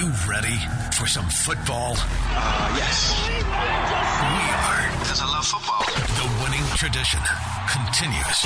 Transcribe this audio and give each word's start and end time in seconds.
you 0.00 0.08
ready 0.26 0.56
for 0.96 1.06
some 1.06 1.28
football? 1.28 1.92
Uh, 1.94 2.74
yes. 2.80 3.12
We 3.28 3.44
are. 3.44 4.88
Because 4.98 5.20
I 5.20 5.26
love 5.28 5.44
football. 5.44 5.84
The 6.16 6.24
winning 6.40 6.64
tradition 6.74 7.20
continues. 7.68 8.40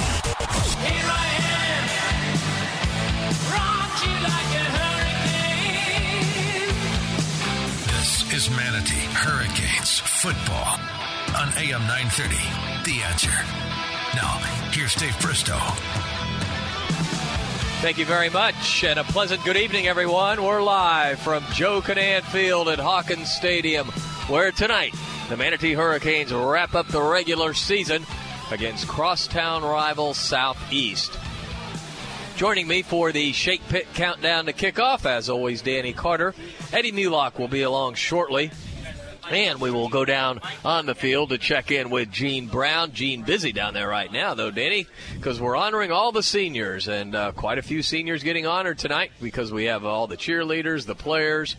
Here 0.83 1.07
I 1.15 1.31
am, 1.55 1.87
rocked 3.55 4.03
you 4.03 4.15
like 4.27 4.51
a 4.59 4.67
hurricane. 4.83 5.55
This 7.87 8.11
is 8.35 8.51
Manatee 8.51 9.07
Hurricanes 9.15 10.01
football 10.01 10.75
on 11.39 11.55
AM 11.57 11.87
930. 11.87 12.35
The 12.83 12.99
answer. 13.07 13.31
Now, 14.17 14.43
here's 14.73 14.95
Dave 14.97 15.17
Bristow. 15.21 15.61
Thank 17.85 17.99
you 17.99 18.07
very 18.07 18.31
much, 18.31 18.83
and 18.83 18.99
a 18.99 19.05
pleasant 19.05 19.45
good 19.45 19.59
evening, 19.59 19.89
everyone. 19.89 20.43
We're 20.43 20.63
live 20.63 21.19
from 21.19 21.45
Joe 21.53 21.83
Kinnan 21.83 22.23
Field 22.23 22.71
at 22.71 22.79
Hawkins 22.79 23.31
Stadium, 23.31 23.89
where 24.27 24.51
tonight 24.53 24.95
the 25.29 25.37
Manatee 25.37 25.75
Hurricanes 25.75 26.33
wrap 26.33 26.75
up 26.75 26.89
the 26.89 27.03
regular 27.03 27.53
season 27.53 28.07
against 28.51 28.89
crosstown 28.89 29.63
rival 29.63 30.15
Southeast. 30.15 31.13
Joining 32.37 32.67
me 32.67 32.81
for 32.81 33.13
the 33.13 33.33
Shake 33.33 33.61
Pit 33.69 33.87
countdown 33.93 34.47
to 34.47 34.55
kickoff, 34.55 35.05
as 35.05 35.29
always, 35.29 35.61
Danny 35.61 35.93
Carter. 35.93 36.35
Eddie 36.73 36.91
Mulock 36.91 37.39
will 37.39 37.49
be 37.49 37.61
along 37.61 37.97
shortly. 37.97 38.51
And 39.31 39.61
we 39.61 39.71
will 39.71 39.89
go 39.89 40.05
down 40.05 40.41
on 40.65 40.87
the 40.87 40.95
field 40.95 41.31
to 41.31 41.39
check 41.39 41.71
in 41.71 41.91
with 41.91 42.11
Gene 42.11 42.47
Brown. 42.47 42.93
Gene 42.93 43.23
busy 43.23 43.53
down 43.53 43.75
there 43.75 43.89
right 43.89 44.13
now, 44.13 44.35
though, 44.35 44.51
Danny, 44.51 44.87
because 45.15 45.41
we're 45.41 45.57
honoring 45.57 45.91
all 45.91 46.13
the 46.13 46.23
seniors 46.23 46.89
and 46.89 47.15
uh, 47.15 47.33
quite 47.33 47.59
a 47.59 47.63
few 47.63 47.83
seniors 47.83 48.23
getting 48.23 48.47
honored 48.47 48.79
tonight 48.79 49.13
because 49.23 49.51
we 49.53 49.65
have 49.65 49.85
all 49.85 50.07
the 50.07 50.17
cheerleaders, 50.17 50.85
the 50.87 50.95
players, 50.95 51.57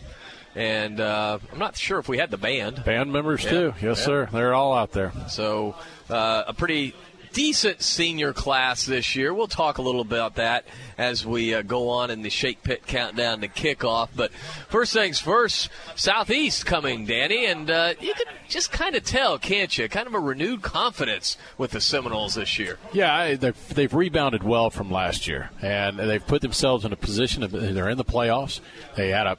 and 0.54 1.00
uh, 1.00 1.38
I'm 1.52 1.58
not 1.58 1.76
sure 1.76 1.98
if 1.98 2.08
we 2.08 2.18
had 2.18 2.30
the 2.30 2.38
band. 2.38 2.84
Band 2.84 3.12
members 3.12 3.44
Yeah. 3.44 3.50
too. 3.50 3.74
Yes, 3.82 3.98
Yeah. 3.98 4.04
sir. 4.04 4.28
They're 4.32 4.54
all 4.54 4.72
out 4.72 4.92
there. 4.92 5.12
So 5.28 5.74
uh, 6.08 6.44
a 6.46 6.54
pretty 6.54 6.94
decent 7.36 7.82
senior 7.82 8.32
class 8.32 8.86
this 8.86 9.14
year. 9.14 9.34
We'll 9.34 9.46
talk 9.46 9.76
a 9.76 9.82
little 9.82 10.00
about 10.00 10.36
that 10.36 10.64
as 10.96 11.26
we 11.26 11.52
uh, 11.52 11.60
go 11.60 11.90
on 11.90 12.10
in 12.10 12.22
the 12.22 12.30
Shake 12.30 12.62
Pit 12.62 12.86
countdown 12.86 13.42
to 13.42 13.48
kickoff. 13.48 14.08
But 14.16 14.32
first 14.70 14.94
things 14.94 15.20
first, 15.20 15.68
Southeast 15.96 16.64
coming, 16.64 17.04
Danny, 17.04 17.44
and 17.44 17.70
uh, 17.70 17.92
you 18.00 18.14
can 18.14 18.24
just 18.48 18.72
kind 18.72 18.96
of 18.96 19.04
tell, 19.04 19.38
can't 19.38 19.76
you? 19.76 19.86
Kind 19.86 20.06
of 20.06 20.14
a 20.14 20.18
renewed 20.18 20.62
confidence 20.62 21.36
with 21.58 21.72
the 21.72 21.80
Seminoles 21.82 22.36
this 22.36 22.58
year. 22.58 22.78
Yeah, 22.94 23.34
they've, 23.34 23.68
they've 23.74 23.92
rebounded 23.92 24.42
well 24.42 24.70
from 24.70 24.90
last 24.90 25.28
year, 25.28 25.50
and 25.60 25.98
they've 25.98 26.26
put 26.26 26.40
themselves 26.40 26.86
in 26.86 26.92
a 26.94 26.96
position 26.96 27.42
of 27.42 27.52
they're 27.52 27.90
in 27.90 27.98
the 27.98 28.04
playoffs. 28.04 28.60
They 28.96 29.10
had 29.10 29.26
a 29.26 29.36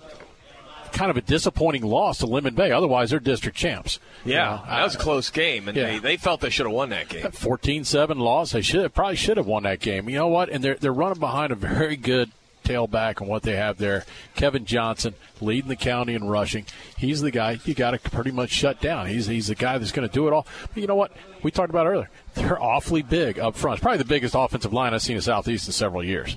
kind 0.91 1.09
of 1.11 1.17
a 1.17 1.21
disappointing 1.21 1.83
loss 1.83 2.19
to 2.19 2.25
Lemon 2.25 2.55
Bay. 2.55 2.71
Otherwise, 2.71 3.09
they're 3.11 3.19
district 3.19 3.57
champs. 3.57 3.99
Yeah, 4.25 4.55
You 4.55 4.59
know, 4.65 4.65
that 4.69 4.83
was 4.83 4.95
a 4.95 4.97
close 4.99 5.29
game, 5.29 5.67
and 5.67 5.77
Yeah. 5.77 5.87
they, 5.91 5.99
they 5.99 6.17
felt 6.17 6.41
they 6.41 6.49
should 6.49 6.65
have 6.65 6.73
won 6.75 6.89
that 6.89 7.09
game. 7.09 7.23
14-7 7.25 8.17
loss. 8.17 8.51
They 8.51 8.61
should 8.61 8.93
probably 8.93 9.15
should 9.15 9.37
have 9.37 9.47
won 9.47 9.63
that 9.63 9.79
game. 9.79 10.09
You 10.09 10.17
know 10.17 10.27
what? 10.27 10.49
And 10.49 10.63
they're 10.63 10.75
they're 10.75 10.93
running 10.93 11.19
behind 11.19 11.51
a 11.51 11.55
very 11.55 11.95
good 11.95 12.31
tailback 12.63 13.21
and 13.21 13.29
what 13.29 13.43
they 13.43 13.55
have 13.55 13.77
there. 13.77 14.05
Kevin 14.35 14.65
Johnson 14.65 15.13
leading 15.39 15.69
the 15.69 15.75
county 15.77 16.13
in 16.15 16.27
rushing. 16.27 16.65
He's 16.97 17.21
the 17.21 17.31
guy 17.31 17.59
you 17.63 17.73
got 17.73 17.91
to 17.91 17.99
pretty 18.09 18.31
much 18.31 18.49
shut 18.49 18.81
down. 18.81 19.07
He's 19.07 19.27
he's 19.27 19.47
the 19.47 19.55
guy 19.55 19.77
that's 19.77 19.91
going 19.93 20.07
to 20.07 20.13
do 20.13 20.27
it 20.27 20.33
all. 20.33 20.45
But 20.73 20.81
you 20.81 20.87
know 20.87 20.95
what? 20.95 21.13
We 21.43 21.51
talked 21.51 21.69
about 21.69 21.87
earlier. 21.87 22.09
They're 22.33 22.61
awfully 22.61 23.01
big 23.03 23.39
up 23.39 23.55
front. 23.55 23.77
It's 23.77 23.83
probably 23.83 23.99
the 23.99 24.05
biggest 24.05 24.35
offensive 24.37 24.73
line 24.73 24.93
I've 24.93 25.01
seen 25.01 25.15
in 25.15 25.21
Southeast 25.21 25.67
in 25.67 25.73
several 25.73 26.03
years. 26.03 26.35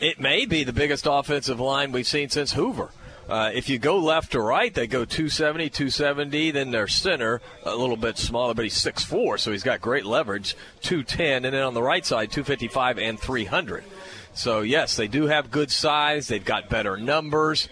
It 0.00 0.18
may 0.20 0.44
be 0.46 0.64
the 0.64 0.72
biggest 0.72 1.06
offensive 1.08 1.60
line 1.60 1.92
we've 1.92 2.06
seen 2.06 2.28
since 2.30 2.52
Hoover. 2.52 2.90
Uh, 3.30 3.52
if 3.54 3.68
you 3.68 3.78
go 3.78 3.96
left 3.96 4.32
to 4.32 4.40
right, 4.40 4.74
they 4.74 4.88
go 4.88 5.04
270, 5.04 5.70
270. 5.70 6.50
Then 6.50 6.72
their 6.72 6.88
center, 6.88 7.40
a 7.64 7.76
little 7.76 7.96
bit 7.96 8.18
smaller, 8.18 8.54
but 8.54 8.64
he's 8.64 8.74
6'4, 8.74 9.38
so 9.38 9.52
he's 9.52 9.62
got 9.62 9.80
great 9.80 10.04
leverage, 10.04 10.56
210. 10.82 11.44
And 11.44 11.54
then 11.54 11.62
on 11.62 11.74
the 11.74 11.82
right 11.82 12.04
side, 12.04 12.32
255 12.32 12.98
and 12.98 13.20
300. 13.20 13.84
So, 14.34 14.62
yes, 14.62 14.96
they 14.96 15.06
do 15.06 15.26
have 15.26 15.50
good 15.50 15.70
size. 15.70 16.26
They've 16.26 16.44
got 16.44 16.68
better 16.68 16.96
numbers. 16.96 17.68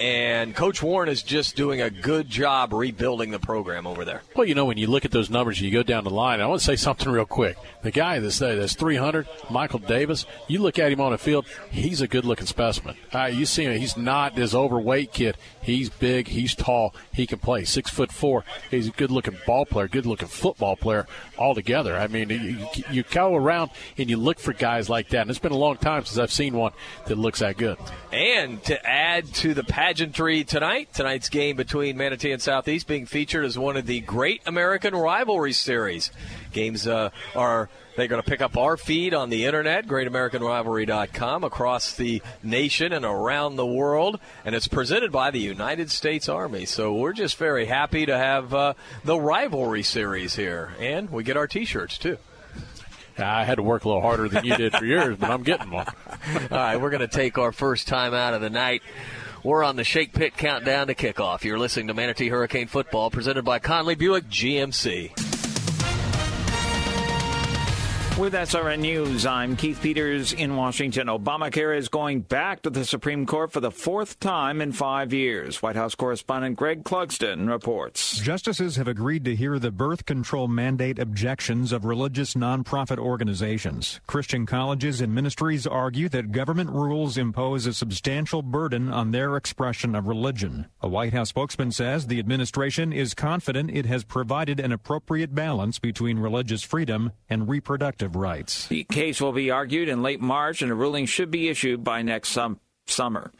And 0.00 0.54
Coach 0.54 0.82
Warren 0.82 1.08
is 1.08 1.22
just 1.22 1.56
doing 1.56 1.80
a 1.80 1.90
good 1.90 2.28
job 2.28 2.72
rebuilding 2.72 3.32
the 3.32 3.40
program 3.40 3.86
over 3.86 4.04
there. 4.04 4.22
Well, 4.36 4.46
you 4.46 4.54
know, 4.54 4.64
when 4.64 4.78
you 4.78 4.86
look 4.86 5.04
at 5.04 5.10
those 5.10 5.28
numbers, 5.28 5.60
you 5.60 5.70
go 5.70 5.82
down 5.82 6.04
the 6.04 6.10
line. 6.10 6.40
I 6.40 6.46
want 6.46 6.60
to 6.60 6.64
say 6.64 6.76
something 6.76 7.10
real 7.10 7.24
quick. 7.24 7.56
The 7.82 7.90
guy 7.90 8.20
that's 8.20 8.38
that's 8.38 8.74
300, 8.74 9.26
Michael 9.50 9.80
Davis. 9.80 10.24
You 10.46 10.60
look 10.60 10.78
at 10.78 10.92
him 10.92 11.00
on 11.00 11.12
the 11.12 11.18
field; 11.18 11.46
he's 11.70 12.00
a 12.00 12.08
good-looking 12.08 12.46
specimen. 12.46 12.96
Uh, 13.12 13.24
you 13.24 13.44
see 13.46 13.64
him; 13.64 13.78
he's 13.78 13.96
not 13.96 14.36
this 14.36 14.54
overweight 14.54 15.12
kid. 15.12 15.36
He's 15.60 15.90
big, 15.90 16.28
he's 16.28 16.54
tall, 16.54 16.94
he 17.12 17.26
can 17.26 17.38
play. 17.38 17.64
Six 17.64 17.90
foot 17.90 18.12
four. 18.12 18.44
He's 18.70 18.88
a 18.88 18.92
good-looking 18.92 19.38
ball 19.46 19.66
player, 19.66 19.88
good-looking 19.88 20.28
football 20.28 20.76
player 20.76 21.06
altogether. 21.38 21.96
I 21.96 22.08
mean, 22.08 22.30
you, 22.30 22.66
you 22.90 23.02
go 23.04 23.34
around 23.34 23.70
and 23.96 24.10
you 24.10 24.16
look 24.16 24.38
for 24.38 24.52
guys 24.52 24.88
like 24.88 25.10
that. 25.10 25.22
And 25.22 25.30
it's 25.30 25.38
been 25.38 25.52
a 25.52 25.56
long 25.56 25.76
time 25.76 26.04
since 26.04 26.18
I've 26.18 26.32
seen 26.32 26.54
one 26.54 26.72
that 27.06 27.16
looks 27.16 27.40
that 27.40 27.56
good. 27.56 27.78
And 28.12 28.62
to 28.64 28.86
add 28.86 29.32
to 29.34 29.54
the 29.54 29.64
pageantry 29.64 30.44
tonight, 30.44 30.92
tonight's 30.92 31.28
game 31.28 31.56
between 31.56 31.96
Manatee 31.96 32.32
and 32.32 32.42
Southeast 32.42 32.86
being 32.86 33.06
featured 33.06 33.44
as 33.44 33.58
one 33.58 33.76
of 33.76 33.86
the 33.86 34.00
Great 34.00 34.42
American 34.46 34.94
Rivalry 34.94 35.52
Series. 35.52 36.10
Games 36.52 36.86
uh, 36.86 37.10
are 37.34 37.68
they're 37.98 38.06
going 38.06 38.22
to 38.22 38.30
pick 38.30 38.40
up 38.40 38.56
our 38.56 38.76
feed 38.76 39.12
on 39.12 39.28
the 39.28 39.44
internet, 39.44 39.88
greatamericanrivalry.com, 39.88 41.42
across 41.42 41.96
the 41.96 42.22
nation 42.44 42.92
and 42.92 43.04
around 43.04 43.56
the 43.56 43.66
world, 43.66 44.20
and 44.44 44.54
it's 44.54 44.68
presented 44.68 45.10
by 45.10 45.32
the 45.32 45.40
United 45.40 45.90
States 45.90 46.28
Army. 46.28 46.64
So 46.64 46.94
we're 46.94 47.12
just 47.12 47.36
very 47.38 47.66
happy 47.66 48.06
to 48.06 48.16
have 48.16 48.54
uh, 48.54 48.74
the 49.04 49.18
rivalry 49.18 49.82
series 49.82 50.36
here, 50.36 50.74
and 50.78 51.10
we 51.10 51.24
get 51.24 51.36
our 51.36 51.48
T-shirts 51.48 51.98
too. 51.98 52.18
I 53.18 53.42
had 53.42 53.56
to 53.56 53.64
work 53.64 53.84
a 53.84 53.88
little 53.88 54.02
harder 54.02 54.28
than 54.28 54.44
you 54.44 54.56
did 54.56 54.74
for 54.74 54.84
yours, 54.84 55.16
but 55.18 55.28
I'm 55.28 55.42
getting 55.42 55.72
one. 55.72 55.86
All 56.52 56.56
right, 56.56 56.76
we're 56.76 56.90
going 56.90 57.00
to 57.00 57.08
take 57.08 57.36
our 57.36 57.50
first 57.50 57.88
time 57.88 58.14
out 58.14 58.32
of 58.32 58.40
the 58.40 58.50
night. 58.50 58.82
We're 59.42 59.64
on 59.64 59.74
the 59.74 59.82
Shake 59.82 60.12
Pit 60.12 60.36
countdown 60.36 60.86
to 60.86 60.94
kickoff. 60.94 61.42
You're 61.42 61.58
listening 61.58 61.88
to 61.88 61.94
Manatee 61.94 62.28
Hurricane 62.28 62.68
Football, 62.68 63.10
presented 63.10 63.44
by 63.44 63.58
Conley 63.58 63.96
Buick 63.96 64.28
GMC. 64.28 65.37
With 68.18 68.32
SRN 68.32 68.80
News, 68.80 69.24
I'm 69.26 69.54
Keith 69.54 69.80
Peters 69.80 70.32
in 70.32 70.56
Washington. 70.56 71.06
Obamacare 71.06 71.78
is 71.78 71.88
going 71.88 72.22
back 72.22 72.62
to 72.62 72.70
the 72.70 72.84
Supreme 72.84 73.26
Court 73.26 73.52
for 73.52 73.60
the 73.60 73.70
fourth 73.70 74.18
time 74.18 74.60
in 74.60 74.72
five 74.72 75.12
years. 75.12 75.62
White 75.62 75.76
House 75.76 75.94
correspondent 75.94 76.56
Greg 76.56 76.82
Clugston 76.82 77.48
reports. 77.48 78.18
Justices 78.18 78.74
have 78.74 78.88
agreed 78.88 79.24
to 79.24 79.36
hear 79.36 79.60
the 79.60 79.70
birth 79.70 80.04
control 80.04 80.48
mandate 80.48 80.98
objections 80.98 81.70
of 81.70 81.84
religious 81.84 82.34
nonprofit 82.34 82.98
organizations. 82.98 84.00
Christian 84.08 84.46
colleges 84.46 85.00
and 85.00 85.14
ministries 85.14 85.64
argue 85.64 86.08
that 86.08 86.32
government 86.32 86.70
rules 86.70 87.16
impose 87.16 87.66
a 87.66 87.72
substantial 87.72 88.42
burden 88.42 88.92
on 88.92 89.12
their 89.12 89.36
expression 89.36 89.94
of 89.94 90.08
religion. 90.08 90.66
A 90.80 90.88
White 90.88 91.12
House 91.12 91.28
spokesman 91.28 91.70
says 91.70 92.08
the 92.08 92.18
administration 92.18 92.92
is 92.92 93.14
confident 93.14 93.70
it 93.70 93.86
has 93.86 94.02
provided 94.02 94.58
an 94.58 94.72
appropriate 94.72 95.36
balance 95.36 95.78
between 95.78 96.18
religious 96.18 96.64
freedom 96.64 97.12
and 97.30 97.48
reproductive 97.48 98.07
rights. 98.16 98.66
The 98.68 98.84
case 98.84 99.20
will 99.20 99.32
be 99.32 99.50
argued 99.50 99.88
in 99.88 100.02
late 100.02 100.20
March, 100.20 100.62
and 100.62 100.70
a 100.70 100.74
ruling 100.74 101.06
should 101.06 101.30
be 101.30 101.48
issued 101.48 101.84
by 101.84 102.02
next 102.02 102.30
sum- 102.30 102.60
summer. 102.86 103.32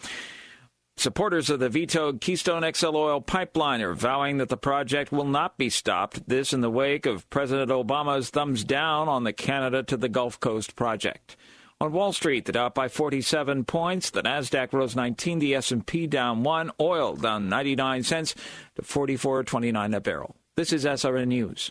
Supporters 0.97 1.49
of 1.49 1.61
the 1.61 1.69
vetoed 1.69 2.21
Keystone 2.21 2.69
XL 2.75 2.97
oil 2.97 3.21
pipeline 3.21 3.83
are 3.83 3.95
vowing 3.95 4.39
that 4.39 4.49
the 4.49 4.57
project 4.57 5.13
will 5.13 5.25
not 5.25 5.57
be 5.57 5.71
stopped. 5.71 6.29
This 6.29 6.53
in 6.53 6.61
the 6.61 6.71
wake 6.71 7.07
of 7.07 7.31
President 7.31 7.71
Obama's 7.71 8.31
thumbs 8.31 8.65
down 8.65 9.09
on 9.09 9.23
the 9.23 9.33
Canada 9.33 9.85
to 9.85 9.97
the 9.97 10.09
Gulf 10.09 10.41
Coast 10.41 10.75
project. 10.75 11.37
On 11.81 11.93
Wall 11.93 12.13
Street, 12.13 12.47
the 12.47 12.51
Dow 12.51 12.71
by 12.71 12.89
47 12.89 13.65
points, 13.65 14.11
the 14.11 14.25
Nasdaq 14.25 14.73
rose 14.73 14.97
19, 14.97 15.39
the 15.39 15.55
S&P 15.55 16.09
down 16.09 16.43
1, 16.43 16.73
oil 16.81 17.15
down 17.15 17.49
99 17.49 18.03
cents 18.03 18.35
to 18.75 18.83
44.29 18.83 19.95
a 19.95 20.01
barrel. 20.01 20.35
This 20.57 20.73
is 20.73 20.85
SRN 20.85 21.29
News. 21.29 21.71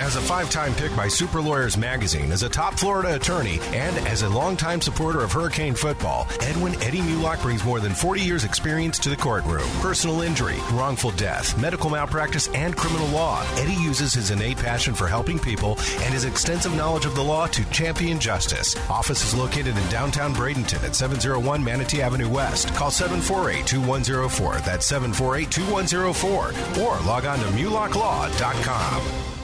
As 0.00 0.14
a 0.14 0.20
five 0.20 0.48
time 0.48 0.76
pick 0.76 0.94
by 0.94 1.08
Super 1.08 1.40
Lawyers 1.40 1.76
Magazine, 1.76 2.30
as 2.30 2.44
a 2.44 2.48
top 2.48 2.78
Florida 2.78 3.16
attorney, 3.16 3.58
and 3.72 3.96
as 4.06 4.22
a 4.22 4.28
longtime 4.28 4.80
supporter 4.80 5.24
of 5.24 5.32
Hurricane 5.32 5.74
football, 5.74 6.28
Edwin 6.40 6.80
Eddie 6.84 7.00
Mulock 7.00 7.42
brings 7.42 7.64
more 7.64 7.80
than 7.80 7.92
40 7.92 8.20
years' 8.20 8.44
experience 8.44 9.00
to 9.00 9.08
the 9.08 9.16
courtroom. 9.16 9.68
Personal 9.80 10.20
injury, 10.20 10.54
wrongful 10.70 11.10
death, 11.10 11.60
medical 11.60 11.90
malpractice, 11.90 12.46
and 12.54 12.76
criminal 12.76 13.08
law. 13.08 13.44
Eddie 13.56 13.82
uses 13.82 14.14
his 14.14 14.30
innate 14.30 14.58
passion 14.58 14.94
for 14.94 15.08
helping 15.08 15.36
people 15.36 15.72
and 15.72 16.14
his 16.14 16.24
extensive 16.24 16.76
knowledge 16.76 17.04
of 17.04 17.16
the 17.16 17.24
law 17.24 17.48
to 17.48 17.68
champion 17.70 18.20
justice. 18.20 18.76
Office 18.88 19.24
is 19.24 19.34
located 19.34 19.76
in 19.76 19.88
downtown 19.88 20.32
Bradenton 20.32 20.84
at 20.84 20.94
701 20.94 21.64
Manatee 21.64 22.02
Avenue 22.02 22.28
West. 22.28 22.72
Call 22.76 22.92
748 22.92 23.66
2104. 23.66 24.58
That's 24.60 24.86
748 24.86 25.50
2104. 25.50 26.84
Or 26.84 27.00
log 27.00 27.24
on 27.24 27.40
to 27.40 27.46
mulocklaw.com. 27.46 29.37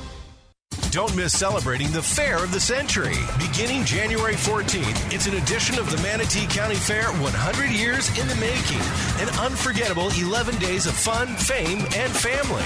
Don't 0.94 1.16
miss 1.16 1.36
celebrating 1.36 1.90
the 1.90 2.00
Fair 2.00 2.44
of 2.44 2.52
the 2.52 2.60
Century. 2.60 3.16
Beginning 3.36 3.84
January 3.84 4.34
14th, 4.34 5.12
it's 5.12 5.26
an 5.26 5.34
edition 5.34 5.76
of 5.76 5.90
the 5.90 6.00
Manatee 6.04 6.46
County 6.46 6.76
Fair 6.76 7.06
100 7.06 7.70
Years 7.70 8.08
in 8.16 8.28
the 8.28 8.36
Making. 8.36 8.78
An 9.18 9.28
unforgettable 9.40 10.10
11 10.16 10.56
days 10.60 10.86
of 10.86 10.94
fun, 10.94 11.26
fame, 11.34 11.80
and 11.96 12.12
family. 12.14 12.62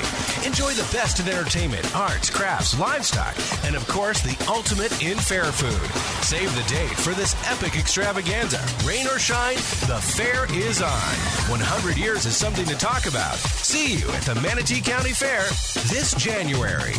Enjoy 0.46 0.72
the 0.72 0.86
best 0.92 1.20
in 1.20 1.26
entertainment, 1.26 1.96
arts, 1.96 2.28
crafts, 2.28 2.78
livestock, 2.78 3.34
and 3.64 3.74
of 3.74 3.88
course, 3.88 4.20
the 4.20 4.36
ultimate 4.46 4.92
in 5.02 5.16
fair 5.16 5.46
food. 5.46 5.88
Save 6.22 6.54
the 6.54 6.68
date 6.68 6.98
for 7.00 7.14
this 7.14 7.34
epic 7.50 7.78
extravaganza. 7.78 8.62
Rain 8.86 9.06
or 9.06 9.18
shine, 9.18 9.56
the 9.88 10.04
fair 10.04 10.44
is 10.52 10.82
on. 10.82 11.16
100 11.48 11.96
years 11.96 12.26
is 12.26 12.36
something 12.36 12.66
to 12.66 12.76
talk 12.76 13.06
about. 13.06 13.36
See 13.36 13.94
you 13.94 14.06
at 14.10 14.22
the 14.24 14.34
Manatee 14.42 14.82
County 14.82 15.12
Fair 15.12 15.44
this 15.88 16.12
January. 16.18 16.92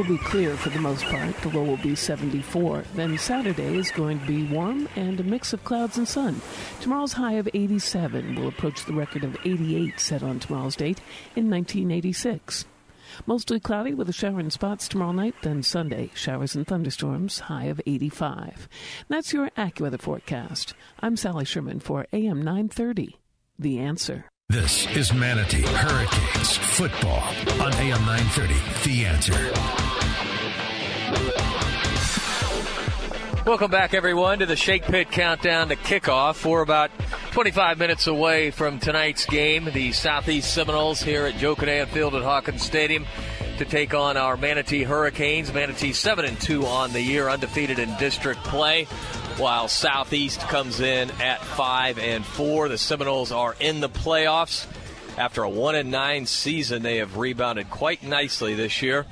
Will 0.00 0.16
be 0.16 0.24
clear 0.24 0.56
for 0.56 0.70
the 0.70 0.78
most 0.78 1.04
part. 1.04 1.36
The 1.42 1.50
low 1.50 1.62
will 1.62 1.76
be 1.76 1.94
74. 1.94 2.84
Then 2.94 3.18
Saturday 3.18 3.76
is 3.76 3.90
going 3.90 4.18
to 4.18 4.26
be 4.26 4.44
warm 4.44 4.88
and 4.96 5.20
a 5.20 5.22
mix 5.22 5.52
of 5.52 5.62
clouds 5.62 5.98
and 5.98 6.08
sun. 6.08 6.40
Tomorrow's 6.80 7.12
high 7.12 7.34
of 7.34 7.46
87 7.52 8.34
will 8.34 8.48
approach 8.48 8.86
the 8.86 8.94
record 8.94 9.24
of 9.24 9.36
88 9.44 10.00
set 10.00 10.22
on 10.22 10.40
tomorrow's 10.40 10.74
date 10.74 11.00
in 11.36 11.50
1986. 11.50 12.64
Mostly 13.26 13.60
cloudy 13.60 13.92
with 13.92 14.08
a 14.08 14.14
shower 14.14 14.40
in 14.40 14.50
spots 14.50 14.88
tomorrow 14.88 15.12
night, 15.12 15.34
then 15.42 15.62
Sunday, 15.62 16.10
showers 16.14 16.54
and 16.54 16.66
thunderstorms, 16.66 17.40
high 17.40 17.64
of 17.64 17.78
85. 17.86 18.70
That's 19.10 19.34
your 19.34 19.50
AccuWeather 19.50 20.00
forecast. 20.00 20.72
I'm 21.00 21.18
Sally 21.18 21.44
Sherman 21.44 21.78
for 21.78 22.06
AM 22.14 22.38
930. 22.38 23.18
The 23.58 23.78
answer. 23.80 24.24
This 24.48 24.86
is 24.96 25.12
Manatee 25.12 25.62
Hurricanes 25.62 26.56
football 26.56 27.22
on 27.62 27.74
AM 27.74 28.04
930. 28.06 28.54
The 28.90 29.04
answer. 29.04 29.89
Welcome 33.46 33.70
back, 33.70 33.94
everyone, 33.94 34.40
to 34.40 34.46
the 34.46 34.54
Shake 34.54 34.82
Pit 34.82 35.10
Countdown 35.10 35.70
to 35.70 35.76
kickoff. 35.76 36.44
We're 36.44 36.60
about 36.60 36.90
25 37.32 37.78
minutes 37.78 38.06
away 38.06 38.50
from 38.50 38.78
tonight's 38.78 39.24
game. 39.24 39.64
The 39.64 39.92
Southeast 39.92 40.52
Seminoles 40.52 41.00
here 41.00 41.24
at 41.24 41.38
Joe 41.38 41.56
Kinnan 41.56 41.88
Field 41.88 42.14
at 42.14 42.22
Hawkins 42.22 42.62
Stadium 42.62 43.06
to 43.56 43.64
take 43.64 43.94
on 43.94 44.18
our 44.18 44.36
Manatee 44.36 44.82
Hurricanes. 44.82 45.54
Manatee 45.54 45.94
7 45.94 46.26
and 46.26 46.38
2 46.38 46.66
on 46.66 46.92
the 46.92 47.00
year, 47.00 47.30
undefeated 47.30 47.78
in 47.78 47.96
district 47.96 48.44
play 48.44 48.84
while 49.38 49.68
Southeast 49.68 50.40
comes 50.40 50.80
in 50.80 51.10
at 51.12 51.42
five 51.42 51.98
and 51.98 52.26
four. 52.26 52.68
The 52.68 52.76
Seminoles 52.76 53.32
are 53.32 53.56
in 53.58 53.80
the 53.80 53.88
playoffs. 53.88 54.66
After 55.16 55.44
a 55.44 55.50
one 55.50 55.74
and 55.74 55.90
nine 55.90 56.26
season, 56.26 56.82
they 56.82 56.98
have 56.98 57.16
rebounded 57.16 57.70
quite 57.70 58.02
nicely 58.02 58.54
this 58.54 58.82
year. 58.82 59.06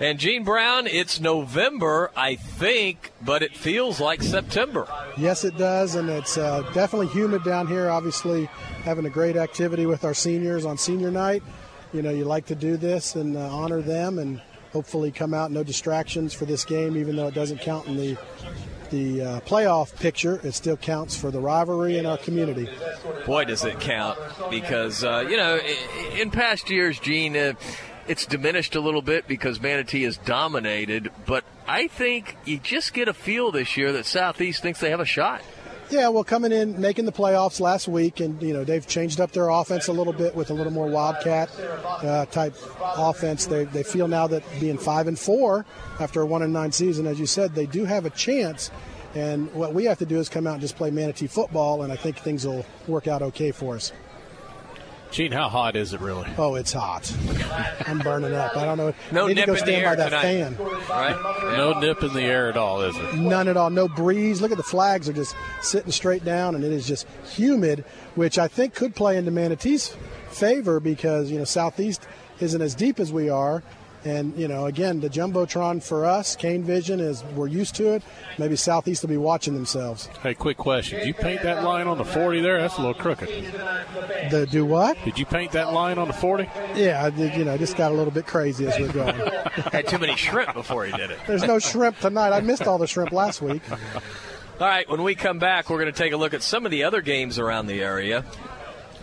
And 0.00 0.18
Gene 0.18 0.44
Brown, 0.44 0.86
it's 0.86 1.20
November, 1.20 2.10
I 2.16 2.36
think, 2.36 3.12
but 3.20 3.42
it 3.42 3.54
feels 3.54 4.00
like 4.00 4.22
September. 4.22 4.88
Yes, 5.18 5.44
it 5.44 5.58
does, 5.58 5.94
and 5.94 6.08
it's 6.08 6.38
uh, 6.38 6.62
definitely 6.72 7.08
humid 7.08 7.44
down 7.44 7.66
here. 7.66 7.90
Obviously, 7.90 8.46
having 8.82 9.04
a 9.04 9.10
great 9.10 9.36
activity 9.36 9.84
with 9.84 10.04
our 10.04 10.14
seniors 10.14 10.64
on 10.64 10.78
senior 10.78 11.10
night. 11.10 11.42
You 11.92 12.00
know, 12.00 12.08
you 12.08 12.24
like 12.24 12.46
to 12.46 12.54
do 12.54 12.78
this 12.78 13.14
and 13.14 13.36
uh, 13.36 13.40
honor 13.40 13.82
them, 13.82 14.18
and 14.18 14.40
hopefully 14.72 15.10
come 15.10 15.34
out 15.34 15.50
no 15.50 15.62
distractions 15.62 16.32
for 16.32 16.46
this 16.46 16.64
game, 16.64 16.96
even 16.96 17.16
though 17.16 17.26
it 17.26 17.34
doesn't 17.34 17.60
count 17.60 17.86
in 17.86 17.96
the 17.96 18.16
the 18.90 19.22
uh, 19.22 19.40
playoff 19.42 19.94
picture, 20.00 20.40
it 20.42 20.52
still 20.52 20.76
counts 20.76 21.16
for 21.16 21.30
the 21.30 21.38
rivalry 21.38 21.96
in 21.98 22.06
our 22.06 22.18
community. 22.18 22.68
Boy, 23.24 23.44
does 23.44 23.64
it 23.64 23.78
count! 23.78 24.18
Because 24.50 25.04
uh, 25.04 25.26
you 25.28 25.36
know, 25.36 25.60
in 26.18 26.30
past 26.30 26.70
years, 26.70 26.98
Gene, 26.98 27.36
uh, 27.36 27.52
it's 28.10 28.26
diminished 28.26 28.74
a 28.74 28.80
little 28.80 29.02
bit 29.02 29.28
because 29.28 29.60
Manatee 29.60 30.02
is 30.02 30.16
dominated. 30.16 31.12
But 31.26 31.44
I 31.68 31.86
think 31.86 32.36
you 32.44 32.58
just 32.58 32.92
get 32.92 33.06
a 33.06 33.14
feel 33.14 33.52
this 33.52 33.76
year 33.76 33.92
that 33.92 34.04
Southeast 34.04 34.62
thinks 34.62 34.80
they 34.80 34.90
have 34.90 34.98
a 34.98 35.04
shot. 35.04 35.42
Yeah, 35.90 36.08
well, 36.08 36.24
coming 36.24 36.50
in, 36.50 36.80
making 36.80 37.04
the 37.04 37.12
playoffs 37.12 37.60
last 37.60 37.86
week, 37.86 38.18
and 38.18 38.42
you 38.42 38.52
know 38.52 38.64
they've 38.64 38.84
changed 38.84 39.20
up 39.20 39.30
their 39.30 39.48
offense 39.48 39.86
a 39.86 39.92
little 39.92 40.12
bit 40.12 40.34
with 40.34 40.50
a 40.50 40.54
little 40.54 40.72
more 40.72 40.88
wildcat 40.88 41.50
uh, 41.60 42.26
type 42.26 42.56
offense. 42.80 43.46
They, 43.46 43.64
they 43.64 43.84
feel 43.84 44.08
now 44.08 44.26
that 44.26 44.42
being 44.58 44.76
five 44.76 45.06
and 45.06 45.18
four 45.18 45.64
after 46.00 46.20
a 46.20 46.26
one 46.26 46.42
and 46.42 46.52
nine 46.52 46.72
season, 46.72 47.06
as 47.06 47.20
you 47.20 47.26
said, 47.26 47.54
they 47.54 47.66
do 47.66 47.84
have 47.84 48.06
a 48.06 48.10
chance. 48.10 48.72
And 49.14 49.52
what 49.52 49.72
we 49.72 49.84
have 49.84 49.98
to 49.98 50.06
do 50.06 50.18
is 50.18 50.28
come 50.28 50.48
out 50.48 50.54
and 50.54 50.60
just 50.60 50.76
play 50.76 50.90
manatee 50.90 51.28
football, 51.28 51.82
and 51.82 51.92
I 51.92 51.96
think 51.96 52.18
things 52.18 52.44
will 52.44 52.66
work 52.88 53.06
out 53.06 53.22
okay 53.22 53.52
for 53.52 53.76
us. 53.76 53.92
Gene, 55.10 55.32
how 55.32 55.48
hot 55.48 55.74
is 55.74 55.92
it 55.92 56.00
really? 56.00 56.28
Oh, 56.38 56.54
it's 56.54 56.72
hot. 56.72 57.12
I'm 57.86 57.98
burning 57.98 58.32
up. 58.32 58.56
I 58.56 58.64
don't 58.64 58.78
know. 58.78 58.94
No 59.10 59.26
need 59.26 59.34
nip 59.34 59.46
to 59.46 59.46
go 59.46 59.52
in 59.54 59.58
stand 59.58 59.68
the 59.68 59.72
by 59.84 59.90
air 59.90 59.96
that 59.96 60.08
tonight. 60.10 60.22
fan. 60.22 60.56
Right? 60.88 61.56
No 61.56 61.80
nip 61.80 62.02
in 62.04 62.12
the 62.14 62.22
air 62.22 62.48
at 62.48 62.56
all, 62.56 62.80
is 62.82 62.96
it? 62.96 63.14
None 63.16 63.48
at 63.48 63.56
all. 63.56 63.70
No 63.70 63.88
breeze. 63.88 64.40
Look 64.40 64.52
at 64.52 64.56
the 64.56 64.62
flags 64.62 65.08
are 65.08 65.12
just 65.12 65.34
sitting 65.62 65.90
straight 65.90 66.24
down, 66.24 66.54
and 66.54 66.62
it 66.62 66.70
is 66.70 66.86
just 66.86 67.08
humid, 67.24 67.84
which 68.14 68.38
I 68.38 68.46
think 68.46 68.74
could 68.74 68.94
play 68.94 69.16
into 69.16 69.32
Manatee's 69.32 69.96
favor 70.28 70.78
because 70.78 71.28
you 71.30 71.38
know 71.38 71.44
Southeast 71.44 72.06
isn't 72.38 72.62
as 72.62 72.76
deep 72.76 73.00
as 73.00 73.12
we 73.12 73.28
are, 73.28 73.64
and 74.04 74.36
you 74.36 74.48
know 74.48 74.66
again 74.66 75.00
the 75.00 75.08
jumbotron 75.10 75.82
for 75.82 76.06
us, 76.06 76.36
Kane 76.36 76.62
Vision 76.64 77.00
is 77.00 77.24
we're 77.34 77.46
used 77.46 77.74
to 77.76 77.92
it. 77.94 78.02
Maybe 78.38 78.56
Southeast 78.56 79.02
will 79.02 79.10
be 79.10 79.16
watching 79.16 79.54
themselves. 79.54 80.06
Hey, 80.22 80.34
quick 80.34 80.56
question. 80.56 80.98
Did 80.98 81.08
you 81.08 81.14
paint 81.14 81.42
that 81.42 81.62
line 81.62 81.86
on 81.86 81.98
the 81.98 82.04
40 82.04 82.40
there? 82.40 82.60
That's 82.60 82.78
a 82.78 82.80
little 82.80 82.94
crooked. 82.94 83.28
The 84.30 84.46
do 84.50 84.64
what? 84.64 84.96
Did 85.04 85.18
you 85.18 85.26
paint 85.26 85.52
that 85.52 85.72
line 85.72 85.98
on 85.98 86.08
the 86.08 86.14
40? 86.14 86.44
Yeah, 86.74 87.04
I 87.04 87.10
did, 87.10 87.34
you 87.34 87.44
know, 87.44 87.56
just 87.56 87.76
got 87.76 87.92
a 87.92 87.94
little 87.94 88.12
bit 88.12 88.26
crazy 88.26 88.66
as 88.66 88.78
we're 88.78 88.92
going. 88.92 89.14
Had 89.72 89.86
too 89.86 89.98
many 89.98 90.16
shrimp 90.16 90.54
before 90.54 90.84
he 90.84 90.92
did 90.92 91.10
it. 91.10 91.18
There's 91.26 91.44
no 91.44 91.58
shrimp 91.58 91.98
tonight. 91.98 92.32
I 92.32 92.40
missed 92.40 92.66
all 92.66 92.78
the 92.78 92.86
shrimp 92.86 93.12
last 93.12 93.42
week. 93.42 93.62
All 94.60 94.66
right, 94.66 94.86
when 94.90 95.02
we 95.02 95.14
come 95.14 95.38
back, 95.38 95.70
we're 95.70 95.80
going 95.80 95.90
to 95.90 95.98
take 95.98 96.12
a 96.12 96.18
look 96.18 96.34
at 96.34 96.42
some 96.42 96.66
of 96.66 96.70
the 96.70 96.84
other 96.84 97.00
games 97.00 97.38
around 97.38 97.66
the 97.66 97.82
area. 97.82 98.26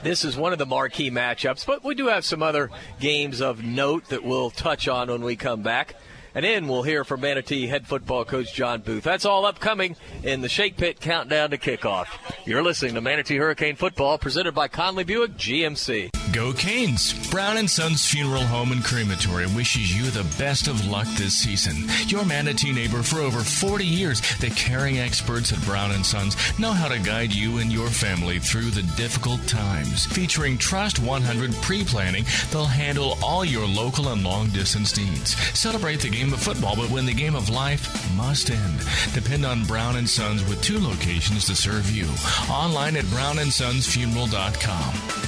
This 0.07 0.23
is 0.23 0.37
one 0.37 0.53
of 0.53 0.57
the 0.57 0.65
marquee 0.65 1.11
matchups, 1.11 1.65
but 1.65 1.83
we 1.83 1.93
do 1.93 2.07
have 2.07 2.23
some 2.23 2.41
other 2.41 2.71
games 2.97 3.41
of 3.41 3.61
note 3.61 4.05
that 4.05 4.23
we'll 4.23 4.49
touch 4.49 4.87
on 4.87 5.11
when 5.11 5.21
we 5.21 5.35
come 5.35 5.63
back. 5.63 5.95
And 6.37 6.45
then 6.45 6.67
we'll 6.67 6.83
hear 6.83 7.03
from 7.03 7.21
Manatee 7.21 7.65
head 7.65 7.87
football 7.87 8.23
coach 8.23 8.53
John 8.53 8.81
Booth. 8.81 9.01
That's 9.01 9.25
all 9.25 9.43
upcoming 9.47 9.95
in 10.21 10.41
the 10.41 10.49
Shake 10.49 10.77
Pit 10.77 10.99
countdown 10.99 11.49
to 11.49 11.57
kickoff. 11.57 12.05
You're 12.45 12.61
listening 12.61 12.93
to 12.93 13.01
Manatee 13.01 13.37
Hurricane 13.37 13.75
Football 13.75 14.19
presented 14.19 14.53
by 14.53 14.67
Conley 14.67 15.03
Buick 15.03 15.31
GMC. 15.31 16.11
Go 16.31 16.53
Canes! 16.53 17.13
Brown 17.31 17.57
and 17.57 17.67
Sons 17.67 18.05
Funeral 18.05 18.43
Home 18.43 18.71
and 18.71 18.83
Crematory 18.83 19.47
wishes 19.47 19.97
you 19.97 20.11
the 20.11 20.29
best 20.37 20.67
of 20.67 20.87
luck 20.87 21.07
this 21.15 21.33
season. 21.33 21.75
Your 22.07 22.23
Manatee 22.23 22.71
neighbor 22.71 23.01
for 23.01 23.21
over 23.21 23.39
40 23.39 23.83
years, 23.83 24.21
the 24.37 24.51
caring 24.51 24.99
experts 24.99 25.51
at 25.51 25.65
Brown 25.65 25.89
and 25.89 26.05
Sons 26.05 26.37
know 26.59 26.71
how 26.71 26.87
to 26.87 26.99
guide 26.99 27.33
you 27.33 27.57
and 27.57 27.73
your 27.73 27.87
family 27.87 28.37
through 28.37 28.69
the 28.69 28.83
difficult 28.95 29.41
times. 29.47 30.05
Featuring 30.05 30.59
Trust 30.59 30.99
100 30.99 31.55
pre-planning, 31.63 32.25
they'll 32.51 32.65
handle 32.65 33.17
all 33.23 33.43
your 33.43 33.65
local 33.65 34.09
and 34.09 34.23
long 34.23 34.49
distance 34.49 34.95
needs. 34.95 35.35
Celebrate 35.57 36.01
the 36.01 36.09
game 36.09 36.26
of 36.33 36.41
football, 36.41 36.75
but 36.75 36.89
when 36.89 37.05
the 37.05 37.13
game 37.13 37.35
of 37.35 37.49
life 37.49 37.93
must 38.15 38.49
end. 38.49 38.79
Depend 39.13 39.45
on 39.45 39.65
Brown 39.65 39.97
and 39.97 40.09
Sons 40.09 40.43
with 40.47 40.61
two 40.61 40.79
locations 40.79 41.45
to 41.45 41.55
serve 41.55 41.89
you. 41.91 42.07
Online 42.49 42.95
at 42.97 43.05
brownandsonsfuneral.com. 43.05 45.27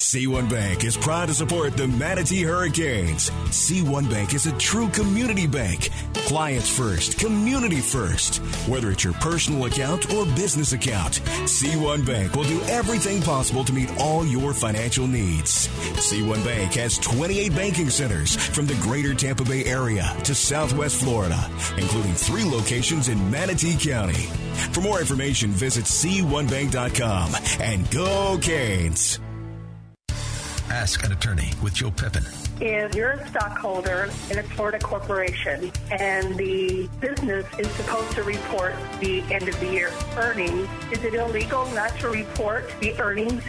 C1 0.00 0.48
Bank 0.48 0.84
is 0.84 0.96
proud 0.96 1.26
to 1.26 1.34
support 1.34 1.76
the 1.76 1.88
Manatee 1.88 2.42
Hurricanes. 2.42 3.30
C1 3.50 4.08
Bank 4.08 4.32
is 4.32 4.46
a 4.46 4.56
true 4.56 4.88
community 4.90 5.48
bank. 5.48 5.90
Clients 6.14 6.70
first, 6.74 7.18
community 7.18 7.80
first. 7.80 8.36
Whether 8.68 8.92
it's 8.92 9.02
your 9.02 9.14
personal 9.14 9.64
account 9.64 10.14
or 10.14 10.24
business 10.24 10.72
account, 10.72 11.20
C1 11.44 12.06
Bank 12.06 12.36
will 12.36 12.44
do 12.44 12.62
everything 12.68 13.20
possible 13.20 13.64
to 13.64 13.72
meet 13.72 13.90
all 13.98 14.24
your 14.24 14.54
financial 14.54 15.08
needs. 15.08 15.66
C1 15.66 16.44
Bank 16.44 16.74
has 16.74 16.96
28 16.98 17.54
banking 17.56 17.90
centers 17.90 18.36
from 18.36 18.66
the 18.66 18.76
greater 18.76 19.14
Tampa 19.14 19.44
Bay 19.44 19.64
area 19.64 20.16
to 20.22 20.34
Southwest 20.34 21.02
Florida, 21.02 21.50
including 21.76 22.14
three 22.14 22.44
locations 22.44 23.08
in 23.08 23.30
Manatee 23.32 23.76
County. 23.76 24.28
For 24.72 24.80
more 24.80 25.00
information, 25.00 25.50
visit 25.50 25.86
C1Bank.com 25.86 27.34
and 27.60 27.90
go 27.90 28.38
Canes. 28.40 29.18
Ask 30.70 31.02
an 31.04 31.12
attorney 31.12 31.50
with 31.62 31.74
Joe 31.74 31.90
Pippin. 31.90 32.24
If 32.60 32.94
you're 32.94 33.12
a 33.12 33.28
stockholder 33.28 34.10
in 34.30 34.38
a 34.38 34.42
Florida 34.42 34.78
corporation 34.78 35.72
and 35.90 36.36
the 36.36 36.88
business 37.00 37.46
is 37.58 37.70
supposed 37.70 38.12
to 38.12 38.22
report 38.22 38.74
the 39.00 39.22
end 39.32 39.48
of 39.48 39.58
the 39.60 39.66
year 39.66 39.90
earnings, 40.16 40.68
is 40.92 41.02
it 41.04 41.14
illegal 41.14 41.64
not 41.70 41.96
to 42.00 42.10
report 42.10 42.70
the 42.80 42.98
earnings? 43.00 43.42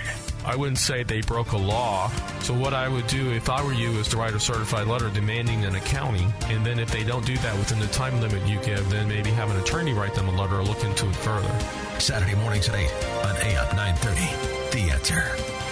I 0.46 0.56
wouldn't 0.56 0.78
say 0.78 1.04
they 1.04 1.20
broke 1.20 1.52
a 1.52 1.58
law. 1.58 2.10
So 2.40 2.54
what 2.54 2.74
I 2.74 2.88
would 2.88 3.08
do 3.08 3.32
if 3.34 3.50
I 3.50 3.62
were 3.64 3.74
you 3.74 3.92
is 4.00 4.08
to 4.10 4.18
write 4.18 4.34
a 4.34 4.40
certified 4.40 4.88
letter 4.88 5.10
demanding 5.10 5.66
an 5.66 5.76
accounting. 5.76 6.34
And 6.46 6.66
then 6.66 6.80
if 6.80 6.90
they 6.90 7.04
don't 7.04 7.26
do 7.26 7.36
that 7.38 7.58
within 7.58 7.80
the 7.80 7.88
time 7.88 8.22
limit 8.22 8.48
you 8.48 8.60
give, 8.62 8.90
then 8.90 9.10
maybe 9.10 9.30
have 9.32 9.52
an 9.52 9.58
attorney 9.58 9.94
write 9.94 10.16
them 10.16 10.30
a 10.30 10.32
letter 10.32 10.60
or 10.60 10.64
look 10.64 10.84
into 10.86 11.10
it 11.10 11.16
further. 11.18 12.00
Saturday 12.00 12.36
mornings 12.36 12.70
at 12.70 12.76
8 12.76 12.90
on 13.26 13.36
AM 13.38 13.76
930. 13.76 14.78
The 14.78 14.92
Answer. 14.92 15.69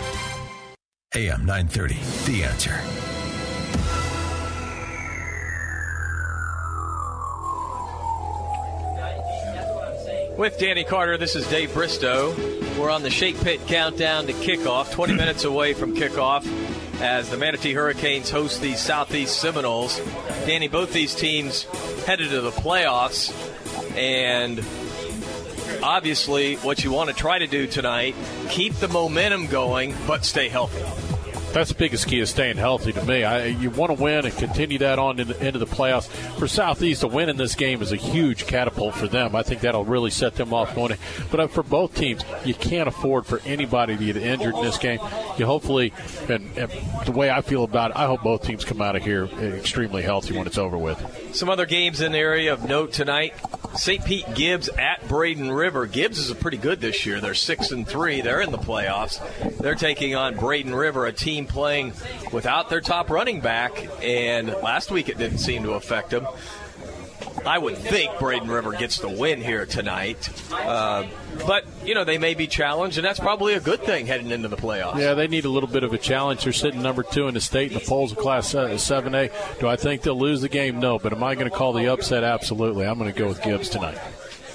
AM 1.17 1.47
930. 1.47 1.95
The 2.31 2.43
Answer. 2.43 2.79
With 10.37 10.59
Danny 10.59 10.83
Carter, 10.83 11.17
this 11.17 11.35
is 11.35 11.47
Dave 11.47 11.73
Bristow. 11.73 12.35
We're 12.79 12.91
on 12.91 13.01
the 13.01 13.09
Shake 13.09 13.41
Pit 13.41 13.61
countdown 13.65 14.27
to 14.27 14.33
kickoff, 14.33 14.91
20 14.91 15.13
hmm. 15.13 15.17
minutes 15.17 15.43
away 15.43 15.73
from 15.73 15.95
kickoff 15.95 16.45
as 17.01 17.31
the 17.31 17.37
Manatee 17.37 17.73
Hurricanes 17.73 18.29
host 18.29 18.61
the 18.61 18.75
Southeast 18.75 19.39
Seminoles. 19.39 19.99
Danny, 20.45 20.67
both 20.67 20.93
these 20.93 21.15
teams 21.15 21.63
headed 22.05 22.29
to 22.29 22.41
the 22.41 22.51
playoffs, 22.51 23.33
and 23.97 24.59
obviously, 25.81 26.57
what 26.57 26.83
you 26.83 26.91
want 26.91 27.09
to 27.09 27.15
try 27.15 27.39
to 27.39 27.47
do 27.47 27.65
tonight, 27.65 28.13
keep 28.49 28.73
the 28.75 28.87
momentum 28.87 29.47
going, 29.47 29.95
but 30.05 30.23
stay 30.23 30.47
healthy. 30.47 31.06
That's 31.57 31.71
the 31.71 31.75
biggest 31.75 32.05
key 32.05 32.19
is 32.19 32.29
staying 32.29 32.57
healthy 32.57 32.93
to 32.93 33.03
me. 33.03 33.23
I, 33.23 33.45
you 33.45 33.71
want 33.71 33.89
to 33.89 33.99
win 33.99 34.25
and 34.25 34.37
continue 34.37 34.77
that 34.77 34.99
on 34.99 35.19
into, 35.19 35.43
into 35.43 35.57
the 35.57 35.65
playoffs. 35.65 36.07
For 36.37 36.47
Southeast, 36.47 37.01
a 37.01 37.07
win 37.07 37.29
in 37.29 37.37
this 37.37 37.55
game 37.55 37.81
is 37.81 37.91
a 37.91 37.95
huge 37.95 38.45
catapult 38.45 38.93
for 38.93 39.07
them. 39.07 39.35
I 39.35 39.41
think 39.41 39.61
that'll 39.61 39.83
really 39.83 40.11
set 40.11 40.35
them 40.35 40.53
off 40.53 40.75
going. 40.75 40.97
But 41.31 41.39
uh, 41.39 41.47
for 41.47 41.63
both 41.63 41.95
teams, 41.95 42.23
you 42.45 42.53
can't 42.53 42.87
afford 42.87 43.25
for 43.25 43.41
anybody 43.43 43.97
to 43.97 44.05
get 44.05 44.17
injured 44.17 44.53
in 44.53 44.61
this 44.61 44.77
game. 44.77 44.99
You 45.39 45.47
hopefully, 45.47 45.93
and, 46.29 46.55
and 46.59 46.71
the 47.07 47.11
way 47.11 47.31
I 47.31 47.41
feel 47.41 47.63
about 47.63 47.89
it, 47.89 47.97
I 47.97 48.05
hope 48.05 48.21
both 48.21 48.43
teams 48.43 48.63
come 48.63 48.79
out 48.79 48.95
of 48.95 49.01
here 49.01 49.25
extremely 49.25 50.03
healthy 50.03 50.37
when 50.37 50.45
it's 50.45 50.59
over 50.59 50.77
with. 50.77 51.03
Some 51.33 51.49
other 51.49 51.65
games 51.65 52.01
in 52.01 52.11
the 52.11 52.19
area 52.19 52.53
of 52.53 52.69
note 52.69 52.93
tonight: 52.93 53.33
St. 53.75 54.05
Pete 54.05 54.31
Gibbs 54.35 54.69
at 54.69 55.07
Braden 55.07 55.51
River. 55.51 55.87
Gibbs 55.87 56.19
is 56.19 56.29
a 56.29 56.35
pretty 56.35 56.57
good 56.57 56.81
this 56.81 57.03
year. 57.03 57.19
They're 57.19 57.33
six 57.33 57.71
and 57.71 57.87
three. 57.87 58.21
They're 58.21 58.41
in 58.41 58.51
the 58.51 58.59
playoffs. 58.59 59.19
They're 59.57 59.73
taking 59.73 60.13
on 60.13 60.35
Braden 60.35 60.75
River, 60.75 61.07
a 61.07 61.13
team 61.13 61.46
playing 61.47 61.93
without 62.31 62.69
their 62.69 62.81
top 62.81 63.09
running 63.09 63.41
back, 63.41 63.87
and 64.01 64.47
last 64.47 64.91
week 64.91 65.09
it 65.09 65.17
didn't 65.17 65.39
seem 65.39 65.63
to 65.63 65.71
affect 65.71 66.11
them. 66.11 66.27
I 67.45 67.57
would 67.57 67.77
think 67.77 68.17
Braden 68.19 68.49
River 68.49 68.73
gets 68.73 68.97
the 68.97 69.09
win 69.09 69.41
here 69.41 69.65
tonight. 69.65 70.29
Uh, 70.51 71.07
but, 71.45 71.65
you 71.85 71.93
know, 71.93 72.03
they 72.03 72.17
may 72.17 72.33
be 72.33 72.47
challenged, 72.47 72.97
and 72.97 73.05
that's 73.05 73.19
probably 73.19 73.53
a 73.53 73.59
good 73.59 73.81
thing 73.83 74.05
heading 74.05 74.31
into 74.31 74.47
the 74.47 74.57
playoffs. 74.57 74.99
Yeah, 74.99 75.13
they 75.13 75.27
need 75.27 75.45
a 75.45 75.49
little 75.49 75.69
bit 75.69 75.83
of 75.83 75.93
a 75.93 75.97
challenge. 75.97 76.43
They're 76.43 76.53
sitting 76.53 76.81
number 76.81 77.03
two 77.03 77.27
in 77.27 77.35
the 77.35 77.41
state 77.41 77.71
in 77.71 77.79
the 77.79 77.85
polls 77.85 78.11
of 78.11 78.17
Class 78.17 78.53
uh, 78.53 78.67
7A. 78.69 79.59
Do 79.59 79.67
I 79.67 79.75
think 79.75 80.01
they'll 80.01 80.19
lose 80.19 80.41
the 80.41 80.49
game? 80.49 80.79
No. 80.79 80.99
But 80.99 81.13
am 81.13 81.23
I 81.23 81.35
going 81.35 81.49
to 81.49 81.55
call 81.55 81.73
the 81.73 81.87
upset? 81.87 82.23
Absolutely. 82.23 82.85
I'm 82.85 82.97
going 82.97 83.13
to 83.13 83.17
go 83.17 83.27
with 83.27 83.41
Gibbs 83.41 83.69
tonight. 83.69 83.97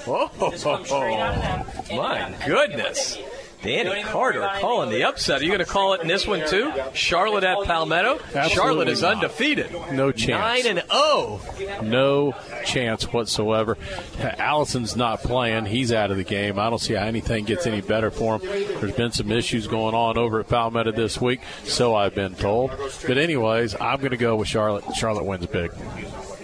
Oh, 0.07 0.31
my 1.93 2.35
goodness. 2.45 3.19
Danny 3.63 4.03
Carter 4.03 4.49
calling 4.61 4.91
the 4.91 5.05
upset. 5.05 5.41
Are 5.41 5.45
you 5.45 5.51
going 5.51 5.61
to 5.61 5.65
call 5.65 5.95
it 5.95 6.01
in 6.01 6.09
this 6.09 6.27
one 6.27 6.47
too? 6.49 6.73
Charlotte 6.95 7.45
at 7.45 7.57
Palmetto. 7.65 8.15
Absolutely 8.35 8.49
Charlotte 8.55 8.89
is 8.89 9.03
not. 9.03 9.15
undefeated. 9.15 9.73
No 9.93 10.13
chance. 10.13 10.65
Nine 10.65 10.67
and 10.67 10.85
oh. 10.91 11.41
zero. 11.57 11.83
No 11.83 12.35
chance 12.65 13.05
whatsoever. 13.13 13.79
Allison's 14.21 14.97
not 14.97 15.21
playing. 15.21 15.67
He's 15.67 15.93
out 15.93 16.11
of 16.11 16.17
the 16.17 16.25
game. 16.25 16.59
I 16.59 16.71
don't 16.71 16.81
see 16.81 16.95
how 16.95 17.05
anything 17.05 17.45
gets 17.45 17.67
any 17.67 17.81
better 17.81 18.11
for 18.11 18.39
him. 18.39 18.49
There's 18.81 18.95
been 18.95 19.13
some 19.13 19.31
issues 19.31 19.67
going 19.67 19.95
on 19.95 20.19
over 20.19 20.41
at 20.41 20.49
Palmetto 20.49 20.93
this 20.93 21.21
week, 21.21 21.41
so 21.65 21.95
I've 21.95 22.15
been 22.15 22.35
told. 22.35 22.73
But 23.07 23.19
anyways, 23.19 23.75
I'm 23.81 23.99
going 23.99 24.11
to 24.11 24.17
go 24.17 24.37
with 24.37 24.49
Charlotte. 24.49 24.85
Charlotte 24.95 25.25
wins 25.25 25.47
big. 25.47 25.73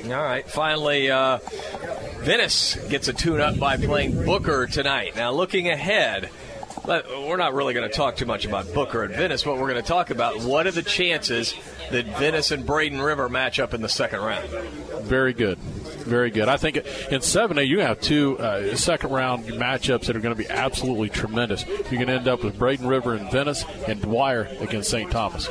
All 0.04 0.22
right. 0.22 0.48
Finally, 0.48 1.10
uh, 1.10 1.38
Venice 2.20 2.76
gets 2.88 3.08
a 3.08 3.12
tune-up 3.12 3.58
by 3.58 3.76
playing 3.76 4.25
Booker 4.25 4.66
tonight. 4.66 5.16
Now, 5.16 5.32
looking 5.32 5.68
ahead. 5.68 6.30
But 6.85 7.06
we're 7.08 7.37
not 7.37 7.54
really 7.54 7.75
going 7.75 7.88
to 7.88 7.94
talk 7.94 8.16
too 8.16 8.26
much 8.26 8.44
about 8.44 8.73
Booker 8.73 9.02
and 9.02 9.14
Venice. 9.14 9.44
What 9.44 9.58
we're 9.58 9.68
going 9.68 9.82
to 9.82 9.88
talk 9.88 10.11
about, 10.11 10.40
what 10.40 10.66
are 10.66 10.70
the 10.70 10.82
chances 10.82 11.54
that 11.90 12.06
Venice 12.18 12.50
and 12.50 12.64
Braden 12.64 13.00
River 13.00 13.28
match 13.28 13.61
up 13.61 13.75
in 13.75 13.82
the 13.82 13.88
second 13.88 14.20
round? 14.20 14.49
Very 15.02 15.32
good. 15.32 15.58
Very 15.58 16.30
good. 16.30 16.49
I 16.49 16.56
think 16.56 16.76
in 16.76 17.20
7A, 17.20 17.66
you 17.66 17.80
have 17.80 18.00
two 18.00 18.38
uh, 18.38 18.75
second 18.76 19.11
round 19.11 19.44
matchups 19.44 20.06
that 20.06 20.16
are 20.16 20.20
going 20.20 20.35
to 20.35 20.42
be 20.42 20.49
absolutely 20.49 21.08
tremendous. 21.08 21.66
You're 21.66 21.82
going 21.82 22.06
to 22.06 22.14
end 22.14 22.28
up 22.28 22.42
with 22.42 22.58
Braden 22.58 22.87
River 22.87 23.14
and 23.14 23.30
Venice 23.30 23.64
and 23.87 24.00
Dwyer 24.00 24.49
against 24.61 24.90
St. 24.90 25.11
Thomas. 25.11 25.49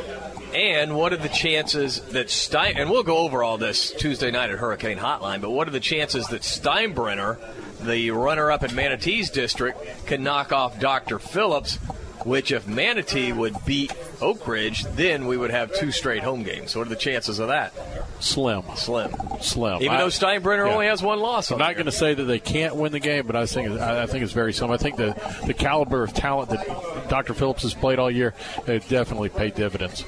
And 0.53 0.95
what 0.95 1.13
are 1.13 1.17
the 1.17 1.29
chances 1.29 2.01
that 2.01 2.29
Stein, 2.29 2.77
and 2.77 2.89
we'll 2.89 3.03
go 3.03 3.17
over 3.17 3.43
all 3.43 3.57
this 3.57 3.91
Tuesday 3.91 4.31
night 4.31 4.49
at 4.49 4.57
Hurricane 4.57 4.97
Hotline, 4.97 5.41
but 5.41 5.51
what 5.51 5.67
are 5.67 5.71
the 5.71 5.79
chances 5.79 6.25
that 6.27 6.41
Steinbrenner, 6.41 7.37
the 7.81 8.11
runner 8.11 8.51
up 8.51 8.63
in 8.63 8.75
Manatee's 8.75 9.29
district, 9.29 10.05
can 10.05 10.23
knock 10.23 10.51
off 10.51 10.79
Dr. 10.79 11.19
Phillips? 11.19 11.77
Which, 12.25 12.51
if 12.51 12.67
Manatee 12.67 13.31
would 13.31 13.55
beat 13.65 13.93
Oak 14.19 14.45
Ridge, 14.47 14.83
then 14.95 15.27
we 15.27 15.37
would 15.37 15.51
have 15.51 15.73
two 15.73 15.91
straight 15.91 16.23
home 16.23 16.43
games. 16.43 16.75
What 16.75 16.87
are 16.87 16.89
the 16.89 16.97
chances 16.97 17.39
of 17.39 17.47
that? 17.47 17.73
Slim. 18.19 18.63
Slim. 18.75 19.13
Slim. 19.39 19.81
Even 19.81 19.95
I- 19.95 19.99
though 19.99 20.07
Steinbrenner 20.07 20.67
yeah. 20.67 20.73
only 20.73 20.87
has 20.87 21.01
one 21.01 21.19
loss. 21.19 21.51
I'm 21.51 21.59
not 21.59 21.75
going 21.75 21.85
to 21.85 21.91
say 21.91 22.13
that 22.15 22.23
they 22.23 22.39
can't 22.39 22.75
win 22.75 22.91
the 22.91 22.99
game, 22.99 23.27
but 23.27 23.35
I 23.37 23.45
think 23.45 23.69
I 23.79 24.07
think 24.07 24.23
it's 24.23 24.33
very 24.33 24.51
slim. 24.51 24.71
I 24.71 24.77
think 24.77 24.97
the 24.97 25.15
the 25.45 25.53
caliber 25.53 26.03
of 26.03 26.13
talent 26.13 26.49
that 26.49 27.07
Dr. 27.07 27.33
Phillips 27.33 27.61
has 27.61 27.73
played 27.73 27.99
all 27.99 28.11
year, 28.11 28.33
they 28.65 28.79
definitely 28.79 29.29
pay 29.29 29.51
dividends. 29.51 30.03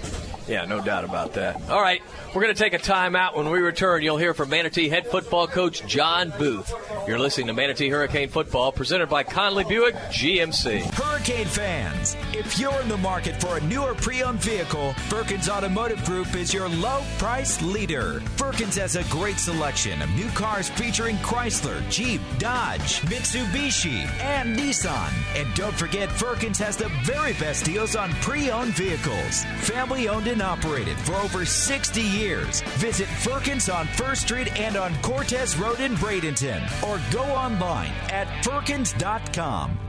Yeah, 0.48 0.66
no 0.66 0.82
doubt 0.82 1.04
about 1.06 1.34
that. 1.34 1.70
All 1.70 1.80
right, 1.80 2.02
we're 2.34 2.44
going 2.44 2.54
to 2.54 2.64
take 2.64 2.74
a 2.74 2.80
timeout. 2.80 3.36
When 3.36 3.50
we 3.50 3.60
return, 3.60 4.04
you'll 4.04 4.18
hear 4.18 4.34
from 4.34 4.50
Manatee 4.50 4.88
head 4.88 5.08
football 5.08 5.48
coach 5.48 5.86
John 5.88 6.32
Booth. 6.38 6.72
You're 7.08 7.18
listening 7.18 7.48
to 7.48 7.54
Manatee 7.54 7.90
Hurricane 7.90 8.30
Football, 8.30 8.72
presented 8.72 9.10
by 9.10 9.24
Conley 9.24 9.64
Buick 9.64 9.96
GMC. 9.96 10.94
Hurricane 10.94 11.48
fans, 11.48 12.16
if 12.34 12.60
you're 12.60 12.80
in 12.82 12.88
the 12.88 12.98
market 12.98 13.42
for 13.42 13.58
a 13.58 13.62
newer 13.62 13.96
pre-owned 13.96 14.40
vehicle, 14.40 14.94
Firkins 15.08 15.50
Automotive 15.50 16.04
Group 16.06 16.36
is 16.36 16.54
your 16.54 16.70
low 16.70 17.02
price 17.18 17.62
leader. 17.64 18.20
Firkins 18.38 18.78
has 18.78 18.96
a 18.96 19.04
great 19.06 19.40
selection 19.40 20.00
of 20.02 20.10
new 20.12 20.30
cars 20.30 20.70
featuring 20.70 21.16
Chrysler, 21.18 21.88
Jeep, 21.90 22.22
Dodge, 22.38 23.02
Mitsubishi, 23.02 24.06
and 24.22 24.56
Nissan. 24.56 25.12
And 25.36 25.52
don't 25.56 25.76
forget, 25.76 26.12
Firkins 26.12 26.60
has 26.60 26.78
the 26.78 26.90
very 27.04 27.34
best 27.34 27.66
deals 27.66 27.96
on 27.96 28.12
pre-owned 28.22 28.74
vehicles. 28.74 29.46
Family 29.62 30.08
owned 30.08 30.28
and 30.28 30.44
operated 30.44 30.98
for 31.00 31.16
over 31.16 31.44
60 31.44 32.02
years. 32.02 32.19
Visit 32.20 33.08
Firkins 33.08 33.70
on 33.70 33.88
First 33.88 34.24
Street 34.24 34.60
and 34.60 34.76
on 34.76 34.94
Cortez 35.02 35.58
Road 35.58 35.80
in 35.80 35.96
Bradenton 35.96 36.62
or 36.84 37.00
go 37.12 37.24
online 37.24 37.92
at 38.10 38.44
Firkins.com. 38.44 39.89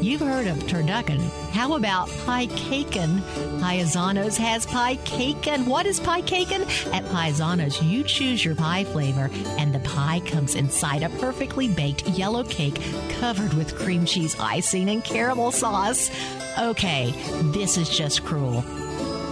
You've 0.00 0.20
heard 0.20 0.46
of 0.46 0.58
turducken. 0.58 1.20
How 1.50 1.74
about 1.74 2.08
pie 2.24 2.46
caken? 2.46 3.18
Paisanos 3.60 4.36
has 4.36 4.64
pie 4.64 4.96
caken. 4.98 5.66
What 5.66 5.86
is 5.86 5.98
pie 5.98 6.22
caken? 6.22 6.62
At 6.92 7.04
Paisanos, 7.06 7.82
you 7.82 8.04
choose 8.04 8.44
your 8.44 8.54
pie 8.54 8.84
flavor, 8.84 9.28
and 9.58 9.74
the 9.74 9.80
pie 9.80 10.20
comes 10.20 10.54
inside 10.54 11.02
a 11.02 11.08
perfectly 11.08 11.66
baked 11.66 12.06
yellow 12.10 12.44
cake 12.44 12.80
covered 13.18 13.52
with 13.54 13.74
cream 13.74 14.04
cheese 14.06 14.36
icing 14.38 14.88
and 14.88 15.02
caramel 15.02 15.50
sauce. 15.50 16.10
Okay, 16.58 17.12
this 17.52 17.76
is 17.76 17.88
just 17.88 18.24
cruel. 18.24 18.62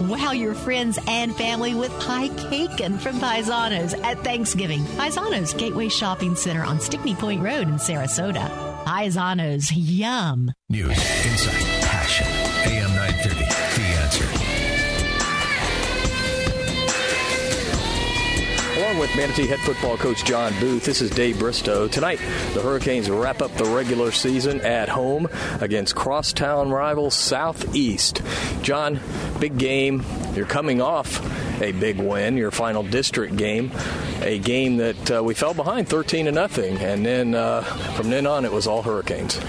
Wow 0.09 0.33
your 0.33 0.55
friends 0.55 0.99
and 1.07 1.35
family 1.37 1.75
with 1.75 1.93
pie 2.01 2.29
caken 2.29 2.99
from 2.99 3.21
Paisanos 3.21 3.97
at 4.03 4.23
Thanksgiving. 4.25 4.83
Paisanos 4.97 5.57
Gateway 5.57 5.89
Shopping 5.89 6.35
Center 6.35 6.65
on 6.65 6.81
Stickney 6.81 7.15
Point 7.15 7.41
Road 7.41 7.69
in 7.69 7.75
Sarasota. 7.75 8.66
Paisanos, 8.87 9.73
yum. 9.75 10.53
News, 10.69 10.91
insight, 10.91 11.83
passion. 11.83 12.25
AM 12.71 12.95
930, 12.95 13.41
The 13.41 13.83
answer. 13.99 14.25
Along 18.81 18.99
with 18.99 19.17
Manatee 19.17 19.49
head 19.49 19.59
football 19.59 19.97
coach 19.97 20.25
John 20.25 20.53
Booth, 20.61 20.85
this 20.85 21.03
is 21.03 21.11
Dave 21.11 21.41
Bristow. 21.41 21.89
Tonight, 21.89 22.21
the 22.55 22.63
Hurricanes 22.63 23.11
wrap 23.11 23.43
up 23.43 23.53
the 23.57 23.65
regular 23.65 24.13
season 24.13 24.61
at 24.61 24.89
home 24.89 25.29
against 25.61 25.97
crosstown 25.97 26.71
rival 26.71 27.11
Southeast. 27.11 28.23
John, 28.63 29.01
big 29.41 29.59
game. 29.59 30.05
You're 30.37 30.47
coming 30.47 30.81
off 30.81 31.21
a 31.61 31.73
big 31.73 31.99
win, 31.99 32.37
your 32.37 32.51
final 32.51 32.83
district 32.83 33.37
game, 33.37 33.71
a 34.23 34.39
game 34.39 34.77
that 34.77 35.11
uh, 35.11 35.23
we 35.23 35.35
fell 35.35 35.55
behind 35.55 35.89
13 35.89 36.27
to 36.27 36.33
nothing, 36.33 36.77
and 36.79 37.05
then 37.05 37.35
uh, 37.35 37.63
from 37.95 38.11
then 38.11 38.27
on, 38.27 38.45
it 38.45 38.53
was 38.53 38.67
all 38.67 38.83
Hurricanes. 38.83 39.41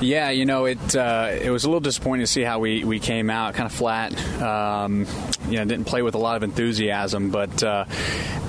Yeah, 0.00 0.28
you 0.28 0.44
know, 0.44 0.66
it 0.66 0.94
uh, 0.94 1.30
it 1.32 1.48
was 1.48 1.64
a 1.64 1.68
little 1.68 1.80
disappointing 1.80 2.22
to 2.22 2.30
see 2.30 2.42
how 2.42 2.58
we, 2.58 2.84
we 2.84 3.00
came 3.00 3.30
out, 3.30 3.54
kind 3.54 3.66
of 3.66 3.72
flat. 3.72 4.12
Um, 4.42 5.06
you 5.48 5.56
know, 5.56 5.64
didn't 5.64 5.86
play 5.86 6.02
with 6.02 6.14
a 6.14 6.18
lot 6.18 6.36
of 6.36 6.42
enthusiasm, 6.42 7.30
but 7.30 7.62
uh, 7.62 7.86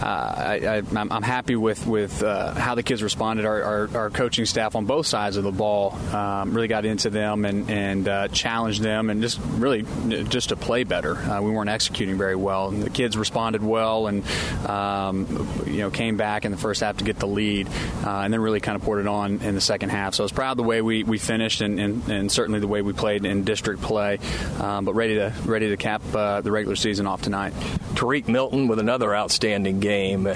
uh, 0.01 0.05
I, 0.05 0.83
am 0.93 1.09
happy 1.23 1.55
with 1.55 1.87
with 1.87 2.21
uh, 2.21 2.53
how 2.53 2.75
the 2.75 2.83
kids 2.83 3.01
responded. 3.01 3.45
Our, 3.45 3.63
our, 3.63 3.89
our, 3.95 4.09
coaching 4.09 4.45
staff 4.45 4.75
on 4.75 4.85
both 4.85 5.05
sides 5.05 5.37
of 5.37 5.43
the 5.43 5.51
ball 5.51 5.93
um, 6.13 6.53
really 6.53 6.67
got 6.67 6.85
into 6.85 7.09
them 7.09 7.45
and 7.45 7.69
and 7.69 8.07
uh, 8.07 8.27
challenged 8.27 8.81
them, 8.81 9.09
and 9.09 9.21
just 9.21 9.39
really 9.53 9.85
just 10.25 10.49
to 10.49 10.57
play 10.57 10.83
better. 10.83 11.15
Uh, 11.15 11.41
we 11.41 11.51
weren't 11.51 11.69
executing 11.69 12.17
very 12.17 12.35
well, 12.35 12.69
and 12.69 12.83
the 12.83 12.89
kids 12.89 13.15
responded 13.15 13.63
well, 13.63 14.07
and 14.07 14.25
um, 14.67 15.47
you 15.65 15.77
know 15.77 15.91
came 15.91 16.17
back 16.17 16.43
in 16.43 16.51
the 16.51 16.57
first 16.57 16.81
half 16.81 16.97
to 16.97 17.05
get 17.05 17.19
the 17.19 17.27
lead, 17.27 17.69
and 18.05 18.33
then 18.33 18.41
really 18.41 18.59
kind 18.59 18.75
of 18.75 18.81
poured 18.81 18.99
it 18.99 19.07
on 19.07 19.41
in 19.41 19.55
the 19.55 19.61
second 19.61 19.91
half. 19.91 20.13
So 20.13 20.23
I 20.23 20.25
was 20.25 20.33
proud 20.33 20.51
of 20.51 20.57
the 20.57 20.63
way 20.63 20.81
we, 20.81 21.03
we 21.03 21.17
finished 21.17 21.36
finished, 21.37 21.61
and, 21.61 21.79
and, 21.79 22.09
and, 22.09 22.31
certainly 22.31 22.59
the 22.59 22.67
way 22.67 22.81
we 22.81 22.93
played 22.93 23.23
in 23.23 23.43
district 23.43 23.79
play. 23.79 24.17
Um, 24.59 24.85
but 24.85 24.95
ready 24.95 25.15
to 25.15 25.31
ready 25.45 25.69
to 25.69 25.77
cap 25.77 26.01
uh, 26.15 26.41
the 26.41 26.51
regular 26.51 26.75
season 26.75 27.05
off 27.05 27.21
tonight. 27.21 27.53
Tariq 27.93 28.27
Milton 28.27 28.67
with 28.67 28.79
another 28.79 29.15
outstanding 29.15 29.79
game. 29.79 30.27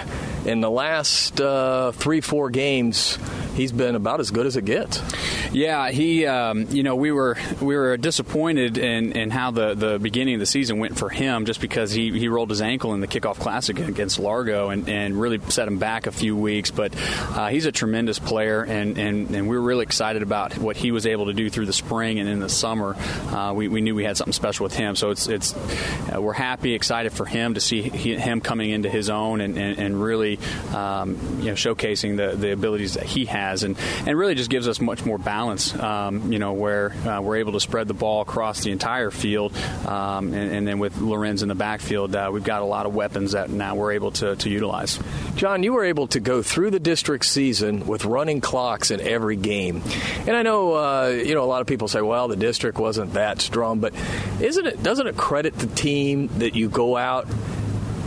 In 0.45 0.61
the 0.61 0.69
last 0.69 1.41
uh, 1.41 1.91
three 1.91 2.21
four 2.21 2.51
games, 2.51 3.17
he's 3.55 3.71
been 3.71 3.95
about 3.95 4.19
as 4.19 4.29
good 4.29 4.45
as 4.45 4.57
it 4.57 4.65
gets. 4.65 5.01
Yeah, 5.51 5.89
he. 5.89 6.25
Um, 6.25 6.67
you 6.69 6.83
know, 6.83 6.95
we 6.95 7.11
were 7.11 7.37
we 7.59 7.75
were 7.75 7.97
disappointed 7.97 8.77
in, 8.77 9.11
in 9.11 9.31
how 9.31 9.51
the, 9.51 9.73
the 9.75 9.99
beginning 9.99 10.35
of 10.35 10.39
the 10.39 10.45
season 10.45 10.79
went 10.79 10.97
for 10.97 11.09
him, 11.09 11.45
just 11.45 11.59
because 11.59 11.91
he, 11.91 12.17
he 12.17 12.29
rolled 12.29 12.49
his 12.49 12.61
ankle 12.61 12.93
in 12.93 13.01
the 13.01 13.07
kickoff 13.07 13.37
classic 13.37 13.79
against 13.79 14.17
Largo 14.17 14.69
and, 14.69 14.87
and 14.87 15.19
really 15.19 15.39
set 15.49 15.67
him 15.67 15.77
back 15.77 16.07
a 16.07 16.11
few 16.11 16.37
weeks. 16.37 16.71
But 16.71 16.93
uh, 16.95 17.49
he's 17.49 17.65
a 17.65 17.71
tremendous 17.71 18.17
player, 18.17 18.63
and, 18.63 18.97
and, 18.97 19.35
and 19.35 19.49
we're 19.49 19.59
really 19.59 19.83
excited 19.83 20.21
about 20.21 20.57
what 20.57 20.77
he 20.77 20.90
was 20.91 21.05
able 21.05 21.27
to 21.27 21.33
do 21.33 21.49
through 21.49 21.65
the 21.65 21.73
spring 21.73 22.19
and 22.19 22.27
in 22.29 22.39
the 22.39 22.49
summer. 22.49 22.95
Uh, 23.29 23.53
we, 23.53 23.67
we 23.67 23.81
knew 23.81 23.95
we 23.95 24.03
had 24.03 24.17
something 24.17 24.33
special 24.33 24.63
with 24.63 24.73
him, 24.73 24.95
so 24.95 25.11
it's 25.11 25.27
it's 25.27 25.55
uh, 26.13 26.21
we're 26.21 26.33
happy, 26.33 26.73
excited 26.73 27.13
for 27.13 27.25
him 27.25 27.53
to 27.53 27.61
see 27.61 27.81
he, 27.81 28.15
him 28.15 28.41
coming 28.41 28.69
into 28.69 28.89
his 28.89 29.09
own 29.09 29.41
and, 29.41 29.57
and, 29.57 29.79
and 29.79 30.01
really 30.01 30.39
um, 30.73 31.17
you 31.39 31.47
know 31.47 31.53
showcasing 31.53 32.17
the, 32.17 32.35
the 32.35 32.51
abilities 32.51 32.95
that 32.95 33.03
he 33.03 33.25
has, 33.25 33.63
and, 33.63 33.77
and 34.05 34.17
really 34.17 34.35
just 34.35 34.49
gives 34.49 34.67
us 34.67 34.79
much 34.81 35.05
more 35.05 35.17
balance. 35.17 35.73
Um, 35.77 36.31
you 36.31 36.39
know 36.39 36.53
where 36.53 36.91
uh, 37.07 37.21
we're 37.21 37.37
able 37.37 37.53
to 37.53 37.59
spread 37.59 37.87
the 37.87 37.93
ball 37.93 38.21
across 38.21 38.61
the 38.61 38.71
entire 38.71 39.11
field, 39.11 39.55
um, 39.85 40.33
and, 40.33 40.51
and, 40.51 40.67
then 40.67 40.79
with 40.79 40.97
Lorenz 40.97 41.41
in 41.41 41.49
the 41.49 41.55
backfield, 41.55 42.15
uh, 42.15 42.29
we've 42.31 42.43
got 42.43 42.61
a 42.61 42.65
lot 42.65 42.85
of 42.85 42.93
weapons 42.93 43.31
that 43.31 43.49
now 43.49 43.75
we're 43.75 43.93
able 43.93 44.11
to, 44.11 44.35
to 44.35 44.49
utilize. 44.49 44.99
John, 45.35 45.63
you 45.63 45.73
were 45.73 45.85
able 45.85 46.07
to 46.07 46.19
go 46.19 46.41
through 46.41 46.71
the 46.71 46.79
district 46.79 47.25
season 47.25 47.87
with 47.87 48.05
running 48.05 48.41
clocks 48.41 48.91
in 48.91 49.01
every 49.01 49.35
game, 49.35 49.81
and 50.27 50.31
I 50.31 50.43
know 50.43 50.75
uh, 50.81 51.07
you 51.09 51.33
know 51.35 51.43
a 51.43 51.45
lot 51.45 51.61
of 51.61 51.67
people 51.67 51.87
say, 51.87 52.01
well, 52.01 52.27
the 52.27 52.35
district 52.35 52.77
wasn't 52.77 53.13
that 53.13 53.41
strong, 53.41 53.79
but 53.79 53.93
isn't 54.39 54.65
it? 54.65 54.83
Doesn't 54.83 55.07
it 55.07 55.17
credit 55.17 55.53
the 55.57 55.67
team 55.67 56.27
that 56.39 56.55
you 56.55 56.69
go 56.69 56.97
out 56.97 57.27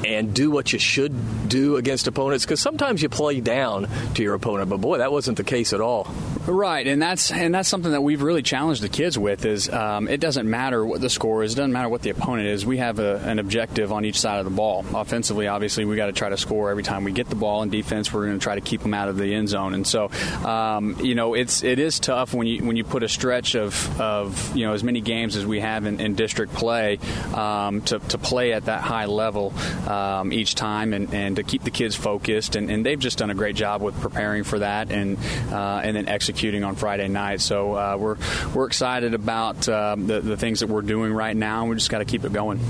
and 0.05 0.35
do 0.35 0.51
what 0.51 0.73
you 0.73 0.79
should 0.79 1.49
do 1.49 1.77
against 1.77 2.07
opponents 2.07 2.45
because 2.45 2.61
sometimes 2.61 3.03
you 3.03 3.09
play 3.09 3.40
down 3.40 3.88
to 4.14 4.23
your 4.23 4.35
opponent 4.35 4.69
but 4.69 4.81
boy 4.81 4.99
that 4.99 5.11
wasn't 5.11 5.37
the 5.37 5.45
case 5.45 5.73
at 5.73 5.81
all. 5.81 6.05
Right 6.47 6.87
and 6.87 7.01
that's 7.01 7.31
and 7.31 7.55
that's 7.55 7.69
something 7.69 7.93
that 7.93 8.03
we've 8.03 8.23
really 8.23 8.43
challenged 8.43 8.83
the 8.83 8.88
kids 8.88 9.19
with 9.19 9.45
is 9.45 9.69
um, 9.71 10.09
it 10.09 10.21
doesn't 10.21 10.49
matter 10.49 10.85
what 10.85 11.01
the 11.01 11.11
score 11.11 11.43
is 11.43 11.55
it 11.55 11.57
doesn't 11.57 11.73
matter 11.73 11.88
what 11.88 12.03
the 12.03 12.11
opponent 12.11 12.49
is 12.49 12.67
we 12.67 12.79
have 12.79 12.99
a, 12.99 13.17
an 13.19 13.38
objective 13.38 13.93
on 13.93 14.05
each 14.05 14.21
side 14.21 14.38
of 14.38 14.45
the 14.45 14.51
ball. 14.51 14.85
Offensively 14.95 15.49
obviously 15.49 15.85
we 15.85 15.97
got 15.97 16.07
to 16.07 16.12
try 16.12 16.29
to 16.29 16.37
score 16.37 16.71
every 16.71 16.83
time 16.83 17.05
we 17.05 17.12
get 17.12 17.29
the 17.29 17.37
ball 17.37 17.62
in 17.62 17.71
defense 17.71 18.12
we're 18.12 18.27
going 18.27 18.38
to 18.38 18.43
try 18.43 18.55
to 18.55 18.61
keep 18.61 18.83
them 18.83 18.95
out 18.95 19.09
of 19.09 19.17
the 19.17 19.35
end 19.35 19.49
zone 19.49 19.75
and 19.75 19.87
so 19.87 20.11
um, 20.45 20.97
you 21.01 21.14
know 21.14 21.35
it's 21.35 21.62
it 21.62 21.79
is 21.79 21.99
tough 21.99 22.35
when 22.35 22.47
you 22.47 22.64
when 22.64 22.77
you 22.77 22.85
put 22.85 23.03
a 23.03 23.09
stretch 23.09 23.55
of, 23.55 24.01
of 24.01 24.55
you 24.57 24.67
know 24.67 24.75
as 24.75 24.85
many 24.85 25.01
games 25.01 25.37
as 25.37 25.47
we 25.47 25.61
have 25.61 25.87
in, 25.87 26.01
in 26.01 26.14
district 26.14 26.53
play 26.53 26.99
um, 27.35 27.81
to, 27.83 27.99
to 28.01 28.19
play 28.19 28.53
at 28.53 28.67
that 28.67 28.83
high 28.83 29.07
level 29.07 29.53
um, 29.95 30.33
each 30.33 30.55
time 30.55 30.93
and, 30.93 31.13
and 31.15 31.37
to 31.37 31.43
keep 31.43 31.63
the 31.63 31.71
kids 31.71 31.95
focused. 31.95 32.57
And, 32.57 32.71
and 32.71 32.85
they've 32.85 32.99
just 32.99 33.19
done 33.19 33.31
a 33.31 33.35
great 33.35 33.57
job 33.57 33.83
with 33.83 33.99
preparing 34.01 34.45
for 34.45 34.59
that 34.59 34.91
and 34.91 35.19
uh, 35.51 35.81
and 35.85 35.97
then 35.97 36.09
executing 36.09 36.65
on 36.65 36.75
Friday 36.75 37.09
night. 37.09 37.41
So 37.41 37.75
uh, 37.75 37.97
we're 37.99 38.17
we're 38.55 38.67
excited 38.67 39.15
about 39.15 39.69
uh, 39.69 39.97
the 39.99 40.21
the 40.21 40.37
things 40.37 40.61
that 40.61 40.69
we're 40.69 40.83
doing 40.83 41.13
right 41.13 41.37
now. 41.37 41.63
and 41.63 41.71
We 41.71 41.77
just 41.77 41.91
got 41.91 41.99
to 41.99 42.05
keep 42.05 42.25
it 42.25 42.33
going. 42.33 42.61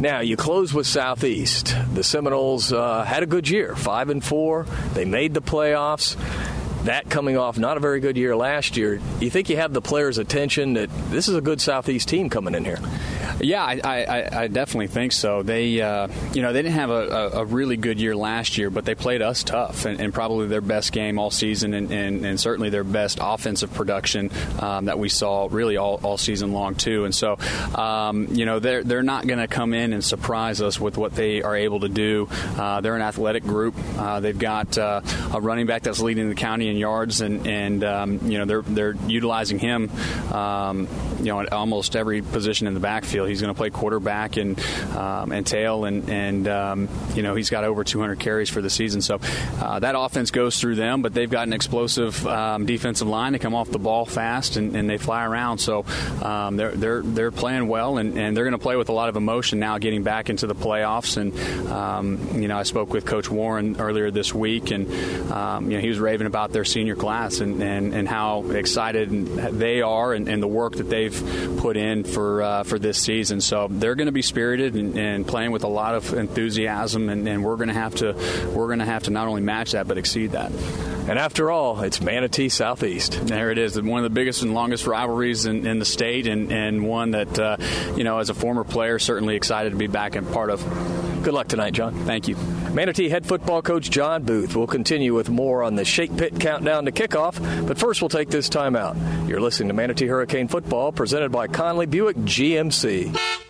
Now 0.00 0.20
you 0.20 0.36
close 0.36 0.72
with 0.72 0.86
Southeast. 0.86 1.76
The 1.92 2.02
Seminoles 2.02 2.72
uh, 2.72 3.04
had 3.04 3.22
a 3.22 3.26
good 3.26 3.48
year, 3.48 3.76
five 3.76 4.08
and 4.08 4.24
four. 4.24 4.64
They 4.94 5.04
made 5.04 5.34
the 5.34 5.42
playoffs. 5.42 6.16
That 6.84 7.10
coming 7.10 7.36
off 7.36 7.58
not 7.58 7.76
a 7.76 7.80
very 7.80 8.00
good 8.00 8.16
year 8.16 8.34
last 8.34 8.76
year. 8.76 9.00
You 9.20 9.30
think 9.30 9.50
you 9.50 9.56
have 9.56 9.72
the 9.72 9.82
players' 9.82 10.18
attention 10.18 10.74
that 10.74 10.88
this 11.10 11.28
is 11.28 11.34
a 11.34 11.40
good 11.40 11.60
Southeast 11.60 12.08
team 12.08 12.30
coming 12.30 12.54
in 12.54 12.64
here? 12.64 12.78
Yeah, 13.40 13.64
I, 13.64 13.80
I, 13.82 14.42
I 14.42 14.46
definitely 14.48 14.88
think 14.88 15.12
so. 15.12 15.42
They, 15.42 15.80
uh, 15.80 16.08
you 16.32 16.42
know, 16.42 16.52
they 16.52 16.62
didn't 16.62 16.74
have 16.74 16.90
a, 16.90 17.30
a, 17.34 17.44
really 17.44 17.76
good 17.76 17.98
year 17.98 18.14
last 18.14 18.58
year, 18.58 18.68
but 18.68 18.84
they 18.84 18.94
played 18.94 19.22
us 19.22 19.42
tough 19.42 19.86
and, 19.86 19.98
and 19.98 20.12
probably 20.12 20.46
their 20.46 20.60
best 20.60 20.92
game 20.92 21.18
all 21.18 21.30
season, 21.30 21.72
and, 21.72 21.90
and, 21.90 22.24
and 22.24 22.38
certainly 22.38 22.68
their 22.68 22.84
best 22.84 23.18
offensive 23.20 23.72
production 23.72 24.30
um, 24.58 24.86
that 24.86 24.98
we 24.98 25.08
saw 25.08 25.48
really 25.50 25.76
all, 25.78 26.00
all 26.02 26.18
season 26.18 26.52
long 26.52 26.74
too. 26.74 27.04
And 27.04 27.14
so, 27.14 27.38
um, 27.74 28.28
you 28.30 28.44
know, 28.44 28.58
they're 28.58 28.84
they're 28.84 29.02
not 29.02 29.26
going 29.26 29.38
to 29.38 29.48
come 29.48 29.72
in 29.72 29.92
and 29.92 30.04
surprise 30.04 30.60
us 30.60 30.78
with 30.78 30.98
what 30.98 31.14
they 31.14 31.42
are 31.42 31.56
able 31.56 31.80
to 31.80 31.88
do. 31.88 32.28
Uh, 32.30 32.80
they're 32.80 32.96
an 32.96 33.02
athletic 33.02 33.42
group. 33.44 33.74
Uh, 33.96 34.20
they've 34.20 34.38
got 34.38 34.76
uh, 34.76 35.00
a 35.32 35.40
running 35.40 35.66
back 35.66 35.82
that's 35.82 36.00
leading 36.00 36.28
the 36.28 36.34
county 36.34 36.68
yards, 36.76 37.20
and 37.20 37.46
and 37.46 37.84
um, 37.84 38.30
you 38.30 38.38
know 38.38 38.44
they're 38.44 38.62
they're 38.62 38.96
utilizing 39.06 39.58
him, 39.58 39.90
um, 40.32 40.88
you 41.18 41.26
know, 41.26 41.40
at 41.40 41.52
almost 41.52 41.96
every 41.96 42.22
position 42.22 42.66
in 42.66 42.74
the 42.74 42.80
backfield. 42.80 43.28
He's 43.28 43.40
going 43.40 43.52
to 43.52 43.56
play 43.56 43.70
quarterback 43.70 44.36
and 44.36 44.58
um, 44.96 45.32
and 45.32 45.46
tail, 45.46 45.84
and 45.84 46.08
and 46.08 46.48
um, 46.48 46.88
you 47.14 47.22
know 47.22 47.34
he's 47.34 47.50
got 47.50 47.64
over 47.64 47.84
200 47.84 48.18
carries 48.18 48.50
for 48.50 48.60
the 48.60 48.70
season. 48.70 49.02
So 49.02 49.20
uh, 49.60 49.78
that 49.80 49.94
offense 49.96 50.30
goes 50.30 50.60
through 50.60 50.76
them, 50.76 51.02
but 51.02 51.14
they've 51.14 51.30
got 51.30 51.46
an 51.46 51.52
explosive 51.52 52.26
um, 52.26 52.66
defensive 52.66 53.08
line. 53.08 53.32
They 53.32 53.38
come 53.38 53.54
off 53.54 53.70
the 53.70 53.78
ball 53.78 54.06
fast 54.06 54.56
and, 54.56 54.74
and 54.76 54.88
they 54.88 54.98
fly 54.98 55.24
around. 55.24 55.58
So 55.58 55.82
they're 56.52 56.72
they're 56.72 57.02
they're 57.02 57.30
playing 57.30 57.68
well, 57.68 57.98
and, 57.98 58.18
and 58.18 58.36
they're 58.36 58.44
going 58.44 58.52
to 58.52 58.58
play 58.58 58.76
with 58.76 58.88
a 58.88 58.94
lot 58.94 59.08
of 59.08 59.16
emotion 59.16 59.58
now, 59.58 59.78
getting 59.78 60.02
back 60.02 60.30
into 60.30 60.46
the 60.46 60.54
playoffs. 60.54 61.16
And 61.16 61.34
you 62.40 62.48
know 62.48 62.58
I 62.58 62.62
spoke 62.62 62.92
with 62.92 63.04
Coach 63.04 63.30
Warren 63.30 63.80
earlier 63.80 64.10
this 64.10 64.34
week, 64.34 64.70
and 64.70 64.88
you 64.88 65.76
know 65.76 65.80
he 65.80 65.88
was 65.88 65.98
raving 65.98 66.26
about 66.26 66.52
their 66.52 66.59
senior 66.64 66.96
class 66.96 67.40
and, 67.40 67.62
and, 67.62 67.94
and 67.94 68.08
how 68.08 68.50
excited 68.50 69.10
they 69.10 69.82
are 69.82 70.12
and, 70.12 70.28
and 70.28 70.42
the 70.42 70.48
work 70.48 70.76
that 70.76 70.88
they've 70.88 71.58
put 71.58 71.76
in 71.76 72.04
for 72.04 72.42
uh, 72.42 72.62
for 72.62 72.78
this 72.78 72.98
season. 72.98 73.40
So 73.40 73.68
they're 73.70 73.94
going 73.94 74.06
to 74.06 74.12
be 74.12 74.22
spirited 74.22 74.74
and, 74.74 74.96
and, 74.98 75.26
playing 75.26 75.52
with 75.52 75.64
a 75.64 75.68
lot 75.68 75.94
of 75.94 76.12
enthusiasm, 76.14 77.08
and, 77.08 77.28
and 77.28 77.44
we're 77.44 77.56
going 77.56 77.68
to 77.68 77.74
have 77.74 77.94
to 77.96 78.14
we're 78.54 78.66
going 78.66 78.78
to 78.80 78.84
have 78.84 79.04
to 79.04 79.10
not 79.10 79.28
only 79.28 79.42
match 79.42 79.72
that 79.72 79.86
but 79.86 79.98
exceed 79.98 80.32
that. 80.32 80.50
And 81.08 81.18
after 81.18 81.50
all, 81.50 81.80
it's 81.80 82.00
Manatee 82.00 82.50
Southeast. 82.50 83.26
There 83.26 83.50
it 83.50 83.58
is, 83.58 83.80
one 83.80 84.04
of 84.04 84.04
the 84.04 84.14
biggest 84.14 84.42
and 84.42 84.54
longest 84.54 84.86
rivalries 84.86 85.46
in, 85.46 85.66
in 85.66 85.78
the 85.78 85.84
state, 85.84 86.26
and, 86.26 86.52
and 86.52 86.86
one 86.86 87.12
that 87.12 87.38
uh, 87.38 87.56
you 87.96 88.04
know, 88.04 88.18
as 88.18 88.30
a 88.30 88.34
former 88.34 88.64
player, 88.64 88.98
certainly 88.98 89.36
excited 89.36 89.70
to 89.70 89.76
be 89.76 89.86
back 89.86 90.14
and 90.14 90.30
part 90.32 90.50
of. 90.50 91.09
Good 91.22 91.34
luck 91.34 91.48
tonight, 91.48 91.74
John. 91.74 91.94
Thank 92.06 92.28
you. 92.28 92.36
Manatee 92.72 93.10
head 93.10 93.26
football 93.26 93.60
coach 93.60 93.90
John 93.90 94.22
Booth 94.22 94.56
will 94.56 94.66
continue 94.66 95.14
with 95.14 95.28
more 95.28 95.62
on 95.62 95.74
the 95.74 95.84
Shake 95.84 96.16
Pit 96.16 96.40
countdown 96.40 96.86
to 96.86 96.92
kickoff, 96.92 97.68
but 97.68 97.78
first 97.78 98.00
we'll 98.00 98.08
take 98.08 98.30
this 98.30 98.48
time 98.48 98.74
out. 98.74 98.96
You're 99.26 99.40
listening 99.40 99.68
to 99.68 99.74
Manatee 99.74 100.06
Hurricane 100.06 100.48
Football 100.48 100.92
presented 100.92 101.30
by 101.30 101.46
Conley 101.46 101.86
Buick 101.86 102.16
GMC. 102.16 103.49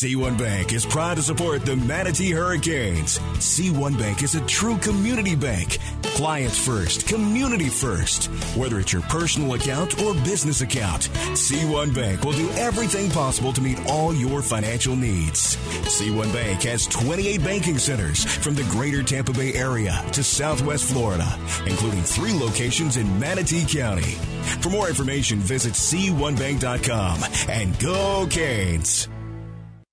C1 0.00 0.38
Bank 0.38 0.72
is 0.72 0.86
proud 0.86 1.18
to 1.18 1.22
support 1.22 1.66
the 1.66 1.76
Manatee 1.76 2.30
Hurricanes. 2.30 3.18
C1 3.18 3.98
Bank 3.98 4.22
is 4.22 4.34
a 4.34 4.40
true 4.46 4.78
community 4.78 5.36
bank. 5.36 5.76
Clients 6.14 6.56
first, 6.56 7.06
community 7.06 7.68
first. 7.68 8.28
Whether 8.56 8.80
it's 8.80 8.94
your 8.94 9.02
personal 9.02 9.52
account 9.52 10.00
or 10.00 10.14
business 10.24 10.62
account, 10.62 11.10
C1 11.36 11.94
Bank 11.94 12.24
will 12.24 12.32
do 12.32 12.48
everything 12.52 13.10
possible 13.10 13.52
to 13.52 13.60
meet 13.60 13.78
all 13.88 14.14
your 14.14 14.40
financial 14.40 14.96
needs. 14.96 15.56
C1 15.84 16.32
Bank 16.32 16.62
has 16.62 16.86
28 16.86 17.44
banking 17.44 17.76
centers 17.76 18.24
from 18.24 18.54
the 18.54 18.64
greater 18.70 19.02
Tampa 19.02 19.34
Bay 19.34 19.52
area 19.52 20.02
to 20.12 20.24
Southwest 20.24 20.90
Florida, 20.90 21.38
including 21.66 22.04
three 22.04 22.32
locations 22.32 22.96
in 22.96 23.20
Manatee 23.20 23.66
County. 23.66 24.16
For 24.62 24.70
more 24.70 24.88
information, 24.88 25.40
visit 25.40 25.74
C1Bank.com 25.74 27.20
and 27.50 27.78
go 27.78 28.26
Canes. 28.30 29.06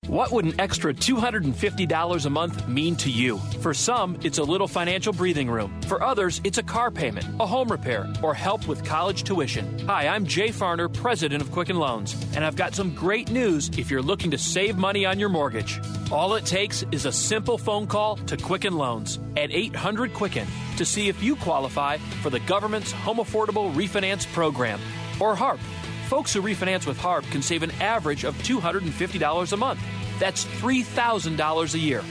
What 0.08 0.32
would 0.32 0.46
an 0.46 0.58
extra 0.58 0.94
$250 0.94 2.24
a 2.24 2.30
month 2.30 2.66
mean 2.66 2.96
to 2.96 3.10
you? 3.10 3.36
For 3.60 3.74
some, 3.74 4.18
it's 4.22 4.38
a 4.38 4.42
little 4.42 4.66
financial 4.66 5.12
breathing 5.12 5.50
room. 5.50 5.78
For 5.82 6.02
others, 6.02 6.40
it's 6.44 6.56
a 6.56 6.62
car 6.62 6.90
payment, 6.90 7.26
a 7.38 7.46
home 7.46 7.68
repair, 7.68 8.10
or 8.22 8.32
help 8.32 8.66
with 8.66 8.86
college 8.86 9.24
tuition. 9.24 9.78
Hi, 9.80 10.08
I'm 10.08 10.24
Jay 10.24 10.48
Farner, 10.48 10.90
president 10.90 11.42
of 11.42 11.52
Quicken 11.52 11.76
Loans, 11.76 12.16
and 12.34 12.42
I've 12.42 12.56
got 12.56 12.74
some 12.74 12.94
great 12.94 13.30
news 13.30 13.68
if 13.76 13.90
you're 13.90 14.00
looking 14.00 14.30
to 14.30 14.38
save 14.38 14.78
money 14.78 15.04
on 15.04 15.18
your 15.18 15.28
mortgage. 15.28 15.78
All 16.10 16.36
it 16.36 16.46
takes 16.46 16.86
is 16.90 17.04
a 17.04 17.12
simple 17.12 17.58
phone 17.58 17.86
call 17.86 18.16
to 18.16 18.38
Quicken 18.38 18.78
Loans 18.78 19.18
at 19.36 19.50
800 19.50 20.14
Quicken 20.14 20.46
to 20.78 20.86
see 20.86 21.10
if 21.10 21.22
you 21.22 21.36
qualify 21.36 21.98
for 22.22 22.30
the 22.30 22.40
government's 22.40 22.92
Home 22.92 23.18
Affordable 23.18 23.74
Refinance 23.74 24.26
Program 24.32 24.80
or 25.20 25.36
HARP. 25.36 25.60
Folks 26.08 26.32
who 26.32 26.40
refinance 26.40 26.86
with 26.86 26.96
HARP 26.96 27.24
can 27.24 27.42
save 27.42 27.62
an 27.62 27.70
average 27.82 28.24
of 28.24 28.34
$250 28.38 29.52
a 29.52 29.56
month. 29.58 29.78
That's 30.18 30.46
$3,000 30.46 31.74
a 31.74 31.78
year. 31.78 32.02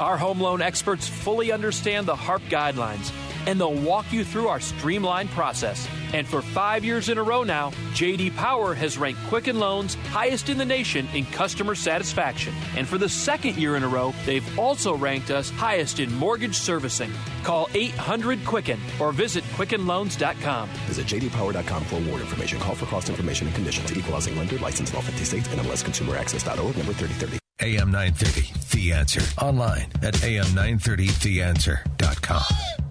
Our 0.00 0.18
home 0.18 0.40
loan 0.40 0.60
experts 0.60 1.06
fully 1.06 1.52
understand 1.52 2.08
the 2.08 2.16
HARP 2.16 2.42
guidelines 2.50 3.12
and 3.46 3.60
they'll 3.60 3.74
walk 3.74 4.12
you 4.12 4.24
through 4.24 4.48
our 4.48 4.60
streamlined 4.60 5.30
process. 5.30 5.88
And 6.12 6.26
for 6.26 6.42
five 6.42 6.84
years 6.84 7.08
in 7.08 7.18
a 7.18 7.22
row 7.22 7.42
now, 7.42 7.70
JD 7.92 8.36
Power 8.36 8.74
has 8.74 8.96
ranked 8.98 9.20
Quicken 9.26 9.58
Loans 9.58 9.94
highest 10.10 10.48
in 10.48 10.58
the 10.58 10.64
nation 10.64 11.08
in 11.14 11.24
customer 11.26 11.74
satisfaction. 11.74 12.54
And 12.76 12.86
for 12.86 12.98
the 12.98 13.08
second 13.08 13.56
year 13.56 13.74
in 13.76 13.82
a 13.82 13.88
row, 13.88 14.14
they've 14.24 14.58
also 14.58 14.96
ranked 14.96 15.30
us 15.30 15.50
highest 15.50 15.98
in 15.98 16.12
mortgage 16.14 16.54
servicing. 16.56 17.10
Call 17.42 17.68
800 17.74 18.44
Quicken 18.44 18.78
or 19.00 19.10
visit 19.12 19.42
QuickenLoans.com. 19.56 20.68
Visit 20.86 21.06
jdpower.com 21.06 21.84
for 21.84 21.96
award 21.96 22.20
information. 22.20 22.60
Call 22.60 22.74
for 22.76 22.86
cost 22.86 23.08
information 23.08 23.46
and 23.48 23.56
conditions. 23.56 23.96
Equalizing 23.96 24.36
lender 24.36 24.58
license 24.58 24.90
in 24.90 24.96
all 24.96 25.02
50 25.02 25.24
states. 25.24 25.48
and 25.48 25.60
NMLSconsumeraccess.org 25.60 26.76
number 26.76 26.92
3030. 26.92 27.38
AM 27.60 27.90
930, 27.92 28.52
The 28.72 28.92
Answer. 28.92 29.20
Online 29.40 29.86
at 30.02 30.14
am930theanswer.com. 30.14 32.83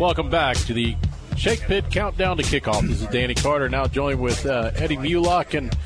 Welcome 0.00 0.30
back 0.30 0.56
to 0.56 0.72
the 0.72 0.96
Shake 1.36 1.60
Pit 1.60 1.84
Countdown 1.90 2.38
to 2.38 2.42
Kickoff. 2.42 2.88
This 2.88 3.02
is 3.02 3.08
Danny 3.08 3.34
Carter, 3.34 3.68
now 3.68 3.86
joined 3.86 4.18
with 4.18 4.46
uh, 4.46 4.70
Eddie 4.76 4.96
Mulock. 4.96 5.52
And 5.52 5.76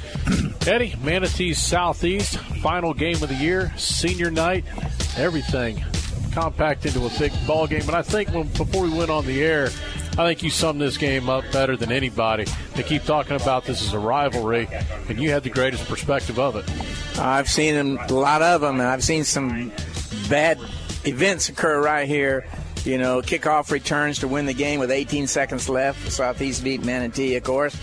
Eddie, 0.68 0.94
Manatee's 1.02 1.60
Southeast, 1.60 2.38
final 2.38 2.94
game 2.94 3.20
of 3.24 3.28
the 3.28 3.34
year, 3.34 3.72
senior 3.76 4.30
night, 4.30 4.64
everything 5.16 5.82
compact 6.30 6.86
into 6.86 7.04
a 7.04 7.10
big 7.18 7.32
ball 7.44 7.66
game. 7.66 7.80
And 7.80 7.96
I 7.96 8.02
think 8.02 8.28
when, 8.28 8.46
before 8.46 8.84
we 8.84 8.96
went 8.96 9.10
on 9.10 9.26
the 9.26 9.42
air, 9.42 9.64
I 10.12 10.28
think 10.28 10.44
you 10.44 10.50
summed 10.50 10.80
this 10.80 10.96
game 10.96 11.28
up 11.28 11.42
better 11.50 11.76
than 11.76 11.90
anybody. 11.90 12.46
They 12.76 12.84
keep 12.84 13.02
talking 13.02 13.34
about 13.34 13.64
this 13.64 13.82
as 13.82 13.94
a 13.94 13.98
rivalry, 13.98 14.68
and 15.08 15.18
you 15.18 15.30
had 15.30 15.42
the 15.42 15.50
greatest 15.50 15.88
perspective 15.88 16.38
of 16.38 16.54
it. 16.54 17.18
I've 17.18 17.48
seen 17.48 17.98
a 17.98 18.12
lot 18.12 18.42
of 18.42 18.60
them, 18.60 18.78
and 18.78 18.88
I've 18.88 19.02
seen 19.02 19.24
some 19.24 19.72
bad 20.30 20.60
events 21.04 21.48
occur 21.48 21.82
right 21.82 22.06
here. 22.06 22.46
You 22.84 22.98
know, 22.98 23.22
kickoff 23.22 23.70
returns 23.70 24.18
to 24.20 24.28
win 24.28 24.44
the 24.46 24.52
game 24.52 24.78
with 24.78 24.90
18 24.90 25.26
seconds 25.26 25.68
left. 25.68 26.12
Southeast 26.12 26.62
beat 26.62 26.84
Manatee, 26.84 27.34
of 27.36 27.42
course, 27.42 27.74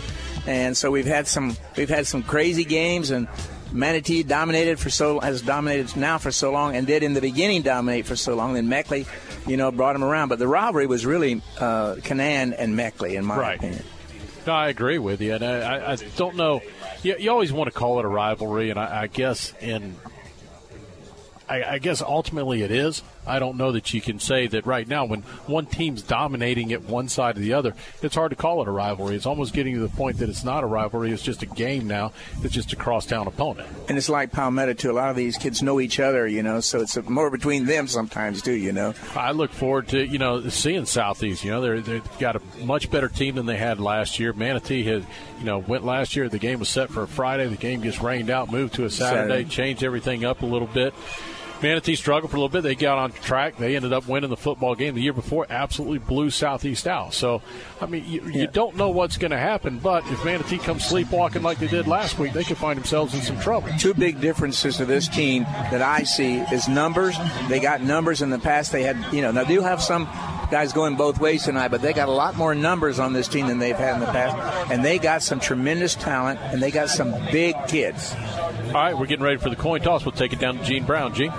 and 0.45 0.77
so 0.77 0.91
we've 0.91 1.05
had 1.07 1.27
some 1.27 1.57
we've 1.75 1.89
had 1.89 2.05
some 2.05 2.21
crazy 2.21 2.63
games, 2.65 3.09
and 3.09 3.27
Manatee 3.71 4.21
dominated 4.21 4.79
for 4.79 4.91
so 4.91 5.19
has 5.19 5.41
dominated 5.41 5.95
now 5.95 6.19
for 6.19 6.29
so 6.31 6.51
long, 6.51 6.75
and 6.75 6.85
did 6.85 7.01
in 7.01 7.13
the 7.13 7.21
beginning 7.21 7.63
dominate 7.63 8.05
for 8.05 8.15
so 8.15 8.35
long. 8.35 8.53
Then 8.53 8.67
Maechtle, 8.67 9.07
you 9.47 9.57
know, 9.57 9.71
brought 9.71 9.93
them 9.93 10.03
around, 10.03 10.29
but 10.29 10.37
the 10.37 10.47
rivalry 10.47 10.85
was 10.85 11.03
really 11.05 11.41
uh, 11.59 11.95
Kinnan 11.95 12.53
and 12.55 12.77
Maechtle, 12.77 13.11
in 13.15 13.25
my 13.25 13.37
Right. 13.37 13.57
opinion. 13.57 13.83
No, 14.45 14.53
I 14.53 14.67
agree 14.69 14.97
with 14.99 15.21
you, 15.21 15.33
and 15.35 15.43
I, 15.43 15.59
I, 15.77 15.91
I 15.93 15.95
don't 16.15 16.35
know. 16.35 16.61
You, 17.01 17.15
you 17.17 17.31
always 17.31 17.51
want 17.53 17.71
to 17.71 17.77
call 17.79 17.97
it 17.99 18.05
a 18.05 18.07
rivalry, 18.07 18.69
and 18.71 18.79
I, 18.79 19.03
I 19.03 19.07
guess 19.07 19.53
in, 19.61 19.95
I, 21.49 21.63
I 21.63 21.77
guess 21.79 22.01
ultimately 22.01 22.61
it 22.63 22.71
is. 22.71 23.03
I 23.25 23.39
don't 23.39 23.57
know 23.57 23.71
that 23.71 23.93
you 23.93 24.01
can 24.01 24.19
say 24.19 24.47
that 24.47 24.65
right 24.65 24.87
now 24.87 25.05
when 25.05 25.21
one 25.45 25.65
team's 25.65 26.01
dominating 26.01 26.71
it 26.71 26.83
one 26.83 27.07
side 27.07 27.37
or 27.37 27.41
the 27.41 27.53
other. 27.53 27.75
It's 28.01 28.15
hard 28.15 28.31
to 28.31 28.35
call 28.35 28.61
it 28.61 28.67
a 28.67 28.71
rivalry. 28.71 29.15
It's 29.15 29.25
almost 29.25 29.53
getting 29.53 29.75
to 29.75 29.81
the 29.81 29.89
point 29.89 30.17
that 30.17 30.29
it's 30.29 30.43
not 30.43 30.63
a 30.63 30.67
rivalry. 30.67 31.11
It's 31.11 31.21
just 31.21 31.43
a 31.43 31.45
game 31.45 31.87
now. 31.87 32.13
It's 32.43 32.53
just 32.53 32.73
a 32.73 32.75
crosstown 32.75 33.27
opponent. 33.27 33.69
And 33.89 33.97
it's 33.97 34.09
like 34.09 34.31
Palmetto 34.31 34.73
too. 34.73 34.91
A 34.91 34.93
lot 34.93 35.09
of 35.09 35.15
these 35.15 35.37
kids 35.37 35.61
know 35.61 35.79
each 35.79 35.99
other, 35.99 36.27
you 36.27 36.43
know, 36.43 36.59
so 36.59 36.81
it's 36.81 36.97
more 37.07 37.29
between 37.29 37.65
them 37.65 37.87
sometimes 37.87 38.41
too, 38.41 38.53
you 38.53 38.71
know. 38.71 38.93
I 39.15 39.31
look 39.31 39.51
forward 39.51 39.87
to 39.89 40.05
you 40.05 40.17
know 40.17 40.49
seeing 40.49 40.85
Southeast. 40.85 41.43
You 41.43 41.51
know 41.51 41.61
they're, 41.61 41.81
they've 41.81 42.19
got 42.19 42.35
a 42.35 42.41
much 42.63 42.89
better 42.89 43.07
team 43.07 43.35
than 43.35 43.45
they 43.45 43.57
had 43.57 43.79
last 43.79 44.19
year. 44.19 44.33
Manatee 44.33 44.83
had 44.83 45.05
you 45.39 45.45
know 45.45 45.59
went 45.59 45.85
last 45.85 46.15
year. 46.15 46.29
The 46.29 46.39
game 46.39 46.59
was 46.59 46.69
set 46.69 46.89
for 46.89 47.03
a 47.03 47.07
Friday. 47.07 47.47
The 47.47 47.57
game 47.57 47.81
gets 47.81 48.01
rained 48.01 48.29
out, 48.29 48.51
moved 48.51 48.75
to 48.75 48.85
a 48.85 48.89
Saturday, 48.89 49.33
Saturday. 49.33 49.49
changed 49.49 49.83
everything 49.83 50.25
up 50.25 50.41
a 50.41 50.45
little 50.45 50.67
bit. 50.67 50.93
Manatee 51.61 51.95
struggled 51.95 52.31
for 52.31 52.37
a 52.37 52.39
little 52.39 52.49
bit. 52.49 52.61
They 52.61 52.75
got 52.75 52.97
on 52.97 53.11
track. 53.11 53.57
They 53.57 53.75
ended 53.75 53.93
up 53.93 54.07
winning 54.07 54.29
the 54.29 54.37
football 54.37 54.75
game 54.75 54.95
the 54.95 55.01
year 55.01 55.13
before. 55.13 55.45
Absolutely 55.49 55.99
blew 55.99 56.29
Southeast 56.29 56.87
out. 56.87 57.13
So, 57.13 57.41
I 57.79 57.85
mean, 57.85 58.05
you, 58.07 58.27
you 58.29 58.47
don't 58.47 58.75
know 58.75 58.89
what's 58.89 59.17
going 59.17 59.31
to 59.31 59.37
happen. 59.37 59.79
But 59.79 60.05
if 60.07 60.23
Manatee 60.25 60.57
comes 60.57 60.85
sleepwalking 60.85 61.43
like 61.43 61.59
they 61.59 61.67
did 61.67 61.87
last 61.87 62.17
week, 62.17 62.33
they 62.33 62.43
could 62.43 62.57
find 62.57 62.77
themselves 62.77 63.13
in 63.13 63.21
some 63.21 63.39
trouble. 63.39 63.69
Two 63.79 63.93
big 63.93 64.19
differences 64.19 64.77
to 64.77 64.85
this 64.85 65.07
team 65.07 65.43
that 65.43 65.81
I 65.81 66.03
see 66.03 66.39
is 66.39 66.67
numbers. 66.67 67.15
They 67.47 67.59
got 67.59 67.81
numbers 67.81 68.21
in 68.21 68.29
the 68.29 68.39
past. 68.39 68.71
They 68.71 68.83
had, 68.83 68.97
you 69.13 69.21
know, 69.21 69.31
now 69.31 69.43
they 69.43 69.55
do 69.55 69.61
have 69.61 69.81
some 69.81 70.05
guys 70.49 70.73
going 70.73 70.95
both 70.95 71.19
ways 71.19 71.43
tonight, 71.43 71.69
but 71.69 71.81
they 71.81 71.93
got 71.93 72.09
a 72.09 72.11
lot 72.11 72.35
more 72.35 72.53
numbers 72.53 72.99
on 72.99 73.13
this 73.13 73.27
team 73.27 73.47
than 73.47 73.59
they've 73.59 73.75
had 73.75 73.95
in 73.95 73.99
the 74.01 74.07
past. 74.07 74.71
And 74.71 74.83
they 74.83 74.99
got 74.99 75.23
some 75.23 75.39
tremendous 75.39 75.95
talent, 75.95 76.39
and 76.41 76.61
they 76.61 76.71
got 76.71 76.89
some 76.89 77.11
big 77.31 77.55
kids. 77.67 78.13
All 78.67 78.73
right, 78.73 78.97
we're 78.97 79.05
getting 79.05 79.23
ready 79.23 79.37
for 79.37 79.49
the 79.49 79.55
coin 79.55 79.81
toss. 79.81 80.05
We'll 80.05 80.11
take 80.11 80.33
it 80.33 80.39
down 80.39 80.57
to 80.57 80.63
Gene 80.63 80.85
Brown. 80.85 81.13
Gene. 81.13 81.31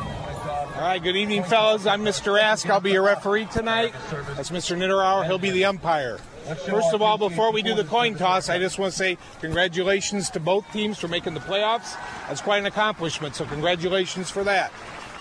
All 0.83 0.89
right, 0.89 1.01
good 1.01 1.15
evening, 1.15 1.45
fellas. 1.45 1.87
I'm 1.87 2.05
Mr. 2.05 2.41
Ask. 2.41 2.69
I'll 2.69 2.81
be 2.81 2.91
your 2.91 3.05
referee 3.05 3.45
tonight. 3.45 3.95
That's 4.35 4.51
Mr. 4.51 4.77
Niederauer. 4.77 5.25
He'll 5.25 5.39
be 5.39 5.53
the 5.53 5.65
umpire. 5.65 6.19
First 6.67 6.93
of 6.93 7.01
all, 7.01 7.17
before 7.19 7.53
we 7.53 7.63
do 7.63 7.77
the 7.77 7.85
coin 7.85 8.17
toss, 8.17 8.49
I 8.49 8.59
just 8.59 8.81
want 8.81 8.91
to 8.91 8.99
say 8.99 9.17
congratulations 9.41 10.29
to 10.31 10.41
both 10.41 10.69
teams 10.73 10.99
for 10.99 11.07
making 11.07 11.35
the 11.35 11.41
playoffs. 11.41 11.97
That's 12.27 12.41
quite 12.41 12.59
an 12.59 12.67
accomplishment, 12.67 13.37
so 13.37 13.45
congratulations 13.45 14.29
for 14.29 14.43
that. 14.43 14.73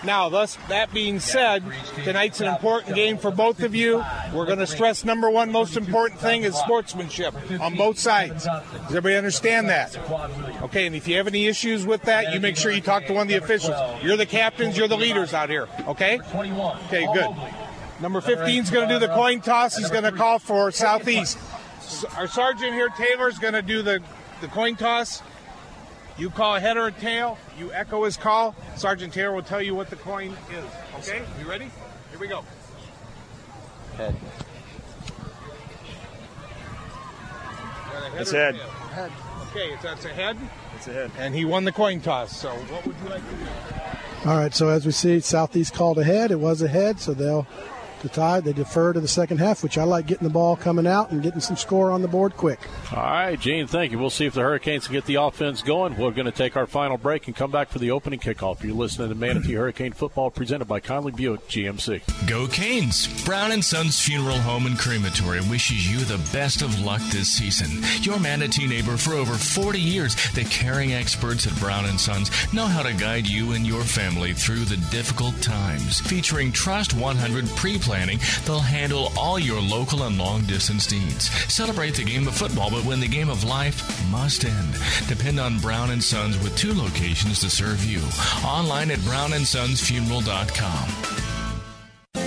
Now, 0.04 0.28
thus 0.28 0.58
that 0.68 0.92
being 0.92 1.20
said, 1.20 1.62
tonight's 2.04 2.40
an 2.40 2.48
important 2.48 2.96
game 2.96 3.18
for 3.18 3.30
both 3.30 3.62
of 3.62 3.74
you. 3.74 4.04
We're 4.34 4.46
going 4.46 4.58
to 4.58 4.66
stress 4.66 5.04
number 5.04 5.30
one 5.30 5.52
most 5.52 5.76
important 5.76 6.20
thing 6.20 6.42
is 6.42 6.56
sportsmanship 6.56 7.34
on 7.60 7.76
both 7.76 7.98
sides. 7.98 8.44
Does 8.44 8.86
everybody 8.88 9.16
understand 9.16 9.68
that? 9.68 9.96
Okay, 10.62 10.86
and 10.86 10.96
if 10.96 11.06
you 11.06 11.16
have 11.16 11.26
any 11.26 11.46
issues 11.46 11.86
with 11.86 12.02
that, 12.02 12.32
you 12.32 12.40
make 12.40 12.56
sure 12.56 12.72
you 12.72 12.80
talk 12.80 13.06
to 13.06 13.12
one 13.12 13.22
of 13.22 13.28
the 13.28 13.36
officials. 13.36 13.76
You're 14.02 14.16
the 14.16 14.26
captains, 14.26 14.76
you're 14.76 14.88
the 14.88 14.96
leaders 14.96 15.34
out 15.34 15.50
here. 15.50 15.68
Okay? 15.86 16.18
Okay, 16.20 17.06
good. 17.12 17.30
Number 18.00 18.20
15 18.20 18.62
is 18.64 18.70
going 18.70 18.88
to 18.88 18.94
do 18.94 18.98
the 18.98 19.14
coin 19.14 19.40
toss. 19.40 19.76
He's 19.76 19.90
going 19.90 20.04
to 20.04 20.12
call 20.12 20.40
for 20.40 20.72
Southeast. 20.72 21.38
Our 22.16 22.26
sergeant 22.26 22.72
here, 22.72 22.88
Taylor, 22.88 23.28
is 23.28 23.38
going 23.38 23.54
to 23.54 23.62
do 23.62 23.82
the, 23.82 24.00
the 24.40 24.48
coin 24.48 24.74
toss. 24.74 25.22
You 26.18 26.30
call 26.30 26.58
head 26.58 26.76
or 26.76 26.90
tail. 26.90 27.38
You 27.58 27.72
echo 27.72 28.04
his 28.04 28.16
call. 28.16 28.54
Sergeant 28.76 29.12
Taylor 29.12 29.32
will 29.32 29.42
tell 29.42 29.62
you 29.62 29.74
what 29.74 29.90
the 29.90 29.96
coin 29.96 30.36
is. 30.50 30.64
Okay? 30.98 31.22
You 31.40 31.48
ready? 31.48 31.70
Here 32.10 32.18
we 32.20 32.28
go. 32.28 32.44
Head. 33.96 34.14
Got 37.92 38.12
a 38.12 38.20
It's 38.20 38.30
head. 38.30 38.56
Head. 38.56 39.12
Okay, 39.50 39.72
if 39.72 39.82
that's 39.82 40.04
a 40.04 40.08
head. 40.08 40.36
It's 40.76 40.88
a 40.88 40.92
head. 40.92 41.10
And 41.18 41.34
he 41.34 41.44
won 41.44 41.64
the 41.64 41.72
coin 41.72 42.00
toss. 42.00 42.36
So 42.36 42.50
what 42.50 42.86
would 42.86 42.96
you 43.02 43.08
like 43.08 43.28
to 43.28 43.36
do? 43.36 44.30
All 44.30 44.36
right, 44.36 44.54
so 44.54 44.68
as 44.68 44.86
we 44.86 44.92
see, 44.92 45.18
Southeast 45.20 45.74
called 45.74 45.98
ahead. 45.98 46.30
It 46.30 46.38
was 46.38 46.62
ahead, 46.62 47.00
so 47.00 47.12
they'll 47.12 47.46
the 48.02 48.08
tie. 48.08 48.40
They 48.40 48.52
defer 48.52 48.92
to 48.92 49.00
the 49.00 49.08
second 49.08 49.38
half, 49.38 49.62
which 49.62 49.78
I 49.78 49.84
like 49.84 50.06
getting 50.06 50.26
the 50.26 50.32
ball 50.32 50.56
coming 50.56 50.86
out 50.86 51.10
and 51.10 51.22
getting 51.22 51.40
some 51.40 51.56
score 51.56 51.90
on 51.90 52.02
the 52.02 52.08
board 52.08 52.36
quick. 52.36 52.60
All 52.92 53.02
right, 53.02 53.38
Gene, 53.38 53.66
thank 53.66 53.92
you. 53.92 53.98
We'll 53.98 54.10
see 54.10 54.26
if 54.26 54.34
the 54.34 54.40
Hurricanes 54.40 54.86
can 54.86 54.94
get 54.94 55.06
the 55.06 55.16
offense 55.16 55.62
going. 55.62 55.96
We're 55.96 56.10
going 56.10 56.26
to 56.26 56.32
take 56.32 56.56
our 56.56 56.66
final 56.66 56.98
break 56.98 57.26
and 57.26 57.36
come 57.36 57.50
back 57.50 57.68
for 57.68 57.78
the 57.78 57.90
opening 57.90 58.20
kickoff. 58.20 58.62
You're 58.62 58.74
listening 58.74 59.08
to 59.08 59.14
Manatee 59.14 59.54
Hurricane 59.54 59.92
Football 59.92 60.30
presented 60.30 60.66
by 60.66 60.80
Conley 60.80 61.12
Buick 61.12 61.48
GMC. 61.48 62.02
Go 62.28 62.46
Canes! 62.46 63.06
Brown 63.24 63.52
and 63.52 63.64
Sons 63.64 64.00
Funeral 64.00 64.38
Home 64.38 64.66
and 64.66 64.78
Crematory 64.78 65.40
wishes 65.48 65.90
you 65.90 66.00
the 66.00 66.22
best 66.32 66.62
of 66.62 66.80
luck 66.80 67.00
this 67.10 67.28
season. 67.28 67.82
Your 68.02 68.18
Manatee 68.18 68.66
neighbor 68.66 68.96
for 68.96 69.14
over 69.14 69.34
40 69.34 69.80
years, 69.80 70.14
the 70.32 70.44
caring 70.44 70.92
experts 70.92 71.46
at 71.46 71.58
Brown 71.58 71.86
and 71.86 71.98
Sons 72.00 72.30
know 72.52 72.66
how 72.66 72.82
to 72.82 72.92
guide 72.94 73.26
you 73.26 73.52
and 73.52 73.66
your 73.66 73.82
family 73.82 74.32
through 74.32 74.64
the 74.64 74.76
difficult 74.90 75.40
times. 75.40 76.00
Featuring 76.00 76.52
Trust 76.52 76.94
100 76.94 77.46
pre-planning, 77.92 78.18
they'll 78.44 78.60
handle 78.60 79.12
all 79.16 79.38
your 79.38 79.60
local 79.60 80.04
and 80.04 80.16
long-distance 80.18 80.90
needs. 80.90 81.30
Celebrate 81.52 81.94
the 81.94 82.04
game 82.04 82.26
of 82.26 82.34
football, 82.34 82.70
but 82.70 82.84
when 82.84 83.00
the 83.00 83.08
game 83.08 83.28
of 83.28 83.44
life 83.44 84.10
must 84.10 84.44
end, 84.44 84.74
depend 85.08 85.38
on 85.38 85.58
Brown 85.58 85.90
and 85.90 86.02
Sons 86.02 86.42
with 86.42 86.56
two 86.56 86.72
locations 86.72 87.40
to 87.40 87.50
serve 87.50 87.84
you. 87.84 88.00
Online 88.44 88.90
at 88.90 88.98
brownsonsfuneral.com. 89.00 91.31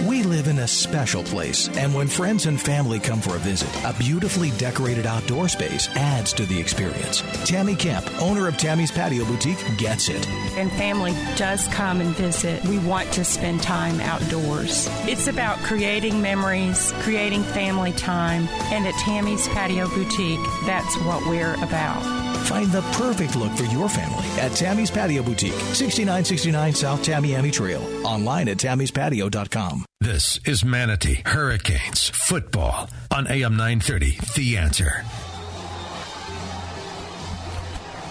We 0.08 0.24
live 0.24 0.48
in 0.48 0.60
a 0.60 0.68
special 0.68 1.24
place, 1.24 1.68
and 1.78 1.94
when 1.94 2.08
friends 2.08 2.48
and 2.48 2.60
family 2.60 3.00
come 3.00 3.22
for 3.22 3.36
a 3.36 3.40
visit, 3.40 3.70
a 3.86 3.94
beautifully 3.94 4.50
decorated 4.52 5.06
outdoor 5.06 5.48
space 5.48 5.88
adds 5.90 6.34
to 6.34 6.46
the 6.48 6.60
experience. 6.60 7.22
Tammy 7.46 7.76
Kemp, 7.76 8.06
owner 8.20 8.48
of 8.48 8.58
Tammy's 8.58 8.92
Patio 8.92 9.26
Boutique, 9.26 9.64
gets 9.78 10.10
it. 10.10 10.28
and 10.58 10.72
family 10.72 11.14
does 11.38 11.68
come 11.68 12.02
and 12.02 12.16
visit, 12.16 12.64
we 12.66 12.80
want 12.80 13.12
to 13.14 13.24
spend 13.24 13.62
time 13.62 14.00
outdoors. 14.02 14.88
It's 15.08 15.28
about 15.28 15.60
creating 15.60 16.20
memories, 16.20 16.92
creating 17.02 17.44
family 17.44 17.92
time, 17.94 18.48
and 18.72 18.88
at 18.88 18.96
Tammy's 18.96 19.48
Patio 19.50 19.88
Boutique, 19.90 20.40
that's 20.66 20.98
what 21.02 21.26
we're 21.28 21.54
about. 21.64 22.35
Find 22.46 22.72
the 22.72 22.82
perfect 22.94 23.36
look 23.36 23.52
for 23.54 23.64
your 23.66 23.90
family 23.90 24.28
at 24.40 24.52
Tammy's 24.52 24.92
Patio 24.92 25.24
Boutique, 25.24 25.52
6969 25.54 26.74
South 26.74 27.04
Tamiami 27.04 27.52
Trail. 27.52 27.82
Online 28.06 28.50
at 28.50 28.58
tammyspatio.com. 28.58 29.86
This 30.00 30.40
is 30.46 30.64
Manatee 30.64 31.24
Hurricanes 31.26 32.10
football 32.10 32.90
on 33.12 33.26
AM 33.28 33.58
930. 33.58 34.20
The 34.36 34.58
answer. 34.58 35.04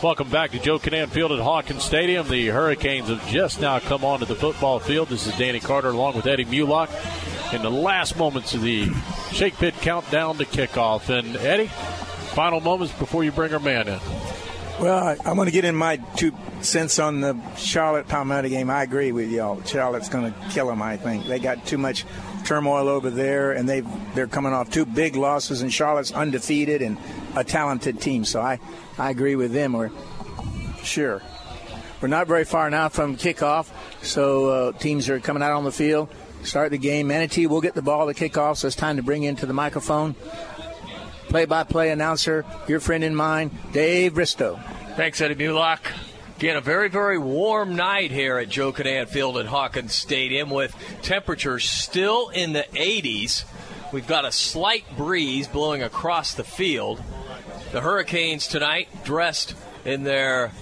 Welcome 0.02 0.28
back 0.28 0.50
to 0.50 0.58
Joe 0.58 0.78
Kinnan 0.78 1.08
Field 1.08 1.32
at 1.32 1.38
Hawkins 1.38 1.84
Stadium. 1.84 2.28
The 2.28 2.48
Hurricanes 2.48 3.08
have 3.08 3.26
just 3.28 3.60
now 3.60 3.78
come 3.78 4.04
onto 4.04 4.26
the 4.26 4.34
football 4.34 4.78
field. 4.80 5.08
This 5.08 5.26
is 5.26 5.38
Danny 5.38 5.60
Carter 5.60 5.88
along 5.88 6.16
with 6.16 6.26
Eddie 6.26 6.44
Mulock 6.44 6.90
in 7.54 7.62
the 7.62 7.70
last 7.70 8.18
moments 8.18 8.52
of 8.52 8.62
the 8.62 8.92
Shake 9.32 9.54
Pit 9.56 9.74
countdown 9.80 10.36
to 10.38 10.44
kickoff. 10.44 11.08
And 11.08 11.36
Eddie, 11.36 11.68
final 12.34 12.60
moments 12.60 12.92
before 12.98 13.24
you 13.24 13.32
bring 13.32 13.54
our 13.54 13.60
man 13.60 13.88
in. 13.88 14.00
Well, 14.80 15.04
I, 15.04 15.16
I'm 15.24 15.36
going 15.36 15.46
to 15.46 15.52
get 15.52 15.64
in 15.64 15.76
my 15.76 15.96
two 16.16 16.32
cents 16.60 16.98
on 16.98 17.20
the 17.20 17.36
Charlotte 17.56 18.08
Palmetto 18.08 18.48
game. 18.48 18.68
I 18.70 18.82
agree 18.82 19.12
with 19.12 19.30
y'all. 19.30 19.62
Charlotte's 19.62 20.08
going 20.08 20.32
to 20.32 20.38
kill 20.50 20.66
them. 20.66 20.82
I 20.82 20.96
think 20.96 21.26
they 21.26 21.38
got 21.38 21.64
too 21.64 21.78
much 21.78 22.04
turmoil 22.44 22.88
over 22.88 23.08
there, 23.08 23.52
and 23.52 23.68
they 23.68 23.82
they're 24.14 24.26
coming 24.26 24.52
off 24.52 24.70
two 24.70 24.84
big 24.84 25.14
losses, 25.14 25.62
and 25.62 25.72
Charlotte's 25.72 26.12
undefeated 26.12 26.82
and 26.82 26.98
a 27.36 27.44
talented 27.44 28.00
team. 28.00 28.24
So 28.24 28.40
I 28.40 28.58
I 28.98 29.10
agree 29.10 29.36
with 29.36 29.52
them. 29.52 29.74
We're 29.74 29.92
sure 30.82 31.22
we're 32.00 32.08
not 32.08 32.26
very 32.26 32.44
far 32.44 32.68
now 32.68 32.88
from 32.88 33.16
kickoff, 33.16 33.70
so 34.02 34.48
uh, 34.48 34.72
teams 34.72 35.08
are 35.08 35.20
coming 35.20 35.42
out 35.42 35.52
on 35.52 35.64
the 35.64 35.72
field. 35.72 36.08
Start 36.42 36.72
the 36.72 36.78
game. 36.78 37.06
Manatee 37.06 37.46
will 37.46 37.62
get 37.62 37.74
the 37.74 37.80
ball 37.80 38.12
to 38.12 38.12
kickoff, 38.12 38.58
so 38.58 38.66
it's 38.66 38.76
time 38.76 38.96
to 38.96 39.02
bring 39.02 39.22
into 39.22 39.46
the 39.46 39.54
microphone. 39.54 40.14
Play-by-play 41.34 41.90
announcer, 41.90 42.44
your 42.68 42.78
friend 42.78 43.02
and 43.02 43.16
mine, 43.16 43.50
Dave 43.72 44.14
Bristow. 44.14 44.54
Thanks, 44.94 45.20
Eddie 45.20 45.34
Mulock. 45.34 45.80
Again, 46.36 46.56
a 46.56 46.60
very, 46.60 46.88
very 46.88 47.18
warm 47.18 47.74
night 47.74 48.12
here 48.12 48.38
at 48.38 48.48
Joe 48.48 48.72
Kinnan 48.72 49.08
Field 49.08 49.38
at 49.38 49.46
Hawkins 49.46 49.92
Stadium 49.94 50.48
with 50.48 50.76
temperatures 51.02 51.68
still 51.68 52.28
in 52.28 52.52
the 52.52 52.64
80s. 52.74 53.46
We've 53.92 54.06
got 54.06 54.24
a 54.24 54.30
slight 54.30 54.84
breeze 54.96 55.48
blowing 55.48 55.82
across 55.82 56.34
the 56.34 56.44
field. 56.44 57.02
The 57.72 57.80
Hurricanes 57.80 58.46
tonight 58.46 58.86
dressed 59.02 59.56
in 59.84 60.04
their 60.04 60.52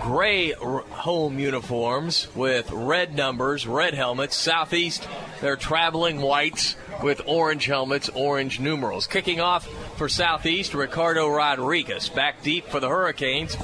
gray 0.00 0.52
home 0.52 1.38
uniforms 1.38 2.28
with 2.34 2.70
red 2.70 3.14
numbers, 3.14 3.66
red 3.66 3.94
helmets. 3.94 4.36
Southeast, 4.36 5.08
they're 5.40 5.56
traveling 5.56 6.20
whites 6.20 6.76
with 7.02 7.20
orange 7.26 7.66
helmets, 7.66 8.08
orange 8.10 8.60
numerals. 8.60 9.06
Kicking 9.06 9.40
off 9.40 9.66
for 9.96 10.08
Southeast, 10.08 10.74
Ricardo 10.74 11.28
Rodriguez. 11.28 12.08
Back 12.08 12.42
deep 12.42 12.68
for 12.68 12.80
the 12.80 12.88
Hurricanes. 12.88 13.56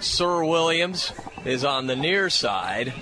Sir 0.00 0.44
Williams 0.44 1.12
is 1.44 1.64
on 1.64 1.86
the 1.86 1.96
near 1.96 2.30
side. 2.30 2.92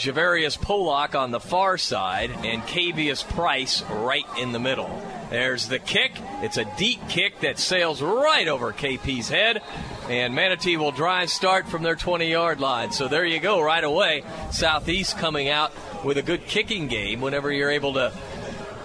Javarius 0.00 0.58
Pollock 0.58 1.14
on 1.14 1.30
the 1.30 1.38
far 1.38 1.76
side, 1.76 2.30
and 2.30 2.62
Cavius 2.62 3.22
Price 3.22 3.82
right 3.82 4.24
in 4.38 4.52
the 4.52 4.58
middle. 4.58 4.90
There's 5.28 5.68
the 5.68 5.78
kick. 5.78 6.12
It's 6.40 6.56
a 6.56 6.64
deep 6.78 7.06
kick 7.10 7.40
that 7.40 7.58
sails 7.58 8.00
right 8.00 8.48
over 8.48 8.72
KP's 8.72 9.28
head, 9.28 9.60
and 10.08 10.34
Manatee 10.34 10.78
will 10.78 10.90
drive 10.90 11.28
start 11.28 11.68
from 11.68 11.82
their 11.82 11.96
20 11.96 12.30
yard 12.30 12.60
line. 12.60 12.92
So 12.92 13.08
there 13.08 13.26
you 13.26 13.40
go, 13.40 13.60
right 13.60 13.84
away. 13.84 14.24
Southeast 14.50 15.18
coming 15.18 15.50
out 15.50 15.70
with 16.02 16.16
a 16.16 16.22
good 16.22 16.46
kicking 16.46 16.88
game 16.88 17.20
whenever 17.20 17.52
you're 17.52 17.70
able 17.70 17.92
to 17.94 18.10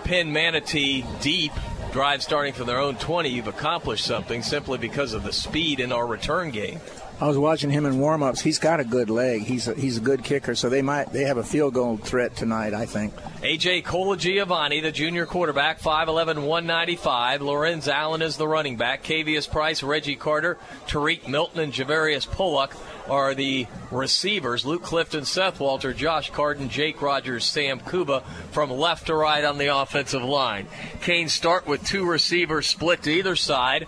pin 0.04 0.34
Manatee 0.34 1.06
deep. 1.22 1.54
Drive 1.94 2.24
starting 2.24 2.52
from 2.52 2.68
their 2.68 2.80
own 2.80 2.98
20, 2.98 3.30
you've 3.30 3.48
accomplished 3.48 4.04
something 4.04 4.44
simply 4.44 4.78
because 4.78 5.14
of 5.14 5.24
the 5.24 5.32
speed 5.32 5.80
in 5.80 5.94
our 5.94 6.06
return 6.06 6.52
game. 6.52 6.82
I 7.22 7.28
was 7.28 7.38
watching 7.38 7.70
him 7.70 7.86
in 7.86 7.98
warm-ups. 7.98 8.42
He's 8.42 8.60
got 8.60 8.82
a 8.82 8.84
good 8.84 9.10
leg. 9.10 9.44
He's 9.44 9.70
a, 9.70 9.74
he's 9.74 9.98
a 9.98 10.02
good 10.02 10.24
kicker, 10.24 10.54
so 10.54 10.68
they 10.68 10.82
might 10.82 11.14
they 11.14 11.24
have 11.24 11.38
a 11.38 11.44
field 11.44 11.74
goal 11.74 11.96
threat 11.96 12.36
tonight. 12.36 12.74
I 12.74 12.86
think. 12.86 13.16
AJ 13.42 13.84
Colagiovanni, 13.84 14.82
the 14.82 14.92
junior 14.92 15.26
quarterback, 15.26 15.80
5'11", 15.80 16.46
195. 16.46 17.42
Lorenz 17.42 17.88
Allen 17.88 18.22
is 18.22 18.36
the 18.36 18.48
running 18.48 18.76
back. 18.76 19.04
Cavius 19.04 19.50
Price, 19.50 19.82
Reggie 19.82 20.18
Carter, 20.18 20.58
Tariq 20.88 21.28
Milton, 21.28 21.62
and 21.62 21.72
Javarius 21.72 22.30
Pollock 22.30 22.76
are 23.10 23.34
the 23.34 23.68
receivers. 23.92 24.66
Luke 24.66 24.84
Clifton, 24.84 25.24
Seth 25.24 25.60
Walter, 25.62 25.94
Josh 25.94 26.32
Carden, 26.32 26.68
Jake 26.68 27.02
Rogers, 27.02 27.46
Sam 27.46 27.80
Kuba 27.80 28.22
from 28.52 28.70
left 28.72 29.08
to 29.08 29.16
right 29.16 29.44
on 29.46 29.58
the 29.58 29.76
offensive 29.76 30.24
line. 30.24 30.68
Canes 31.02 31.32
start 31.32 31.66
with 31.66 31.86
two 31.86 32.06
receivers 32.06 32.68
split 32.68 33.04
to 33.04 33.12
either 33.12 33.38
side. 33.38 33.88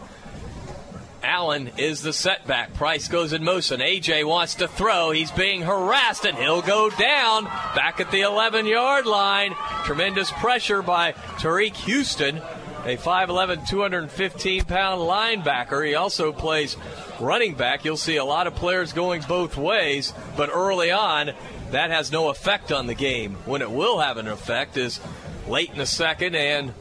Allen 1.27 1.71
is 1.77 2.01
the 2.01 2.13
setback. 2.13 2.73
Price 2.73 3.09
goes 3.09 3.33
in 3.33 3.43
motion. 3.43 3.81
AJ 3.81 4.23
wants 4.23 4.55
to 4.55 4.67
throw. 4.67 5.11
He's 5.11 5.29
being 5.29 5.61
harassed 5.61 6.25
and 6.25 6.37
he'll 6.37 6.61
go 6.61 6.89
down 6.89 7.43
back 7.43 7.99
at 7.99 8.11
the 8.11 8.21
11 8.21 8.65
yard 8.65 9.05
line. 9.05 9.53
Tremendous 9.83 10.31
pressure 10.31 10.81
by 10.81 11.11
Tariq 11.11 11.75
Houston, 11.75 12.37
a 12.85 12.95
5'11, 12.95 13.67
215 13.67 14.63
pound 14.63 15.01
linebacker. 15.01 15.85
He 15.85 15.95
also 15.95 16.31
plays 16.31 16.77
running 17.19 17.55
back. 17.55 17.83
You'll 17.83 17.97
see 17.97 18.15
a 18.15 18.25
lot 18.25 18.47
of 18.47 18.55
players 18.55 18.93
going 18.93 19.21
both 19.27 19.57
ways, 19.57 20.13
but 20.37 20.49
early 20.49 20.91
on, 20.91 21.31
that 21.71 21.91
has 21.91 22.09
no 22.09 22.29
effect 22.29 22.71
on 22.71 22.87
the 22.87 22.95
game. 22.95 23.35
When 23.45 23.61
it 23.61 23.69
will 23.69 23.99
have 23.99 24.15
an 24.15 24.29
effect 24.29 24.77
is 24.77 25.01
late 25.45 25.71
in 25.71 25.77
the 25.77 25.85
second 25.85 26.35
and 26.35 26.73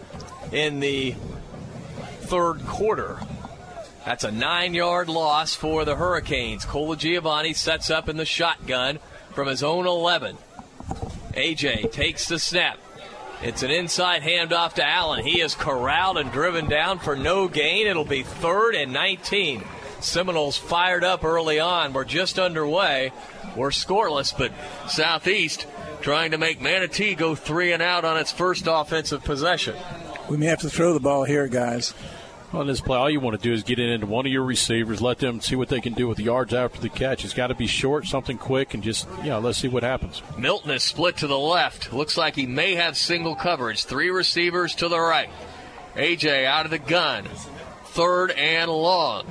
in 0.52 0.78
the 0.78 1.16
third 2.20 2.64
quarter. 2.66 3.18
That's 4.06 4.22
a 4.22 4.30
nine 4.30 4.72
yard 4.72 5.08
loss 5.08 5.56
for 5.56 5.84
the 5.84 5.96
Hurricanes. 5.96 6.64
Colagiovanni 6.64 7.56
sets 7.56 7.90
up 7.90 8.08
in 8.08 8.16
the 8.16 8.24
shotgun 8.24 9.00
from 9.34 9.48
his 9.48 9.64
own 9.64 9.84
11. 9.84 10.36
AJ 11.32 11.90
takes 11.90 12.28
the 12.28 12.38
snap. 12.38 12.78
It's 13.42 13.64
an 13.64 13.72
inside 13.72 14.22
handoff 14.22 14.74
to 14.74 14.86
Allen. 14.86 15.24
He 15.24 15.40
is 15.40 15.56
corralled 15.56 16.18
and 16.18 16.30
driven 16.30 16.68
down 16.68 17.00
for 17.00 17.16
no 17.16 17.48
gain. 17.48 17.88
It'll 17.88 18.04
be 18.04 18.22
third 18.22 18.76
and 18.76 18.92
19. 18.92 19.64
Seminoles 19.98 20.56
fired 20.56 21.02
up 21.02 21.24
early 21.24 21.58
on. 21.58 21.92
We're 21.92 22.04
just 22.04 22.38
underway. 22.38 23.10
We're 23.56 23.70
scoreless, 23.70 24.32
but 24.38 24.52
Southeast 24.88 25.66
trying 26.00 26.30
to 26.30 26.38
make 26.38 26.60
Manatee 26.60 27.16
go 27.16 27.34
three 27.34 27.72
and 27.72 27.82
out 27.82 28.04
on 28.04 28.16
its 28.16 28.30
first 28.30 28.68
offensive 28.68 29.24
possession. 29.24 29.74
We 30.30 30.36
may 30.36 30.46
have 30.46 30.60
to 30.60 30.70
throw 30.70 30.92
the 30.92 31.00
ball 31.00 31.24
here, 31.24 31.48
guys. 31.48 31.92
On 32.52 32.66
this 32.66 32.80
play, 32.80 32.96
all 32.96 33.10
you 33.10 33.18
want 33.18 33.38
to 33.38 33.42
do 33.42 33.52
is 33.52 33.64
get 33.64 33.78
it 33.80 33.90
into 33.90 34.06
one 34.06 34.24
of 34.24 34.30
your 34.30 34.44
receivers, 34.44 35.02
let 35.02 35.18
them 35.18 35.40
see 35.40 35.56
what 35.56 35.68
they 35.68 35.80
can 35.80 35.94
do 35.94 36.06
with 36.06 36.16
the 36.16 36.24
yards 36.24 36.54
after 36.54 36.80
the 36.80 36.88
catch. 36.88 37.24
It's 37.24 37.34
got 37.34 37.48
to 37.48 37.54
be 37.54 37.66
short, 37.66 38.06
something 38.06 38.38
quick, 38.38 38.72
and 38.72 38.82
just, 38.82 39.08
you 39.18 39.30
know, 39.30 39.40
let's 39.40 39.58
see 39.58 39.68
what 39.68 39.82
happens. 39.82 40.22
Milton 40.38 40.70
is 40.70 40.84
split 40.84 41.16
to 41.18 41.26
the 41.26 41.38
left. 41.38 41.92
Looks 41.92 42.16
like 42.16 42.36
he 42.36 42.46
may 42.46 42.76
have 42.76 42.96
single 42.96 43.34
coverage. 43.34 43.84
Three 43.84 44.10
receivers 44.10 44.76
to 44.76 44.88
the 44.88 45.00
right. 45.00 45.28
AJ 45.96 46.44
out 46.44 46.66
of 46.66 46.70
the 46.70 46.78
gun. 46.78 47.24
Third 47.86 48.30
and 48.30 48.70
long. 48.70 49.26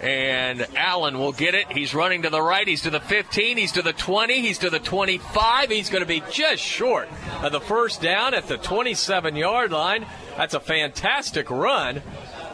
And 0.00 0.66
Allen 0.76 1.18
will 1.18 1.32
get 1.32 1.54
it. 1.54 1.70
He's 1.72 1.94
running 1.94 2.22
to 2.22 2.30
the 2.30 2.42
right. 2.42 2.66
He's 2.66 2.82
to 2.82 2.90
the 2.90 3.00
15. 3.00 3.56
He's 3.56 3.72
to 3.72 3.82
the 3.82 3.92
20. 3.92 4.40
He's 4.40 4.58
to 4.58 4.70
the 4.70 4.78
25. 4.78 5.70
He's 5.70 5.90
going 5.90 6.02
to 6.02 6.08
be 6.08 6.22
just 6.30 6.62
short 6.62 7.08
of 7.42 7.52
the 7.52 7.60
first 7.60 8.02
down 8.02 8.34
at 8.34 8.46
the 8.46 8.56
27 8.56 9.36
yard 9.36 9.72
line. 9.72 10.06
That's 10.36 10.54
a 10.54 10.60
fantastic 10.60 11.50
run 11.50 12.02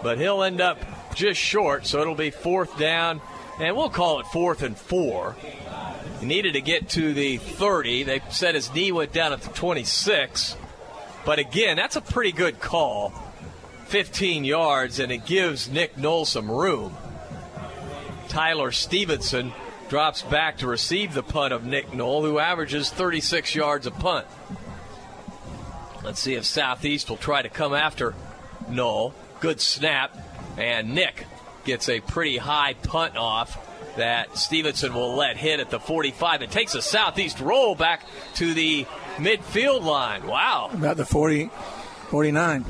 but 0.02 0.18
he'll 0.18 0.42
end 0.42 0.60
up 0.60 0.78
just 1.14 1.40
short, 1.40 1.86
so 1.86 2.00
it'll 2.00 2.14
be 2.14 2.30
fourth 2.30 2.78
down, 2.78 3.20
and 3.60 3.76
we'll 3.76 3.90
call 3.90 4.20
it 4.20 4.26
fourth 4.26 4.62
and 4.62 4.76
four. 4.76 5.36
He 6.20 6.26
needed 6.26 6.52
to 6.54 6.60
get 6.60 6.88
to 6.90 7.12
the 7.12 7.38
30. 7.38 8.04
They 8.04 8.20
said 8.30 8.54
his 8.54 8.72
knee 8.72 8.92
went 8.92 9.12
down 9.12 9.32
at 9.32 9.42
the 9.42 9.50
26. 9.50 10.56
But 11.24 11.38
again, 11.38 11.76
that's 11.76 11.96
a 11.96 12.00
pretty 12.00 12.32
good 12.32 12.60
call. 12.60 13.12
15 13.86 14.44
yards, 14.44 14.98
and 14.98 15.12
it 15.12 15.26
gives 15.26 15.68
Nick 15.68 15.98
Knoll 15.98 16.24
some 16.24 16.50
room. 16.50 16.96
Tyler 18.28 18.72
Stevenson 18.72 19.52
drops 19.88 20.22
back 20.22 20.58
to 20.58 20.66
receive 20.66 21.12
the 21.12 21.22
punt 21.22 21.52
of 21.52 21.66
Nick 21.66 21.92
Knoll, 21.92 22.24
who 22.24 22.38
averages 22.38 22.88
36 22.88 23.54
yards 23.54 23.86
a 23.86 23.90
punt. 23.90 24.26
Let's 26.02 26.20
see 26.20 26.34
if 26.34 26.44
Southeast 26.44 27.10
will 27.10 27.18
try 27.18 27.42
to 27.42 27.48
come 27.48 27.74
after 27.74 28.14
Knoll. 28.68 29.14
Good 29.42 29.61
snap, 29.61 30.16
and 30.57 30.94
Nick 30.94 31.26
gets 31.64 31.88
a 31.88 31.98
pretty 31.98 32.37
high 32.37 32.74
punt 32.74 33.16
off 33.16 33.59
that 33.96 34.38
Stevenson 34.38 34.94
will 34.94 35.16
let 35.16 35.37
hit 35.37 35.59
at 35.59 35.68
the 35.68 35.81
45. 35.81 36.42
It 36.42 36.52
takes 36.52 36.76
a 36.76 36.81
southeast 36.81 37.40
roll 37.40 37.74
back 37.74 38.07
to 38.37 38.55
the 38.55 38.87
midfield 39.16 39.83
line. 39.83 40.28
Wow. 40.28 40.70
About 40.72 40.96
the 40.96 41.05
40, 41.05 41.50
49. 42.09 42.64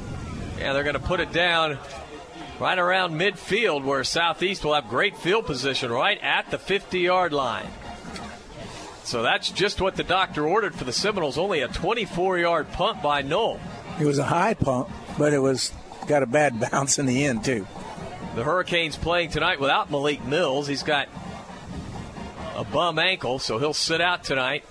Yeah, 0.59 0.73
they're 0.73 0.83
going 0.83 0.95
to 0.95 0.99
put 0.99 1.21
it 1.21 1.31
down 1.31 1.79
right 2.59 2.79
around 2.79 3.21
midfield 3.21 3.85
where 3.85 4.03
Southeast 4.03 4.65
will 4.65 4.73
have 4.73 4.89
great 4.89 5.19
field 5.19 5.45
position 5.45 5.93
right 5.93 6.19
at 6.23 6.51
the 6.51 6.59
50 6.59 7.01
yard 7.01 7.35
line. 7.35 7.67
So 9.05 9.23
that's 9.23 9.51
just 9.51 9.83
what 9.83 9.97
the 9.97 10.05
doctor 10.05 10.47
ordered 10.47 10.75
for 10.75 10.85
the 10.85 10.93
Seminoles. 10.93 11.37
Only 11.37 11.61
a 11.61 11.69
24 11.69 12.39
yard 12.39 12.73
punt 12.73 13.03
by 13.03 13.21
Knoll. 13.21 13.61
It 14.01 14.07
was 14.07 14.19
a 14.19 14.25
high 14.25 14.55
punt, 14.55 14.89
but 15.19 15.35
it 15.35 15.41
was 15.41 15.71
got 16.07 16.23
a 16.23 16.27
bad 16.27 16.61
bounce 16.61 16.99
in 16.99 17.07
the 17.07 17.25
end, 17.25 17.45
too. 17.45 17.67
The 18.35 18.45
Hurricanes 18.45 18.97
playing 18.97 19.31
tonight 19.31 19.61
without 19.61 19.91
Malik 19.91 20.25
Mills. 20.25 20.67
He's 20.67 20.83
got 20.83 21.09
a 22.57 22.65
bum 22.65 22.99
ankle, 22.99 23.39
so 23.39 23.59
he'll 23.59 23.75
sit 23.75 24.01
out 24.01 24.25
tonight. 24.25 24.65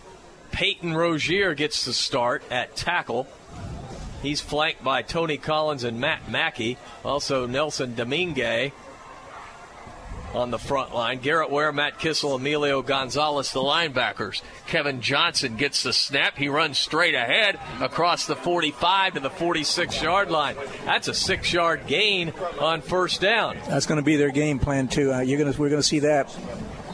Peyton 0.52 0.94
Rozier 0.94 1.54
gets 1.54 1.86
the 1.86 1.94
start 1.94 2.44
at 2.52 2.76
tackle. 2.76 3.28
He's 4.22 4.42
flanked 4.42 4.84
by 4.84 5.02
Tony 5.02 5.38
Collins 5.38 5.84
and 5.84 6.00
Matt 6.00 6.30
Mackey. 6.30 6.78
Also, 7.04 7.48
Nelson 7.48 7.96
Domingue 7.96 8.72
on 10.34 10.52
the 10.52 10.60
front 10.60 10.94
line. 10.94 11.20
Garrett 11.20 11.50
Ware, 11.50 11.72
Matt 11.72 12.00
Kissel, 12.00 12.36
Emilio 12.36 12.82
Gonzalez, 12.82 13.52
the 13.52 13.60
linebackers. 13.60 14.42
Kevin 14.68 15.02
Johnson 15.02 15.58
gets 15.58 15.84
the 15.84 15.94
snap. 15.94 16.38
He 16.38 16.48
runs 16.48 16.78
straight 16.78 17.16
ahead 17.16 17.60
across 17.80 18.26
the 18.26 18.36
45 18.36 19.16
to 19.16 19.20
the 19.20 19.30
46 19.30 20.02
yard 20.02 20.32
line. 20.32 20.56
That's 20.86 21.08
a 21.08 21.14
six 21.14 21.52
yard 21.52 21.88
gain 21.88 22.34
on 22.60 22.82
first 22.82 23.22
down. 23.22 23.58
That's 23.68 23.86
going 23.86 24.00
to 24.00 24.06
be 24.06 24.16
their 24.16 24.32
game 24.32 24.60
plan 24.60 24.88
too. 24.88 25.12
Uh, 25.12 25.20
you're 25.22 25.40
going 25.40 25.52
to 25.52 25.60
we're 25.60 25.70
going 25.70 25.82
to 25.82 25.88
see 25.88 26.00
that. 26.00 26.36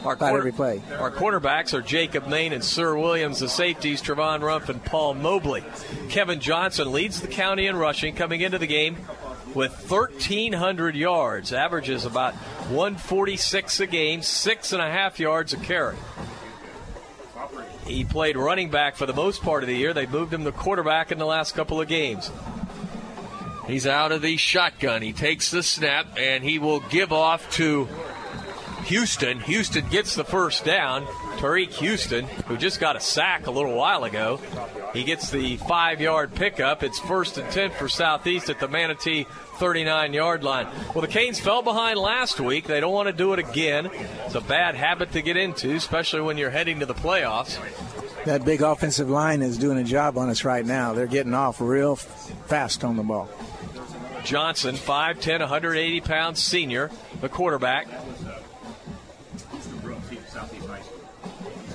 Our, 0.04 0.14
quarter, 0.14 0.38
every 0.38 0.52
play. 0.52 0.80
our 0.96 1.10
quarterbacks 1.10 1.74
are 1.74 1.82
Jacob 1.82 2.28
Main 2.28 2.52
and 2.52 2.62
Sir 2.62 2.96
Williams. 2.96 3.40
The 3.40 3.48
safeties, 3.48 4.00
Trevon 4.00 4.40
Rumpf 4.40 4.68
and 4.68 4.82
Paul 4.84 5.14
Mobley. 5.14 5.64
Kevin 6.08 6.38
Johnson 6.38 6.92
leads 6.92 7.20
the 7.20 7.26
county 7.26 7.66
in 7.66 7.74
rushing 7.74 8.14
coming 8.14 8.40
into 8.40 8.58
the 8.58 8.68
game 8.68 8.96
with 9.54 9.90
1,300 9.90 10.94
yards, 10.94 11.52
averages 11.52 12.04
about 12.04 12.34
146 12.68 13.80
a 13.80 13.86
game, 13.86 14.22
six 14.22 14.72
and 14.72 14.82
a 14.82 14.90
half 14.90 15.18
yards 15.18 15.52
a 15.52 15.56
carry. 15.56 15.96
He 17.86 18.04
played 18.04 18.36
running 18.36 18.70
back 18.70 18.96
for 18.96 19.06
the 19.06 19.14
most 19.14 19.42
part 19.42 19.62
of 19.62 19.68
the 19.68 19.74
year. 19.74 19.94
They 19.94 20.06
moved 20.06 20.32
him 20.32 20.44
to 20.44 20.52
quarterback 20.52 21.10
in 21.10 21.18
the 21.18 21.24
last 21.24 21.54
couple 21.54 21.80
of 21.80 21.88
games. 21.88 22.30
He's 23.66 23.86
out 23.86 24.12
of 24.12 24.22
the 24.22 24.36
shotgun. 24.36 25.02
He 25.02 25.12
takes 25.12 25.50
the 25.50 25.62
snap 25.62 26.06
and 26.18 26.44
he 26.44 26.58
will 26.58 26.80
give 26.80 27.12
off 27.12 27.50
to 27.52 27.88
Houston. 28.84 29.40
Houston 29.40 29.88
gets 29.88 30.14
the 30.14 30.24
first 30.24 30.64
down. 30.64 31.06
Tariq 31.38 31.72
Houston, 31.74 32.24
who 32.46 32.56
just 32.56 32.80
got 32.80 32.96
a 32.96 33.00
sack 33.00 33.46
a 33.46 33.50
little 33.50 33.74
while 33.74 34.02
ago, 34.02 34.40
he 34.92 35.04
gets 35.04 35.30
the 35.30 35.56
five 35.56 36.00
yard 36.00 36.34
pickup. 36.34 36.82
It's 36.82 36.98
first 36.98 37.38
and 37.38 37.48
10 37.50 37.70
for 37.70 37.88
Southeast 37.88 38.50
at 38.50 38.58
the 38.58 38.66
Manatee 38.66 39.24
39 39.58 40.12
yard 40.12 40.42
line. 40.42 40.66
Well, 40.94 41.02
the 41.02 41.08
Canes 41.08 41.38
fell 41.38 41.62
behind 41.62 41.98
last 41.98 42.40
week. 42.40 42.66
They 42.66 42.80
don't 42.80 42.92
want 42.92 43.06
to 43.06 43.12
do 43.12 43.32
it 43.34 43.38
again. 43.38 43.88
It's 44.26 44.34
a 44.34 44.40
bad 44.40 44.74
habit 44.74 45.12
to 45.12 45.22
get 45.22 45.36
into, 45.36 45.74
especially 45.74 46.22
when 46.22 46.38
you're 46.38 46.50
heading 46.50 46.80
to 46.80 46.86
the 46.86 46.94
playoffs. 46.94 47.58
That 48.24 48.44
big 48.44 48.60
offensive 48.60 49.08
line 49.08 49.40
is 49.40 49.58
doing 49.58 49.78
a 49.78 49.84
job 49.84 50.18
on 50.18 50.28
us 50.28 50.44
right 50.44 50.66
now. 50.66 50.92
They're 50.92 51.06
getting 51.06 51.34
off 51.34 51.60
real 51.60 51.94
fast 51.94 52.82
on 52.82 52.96
the 52.96 53.04
ball. 53.04 53.28
Johnson, 54.24 54.74
5'10, 54.74 55.40
180 55.40 56.00
pounds 56.00 56.42
senior, 56.42 56.90
the 57.20 57.28
quarterback. 57.28 57.86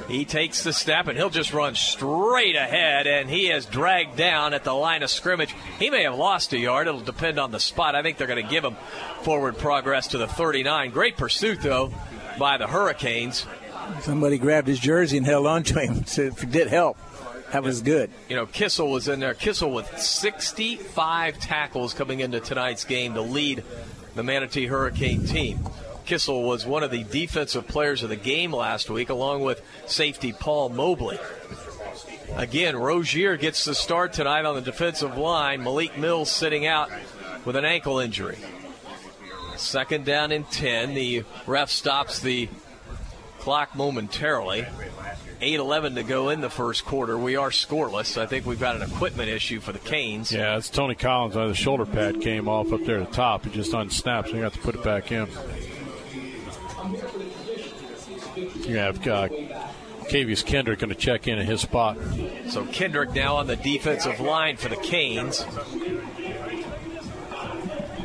He 0.08 0.26
takes 0.26 0.64
the 0.64 0.74
snap 0.74 1.08
and 1.08 1.18
he'll 1.18 1.30
just 1.30 1.54
run 1.54 1.76
straight 1.76 2.56
ahead, 2.56 3.08
and 3.08 3.30
he 3.30 3.50
is 3.50 3.66
dragged 3.66 4.18
down 4.18 4.54
at 4.54 4.64
the 4.64 4.74
line 4.74 5.02
of 5.02 5.10
scrimmage. 5.10 5.56
He 5.80 5.90
may 5.90 6.04
have 6.04 6.16
lost 6.16 6.54
a 6.54 6.58
yard. 6.58 6.88
It'll 6.88 7.00
depend 7.00 7.40
on 7.40 7.52
the 7.52 7.60
spot. 7.60 7.96
I 7.96 8.02
think 8.02 8.18
they're 8.18 8.28
going 8.28 8.44
to 8.44 8.50
give 8.50 8.66
him 8.66 8.76
forward 9.22 9.58
progress 9.58 10.08
to 10.08 10.18
the 10.18 10.28
39. 10.28 10.92
Great 10.92 11.18
pursuit, 11.18 11.62
though, 11.62 11.92
by 12.38 12.58
the 12.58 12.68
Hurricanes. 12.68 13.46
Somebody 14.02 14.38
grabbed 14.38 14.68
his 14.68 14.80
jersey 14.80 15.18
and 15.18 15.26
held 15.26 15.48
on 15.48 15.64
to 15.64 15.80
him. 15.80 16.06
So 16.08 16.24
it 16.24 16.52
did 16.52 16.68
help. 16.68 16.98
That 17.52 17.64
was 17.64 17.82
good. 17.82 18.10
You 18.30 18.36
know, 18.36 18.46
Kissel 18.48 18.90
was 18.90 19.08
in 19.08 19.20
there. 19.20 19.36
Kissel 19.36 19.72
with 19.72 20.00
65 20.00 21.40
tackles 21.40 21.94
coming 21.94 22.20
into 22.20 22.40
tonight's 22.40 22.84
game 22.84 23.14
to 23.14 23.22
lead 23.22 23.64
the 24.16 24.24
Manatee 24.24 24.66
Hurricane 24.66 25.26
team. 25.26 25.60
Kissel 26.06 26.44
was 26.44 26.66
one 26.66 26.84
of 26.84 26.92
the 26.92 27.04
defensive 27.04 27.68
players 27.68 28.04
of 28.04 28.10
the 28.10 28.16
game 28.16 28.54
last 28.54 28.90
week, 28.90 29.10
along 29.10 29.42
with 29.42 29.62
safety 29.86 30.34
Paul 30.34 30.70
Mobley. 30.70 31.20
Again, 32.36 32.76
Rozier 32.76 33.38
gets 33.38 33.66
the 33.66 33.76
start 33.76 34.14
tonight 34.14 34.46
on 34.46 34.56
the 34.56 34.62
defensive 34.62 35.18
line. 35.18 35.64
Malik 35.64 35.98
Mills 35.98 36.32
sitting 36.32 36.66
out 36.66 36.90
with 37.46 37.56
an 37.56 37.66
ankle 37.66 38.00
injury. 38.00 38.38
Second 39.56 40.06
down 40.06 40.32
and 40.32 40.50
10. 40.50 40.96
The 40.96 41.24
ref 41.46 41.70
stops 41.70 42.20
the 42.20 42.50
clock 43.40 43.76
momentarily. 43.76 44.66
8-11 45.42 45.96
to 45.96 46.04
go 46.04 46.30
in 46.30 46.42
the 46.42 46.50
first 46.50 46.86
quarter. 46.86 47.18
We 47.18 47.36
are 47.36 47.50
scoreless. 47.50 48.18
I 48.20 48.26
think 48.26 48.46
we've 48.46 48.60
got 48.60 48.78
an 48.78 48.82
equipment 48.82 49.30
issue 49.30 49.60
for 49.60 49.74
the 49.74 49.80
Canes. 49.80 50.32
Yeah, 50.32 50.58
it's 50.58 50.70
Tony 50.70 50.96
Collins. 50.96 51.36
Uh, 51.36 51.48
the 51.48 51.54
shoulder 51.54 51.86
pad 51.86 52.22
came 52.22 52.48
off 52.48 52.72
up 52.72 52.84
there 52.86 53.00
at 53.02 53.10
the 53.10 53.16
top. 53.16 53.44
He 53.44 53.52
just 53.52 53.74
unsnapped, 53.74 54.30
so 54.30 54.36
you 54.36 54.42
got 54.42 54.54
to 54.54 54.60
put 54.60 54.76
it 54.76 54.84
back 54.84 55.12
in. 55.12 55.28
You 58.66 58.78
have 58.78 59.08
uh, 59.08 59.28
Cavius 60.04 60.46
Kendrick 60.46 60.80
going 60.80 60.90
to 60.90 60.96
check 60.96 61.28
in 61.28 61.40
at 61.40 61.46
his 61.46 61.62
spot. 61.62 61.98
So 62.50 62.66
Kendrick 62.66 63.14
now 63.14 63.38
on 63.38 63.48
the 63.48 63.56
defensive 63.56 64.20
line 64.20 64.58
for 64.58 64.70
the 64.70 64.76
Canes. 64.78 65.46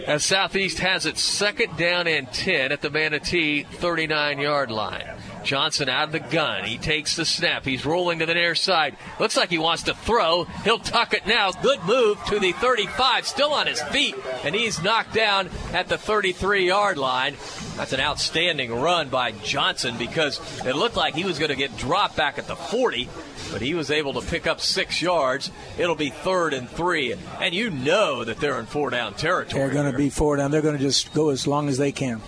As 0.06 0.24
Southeast 0.24 0.78
has 0.78 1.04
its 1.06 1.20
second 1.20 1.76
down 1.76 2.06
and 2.06 2.32
10 2.32 2.72
at 2.72 2.80
the 2.80 2.90
Manatee 2.90 3.64
39 3.64 4.38
yard 4.38 4.70
line. 4.70 5.06
Johnson 5.48 5.88
out 5.88 6.08
of 6.08 6.12
the 6.12 6.20
gun. 6.20 6.64
He 6.64 6.76
takes 6.76 7.16
the 7.16 7.24
snap. 7.24 7.64
He's 7.64 7.86
rolling 7.86 8.18
to 8.18 8.26
the 8.26 8.34
near 8.34 8.54
side. 8.54 8.98
Looks 9.18 9.34
like 9.34 9.48
he 9.48 9.56
wants 9.56 9.84
to 9.84 9.94
throw. 9.94 10.44
He'll 10.62 10.78
tuck 10.78 11.14
it 11.14 11.26
now. 11.26 11.52
Good 11.52 11.82
move 11.84 12.22
to 12.26 12.38
the 12.38 12.52
35. 12.52 13.26
Still 13.26 13.54
on 13.54 13.66
his 13.66 13.80
feet. 13.84 14.14
And 14.44 14.54
he's 14.54 14.82
knocked 14.82 15.14
down 15.14 15.48
at 15.72 15.88
the 15.88 15.96
33 15.96 16.66
yard 16.66 16.98
line. 16.98 17.34
That's 17.78 17.94
an 17.94 18.00
outstanding 18.00 18.78
run 18.78 19.08
by 19.08 19.32
Johnson 19.32 19.96
because 19.96 20.38
it 20.66 20.76
looked 20.76 20.96
like 20.96 21.14
he 21.14 21.24
was 21.24 21.38
going 21.38 21.50
to 21.50 21.56
get 21.56 21.74
dropped 21.78 22.16
back 22.16 22.36
at 22.36 22.46
the 22.46 22.56
40, 22.56 23.08
but 23.50 23.62
he 23.62 23.72
was 23.72 23.90
able 23.90 24.20
to 24.20 24.28
pick 24.28 24.46
up 24.46 24.60
six 24.60 25.00
yards. 25.00 25.50
It'll 25.78 25.94
be 25.94 26.10
third 26.10 26.52
and 26.52 26.68
three. 26.68 27.14
And 27.40 27.54
you 27.54 27.70
know 27.70 28.22
that 28.22 28.38
they're 28.38 28.60
in 28.60 28.66
four 28.66 28.90
down 28.90 29.14
territory. 29.14 29.62
They're 29.62 29.72
going 29.72 29.90
to 29.90 29.96
be 29.96 30.10
four 30.10 30.36
down. 30.36 30.50
They're 30.50 30.60
going 30.60 30.76
to 30.76 30.82
just 30.82 31.14
go 31.14 31.30
as 31.30 31.46
long 31.46 31.70
as 31.70 31.78
they 31.78 31.92
can. 31.92 32.20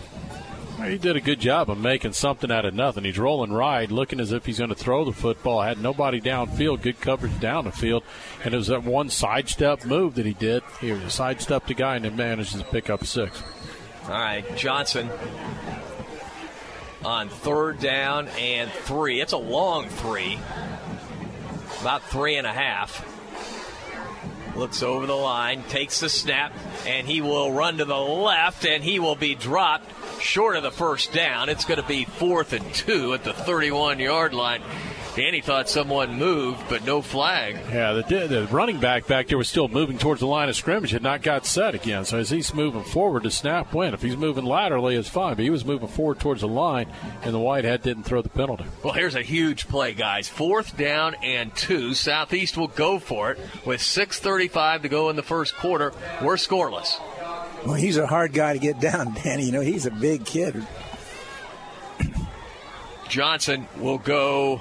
He 0.84 0.98
did 0.98 1.16
a 1.16 1.20
good 1.20 1.40
job 1.40 1.70
of 1.70 1.78
making 1.78 2.12
something 2.14 2.50
out 2.50 2.64
of 2.64 2.74
nothing. 2.74 3.04
He's 3.04 3.18
rolling 3.18 3.52
right, 3.52 3.90
looking 3.90 4.20
as 4.20 4.32
if 4.32 4.46
he's 4.46 4.58
going 4.58 4.70
to 4.70 4.76
throw 4.76 5.04
the 5.04 5.12
football. 5.12 5.62
Had 5.62 5.80
nobody 5.80 6.20
downfield, 6.20 6.82
good 6.82 7.00
coverage 7.00 7.38
down 7.40 7.64
the 7.64 7.72
field, 7.72 8.02
and 8.44 8.54
it 8.54 8.56
was 8.56 8.68
that 8.68 8.84
one 8.84 9.10
sidestep 9.10 9.84
move 9.84 10.14
that 10.14 10.26
he 10.26 10.34
did. 10.34 10.62
He 10.80 10.96
sidestepped 11.08 11.68
the 11.68 11.74
guy 11.74 11.96
and 11.96 12.04
then 12.04 12.16
manages 12.16 12.60
to 12.60 12.64
pick 12.64 12.90
up 12.90 13.04
six. 13.04 13.42
All 14.04 14.10
right, 14.10 14.56
Johnson 14.56 15.10
on 17.04 17.28
third 17.28 17.80
down 17.80 18.28
and 18.38 18.70
three. 18.70 19.20
It's 19.20 19.32
a 19.32 19.38
long 19.38 19.88
three, 19.88 20.38
about 21.80 22.02
three 22.04 22.36
and 22.36 22.46
a 22.46 22.52
half. 22.52 23.19
Looks 24.56 24.82
over 24.82 25.06
the 25.06 25.14
line, 25.14 25.62
takes 25.64 26.00
the 26.00 26.08
snap, 26.08 26.52
and 26.86 27.06
he 27.06 27.20
will 27.20 27.52
run 27.52 27.78
to 27.78 27.84
the 27.84 27.98
left, 27.98 28.64
and 28.64 28.82
he 28.82 28.98
will 28.98 29.14
be 29.14 29.34
dropped 29.34 29.90
short 30.20 30.56
of 30.56 30.62
the 30.62 30.70
first 30.70 31.12
down. 31.12 31.48
It's 31.48 31.64
going 31.64 31.80
to 31.80 31.86
be 31.86 32.04
fourth 32.04 32.52
and 32.52 32.74
two 32.74 33.14
at 33.14 33.24
the 33.24 33.32
31 33.32 33.98
yard 34.00 34.34
line. 34.34 34.62
Danny 35.16 35.40
thought 35.40 35.68
someone 35.68 36.18
moved, 36.18 36.62
but 36.68 36.84
no 36.84 37.02
flag. 37.02 37.56
Yeah, 37.72 37.92
the, 37.94 38.02
the 38.28 38.48
running 38.50 38.78
back 38.78 39.06
back 39.08 39.26
there 39.26 39.38
was 39.38 39.48
still 39.48 39.66
moving 39.66 39.98
towards 39.98 40.20
the 40.20 40.26
line 40.26 40.48
of 40.48 40.54
scrimmage, 40.54 40.92
had 40.92 41.02
not 41.02 41.22
got 41.22 41.44
set 41.46 41.74
again. 41.74 42.04
So 42.04 42.18
as 42.18 42.30
he's 42.30 42.54
moving 42.54 42.84
forward, 42.84 43.24
the 43.24 43.30
snap 43.30 43.74
went. 43.74 43.94
If 43.94 44.02
he's 44.02 44.16
moving 44.16 44.44
laterally, 44.44 44.94
it's 44.94 45.08
fine. 45.08 45.34
But 45.34 45.42
he 45.42 45.50
was 45.50 45.64
moving 45.64 45.88
forward 45.88 46.20
towards 46.20 46.42
the 46.42 46.48
line, 46.48 46.90
and 47.22 47.34
the 47.34 47.40
Whitehead 47.40 47.82
didn't 47.82 48.04
throw 48.04 48.22
the 48.22 48.28
penalty. 48.28 48.64
Well, 48.84 48.92
here's 48.92 49.16
a 49.16 49.22
huge 49.22 49.66
play, 49.66 49.94
guys. 49.94 50.28
Fourth 50.28 50.76
down 50.76 51.16
and 51.22 51.54
two. 51.56 51.94
Southeast 51.94 52.56
will 52.56 52.68
go 52.68 52.98
for 53.00 53.32
it 53.32 53.38
with 53.66 53.80
6:35 53.80 54.82
to 54.82 54.88
go 54.88 55.10
in 55.10 55.16
the 55.16 55.22
first 55.22 55.56
quarter. 55.56 55.92
We're 56.22 56.36
scoreless. 56.36 56.94
Well, 57.66 57.74
he's 57.74 57.96
a 57.96 58.06
hard 58.06 58.32
guy 58.32 58.52
to 58.52 58.58
get 58.58 58.80
down, 58.80 59.14
Danny. 59.24 59.44
You 59.44 59.52
know, 59.52 59.60
he's 59.60 59.86
a 59.86 59.90
big 59.90 60.24
kid. 60.24 60.64
Johnson 63.08 63.66
will 63.78 63.98
go 63.98 64.60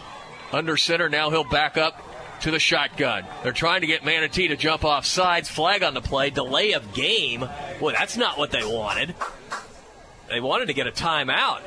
under 0.51 0.77
center. 0.77 1.09
Now 1.09 1.29
he'll 1.29 1.43
back 1.43 1.77
up 1.77 2.05
to 2.41 2.51
the 2.51 2.59
shotgun. 2.59 3.25
They're 3.43 3.51
trying 3.51 3.81
to 3.81 3.87
get 3.87 4.05
Manatee 4.05 4.47
to 4.49 4.55
jump 4.55 4.85
off 4.85 5.05
sides. 5.05 5.49
Flag 5.49 5.83
on 5.83 5.93
the 5.93 6.01
play. 6.01 6.29
Delay 6.29 6.73
of 6.73 6.93
game. 6.93 7.47
Boy, 7.79 7.91
that's 7.91 8.17
not 8.17 8.37
what 8.37 8.51
they 8.51 8.63
wanted. 8.63 9.15
They 10.29 10.39
wanted 10.39 10.67
to 10.67 10.73
get 10.73 10.87
a 10.87 10.91
timeout, 10.91 11.61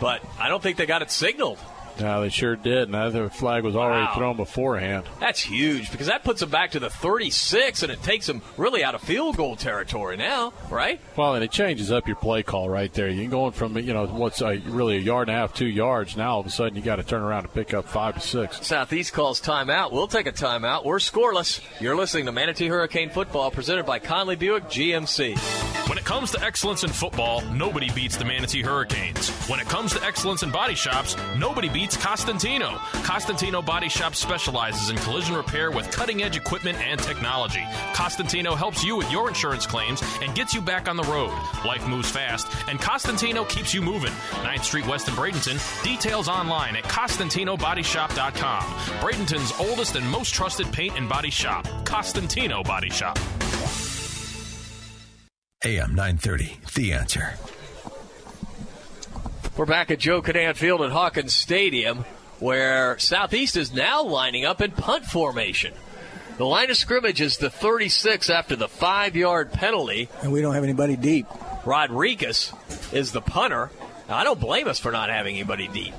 but 0.00 0.22
I 0.38 0.48
don't 0.48 0.62
think 0.62 0.76
they 0.76 0.86
got 0.86 1.02
it 1.02 1.10
signaled. 1.10 1.58
No, 2.00 2.20
they 2.20 2.28
sure 2.28 2.56
did. 2.56 2.88
And 2.92 3.14
the 3.14 3.30
flag 3.30 3.64
was 3.64 3.74
already 3.76 4.04
Wow. 4.06 4.14
thrown 4.16 4.36
beforehand. 4.36 5.04
That's 5.20 5.40
huge 5.40 5.90
because 5.90 6.06
that 6.08 6.24
puts 6.24 6.40
them 6.40 6.50
back 6.50 6.72
to 6.72 6.80
the 6.80 6.90
36, 6.90 7.82
and 7.82 7.90
it 7.92 8.02
takes 8.02 8.26
them 8.26 8.42
really 8.56 8.84
out 8.84 8.94
of 8.94 9.00
field 9.00 9.36
goal 9.36 9.56
territory 9.56 10.16
now, 10.16 10.52
right? 10.70 11.00
Well, 11.16 11.34
and 11.34 11.42
it 11.44 11.50
changes 11.50 11.90
up 11.90 12.06
your 12.06 12.16
play 12.16 12.42
call 12.42 12.68
right 12.68 12.92
there. 12.92 13.08
You're 13.08 13.30
going 13.30 13.52
from 13.52 13.76
you 13.78 13.92
know 13.94 14.06
what's 14.06 14.40
a, 14.42 14.56
really 14.66 14.96
a 14.96 15.00
yard 15.00 15.28
and 15.28 15.36
a 15.36 15.40
half, 15.40 15.54
two 15.54 15.66
yards. 15.66 16.16
Now 16.16 16.34
all 16.34 16.40
of 16.40 16.46
a 16.46 16.50
sudden 16.50 16.76
you 16.76 16.82
got 16.82 16.96
to 16.96 17.02
turn 17.02 17.22
around 17.22 17.44
and 17.44 17.54
pick 17.54 17.72
up 17.74 17.86
five 17.88 18.14
to 18.14 18.20
six. 18.20 18.66
Southeast 18.66 19.12
calls 19.12 19.40
timeout. 19.40 19.92
We'll 19.92 20.06
take 20.08 20.26
a 20.26 20.32
timeout. 20.32 20.84
We're 20.84 20.98
scoreless. 20.98 21.60
You're 21.80 21.96
listening 21.96 22.26
to 22.26 22.32
Manatee 22.32 22.68
Hurricane 22.68 23.10
Football 23.10 23.50
presented 23.50 23.86
by 23.86 23.98
Conley 23.98 24.36
Buick 24.36 24.64
GMC. 24.64 25.36
When 25.88 25.98
it 25.98 26.04
comes 26.04 26.32
to 26.32 26.42
excellence 26.44 26.82
in 26.82 26.90
football, 26.90 27.42
nobody 27.52 27.88
beats 27.90 28.16
the 28.16 28.24
Manatee 28.24 28.62
Hurricanes. 28.62 29.30
When 29.48 29.60
it 29.60 29.68
comes 29.68 29.92
to 29.92 30.02
excellence 30.04 30.42
in 30.42 30.50
body 30.50 30.74
shops, 30.74 31.16
nobody 31.38 31.68
beats 31.68 31.85
Costantino. 31.94 32.78
Costantino 33.04 33.60
Body 33.60 33.90
Shop 33.90 34.14
specializes 34.14 34.88
in 34.88 34.96
collision 34.96 35.36
repair 35.36 35.70
with 35.70 35.90
cutting 35.90 36.22
edge 36.22 36.38
equipment 36.38 36.78
and 36.78 36.98
technology. 36.98 37.62
Costantino 37.92 38.54
helps 38.54 38.82
you 38.82 38.96
with 38.96 39.12
your 39.12 39.28
insurance 39.28 39.66
claims 39.66 40.02
and 40.22 40.34
gets 40.34 40.54
you 40.54 40.62
back 40.62 40.88
on 40.88 40.96
the 40.96 41.02
road. 41.02 41.34
Life 41.66 41.86
moves 41.86 42.10
fast, 42.10 42.48
and 42.66 42.80
Costantino 42.80 43.44
keeps 43.44 43.74
you 43.74 43.82
moving. 43.82 44.12
9th 44.42 44.64
Street 44.64 44.86
West 44.86 45.08
in 45.08 45.14
Bradenton. 45.14 45.84
Details 45.84 46.28
online 46.28 46.76
at 46.76 46.84
CostantinoBodyShop.com. 46.84 48.62
Bradenton's 49.00 49.52
oldest 49.60 49.96
and 49.96 50.08
most 50.08 50.32
trusted 50.32 50.72
paint 50.72 50.96
and 50.96 51.10
body 51.10 51.28
shop. 51.28 51.68
Costantino 51.84 52.62
Body 52.62 52.88
Shop. 52.88 53.18
AM 55.62 55.94
930, 55.94 56.58
The 56.74 56.92
Answer. 56.94 57.34
We're 59.56 59.64
back 59.64 59.90
at 59.90 59.98
Joe 59.98 60.20
Kinnan 60.20 60.54
Field 60.54 60.82
at 60.82 60.90
Hawkins 60.90 61.34
Stadium, 61.34 62.04
where 62.40 62.98
Southeast 62.98 63.56
is 63.56 63.72
now 63.72 64.02
lining 64.02 64.44
up 64.44 64.60
in 64.60 64.70
punt 64.70 65.06
formation. 65.06 65.72
The 66.36 66.44
line 66.44 66.68
of 66.70 66.76
scrimmage 66.76 67.22
is 67.22 67.38
the 67.38 67.48
36 67.48 68.28
after 68.28 68.54
the 68.54 68.68
five 68.68 69.16
yard 69.16 69.52
penalty. 69.52 70.10
And 70.20 70.30
we 70.30 70.42
don't 70.42 70.52
have 70.52 70.62
anybody 70.62 70.94
deep. 70.94 71.26
Rodriguez 71.64 72.52
is 72.92 73.12
the 73.12 73.22
punter. 73.22 73.70
Now, 74.10 74.18
I 74.18 74.24
don't 74.24 74.38
blame 74.38 74.68
us 74.68 74.78
for 74.78 74.92
not 74.92 75.08
having 75.08 75.36
anybody 75.36 75.68
deep. 75.68 75.94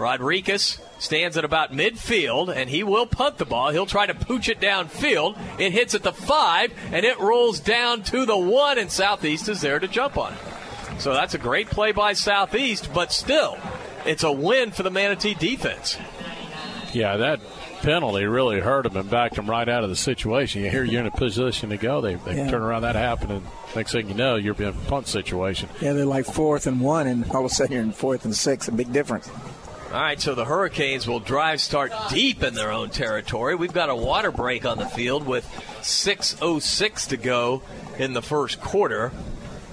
Rodriguez 0.00 0.78
stands 0.98 1.36
at 1.36 1.44
about 1.44 1.72
midfield, 1.72 2.54
and 2.54 2.68
he 2.70 2.82
will 2.82 3.06
punt 3.06 3.38
the 3.38 3.44
ball. 3.44 3.70
He'll 3.70 3.86
try 3.86 4.06
to 4.06 4.14
pooch 4.14 4.48
it 4.48 4.60
downfield. 4.60 5.36
It 5.60 5.72
hits 5.72 5.94
at 5.94 6.02
the 6.02 6.12
five, 6.12 6.72
and 6.92 7.04
it 7.06 7.18
rolls 7.20 7.60
down 7.60 8.02
to 8.04 8.26
the 8.26 8.36
one, 8.36 8.78
and 8.78 8.90
Southeast 8.90 9.48
is 9.48 9.60
there 9.60 9.78
to 9.78 9.88
jump 9.88 10.16
on 10.18 10.32
it. 10.32 10.38
So 11.00 11.12
that's 11.14 11.34
a 11.34 11.38
great 11.38 11.68
play 11.68 11.92
by 11.92 12.12
Southeast, 12.14 12.90
but 12.92 13.12
still, 13.12 13.56
it's 14.04 14.22
a 14.24 14.32
win 14.32 14.70
for 14.72 14.82
the 14.82 14.90
Manatee 14.90 15.34
defense. 15.34 15.96
Yeah, 16.92 17.16
that 17.18 17.40
penalty 17.82 18.26
really 18.26 18.60
hurt 18.60 18.84
him 18.84 18.96
and 18.96 19.08
backed 19.08 19.38
him 19.38 19.48
right 19.48 19.66
out 19.66 19.84
of 19.84 19.88
the 19.90 19.96
situation. 19.96 20.62
You 20.62 20.70
hear 20.70 20.84
you're 20.84 21.00
in 21.00 21.06
a 21.06 21.10
position 21.10 21.70
to 21.70 21.76
go, 21.78 22.00
they, 22.02 22.16
they 22.16 22.36
Yeah. 22.36 22.50
turn 22.50 22.60
around, 22.62 22.82
that 22.82 22.96
happened, 22.96 23.32
and 23.32 23.46
next 23.74 23.92
thing 23.92 24.08
you 24.08 24.14
know, 24.14 24.34
you're 24.36 24.54
in 24.56 24.64
a 24.64 24.72
punt 24.72 25.06
situation. 25.06 25.68
Yeah, 25.80 25.92
they're 25.94 26.04
like 26.04 26.26
fourth 26.26 26.66
and 26.66 26.80
one, 26.80 27.06
and 27.06 27.30
all 27.30 27.44
of 27.44 27.50
a 27.50 27.54
sudden 27.54 27.72
you're 27.72 27.82
in 27.82 27.92
fourth 27.92 28.24
and 28.26 28.34
six. 28.36 28.68
A 28.68 28.72
big 28.72 28.92
difference. 28.92 29.30
All 29.92 30.00
right, 30.00 30.20
so 30.20 30.36
the 30.36 30.44
Hurricanes 30.44 31.08
will 31.08 31.18
drive 31.18 31.60
start 31.60 31.92
deep 32.10 32.44
in 32.44 32.54
their 32.54 32.70
own 32.70 32.90
territory. 32.90 33.56
We've 33.56 33.72
got 33.72 33.90
a 33.90 33.96
water 33.96 34.30
break 34.30 34.64
on 34.64 34.78
the 34.78 34.86
field 34.86 35.26
with 35.26 35.44
6.06 35.80 37.08
to 37.08 37.16
go 37.16 37.62
in 37.98 38.12
the 38.12 38.22
first 38.22 38.60
quarter. 38.60 39.10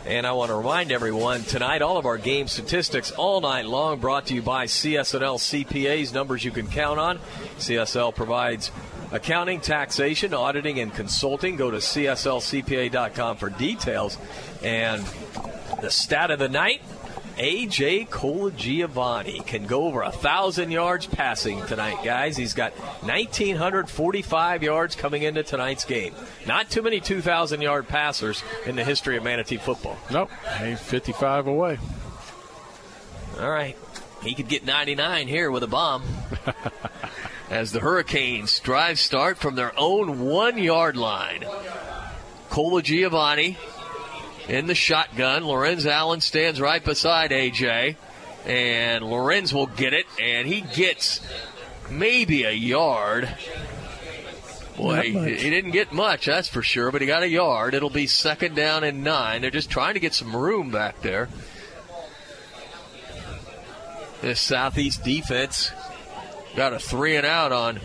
And 0.08 0.26
I 0.26 0.32
want 0.32 0.50
to 0.50 0.56
remind 0.56 0.92
everyone 0.92 1.44
tonight, 1.44 1.84
all 1.84 1.98
of 1.98 2.08
our 2.08 2.18
game 2.18 2.48
statistics 2.48 3.12
all 3.12 3.42
night 3.42 3.68
long 3.68 4.00
brought 4.00 4.26
to 4.28 4.34
you 4.34 4.42
by 4.42 4.66
CSNL 4.66 5.38
CPAs, 5.38 6.12
numbers 6.16 6.44
you 6.44 6.50
can 6.50 6.66
count 6.66 7.00
on. 7.00 7.20
CSL 7.60 8.16
provides 8.16 8.72
accounting, 9.12 9.62
taxation, 9.62 10.34
auditing, 10.34 10.80
and 10.80 10.92
consulting. 10.96 11.58
Go 11.58 11.70
to 11.70 11.78
CSLCPA.com 11.78 13.38
for 13.38 13.52
details. 13.52 14.18
And 14.64 15.06
the 15.80 15.92
stat 15.92 16.32
of 16.32 16.40
the 16.40 16.50
night 16.50 16.82
AJ 17.38 18.10
Colagiovanni 18.10 19.46
can 19.46 19.68
go 19.68 19.86
over 19.86 20.02
a 20.02 20.12
thousand 20.12 20.72
yards 20.72 21.06
passing 21.06 21.64
tonight, 21.68 22.04
guys. 22.04 22.36
He's 22.36 22.56
got 22.56 22.74
1,945 23.04 24.64
yards 24.64 24.96
coming 24.96 25.22
into 25.22 25.44
tonight's 25.44 25.86
game. 25.86 26.16
Not 26.48 26.72
too 26.72 26.82
many 26.82 27.00
2,000 27.00 27.62
yard 27.62 27.88
passers 27.88 28.44
in 28.66 28.76
the 28.76 28.84
history 28.84 29.18
of 29.18 29.24
Manatee 29.24 29.58
football. 29.58 29.98
Nope, 30.12 30.32
he's 30.64 30.80
55 30.80 31.46
away. 31.46 31.78
All 33.40 33.52
right, 33.52 33.78
he 34.24 34.34
could 34.34 34.48
get 34.48 34.66
99 34.66 35.28
here 35.28 35.52
with 35.52 35.62
a 35.62 35.68
bomb. 35.68 36.04
As 37.52 37.72
the 37.72 37.80
Hurricanes 37.80 38.60
drive 38.60 39.00
start 39.00 39.38
from 39.38 39.56
their 39.56 39.74
own 39.78 40.22
one 40.22 40.58
yard 40.58 40.98
line. 40.98 41.46
Colagiovanni 42.50 43.58
in 44.48 44.68
the 44.68 44.76
shotgun. 44.76 45.44
Lorenz 45.44 45.86
Allen 45.86 46.22
stands 46.22 46.62
right 46.62 46.84
beside 46.84 47.32
AJ. 47.32 47.96
And 48.46 49.04
Lorenz 49.04 49.54
will 49.54 49.68
get 49.68 49.94
it, 49.94 50.06
and 50.22 50.48
he 50.48 50.62
gets 50.62 51.20
maybe 51.90 52.44
a 52.44 52.52
yard. 52.52 53.30
Boy, 54.78 55.02
he, 55.02 55.36
he 55.36 55.50
didn't 55.50 55.72
get 55.72 55.92
much, 55.92 56.28
that's 56.28 56.48
for 56.48 56.62
sure, 56.62 56.92
but 56.92 57.02
he 57.02 57.08
got 57.08 57.24
a 57.24 57.28
yard. 57.28 57.74
It'll 57.74 57.90
be 57.90 58.08
second 58.08 58.56
down 58.56 58.86
and 58.86 59.04
nine. 59.04 59.42
They're 59.42 59.52
just 59.52 59.70
trying 59.70 59.96
to 59.96 60.00
get 60.00 60.14
some 60.14 60.34
room 60.34 60.72
back 60.72 61.02
there. 61.02 61.28
This 64.22 64.40
Southeast 64.40 65.04
defense 65.04 65.72
got 66.56 66.72
a 66.72 66.80
three 66.80 67.18
and 67.18 67.26
out 67.26 67.52
on 67.52 67.82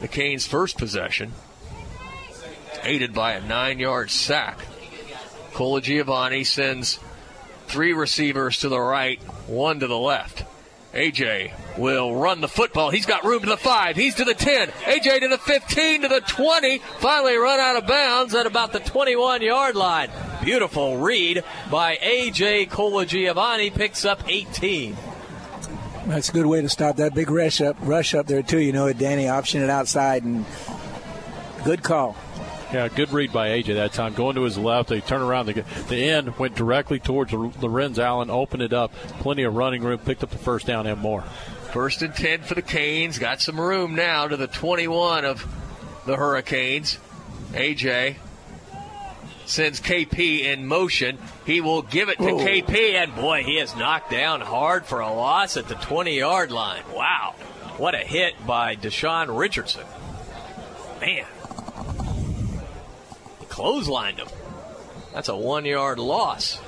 the 0.00 0.08
Canes' 0.08 0.46
first 0.46 0.78
possession, 0.78 1.32
aided 2.84 3.12
by 3.12 3.32
a 3.32 3.40
nine 3.40 3.80
yard 3.80 4.10
sack. 4.10 4.58
Colagiovanni 5.52 6.46
sends 6.46 6.98
three 7.66 7.92
receivers 7.92 8.58
to 8.60 8.68
the 8.68 8.80
right, 8.80 9.20
one 9.46 9.80
to 9.80 9.86
the 9.86 9.98
left. 9.98 10.44
AJ 10.92 11.52
will 11.78 12.14
run 12.14 12.42
the 12.42 12.48
football. 12.48 12.90
He's 12.90 13.06
got 13.06 13.24
room 13.24 13.40
to 13.40 13.48
the 13.48 13.56
five. 13.56 13.96
He's 13.96 14.14
to 14.16 14.24
the 14.24 14.34
10. 14.34 14.68
AJ 14.68 15.20
to 15.20 15.28
the 15.28 15.38
15, 15.38 16.02
to 16.02 16.08
the 16.08 16.20
20. 16.20 16.78
Finally 16.98 17.36
run 17.36 17.60
out 17.60 17.76
of 17.76 17.86
bounds 17.86 18.34
at 18.34 18.46
about 18.46 18.72
the 18.72 18.80
21 18.80 19.40
yard 19.40 19.74
line. 19.74 20.10
Beautiful 20.42 20.98
read 20.98 21.44
by 21.70 21.96
AJ 21.96 22.68
Colagiovanni. 22.68 23.74
Picks 23.74 24.04
up 24.04 24.22
18. 24.28 24.96
That's 26.06 26.28
a 26.28 26.32
good 26.32 26.46
way 26.46 26.60
to 26.60 26.68
stop 26.68 26.96
that 26.96 27.14
big 27.14 27.30
rush 27.30 27.60
up, 27.60 27.76
rush 27.80 28.14
up 28.14 28.26
there 28.26 28.42
too. 28.42 28.58
You 28.58 28.72
know, 28.72 28.86
it, 28.86 28.98
Danny 28.98 29.24
optioned 29.24 29.62
it 29.62 29.70
outside, 29.70 30.24
and 30.24 30.44
good 31.64 31.82
call. 31.82 32.16
Yeah, 32.72 32.88
good 32.88 33.12
read 33.12 33.32
by 33.32 33.50
AJ 33.50 33.74
that 33.74 33.92
time. 33.92 34.14
Going 34.14 34.34
to 34.36 34.42
his 34.42 34.56
left, 34.56 34.88
they 34.88 35.02
turn 35.02 35.20
around. 35.20 35.46
The, 35.46 35.64
the 35.88 35.96
end 35.96 36.38
went 36.38 36.54
directly 36.54 36.98
towards 36.98 37.32
Lorenz 37.32 37.98
Allen, 37.98 38.30
opened 38.30 38.62
it 38.62 38.72
up. 38.72 38.94
Plenty 39.20 39.42
of 39.42 39.54
running 39.54 39.82
room, 39.82 39.98
picked 39.98 40.24
up 40.24 40.30
the 40.30 40.38
first 40.38 40.66
down 40.66 40.86
and 40.86 40.98
more. 40.98 41.22
First 41.72 42.00
and 42.00 42.14
10 42.14 42.42
for 42.42 42.54
the 42.54 42.62
Canes. 42.62 43.18
Got 43.18 43.42
some 43.42 43.60
room 43.60 43.94
now 43.94 44.26
to 44.26 44.38
the 44.38 44.46
21 44.46 45.26
of 45.26 45.46
the 46.06 46.16
Hurricanes. 46.16 46.98
AJ 47.52 48.16
sends 49.44 49.80
KP 49.80 50.40
in 50.40 50.66
motion. 50.66 51.18
He 51.44 51.60
will 51.60 51.82
give 51.82 52.08
it 52.08 52.16
to 52.18 52.24
Whoa. 52.24 52.38
KP, 52.44 52.94
and 52.94 53.14
boy, 53.14 53.42
he 53.42 53.58
is 53.58 53.76
knocked 53.76 54.10
down 54.10 54.40
hard 54.40 54.86
for 54.86 55.00
a 55.00 55.12
loss 55.12 55.58
at 55.58 55.68
the 55.68 55.74
20 55.74 56.16
yard 56.16 56.50
line. 56.50 56.82
Wow. 56.94 57.34
What 57.76 57.94
a 57.94 57.98
hit 57.98 58.34
by 58.46 58.76
Deshaun 58.76 59.36
Richardson. 59.36 59.84
Man. 61.00 61.26
He 63.52 63.60
clotheslined 63.60 64.18
him. 64.18 64.28
That's 65.12 65.28
a 65.28 65.36
one 65.36 65.64
yard 65.64 65.98
loss. 65.98 66.60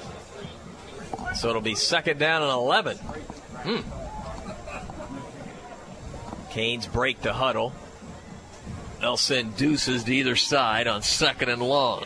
So 1.35 1.49
it'll 1.49 1.63
be 1.63 1.75
second 1.75 2.19
down 2.19 2.43
and 2.43 2.51
11. 2.51 2.97
Hmm. 2.99 3.81
Canes 6.51 6.87
break 6.87 7.23
the 7.23 7.33
huddle. 7.33 7.73
They'll 9.01 9.17
send 9.17 9.57
deuces 9.57 10.05
to 10.05 10.15
either 10.15 10.37
side 10.37 10.87
on 10.87 11.03
second 11.03 11.49
and 11.49 11.63
long. 11.63 12.05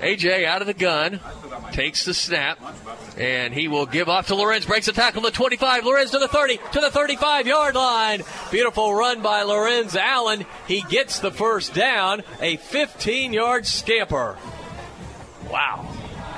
AJ 0.00 0.44
out 0.44 0.60
of 0.60 0.66
the 0.66 0.74
gun, 0.74 1.20
takes 1.72 2.04
the 2.04 2.14
snap, 2.14 2.58
and 3.16 3.52
he 3.52 3.66
will 3.66 3.86
give 3.86 4.08
off 4.08 4.28
to 4.28 4.34
Lorenz. 4.34 4.64
Breaks 4.64 4.86
the 4.86 4.92
tackle 4.92 5.22
to 5.22 5.30
25. 5.30 5.84
Lorenz 5.84 6.12
to 6.12 6.18
the 6.18 6.28
30, 6.28 6.58
to 6.72 6.80
the 6.80 6.90
35 6.90 7.46
yard 7.46 7.74
line. 7.74 8.22
Beautiful 8.50 8.94
run 8.94 9.22
by 9.22 9.42
Lorenz 9.42 9.96
Allen. 9.96 10.46
He 10.66 10.82
gets 10.82 11.18
the 11.18 11.30
first 11.30 11.74
down, 11.74 12.22
a 12.40 12.56
15 12.56 13.32
yard 13.32 13.66
scamper. 13.66 14.36
Wow. 15.50 15.88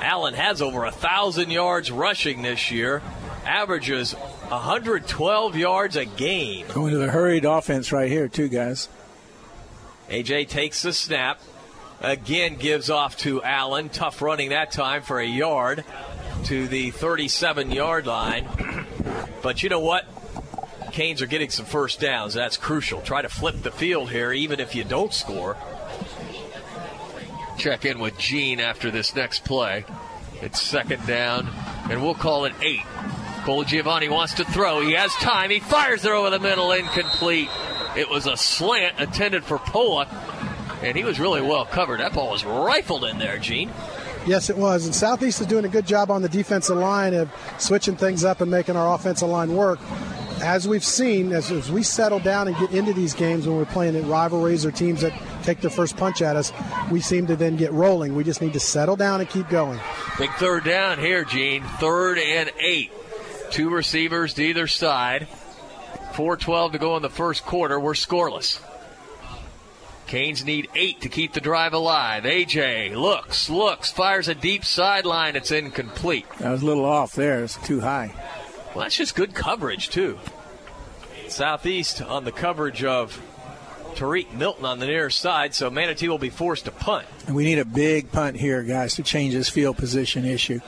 Allen 0.01 0.33
has 0.33 0.61
over 0.61 0.85
a 0.85 0.91
thousand 0.91 1.51
yards 1.51 1.91
rushing 1.91 2.41
this 2.41 2.71
year, 2.71 3.03
averages 3.45 4.13
112 4.13 5.55
yards 5.55 5.95
a 5.95 6.05
game. 6.05 6.65
Going 6.73 6.91
to 6.93 6.97
the 6.97 7.11
hurried 7.11 7.45
offense 7.45 7.91
right 7.91 8.09
here, 8.09 8.27
too, 8.27 8.49
guys. 8.49 8.89
AJ 10.09 10.49
takes 10.49 10.81
the 10.81 10.91
snap. 10.91 11.39
Again 12.01 12.55
gives 12.55 12.89
off 12.89 13.17
to 13.17 13.43
Allen. 13.43 13.89
Tough 13.89 14.21
running 14.21 14.49
that 14.49 14.71
time 14.71 15.03
for 15.03 15.19
a 15.19 15.25
yard 15.25 15.83
to 16.45 16.67
the 16.67 16.91
37 16.91 17.71
yard 17.71 18.07
line. 18.07 18.47
But 19.41 19.63
you 19.63 19.69
know 19.69 19.79
what? 19.79 20.05
Canes 20.91 21.19
are 21.23 21.25
getting 21.25 21.49
some 21.49 21.65
first 21.65 21.99
downs. 21.99 22.35
That's 22.35 22.57
crucial. 22.57 23.01
Try 23.01 23.23
to 23.23 23.29
flip 23.29 23.63
the 23.63 23.71
field 23.71 24.11
here, 24.11 24.31
even 24.31 24.59
if 24.59 24.75
you 24.75 24.83
don't 24.83 25.11
score. 25.11 25.57
Check 27.57 27.85
in 27.85 27.99
with 27.99 28.17
Gene 28.19 28.59
after 28.59 28.91
this 28.91 29.15
next 29.15 29.43
play. 29.43 29.83
It's 30.41 30.61
second 30.61 31.07
down, 31.07 31.47
and 31.89 32.03
we'll 32.03 32.13
call 32.13 32.45
it 32.45 32.53
eight. 32.61 32.85
Colagiovanni 33.45 34.09
wants 34.09 34.35
to 34.35 34.45
throw. 34.45 34.81
He 34.81 34.93
has 34.93 35.11
time. 35.15 35.49
He 35.49 35.59
fires 35.59 36.03
there 36.03 36.13
over 36.13 36.29
the 36.29 36.39
middle, 36.39 36.71
incomplete. 36.71 37.49
It 37.95 38.09
was 38.09 38.27
a 38.27 38.37
slant 38.37 38.99
intended 38.99 39.43
for 39.43 39.57
Pola, 39.57 40.05
and 40.81 40.97
he 40.97 41.03
was 41.03 41.19
really 41.19 41.41
well 41.41 41.65
covered. 41.65 41.99
That 41.99 42.13
ball 42.13 42.31
was 42.31 42.43
rifled 42.43 43.05
in 43.05 43.17
there, 43.17 43.37
Gene. 43.37 43.71
Yes, 44.25 44.49
it 44.49 44.57
was. 44.57 44.85
And 44.85 44.93
Southeast 44.93 45.41
is 45.41 45.47
doing 45.47 45.65
a 45.65 45.69
good 45.69 45.87
job 45.87 46.11
on 46.11 46.21
the 46.21 46.29
defensive 46.29 46.77
line 46.77 47.13
of 47.13 47.31
switching 47.57 47.95
things 47.95 48.23
up 48.23 48.41
and 48.41 48.51
making 48.51 48.75
our 48.75 48.93
offensive 48.93 49.29
line 49.29 49.53
work. 49.55 49.79
As 50.43 50.67
we've 50.67 50.83
seen, 50.83 51.33
as, 51.33 51.51
as 51.51 51.71
we 51.71 51.83
settle 51.83 52.19
down 52.19 52.47
and 52.47 52.57
get 52.57 52.71
into 52.71 52.93
these 52.93 53.13
games 53.13 53.47
when 53.47 53.57
we're 53.57 53.65
playing 53.65 53.95
in 53.95 54.07
rivalries 54.07 54.65
or 54.65 54.71
teams 54.71 55.01
that 55.01 55.13
take 55.43 55.61
their 55.61 55.69
first 55.69 55.97
punch 55.97 56.21
at 56.21 56.35
us, 56.35 56.51
we 56.91 56.99
seem 56.99 57.27
to 57.27 57.35
then 57.35 57.57
get 57.57 57.71
rolling. 57.71 58.15
We 58.15 58.23
just 58.23 58.41
need 58.41 58.53
to 58.53 58.59
settle 58.59 58.95
down 58.95 59.21
and 59.21 59.29
keep 59.29 59.49
going. 59.49 59.79
Big 60.17 60.31
third 60.33 60.63
down 60.63 60.97
here, 60.99 61.23
Gene. 61.25 61.63
Third 61.79 62.17
and 62.17 62.51
eight. 62.59 62.91
Two 63.51 63.69
receivers 63.69 64.33
to 64.35 64.43
either 64.43 64.67
side. 64.67 65.27
4.12 66.13 66.73
to 66.73 66.77
go 66.79 66.95
in 66.95 67.01
the 67.01 67.09
first 67.09 67.45
quarter. 67.45 67.79
We're 67.79 67.93
scoreless. 67.93 68.59
Canes 70.11 70.43
need 70.43 70.67
eight 70.75 70.99
to 70.99 71.07
keep 71.07 71.31
the 71.31 71.39
drive 71.39 71.71
alive. 71.71 72.25
AJ 72.25 72.97
looks, 72.97 73.49
looks, 73.49 73.93
fires 73.93 74.27
a 74.27 74.35
deep 74.35 74.65
sideline. 74.65 75.37
It's 75.37 75.51
incomplete. 75.51 76.25
That 76.39 76.51
was 76.51 76.63
a 76.63 76.65
little 76.65 76.83
off 76.83 77.13
there. 77.13 77.41
It's 77.45 77.55
too 77.55 77.79
high. 77.79 78.13
Well, 78.75 78.83
that's 78.83 78.97
just 78.97 79.15
good 79.15 79.33
coverage, 79.33 79.87
too. 79.87 80.19
Southeast 81.29 82.01
on 82.01 82.25
the 82.25 82.33
coverage 82.33 82.83
of 82.83 83.21
Tariq 83.95 84.33
Milton 84.33 84.65
on 84.65 84.79
the 84.79 84.85
near 84.85 85.09
side, 85.09 85.55
so 85.55 85.69
Manatee 85.69 86.09
will 86.09 86.17
be 86.17 86.29
forced 86.29 86.65
to 86.65 86.71
punt. 86.71 87.07
And 87.27 87.33
we 87.33 87.45
need 87.45 87.59
a 87.59 87.65
big 87.65 88.11
punt 88.11 88.35
here, 88.35 88.63
guys, 88.63 88.95
to 88.95 89.03
change 89.03 89.33
this 89.33 89.47
field 89.47 89.77
position 89.77 90.25
issue. 90.25 90.59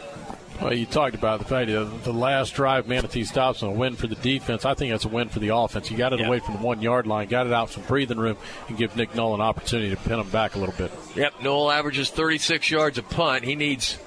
Well, 0.62 0.74
you 0.74 0.86
talked 0.86 1.16
about 1.16 1.40
the 1.40 1.46
fact 1.46 1.70
that 1.70 2.04
the 2.04 2.14
last 2.14 2.52
drive 2.54 2.88
Manatee 2.88 3.26
stops 3.26 3.62
and 3.64 3.72
a 3.72 3.74
win 3.74 3.96
for 3.96 4.08
the 4.08 4.16
defense. 4.16 4.64
I 4.66 4.74
think 4.76 4.92
that's 4.92 5.04
a 5.04 5.10
win 5.10 5.28
for 5.30 5.40
the 5.40 5.50
offense. 5.50 5.92
You 5.92 5.98
got 5.98 6.14
it 6.14 6.20
Yep. 6.20 6.28
away 6.28 6.40
from 6.40 6.56
the 6.56 6.62
one 6.62 6.82
yard 6.82 7.06
line, 7.08 7.28
got 7.28 7.48
it 7.48 7.54
out 7.54 7.70
some 7.70 7.84
breathing 7.84 8.18
room, 8.20 8.38
and 8.70 8.78
give 8.78 8.96
Nick 8.96 9.14
Knoll 9.16 9.34
an 9.36 9.42
opportunity 9.42 9.90
to 9.90 9.98
pin 9.98 10.20
him 10.20 10.30
back 10.30 10.56
a 10.56 10.60
little 10.60 10.76
bit. 10.78 10.92
Yep, 11.16 11.42
Knoll 11.42 11.70
averages 11.72 12.10
36 12.12 12.70
yards 12.72 12.98
a 12.98 13.04
punt. 13.04 13.44
He 13.44 13.56
needs 13.56 13.98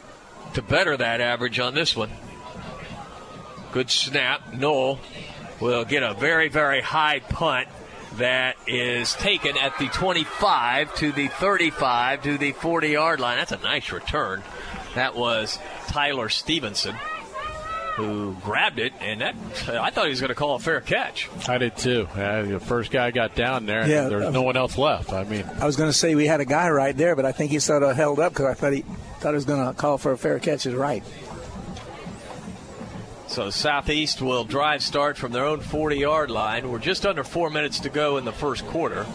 to 0.54 0.62
better 0.62 0.96
that 0.96 1.20
average 1.20 1.58
on 1.58 1.74
this 1.74 1.94
one. 1.94 2.10
Good 3.72 3.90
snap. 3.90 4.54
Knoll 4.54 4.98
will 5.60 5.84
get 5.84 6.02
a 6.02 6.14
very, 6.14 6.48
very 6.48 6.80
high 6.80 7.20
punt 7.20 7.68
that 8.14 8.56
is 8.66 9.12
taken 9.14 9.58
at 9.58 9.76
the 9.78 9.88
25 9.88 10.94
to 10.94 11.12
the 11.12 11.28
35 11.28 12.22
to 12.22 12.38
the 12.38 12.52
40 12.52 12.88
yard 12.88 13.20
line. 13.20 13.36
That's 13.36 13.52
a 13.52 13.58
nice 13.58 13.92
return. 13.92 14.42
That 14.96 15.14
was 15.14 15.58
Tyler 15.88 16.28
Stevenson 16.28 16.96
who 17.96 18.34
grabbed 18.42 18.78
it, 18.78 18.92
and 19.00 19.22
that 19.22 19.34
I 19.68 19.88
thought 19.88 20.04
he 20.04 20.10
was 20.10 20.20
going 20.20 20.28
to 20.28 20.34
call 20.34 20.54
a 20.56 20.58
fair 20.58 20.82
catch. 20.82 21.30
I 21.48 21.56
did 21.56 21.76
too. 21.76 22.06
Uh, 22.14 22.42
the 22.42 22.60
first 22.60 22.90
guy 22.90 23.10
got 23.10 23.34
down 23.34 23.64
there, 23.64 23.80
and 23.80 23.90
Yeah, 23.90 24.08
there's 24.08 24.26
um, 24.26 24.34
no 24.34 24.42
one 24.42 24.56
else 24.56 24.76
left. 24.76 25.14
I 25.14 25.24
mean, 25.24 25.44
I 25.58 25.64
was 25.64 25.76
going 25.76 25.88
to 25.88 25.96
say 25.96 26.14
we 26.14 26.26
had 26.26 26.40
a 26.40 26.44
guy 26.44 26.68
right 26.68 26.94
there, 26.94 27.16
but 27.16 27.24
I 27.24 27.32
think 27.32 27.50
he 27.50 27.58
sort 27.58 27.82
of 27.82 27.96
held 27.96 28.20
up 28.20 28.34
because 28.34 28.44
I 28.44 28.54
thought 28.54 28.74
he 28.74 28.82
thought 29.20 29.30
he 29.30 29.36
was 29.36 29.46
going 29.46 29.66
to 29.66 29.72
call 29.72 29.96
for 29.96 30.12
a 30.12 30.18
fair 30.18 30.38
catch. 30.38 30.66
Is 30.66 30.74
right. 30.74 31.02
So 33.28 33.48
Southeast 33.50 34.20
will 34.20 34.44
drive 34.44 34.82
start 34.82 35.16
from 35.16 35.32
their 35.32 35.44
own 35.44 35.60
40 35.60 35.96
yard 35.96 36.30
line. 36.30 36.70
We're 36.70 36.78
just 36.78 37.06
under 37.06 37.24
four 37.24 37.48
minutes 37.48 37.80
to 37.80 37.88
go 37.88 38.18
in 38.18 38.24
the 38.26 38.32
first 38.32 38.66
quarter. 38.66 39.06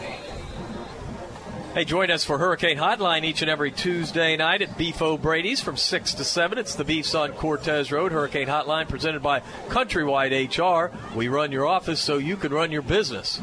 Hey, 1.74 1.86
join 1.86 2.12
us 2.12 2.26
for 2.26 2.38
Hurricane 2.38 2.78
Hotline 2.78 3.24
each 3.24 3.42
and 3.42 3.50
every 3.50 3.72
Tuesday 3.72 4.36
night 4.36 4.62
at 4.62 4.78
Beef 4.78 5.02
O'Brady's 5.02 5.62
from 5.62 5.78
6 5.78 6.16
to 6.16 6.26
7. 6.26 6.58
It's 6.58 6.76
the 6.76 6.84
Beefs 6.84 7.16
on 7.16 7.32
Cortez 7.32 7.94
Road. 7.94 8.12
Hurricane 8.12 8.50
Hotline 8.50 8.90
presented 8.90 9.24
by 9.24 9.40
Countrywide 9.70 10.34
HR. 10.34 10.94
We 11.18 11.30
run 11.30 11.54
your 11.54 11.66
office 11.66 12.02
so 12.02 12.18
you 12.18 12.36
can 12.36 12.52
run 12.54 12.74
your 12.74 12.82
business. 12.82 13.42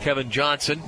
Kevin 0.00 0.30
Johnson, 0.30 0.80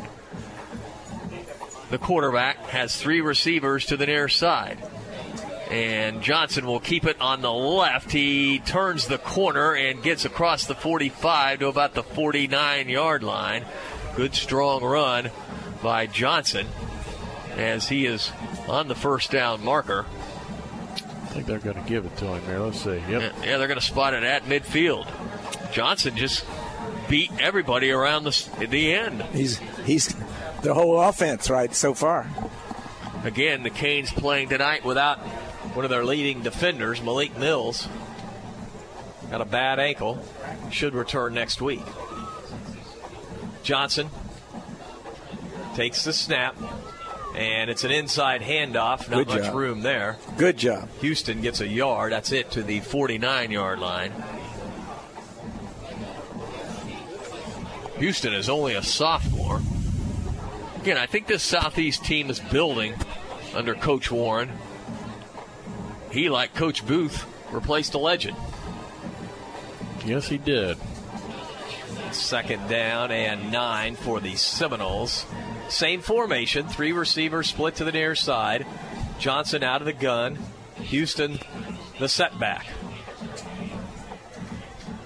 the 1.91 1.99
quarterback, 1.99 2.59
has 2.67 2.95
three 2.95 3.21
receivers 3.21 3.85
to 3.87 3.97
the 3.97 4.07
near 4.07 4.29
side. 4.29 4.79
And 5.69 6.23
Johnson 6.23 6.65
will 6.65 6.79
keep 6.79 7.07
it 7.07 7.21
on 7.21 7.43
the 7.43 7.53
left. 7.53 8.13
He 8.13 8.61
turns 8.61 9.09
the 9.09 9.19
corner 9.19 9.75
and 9.75 10.01
gets 10.01 10.25
across 10.25 10.67
the 10.67 10.77
45 10.77 11.59
to 11.59 11.67
about 11.67 11.95
the 11.95 12.05
49 12.05 12.89
yard 12.89 13.25
line. 13.25 13.65
Good 14.15 14.37
strong 14.37 14.85
run 14.85 15.33
by 15.83 16.07
Johnson 16.07 16.67
as 17.57 17.89
he 17.89 18.07
is 18.07 18.33
on 18.69 18.89
the 18.89 18.95
first 18.95 19.31
down 19.31 19.65
marker. 19.65 20.07
I 20.95 21.35
think 21.35 21.47
they're 21.47 21.59
going 21.59 21.83
to 21.83 21.89
give 21.89 22.05
it 22.05 22.17
to 22.19 22.27
him 22.27 22.43
here. 22.45 22.59
Let's 22.59 22.83
see. 22.83 23.03
Yep. 23.09 23.09
Yeah, 23.09 23.33
yeah, 23.45 23.59
they're 23.59 23.69
going 23.69 23.81
to 23.81 23.85
spot 23.85 24.15
it 24.15 24.23
at 24.23 24.45
midfield. 24.45 25.07
Johnson 25.73 26.17
just 26.17 26.45
beat 27.09 27.31
everybody 27.41 27.91
around 27.91 28.25
the, 28.25 28.67
the 28.69 28.93
end. 28.93 29.23
He's 29.33 29.59
he's 29.85 30.15
the 30.63 30.75
whole 30.75 31.01
offense 31.01 31.51
right 31.51 31.75
so 31.75 31.95
far. 31.95 32.27
Again, 33.25 33.63
the 33.63 33.71
Canes 33.71 34.13
playing 34.13 34.49
tonight 34.49 34.85
without 34.85 35.19
one 35.75 35.85
of 35.85 35.91
their 35.91 36.05
leading 36.05 36.43
defenders, 36.43 37.01
Malik 37.01 37.37
Mills. 37.39 37.89
Got 39.31 39.41
a 39.41 39.47
bad 39.47 39.79
ankle. 39.79 40.23
Should 40.71 40.95
return 40.95 41.33
next 41.33 41.63
week. 41.63 41.83
Johnson 43.63 44.11
takes 45.75 46.05
the 46.05 46.13
snap, 46.13 46.57
and 47.37 47.71
it's 47.71 47.85
an 47.85 47.91
inside 47.91 48.43
handoff. 48.43 49.09
Not 49.09 49.27
Good 49.27 49.29
much 49.29 49.43
job. 49.45 49.55
room 49.55 49.81
there. 49.83 50.19
Good 50.37 50.57
job. 50.59 50.89
Houston 51.01 51.41
gets 51.41 51.61
a 51.61 51.67
yard. 51.67 52.13
That's 52.13 52.33
it 52.33 52.51
to 52.53 52.63
the 52.63 52.81
49 52.81 53.51
yard 53.51 53.79
line. 53.79 54.13
Houston 57.99 58.33
is 58.35 58.49
only 58.49 58.75
a 58.75 58.83
sophomore. 58.83 59.61
Again, 60.81 60.99
I 60.99 61.07
think 61.07 61.29
this 61.29 61.43
Southeast 61.43 62.05
team 62.05 62.31
is 62.31 62.41
building 62.41 62.95
under 63.55 63.75
Coach 63.75 64.11
Warren. 64.11 64.51
He, 66.11 66.29
like 66.29 66.55
Coach 66.55 66.85
Booth, 66.85 67.25
replaced 67.53 67.95
a 67.95 67.99
legend. 67.99 68.37
Yes, 70.05 70.27
he 70.27 70.37
did. 70.39 70.77
Second 72.11 72.69
down 72.69 73.13
and 73.13 73.53
nine 73.53 73.95
for 73.95 74.21
the 74.21 74.35
Seminoles. 74.35 75.25
Same 75.73 76.03
formation, 76.03 76.69
three 76.69 76.93
receivers 76.93 77.49
split 77.49 77.77
to 77.77 77.85
the 77.85 77.93
near 77.93 78.15
side. 78.15 78.67
Johnson 79.19 79.63
out 79.63 79.81
of 79.81 79.87
the 79.87 79.95
gun. 79.95 80.39
Houston, 80.77 81.39
the 81.99 82.11
setback. 82.11 82.67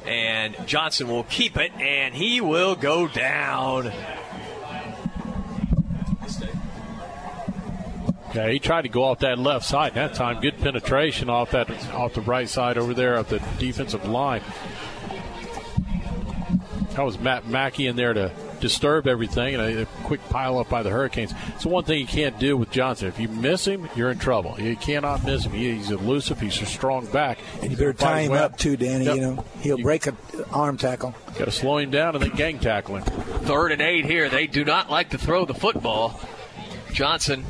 And 0.04 0.56
Johnson 0.66 1.06
will 1.06 1.22
keep 1.22 1.56
it, 1.56 1.70
and 1.74 2.14
he 2.16 2.40
will 2.40 2.74
go 2.74 3.06
down. 3.06 3.92
Yeah, 8.34 8.50
he 8.50 8.58
tried 8.58 8.82
to 8.82 8.88
go 8.88 9.04
off 9.04 9.20
that 9.20 9.38
left 9.38 9.64
side. 9.64 9.94
That 9.94 10.14
time, 10.14 10.40
good 10.40 10.58
penetration 10.58 11.30
off 11.30 11.52
that 11.52 11.70
off 11.94 12.14
the 12.14 12.22
right 12.22 12.48
side 12.48 12.76
over 12.76 12.92
there 12.92 13.14
of 13.14 13.28
the 13.28 13.38
defensive 13.58 14.04
line. 14.04 14.42
That 16.90 17.04
was 17.04 17.20
Matt 17.20 17.46
Mackey 17.46 17.86
in 17.86 17.94
there 17.94 18.12
to 18.12 18.32
disturb 18.68 19.06
everything, 19.06 19.54
and 19.54 19.62
a, 19.62 19.82
a 19.82 19.86
quick 20.04 20.20
pile 20.28 20.58
up 20.58 20.68
by 20.68 20.82
the 20.82 20.90
Hurricanes. 20.90 21.32
It's 21.54 21.62
the 21.64 21.68
one 21.68 21.84
thing 21.84 22.00
you 22.00 22.06
can't 22.06 22.38
do 22.38 22.56
with 22.56 22.70
Johnson. 22.70 23.08
If 23.08 23.18
you 23.20 23.28
miss 23.28 23.66
him, 23.66 23.88
you're 23.94 24.10
in 24.10 24.18
trouble. 24.18 24.56
You 24.60 24.76
cannot 24.76 25.24
miss 25.24 25.44
him. 25.44 25.52
He- 25.52 25.74
He's 25.76 25.90
elusive. 25.90 26.40
He's 26.40 26.60
a 26.62 26.66
strong 26.66 27.06
back. 27.06 27.38
And 27.62 27.70
you 27.70 27.76
better 27.76 27.92
tie 27.92 28.20
him 28.22 28.32
up 28.32 28.56
too, 28.58 28.76
Danny. 28.76 29.04
Yep. 29.04 29.14
You 29.16 29.20
know 29.20 29.44
he'll 29.60 29.78
break 29.78 30.06
an 30.06 30.16
arm 30.52 30.76
tackle. 30.78 31.14
Got 31.38 31.44
to 31.46 31.50
slow 31.50 31.78
him 31.78 31.90
down 31.90 32.14
and 32.14 32.22
then 32.24 32.30
gang 32.36 32.58
tackle 32.58 32.96
him. 32.96 33.04
Third 33.44 33.72
and 33.72 33.82
eight 33.82 34.04
here. 34.06 34.28
They 34.28 34.46
do 34.46 34.64
not 34.64 34.90
like 34.90 35.10
to 35.10 35.18
throw 35.18 35.44
the 35.44 35.54
football. 35.54 36.20
Johnson, 36.92 37.44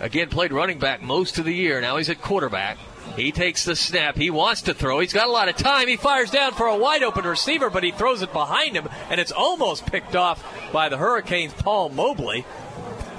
again, 0.00 0.28
played 0.28 0.52
running 0.52 0.78
back 0.78 1.02
most 1.02 1.38
of 1.38 1.44
the 1.44 1.52
year. 1.54 1.80
Now 1.80 1.96
he's 1.96 2.08
at 2.10 2.20
quarterback. 2.22 2.78
He 3.16 3.32
takes 3.32 3.64
the 3.64 3.74
snap. 3.74 4.16
He 4.16 4.28
wants 4.30 4.62
to 4.62 4.74
throw. 4.74 5.00
He's 5.00 5.12
got 5.14 5.26
a 5.26 5.30
lot 5.32 5.48
of 5.48 5.56
time. 5.56 5.88
He 5.88 5.96
fires 5.96 6.30
down 6.30 6.52
for 6.52 6.66
a 6.66 6.76
wide 6.76 7.02
open 7.02 7.24
receiver, 7.24 7.70
but 7.70 7.82
he 7.82 7.90
throws 7.90 8.20
it 8.22 8.32
behind 8.32 8.76
him, 8.76 8.88
and 9.10 9.18
it's 9.20 9.32
almost 9.32 9.86
picked 9.86 10.14
off 10.14 10.44
by 10.72 10.88
the 10.90 10.98
Hurricanes' 10.98 11.54
Paul 11.54 11.88
Mobley. 11.88 12.44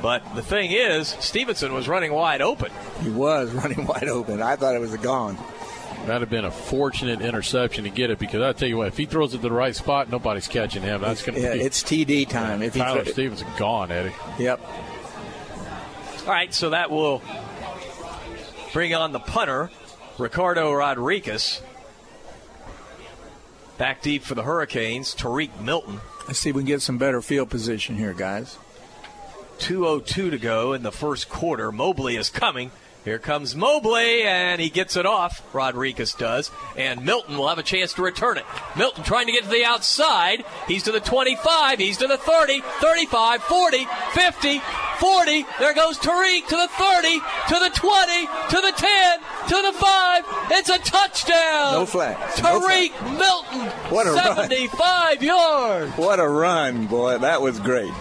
But 0.01 0.35
the 0.35 0.43
thing 0.43 0.71
is, 0.71 1.07
Stevenson 1.19 1.73
was 1.73 1.87
running 1.87 2.13
wide 2.13 2.41
open. 2.43 2.71
He 3.01 3.09
was 3.09 3.51
running 3.53 3.87
wide 3.87 4.07
open. 4.07 4.41
I 4.41 4.55
thought 4.55 4.75
it 4.75 4.79
was 4.79 4.93
a 4.93 4.97
gone. 4.99 5.35
That'd 6.05 6.21
have 6.21 6.29
been 6.29 6.45
a 6.45 6.51
fortunate 6.51 7.19
interception 7.19 7.83
to 7.85 7.89
get 7.89 8.11
it 8.11 8.19
because 8.19 8.41
I 8.41 8.53
tell 8.53 8.69
you 8.69 8.77
what, 8.77 8.87
if 8.87 8.95
he 8.97 9.05
throws 9.07 9.33
it 9.33 9.37
to 9.37 9.43
the 9.43 9.51
right 9.51 9.75
spot, 9.75 10.09
nobody's 10.09 10.47
catching 10.47 10.83
him. 10.83 11.01
That's 11.01 11.21
going 11.23 11.35
to 11.35 11.41
Yeah, 11.41 11.53
be 11.55 11.61
it's 11.61 11.81
TD 11.83 12.29
time. 12.29 12.61
If 12.61 12.75
he 12.75 12.79
Tyler 12.79 13.03
thro- 13.03 13.11
Stevenson 13.13 13.47
gone, 13.57 13.91
Eddie. 13.91 14.13
Yep. 14.39 14.61
All 16.21 16.33
right, 16.33 16.53
so 16.53 16.69
that 16.69 16.91
will 16.91 17.21
bring 18.73 18.93
on 18.93 19.11
the 19.11 19.19
punter, 19.19 19.69
Ricardo 20.17 20.73
Rodriguez. 20.73 21.61
Back 23.77 24.01
deep 24.01 24.23
for 24.23 24.33
the 24.33 24.43
Hurricanes, 24.43 25.13
Tariq 25.13 25.61
Milton. 25.61 25.99
Let's 26.27 26.39
see 26.39 26.49
if 26.49 26.55
we 26.55 26.63
can 26.63 26.67
get 26.67 26.81
some 26.81 26.97
better 26.97 27.21
field 27.21 27.49
position 27.49 27.95
here, 27.95 28.13
guys. 28.13 28.57
2.02 29.59 30.31
to 30.31 30.37
go 30.39 30.73
in 30.73 30.81
the 30.81 30.91
first 30.91 31.29
quarter. 31.29 31.71
Mobley 31.71 32.15
is 32.15 32.29
coming. 32.29 32.71
Here 33.07 33.19
comes 33.19 33.55
Mobley, 33.55 34.23
and 34.23 34.59
he 34.59 34.69
gets 34.69 34.97
it 34.97 35.05
off. 35.05 35.41
Rodriguez 35.55 36.11
does. 36.11 36.51
And 36.75 37.05
Milton 37.05 37.37
will 37.37 37.47
have 37.47 37.57
a 37.57 37.63
chance 37.63 37.93
to 37.93 38.01
return 38.01 38.37
it. 38.37 38.43
Milton 38.75 39.05
trying 39.05 39.27
to 39.27 39.31
get 39.31 39.45
to 39.45 39.49
the 39.49 39.63
outside. 39.63 40.43
He's 40.67 40.83
to 40.83 40.91
the 40.91 40.99
25. 40.99 41.79
He's 41.79 41.95
to 41.99 42.07
the 42.07 42.17
30, 42.17 42.59
35, 42.81 43.43
40, 43.43 43.87
50, 44.11 44.61
40. 44.99 45.45
There 45.57 45.73
goes 45.73 45.97
Tariq 45.99 46.47
to 46.49 46.57
the 46.57 46.67
30, 46.67 47.19
to 47.47 47.59
the 47.63 47.71
20, 47.73 48.25
to 48.25 48.61
the 48.61 48.73
10, 48.75 49.19
to 49.47 49.55
the 49.55 49.71
5. 49.71 50.23
It's 50.51 50.69
a 50.69 50.77
touchdown. 50.79 51.73
No 51.75 51.85
flags. 51.85 52.43
No 52.43 52.59
Tariq 52.59 53.17
Milton. 53.17 53.67
What 53.89 54.07
a 54.07 54.11
run. 54.11 54.35
75 54.35 55.23
yards. 55.23 55.91
What 55.93 56.19
a 56.19 56.27
run, 56.27 56.87
boy! 56.87 57.19
That 57.19 57.41
was 57.41 57.57
great. 57.61 57.93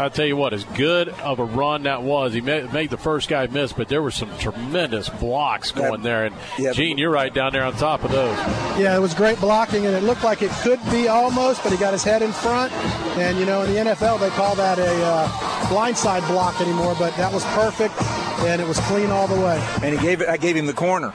I'll 0.00 0.10
tell 0.10 0.26
you 0.26 0.36
what, 0.36 0.52
as 0.52 0.64
good 0.64 1.08
of 1.08 1.38
a 1.38 1.44
run 1.44 1.82
that 1.84 2.02
was, 2.02 2.32
he 2.32 2.40
made, 2.40 2.72
made 2.72 2.90
the 2.90 2.96
first 2.96 3.28
guy 3.28 3.46
miss, 3.46 3.72
but 3.72 3.88
there 3.88 4.02
were 4.02 4.10
some 4.10 4.36
tremendous 4.38 5.08
blocks 5.08 5.70
going 5.72 6.02
there. 6.02 6.24
And 6.24 6.34
yeah. 6.58 6.72
Gene, 6.72 6.98
you're 6.98 7.10
right 7.10 7.32
down 7.32 7.52
there 7.52 7.64
on 7.64 7.74
top 7.74 8.02
of 8.02 8.10
those. 8.10 8.36
Yeah, 8.78 8.96
it 8.96 9.00
was 9.00 9.14
great 9.14 9.38
blocking, 9.38 9.86
and 9.86 9.94
it 9.94 10.02
looked 10.02 10.24
like 10.24 10.42
it 10.42 10.50
could 10.62 10.80
be 10.90 11.08
almost, 11.08 11.62
but 11.62 11.70
he 11.70 11.78
got 11.78 11.92
his 11.92 12.02
head 12.02 12.22
in 12.22 12.32
front. 12.32 12.72
And, 13.18 13.38
you 13.38 13.44
know, 13.44 13.62
in 13.62 13.72
the 13.72 13.90
NFL, 13.90 14.20
they 14.20 14.30
call 14.30 14.54
that 14.56 14.78
a 14.78 15.04
uh, 15.04 15.28
blindside 15.68 16.26
block 16.26 16.60
anymore, 16.60 16.96
but 16.98 17.14
that 17.16 17.32
was 17.32 17.44
perfect, 17.46 17.94
and 18.40 18.60
it 18.60 18.66
was 18.66 18.78
clean 18.80 19.10
all 19.10 19.28
the 19.28 19.38
way. 19.38 19.62
And 19.82 19.94
he 19.94 20.00
gave 20.00 20.22
it. 20.22 20.28
I 20.28 20.38
gave 20.38 20.56
him 20.56 20.66
the 20.66 20.72
corner. 20.72 21.12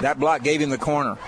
That 0.00 0.18
block 0.18 0.42
gave 0.42 0.60
him 0.60 0.70
the 0.70 0.78
corner. 0.78 1.18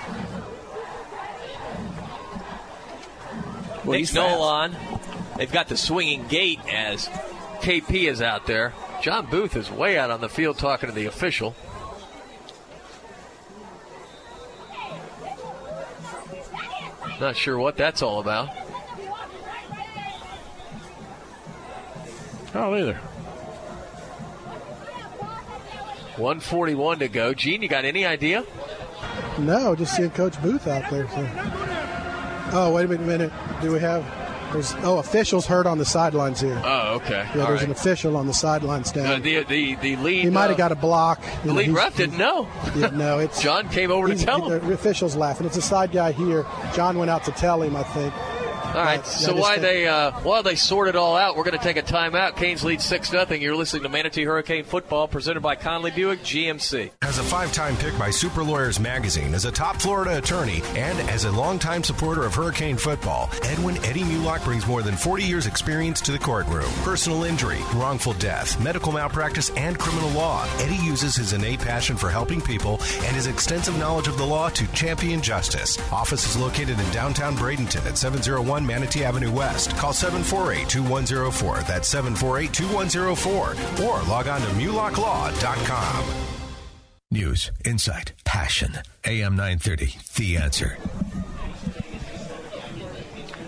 Well, 3.84 3.92
Nick 3.92 4.00
he's. 4.00 4.14
Nolan. 4.14 4.76
They've 5.36 5.52
got 5.52 5.68
the 5.68 5.76
swinging 5.76 6.26
gate 6.28 6.60
as 6.70 7.08
KP 7.60 8.08
is 8.08 8.22
out 8.22 8.46
there. 8.46 8.72
John 9.02 9.26
Booth 9.26 9.56
is 9.56 9.70
way 9.70 9.98
out 9.98 10.10
on 10.10 10.20
the 10.20 10.28
field 10.28 10.58
talking 10.58 10.88
to 10.88 10.94
the 10.94 11.06
official. 11.06 11.54
Not 17.20 17.36
sure 17.36 17.58
what 17.58 17.76
that's 17.76 18.02
all 18.02 18.20
about. 18.20 18.50
Oh, 22.54 22.74
either. 22.74 22.98
141 26.16 26.98
to 27.00 27.08
go. 27.08 27.34
Gene, 27.34 27.60
you 27.60 27.68
got 27.68 27.84
any 27.84 28.06
idea? 28.06 28.44
No, 29.38 29.74
just 29.74 29.94
seeing 29.94 30.10
Coach 30.10 30.40
Booth 30.40 30.66
out 30.66 30.90
there. 30.90 31.06
So. 31.08 31.28
Oh, 32.52 32.72
wait 32.74 32.86
a 32.86 32.98
minute. 32.98 33.32
Do 33.60 33.72
we 33.72 33.80
have 33.80 34.02
there's 34.56 34.74
oh, 34.84 34.96
officials 34.98 35.44
hurt 35.44 35.66
on 35.66 35.76
the 35.76 35.84
sidelines 35.84 36.40
here. 36.40 36.58
Oh, 36.64 36.94
okay. 36.94 37.28
Yeah, 37.34 37.42
All 37.42 37.48
there's 37.48 37.60
right. 37.60 37.64
an 37.64 37.72
official 37.72 38.16
on 38.16 38.26
the 38.26 38.32
sidelines 38.32 38.90
down. 38.90 39.06
Uh, 39.06 39.18
the, 39.18 39.44
the, 39.44 39.74
the 39.74 39.96
lead. 39.96 40.24
he 40.24 40.30
might 40.30 40.46
uh, 40.46 40.48
have 40.48 40.56
got 40.56 40.72
a 40.72 40.76
block. 40.76 41.20
The 41.42 41.48
know, 41.48 41.54
lead 41.54 41.66
he's- 41.66 41.76
ref 41.76 41.96
didn't 41.96 42.16
know. 42.16 42.48
Yeah, 42.76 42.88
no, 42.88 43.18
it's 43.18 43.42
John 43.42 43.68
came 43.68 43.90
over 43.90 44.08
to 44.08 44.16
tell 44.16 44.50
him. 44.50 44.66
The 44.66 44.74
official's 44.74 45.14
laughing. 45.14 45.46
It's 45.46 45.56
a 45.58 45.62
side 45.62 45.92
guy 45.92 46.12
here. 46.12 46.44
John 46.74 46.98
went 46.98 47.10
out 47.10 47.24
to 47.24 47.32
tell 47.32 47.60
him, 47.62 47.76
I 47.76 47.82
think. 47.82 48.14
All 48.76 48.84
right. 48.84 49.00
But, 49.00 49.06
So 49.06 49.34
yeah, 49.34 49.40
while 49.40 49.60
they 49.60 49.88
uh, 49.88 50.10
while 50.20 50.42
they 50.42 50.54
sort 50.54 50.88
it 50.88 50.96
all 50.96 51.16
out, 51.16 51.36
we're 51.36 51.44
going 51.44 51.58
to 51.58 51.64
take 51.64 51.78
a 51.78 51.82
timeout. 51.82 52.36
Canes 52.36 52.62
lead 52.62 52.82
six 52.82 53.10
nothing. 53.10 53.40
You're 53.40 53.56
listening 53.56 53.84
to 53.84 53.88
Manatee 53.88 54.24
Hurricane 54.24 54.64
Football, 54.64 55.08
presented 55.08 55.40
by 55.40 55.56
Conley 55.56 55.92
Buick 55.92 56.20
GMC. 56.20 56.90
As 57.00 57.18
a 57.18 57.22
five 57.22 57.52
time 57.54 57.76
pick 57.76 57.98
by 57.98 58.10
Super 58.10 58.44
Lawyers 58.44 58.78
Magazine, 58.78 59.32
as 59.32 59.46
a 59.46 59.50
top 59.50 59.80
Florida 59.80 60.18
attorney, 60.18 60.60
and 60.74 60.98
as 61.08 61.24
a 61.24 61.32
longtime 61.32 61.84
supporter 61.84 62.24
of 62.24 62.34
Hurricane 62.34 62.76
football, 62.76 63.30
Edwin 63.44 63.82
Eddie 63.84 64.02
Mulock 64.02 64.44
brings 64.44 64.66
more 64.66 64.82
than 64.82 64.94
40 64.94 65.24
years' 65.24 65.46
experience 65.46 66.02
to 66.02 66.12
the 66.12 66.18
courtroom. 66.18 66.70
Personal 66.82 67.24
injury, 67.24 67.60
wrongful 67.74 68.12
death, 68.14 68.60
medical 68.62 68.92
malpractice, 68.92 69.50
and 69.56 69.78
criminal 69.78 70.10
law. 70.10 70.46
Eddie 70.58 70.84
uses 70.84 71.16
his 71.16 71.32
innate 71.32 71.60
passion 71.60 71.96
for 71.96 72.10
helping 72.10 72.42
people 72.42 72.74
and 73.04 73.16
his 73.16 73.26
extensive 73.26 73.78
knowledge 73.78 74.08
of 74.08 74.18
the 74.18 74.26
law 74.26 74.50
to 74.50 74.66
champion 74.72 75.22
justice. 75.22 75.78
Office 75.90 76.28
is 76.28 76.36
located 76.36 76.78
in 76.78 76.90
downtown 76.90 77.34
Bradenton 77.36 77.86
at 77.86 77.96
701 77.96 78.65
Manatee 78.66 79.04
Avenue 79.04 79.32
West. 79.32 79.76
Call 79.76 79.92
748 79.92 80.68
2104. 80.68 81.58
That's 81.62 81.88
748 81.88 82.52
2104. 82.52 83.86
Or 83.86 84.02
log 84.08 84.28
on 84.28 84.40
to 84.40 84.46
mulocklaw.com. 84.48 86.04
News, 87.10 87.52
insight, 87.64 88.12
passion. 88.24 88.78
AM 89.04 89.36
930, 89.36 89.94
The 90.16 90.36
Answer. 90.38 90.76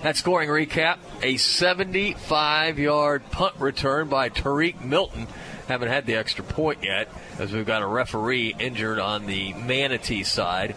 That 0.02 0.16
scoring 0.16 0.48
recap: 0.48 0.98
a 1.22 1.34
75-yard 1.34 3.30
punt 3.32 3.56
return 3.58 4.08
by 4.08 4.28
Tariq 4.30 4.84
Milton. 4.84 5.26
Haven't 5.66 5.88
had 5.88 6.06
the 6.06 6.14
extra 6.14 6.44
point 6.44 6.84
yet, 6.84 7.08
as 7.38 7.52
we've 7.52 7.66
got 7.66 7.82
a 7.82 7.86
referee 7.86 8.54
injured 8.58 9.00
on 9.00 9.26
the 9.26 9.52
Manatee 9.54 10.22
side. 10.22 10.76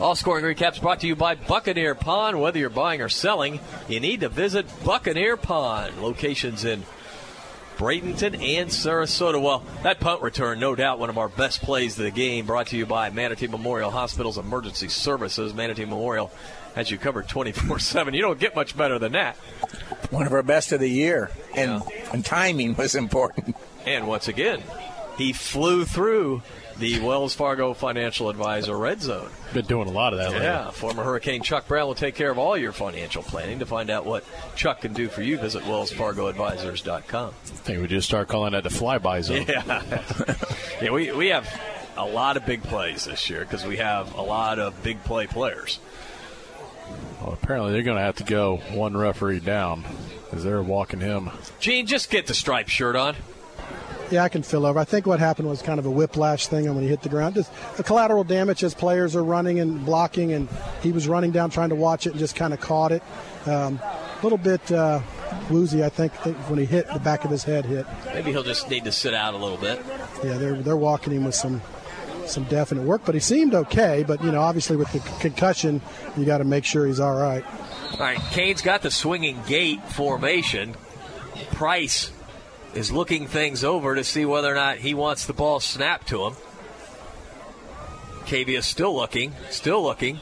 All 0.00 0.16
scoring 0.16 0.44
recaps 0.44 0.80
brought 0.80 1.00
to 1.00 1.06
you 1.06 1.14
by 1.14 1.36
Buccaneer 1.36 1.94
Pawn. 1.94 2.40
Whether 2.40 2.58
you're 2.58 2.68
buying 2.68 3.00
or 3.00 3.08
selling, 3.08 3.60
you 3.88 4.00
need 4.00 4.20
to 4.20 4.28
visit 4.28 4.66
Buccaneer 4.84 5.36
Pawn. 5.36 6.02
Locations 6.02 6.64
in 6.64 6.82
Bradenton 7.76 8.34
and 8.34 8.70
Sarasota. 8.70 9.40
Well, 9.40 9.62
that 9.84 10.00
punt 10.00 10.20
return, 10.20 10.58
no 10.58 10.74
doubt, 10.74 10.98
one 10.98 11.10
of 11.10 11.18
our 11.18 11.28
best 11.28 11.62
plays 11.62 11.96
of 11.96 12.04
the 12.04 12.10
game. 12.10 12.44
Brought 12.44 12.68
to 12.68 12.76
you 12.76 12.86
by 12.86 13.10
Manatee 13.10 13.46
Memorial 13.46 13.92
Hospital's 13.92 14.36
Emergency 14.36 14.88
Services. 14.88 15.54
Manatee 15.54 15.84
Memorial 15.84 16.32
has 16.74 16.90
you 16.90 16.98
covered 16.98 17.28
24 17.28 17.78
7. 17.78 18.14
You 18.14 18.22
don't 18.22 18.40
get 18.40 18.56
much 18.56 18.76
better 18.76 18.98
than 18.98 19.12
that. 19.12 19.36
One 20.10 20.26
of 20.26 20.32
our 20.32 20.42
best 20.42 20.72
of 20.72 20.80
the 20.80 20.90
year, 20.90 21.30
and 21.54 21.82
and 22.12 22.24
timing 22.24 22.74
was 22.74 22.96
important. 22.96 23.54
And 23.86 24.08
once 24.08 24.26
again, 24.26 24.60
he 25.16 25.32
flew 25.32 25.84
through 25.84 26.42
the 26.78 27.00
Wells 27.00 27.34
Fargo 27.34 27.74
Financial 27.74 28.28
Advisor 28.28 28.76
Red 28.76 29.00
Zone. 29.00 29.30
Been 29.52 29.66
doing 29.66 29.88
a 29.88 29.92
lot 29.92 30.12
of 30.12 30.18
that 30.18 30.30
lately. 30.30 30.46
Yeah, 30.46 30.70
former 30.70 31.02
Hurricane 31.04 31.42
Chuck 31.42 31.68
Brown 31.68 31.86
will 31.86 31.94
take 31.94 32.14
care 32.14 32.30
of 32.30 32.38
all 32.38 32.56
your 32.56 32.72
financial 32.72 33.22
planning. 33.22 33.60
To 33.60 33.66
find 33.66 33.90
out 33.90 34.04
what 34.04 34.24
Chuck 34.56 34.80
can 34.80 34.92
do 34.92 35.08
for 35.08 35.22
you, 35.22 35.38
visit 35.38 35.62
wellsfargoadvisors.com. 35.64 37.28
I 37.28 37.46
think 37.46 37.80
we 37.80 37.86
just 37.86 38.08
start 38.08 38.28
calling 38.28 38.52
that 38.52 38.62
the 38.64 38.70
flyby 38.70 39.22
zone. 39.22 39.46
Yeah, 39.48 39.82
yeah. 40.82 40.90
We 40.90 41.12
we 41.12 41.28
have 41.28 41.48
a 41.96 42.04
lot 42.04 42.36
of 42.36 42.44
big 42.46 42.62
plays 42.62 43.04
this 43.04 43.30
year 43.30 43.40
because 43.40 43.64
we 43.64 43.76
have 43.76 44.14
a 44.14 44.22
lot 44.22 44.58
of 44.58 44.82
big 44.82 45.02
play 45.04 45.26
players. 45.26 45.78
Well, 47.20 47.32
apparently 47.32 47.72
they're 47.72 47.82
going 47.82 47.96
to 47.96 48.02
have 48.02 48.16
to 48.16 48.24
go 48.24 48.56
one 48.72 48.96
referee 48.96 49.40
down 49.40 49.84
as 50.32 50.44
they're 50.44 50.62
walking 50.62 51.00
him. 51.00 51.30
Gene, 51.60 51.86
just 51.86 52.10
get 52.10 52.26
the 52.26 52.34
striped 52.34 52.70
shirt 52.70 52.96
on. 52.96 53.16
Yeah, 54.10 54.22
I 54.22 54.28
can 54.28 54.42
fill 54.42 54.66
over. 54.66 54.78
I 54.78 54.84
think 54.84 55.06
what 55.06 55.18
happened 55.18 55.48
was 55.48 55.62
kind 55.62 55.78
of 55.78 55.86
a 55.86 55.90
whiplash 55.90 56.46
thing 56.46 56.66
when 56.72 56.82
he 56.82 56.88
hit 56.88 57.02
the 57.02 57.08
ground. 57.08 57.34
Just 57.34 57.50
a 57.78 57.82
collateral 57.82 58.24
damage 58.24 58.62
as 58.62 58.74
players 58.74 59.16
are 59.16 59.24
running 59.24 59.60
and 59.60 59.84
blocking, 59.84 60.32
and 60.32 60.48
he 60.82 60.92
was 60.92 61.08
running 61.08 61.30
down 61.30 61.50
trying 61.50 61.70
to 61.70 61.74
watch 61.74 62.06
it 62.06 62.10
and 62.10 62.18
just 62.18 62.36
kind 62.36 62.52
of 62.52 62.60
caught 62.60 62.92
it. 62.92 63.02
Um, 63.46 63.80
a 63.82 64.20
little 64.22 64.38
bit 64.38 64.70
uh, 64.70 65.00
woozy, 65.50 65.84
I 65.84 65.88
think, 65.88 66.12
think, 66.14 66.36
when 66.50 66.58
he 66.58 66.64
hit 66.64 66.86
the 66.92 67.00
back 67.00 67.24
of 67.24 67.30
his 67.30 67.44
head 67.44 67.64
hit. 67.64 67.86
Maybe 68.12 68.30
he'll 68.30 68.42
just 68.42 68.70
need 68.70 68.84
to 68.84 68.92
sit 68.92 69.14
out 69.14 69.34
a 69.34 69.38
little 69.38 69.58
bit. 69.58 69.80
Yeah, 70.22 70.38
they're 70.38 70.56
they're 70.56 70.76
walking 70.76 71.12
him 71.12 71.24
with 71.24 71.34
some 71.34 71.60
some 72.26 72.44
definite 72.44 72.84
work, 72.84 73.02
but 73.04 73.14
he 73.14 73.20
seemed 73.20 73.54
okay. 73.54 74.04
But 74.06 74.22
you 74.22 74.32
know, 74.32 74.40
obviously 74.40 74.76
with 74.76 74.92
the 74.92 75.00
concussion, 75.20 75.80
you 76.16 76.24
got 76.24 76.38
to 76.38 76.44
make 76.44 76.64
sure 76.64 76.86
he's 76.86 77.00
all 77.00 77.16
right. 77.16 77.44
All 77.92 77.98
right, 77.98 78.18
Cane's 78.32 78.62
got 78.62 78.82
the 78.82 78.90
swinging 78.90 79.40
gate 79.46 79.82
formation. 79.90 80.74
Price 81.52 82.10
is 82.74 82.90
looking 82.90 83.26
things 83.26 83.64
over 83.64 83.94
to 83.94 84.04
see 84.04 84.24
whether 84.24 84.50
or 84.50 84.54
not 84.54 84.78
he 84.78 84.94
wants 84.94 85.26
the 85.26 85.32
ball 85.32 85.60
snapped 85.60 86.08
to 86.08 86.26
him. 86.26 86.34
Cavia 88.26 88.62
still 88.62 88.94
looking, 88.94 89.32
still 89.50 89.82
looking, 89.82 90.18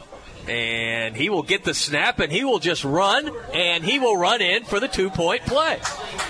and 0.48 1.16
he 1.16 1.30
will 1.30 1.42
get 1.42 1.64
the 1.64 1.74
snap 1.74 2.18
and 2.18 2.32
he 2.32 2.44
will 2.44 2.58
just 2.58 2.84
run 2.84 3.30
and 3.54 3.84
he 3.84 3.98
will 3.98 4.16
run 4.16 4.40
in 4.40 4.64
for 4.64 4.80
the 4.80 4.88
two 4.88 5.08
point 5.10 5.42
play. 5.42 5.78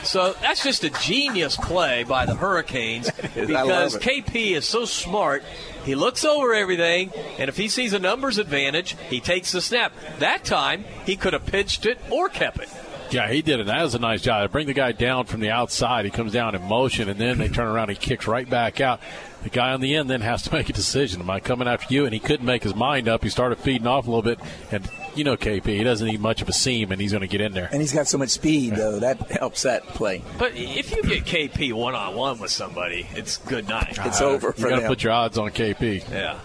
So 0.03 0.35
that's 0.43 0.63
just 0.63 0.85
a 0.85 0.91
genius 0.91 1.57
play 1.57 2.05
by 2.05 2.27
the 2.27 2.35
Hurricanes 2.35 3.11
because. 3.35 3.97
KP 3.97 4.53
is 4.53 4.67
so 4.67 4.85
smart. 4.85 5.43
He 5.85 5.95
looks 5.95 6.25
over 6.25 6.55
everything, 6.55 7.11
and 7.39 7.49
if 7.49 7.57
he 7.57 7.69
sees 7.69 7.93
a 7.93 7.99
numbers 7.99 8.39
advantage, 8.39 8.97
he 9.11 9.21
takes 9.21 9.51
the 9.51 9.61
snap. 9.61 9.93
That 10.21 10.45
time, 10.45 10.85
he 11.05 11.17
could 11.17 11.33
have 11.33 11.47
pitched 11.47 11.87
it 11.87 11.99
or 12.11 12.29
kept 12.29 12.61
it. 12.61 12.69
Yeah, 13.13 13.31
he 13.31 13.43
did 13.43 13.61
it. 13.61 13.67
That 13.67 13.83
was 13.83 13.95
a 13.95 13.99
nice 13.99 14.23
job. 14.23 14.43
They 14.49 14.53
bring 14.53 14.67
the 14.67 14.73
guy 14.73 14.93
down 14.93 15.27
from 15.27 15.41
the 15.41 15.51
outside. 15.51 16.05
He 16.07 16.11
comes 16.11 16.33
down 16.33 16.55
in 16.55 16.63
motion, 16.63 17.09
and 17.09 17.21
then 17.21 17.39
they 17.39 17.49
turn 17.49 17.67
around. 17.67 17.91
He 17.91 17.95
kicks 17.95 18.27
right 18.27 18.49
back 18.49 18.81
out. 18.81 19.01
The 19.43 19.51
guy 19.51 19.73
on 19.73 19.81
the 19.81 19.95
end 19.97 20.09
then 20.09 20.21
has 20.23 20.43
to 20.45 20.53
make 20.53 20.69
a 20.71 20.73
decision. 20.73 21.21
Am 21.21 21.29
I 21.29 21.41
coming 21.41 21.69
after 21.69 21.93
you? 21.93 22.05
And 22.05 22.15
he 22.15 22.21
couldn't 22.21 22.47
make 22.47 22.63
his 22.63 22.75
mind 22.75 23.09
up. 23.09 23.23
He 23.23 23.29
started 23.29 23.59
feeding 23.59 23.87
off 23.87 24.07
a 24.07 24.11
little 24.11 24.23
bit, 24.23 24.39
and 24.71 24.89
you 25.15 25.25
know 25.25 25.37
KP, 25.37 25.67
he 25.67 25.85
doesn't 25.85 26.07
need 26.07 26.21
much 26.21 26.41
of 26.43 26.49
a 26.49 26.53
seam, 26.53 26.91
and 26.91 27.01
he's 27.01 27.13
going 27.13 27.21
to 27.23 27.27
get 27.27 27.41
in 27.43 27.53
there. 27.53 27.69
And 27.71 27.81
he's 27.81 27.93
got 27.93 28.07
so 28.09 28.17
much 28.19 28.31
speed, 28.31 28.77
though. 28.77 28.99
That 29.01 29.19
helps 29.31 29.63
that 29.63 29.83
play. 29.89 30.23
But 30.39 30.53
if 30.55 30.91
you 30.97 31.03
get 31.03 31.25
KP 31.25 31.73
one 31.75 31.95
on 31.95 32.15
one 32.15 32.39
with 32.39 32.51
somebody, 32.51 33.07
it's 33.15 33.37
good 33.37 33.69
night. 33.69 33.99
It's 34.05 34.21
uh, 34.21 34.27
over 34.27 34.53
for 34.53 34.59
You 34.59 34.63
for 34.63 34.69
got 34.71 34.75
to 34.77 34.81
them. 34.83 34.89
put 34.89 35.03
your 35.03 35.13
odds 35.13 35.37
on 35.39 35.51
KP. 35.51 36.09
Yeah. 36.11 36.39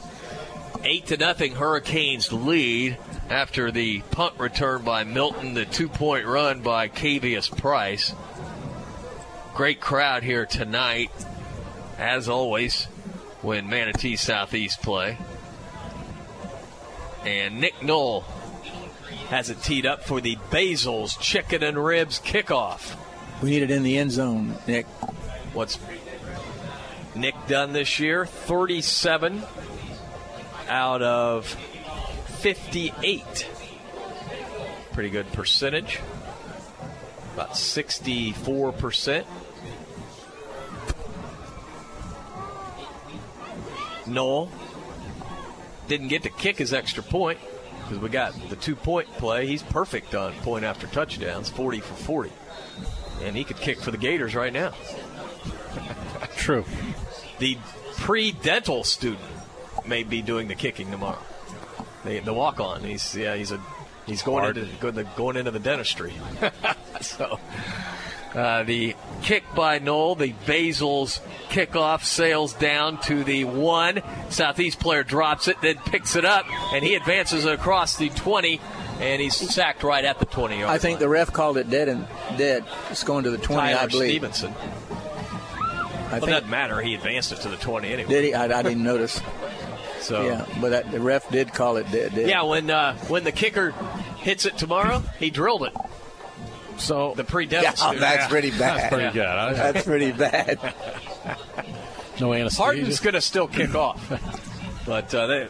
Eight 0.84 1.08
to 1.08 1.18
nothing 1.18 1.54
Hurricanes 1.56 2.32
lead 2.32 2.98
after 3.30 3.72
the 3.72 4.02
punt 4.12 4.36
return 4.40 4.84
by 4.84 5.04
Milton, 5.04 5.54
the 5.54 5.66
two 5.66 5.90
point 5.90 6.26
run 6.26 6.62
by 6.62 6.88
Cavius 6.88 7.56
Price. 7.56 8.14
Great 9.54 9.80
crowd 9.82 10.24
here 10.24 10.46
tonight, 10.46 11.12
as 11.98 12.30
always, 12.30 12.86
when 13.42 13.70
Manatee 13.70 14.16
Southeast 14.16 14.82
play. 14.82 15.18
And 17.26 17.60
Nick 17.60 17.84
Knoll 17.84 18.22
has 19.30 19.50
it 19.50 19.62
teed 19.62 19.86
up 19.86 20.04
for 20.04 20.22
the 20.22 20.38
Basil's 20.52 21.18
Chicken 21.18 21.64
and 21.64 21.84
Ribs 21.84 22.20
kickoff. 22.20 22.96
We 23.42 23.50
need 23.50 23.64
it 23.64 23.72
in 23.72 23.84
the 23.84 23.98
end 23.98 24.12
zone, 24.12 24.56
Nick. 24.68 24.86
What's 25.54 25.78
Nick 27.16 27.36
done 27.48 27.74
this 27.74 28.00
year? 28.00 28.26
37 28.26 29.44
out 30.70 31.02
of 31.02 31.56
58. 32.40 33.48
Pretty 34.94 35.10
good 35.10 35.32
percentage. 35.34 36.00
About 37.34 37.52
64%. 37.52 39.26
Knoll 44.08 44.50
didn't 45.88 46.08
get 46.08 46.24
to 46.24 46.30
kick 46.30 46.58
his 46.58 46.74
extra 46.74 47.04
point 47.04 47.40
because 47.82 48.00
we 48.00 48.10
got 48.10 48.34
the 48.50 48.56
two 48.56 48.76
point 48.76 49.08
play. 49.14 49.48
He's 49.48 49.64
perfect 49.64 50.16
on 50.16 50.34
point 50.36 50.66
after 50.66 50.88
touchdowns, 50.88 51.50
40 51.50 51.80
for 51.80 51.94
40. 51.94 52.32
And 53.24 53.36
he 53.36 53.44
could 53.44 53.58
kick 53.58 53.80
for 53.80 53.92
the 53.92 53.98
Gators 53.98 54.36
right 54.36 54.54
now. 54.54 54.74
True. 56.36 56.66
The 57.40 57.58
pre 57.98 58.32
dental 58.32 58.84
student 58.84 59.22
may 59.86 60.04
be 60.04 60.22
doing 60.22 60.48
the 60.48 60.56
kicking 60.56 60.92
tomorrow. 60.92 61.22
The, 62.08 62.20
the 62.20 62.34
walk 62.34 62.60
on. 62.60 62.84
He's 62.84 63.16
yeah, 63.16 63.36
he's 63.36 63.52
a 63.52 63.62
he's 64.06 64.22
going 64.22 64.44
Hard. 64.44 64.58
into 64.58 64.76
going, 64.78 64.96
to, 64.96 65.04
going 65.16 65.38
into 65.38 65.52
the 65.52 65.60
dentistry. 65.60 66.14
so 67.02 67.40
uh, 68.34 68.64
the 68.64 68.96
kick 69.22 69.44
by 69.56 69.80
Knoll, 69.80 70.16
the 70.16 70.34
Basil's 70.46 71.20
kickoff 71.50 72.04
sails 72.04 72.54
down 72.54 73.00
to 73.02 73.24
the 73.24 73.46
one. 73.46 74.02
Southeast 74.30 74.80
player 74.80 75.04
drops 75.04 75.48
it, 75.48 75.58
then 75.62 75.78
picks 75.78 76.16
it 76.16 76.26
up, 76.26 76.46
and 76.74 76.84
he 76.84 76.96
advances 76.96 77.46
across 77.46 77.98
the 77.98 78.10
20 78.10 78.62
and 79.00 79.22
he's 79.22 79.36
sacked 79.36 79.84
right 79.84 80.04
at 80.04 80.18
the 80.18 80.26
20 80.26 80.60
yard 80.60 80.74
I 80.74 80.80
think 80.80 80.98
the 80.98 81.08
ref 81.08 81.32
called 81.32 81.58
it 81.58 81.70
dead 81.70 81.88
and 81.88 82.08
dead. 82.36 82.64
It's 82.90 83.04
going 83.04 83.26
to 83.26 83.32
the 83.32 83.38
20, 83.38 83.62
Tyler 83.62 83.80
I 83.80 83.86
believe. 83.86 84.10
Stevenson. 84.10 84.54
I 84.54 86.14
well, 86.14 86.18
it 86.18 86.20
think, 86.20 86.32
doesn't 86.32 86.50
matter. 86.50 86.82
He 86.82 86.96
advanced 86.96 87.32
it 87.32 87.42
to 87.42 87.50
the 87.50 87.58
20 87.58 87.88
anyway. 87.88 88.10
did 88.10 88.24
he? 88.24 88.34
I, 88.34 88.46
I 88.46 88.64
didn't 88.64 88.84
notice. 88.84 89.22
So 90.02 90.26
Yeah, 90.26 90.46
but 90.62 90.70
that, 90.70 90.92
the 90.92 91.00
ref 91.00 91.30
did 91.30 91.54
call 91.54 91.78
it 91.78 91.90
dead. 91.92 92.14
dead. 92.16 92.30
Yeah, 92.30 92.44
when 92.44 92.70
uh, 92.70 92.96
when 93.08 93.24
the 93.24 93.32
kicker 93.32 93.72
hits 94.20 94.46
it 94.46 94.58
tomorrow, 94.58 95.00
he 95.20 95.30
drilled 95.30 95.64
it. 95.64 95.74
So 96.78 97.14
the 97.16 97.24
pre 97.24 97.46
Yeah, 97.48 97.72
that's 97.72 98.28
pretty 98.28 98.52
bad. 98.52 98.60
That's 98.60 98.94
pretty 98.94 99.12
good. 99.14 99.26
I- 99.26 99.54
That's 99.54 99.86
pretty 99.86 100.12
bad. 100.12 100.60
No 102.20 102.34
anesthesia. 102.34 102.64
Hardin's 102.64 103.00
going 103.00 103.14
to 103.14 103.22
still 103.22 103.48
kick 103.48 103.76
off, 103.76 104.02
but 104.88 105.14
uh, 105.14 105.28
they, 105.28 105.48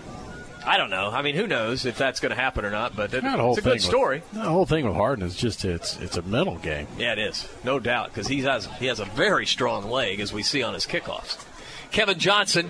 I 0.66 0.76
don't 0.78 0.90
know. 0.90 1.10
I 1.10 1.22
mean, 1.22 1.36
who 1.36 1.48
knows 1.48 1.86
if 1.86 1.98
that's 1.98 2.20
going 2.20 2.32
to 2.32 2.36
happen 2.36 2.66
or 2.66 2.70
not? 2.72 2.94
But 2.94 3.14
it, 3.14 3.24
That 3.24 3.40
whole 3.40 3.52
it's 3.58 3.60
a 3.66 3.70
good 3.70 3.82
story. 3.82 4.22
With, 4.34 4.44
the 4.44 4.50
whole 4.50 4.66
thing 4.66 4.86
with 4.86 4.96
Hardin 4.96 5.26
is 5.26 5.36
just 5.38 5.64
it's 5.64 5.98
it's 6.00 6.18
a 6.18 6.22
mental 6.24 6.58
game. 6.58 6.88
Yeah, 6.98 7.14
it 7.14 7.20
is, 7.20 7.48
no 7.64 7.80
doubt, 7.80 8.10
because 8.10 8.28
he 8.28 8.42
has 8.42 8.66
he 8.80 8.88
has 8.88 9.00
a 9.00 9.06
very 9.06 9.46
strong 9.46 9.90
leg, 9.90 10.20
as 10.20 10.34
we 10.34 10.44
see 10.44 10.62
on 10.62 10.74
his 10.74 10.86
kickoffs. 10.86 11.38
Kevin 11.92 12.20
Johnson 12.20 12.70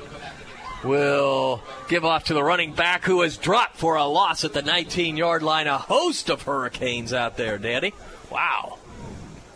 will 0.84 1.62
give 1.88 2.06
off 2.06 2.26
to 2.26 2.34
the 2.34 2.44
running 2.44 2.74
back 2.74 3.04
who 3.04 3.22
has 3.22 3.38
dropped 3.38 3.78
for 3.78 3.96
a 3.96 4.06
loss 4.06 4.44
at 4.44 4.54
the 4.54 4.62
19-yard 4.62 5.44
line. 5.44 5.68
A 5.68 5.78
host 5.78 6.30
of 6.30 6.44
hurricanes 6.44 7.14
out 7.14 7.38
there, 7.38 7.58
Danny. 7.58 7.94
Wow. 8.32 8.78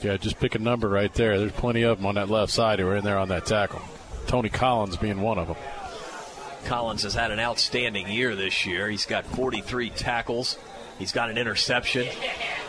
Yeah, 0.02 0.18
just 0.18 0.40
pick 0.40 0.56
a 0.56 0.60
number 0.60 0.90
right 0.90 1.14
there. 1.14 1.38
There's 1.38 1.52
plenty 1.52 1.84
of 1.84 1.98
them 1.98 2.08
on 2.08 2.16
that 2.16 2.30
left 2.30 2.52
side 2.52 2.80
who 2.80 2.88
are 2.88 2.96
in 2.96 3.04
there 3.04 3.18
on 3.18 3.30
that 3.30 3.46
tackle. 3.46 3.82
Tony 4.28 4.50
Collins 4.50 4.98
being 4.98 5.22
one 5.22 5.38
of 5.38 5.48
them. 5.48 5.58
Collins 6.66 7.04
has 7.04 7.14
had 7.14 7.32
an 7.32 7.40
outstanding 7.40 8.08
year 8.08 8.36
this 8.36 8.66
year. 8.66 8.90
He's 8.90 9.06
got 9.06 9.26
43 9.26 9.90
tackles. 9.92 10.58
He's 11.00 11.12
got 11.12 11.30
an 11.30 11.38
interception. 11.38 12.08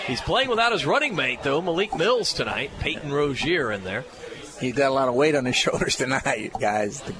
He's 0.06 0.20
playing 0.20 0.48
without 0.48 0.72
his 0.72 0.86
running 0.86 1.14
mate, 1.14 1.42
though, 1.42 1.60
Malik 1.60 1.94
Mills 1.96 2.32
tonight. 2.32 2.70
Peyton 2.80 3.12
Rozier 3.12 3.70
in 3.70 3.84
there. 3.84 4.04
He's 4.60 4.74
got 4.74 4.90
a 4.90 4.94
lot 4.94 5.08
of 5.08 5.14
weight 5.14 5.34
on 5.34 5.44
his 5.44 5.56
shoulders 5.64 5.96
tonight, 5.96 6.52
guys, 6.58 7.00
to 7.02 7.14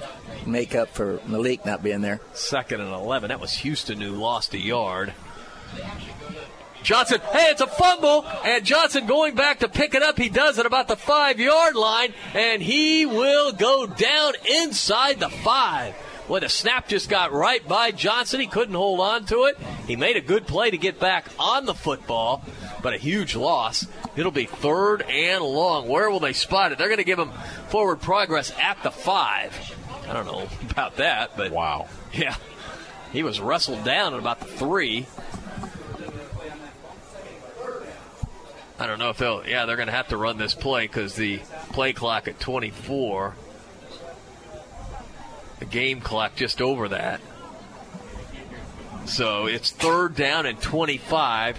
make 0.46 0.74
up 0.74 0.88
for 0.88 1.20
Malik 1.26 1.64
not 1.64 1.82
being 1.82 2.00
there. 2.00 2.20
Second 2.34 2.80
and 2.80 2.92
11. 2.92 3.28
That 3.28 3.40
was 3.40 3.52
Houston 3.54 4.00
who 4.00 4.10
lost 4.10 4.54
a 4.54 4.58
yard. 4.58 5.12
Johnson, 6.82 7.20
hey, 7.30 7.50
it's 7.50 7.60
a 7.60 7.66
fumble, 7.68 8.26
and 8.44 8.64
Johnson 8.64 9.06
going 9.06 9.36
back 9.36 9.60
to 9.60 9.68
pick 9.68 9.94
it 9.94 10.02
up. 10.02 10.18
He 10.18 10.28
does 10.28 10.58
it 10.58 10.66
about 10.66 10.88
the 10.88 10.96
five 10.96 11.38
yard 11.38 11.76
line, 11.76 12.12
and 12.34 12.60
he 12.60 13.06
will 13.06 13.52
go 13.52 13.86
down 13.86 14.32
inside 14.48 15.20
the 15.20 15.28
five. 15.28 15.94
Boy, 16.26 16.40
the 16.40 16.48
snap 16.48 16.88
just 16.88 17.08
got 17.08 17.32
right 17.32 17.66
by 17.66 17.90
Johnson. 17.90 18.40
He 18.40 18.46
couldn't 18.46 18.74
hold 18.74 19.00
on 19.00 19.26
to 19.26 19.44
it. 19.44 19.58
He 19.86 19.96
made 19.96 20.16
a 20.16 20.20
good 20.20 20.46
play 20.46 20.70
to 20.70 20.78
get 20.78 20.98
back 20.98 21.26
on 21.38 21.66
the 21.66 21.74
football, 21.74 22.44
but 22.82 22.94
a 22.94 22.98
huge 22.98 23.36
loss. 23.36 23.86
It'll 24.16 24.32
be 24.32 24.46
third 24.46 25.02
and 25.02 25.44
long. 25.44 25.88
Where 25.88 26.10
will 26.10 26.20
they 26.20 26.32
spot 26.32 26.72
it? 26.72 26.78
They're 26.78 26.88
going 26.88 26.98
to 26.98 27.04
give 27.04 27.18
him 27.18 27.32
forward 27.68 28.00
progress 28.00 28.52
at 28.60 28.82
the 28.82 28.90
five. 28.90 29.52
I 30.08 30.12
don't 30.12 30.26
know 30.26 30.48
about 30.70 30.96
that, 30.96 31.36
but 31.36 31.52
wow, 31.52 31.88
yeah, 32.12 32.36
he 33.12 33.22
was 33.22 33.40
wrestled 33.40 33.84
down 33.84 34.14
at 34.14 34.18
about 34.18 34.40
the 34.40 34.46
three. 34.46 35.06
I 38.78 38.86
don't 38.86 38.98
know 38.98 39.10
if 39.10 39.18
they'll. 39.18 39.46
Yeah, 39.46 39.66
they're 39.66 39.76
going 39.76 39.86
to 39.86 39.92
have 39.92 40.08
to 40.08 40.16
run 40.16 40.38
this 40.38 40.54
play 40.54 40.86
because 40.86 41.14
the 41.14 41.38
play 41.72 41.92
clock 41.92 42.26
at 42.26 42.40
24, 42.40 43.36
the 45.60 45.64
game 45.64 46.00
clock 46.00 46.34
just 46.34 46.60
over 46.60 46.88
that. 46.88 47.20
So 49.04 49.46
it's 49.46 49.70
third 49.70 50.16
down 50.16 50.46
and 50.46 50.60
25, 50.60 51.58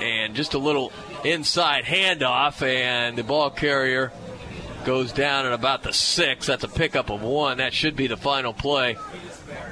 and 0.00 0.34
just 0.34 0.54
a 0.54 0.58
little 0.58 0.92
inside 1.24 1.84
handoff, 1.84 2.62
and 2.62 3.16
the 3.16 3.24
ball 3.24 3.50
carrier 3.50 4.10
goes 4.84 5.12
down 5.12 5.46
at 5.46 5.52
about 5.52 5.82
the 5.82 5.92
six. 5.92 6.46
That's 6.46 6.64
a 6.64 6.68
pickup 6.68 7.10
of 7.10 7.22
one. 7.22 7.58
That 7.58 7.72
should 7.72 7.96
be 7.96 8.06
the 8.06 8.16
final 8.16 8.52
play 8.52 8.96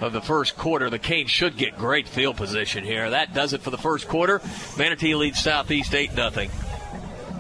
of 0.01 0.13
the 0.13 0.21
first 0.21 0.57
quarter. 0.57 0.91
The 0.91 0.99
Canes 0.99 1.31
should 1.31 1.57
get 1.57 1.77
great 1.77 2.09
field 2.09 2.37
position 2.37 2.85
here. 2.85 3.11
That 3.11 3.35
does 3.35 3.53
it 3.53 3.61
for 3.63 3.71
the 3.71 3.79
first 3.79 4.09
quarter. 4.09 4.41
Manatee 4.77 5.15
leads 5.15 5.43
Southeast 5.43 5.95
8 5.95 6.13
0. 6.13 6.31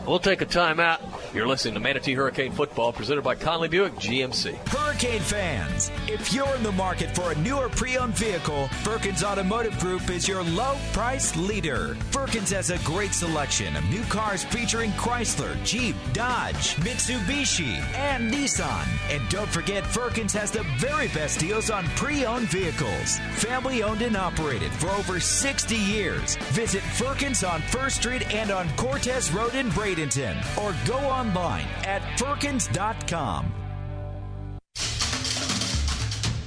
We'll 0.06 0.18
take 0.18 0.40
a 0.40 0.46
timeout. 0.46 1.00
You're 1.32 1.46
listening 1.46 1.74
to 1.74 1.80
Manatee 1.80 2.14
Hurricane 2.14 2.50
Football 2.50 2.92
presented 2.92 3.22
by 3.22 3.36
Conley 3.36 3.68
Buick 3.68 3.94
GMC. 3.94 4.56
Hurricane 4.66 5.20
fans, 5.20 5.88
if 6.08 6.32
you're 6.32 6.52
in 6.56 6.64
the 6.64 6.72
market 6.72 7.14
for 7.14 7.30
a 7.30 7.38
newer 7.38 7.68
pre-owned 7.68 8.16
vehicle, 8.16 8.66
Firkins 8.82 9.22
Automotive 9.22 9.78
Group 9.78 10.10
is 10.10 10.26
your 10.26 10.42
low 10.42 10.76
price 10.92 11.36
leader. 11.36 11.94
Firkins 12.10 12.50
has 12.50 12.70
a 12.70 12.78
great 12.78 13.12
selection 13.12 13.76
of 13.76 13.88
new 13.90 14.02
cars 14.04 14.42
featuring 14.42 14.90
Chrysler, 14.92 15.54
Jeep, 15.64 15.94
Dodge, 16.12 16.74
Mitsubishi, 16.78 17.78
and 17.94 18.34
Nissan. 18.34 18.88
And 19.08 19.22
don't 19.28 19.48
forget, 19.48 19.86
Firkins 19.86 20.32
has 20.32 20.50
the 20.50 20.64
very 20.78 21.06
best 21.08 21.38
deals 21.38 21.70
on 21.70 21.84
pre-owned 21.94 22.48
vehicles. 22.48 23.20
Family 23.36 23.84
owned 23.84 24.02
and 24.02 24.16
operated 24.16 24.72
for 24.72 24.90
over 24.90 25.20
60 25.20 25.76
years. 25.76 26.34
Visit 26.50 26.82
Firkins 26.82 27.44
on 27.44 27.62
First 27.62 27.98
Street 27.98 28.34
and 28.34 28.50
on 28.50 28.68
Cortez 28.70 29.30
Road 29.30 29.54
in 29.54 29.70
Bradenton, 29.70 30.36
or 30.58 30.74
go 30.88 30.98
online 31.20 31.66
at 31.84 32.18
Firkins.com. 32.18 33.52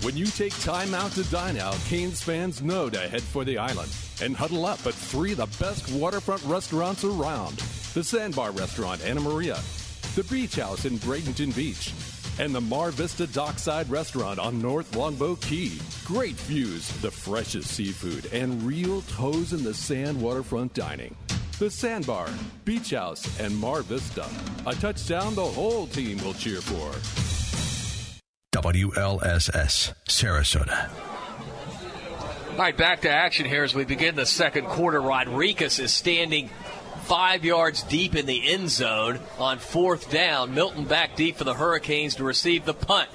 When 0.02 0.18
you 0.18 0.26
take 0.26 0.60
time 0.62 0.94
out 0.94 1.12
to 1.12 1.24
dine 1.30 1.58
out, 1.58 1.78
Canes 1.86 2.22
fans 2.22 2.62
know 2.62 2.90
to 2.90 3.00
head 3.00 3.22
for 3.22 3.46
the 3.46 3.58
island 3.58 3.90
and 4.22 4.36
huddle 4.36 4.66
up 4.66 4.86
at 4.86 4.94
three 4.94 5.32
of 5.32 5.38
the 5.38 5.46
best 5.64 5.90
waterfront 5.94 6.44
restaurants 6.44 7.04
around 7.04 7.56
the 7.94 8.04
Sandbar 8.04 8.52
Restaurant, 8.52 9.02
Anna 9.06 9.22
Maria, 9.22 9.60
the 10.16 10.26
Beach 10.30 10.56
House 10.56 10.86
in 10.86 10.98
Bradenton 10.98 11.56
Beach, 11.56 11.94
and 12.40 12.54
the 12.54 12.60
Mar 12.60 12.90
Vista 12.92 13.28
Dockside 13.28 13.90
Restaurant 13.90 14.40
on 14.40 14.62
North 14.62 14.96
Longboat 14.96 15.40
Key. 15.42 15.80
Great 16.04 16.36
views, 16.36 16.90
the 17.02 17.12
freshest 17.12 17.70
seafood, 17.70 18.26
and 18.34 18.64
real 18.64 19.02
toes 19.04 19.54
in 19.54 19.64
the 19.64 19.74
sand 19.74 20.20
waterfront 20.20 20.74
dining. 20.74 21.16
The 21.60 21.70
Sandbar, 21.70 22.30
Beach 22.66 22.90
House, 22.90 23.40
and 23.40 23.56
Mar 23.56 23.84
Vista. 23.84 24.28
A 24.66 24.74
touchdown 24.74 25.36
the 25.36 25.46
whole 25.46 25.86
team 25.86 26.18
will 26.24 26.34
cheer 26.34 26.62
for. 26.62 26.92
WLSS, 28.60 29.94
Sarasota. 30.10 30.90
All 32.52 32.58
right, 32.58 32.76
back 32.76 33.02
to 33.02 33.10
action 33.10 33.46
here 33.46 33.64
as 33.64 33.76
we 33.76 33.86
begin 33.86 34.16
the 34.16 34.26
second 34.26 34.66
quarter. 34.66 35.00
Rodriguez 35.00 35.80
is 35.80 35.94
standing 35.94 36.50
five 37.04 37.46
yards 37.46 37.84
deep 37.84 38.16
in 38.16 38.26
the 38.26 38.52
end 38.52 38.70
zone 38.70 39.20
on 39.38 39.60
fourth 39.60 40.10
down. 40.10 40.56
Milton 40.56 40.86
back 40.86 41.16
deep 41.16 41.38
for 41.38 41.44
the 41.44 41.54
Hurricanes 41.54 42.16
to 42.16 42.24
receive 42.24 42.66
the 42.66 42.74
punt. 42.74 43.10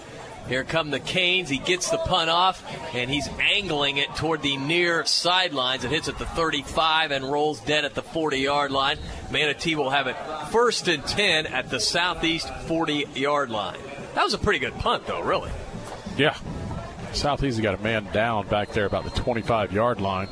Here 0.48 0.64
come 0.64 0.90
the 0.90 1.00
Canes. 1.00 1.48
He 1.48 1.58
gets 1.58 1.90
the 1.90 1.98
punt 1.98 2.30
off, 2.30 2.64
and 2.94 3.10
he's 3.10 3.28
angling 3.38 3.98
it 3.98 4.14
toward 4.16 4.42
the 4.42 4.56
near 4.56 5.04
sidelines. 5.04 5.84
It 5.84 5.90
hits 5.90 6.08
at 6.08 6.18
the 6.18 6.24
35 6.24 7.10
and 7.10 7.30
rolls 7.30 7.60
dead 7.60 7.84
at 7.84 7.94
the 7.94 8.02
40 8.02 8.38
yard 8.38 8.70
line. 8.70 8.98
Manatee 9.30 9.74
will 9.74 9.90
have 9.90 10.06
it 10.06 10.16
first 10.50 10.88
and 10.88 11.04
10 11.04 11.46
at 11.46 11.68
the 11.68 11.80
southeast 11.80 12.52
40 12.66 13.06
yard 13.14 13.50
line. 13.50 13.78
That 14.14 14.24
was 14.24 14.34
a 14.34 14.38
pretty 14.38 14.58
good 14.58 14.74
punt, 14.74 15.06
though, 15.06 15.22
really. 15.22 15.50
Yeah. 16.16 16.36
Southeast 17.12 17.60
got 17.62 17.78
a 17.78 17.82
man 17.82 18.08
down 18.12 18.48
back 18.48 18.72
there 18.72 18.86
about 18.86 19.04
the 19.04 19.10
25 19.10 19.72
yard 19.72 20.00
line. 20.00 20.28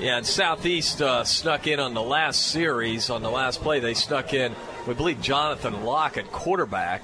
Yeah, 0.00 0.16
and 0.16 0.26
Southeast 0.26 1.00
uh, 1.00 1.24
snuck 1.24 1.66
in 1.66 1.78
on 1.78 1.94
the 1.94 2.02
last 2.02 2.48
series, 2.48 3.10
on 3.10 3.22
the 3.22 3.30
last 3.30 3.60
play. 3.60 3.78
They 3.78 3.94
snuck 3.94 4.34
in, 4.34 4.54
we 4.88 4.94
believe, 4.94 5.20
Jonathan 5.22 5.84
Locke 5.84 6.18
at 6.18 6.30
quarterback. 6.32 7.02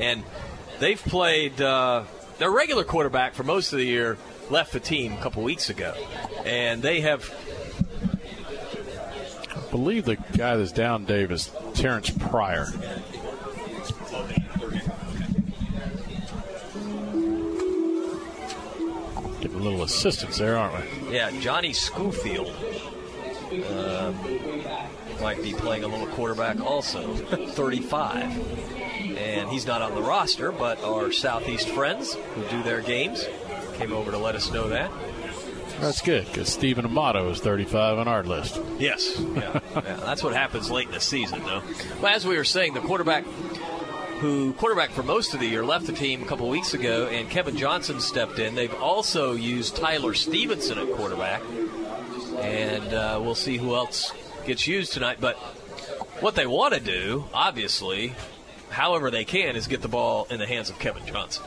And 0.00 0.24
they've 0.80 1.00
played, 1.00 1.60
uh, 1.60 2.04
their 2.38 2.50
regular 2.50 2.84
quarterback 2.84 3.34
for 3.34 3.44
most 3.44 3.72
of 3.72 3.78
the 3.78 3.84
year 3.84 4.18
left 4.50 4.72
the 4.72 4.80
team 4.80 5.12
a 5.12 5.16
couple 5.18 5.42
weeks 5.42 5.70
ago. 5.70 5.94
And 6.44 6.82
they 6.82 7.00
have. 7.00 7.32
I 9.56 9.70
believe 9.70 10.04
the 10.04 10.16
guy 10.36 10.56
that's 10.56 10.72
down, 10.72 11.04
Davis, 11.04 11.50
Terrence 11.74 12.10
Pryor. 12.10 12.66
Getting 19.40 19.58
a 19.58 19.62
little 19.62 19.82
assistance 19.82 20.38
there, 20.38 20.56
aren't 20.56 21.08
we? 21.08 21.14
Yeah, 21.14 21.30
Johnny 21.40 21.72
Schofield 21.72 22.52
uh, 23.52 24.12
might 25.20 25.42
be 25.42 25.52
playing 25.52 25.84
a 25.84 25.88
little 25.88 26.06
quarterback 26.08 26.60
also, 26.60 27.14
35. 27.16 28.83
And 29.16 29.48
he's 29.48 29.66
not 29.66 29.82
on 29.82 29.94
the 29.94 30.02
roster, 30.02 30.52
but 30.52 30.82
our 30.82 31.12
Southeast 31.12 31.68
friends 31.68 32.14
who 32.14 32.42
do 32.48 32.62
their 32.62 32.80
games 32.80 33.26
came 33.74 33.92
over 33.92 34.10
to 34.10 34.18
let 34.18 34.34
us 34.34 34.52
know 34.52 34.68
that. 34.68 34.90
That's 35.80 36.00
good 36.00 36.26
because 36.26 36.48
Stephen 36.48 36.84
Amato 36.84 37.28
is 37.30 37.40
35 37.40 37.98
on 37.98 38.08
our 38.08 38.22
list. 38.22 38.60
Yes, 38.78 39.20
yeah, 39.20 39.60
yeah, 39.74 39.80
that's 39.80 40.22
what 40.22 40.34
happens 40.34 40.70
late 40.70 40.86
in 40.86 40.92
the 40.92 41.00
season, 41.00 41.42
though. 41.44 41.62
But 42.00 42.12
as 42.12 42.26
we 42.26 42.36
were 42.36 42.44
saying, 42.44 42.74
the 42.74 42.80
quarterback 42.80 43.24
who 44.20 44.52
quarterback 44.54 44.90
for 44.90 45.02
most 45.02 45.34
of 45.34 45.40
the 45.40 45.46
year 45.46 45.64
left 45.64 45.86
the 45.86 45.92
team 45.92 46.22
a 46.22 46.26
couple 46.26 46.48
weeks 46.48 46.72
ago, 46.74 47.08
and 47.08 47.28
Kevin 47.28 47.56
Johnson 47.56 48.00
stepped 48.00 48.38
in. 48.38 48.54
They've 48.54 48.74
also 48.74 49.32
used 49.32 49.76
Tyler 49.76 50.14
Stevenson 50.14 50.78
at 50.78 50.90
quarterback, 50.92 51.42
and 52.38 52.94
uh, 52.94 53.18
we'll 53.22 53.34
see 53.34 53.58
who 53.58 53.74
else 53.74 54.12
gets 54.46 54.66
used 54.66 54.92
tonight. 54.92 55.18
But 55.20 55.36
what 56.20 56.36
they 56.36 56.46
want 56.46 56.74
to 56.74 56.80
do, 56.80 57.24
obviously, 57.34 58.14
however 58.74 59.10
they 59.10 59.24
can, 59.24 59.56
is 59.56 59.66
get 59.66 59.80
the 59.80 59.88
ball 59.88 60.26
in 60.30 60.38
the 60.38 60.46
hands 60.46 60.68
of 60.68 60.78
Kevin 60.78 61.06
Johnson. 61.06 61.44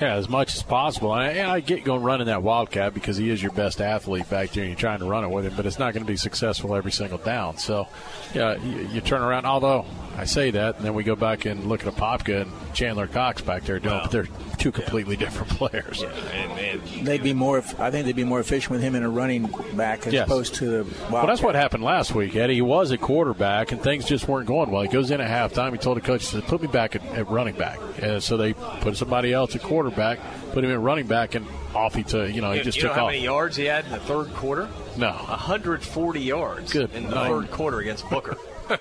Yeah, 0.00 0.14
as 0.14 0.28
much 0.28 0.54
as 0.54 0.62
possible. 0.62 1.12
And 1.14 1.40
I, 1.40 1.54
I 1.54 1.60
get 1.60 1.82
going 1.82 2.02
running 2.02 2.26
that 2.26 2.42
Wildcat 2.42 2.94
because 2.94 3.16
he 3.16 3.30
is 3.30 3.42
your 3.42 3.50
best 3.52 3.80
athlete 3.80 4.28
back 4.30 4.50
there 4.50 4.62
and 4.62 4.70
you're 4.70 4.78
trying 4.78 5.00
to 5.00 5.06
run 5.06 5.24
it 5.24 5.28
with 5.28 5.46
him, 5.46 5.54
but 5.56 5.66
it's 5.66 5.78
not 5.78 5.92
going 5.92 6.04
to 6.04 6.10
be 6.10 6.16
successful 6.16 6.74
every 6.76 6.92
single 6.92 7.18
down. 7.18 7.58
So, 7.58 7.88
yeah, 8.32 8.62
you, 8.62 8.88
you 8.88 9.00
turn 9.00 9.22
around, 9.22 9.46
although 9.46 9.84
I 10.18 10.24
say 10.24 10.50
that, 10.50 10.76
and 10.76 10.84
then 10.84 10.94
we 10.94 11.04
go 11.04 11.14
back 11.14 11.44
and 11.44 11.66
look 11.66 11.86
at 11.86 11.94
Apopka 11.94 12.42
and 12.42 12.50
Chandler 12.74 13.06
Cox 13.06 13.40
back 13.40 13.62
there 13.62 13.78
doing 13.78 14.00
but 14.02 14.10
they're 14.10 14.26
two 14.58 14.72
completely 14.72 15.14
different 15.16 15.48
players. 15.50 16.02
And, 16.02 16.12
and 16.58 17.06
They'd 17.06 17.22
be 17.22 17.32
more. 17.32 17.58
I 17.78 17.90
think 17.92 18.04
they'd 18.04 18.16
be 18.16 18.24
more 18.24 18.40
efficient 18.40 18.72
with 18.72 18.82
him 18.82 18.96
in 18.96 19.04
a 19.04 19.08
running 19.08 19.46
back 19.76 20.06
as 20.08 20.12
Yes. 20.12 20.26
opposed 20.26 20.56
to 20.56 20.66
the. 20.66 20.94
Well, 21.12 21.24
that's 21.26 21.40
what 21.40 21.54
happened 21.54 21.84
last 21.84 22.14
week, 22.16 22.34
Eddie. 22.34 22.54
He 22.56 22.62
was 22.62 22.90
a 22.90 22.98
quarterback, 22.98 23.70
and 23.70 23.80
things 23.80 24.04
just 24.06 24.26
weren't 24.26 24.48
going 24.48 24.70
well. 24.72 24.82
He 24.82 24.88
goes 24.88 25.10
in 25.12 25.20
at 25.20 25.30
halftime. 25.52 25.70
He 25.70 25.78
told 25.78 25.96
the 25.96 26.00
coach, 26.00 26.22
he 26.22 26.26
said, 26.26 26.44
"Put 26.48 26.62
me 26.62 26.66
back 26.68 26.96
at, 26.96 27.04
at 27.14 27.28
running 27.30 27.54
back." 27.54 27.78
And 28.02 28.20
so 28.20 28.36
they 28.36 28.54
put 28.54 28.96
somebody 28.96 29.32
else 29.32 29.54
at 29.54 29.62
quarterback, 29.62 30.18
put 30.52 30.64
him 30.64 30.70
in 30.70 30.82
running 30.82 31.06
back, 31.06 31.36
and 31.36 31.46
off 31.76 31.94
he 31.94 32.02
took. 32.02 32.34
You 32.34 32.40
know, 32.40 32.50
he 32.50 32.58
you, 32.58 32.64
just 32.64 32.76
you 32.78 32.82
took 32.82 32.90
know 32.90 32.94
how 32.96 33.04
off. 33.06 33.12
many 33.12 33.22
yards 33.22 33.56
he 33.56 33.66
had 33.66 33.84
in 33.84 33.92
the 33.92 34.00
third 34.00 34.34
quarter? 34.34 34.68
No. 34.96 35.10
140 35.12 36.20
yards 36.20 36.72
Good 36.72 36.92
in 36.92 37.04
the 37.08 37.14
night. 37.14 37.28
third 37.28 37.50
quarter 37.52 37.78
against 37.78 38.08
Booker. 38.10 38.36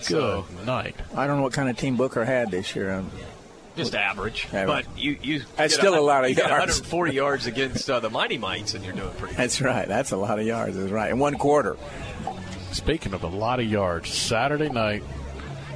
so, 0.00 0.46
Good 0.56 0.66
night. 0.66 0.96
I 1.16 1.26
don't 1.26 1.36
know 1.38 1.42
what 1.42 1.52
kind 1.52 1.68
of 1.68 1.76
team 1.76 1.96
Booker 1.96 2.24
had 2.24 2.50
this 2.50 2.74
year. 2.76 2.92
Um, 2.94 3.10
just 3.76 3.94
average. 3.94 4.46
Average. 4.52 4.86
But 4.86 4.98
you, 4.98 5.18
you 5.22 5.42
That's 5.56 5.74
still 5.74 5.96
a 5.96 6.00
lot 6.00 6.24
of 6.24 6.30
yards. 6.30 6.50
140 6.50 7.14
yards 7.14 7.46
against 7.46 7.88
uh, 7.88 8.00
the 8.00 8.10
Mighty 8.10 8.36
Mites, 8.38 8.74
and 8.74 8.84
you're 8.84 8.92
doing 8.94 9.10
pretty 9.12 9.34
good. 9.34 9.36
That's 9.38 9.60
right. 9.60 9.86
That's 9.86 10.10
a 10.10 10.16
lot 10.16 10.38
of 10.40 10.46
yards. 10.46 10.76
That's 10.76 10.90
right. 10.90 11.10
In 11.10 11.18
one 11.18 11.36
quarter. 11.38 11.76
Speaking 12.72 13.14
of 13.14 13.22
a 13.22 13.28
lot 13.28 13.60
of 13.60 13.66
yards, 13.66 14.10
Saturday 14.12 14.68
night, 14.68 15.02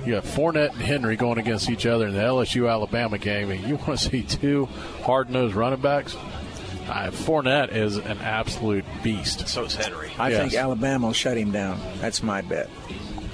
you 0.04 0.14
have 0.14 0.24
Fournette 0.24 0.72
and 0.72 0.80
Henry 0.82 1.14
going 1.16 1.38
against 1.38 1.70
each 1.70 1.86
other 1.86 2.08
in 2.08 2.14
the 2.14 2.20
LSU 2.20 2.68
Alabama 2.70 3.18
game, 3.18 3.50
and 3.50 3.60
you 3.66 3.76
want 3.86 3.98
to 3.98 4.10
see 4.10 4.22
two 4.22 4.66
hard 5.04 5.30
nosed 5.30 5.54
running 5.54 5.80
backs. 5.80 6.16
Uh, 6.88 7.10
Fournette 7.12 7.72
is 7.72 7.96
an 7.98 8.18
absolute 8.18 8.84
beast. 9.04 9.46
So 9.48 9.64
is 9.64 9.76
Henry. 9.76 10.10
I 10.18 10.30
Yes. 10.30 10.40
think 10.40 10.54
Alabama 10.54 11.06
will 11.06 11.12
shut 11.14 11.36
him 11.38 11.52
down. 11.52 11.80
That's 12.00 12.22
my 12.22 12.40
bet. 12.42 12.68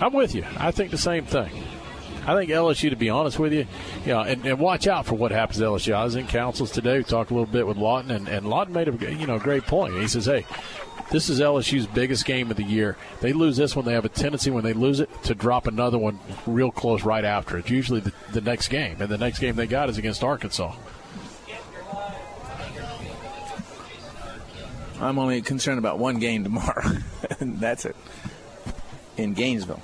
I'm 0.00 0.12
with 0.12 0.34
you. 0.34 0.44
I 0.56 0.70
think 0.70 0.90
the 0.90 0.98
same 0.98 1.24
thing. 1.24 1.50
I 2.26 2.34
think 2.34 2.50
LSU, 2.50 2.90
to 2.90 2.96
be 2.96 3.08
honest 3.08 3.38
with 3.38 3.54
you, 3.54 3.66
you 4.04 4.12
know, 4.12 4.20
and, 4.20 4.44
and 4.44 4.58
watch 4.58 4.86
out 4.86 5.06
for 5.06 5.14
what 5.14 5.30
happens 5.30 5.58
to 5.58 5.64
LSU. 5.64 5.94
I 5.94 6.04
was 6.04 6.14
in 6.14 6.26
councils 6.26 6.70
today. 6.70 6.98
We 6.98 7.04
talked 7.04 7.30
a 7.30 7.34
little 7.34 7.50
bit 7.50 7.66
with 7.66 7.78
Lawton, 7.78 8.10
and, 8.10 8.28
and 8.28 8.48
Lawton 8.48 8.74
made 8.74 8.88
a 8.88 9.14
you 9.14 9.26
know 9.26 9.38
great 9.38 9.64
point. 9.64 9.94
He 9.94 10.06
says, 10.08 10.26
"Hey, 10.26 10.44
this 11.10 11.30
is 11.30 11.40
LSU's 11.40 11.86
biggest 11.86 12.26
game 12.26 12.50
of 12.50 12.58
the 12.58 12.64
year. 12.64 12.96
They 13.20 13.32
lose 13.32 13.56
this 13.56 13.74
one, 13.74 13.86
they 13.86 13.94
have 13.94 14.04
a 14.04 14.10
tendency 14.10 14.50
when 14.50 14.62
they 14.62 14.74
lose 14.74 15.00
it 15.00 15.10
to 15.24 15.34
drop 15.34 15.66
another 15.66 15.96
one 15.96 16.18
real 16.46 16.70
close 16.70 17.02
right 17.02 17.24
after. 17.24 17.56
It's 17.56 17.70
usually 17.70 18.00
the, 18.00 18.12
the 18.32 18.42
next 18.42 18.68
game, 18.68 19.00
and 19.00 19.08
the 19.08 19.16
next 19.16 19.38
game 19.38 19.56
they 19.56 19.66
got 19.66 19.88
is 19.88 19.96
against 19.96 20.22
Arkansas. 20.22 20.74
I'm 25.00 25.18
only 25.18 25.40
concerned 25.42 25.78
about 25.78 25.98
one 25.98 26.18
game 26.18 26.44
tomorrow, 26.44 26.90
and 27.40 27.58
that's 27.58 27.86
it. 27.86 27.96
In 29.18 29.34
Gainesville. 29.34 29.82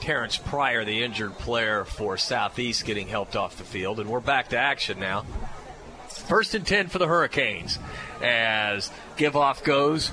Terrence 0.00 0.36
Pryor, 0.36 0.84
the 0.84 1.02
injured 1.02 1.36
player 1.38 1.84
for 1.84 2.16
Southeast, 2.16 2.84
getting 2.84 3.08
helped 3.08 3.34
off 3.34 3.56
the 3.56 3.64
field. 3.64 3.98
And 3.98 4.10
we're 4.10 4.20
back 4.20 4.50
to 4.50 4.58
action 4.58 5.00
now. 5.00 5.24
First 6.08 6.54
and 6.54 6.66
10 6.66 6.88
for 6.88 6.98
the 6.98 7.06
Hurricanes 7.06 7.78
as 8.22 8.90
give 9.16 9.36
off 9.36 9.64
goes 9.64 10.12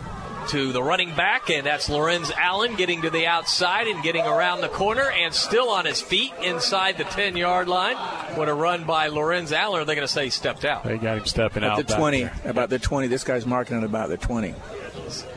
to 0.49 0.71
the 0.71 0.81
running 0.83 1.15
back, 1.15 1.49
and 1.49 1.65
that's 1.65 1.89
Lorenz 1.89 2.31
Allen 2.31 2.75
getting 2.75 3.01
to 3.03 3.09
the 3.09 3.25
outside 3.27 3.87
and 3.87 4.01
getting 4.03 4.25
around 4.25 4.61
the 4.61 4.67
corner 4.69 5.09
and 5.09 5.33
still 5.33 5.69
on 5.69 5.85
his 5.85 6.01
feet 6.01 6.31
inside 6.43 6.97
the 6.97 7.03
10 7.05 7.35
yard 7.37 7.67
line. 7.67 7.95
What 8.37 8.49
a 8.49 8.53
run 8.53 8.83
by 8.85 9.07
Lorenz 9.07 9.51
Allen. 9.51 9.81
Are 9.81 9.85
they 9.85 9.95
going 9.95 10.07
to 10.07 10.11
say 10.13 10.25
he 10.25 10.29
stepped 10.29 10.65
out? 10.65 10.83
They 10.83 10.97
got 10.97 11.17
him 11.17 11.25
stepping 11.25 11.63
At 11.63 11.71
out 11.71 11.87
the 11.87 11.93
20. 11.95 12.23
there. 12.23 12.33
About 12.45 12.69
the 12.69 12.79
20. 12.79 13.07
This 13.07 13.23
guy's 13.23 13.45
marking 13.45 13.77
it 13.77 13.83
about 13.83 14.09
the 14.09 14.17
20. 14.17 14.53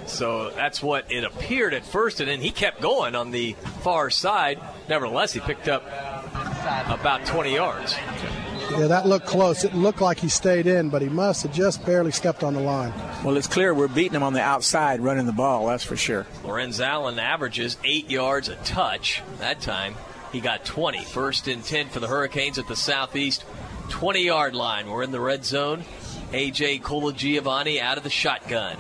So 0.07 0.51
that's 0.51 0.83
what 0.83 1.11
it 1.11 1.25
appeared 1.25 1.75
at 1.75 1.85
first, 1.85 2.21
and 2.21 2.29
then 2.29 2.41
he 2.41 2.51
kept 2.51 2.81
going 2.81 3.15
on 3.15 3.31
the 3.31 3.55
far 3.83 4.11
side. 4.11 4.61
Nevertheless, 4.89 5.33
he 5.33 5.41
picked 5.41 5.69
up 5.69 5.83
about 6.89 7.27
20 7.27 7.55
yards. 7.55 7.95
Yeah, 8.73 8.87
that 8.89 9.07
looked 9.07 9.27
close. 9.27 9.65
It 9.65 9.75
looked 9.75 10.01
like 10.01 10.19
he 10.19 10.29
stayed 10.29 10.67
in, 10.67 10.89
but 10.91 11.03
he 11.03 11.09
must 11.09 11.43
have 11.45 11.53
just 11.53 11.85
barely 11.87 12.11
stepped 12.11 12.43
on 12.43 12.55
the 12.55 12.61
line. 12.61 12.93
Well, 13.25 13.37
it's 13.37 13.47
clear 13.47 13.75
we're 13.75 13.89
beating 13.89 14.13
them 14.13 14.23
on 14.23 14.35
the 14.35 14.41
outside 14.41 15.01
running 15.01 15.27
the 15.27 15.33
ball, 15.33 15.67
that's 15.67 15.85
for 15.85 15.97
sure. 15.97 16.27
Lorenz 16.45 16.81
Allen 16.81 17.19
averages 17.19 17.77
eight 17.83 18.11
yards 18.11 18.49
a 18.49 18.57
touch. 18.57 19.23
That 19.39 19.61
time 19.61 19.95
he 20.33 20.41
got 20.41 20.65
20. 20.65 21.05
First 21.05 21.49
and 21.49 21.65
10 21.65 21.89
for 21.89 21.99
the 22.01 22.07
Hurricanes 22.09 22.59
at 22.59 22.69
the 22.69 22.77
southeast 22.77 23.45
20 23.89 24.21
yard 24.25 24.55
line. 24.55 24.89
We're 24.89 25.03
in 25.03 25.11
the 25.13 25.21
red 25.21 25.45
zone. 25.45 25.85
AJ 26.33 26.83
Colagiovanni 26.83 27.81
out 27.81 27.99
of 27.99 28.05
the 28.05 28.11
shotgun. 28.11 28.77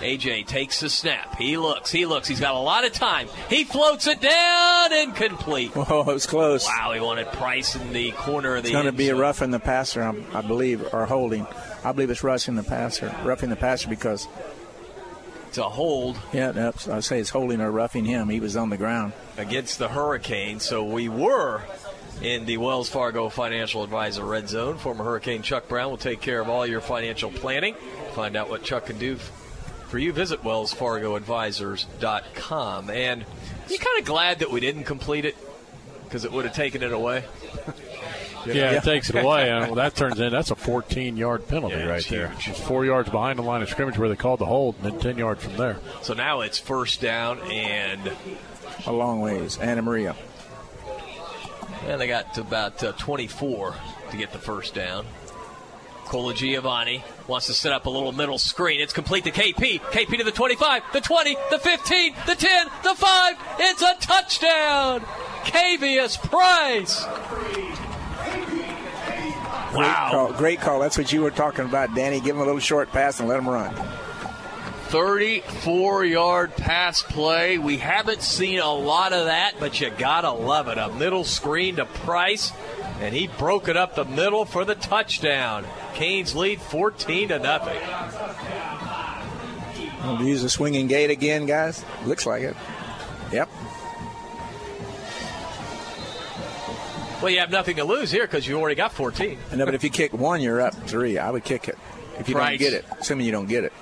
AJ 0.00 0.46
takes 0.46 0.80
the 0.80 0.90
snap. 0.90 1.36
He 1.36 1.56
looks, 1.56 1.90
he 1.90 2.04
looks. 2.04 2.28
He's 2.28 2.40
got 2.40 2.54
a 2.54 2.58
lot 2.58 2.84
of 2.84 2.92
time. 2.92 3.26
He 3.48 3.64
floats 3.64 4.06
it 4.06 4.20
down 4.20 4.92
incomplete. 4.92 5.72
Oh, 5.76 6.02
it 6.02 6.14
was 6.14 6.26
close. 6.26 6.66
Wow, 6.66 6.92
he 6.92 7.00
wanted 7.00 7.26
Price 7.32 7.74
in 7.74 7.92
the 7.92 8.12
corner 8.12 8.56
of 8.56 8.62
the 8.62 8.68
It's 8.68 8.74
going 8.74 8.84
to 8.84 8.92
be 8.92 9.08
a 9.08 9.16
rough 9.16 9.40
in 9.42 9.50
the 9.50 9.58
passer, 9.58 10.02
I, 10.02 10.14
I 10.34 10.42
believe, 10.42 10.92
or 10.92 11.06
holding. 11.06 11.46
I 11.84 11.92
believe 11.92 12.10
it's 12.10 12.22
rushing 12.22 12.56
the 12.56 12.62
passer, 12.62 13.14
roughing 13.24 13.48
the 13.50 13.56
passer 13.56 13.88
because. 13.88 14.28
It's 15.48 15.58
a 15.58 15.64
hold. 15.64 16.16
Yeah, 16.32 16.70
I 16.88 17.00
say 17.00 17.18
it's 17.18 17.30
holding 17.30 17.60
or 17.60 17.72
roughing 17.72 18.04
him. 18.04 18.28
He 18.28 18.38
was 18.38 18.56
on 18.56 18.70
the 18.70 18.76
ground. 18.76 19.14
against 19.36 19.80
the 19.80 19.88
Hurricane. 19.88 20.60
So 20.60 20.84
we 20.84 21.08
were 21.08 21.62
in 22.22 22.46
the 22.46 22.56
Wells 22.58 22.88
Fargo 22.88 23.28
Financial 23.28 23.82
Advisor 23.82 24.24
Red 24.24 24.48
Zone. 24.48 24.78
Former 24.78 25.02
Hurricane 25.02 25.42
Chuck 25.42 25.66
Brown 25.68 25.90
will 25.90 25.96
take 25.96 26.20
care 26.20 26.40
of 26.40 26.48
all 26.48 26.64
your 26.64 26.80
financial 26.80 27.32
planning. 27.32 27.74
Find 28.14 28.36
out 28.36 28.48
what 28.48 28.62
Chuck 28.62 28.86
can 28.86 28.98
do 28.98 29.16
for 29.88 29.98
you. 29.98 30.12
Visit 30.12 30.42
WellsFargoAdvisors.com. 30.42 32.90
And 32.90 33.24
you 33.68 33.78
kind 33.78 33.98
of 33.98 34.04
glad 34.04 34.38
that 34.40 34.50
we 34.52 34.60
didn't 34.60 34.84
complete 34.84 35.24
it 35.24 35.36
because 36.04 36.24
it 36.24 36.30
would 36.32 36.44
have 36.44 36.54
taken 36.54 36.82
it 36.84 36.92
away. 36.92 37.24
Yeah, 38.46 38.72
it 38.72 38.82
takes 38.84 39.10
it 39.10 39.16
away. 39.16 39.50
and 39.50 39.66
well, 39.66 39.74
that 39.76 39.94
turns 39.94 40.18
in 40.20 40.32
that's 40.32 40.50
a 40.50 40.54
14 40.56 41.16
yard 41.16 41.46
penalty 41.48 41.76
Yeah, 41.76 41.86
right 41.86 42.06
there. 42.08 42.28
huge. 42.28 42.48
It's 42.48 42.60
four 42.60 42.84
yards 42.84 43.10
behind 43.10 43.38
the 43.38 43.42
line 43.42 43.62
of 43.62 43.68
scrimmage 43.68 43.98
where 43.98 44.08
they 44.08 44.16
called 44.16 44.40
the 44.40 44.46
hold, 44.46 44.76
and 44.82 44.92
then 44.92 45.00
10 45.00 45.18
yards 45.18 45.44
from 45.44 45.56
there. 45.56 45.76
So 46.02 46.14
now 46.14 46.40
it's 46.40 46.58
first 46.58 47.00
down, 47.00 47.38
and 47.50 48.12
A 48.86 48.92
long 48.92 49.20
ways. 49.20 49.58
Anna 49.58 49.82
Maria. 49.82 50.16
and 51.86 52.00
they 52.00 52.06
got 52.08 52.34
to 52.34 52.40
about 52.42 52.82
uh, 52.82 52.92
24 52.92 53.74
to 54.10 54.16
get 54.16 54.32
the 54.32 54.38
first 54.38 54.74
down. 54.74 55.04
Colagiovanni 56.04 57.02
wants 57.28 57.46
to 57.46 57.54
set 57.54 57.72
up 57.72 57.86
a 57.86 57.90
little 57.90 58.10
middle 58.10 58.38
screen. 58.38 58.80
It's 58.80 58.92
complete 58.92 59.22
to 59.24 59.30
KP. 59.30 59.80
KP 59.80 60.18
to 60.18 60.24
the 60.24 60.32
25, 60.32 60.82
the 60.92 61.00
20, 61.00 61.36
the 61.50 61.58
15, 61.60 62.14
the 62.26 62.34
10, 62.34 62.66
the 62.82 62.94
5. 62.96 63.36
It's 63.60 63.82
a 63.82 63.94
touchdown! 64.00 65.00
Cavius 65.44 66.16
Price! 66.20 67.04
Great 69.72 69.94
call. 69.94 70.32
Great 70.32 70.60
call. 70.60 70.80
That's 70.80 70.98
what 70.98 71.12
you 71.12 71.22
were 71.22 71.30
talking 71.30 71.64
about, 71.64 71.94
Danny. 71.94 72.20
Give 72.20 72.34
him 72.36 72.42
a 72.42 72.44
little 72.44 72.60
short 72.60 72.90
pass 72.90 73.20
and 73.20 73.28
let 73.28 73.38
him 73.38 73.48
run. 73.48 73.74
34 74.88 76.04
yard 76.04 76.56
pass 76.56 77.02
play. 77.02 77.58
We 77.58 77.78
haven't 77.78 78.22
seen 78.22 78.58
a 78.58 78.72
lot 78.72 79.12
of 79.12 79.26
that, 79.26 79.54
but 79.60 79.80
you 79.80 79.90
gotta 79.90 80.32
love 80.32 80.66
it. 80.66 80.78
A 80.78 80.88
middle 80.92 81.22
screen 81.22 81.76
to 81.76 81.84
Price, 81.84 82.52
and 83.00 83.14
he 83.14 83.28
broke 83.28 83.68
it 83.68 83.76
up 83.76 83.94
the 83.94 84.04
middle 84.04 84.44
for 84.44 84.64
the 84.64 84.74
touchdown. 84.74 85.64
Canes 85.94 86.34
lead 86.34 86.60
14 86.60 87.28
to 87.28 87.38
nothing. 87.38 87.78
Use 90.26 90.42
the 90.42 90.50
swinging 90.50 90.88
gate 90.88 91.10
again, 91.10 91.46
guys. 91.46 91.84
Looks 92.04 92.26
like 92.26 92.42
it. 92.42 92.56
Yep. 93.32 93.48
Well, 97.20 97.30
you 97.30 97.40
have 97.40 97.50
nothing 97.50 97.76
to 97.76 97.84
lose 97.84 98.10
here 98.10 98.24
because 98.24 98.46
you 98.46 98.58
already 98.58 98.76
got 98.76 98.92
14. 98.92 99.38
No, 99.54 99.66
but 99.66 99.74
if 99.74 99.84
you 99.84 99.90
kick 99.90 100.14
one, 100.14 100.40
you're 100.40 100.62
up 100.62 100.74
three. 100.86 101.18
I 101.18 101.30
would 101.30 101.44
kick 101.44 101.68
it. 101.68 101.76
If 102.18 102.28
you 102.28 102.34
Price. 102.34 102.58
don't 102.58 102.70
get 102.70 102.72
it, 102.72 102.84
assuming 102.98 103.26
you 103.26 103.32
don't 103.32 103.48
get 103.48 103.64
it. 103.64 103.72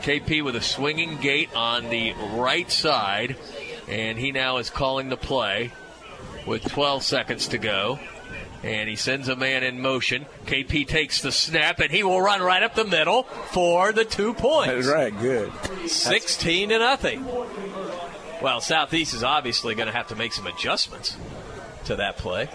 KP 0.00 0.44
with 0.44 0.54
a 0.56 0.60
swinging 0.60 1.16
gate 1.18 1.54
on 1.56 1.88
the 1.88 2.12
right 2.34 2.70
side, 2.70 3.36
and 3.88 4.16
he 4.18 4.30
now 4.32 4.58
is 4.58 4.70
calling 4.70 5.08
the 5.08 5.16
play 5.16 5.72
with 6.46 6.62
12 6.64 7.02
seconds 7.02 7.48
to 7.48 7.58
go. 7.58 7.98
And 8.62 8.88
he 8.88 8.94
sends 8.94 9.26
a 9.28 9.34
man 9.34 9.64
in 9.64 9.80
motion. 9.80 10.24
KP 10.46 10.86
takes 10.86 11.20
the 11.20 11.32
snap, 11.32 11.80
and 11.80 11.90
he 11.90 12.04
will 12.04 12.20
run 12.20 12.40
right 12.40 12.62
up 12.62 12.76
the 12.76 12.84
middle 12.84 13.24
for 13.24 13.90
the 13.90 14.04
two 14.04 14.34
points. 14.34 14.86
That's 14.86 14.86
right. 14.86 15.16
Good. 15.20 15.52
16 15.88 16.68
to 16.68 16.78
nothing. 16.78 17.26
Well, 18.40 18.60
Southeast 18.60 19.14
is 19.14 19.24
obviously 19.24 19.74
going 19.74 19.86
to 19.88 19.92
have 19.92 20.08
to 20.08 20.16
make 20.16 20.32
some 20.32 20.46
adjustments 20.46 21.16
to 21.86 21.96
that 21.96 22.16
play. 22.16 22.48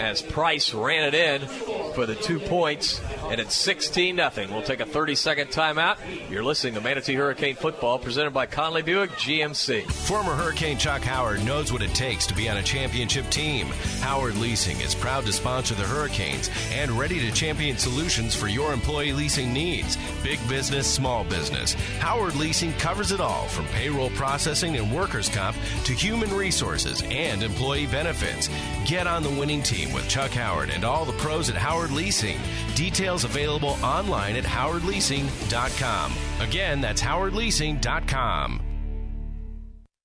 As 0.00 0.22
Price 0.22 0.74
ran 0.74 1.04
it 1.04 1.14
in 1.14 1.46
for 1.94 2.06
the 2.06 2.14
two 2.14 2.38
points, 2.38 3.00
and 3.30 3.40
it's 3.40 3.54
16 3.54 4.16
0. 4.16 4.30
We'll 4.50 4.62
take 4.62 4.80
a 4.80 4.86
30 4.86 5.14
second 5.14 5.48
timeout. 5.48 5.98
You're 6.30 6.44
listening 6.44 6.74
to 6.74 6.80
Manatee 6.80 7.14
Hurricane 7.14 7.56
Football 7.56 7.98
presented 7.98 8.32
by 8.32 8.46
Conley 8.46 8.82
Buick 8.82 9.10
GMC. 9.12 9.90
Former 9.90 10.34
Hurricane 10.34 10.78
Chuck 10.78 11.02
Howard 11.02 11.44
knows 11.44 11.72
what 11.72 11.82
it 11.82 11.94
takes 11.94 12.26
to 12.26 12.34
be 12.34 12.48
on 12.48 12.56
a 12.56 12.62
championship 12.62 13.28
team. 13.30 13.66
Howard 14.00 14.36
Leasing 14.36 14.80
is 14.80 14.94
proud 14.94 15.24
to 15.26 15.32
sponsor 15.32 15.74
the 15.74 15.82
Hurricanes 15.82 16.50
and 16.72 16.90
ready 16.92 17.20
to 17.20 17.32
champion 17.32 17.78
solutions 17.78 18.34
for 18.34 18.48
your 18.48 18.72
employee 18.72 19.12
leasing 19.12 19.52
needs. 19.52 19.96
Big 20.22 20.38
business, 20.48 20.86
small 20.86 21.24
business. 21.24 21.74
Howard 22.00 22.36
Leasing 22.36 22.72
covers 22.74 23.12
it 23.12 23.20
all 23.20 23.46
from 23.48 23.66
payroll 23.66 24.10
processing 24.10 24.76
and 24.76 24.94
workers' 24.94 25.28
comp 25.28 25.56
to 25.84 25.92
human 25.92 26.32
resources 26.34 27.02
and 27.10 27.42
employee 27.42 27.86
benefits. 27.86 28.48
Get 28.86 29.06
on 29.06 29.22
the 29.22 29.30
winning 29.30 29.62
team 29.62 29.83
with 29.92 30.08
Chuck 30.08 30.30
Howard 30.30 30.70
and 30.70 30.84
all 30.84 31.04
the 31.04 31.12
pros 31.14 31.50
at 31.50 31.56
Howard 31.56 31.90
Leasing. 31.90 32.38
Details 32.74 33.24
available 33.24 33.76
online 33.82 34.36
at 34.36 34.44
howardleasing.com. 34.44 36.12
Again, 36.40 36.80
that's 36.80 37.02
howardleasing.com. 37.02 38.62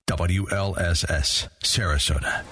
WLSS, 0.09 1.47
Sarasota. 1.63 2.43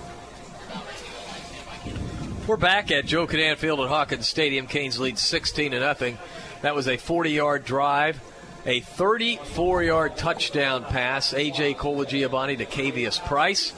We're 2.48 2.56
back 2.56 2.92
at 2.92 3.06
Joe 3.06 3.28
Kinnan 3.28 3.58
Field 3.58 3.82
at 3.82 3.90
Hawkins 3.90 4.28
Stadium. 4.28 4.68
Canes 4.68 5.00
lead 5.00 5.18
16 5.18 5.72
to 5.72 5.80
nothing. 5.80 6.18
That 6.62 6.76
was 6.76 6.88
a 6.88 6.96
40 6.96 7.32
yard 7.32 7.66
drive, 7.66 8.22
a 8.66 8.80
34 8.80 9.84
yard 9.84 10.16
touchdown 10.18 10.86
pass. 10.86 11.34
AJ 11.34 11.76
Colagiovanni 11.76 12.58
to 12.60 12.66
Cavius 12.66 13.20
Price. 13.20 13.74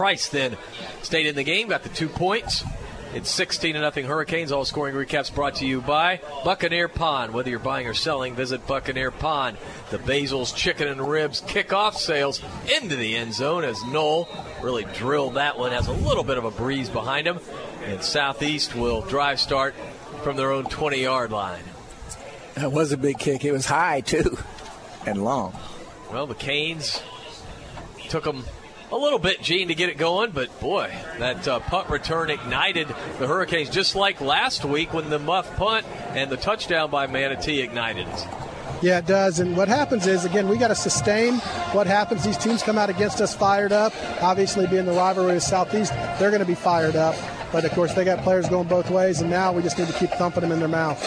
Price 0.00 0.30
then 0.30 0.56
stayed 1.02 1.26
in 1.26 1.34
the 1.34 1.42
game, 1.42 1.68
got 1.68 1.82
the 1.82 1.90
two 1.90 2.08
points. 2.08 2.64
It's 3.12 3.30
16 3.30 3.74
to 3.74 3.82
nothing 3.82 4.06
Hurricanes. 4.06 4.50
All 4.50 4.64
scoring 4.64 4.94
recaps 4.94 5.30
brought 5.34 5.56
to 5.56 5.66
you 5.66 5.82
by 5.82 6.22
Buccaneer 6.42 6.88
Pawn. 6.88 7.34
Whether 7.34 7.50
you're 7.50 7.58
buying 7.58 7.86
or 7.86 7.92
selling, 7.92 8.34
visit 8.34 8.66
Buccaneer 8.66 9.10
Pawn. 9.10 9.58
The 9.90 9.98
Basil's 9.98 10.52
Chicken 10.52 10.88
and 10.88 11.06
Ribs 11.06 11.42
kickoff 11.42 11.96
sales 11.96 12.40
into 12.74 12.96
the 12.96 13.14
end 13.14 13.34
zone 13.34 13.62
as 13.62 13.84
Knoll 13.84 14.26
really 14.62 14.86
drilled 14.94 15.34
that 15.34 15.58
one. 15.58 15.70
Has 15.72 15.88
a 15.88 15.92
little 15.92 16.24
bit 16.24 16.38
of 16.38 16.46
a 16.46 16.50
breeze 16.50 16.88
behind 16.88 17.26
him. 17.26 17.38
And 17.84 18.02
Southeast 18.02 18.74
will 18.74 19.02
drive 19.02 19.38
start 19.38 19.74
from 20.22 20.38
their 20.38 20.50
own 20.50 20.64
20 20.64 21.02
yard 21.02 21.30
line. 21.30 21.64
That 22.54 22.72
was 22.72 22.90
a 22.90 22.96
big 22.96 23.18
kick. 23.18 23.44
It 23.44 23.52
was 23.52 23.66
high, 23.66 24.00
too, 24.00 24.38
and 25.04 25.22
long. 25.22 25.54
Well, 26.10 26.26
the 26.26 26.34
Canes 26.34 27.02
took 28.08 28.24
them 28.24 28.44
a 28.92 28.96
little 28.96 29.18
bit, 29.18 29.40
Gene, 29.42 29.68
to 29.68 29.74
get 29.74 29.88
it 29.88 29.98
going, 29.98 30.32
but 30.32 30.60
boy, 30.60 30.92
that 31.18 31.46
uh, 31.46 31.60
punt 31.60 31.88
return 31.88 32.30
ignited 32.30 32.88
the 33.18 33.26
Hurricanes 33.26 33.70
just 33.70 33.94
like 33.94 34.20
last 34.20 34.64
week 34.64 34.92
when 34.92 35.10
the 35.10 35.18
muff 35.18 35.56
punt 35.56 35.86
and 36.10 36.30
the 36.30 36.36
touchdown 36.36 36.90
by 36.90 37.06
Manatee 37.06 37.60
ignited 37.60 38.08
it. 38.08 38.26
Yeah, 38.82 38.98
it 38.98 39.06
does. 39.06 39.40
And 39.40 39.56
what 39.56 39.68
happens 39.68 40.06
is, 40.06 40.24
again, 40.24 40.48
we 40.48 40.56
got 40.56 40.68
to 40.68 40.74
sustain 40.74 41.34
what 41.72 41.86
happens. 41.86 42.24
These 42.24 42.38
teams 42.38 42.62
come 42.62 42.78
out 42.78 42.88
against 42.88 43.20
us 43.20 43.34
fired 43.34 43.72
up. 43.72 43.92
Obviously, 44.22 44.66
being 44.66 44.86
the 44.86 44.92
rivalry 44.92 45.36
of 45.36 45.42
Southeast, 45.42 45.92
they're 46.18 46.30
going 46.30 46.40
to 46.40 46.46
be 46.46 46.54
fired 46.54 46.96
up. 46.96 47.14
But 47.52 47.64
of 47.64 47.72
course, 47.72 47.92
they 47.94 48.04
got 48.04 48.22
players 48.22 48.48
going 48.48 48.68
both 48.68 48.90
ways, 48.90 49.20
and 49.20 49.28
now 49.28 49.52
we 49.52 49.62
just 49.62 49.78
need 49.78 49.88
to 49.88 49.94
keep 49.94 50.10
thumping 50.10 50.40
them 50.40 50.52
in 50.52 50.60
their 50.60 50.68
mouth. 50.68 51.00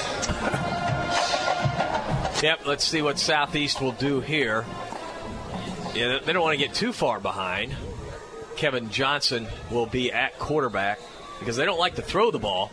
Yep, 2.44 2.66
let's 2.66 2.84
see 2.84 3.02
what 3.02 3.18
Southeast 3.18 3.82
will 3.82 3.94
do 3.94 4.20
here. 4.20 4.66
Yeah, 5.94 6.20
they 6.26 6.34
don't 6.34 6.41
want 6.41 6.58
to 6.60 6.66
get 6.66 6.76
too 6.76 6.91
far 6.91 7.20
behind. 7.20 7.76
Kevin 8.56 8.89
Johnson 8.89 9.48
will 9.70 9.86
be 9.86 10.12
at 10.12 10.39
quarterback 10.39 11.00
because 11.39 11.56
they 11.56 11.66
don't 11.66 11.80
like 11.80 11.96
to 11.96 12.02
throw 12.02 12.32
the 12.32 12.39
ball. 12.39 12.72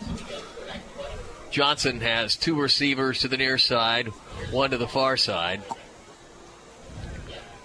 Johnson 1.50 2.00
has 2.00 2.36
two 2.36 2.58
receivers 2.58 3.20
to 3.20 3.28
the 3.28 3.36
near 3.36 3.58
side, 3.58 4.08
one 4.50 4.70
to 4.70 4.78
the 4.78 4.88
far 4.88 5.16
side. 5.16 5.62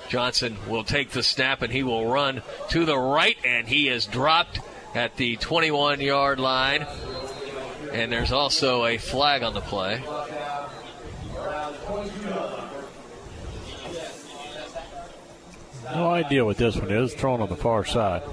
Johnson 0.09 0.57
will 0.67 0.83
take 0.83 1.11
the 1.11 1.23
snap 1.23 1.61
and 1.61 1.71
he 1.71 1.83
will 1.83 2.07
run 2.07 2.41
to 2.69 2.85
the 2.85 2.97
right, 2.97 3.37
and 3.43 3.67
he 3.67 3.87
is 3.87 4.05
dropped 4.05 4.59
at 4.93 5.15
the 5.17 5.35
21 5.37 6.01
yard 6.01 6.39
line. 6.39 6.85
And 7.91 8.11
there's 8.11 8.31
also 8.31 8.85
a 8.85 8.97
flag 8.97 9.43
on 9.43 9.53
the 9.53 9.61
play. 9.61 10.03
No 15.93 16.09
idea 16.09 16.43
what 16.43 16.57
this 16.57 16.75
one 16.75 16.91
is. 16.91 17.13
Thrown 17.13 17.41
on 17.41 17.49
the 17.49 17.55
far 17.55 17.85
side. 17.85 18.23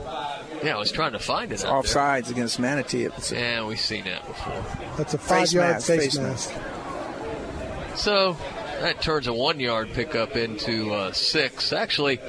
Yeah, 0.62 0.76
I 0.76 0.78
was 0.78 0.92
trying 0.92 1.12
to 1.12 1.18
find 1.18 1.50
it. 1.50 1.54
It's 1.54 1.64
offsides 1.64 2.30
against 2.30 2.60
Manatee. 2.60 3.04
It's 3.04 3.32
yeah, 3.32 3.66
we've 3.66 3.80
seen 3.80 4.04
that 4.04 4.26
before. 4.26 4.64
That's 4.96 5.14
a 5.14 5.18
five 5.18 5.52
yard 5.52 5.74
mask, 5.74 5.86
face, 5.88 6.16
face 6.16 6.18
mask. 6.18 6.52
So 7.96 8.36
that 8.80 9.02
turns 9.02 9.26
a 9.26 9.32
one 9.32 9.58
yard 9.58 9.90
pickup 9.92 10.36
into 10.36 10.92
uh, 10.92 11.12
six. 11.12 11.72
Actually, 11.72 12.20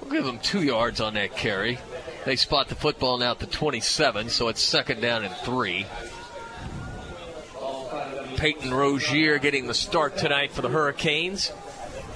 we'll 0.00 0.10
give 0.10 0.24
them 0.24 0.38
two 0.38 0.62
yards 0.62 1.00
on 1.00 1.14
that 1.14 1.36
carry. 1.36 1.78
They 2.24 2.36
spot 2.36 2.68
the 2.68 2.76
football 2.76 3.18
now 3.18 3.32
at 3.32 3.40
the 3.40 3.46
27, 3.46 4.28
so 4.28 4.48
it's 4.48 4.62
second 4.62 5.00
down 5.00 5.24
and 5.24 5.34
three. 5.36 5.86
Peyton 8.36 8.72
Rozier 8.72 9.38
getting 9.38 9.66
the 9.66 9.74
start 9.74 10.16
tonight 10.16 10.52
for 10.52 10.62
the 10.62 10.68
Hurricanes. 10.68 11.52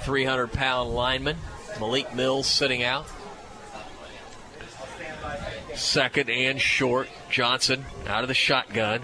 300 0.01 0.51
pound 0.51 0.91
lineman. 0.93 1.37
Malik 1.79 2.13
Mills 2.13 2.47
sitting 2.47 2.83
out. 2.83 3.05
Second 5.75 6.29
and 6.29 6.59
short. 6.59 7.07
Johnson 7.29 7.85
out 8.07 8.23
of 8.23 8.27
the 8.27 8.33
shotgun. 8.33 9.01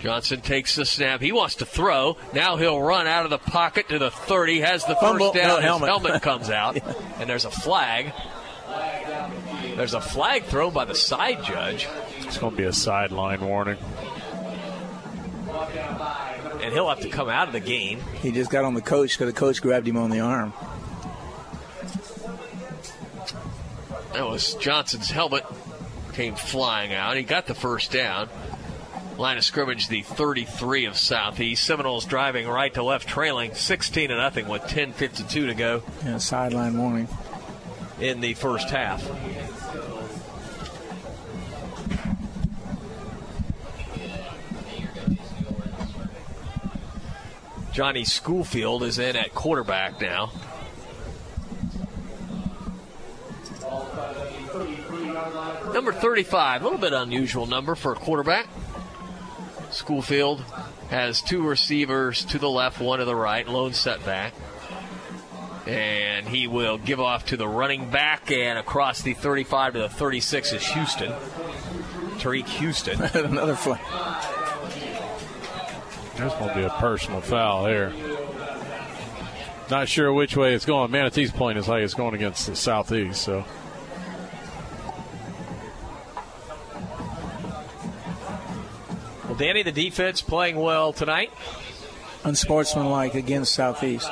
Johnson 0.00 0.40
takes 0.40 0.76
the 0.76 0.84
snap. 0.86 1.20
He 1.20 1.32
wants 1.32 1.56
to 1.56 1.66
throw. 1.66 2.16
Now 2.32 2.56
he'll 2.56 2.80
run 2.80 3.06
out 3.06 3.24
of 3.24 3.30
the 3.30 3.38
pocket 3.38 3.88
to 3.90 3.98
the 3.98 4.10
30. 4.10 4.60
Has 4.60 4.82
the 4.84 4.94
first 4.94 5.00
Fumble. 5.00 5.32
down. 5.32 5.48
No, 5.48 5.56
His 5.56 5.64
helmet. 5.64 5.88
helmet 5.88 6.22
comes 6.22 6.48
out. 6.50 6.78
And 7.20 7.28
there's 7.28 7.44
a 7.44 7.50
flag. 7.50 8.12
There's 9.76 9.94
a 9.94 10.00
flag 10.00 10.44
thrown 10.44 10.72
by 10.72 10.84
the 10.84 10.94
side 10.94 11.42
judge. 11.44 11.88
It's 12.20 12.38
going 12.38 12.52
to 12.52 12.56
be 12.56 12.64
a 12.64 12.72
sideline 12.72 13.40
warning. 13.40 13.76
And 16.62 16.72
he'll 16.72 16.88
have 16.88 17.00
to 17.00 17.08
come 17.08 17.28
out 17.28 17.48
of 17.48 17.52
the 17.52 17.60
game. 17.60 18.00
He 18.22 18.30
just 18.32 18.50
got 18.50 18.64
on 18.64 18.74
the 18.74 18.82
coach 18.82 19.18
because 19.18 19.32
the 19.32 19.38
coach 19.38 19.60
grabbed 19.60 19.88
him 19.88 19.96
on 19.96 20.10
the 20.10 20.20
arm. 20.20 20.52
That 24.12 24.26
was 24.26 24.54
Johnson's 24.54 25.10
helmet 25.10 25.44
came 26.12 26.34
flying 26.34 26.92
out. 26.92 27.16
He 27.16 27.22
got 27.22 27.46
the 27.46 27.54
first 27.54 27.92
down. 27.92 28.28
Line 29.16 29.36
of 29.38 29.44
scrimmage, 29.44 29.88
the 29.88 30.02
33 30.02 30.86
of 30.86 30.96
Southeast. 30.96 31.62
Seminoles 31.64 32.06
driving 32.06 32.48
right 32.48 32.72
to 32.74 32.82
left, 32.82 33.06
trailing 33.06 33.54
16 33.54 34.08
to 34.08 34.16
nothing 34.16 34.48
with 34.48 34.62
10:52 34.62 35.46
to 35.46 35.54
go 35.54 35.82
Yeah, 36.04 36.18
sideline 36.18 36.76
warning. 36.78 37.08
in 38.00 38.20
the 38.20 38.34
first 38.34 38.70
half. 38.70 39.02
Johnny 47.72 48.04
Schoolfield 48.04 48.82
is 48.82 48.98
in 48.98 49.16
at 49.16 49.34
quarterback 49.34 50.00
now. 50.00 50.32
Number 55.72 55.92
35, 55.92 56.60
a 56.60 56.64
little 56.64 56.78
bit 56.78 56.92
unusual 56.92 57.46
number 57.46 57.74
for 57.74 57.92
a 57.92 57.96
quarterback. 57.96 58.48
Schoolfield 59.70 60.40
has 60.90 61.20
two 61.22 61.46
receivers 61.46 62.24
to 62.26 62.38
the 62.38 62.50
left, 62.50 62.80
one 62.80 62.98
to 62.98 63.04
the 63.04 63.14
right, 63.14 63.46
lone 63.46 63.72
setback. 63.72 64.34
And 65.66 66.26
he 66.26 66.46
will 66.46 66.78
give 66.78 67.00
off 67.00 67.26
to 67.26 67.36
the 67.36 67.46
running 67.46 67.90
back, 67.90 68.32
and 68.32 68.58
across 68.58 69.02
the 69.02 69.14
35 69.14 69.74
to 69.74 69.78
the 69.80 69.88
36 69.88 70.52
is 70.52 70.66
Houston. 70.68 71.12
Tariq 72.18 72.46
Houston. 72.46 73.00
Another 73.14 73.54
flag. 73.54 73.80
There's 76.16 76.32
going 76.34 76.48
to 76.48 76.54
be 76.54 76.64
a 76.64 76.70
personal 76.70 77.20
foul 77.20 77.66
here. 77.66 77.92
Not 79.70 79.88
sure 79.88 80.12
which 80.12 80.36
way 80.36 80.54
it's 80.54 80.66
going. 80.66 80.90
Manatee's 80.90 81.30
playing 81.30 81.56
is 81.56 81.68
like 81.68 81.84
it's 81.84 81.94
going 81.94 82.14
against 82.14 82.46
the 82.46 82.56
southeast, 82.56 83.22
so. 83.22 83.44
Danny, 89.40 89.62
the 89.62 89.72
defense 89.72 90.20
playing 90.20 90.56
well 90.56 90.92
tonight. 90.92 91.32
Unsportsmanlike 92.24 93.14
against 93.14 93.54
Southeast. 93.54 94.10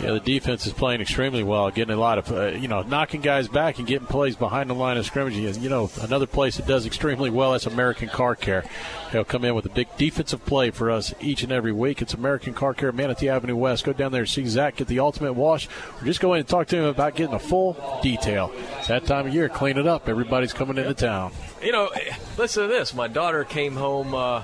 Yeah, 0.00 0.12
the 0.12 0.20
defense 0.20 0.66
is 0.66 0.72
playing 0.72 1.02
extremely 1.02 1.42
well, 1.42 1.70
getting 1.70 1.94
a 1.94 1.98
lot 1.98 2.16
of, 2.16 2.32
uh, 2.32 2.46
you 2.46 2.66
know, 2.66 2.80
knocking 2.80 3.20
guys 3.20 3.48
back 3.48 3.78
and 3.78 3.86
getting 3.86 4.06
plays 4.06 4.34
behind 4.34 4.70
the 4.70 4.74
line 4.74 4.96
of 4.96 5.04
scrimmage. 5.04 5.36
And, 5.36 5.62
You 5.62 5.68
know, 5.68 5.90
another 6.00 6.26
place 6.26 6.56
that 6.56 6.66
does 6.66 6.86
extremely 6.86 7.28
well, 7.28 7.52
that's 7.52 7.66
American 7.66 8.08
Car 8.08 8.34
Care. 8.34 8.64
They'll 9.12 9.24
come 9.26 9.44
in 9.44 9.54
with 9.54 9.66
a 9.66 9.70
big 9.70 9.88
defensive 9.98 10.42
play 10.46 10.70
for 10.70 10.90
us 10.90 11.12
each 11.20 11.42
and 11.42 11.52
every 11.52 11.72
week. 11.72 12.00
It's 12.00 12.14
American 12.14 12.54
Car 12.54 12.72
Care, 12.72 12.92
Manatee 12.92 13.28
Avenue 13.28 13.56
West. 13.56 13.84
Go 13.84 13.92
down 13.92 14.12
there 14.12 14.22
and 14.22 14.30
see 14.30 14.46
Zach 14.46 14.76
get 14.76 14.88
the 14.88 15.00
ultimate 15.00 15.34
wash, 15.34 15.68
or 16.00 16.06
just 16.06 16.20
go 16.20 16.32
in 16.32 16.40
and 16.40 16.48
talk 16.48 16.66
to 16.68 16.76
him 16.78 16.84
about 16.84 17.14
getting 17.14 17.34
a 17.34 17.38
full 17.38 18.00
detail. 18.02 18.50
It's 18.78 18.88
that 18.88 19.04
time 19.04 19.26
of 19.26 19.34
year, 19.34 19.50
clean 19.50 19.76
it 19.76 19.86
up. 19.86 20.08
Everybody's 20.08 20.54
coming 20.54 20.78
into 20.78 20.94
town. 20.94 21.32
You 21.62 21.72
know, 21.72 21.90
listen 22.36 22.64
to 22.64 22.68
this. 22.68 22.94
My 22.94 23.08
daughter 23.08 23.44
came 23.44 23.74
home 23.74 24.14
uh, 24.14 24.42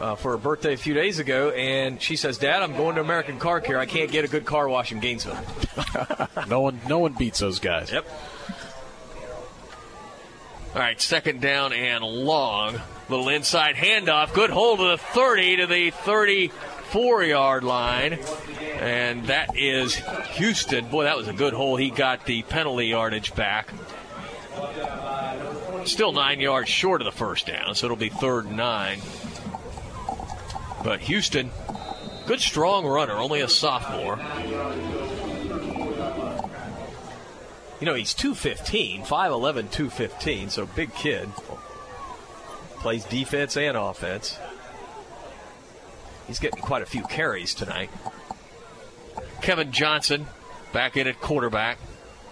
uh, 0.00 0.14
for 0.16 0.32
her 0.32 0.38
birthday 0.38 0.74
a 0.74 0.78
few 0.78 0.94
days 0.94 1.18
ago, 1.18 1.50
and 1.50 2.00
she 2.00 2.16
says, 2.16 2.38
"Dad, 2.38 2.62
I'm 2.62 2.76
going 2.76 2.96
to 2.96 3.00
American 3.00 3.38
Car 3.38 3.60
Care. 3.60 3.78
I 3.78 3.86
can't 3.86 4.10
get 4.10 4.24
a 4.24 4.28
good 4.28 4.44
car 4.44 4.68
wash 4.68 4.92
in 4.92 5.00
Gainesville." 5.00 5.38
no 6.48 6.60
one, 6.60 6.80
no 6.88 6.98
one 6.98 7.12
beats 7.12 7.38
those 7.38 7.58
guys. 7.58 7.92
Yep. 7.92 8.06
All 10.74 10.80
right, 10.80 10.98
second 10.98 11.42
down 11.42 11.74
and 11.74 12.02
long. 12.02 12.80
Little 13.10 13.28
inside 13.28 13.74
handoff. 13.74 14.32
Good 14.32 14.48
hold 14.48 14.80
of 14.80 14.88
the 14.88 14.96
30 14.96 15.56
to 15.56 15.66
the 15.66 15.90
34 15.90 17.24
yard 17.24 17.62
line. 17.62 18.18
And 18.80 19.26
that 19.26 19.58
is 19.58 19.96
Houston. 20.36 20.88
Boy, 20.88 21.04
that 21.04 21.18
was 21.18 21.28
a 21.28 21.34
good 21.34 21.52
hole. 21.52 21.76
He 21.76 21.90
got 21.90 22.24
the 22.24 22.42
penalty 22.44 22.86
yardage 22.86 23.34
back. 23.34 23.68
Still 25.84 26.12
nine 26.12 26.40
yards 26.40 26.68
short 26.68 27.00
of 27.00 27.04
the 27.04 27.12
first 27.12 27.46
down, 27.46 27.74
so 27.74 27.86
it'll 27.86 27.96
be 27.96 28.08
third 28.08 28.46
and 28.46 28.56
nine. 28.56 29.00
But 30.84 31.00
Houston, 31.00 31.50
good 32.26 32.40
strong 32.40 32.86
runner, 32.86 33.14
only 33.14 33.40
a 33.40 33.48
sophomore. 33.48 34.18
You 37.80 37.86
know, 37.86 37.94
he's 37.94 38.14
215, 38.14 39.02
5'11, 39.02 39.70
215, 39.70 40.50
so 40.50 40.66
big 40.66 40.94
kid. 40.94 41.28
Plays 42.78 43.04
defense 43.04 43.56
and 43.56 43.76
offense. 43.76 44.38
He's 46.28 46.38
getting 46.38 46.62
quite 46.62 46.82
a 46.82 46.86
few 46.86 47.02
carries 47.02 47.54
tonight. 47.54 47.90
Kevin 49.40 49.72
Johnson 49.72 50.26
back 50.72 50.96
in 50.96 51.06
at 51.08 51.20
quarterback. 51.20 51.78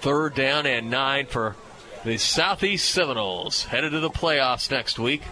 Third 0.00 0.34
down 0.34 0.66
and 0.66 0.90
nine 0.90 1.26
for 1.26 1.56
the 2.04 2.18
Southeast 2.18 2.90
Seminoles. 2.90 3.64
Headed 3.64 3.92
to 3.92 4.00
the 4.00 4.10
playoffs 4.10 4.70
next 4.70 4.98
week. 4.98 5.22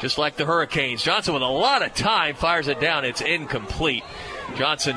Just 0.00 0.18
like 0.18 0.36
the 0.36 0.46
Hurricanes. 0.46 1.02
Johnson 1.02 1.34
with 1.34 1.42
a 1.42 1.46
lot 1.46 1.82
of 1.82 1.94
time 1.94 2.34
fires 2.34 2.68
it 2.68 2.80
down. 2.80 3.04
It's 3.04 3.20
incomplete. 3.20 4.04
Johnson 4.56 4.96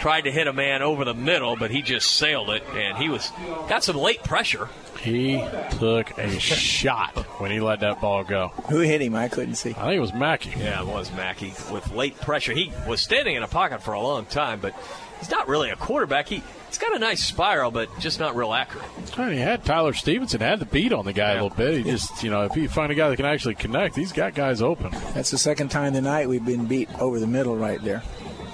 tried 0.00 0.22
to 0.22 0.32
hit 0.32 0.46
a 0.46 0.52
man 0.52 0.82
over 0.82 1.04
the 1.04 1.14
middle, 1.14 1.56
but 1.56 1.70
he 1.70 1.80
just 1.80 2.10
sailed 2.10 2.50
it, 2.50 2.62
and 2.74 2.98
he 2.98 3.08
was 3.08 3.30
got 3.68 3.82
some 3.82 3.96
late 3.96 4.22
pressure. 4.22 4.68
He 5.00 5.42
took 5.78 6.16
a 6.18 6.30
shot 6.38 7.16
when 7.40 7.50
he 7.50 7.60
let 7.60 7.80
that 7.80 8.00
ball 8.00 8.22
go. 8.22 8.48
Who 8.68 8.78
hit 8.80 9.00
him? 9.00 9.16
I 9.16 9.28
couldn't 9.28 9.56
see. 9.56 9.70
I 9.70 9.86
think 9.86 9.94
it 9.94 10.00
was 10.00 10.12
Mackey. 10.12 10.52
Yeah, 10.56 10.82
it 10.82 10.86
was 10.86 11.10
Mackey 11.12 11.52
with 11.72 11.90
late 11.92 12.16
pressure. 12.20 12.52
He 12.52 12.72
was 12.86 13.00
standing 13.00 13.34
in 13.34 13.42
a 13.42 13.48
pocket 13.48 13.82
for 13.82 13.94
a 13.94 14.00
long 14.00 14.26
time, 14.26 14.60
but 14.60 14.74
he's 15.22 15.30
not 15.30 15.46
really 15.46 15.70
a 15.70 15.76
quarterback. 15.76 16.26
He 16.26 16.42
he's 16.66 16.78
got 16.78 16.96
a 16.96 16.98
nice 16.98 17.22
spiral, 17.22 17.70
but 17.70 17.88
just 18.00 18.18
not 18.18 18.34
real 18.34 18.52
accurate. 18.52 18.84
he 19.14 19.38
had 19.38 19.64
Tyler 19.64 19.92
Stevenson 19.92 20.40
had 20.40 20.58
the 20.58 20.66
beat 20.66 20.92
on 20.92 21.04
the 21.04 21.12
guy 21.12 21.34
yeah. 21.34 21.40
a 21.40 21.42
little 21.42 21.56
bit. 21.56 21.76
He 21.76 21.84
just 21.84 22.24
you 22.24 22.30
know 22.30 22.42
if 22.42 22.56
you 22.56 22.68
find 22.68 22.90
a 22.90 22.96
guy 22.96 23.08
that 23.08 23.16
can 23.16 23.26
actually 23.26 23.54
connect, 23.54 23.94
he's 23.94 24.12
got 24.12 24.34
guys 24.34 24.60
open. 24.60 24.90
That's 25.14 25.30
the 25.30 25.38
second 25.38 25.70
time 25.70 25.92
tonight 25.92 26.28
we've 26.28 26.44
been 26.44 26.66
beat 26.66 26.92
over 27.00 27.20
the 27.20 27.28
middle 27.28 27.56
right 27.56 27.80
there. 27.82 28.02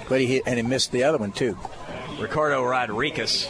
But 0.07 0.21
he 0.21 0.27
hit 0.27 0.43
and 0.45 0.57
he 0.57 0.63
missed 0.63 0.91
the 0.91 1.03
other 1.03 1.17
one 1.17 1.31
too. 1.31 1.57
Ricardo 2.19 2.63
Rodriguez 2.63 3.47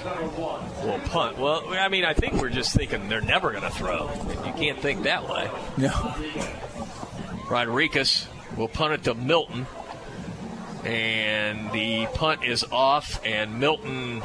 will 0.84 1.00
punt. 1.06 1.40
Well, 1.40 1.64
I 1.70 1.90
mean, 1.90 2.06
I 2.06 2.14
think 2.14 2.36
we're 2.36 2.50
just 2.50 2.74
thinking 2.74 3.10
they're 3.10 3.20
never 3.20 3.52
going 3.52 3.64
to 3.64 3.72
throw. 3.72 4.12
You 4.46 4.54
can't 4.54 4.80
think 4.80 5.04
that 5.04 5.28
way. 5.28 5.50
No. 5.78 6.16
Rodriguez 7.50 8.28
will 8.56 8.68
punt 8.68 8.94
it 8.94 9.04
to 9.06 9.16
Milton. 9.16 9.66
And 10.84 11.72
the 11.72 12.08
punt 12.14 12.44
is 12.44 12.64
off, 12.72 13.20
and 13.26 13.60
Milton 13.60 14.22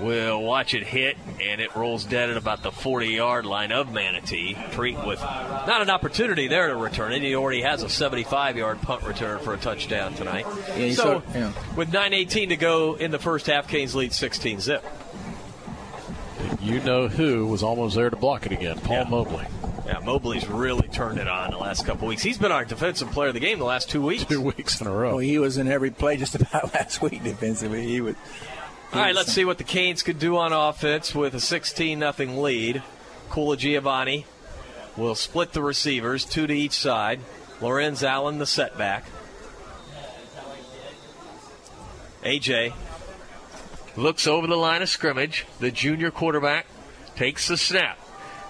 will 0.00 0.42
watch 0.42 0.74
it 0.74 0.82
hit, 0.82 1.16
and 1.40 1.60
it 1.60 1.74
rolls 1.76 2.04
dead 2.04 2.30
at 2.30 2.36
about 2.36 2.62
the 2.62 2.70
40 2.70 3.08
yard 3.08 3.46
line 3.46 3.72
of 3.72 3.92
Manatee. 3.92 4.56
Treat 4.72 4.96
with 5.04 5.20
not 5.20 5.82
an 5.82 5.90
opportunity 5.90 6.48
there 6.48 6.68
to 6.68 6.76
return 6.76 7.12
it. 7.12 7.22
He 7.22 7.34
already 7.34 7.62
has 7.62 7.82
a 7.82 7.88
75 7.88 8.56
yard 8.56 8.80
punt 8.82 9.04
return 9.04 9.38
for 9.38 9.54
a 9.54 9.58
touchdown 9.58 10.14
tonight. 10.14 10.46
Yeah, 10.76 10.92
so, 10.92 11.22
yeah. 11.34 11.52
with 11.76 11.90
9.18 11.90 12.48
to 12.50 12.56
go 12.56 12.94
in 12.94 13.10
the 13.10 13.18
first 13.18 13.46
half, 13.46 13.68
Canes 13.68 13.94
lead 13.94 14.12
16 14.12 14.60
zip. 14.60 14.84
You 16.60 16.80
know 16.80 17.08
who 17.08 17.46
was 17.46 17.62
almost 17.62 17.96
there 17.96 18.10
to 18.10 18.16
block 18.16 18.46
it 18.46 18.52
again? 18.52 18.78
Paul 18.78 18.96
yeah. 18.96 19.08
Mobley. 19.08 19.46
Yeah, 19.86 19.98
Mobley's 19.98 20.48
really 20.48 20.88
turned 20.88 21.18
it 21.18 21.28
on 21.28 21.50
the 21.50 21.58
last 21.58 21.84
couple 21.84 22.08
weeks. 22.08 22.22
He's 22.22 22.38
been 22.38 22.52
our 22.52 22.64
defensive 22.64 23.10
player 23.10 23.28
of 23.28 23.34
the 23.34 23.40
game 23.40 23.58
the 23.58 23.64
last 23.64 23.90
two 23.90 24.00
weeks. 24.00 24.24
Two 24.24 24.40
weeks 24.40 24.80
in 24.80 24.86
a 24.86 24.90
row. 24.90 25.10
Well, 25.10 25.18
he 25.18 25.38
was 25.38 25.58
in 25.58 25.68
every 25.68 25.90
play 25.90 26.16
just 26.16 26.34
about 26.34 26.72
last 26.74 27.02
week 27.02 27.22
defensively. 27.22 27.86
He 27.86 28.00
was 28.00 28.14
all 28.94 29.00
right, 29.00 29.14
let's 29.14 29.32
see 29.32 29.44
what 29.44 29.58
the 29.58 29.64
Canes 29.64 30.04
could 30.04 30.20
do 30.20 30.36
on 30.36 30.52
offense 30.52 31.14
with 31.16 31.34
a 31.34 31.40
16 31.40 31.98
0 31.98 32.40
lead. 32.40 32.82
Colagiovanni 33.28 34.24
will 34.96 35.16
split 35.16 35.52
the 35.52 35.62
receivers, 35.62 36.24
two 36.24 36.46
to 36.46 36.54
each 36.54 36.74
side. 36.74 37.18
Lorenz 37.60 38.04
Allen, 38.04 38.38
the 38.38 38.46
setback. 38.46 39.04
AJ 42.22 42.72
looks 43.96 44.26
over 44.26 44.46
the 44.46 44.56
line 44.56 44.82
of 44.82 44.88
scrimmage. 44.88 45.46
The 45.60 45.70
junior 45.70 46.10
quarterback 46.10 46.66
takes 47.16 47.48
the 47.48 47.56
snap. 47.56 47.98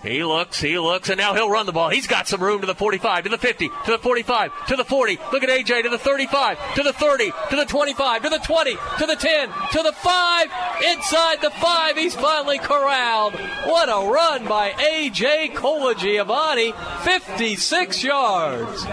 He 0.04 0.22
looks, 0.22 0.60
he 0.60 0.78
looks, 0.78 1.08
and 1.08 1.16
now 1.16 1.32
he'll 1.32 1.48
run 1.48 1.64
the 1.64 1.72
ball. 1.72 1.88
He's 1.88 2.06
got 2.06 2.28
some 2.28 2.42
room 2.42 2.60
to 2.60 2.66
the 2.66 2.74
45, 2.74 3.24
to 3.24 3.30
the 3.30 3.38
50, 3.38 3.68
to 3.68 3.92
the 3.92 3.98
45, 3.98 4.66
to 4.66 4.76
the 4.76 4.84
40. 4.84 5.18
Look 5.32 5.42
at 5.42 5.48
AJ 5.48 5.84
to 5.84 5.88
the 5.88 5.96
35, 5.96 6.74
to 6.74 6.82
the 6.82 6.92
30, 6.92 7.32
to 7.48 7.56
the 7.56 7.64
25, 7.64 8.22
to 8.22 8.28
the 8.28 8.38
20, 8.38 8.72
to 8.98 9.06
the 9.06 9.16
10, 9.16 9.48
to 9.48 9.82
the 9.82 9.92
5. 9.92 10.50
Inside 10.84 11.40
the 11.40 11.50
5, 11.50 11.96
he's 11.96 12.14
finally 12.14 12.58
corralled. 12.58 13.32
What 13.64 13.88
a 13.88 14.06
run 14.10 14.44
by 14.44 14.72
AJ 14.72 15.54
Colagiovanni, 15.54 16.74
56 17.02 18.04
yards. 18.04 18.84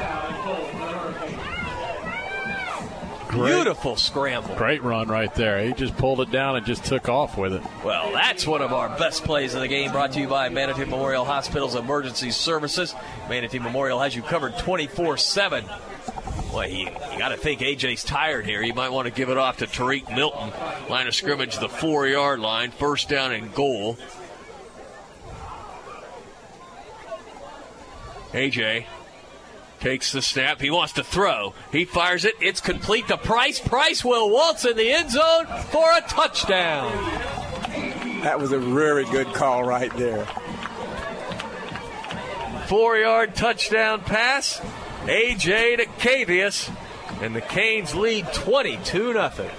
Beautiful 3.31 3.95
scramble. 3.95 4.55
Great 4.55 4.83
run 4.83 5.07
right 5.07 5.33
there. 5.35 5.63
He 5.63 5.73
just 5.73 5.95
pulled 5.97 6.21
it 6.21 6.31
down 6.31 6.57
and 6.57 6.65
just 6.65 6.83
took 6.83 7.07
off 7.07 7.37
with 7.37 7.53
it. 7.53 7.63
Well, 7.83 8.11
that's 8.11 8.45
one 8.45 8.61
of 8.61 8.73
our 8.73 8.89
best 8.97 9.23
plays 9.23 9.53
of 9.53 9.61
the 9.61 9.67
game 9.67 9.91
brought 9.91 10.11
to 10.13 10.19
you 10.19 10.27
by 10.27 10.49
Manatee 10.49 10.85
Memorial 10.85 11.23
Hospital's 11.23 11.75
Emergency 11.75 12.31
Services. 12.31 12.93
Manatee 13.29 13.59
Memorial 13.59 13.99
has 13.99 14.15
you 14.15 14.21
covered 14.21 14.57
24 14.57 15.17
7. 15.17 15.65
Well, 16.53 16.67
you, 16.67 16.87
you 16.87 17.17
got 17.17 17.29
to 17.29 17.37
think 17.37 17.61
AJ's 17.61 18.03
tired 18.03 18.45
here. 18.45 18.61
You 18.61 18.73
might 18.73 18.89
want 18.89 19.07
to 19.07 19.13
give 19.13 19.29
it 19.29 19.37
off 19.37 19.57
to 19.57 19.67
Tariq 19.67 20.13
Milton. 20.13 20.51
Line 20.89 21.07
of 21.07 21.15
scrimmage, 21.15 21.57
the 21.59 21.69
four 21.69 22.07
yard 22.07 22.39
line, 22.39 22.71
first 22.71 23.07
down 23.07 23.31
and 23.31 23.53
goal. 23.53 23.97
AJ 28.33 28.85
Takes 29.81 30.11
the 30.11 30.21
snap. 30.21 30.61
He 30.61 30.69
wants 30.69 30.93
to 30.93 31.03
throw. 31.03 31.55
He 31.71 31.85
fires 31.85 32.23
it. 32.23 32.35
It's 32.39 32.61
complete 32.61 33.07
to 33.07 33.17
Price. 33.17 33.59
Price 33.59 34.05
will 34.05 34.29
waltz 34.29 34.63
in 34.63 34.77
the 34.77 34.91
end 34.91 35.09
zone 35.09 35.47
for 35.71 35.89
a 35.97 36.01
touchdown. 36.01 36.91
That 38.21 38.39
was 38.39 38.51
a 38.51 38.59
really 38.59 39.05
good 39.05 39.25
call 39.33 39.63
right 39.63 39.91
there. 39.97 40.27
Four 42.67 42.97
yard 42.97 43.33
touchdown 43.33 44.01
pass. 44.01 44.59
AJ 45.05 45.77
to 45.77 45.85
Cavius. 45.85 46.71
And 47.19 47.35
the 47.35 47.41
Canes 47.41 47.95
lead 47.95 48.31
22 48.33 49.13
0. 49.13 49.51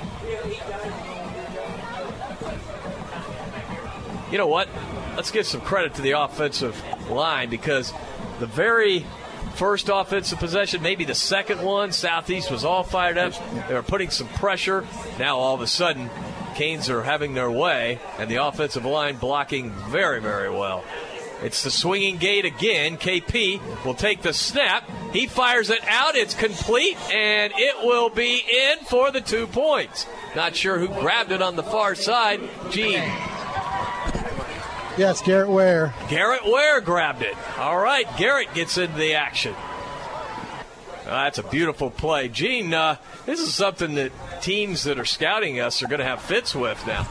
You 4.31 4.39
know 4.39 4.47
what? 4.47 4.69
Let's 5.16 5.32
give 5.32 5.47
some 5.47 5.62
credit 5.62 5.94
to 5.94 6.03
the 6.03 6.12
offensive 6.12 6.81
line 7.11 7.51
because 7.51 7.93
the 8.39 8.47
very 8.47 9.05
first 9.53 9.89
offensive 9.93 10.39
possession, 10.39 10.83
maybe 10.83 11.05
the 11.05 11.15
second 11.15 11.62
one. 11.62 11.93
Southeast 11.93 12.51
was 12.51 12.65
all 12.65 12.83
fired 12.83 13.19
up. 13.19 13.33
They 13.69 13.74
were 13.74 13.83
putting 13.83 14.11
some 14.11 14.29
pressure. 14.29 14.87
Now 15.19 15.39
all 15.39 15.55
of 15.55 15.61
a 15.61 15.66
sudden, 15.66 16.11
Canes 16.55 16.91
are 16.91 17.03
having 17.03 17.35
their 17.35 17.51
way, 17.51 18.01
and 18.19 18.31
the 18.31 18.37
offensive 18.37 18.85
line 18.85 19.16
blocking 19.16 19.70
very, 19.70 20.20
very 20.20 20.51
well. 20.51 20.85
It's 21.43 21.65
the 21.65 21.70
swinging 21.70 22.19
gate 22.19 22.45
again. 22.45 22.97
KP 22.97 23.85
will 23.85 23.95
take 23.95 24.23
the 24.23 24.33
snap. 24.33 24.89
He 25.12 25.27
fires 25.27 25.70
it 25.70 25.81
out. 25.89 26.15
It's 26.15 26.35
complete, 26.35 26.97
and 27.11 27.53
it 27.57 27.85
will 27.85 28.11
be 28.11 28.37
in 28.41 28.85
for 28.85 29.11
the 29.11 29.20
two 29.20 29.49
points. 29.49 30.07
Not 30.37 30.55
sure 30.55 30.79
who 30.79 30.87
grabbed 30.87 31.33
it 31.33 31.43
on 31.43 31.57
the 31.57 31.65
far 31.65 31.97
side. 31.97 32.41
Gene 32.70 33.03
Yes, 34.98 35.23
Garrett 35.23 35.48
Ware. 35.48 35.94
Garrett 36.09 36.44
Ware 36.44 36.81
grabbed 36.82 37.23
it. 37.23 37.35
All 37.59 37.78
right, 37.78 38.06
Garrett 38.19 38.52
gets 38.52 38.77
into 38.77 38.97
the 38.98 39.14
action. 39.14 39.55
that's 41.05 41.39
a 41.39 41.43
beautiful 41.43 41.90
play. 41.90 42.28
Gene, 42.28 42.74
uh, 42.74 42.97
this 43.24 43.40
is 43.40 43.55
something 43.55 43.94
that 43.94 44.12
teams 44.43 44.85
that 44.85 44.98
are 44.98 45.06
scouting 45.06 45.60
us 45.60 45.82
are 45.82 45.86
going 45.86 46.01
to 46.01 46.05
have 46.05 46.20
fits 46.20 46.55
with 46.55 46.85
now. 46.86 47.06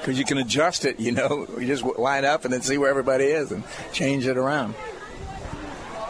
Because 0.00 0.18
you 0.18 0.24
can 0.24 0.38
adjust 0.38 0.84
it, 0.84 0.98
you 0.98 1.12
know. 1.12 1.46
You 1.58 1.66
just 1.66 1.84
line 1.84 2.24
up 2.24 2.44
and 2.44 2.52
then 2.52 2.62
see 2.62 2.78
where 2.78 2.90
everybody 2.90 3.24
is 3.26 3.52
and 3.52 3.62
change 3.92 4.26
it 4.26 4.36
around. 4.36 4.74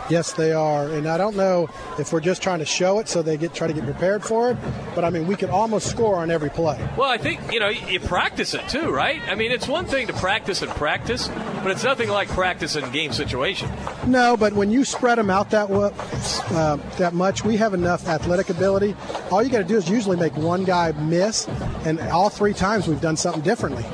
Yes, 0.08 0.32
they 0.32 0.52
are, 0.52 0.88
and 0.88 1.06
I 1.06 1.18
don't 1.18 1.36
know 1.36 1.68
if 1.98 2.12
we're 2.12 2.20
just 2.20 2.42
trying 2.42 2.60
to 2.60 2.64
show 2.64 2.98
it 2.98 3.08
so 3.08 3.20
they 3.20 3.36
get 3.36 3.52
try 3.52 3.66
to 3.66 3.72
get 3.72 3.84
prepared 3.84 4.24
for 4.24 4.50
it. 4.50 4.56
But 4.94 5.04
I 5.04 5.10
mean, 5.10 5.26
we 5.26 5.36
could 5.36 5.50
almost 5.50 5.88
score 5.88 6.16
on 6.16 6.30
every 6.30 6.50
play. 6.50 6.78
Well, 6.96 7.10
I 7.10 7.18
think 7.18 7.52
you 7.52 7.60
know 7.60 7.68
you 7.68 8.00
practice 8.00 8.54
it 8.54 8.66
too, 8.68 8.90
right? 8.90 9.20
I 9.28 9.34
mean, 9.34 9.52
it's 9.52 9.68
one 9.68 9.84
thing 9.84 10.06
to 10.06 10.12
practice 10.14 10.62
and 10.62 10.70
practice, 10.72 11.28
but 11.62 11.70
it's 11.70 11.84
nothing 11.84 12.08
like 12.08 12.28
practice 12.28 12.76
in 12.76 12.90
game 12.90 13.12
situation. 13.12 13.70
No, 14.06 14.36
but 14.36 14.54
when 14.54 14.70
you 14.70 14.84
spread 14.84 15.18
them 15.18 15.28
out 15.28 15.50
that 15.50 15.70
uh, 15.70 16.76
that 16.96 17.12
much, 17.12 17.44
we 17.44 17.56
have 17.58 17.74
enough 17.74 18.08
athletic 18.08 18.48
ability. 18.48 18.96
All 19.30 19.42
you 19.42 19.50
got 19.50 19.58
to 19.58 19.64
do 19.64 19.76
is 19.76 19.90
usually 19.90 20.16
make 20.16 20.36
one 20.36 20.64
guy 20.64 20.92
miss, 20.92 21.46
and 21.84 22.00
all 22.00 22.30
three 22.30 22.54
times 22.54 22.88
we've 22.88 23.00
done 23.00 23.16
something 23.16 23.42
differently. 23.42 23.84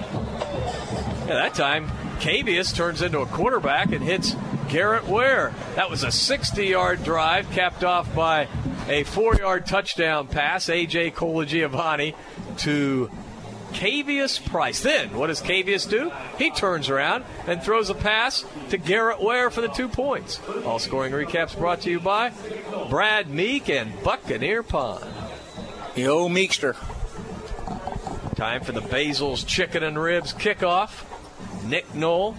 Yeah, 1.26 1.34
that 1.34 1.54
time, 1.54 1.88
Cavius 2.20 2.74
turns 2.74 3.02
into 3.02 3.20
a 3.20 3.26
quarterback 3.26 3.92
and 3.92 4.04
hits 4.04 4.36
Garrett 4.68 5.06
Ware. 5.06 5.54
That 5.76 5.90
was 5.90 6.04
a 6.04 6.12
60 6.12 6.66
yard 6.66 7.04
drive, 7.04 7.50
capped 7.50 7.84
off 7.84 8.14
by 8.14 8.48
a 8.88 9.04
four 9.04 9.34
yard 9.36 9.66
touchdown 9.66 10.26
pass, 10.26 10.68
A.J. 10.68 11.12
Colagiovanni 11.12 12.14
to 12.58 13.10
Cavius 13.72 14.44
Price. 14.44 14.82
Then, 14.82 15.16
what 15.16 15.26
does 15.26 15.42
Cavius 15.42 15.88
do? 15.88 16.12
He 16.38 16.50
turns 16.50 16.88
around 16.88 17.24
and 17.46 17.62
throws 17.62 17.90
a 17.90 17.94
pass 17.94 18.44
to 18.70 18.78
Garrett 18.78 19.20
Ware 19.20 19.50
for 19.50 19.60
the 19.60 19.68
two 19.68 19.88
points. 19.88 20.40
All 20.64 20.78
scoring 20.78 21.12
recaps 21.12 21.56
brought 21.58 21.82
to 21.82 21.90
you 21.90 22.00
by 22.00 22.32
Brad 22.88 23.28
Meek 23.28 23.68
and 23.68 23.92
Buccaneer 24.02 24.62
Pawn. 24.62 25.02
The 25.94 26.06
old 26.06 26.32
Meekster. 26.32 26.76
Time 28.36 28.62
for 28.62 28.72
the 28.72 28.80
Basil's 28.80 29.44
Chicken 29.44 29.82
and 29.82 29.98
Ribs 29.98 30.32
kickoff. 30.32 31.04
Nick 31.64 31.94
Knoll. 31.94 32.36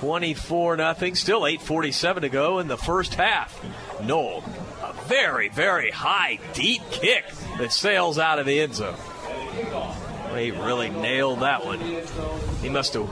24 0.00 0.78
nothing. 0.78 1.14
Still 1.14 1.42
8:47 1.42 2.22
to 2.22 2.28
go 2.30 2.58
in 2.58 2.68
the 2.68 2.78
first 2.78 3.14
half. 3.14 3.62
Knoll, 4.02 4.42
a 4.82 4.94
very 5.06 5.50
very 5.50 5.90
high 5.90 6.38
deep 6.54 6.80
kick 6.90 7.26
that 7.58 7.70
sails 7.70 8.18
out 8.18 8.38
of 8.38 8.46
the 8.46 8.60
end 8.60 8.74
zone. 8.74 8.96
He 10.34 10.52
really 10.52 10.88
nailed 10.88 11.40
that 11.40 11.66
one. 11.66 11.80
He 12.62 12.70
must 12.70 12.94
have 12.94 13.10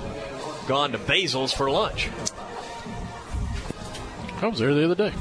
gone 0.66 0.92
to 0.92 0.98
Basil's 0.98 1.52
for 1.52 1.70
lunch. 1.70 2.08
I 4.40 4.46
was 4.46 4.58
there 4.58 4.72
the 4.72 4.84
other 4.84 4.94
day. 4.94 5.12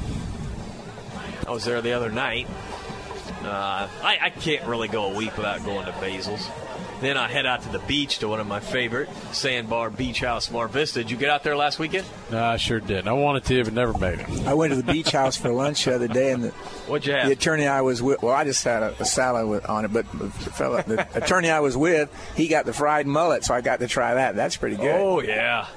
I 1.46 1.50
was 1.50 1.66
there 1.66 1.82
the 1.82 1.92
other 1.92 2.10
night. 2.10 2.46
Uh, 3.42 3.88
I, 4.02 4.18
I 4.22 4.30
can't 4.30 4.66
really 4.66 4.88
go 4.88 5.12
a 5.12 5.16
week 5.16 5.36
without 5.36 5.64
going 5.66 5.84
to 5.84 5.92
Basil's. 6.00 6.48
Then 7.00 7.16
I 7.16 7.28
head 7.28 7.46
out 7.46 7.62
to 7.62 7.68
the 7.68 7.78
beach 7.78 8.18
to 8.18 8.28
one 8.28 8.40
of 8.40 8.46
my 8.48 8.58
favorite, 8.58 9.08
Sandbar 9.30 9.90
Beach 9.90 10.18
House, 10.20 10.50
Mar 10.50 10.66
Vista. 10.66 10.98
Did 11.00 11.12
you 11.12 11.16
get 11.16 11.30
out 11.30 11.44
there 11.44 11.56
last 11.56 11.78
weekend? 11.78 12.04
No, 12.32 12.42
I 12.44 12.56
sure 12.56 12.80
didn't. 12.80 13.06
I 13.06 13.12
wanted 13.12 13.44
to, 13.44 13.62
but 13.64 13.72
never 13.72 13.92
made 13.96 14.18
it. 14.18 14.28
I 14.46 14.54
went 14.54 14.72
to 14.72 14.82
the 14.82 14.92
beach 14.92 15.12
house 15.12 15.36
for 15.36 15.50
lunch 15.50 15.84
the 15.84 15.94
other 15.94 16.08
day, 16.08 16.32
and 16.32 16.42
the, 16.42 16.48
What'd 16.88 17.06
you 17.06 17.12
have? 17.12 17.26
the 17.26 17.32
attorney 17.34 17.68
I 17.68 17.82
was 17.82 18.02
with, 18.02 18.20
well, 18.20 18.34
I 18.34 18.42
just 18.42 18.64
had 18.64 18.82
a, 18.82 19.00
a 19.00 19.04
salad 19.04 19.46
with, 19.48 19.68
on 19.68 19.84
it, 19.84 19.92
but 19.92 20.06
the, 20.12 20.28
fella, 20.30 20.82
the 20.82 21.06
attorney 21.14 21.50
I 21.50 21.60
was 21.60 21.76
with, 21.76 22.10
he 22.36 22.48
got 22.48 22.64
the 22.66 22.72
fried 22.72 23.06
mullet, 23.06 23.44
so 23.44 23.54
I 23.54 23.60
got 23.60 23.78
to 23.78 23.86
try 23.86 24.14
that. 24.14 24.34
That's 24.34 24.56
pretty 24.56 24.74
good. 24.76 24.96
Oh, 25.00 25.20
yeah. 25.20 25.68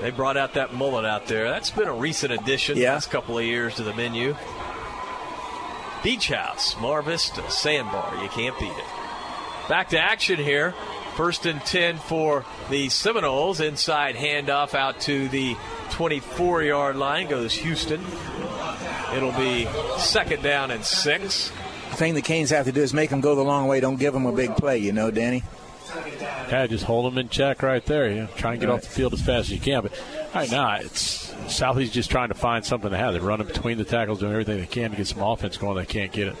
They 0.00 0.10
brought 0.12 0.38
out 0.38 0.54
that 0.54 0.72
mullet 0.72 1.04
out 1.04 1.26
there. 1.26 1.50
That's 1.50 1.70
been 1.70 1.88
a 1.88 1.92
recent 1.94 2.32
addition 2.32 2.78
Yeah. 2.78 2.94
last 2.94 3.10
couple 3.10 3.36
of 3.36 3.44
years 3.44 3.74
to 3.74 3.82
the 3.82 3.92
menu. 3.94 4.34
Beach 6.02 6.28
House, 6.28 6.74
Mar 6.80 7.02
Vista, 7.02 7.42
Sandbar. 7.50 8.22
You 8.22 8.28
can't 8.30 8.58
beat 8.58 8.70
it. 8.70 8.84
Back 9.68 9.90
to 9.90 9.98
action 9.98 10.38
here. 10.38 10.74
First 11.14 11.46
and 11.46 11.60
10 11.60 11.98
for 11.98 12.44
the 12.70 12.88
Seminoles. 12.88 13.60
Inside 13.60 14.14
handoff 14.14 14.74
out 14.74 15.00
to 15.02 15.28
the 15.28 15.56
24 15.90 16.62
yard 16.62 16.96
line 16.96 17.28
goes 17.28 17.52
Houston. 17.54 18.00
It'll 19.14 19.32
be 19.32 19.66
second 19.98 20.42
down 20.42 20.70
and 20.70 20.84
six. 20.84 21.50
The 21.90 21.96
thing 21.96 22.14
the 22.14 22.22
Canes 22.22 22.50
have 22.50 22.66
to 22.66 22.72
do 22.72 22.82
is 22.82 22.94
make 22.94 23.10
them 23.10 23.20
go 23.20 23.34
the 23.34 23.42
long 23.42 23.66
way. 23.66 23.80
Don't 23.80 23.98
give 23.98 24.14
them 24.14 24.26
a 24.26 24.32
big 24.32 24.56
play, 24.56 24.78
you 24.78 24.92
know, 24.92 25.10
Danny. 25.10 25.42
Yeah, 26.50 26.66
just 26.66 26.84
hold 26.84 27.10
them 27.10 27.18
in 27.18 27.28
check 27.28 27.62
right 27.62 27.84
there. 27.84 28.08
You 28.08 28.20
know, 28.22 28.28
try 28.36 28.52
and 28.52 28.60
get 28.60 28.70
off 28.70 28.82
the 28.82 28.88
field 28.88 29.12
as 29.12 29.20
fast 29.20 29.48
as 29.48 29.50
you 29.50 29.60
can. 29.60 29.82
But 29.82 30.00
right 30.34 30.50
now, 30.50 30.76
it's 30.76 31.34
Southeast 31.48 31.92
just 31.92 32.10
trying 32.10 32.28
to 32.28 32.34
find 32.34 32.64
something 32.64 32.90
to 32.90 32.96
have. 32.96 33.12
They're 33.12 33.22
running 33.22 33.46
between 33.46 33.76
the 33.78 33.84
tackles, 33.84 34.20
doing 34.20 34.32
everything 34.32 34.58
they 34.58 34.66
can 34.66 34.90
to 34.92 34.96
get 34.96 35.06
some 35.06 35.22
offense 35.22 35.56
going. 35.56 35.76
They 35.76 35.86
can't 35.86 36.12
get 36.12 36.28
it. 36.28 36.36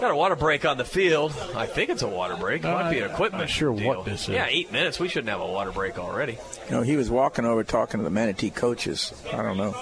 Got 0.00 0.10
a 0.10 0.16
water 0.16 0.36
break 0.36 0.64
on 0.66 0.76
the 0.76 0.84
field. 0.84 1.32
I 1.54 1.66
think 1.66 1.88
it's 1.90 2.02
a 2.02 2.08
water 2.08 2.36
break. 2.36 2.62
It 2.64 2.68
might 2.68 2.90
be 2.90 2.98
an 2.98 3.10
Uh, 3.10 3.14
equipment. 3.14 3.42
not 3.44 3.50
sure 3.50 3.74
deal. 3.74 3.88
what 3.88 4.04
this 4.04 4.22
is. 4.22 4.28
Yeah, 4.30 4.46
eight 4.48 4.70
minutes. 4.72 4.98
We 5.00 5.08
shouldn't 5.08 5.30
have 5.30 5.40
a 5.40 5.46
water 5.46 5.70
break 5.72 5.98
already. 5.98 6.32
You 6.68 6.70
know, 6.76 6.82
he 6.82 6.96
was 6.96 7.10
walking 7.10 7.44
over 7.44 7.64
talking 7.64 8.00
to 8.00 8.04
the 8.04 8.10
Manatee 8.10 8.50
coaches. 8.50 9.12
I 9.32 9.42
don't 9.42 9.56
know. 9.56 9.74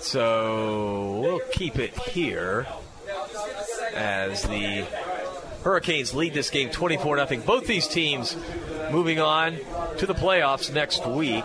So 0.00 1.18
we'll 1.22 1.40
keep 1.52 1.78
it 1.78 1.96
here 1.98 2.66
as 3.94 4.42
the 4.42 4.86
Hurricanes 5.62 6.14
lead 6.14 6.34
this 6.34 6.50
game 6.50 6.70
24 6.70 7.26
0. 7.26 7.42
Both 7.46 7.66
these 7.66 7.88
teams 7.88 8.36
moving 8.90 9.18
on 9.20 9.56
to 9.98 10.06
the 10.06 10.14
playoffs 10.14 10.72
next 10.72 11.06
week. 11.06 11.44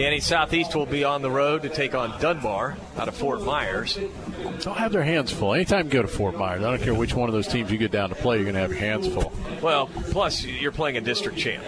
Danny 0.00 0.20
Southeast 0.20 0.74
will 0.74 0.86
be 0.86 1.04
on 1.04 1.20
the 1.20 1.30
road 1.30 1.60
to 1.60 1.68
take 1.68 1.94
on 1.94 2.18
Dunbar 2.22 2.74
out 2.96 3.08
of 3.08 3.14
Fort 3.14 3.42
Myers. 3.42 3.98
They'll 4.64 4.72
have 4.72 4.92
their 4.92 5.02
hands 5.02 5.30
full. 5.30 5.52
Anytime 5.52 5.88
you 5.88 5.92
go 5.92 6.00
to 6.00 6.08
Fort 6.08 6.36
Myers, 6.36 6.64
I 6.64 6.70
don't 6.70 6.82
care 6.82 6.94
which 6.94 7.12
one 7.12 7.28
of 7.28 7.34
those 7.34 7.46
teams 7.46 7.70
you 7.70 7.76
get 7.76 7.90
down 7.90 8.08
to 8.08 8.14
play, 8.14 8.36
you're 8.36 8.44
going 8.44 8.54
to 8.54 8.62
have 8.62 8.70
your 8.70 8.80
hands 8.80 9.06
full. 9.08 9.30
Well, 9.60 9.90
plus 10.10 10.42
you're 10.42 10.72
playing 10.72 10.96
a 10.96 11.02
district 11.02 11.36
champ. 11.36 11.62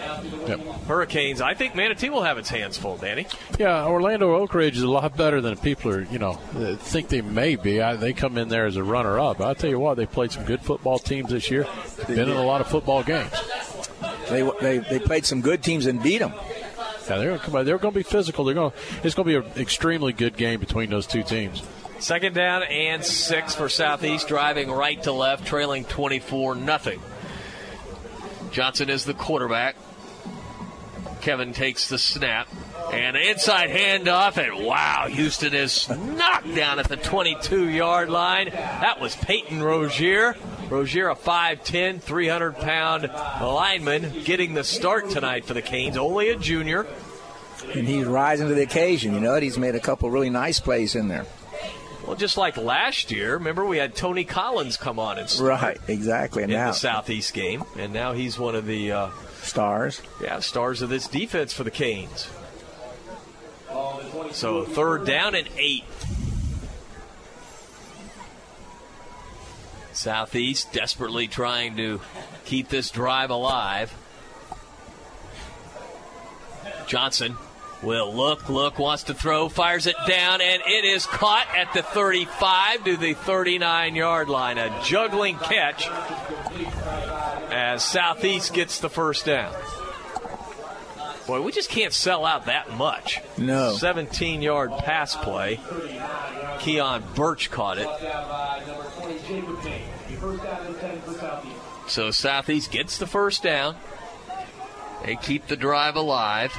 Yep. 0.47 0.61
Hurricanes, 0.87 1.41
I 1.41 1.53
think 1.53 1.75
Manatee 1.75 2.09
will 2.09 2.23
have 2.23 2.39
its 2.39 2.49
hands 2.49 2.75
full, 2.75 2.97
Danny. 2.97 3.27
Yeah, 3.59 3.85
Orlando 3.85 4.33
Oak 4.33 4.55
Ridge 4.55 4.77
is 4.77 4.83
a 4.83 4.89
lot 4.89 5.15
better 5.15 5.39
than 5.39 5.55
people 5.57 5.91
are, 5.91 6.01
you 6.01 6.17
know, 6.17 6.39
uh, 6.55 6.75
think 6.77 7.09
they 7.09 7.21
may 7.21 7.55
be. 7.55 7.83
I, 7.83 7.95
they 7.97 8.13
come 8.13 8.39
in 8.39 8.47
there 8.47 8.65
as 8.65 8.77
a 8.77 8.83
runner-up. 8.83 9.41
I 9.41 9.53
tell 9.53 9.69
you 9.69 9.77
what, 9.77 9.95
they 9.95 10.07
played 10.07 10.31
some 10.31 10.43
good 10.43 10.61
football 10.61 10.97
teams 10.97 11.29
this 11.29 11.51
year. 11.51 11.67
Been 12.07 12.17
in 12.17 12.29
a 12.29 12.43
lot 12.43 12.61
of 12.61 12.67
football 12.67 13.03
games. 13.03 13.29
They, 14.27 14.41
they, 14.59 14.79
they 14.79 14.97
played 14.97 15.23
some 15.23 15.41
good 15.41 15.61
teams 15.61 15.85
and 15.85 16.01
beat 16.01 16.17
them. 16.17 16.33
Yeah, 17.09 17.17
they're 17.17 17.37
going 17.37 17.65
they're 17.65 17.77
going 17.77 17.93
to 17.93 17.99
be 17.99 18.03
physical. 18.03 18.45
They're 18.45 18.55
going. 18.55 18.73
It's 19.03 19.15
going 19.15 19.27
to 19.27 19.41
be 19.41 19.47
an 19.47 19.61
extremely 19.61 20.13
good 20.13 20.37
game 20.37 20.59
between 20.59 20.89
those 20.89 21.07
two 21.07 21.23
teams. 21.23 21.63
Second 21.99 22.35
down 22.35 22.63
and 22.63 23.03
six 23.03 23.55
for 23.55 23.69
Southeast, 23.69 24.27
driving 24.27 24.69
right 24.69 25.01
to 25.03 25.13
left, 25.13 25.45
trailing 25.45 25.85
24 25.85 26.55
nothing. 26.55 27.01
Johnson 28.51 28.89
is 28.89 29.05
the 29.05 29.13
quarterback. 29.13 29.75
Kevin 31.21 31.53
takes 31.53 31.87
the 31.87 31.97
snap. 31.97 32.49
And 32.91 33.15
inside 33.15 33.69
handoff, 33.69 34.37
and 34.37 34.65
wow, 34.65 35.07
Houston 35.09 35.53
is 35.53 35.87
knocked 35.89 36.53
down 36.53 36.79
at 36.79 36.89
the 36.89 36.97
22 36.97 37.69
yard 37.69 38.09
line. 38.09 38.49
That 38.49 38.99
was 38.99 39.15
Peyton 39.15 39.63
Rozier. 39.63 40.35
Rozier, 40.69 41.09
a 41.09 41.15
5'10, 41.15 42.01
300 42.01 42.55
pound 42.55 43.03
lineman, 43.41 44.23
getting 44.23 44.53
the 44.53 44.63
start 44.63 45.09
tonight 45.09 45.45
for 45.45 45.53
the 45.53 45.61
Canes. 45.61 45.97
Only 45.97 46.29
a 46.29 46.35
junior. 46.35 46.87
And 47.73 47.87
he's 47.87 48.05
rising 48.05 48.47
to 48.47 48.55
the 48.55 48.63
occasion. 48.63 49.13
You 49.13 49.19
know, 49.19 49.35
he's 49.39 49.57
made 49.57 49.75
a 49.75 49.79
couple 49.79 50.09
really 50.09 50.29
nice 50.29 50.59
plays 50.59 50.95
in 50.95 51.07
there. 51.07 51.25
Well, 52.05 52.17
just 52.17 52.35
like 52.35 52.57
last 52.57 53.11
year, 53.11 53.35
remember 53.35 53.65
we 53.65 53.77
had 53.77 53.95
Tony 53.95 54.25
Collins 54.25 54.75
come 54.75 54.99
on 54.99 55.17
and 55.17 55.29
start 55.29 55.61
Right, 55.61 55.77
exactly. 55.87 56.43
And 56.43 56.51
in 56.51 56.57
now, 56.57 56.67
the 56.71 56.77
Southeast 56.77 57.33
game, 57.33 57.63
and 57.77 57.93
now 57.93 58.11
he's 58.11 58.37
one 58.37 58.55
of 58.55 58.65
the 58.65 58.91
uh, 58.91 59.09
stars. 59.41 60.01
yeah 60.21 60.39
stars 60.39 60.81
of 60.81 60.89
this 60.89 61.07
defense 61.07 61.53
for 61.53 61.63
the 61.63 61.71
Canes. 61.71 62.29
So 64.31 64.65
third 64.65 65.05
down 65.05 65.35
and 65.35 65.47
eight. 65.57 65.83
Southeast 70.03 70.73
desperately 70.73 71.29
trying 71.29 71.77
to 71.77 72.01
keep 72.43 72.67
this 72.67 72.89
drive 72.89 73.29
alive. 73.29 73.93
Johnson 76.87 77.37
will 77.81 78.13
look, 78.13 78.49
look, 78.49 78.79
wants 78.79 79.03
to 79.03 79.13
throw, 79.13 79.47
fires 79.47 79.87
it 79.87 79.95
down, 80.05 80.41
and 80.41 80.61
it 80.65 80.83
is 80.83 81.05
caught 81.05 81.47
at 81.55 81.73
the 81.73 81.81
35 81.81 82.83
to 82.83 82.97
the 82.97 83.13
39 83.13 83.95
yard 83.95 84.27
line. 84.27 84.57
A 84.57 84.81
juggling 84.83 85.37
catch 85.37 85.87
as 87.49 87.81
Southeast 87.81 88.53
gets 88.53 88.79
the 88.79 88.89
first 88.89 89.25
down. 89.25 89.55
Boy, 91.27 91.41
we 91.41 91.53
just 91.53 91.69
can't 91.69 91.93
sell 91.93 92.25
out 92.25 92.47
that 92.47 92.75
much. 92.77 93.21
No. 93.37 93.73
17 93.77 94.41
yard 94.41 94.71
pass 94.79 95.15
play. 95.15 95.61
Keon 96.59 97.03
Birch 97.15 97.49
caught 97.49 97.77
it. 97.77 97.87
So 101.87 102.11
Southeast 102.11 102.71
gets 102.71 102.97
the 102.97 103.07
first 103.07 103.43
down. 103.43 103.75
They 105.05 105.15
keep 105.15 105.47
the 105.47 105.55
drive 105.55 105.95
alive. 105.95 106.55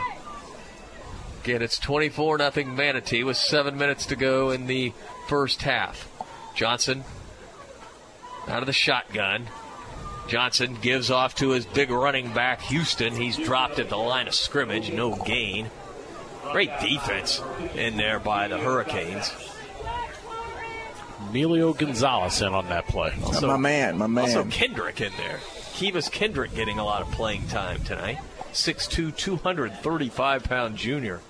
Again, 1.43 1.63
it's 1.63 1.79
24 1.79 2.51
0 2.53 2.67
Manatee 2.67 3.25
with 3.25 3.37
seven 3.37 3.77
minutes 3.77 4.07
to 4.07 4.17
go 4.17 4.51
in 4.51 4.67
the 4.67 4.93
first 5.29 5.63
half. 5.63 6.09
Johnson 6.55 7.05
out 8.49 8.61
of 8.61 8.67
the 8.67 8.73
shotgun. 8.73 9.49
Johnson 10.27 10.79
gives 10.81 11.11
off 11.11 11.35
to 11.37 11.51
his 11.51 11.67
big 11.67 11.91
running 11.91 12.33
back, 12.33 12.63
Houston. 12.63 13.15
He's 13.15 13.37
dropped 13.37 13.79
at 13.79 13.91
the 13.91 13.97
line 13.97 14.27
of 14.27 14.35
scrimmage, 14.35 14.91
no 14.91 15.15
gain. 15.15 15.71
Great 16.51 16.71
defense 16.81 17.43
in 17.75 17.97
there 17.97 18.19
by 18.19 18.49
the 18.49 18.59
Hurricanes. 18.59 19.33
Emilio 21.29 21.73
Gonzalez 21.73 22.41
in 22.41 22.53
on 22.55 22.69
that 22.69 22.87
play. 22.89 23.13
Also, 23.25 23.47
my 23.47 23.57
man, 23.57 23.99
my 23.99 24.07
man. 24.07 24.25
Also 24.25 24.45
Kendrick 24.45 25.01
in 25.01 25.13
there. 25.17 25.39
Kivas 25.75 26.11
Kendrick 26.11 26.55
getting 26.55 26.79
a 26.79 26.85
lot 26.85 27.03
of 27.03 27.11
playing 27.13 27.47
time 27.49 27.83
tonight. 27.85 28.19
6'2", 28.53 29.17
235 29.17 30.45
pound 30.45 30.77
junior. 30.77 31.21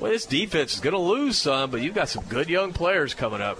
Well, 0.00 0.12
this 0.12 0.26
defense 0.26 0.74
is 0.74 0.80
going 0.80 0.94
to 0.94 1.00
lose 1.00 1.36
some, 1.36 1.70
but 1.70 1.80
you've 1.80 1.94
got 1.94 2.08
some 2.08 2.24
good 2.24 2.48
young 2.48 2.72
players 2.72 3.14
coming 3.14 3.40
up. 3.40 3.58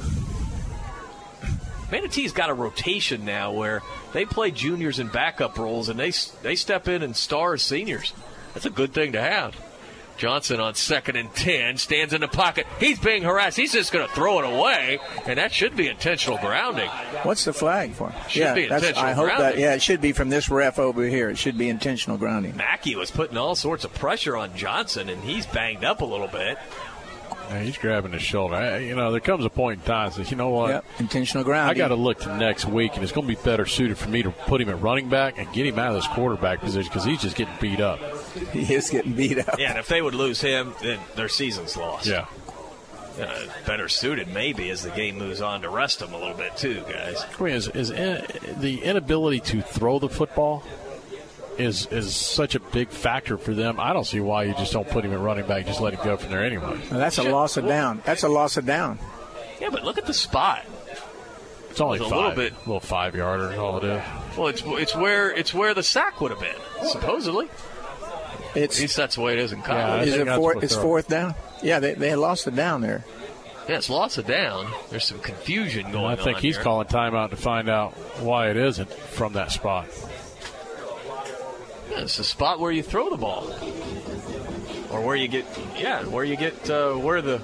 Manatee's 1.90 2.32
got 2.32 2.50
a 2.50 2.54
rotation 2.54 3.24
now 3.24 3.52
where 3.52 3.82
they 4.12 4.24
play 4.24 4.50
juniors 4.50 4.98
in 4.98 5.08
backup 5.08 5.58
roles 5.58 5.88
and 5.88 5.98
they 5.98 6.12
they 6.42 6.54
step 6.54 6.86
in 6.86 7.02
and 7.02 7.16
star 7.16 7.54
as 7.54 7.62
seniors. 7.62 8.12
That's 8.52 8.66
a 8.66 8.70
good 8.70 8.92
thing 8.92 9.12
to 9.12 9.20
have. 9.20 9.56
Johnson 10.18 10.60
on 10.60 10.74
second 10.74 11.16
and 11.16 11.32
10 11.34 11.78
stands 11.78 12.12
in 12.12 12.20
the 12.20 12.28
pocket. 12.28 12.66
He's 12.78 12.98
being 12.98 13.22
harassed. 13.22 13.56
He's 13.56 13.72
just 13.72 13.92
going 13.92 14.06
to 14.06 14.14
throw 14.14 14.40
it 14.40 14.44
away, 14.44 14.98
and 15.26 15.38
that 15.38 15.52
should 15.52 15.76
be 15.76 15.88
intentional 15.88 16.38
grounding. 16.38 16.88
What's 17.22 17.44
the 17.44 17.52
flag 17.52 17.92
for? 17.92 18.12
Should 18.28 18.40
yeah, 18.40 18.54
be 18.54 18.64
intentional 18.64 19.04
I 19.04 19.12
hope 19.12 19.26
grounding. 19.26 19.50
that. 19.50 19.58
Yeah, 19.58 19.74
it 19.74 19.82
should 19.82 20.00
be 20.00 20.12
from 20.12 20.28
this 20.28 20.50
ref 20.50 20.78
over 20.78 21.04
here. 21.04 21.30
It 21.30 21.38
should 21.38 21.56
be 21.56 21.68
intentional 21.68 22.18
grounding. 22.18 22.56
Mackey 22.56 22.96
was 22.96 23.10
putting 23.10 23.38
all 23.38 23.54
sorts 23.54 23.84
of 23.84 23.94
pressure 23.94 24.36
on 24.36 24.54
Johnson, 24.56 25.08
and 25.08 25.22
he's 25.22 25.46
banged 25.46 25.84
up 25.84 26.00
a 26.00 26.04
little 26.04 26.28
bit. 26.28 26.58
Yeah, 27.48 27.62
he's 27.62 27.78
grabbing 27.78 28.12
his 28.12 28.22
shoulder. 28.22 28.56
I, 28.56 28.78
you 28.78 28.94
know, 28.94 29.10
there 29.10 29.20
comes 29.20 29.44
a 29.44 29.50
point 29.50 29.80
in 29.80 29.86
time 29.86 30.10
says, 30.10 30.30
you 30.30 30.36
know 30.36 30.50
what? 30.50 30.70
Yep, 30.70 30.84
intentional 30.98 31.44
grounding. 31.44 31.70
I 31.70 31.78
got 31.78 31.88
to 31.88 31.94
look 31.94 32.20
to 32.20 32.36
next 32.36 32.66
week, 32.66 32.94
and 32.94 33.02
it's 33.02 33.12
going 33.12 33.26
to 33.26 33.34
be 33.34 33.40
better 33.42 33.64
suited 33.64 33.96
for 33.96 34.08
me 34.08 34.22
to 34.22 34.30
put 34.30 34.60
him 34.60 34.68
at 34.68 34.80
running 34.80 35.08
back 35.08 35.38
and 35.38 35.50
get 35.52 35.66
him 35.66 35.78
out 35.78 35.88
of 35.88 35.94
this 35.94 36.06
quarterback 36.08 36.60
position 36.60 36.90
because 36.90 37.04
he's 37.04 37.22
just 37.22 37.36
getting 37.36 37.54
beat 37.60 37.80
up. 37.80 38.00
He 38.52 38.74
is 38.74 38.90
getting 38.90 39.12
beat 39.12 39.38
up. 39.38 39.58
Yeah, 39.58 39.70
and 39.70 39.78
if 39.78 39.88
they 39.88 40.00
would 40.00 40.14
lose 40.14 40.40
him, 40.40 40.74
then 40.80 40.98
their 41.16 41.28
season's 41.28 41.76
lost. 41.76 42.06
Yeah. 42.06 42.26
Uh, 43.20 43.46
better 43.66 43.88
suited, 43.88 44.28
maybe, 44.28 44.70
as 44.70 44.82
the 44.82 44.90
game 44.90 45.18
moves 45.18 45.40
on 45.40 45.62
to 45.62 45.68
rest 45.68 46.00
him 46.00 46.12
a 46.12 46.18
little 46.18 46.36
bit, 46.36 46.56
too, 46.56 46.82
guys. 46.88 47.24
I 47.38 47.42
mean, 47.42 47.54
is, 47.54 47.68
is 47.68 47.90
in, 47.90 48.24
the 48.60 48.82
inability 48.82 49.40
to 49.40 49.60
throw 49.60 49.98
the 49.98 50.08
football 50.08 50.62
is 51.58 51.86
is 51.86 52.14
such 52.14 52.54
a 52.54 52.60
big 52.60 52.88
factor 52.90 53.36
for 53.38 53.52
them. 53.54 53.78
I 53.80 53.92
don't 53.92 54.04
see 54.06 54.20
why 54.20 54.44
you 54.44 54.54
just 54.54 54.72
don't 54.72 54.88
put 54.88 55.04
him 55.04 55.12
at 55.12 55.18
running 55.20 55.46
back, 55.46 55.66
just 55.66 55.80
let 55.80 55.94
him 55.94 56.00
go 56.04 56.16
from 56.16 56.30
there 56.30 56.44
anyway. 56.44 56.78
Now, 56.90 56.98
that's 56.98 57.18
a 57.18 57.24
loss 57.24 57.56
of 57.56 57.66
down. 57.66 58.02
That's 58.04 58.22
a 58.22 58.28
loss 58.28 58.56
of 58.56 58.64
down. 58.66 58.98
Yeah, 59.60 59.70
but 59.70 59.82
look 59.84 59.98
at 59.98 60.06
the 60.06 60.14
spot. 60.14 60.64
It's 61.70 61.80
only 61.80 61.98
It's 61.98 62.06
a 62.06 62.10
five, 62.10 62.18
little 62.18 62.34
bit- 62.34 62.52
little 62.66 62.80
five 62.80 63.14
yarder. 63.14 63.52
is 63.52 63.58
All 63.58 63.78
it 63.78 63.84
is. 63.84 64.02
Well, 64.36 64.48
it's 64.48 64.62
it's 64.64 64.94
where 64.96 65.30
it's 65.30 65.52
where 65.52 65.74
the 65.74 65.82
sack 65.82 66.20
would 66.20 66.30
have 66.30 66.40
been, 66.40 66.88
supposedly. 66.88 67.48
It's 68.54 68.76
At 68.78 68.82
least 68.82 68.96
that's 68.96 69.14
the 69.16 69.20
way 69.20 69.34
it 69.34 69.38
is 69.40 69.52
in 69.52 69.58
Yeah, 69.60 69.64
college. 69.66 70.08
is 70.08 70.14
it 70.14 70.24
that's 70.26 70.38
four, 70.38 70.62
it's 70.64 70.74
they're- 70.74 70.82
fourth 70.82 71.08
down. 71.08 71.34
Yeah, 71.62 71.80
they, 71.80 71.94
they 71.94 72.14
lost 72.14 72.44
the 72.46 72.50
down 72.50 72.80
there. 72.80 73.04
Yeah, 73.68 73.76
it's 73.76 73.90
loss 73.90 74.16
of 74.16 74.26
down. 74.26 74.72
There's 74.90 75.04
some 75.04 75.18
confusion 75.18 75.92
going 75.92 76.06
I 76.06 76.12
on. 76.12 76.24
think 76.24 76.38
he's 76.38 76.54
here. 76.56 76.64
calling 76.64 76.86
timeout 76.86 77.30
to 77.30 77.36
find 77.36 77.68
out 77.68 77.92
why 78.20 78.48
it 78.48 78.56
isn't 78.56 78.90
from 78.90 79.34
that 79.34 79.52
spot. 79.52 79.86
Yeah, 81.90 82.00
it's 82.00 82.16
the 82.16 82.24
spot 82.24 82.60
where 82.60 82.70
you 82.72 82.82
throw 82.82 83.10
the 83.10 83.16
ball, 83.16 83.44
or 84.90 85.00
where 85.00 85.16
you 85.16 85.28
get 85.28 85.44
yeah, 85.76 86.04
where 86.04 86.24
you 86.24 86.36
get 86.36 86.68
uh, 86.70 86.94
where 86.94 87.22
the 87.22 87.38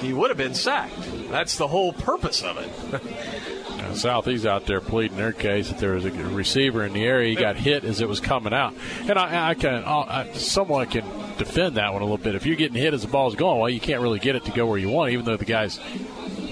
he 0.00 0.12
would 0.12 0.30
have 0.30 0.36
been 0.38 0.54
sacked. 0.54 0.94
That's 1.30 1.56
the 1.56 1.66
whole 1.68 1.92
purpose 1.92 2.42
of 2.42 2.58
it. 2.58 3.02
Uh, 3.84 3.92
Southeast 3.92 4.46
out 4.46 4.64
there 4.64 4.80
pleading 4.80 5.18
their 5.18 5.32
case 5.32 5.68
that 5.68 5.76
there 5.78 5.92
was 5.92 6.06
a 6.06 6.10
receiver 6.10 6.84
in 6.84 6.94
the 6.94 7.04
area. 7.04 7.28
He 7.28 7.34
got 7.34 7.56
hit 7.56 7.84
as 7.84 8.00
it 8.00 8.08
was 8.08 8.18
coming 8.18 8.54
out, 8.54 8.72
and 9.00 9.18
I, 9.18 9.50
I 9.50 9.54
can 9.54 9.84
I, 9.84 10.32
someone 10.32 10.86
can 10.86 11.04
defend 11.36 11.76
that 11.76 11.92
one 11.92 12.00
a 12.00 12.04
little 12.06 12.16
bit. 12.16 12.34
If 12.34 12.46
you're 12.46 12.56
getting 12.56 12.80
hit 12.80 12.94
as 12.94 13.02
the 13.02 13.08
ball's 13.08 13.34
going, 13.34 13.60
well, 13.60 13.68
you 13.68 13.80
can't 13.80 14.00
really 14.00 14.20
get 14.20 14.36
it 14.36 14.44
to 14.46 14.52
go 14.52 14.64
where 14.64 14.78
you 14.78 14.88
want, 14.88 15.12
even 15.12 15.26
though 15.26 15.36
the 15.36 15.44
guy's 15.44 15.78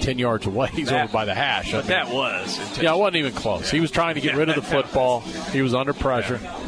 ten 0.01 0.19
yards 0.19 0.45
away. 0.45 0.67
He's 0.73 0.89
That- 0.89 1.05
over 1.05 1.13
by 1.13 1.25
the 1.25 1.33
hash. 1.33 1.73
I 1.73 1.77
mean, 1.79 1.87
that 1.87 2.09
was 2.13 2.79
yeah, 2.79 2.93
it 2.93 2.97
wasn't 2.99 3.15
even 3.15 3.33
close. 3.33 3.71
He 3.71 3.79
was 3.79 3.89
trying 3.89 4.13
to 4.13 4.21
get 4.21 4.33
Yeah, 4.33 4.39
rid 4.39 4.49
of 4.49 4.55
the 4.55 4.61
football. 4.83 5.21
He 5.21 5.63
was 5.63 5.73
under 5.73 5.93
pressure. 5.93 6.39
yeah, 6.43 6.59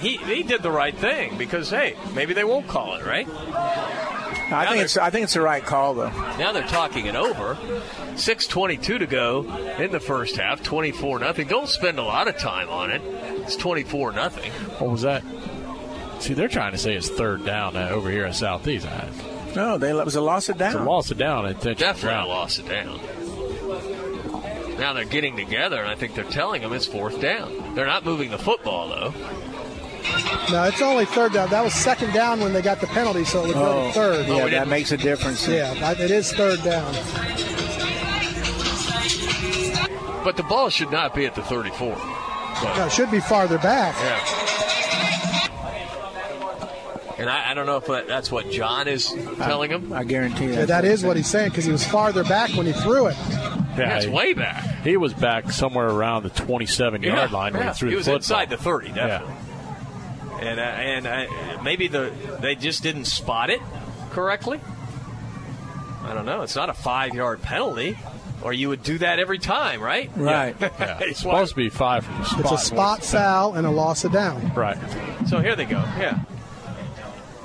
he 0.00 0.16
he 0.18 0.42
did 0.42 0.62
the 0.62 0.70
right 0.70 0.96
thing 0.96 1.38
because 1.38 1.70
hey, 1.70 1.96
maybe 2.14 2.34
they 2.34 2.44
won't 2.44 2.66
call 2.68 2.94
it 2.96 3.04
right. 3.06 3.28
I 4.50 4.66
think 4.70 4.82
it's 4.84 4.96
I 4.96 5.10
think 5.10 5.24
it's 5.24 5.34
the 5.34 5.40
right 5.40 5.64
call 5.64 5.94
though. 5.94 6.10
Now 6.38 6.52
they're 6.52 6.62
talking 6.66 7.06
it 7.06 7.14
over. 7.14 7.56
6:22 8.14 8.98
to 8.98 9.06
go 9.06 9.42
in 9.78 9.92
the 9.92 10.00
first 10.00 10.36
half. 10.36 10.62
24 10.62 11.20
nothing. 11.20 11.48
Don't 11.48 11.68
spend 11.68 11.98
a 11.98 12.02
lot 12.02 12.28
of 12.28 12.38
time 12.38 12.68
on 12.68 12.90
it. 12.90 13.02
It's 13.04 13.56
24 13.56 14.12
nothing. 14.12 14.50
What 14.78 14.90
was 14.90 15.02
that? 15.02 15.22
See, 16.20 16.34
they're 16.34 16.48
trying 16.48 16.72
to 16.72 16.78
say 16.78 16.94
it's 16.94 17.08
third 17.08 17.44
down 17.44 17.76
uh, 17.76 17.90
over 17.90 18.10
here 18.10 18.24
at 18.24 18.34
Southeast. 18.34 18.88
No, 19.54 19.78
they 19.78 19.90
it 19.90 20.04
was 20.04 20.16
a 20.16 20.20
loss 20.20 20.48
of 20.48 20.60
It's 20.60 20.74
a 20.74 20.82
loss 20.82 21.10
of 21.10 21.18
down. 21.18 21.46
Intentional 21.46 21.74
Definitely 21.74 22.08
ground. 22.08 22.28
lost 22.28 22.58
it 22.58 22.68
down. 22.68 23.00
Now 24.78 24.92
they're 24.92 25.04
getting 25.04 25.36
together, 25.36 25.80
and 25.80 25.88
I 25.88 25.94
think 25.96 26.14
they're 26.14 26.24
telling 26.24 26.62
them 26.62 26.72
it's 26.72 26.86
fourth 26.86 27.20
down. 27.20 27.74
They're 27.74 27.86
not 27.86 28.04
moving 28.04 28.30
the 28.30 28.38
football 28.38 28.88
though. 28.88 29.12
No, 30.50 30.64
it's 30.64 30.80
only 30.80 31.04
third 31.04 31.32
down. 31.34 31.50
That 31.50 31.62
was 31.62 31.74
second 31.74 32.12
down 32.14 32.40
when 32.40 32.52
they 32.54 32.62
got 32.62 32.80
the 32.80 32.86
penalty, 32.86 33.24
so 33.24 33.44
it 33.44 33.48
would 33.48 33.54
go 33.54 33.82
Oh, 33.82 33.86
to 33.88 33.92
third. 33.92 34.26
Oh, 34.30 34.38
yeah, 34.46 34.48
that 34.60 34.68
makes 34.68 34.92
a 34.92 34.96
difference. 34.96 35.46
Yeah, 35.46 35.74
it 35.92 36.10
is 36.10 36.32
third 36.32 36.62
down. 36.64 36.92
But 40.24 40.36
the 40.36 40.42
ball 40.42 40.68
should 40.70 40.90
not 40.90 41.14
be 41.14 41.26
at 41.26 41.34
the 41.34 41.42
34. 41.42 41.88
No, 41.96 42.86
it 42.86 42.92
should 42.92 43.10
be 43.10 43.20
farther 43.20 43.58
back. 43.58 43.94
Yeah. 44.00 44.44
And 47.18 47.28
I, 47.28 47.50
I 47.50 47.54
don't 47.54 47.66
know 47.66 47.76
if 47.78 47.86
that, 47.86 48.06
that's 48.06 48.30
what 48.30 48.48
John 48.50 48.86
is 48.88 49.12
telling 49.38 49.70
him. 49.70 49.92
I 49.92 50.04
guarantee 50.04 50.52
Yeah, 50.52 50.66
that 50.66 50.84
is 50.84 51.02
what 51.04 51.16
he's 51.16 51.26
saying 51.28 51.48
because 51.50 51.64
he 51.64 51.72
was 51.72 51.84
farther 51.86 52.22
back 52.24 52.50
when 52.54 52.66
he 52.66 52.72
threw 52.72 53.06
it. 53.08 53.16
Yeah, 53.76 53.96
it's 53.96 54.04
he- 54.06 54.10
way 54.10 54.34
back. 54.34 54.64
He 54.84 54.96
was 54.96 55.12
back 55.14 55.50
somewhere 55.50 55.88
around 55.88 56.22
the 56.22 56.30
27 56.30 57.02
yard 57.02 57.32
line 57.32 57.54
when 57.54 57.66
he 57.68 57.72
threw 57.74 57.88
he 57.88 57.94
the 57.94 57.98
was 57.98 58.06
football. 58.06 58.16
inside 58.16 58.50
the 58.50 58.56
30, 58.56 58.92
definitely. 58.92 59.34
And 60.40 60.60
uh, 60.60 60.62
and 60.62 61.06
uh, 61.06 61.62
maybe 61.62 61.88
the 61.88 62.12
they 62.40 62.54
just 62.54 62.82
didn't 62.82 63.06
spot 63.06 63.50
it 63.50 63.60
correctly. 64.10 64.60
I 66.02 66.14
don't 66.14 66.26
know. 66.26 66.42
It's 66.42 66.56
not 66.56 66.70
a 66.70 66.74
five 66.74 67.14
yard 67.14 67.42
penalty, 67.42 67.98
or 68.42 68.52
you 68.52 68.68
would 68.68 68.82
do 68.82 68.98
that 68.98 69.18
every 69.18 69.38
time, 69.38 69.80
right? 69.80 70.10
Right. 70.16 70.54
Yeah, 70.60 70.98
it's 71.00 71.10
It's 71.10 71.20
supposed 71.20 71.50
to 71.50 71.56
be 71.56 71.68
five 71.68 72.04
from 72.04 72.18
the 72.18 72.24
spot. 72.24 72.40
It's 72.40 72.52
a 72.52 72.58
spot 72.66 73.04
foul 73.04 73.54
and 73.54 73.66
a 73.66 73.70
loss 73.70 74.04
of 74.04 74.12
down. 74.12 74.54
Right. 74.54 74.78
So 75.26 75.40
here 75.40 75.56
they 75.56 75.64
go. 75.64 75.78
Yeah. 75.98 76.20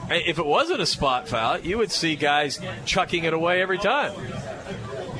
If 0.09 0.37
it 0.37 0.45
wasn't 0.45 0.81
a 0.81 0.85
spot 0.85 1.27
foul, 1.27 1.59
you 1.59 1.77
would 1.77 1.91
see 1.91 2.15
guys 2.15 2.59
chucking 2.85 3.23
it 3.23 3.33
away 3.33 3.61
every 3.61 3.79
time. 3.79 4.13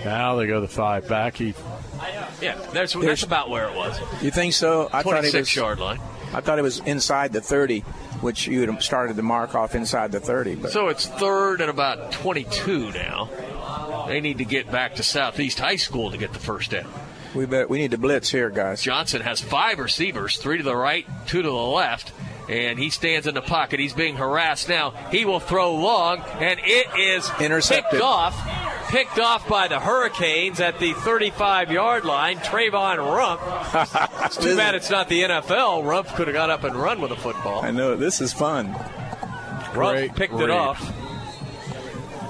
Now 0.05 0.35
they 0.35 0.45
go 0.45 0.61
the 0.61 0.67
five 0.67 1.07
back. 1.07 1.37
He 1.37 1.55
Yeah, 2.41 2.55
that's 2.73 2.93
that's 2.93 3.23
about 3.23 3.49
where 3.49 3.67
it 3.67 3.75
was. 3.75 3.99
You 4.21 4.29
think 4.29 4.53
so? 4.53 4.89
I 4.93 5.01
thought 5.01 5.15
it 5.15 5.31
26 5.31 5.39
was 5.39 5.55
yard 5.55 5.79
line. 5.79 5.99
I 6.33 6.41
thought 6.41 6.57
it 6.57 6.63
was 6.63 6.79
inside 6.79 7.31
the 7.31 7.41
30, 7.41 7.81
which 8.21 8.47
you 8.47 8.61
had 8.61 8.81
started 8.81 9.15
the 9.15 9.23
mark 9.23 9.55
off 9.55 9.75
inside 9.75 10.11
the 10.11 10.19
30. 10.19 10.55
But 10.55 10.71
So 10.71 10.87
it's 10.87 11.05
third 11.05 11.61
and 11.61 11.69
about 11.69 12.11
22 12.11 12.91
now. 12.91 13.29
They 14.07 14.19
need 14.19 14.39
to 14.39 14.45
get 14.45 14.71
back 14.71 14.95
to 14.95 15.03
Southeast 15.03 15.59
High 15.59 15.75
School 15.75 16.11
to 16.11 16.17
get 16.17 16.33
the 16.33 16.39
first 16.39 16.71
down. 16.71 16.91
we 17.35 17.45
bet 17.45 17.69
we 17.69 17.77
need 17.79 17.91
to 17.91 17.97
blitz 17.97 18.29
here, 18.29 18.49
guys. 18.49 18.81
Johnson 18.81 19.21
has 19.21 19.39
five 19.39 19.79
receivers, 19.79 20.37
three 20.37 20.57
to 20.57 20.63
the 20.63 20.75
right, 20.75 21.05
two 21.27 21.41
to 21.41 21.47
the 21.47 21.53
left, 21.53 22.11
and 22.49 22.77
he 22.79 22.89
stands 22.89 23.27
in 23.27 23.35
the 23.35 23.41
pocket. 23.41 23.79
He's 23.79 23.93
being 23.93 24.15
harassed 24.15 24.69
now. 24.69 24.91
He 25.11 25.25
will 25.25 25.39
throw 25.39 25.75
long, 25.75 26.19
and 26.39 26.59
it 26.63 26.87
is 26.97 27.29
Intercepted. 27.39 27.91
picked 27.91 28.03
off. 28.03 28.89
Picked 28.89 29.17
off 29.17 29.47
by 29.47 29.67
the 29.67 29.79
Hurricanes 29.79 30.59
at 30.59 30.77
the 30.79 30.93
35 30.93 31.71
yard 31.71 32.05
line. 32.05 32.37
Trayvon 32.37 32.97
Rump. 32.97 33.41
It's 34.25 34.37
too 34.37 34.55
bad 34.55 34.75
it's 34.75 34.89
not 34.89 35.09
the 35.09 35.21
NFL. 35.23 35.85
Rump 35.85 36.07
could 36.09 36.27
have 36.27 36.33
got 36.33 36.49
up 36.49 36.63
and 36.63 36.75
run 36.75 37.01
with 37.01 37.11
a 37.11 37.15
football. 37.15 37.63
I 37.63 37.71
know 37.71 37.95
this 37.95 38.21
is 38.21 38.33
fun. 38.33 38.71
Rump 38.71 39.73
Great 39.73 40.15
picked 40.15 40.33
read. 40.33 40.43
it 40.45 40.49
off. 40.51 40.79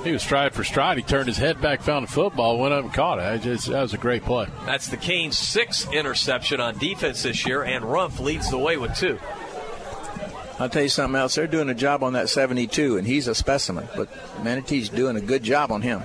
he 0.03 0.11
was 0.11 0.21
stride 0.23 0.53
for 0.53 0.63
stride. 0.63 0.97
He 0.97 1.03
turned 1.03 1.27
his 1.27 1.37
head 1.37 1.59
back, 1.61 1.81
found 1.81 2.07
the 2.07 2.11
football, 2.11 2.57
went 2.59 2.73
up 2.73 2.83
and 2.85 2.93
caught 2.93 3.19
it. 3.19 3.41
Just, 3.41 3.67
that 3.67 3.81
was 3.81 3.93
a 3.93 3.97
great 3.97 4.23
play. 4.23 4.47
That's 4.65 4.87
the 4.87 4.97
Canes' 4.97 5.37
sixth 5.37 5.91
interception 5.93 6.59
on 6.61 6.77
defense 6.77 7.23
this 7.23 7.45
year, 7.45 7.63
and 7.63 7.83
Rumpf 7.83 8.19
leads 8.19 8.49
the 8.49 8.57
way 8.57 8.77
with 8.77 8.95
two. 8.95 9.19
I'll 10.59 10.69
tell 10.69 10.83
you 10.83 10.89
something 10.89 11.19
else. 11.19 11.35
They're 11.35 11.47
doing 11.47 11.69
a 11.69 11.73
job 11.73 12.03
on 12.03 12.13
that 12.13 12.29
72, 12.29 12.97
and 12.97 13.07
he's 13.07 13.27
a 13.27 13.35
specimen. 13.35 13.87
But 13.95 14.09
Manatee's 14.43 14.89
doing 14.89 15.15
a 15.17 15.21
good 15.21 15.43
job 15.43 15.71
on 15.71 15.81
him. 15.81 16.03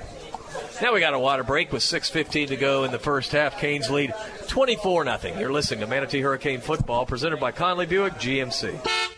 Now 0.80 0.94
we 0.94 1.00
got 1.00 1.12
a 1.12 1.18
water 1.18 1.42
break 1.42 1.72
with 1.72 1.82
6.15 1.82 2.48
to 2.48 2.56
go 2.56 2.84
in 2.84 2.92
the 2.92 2.98
first 3.00 3.32
half. 3.32 3.58
Canes 3.58 3.90
lead 3.90 4.14
24 4.46 5.04
0. 5.04 5.38
You're 5.38 5.52
listening 5.52 5.80
to 5.80 5.86
Manatee 5.86 6.20
Hurricane 6.20 6.60
Football 6.60 7.04
presented 7.04 7.40
by 7.40 7.50
Conley 7.50 7.86
Buick 7.86 8.14
GMC. 8.14 9.17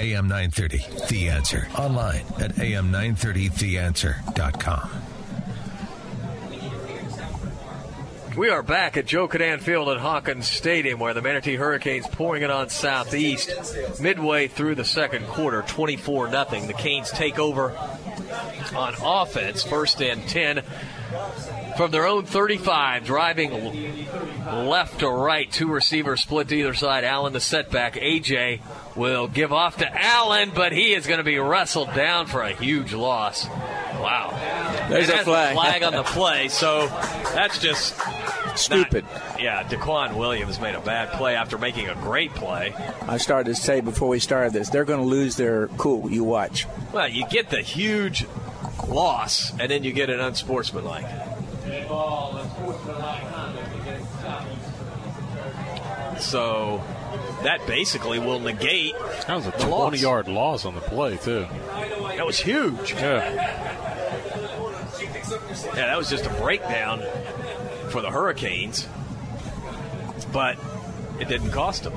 AM 0.00 0.28
930, 0.28 0.86
The 1.10 1.28
Answer. 1.28 1.68
Online 1.76 2.24
at 2.38 2.54
am930theanswer.com. 2.54 4.90
We 8.34 8.48
are 8.48 8.62
back 8.62 8.96
at 8.96 9.04
Joe 9.04 9.28
Kinnan 9.28 9.60
Field 9.60 9.90
at 9.90 9.98
Hawkins 9.98 10.48
Stadium 10.48 10.98
where 11.00 11.12
the 11.12 11.20
Manatee 11.20 11.56
Hurricanes 11.56 12.06
pouring 12.06 12.42
it 12.42 12.50
on 12.50 12.70
Southeast 12.70 13.52
midway 14.00 14.48
through 14.48 14.76
the 14.76 14.86
second 14.86 15.26
quarter, 15.26 15.60
24 15.62 16.30
0. 16.30 16.44
The 16.66 16.72
Canes 16.72 17.10
take 17.10 17.38
over 17.38 17.76
on 18.74 18.94
offense, 19.04 19.62
first 19.64 20.00
and 20.00 20.26
10 20.26 20.62
from 21.76 21.90
their 21.90 22.06
own 22.06 22.24
35, 22.24 23.04
driving 23.04 23.50
left 24.52 25.00
to 25.00 25.08
right. 25.08 25.50
Two 25.50 25.68
receivers 25.68 26.20
split 26.20 26.48
to 26.48 26.56
either 26.56 26.74
side. 26.74 27.04
Allen 27.04 27.32
the 27.32 27.40
setback. 27.40 27.94
AJ 27.94 28.60
will 28.96 29.28
give 29.28 29.52
off 29.52 29.78
to 29.78 29.88
Allen, 29.92 30.52
but 30.54 30.72
he 30.72 30.92
is 30.94 31.06
going 31.06 31.18
to 31.18 31.24
be 31.24 31.38
wrestled 31.38 31.92
down 31.94 32.26
for 32.26 32.42
a 32.42 32.52
huge 32.52 32.92
loss. 32.92 33.46
Wow. 33.48 34.30
There's 34.88 35.08
a 35.08 35.12
that's 35.12 35.24
flag. 35.24 35.54
flag 35.54 35.82
on 35.82 35.92
the 35.92 36.02
play, 36.04 36.48
so 36.48 36.86
that's 37.34 37.58
just 37.58 37.96
Stupid. 38.56 39.04
not- 39.04 39.40
yeah, 39.40 39.62
Daquan 39.62 40.16
Williams 40.16 40.60
made 40.60 40.74
a 40.74 40.80
bad 40.80 41.12
play 41.12 41.34
after 41.36 41.56
making 41.56 41.88
a 41.88 41.94
great 41.94 42.34
play. 42.34 42.74
I 43.06 43.16
started 43.18 43.54
to 43.54 43.60
say 43.60 43.80
before 43.80 44.08
we 44.08 44.18
started 44.18 44.52
this, 44.52 44.68
they're 44.70 44.84
going 44.84 45.00
to 45.00 45.06
lose 45.06 45.36
their 45.36 45.68
cool. 45.68 46.10
You 46.10 46.24
watch. 46.24 46.66
Well, 46.92 47.08
you 47.08 47.26
get 47.28 47.48
the 47.50 47.62
huge 47.62 48.26
loss, 48.88 49.52
and 49.58 49.70
then 49.70 49.84
you 49.84 49.92
get 49.92 50.10
an 50.10 50.20
unsportsmanlike. 50.20 51.06
So 56.20 56.82
that 57.42 57.66
basically 57.66 58.18
will 58.18 58.38
negate 58.40 58.94
That 59.26 59.36
was 59.36 59.46
a 59.46 59.50
the 59.52 59.58
20 59.58 59.70
loss. 59.70 60.00
yard 60.00 60.28
loss 60.28 60.64
on 60.64 60.74
the 60.74 60.80
play, 60.80 61.16
too. 61.16 61.46
That 62.16 62.26
was 62.26 62.38
huge. 62.38 62.92
Yeah. 62.92 63.76
Yeah, 65.74 65.86
that 65.86 65.96
was 65.96 66.10
just 66.10 66.26
a 66.26 66.30
breakdown 66.34 67.02
for 67.90 68.02
the 68.02 68.10
Hurricanes, 68.10 68.86
but 70.32 70.58
it 71.18 71.28
didn't 71.28 71.50
cost 71.52 71.84
them. 71.84 71.92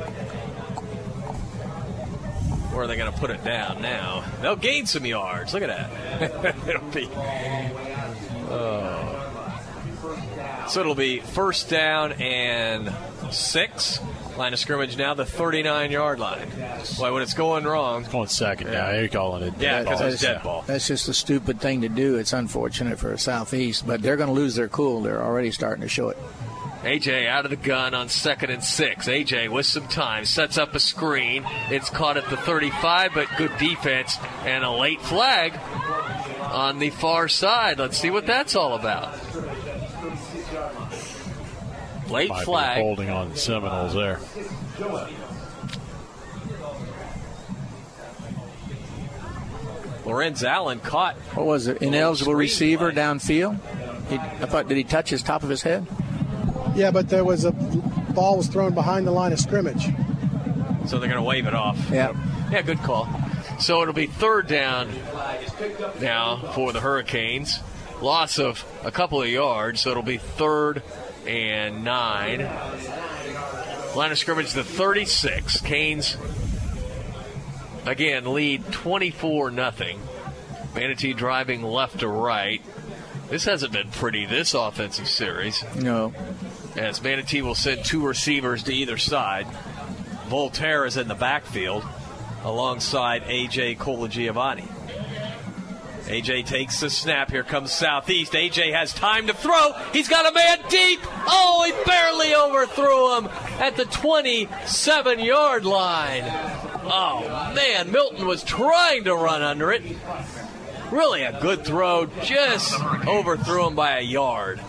Where 2.72 2.84
are 2.84 2.88
they 2.88 2.96
going 2.96 3.12
to 3.12 3.20
put 3.20 3.30
it 3.30 3.44
down 3.44 3.82
now? 3.82 4.24
They'll 4.42 4.56
gain 4.56 4.86
some 4.86 5.06
yards. 5.06 5.54
Look 5.54 5.64
at 5.64 5.70
that. 5.70 6.56
it'll 6.68 6.90
be. 6.90 7.10
Oh. 8.50 9.20
So 10.70 10.80
it'll 10.80 10.96
be 10.96 11.20
first 11.20 11.70
down 11.70 12.14
and 12.14 12.92
six. 13.34 14.00
Line 14.38 14.54
of 14.54 14.60
scrimmage 14.60 14.98
now, 14.98 15.14
the 15.14 15.26
39 15.26 15.92
yard 15.92 16.20
line. 16.20 16.50
Boy, 16.98 17.14
when 17.14 17.22
it's 17.22 17.36
going 17.36 17.66
wrong. 17.66 18.02
It's 18.04 18.12
going 18.12 18.28
second 18.28 18.72
down. 18.72 18.96
You're 18.96 19.08
calling 19.08 19.44
it 19.44 19.54
Yeah, 19.60 19.84
because 19.84 20.02
it's 20.02 20.22
dead 20.22 20.42
ball. 20.42 20.64
That's 20.66 20.88
just 20.88 21.08
a 21.08 21.14
stupid 21.14 21.62
thing 21.62 21.82
to 21.82 21.90
do. 21.90 22.16
It's 22.16 22.34
unfortunate 22.34 22.98
for 22.98 23.16
Southeast, 23.18 23.86
but 23.86 24.02
they're 24.02 24.18
going 24.18 24.30
to 24.30 24.34
lose 24.34 24.56
their 24.56 24.70
cool. 24.70 25.02
They're 25.02 25.24
already 25.24 25.52
starting 25.52 25.82
to 25.82 25.88
show 25.90 26.10
it. 26.10 26.18
AJ 26.84 27.28
out 27.28 27.46
of 27.46 27.52
the 27.52 27.56
gun 27.56 27.94
on 27.94 28.10
second 28.10 28.50
and 28.50 28.64
six. 28.64 29.08
AJ 29.08 29.50
with 29.50 29.66
some 29.66 29.88
time 29.88 30.26
sets 30.26 30.58
up 30.58 30.76
a 30.76 30.80
screen. 30.80 31.46
It's 31.70 31.90
caught 31.90 32.18
at 32.18 32.30
the 32.30 32.36
35, 32.36 33.12
but 33.14 33.28
good 33.38 33.56
defense 33.58 34.18
and 34.44 34.66
a 34.66 34.72
late 34.72 35.02
flag 35.02 35.54
on 36.42 36.80
the 36.80 36.90
far 36.90 37.30
side. 37.30 37.80
Let's 37.80 37.98
see 37.98 38.10
what 38.10 38.26
that's 38.26 38.56
all 38.56 38.74
about. 38.76 39.14
Late 42.10 42.30
Might 42.30 42.40
be 42.40 42.46
flag. 42.46 42.78
holding 42.82 43.10
on 43.10 43.30
the 43.30 43.38
Seminoles 43.38 43.94
there. 43.94 44.20
Lorenz 50.06 50.44
Allen 50.44 50.80
caught. 50.80 51.16
What 51.36 51.46
was 51.46 51.68
it? 51.68 51.82
Ineligible 51.82 52.36
receiver 52.36 52.92
downfield. 52.92 53.58
He, 54.10 54.18
I 54.18 54.46
thought, 54.46 54.68
did 54.68 54.76
he 54.78 54.84
touch 54.84 55.10
his 55.10 55.24
top 55.24 55.44
of 55.44 55.50
his 55.50 55.62
head? 55.62 55.88
Yeah, 56.76 56.92
but 56.92 57.08
there 57.10 57.24
was 57.24 57.46
a 57.46 57.52
ball 57.52 58.38
was 58.38 58.48
thrown 58.48 58.74
behind 58.74 59.08
the 59.08 59.12
line 59.12 59.32
of 59.32 59.40
scrimmage. 59.40 59.86
So 60.88 61.00
they're 61.00 61.10
going 61.10 61.22
to 61.22 61.22
wave 61.22 61.48
it 61.48 61.54
off. 61.54 61.90
Yeah. 61.90 62.14
Yeah, 62.52 62.62
good 62.62 62.80
call. 62.80 63.08
So 63.60 63.82
it'll 63.82 63.94
be 63.94 64.08
third 64.08 64.48
down 64.48 64.90
now 66.02 66.52
for 66.54 66.74
the 66.74 66.82
Hurricanes. 66.82 67.60
Loss 68.02 68.40
of 68.40 68.66
a 68.84 68.92
couple 68.92 69.22
of 69.22 69.30
yards, 69.30 69.80
so 69.80 69.92
it'll 69.92 70.04
be 70.04 70.18
third 70.18 70.84
and 71.26 71.84
nine. 71.84 72.50
Line 73.96 74.12
of 74.12 74.18
scrimmage 74.18 74.54
the 74.54 74.64
36. 74.64 75.62
Canes 75.62 76.18
again 77.86 78.34
lead 78.34 78.66
24 78.72 79.52
nothing. 79.52 80.00
Manatee 80.76 81.14
driving 81.14 81.62
left 81.62 82.00
to 82.00 82.08
right. 82.08 82.62
This 83.30 83.46
hasn't 83.46 83.74
been 83.74 83.90
pretty 83.90 84.26
this 84.26 84.54
offensive 84.54 85.08
series. 85.08 85.64
No. 85.76 86.14
As 86.76 87.02
Manatee 87.02 87.42
will 87.42 87.56
send 87.56 87.86
two 87.86 88.06
receivers 88.06 88.64
to 88.64 88.74
either 88.74 88.98
side. 88.98 89.48
Voltaire 90.28 90.86
is 90.86 90.98
in 90.98 91.08
the 91.08 91.16
backfield 91.16 91.84
alongside 92.44 93.24
AJ 93.24 93.78
Colagiovanni. 93.78 94.68
AJ 96.06 96.46
takes 96.46 96.80
the 96.82 96.90
snap. 96.90 97.32
Here 97.32 97.44
comes 97.44 97.72
Southeast. 97.72 98.34
AJ 98.34 98.74
has 98.74 98.94
time 98.94 99.28
to 99.28 99.34
throw. 99.34 99.72
He's 99.94 100.10
got 100.10 100.30
a 100.30 100.34
man 100.34 100.60
deep. 100.70 101.00
Oh, 101.28 101.64
he 101.66 101.72
barely 101.86 102.36
overthrew 102.36 103.18
him 103.18 103.28
at 103.60 103.78
the 103.78 103.86
27 103.86 105.20
yard 105.20 105.66
line. 105.66 106.24
Oh, 106.84 107.54
man. 107.56 107.92
Milton 107.92 108.28
was 108.28 108.44
trying 108.44 109.06
to 109.06 109.16
run 109.16 109.42
under 109.42 109.72
it. 109.72 109.82
Really 110.92 111.24
a 111.24 111.40
good 111.40 111.66
throw. 111.66 112.08
Just 112.22 112.80
overthrew 113.08 113.68
him 113.68 113.76
by 113.76 113.98
a 113.98 114.02
yard. 114.02 114.60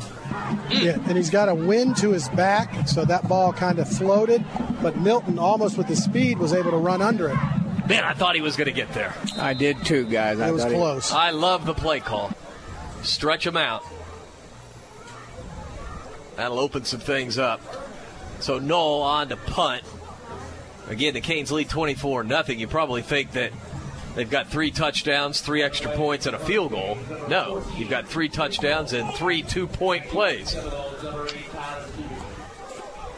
Yeah, 0.71 0.99
and 1.07 1.17
he's 1.17 1.31
got 1.31 1.49
a 1.49 1.55
wind 1.55 1.97
to 1.99 2.11
his 2.11 2.29
back, 2.31 2.89
so 2.89 3.05
that 3.05 3.29
ball 3.29 3.53
kind 3.53 3.79
of 3.79 3.89
floated. 3.89 4.45
But 4.83 4.97
Milton, 4.99 5.39
almost 5.39 5.77
with 5.77 5.89
the 5.89 5.97
speed, 5.97 6.39
was 6.39 6.53
able 6.53 6.71
to 6.71 6.77
run 6.77 7.03
under 7.03 7.29
it. 7.29 7.37
Man, 7.89 8.03
I 8.05 8.15
thought 8.15 8.35
he 8.35 8.41
was 8.41 8.57
going 8.57 8.67
to 8.67 8.73
get 8.73 8.93
there. 8.95 9.15
I 9.39 9.53
did 9.55 9.85
too, 9.85 10.07
guys. 10.07 10.41
I 10.41 10.49
It 10.49 10.53
was 10.53 10.63
thought 10.63 10.71
he- 10.73 10.77
close. 10.79 11.13
I 11.13 11.31
love 11.31 11.67
the 11.67 11.75
play 11.75 12.01
call. 12.01 12.33
Stretch 13.03 13.45
them 13.45 13.57
out. 13.59 13.83
That'll 16.37 16.59
open 16.59 16.85
some 16.85 17.01
things 17.01 17.39
up. 17.39 17.61
So 18.41 18.59
Knoll 18.59 19.03
on 19.03 19.29
to 19.29 19.37
punt. 19.37 19.83
Again, 20.89 21.15
the 21.15 21.21
Canes 21.21 21.53
lead 21.53 21.69
24 21.69 22.25
nothing. 22.25 22.59
You 22.59 22.67
probably 22.69 23.03
think 23.03 23.33
that 23.33 23.53
they've 24.15 24.29
got 24.29 24.49
three 24.49 24.71
touchdowns, 24.71 25.41
three 25.41 25.63
extra 25.63 25.91
points, 25.93 26.27
and 26.27 26.35
a 26.35 26.39
field 26.39 26.73
goal. 26.73 26.99
No, 27.29 27.63
you've 27.77 27.89
got 27.91 28.09
three 28.09 28.29
touchdowns 28.29 28.93
and 28.93 29.13
three 29.15 29.43
two 29.43 29.67
point 29.67 30.07
plays. 30.09 30.55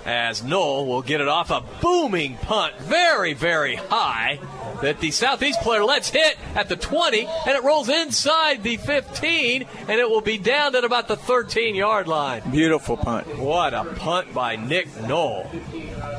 As 0.07 0.45
Knoll 0.45 0.87
will 0.87 1.03
get 1.03 1.21
it 1.21 1.27
off 1.27 1.51
a 1.51 1.65
booming 1.83 2.37
punt, 2.37 2.79
very, 2.79 3.35
very 3.35 3.75
high, 3.75 4.39
that 4.81 5.01
the 5.01 5.11
Southeast 5.11 5.61
player 5.63 5.83
lets 5.83 6.09
hit 6.09 6.39
at 6.55 6.69
the 6.69 6.77
20, 6.77 7.27
and 7.27 7.57
it 7.57 7.65
rolls 7.65 7.89
inside 7.89 8.63
the 8.63 8.77
15, 8.77 9.67
and 9.89 9.91
it 9.91 10.09
will 10.09 10.21
be 10.21 10.39
down 10.39 10.77
at 10.77 10.85
about 10.85 11.09
the 11.09 11.17
13 11.17 11.75
yard 11.75 12.07
line. 12.07 12.49
Beautiful 12.53 12.97
punt. 12.97 13.27
What 13.37 13.75
a 13.75 13.83
punt 13.85 14.33
by 14.33 14.55
Nick 14.55 14.87
Knoll. 15.09 15.51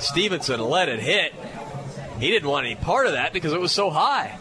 Stevenson 0.02 0.60
let 0.60 0.90
it 0.90 1.00
hit. 1.00 1.34
He 2.20 2.30
didn't 2.30 2.50
want 2.50 2.66
any 2.66 2.76
part 2.76 3.06
of 3.06 3.14
that 3.14 3.32
because 3.32 3.54
it 3.54 3.62
was 3.62 3.72
so 3.72 3.90
high. 3.90 4.38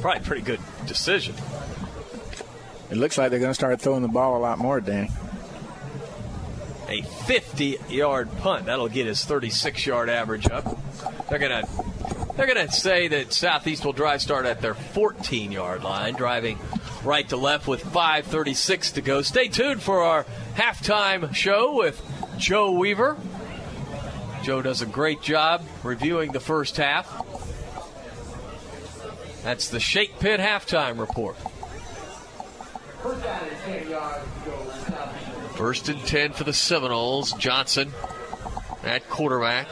Probably 0.00 0.20
a 0.20 0.24
pretty 0.24 0.42
good 0.42 0.60
decision. 0.86 1.34
It 2.90 2.96
looks 2.96 3.18
like 3.18 3.30
they're 3.30 3.40
going 3.40 3.50
to 3.50 3.54
start 3.54 3.80
throwing 3.80 4.02
the 4.02 4.08
ball 4.08 4.36
a 4.36 4.38
lot 4.38 4.58
more, 4.58 4.80
Danny. 4.80 5.10
A 6.94 7.02
50 7.02 7.78
yard 7.88 8.28
punt. 8.38 8.66
That'll 8.66 8.88
get 8.88 9.06
his 9.06 9.24
36 9.24 9.84
yard 9.84 10.08
average 10.08 10.48
up. 10.48 10.64
They're 11.28 11.40
going 11.40 11.64
to. 11.64 11.84
They're 12.36 12.52
going 12.52 12.66
to 12.66 12.72
say 12.72 13.06
that 13.08 13.32
Southeast 13.32 13.84
will 13.84 13.92
drive 13.92 14.20
start 14.20 14.44
at 14.44 14.60
their 14.60 14.74
14 14.74 15.52
yard 15.52 15.84
line, 15.84 16.14
driving 16.14 16.58
right 17.04 17.28
to 17.28 17.36
left 17.36 17.68
with 17.68 17.82
5.36 17.82 18.94
to 18.94 19.02
go. 19.02 19.22
Stay 19.22 19.48
tuned 19.48 19.82
for 19.82 20.02
our 20.02 20.24
halftime 20.54 21.34
show 21.34 21.76
with 21.76 22.00
Joe 22.38 22.72
Weaver. 22.72 23.16
Joe 24.42 24.62
does 24.62 24.82
a 24.82 24.86
great 24.86 25.22
job 25.22 25.64
reviewing 25.82 26.32
the 26.32 26.40
first 26.40 26.76
half. 26.76 27.08
That's 29.42 29.68
the 29.68 29.80
Shake 29.80 30.18
Pit 30.18 30.40
halftime 30.40 30.98
report. 30.98 31.36
First 33.02 33.24
and 35.58 36.00
10 36.04 36.32
for 36.32 36.44
the 36.44 36.52
Seminoles. 36.52 37.32
Johnson 37.32 37.92
at 38.82 39.08
quarterback. 39.08 39.68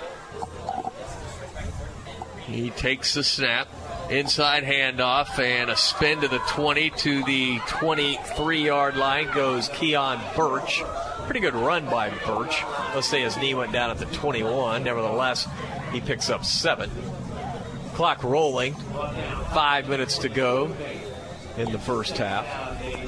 He 2.47 2.71
takes 2.71 3.15
the 3.15 3.25
snap. 3.25 3.69
Inside 4.11 4.65
handoff 4.65 5.39
and 5.39 5.71
a 5.71 5.77
spin 5.77 6.21
to 6.21 6.29
the 6.29 6.39
20 6.39 6.91
to 6.91 7.25
the 7.25 7.59
23 7.67 8.65
yard 8.65 8.97
line 8.97 9.31
goes 9.33 9.69
Keon 9.71 10.21
Birch. 10.37 10.83
Pretty 11.25 11.41
good 11.41 11.55
run 11.55 11.87
by 11.87 12.11
Birch. 12.11 12.63
Let's 12.95 13.09
say 13.09 13.23
his 13.23 13.37
knee 13.37 13.55
went 13.55 13.73
down 13.73 13.91
at 13.91 13.99
the 13.99 14.07
21. 14.07 14.85
Nevertheless, 14.85 15.49
he 15.93 16.01
picks 16.01 16.31
up 16.31 16.45
seven. 16.45 16.91
Clock 17.95 18.23
rolling. 18.23 18.75
Five 19.55 19.89
minutes 19.89 20.19
to 20.19 20.29
go 20.29 20.75
in 21.57 21.73
the 21.73 21.79
first 21.79 22.19
half. 22.19 22.47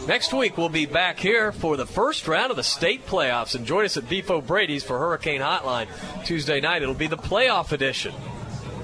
Next 0.06 0.32
week, 0.32 0.59
we'll 0.59 0.68
be 0.68 0.86
back 0.86 1.18
here 1.18 1.51
for 1.51 1.76
the 1.76 1.86
first 1.86 2.28
round 2.28 2.51
of 2.51 2.56
the 2.56 2.62
state 2.62 3.06
playoffs. 3.06 3.55
And 3.55 3.64
join 3.64 3.84
us 3.84 3.96
at 3.96 4.09
Beef 4.09 4.30
O'Brady's 4.30 4.84
for 4.84 4.98
Hurricane 4.98 5.40
Hotline 5.40 5.88
Tuesday 6.24 6.60
night. 6.60 6.82
It'll 6.82 6.94
be 6.94 7.06
the 7.06 7.16
playoff 7.16 7.72
edition 7.72 8.14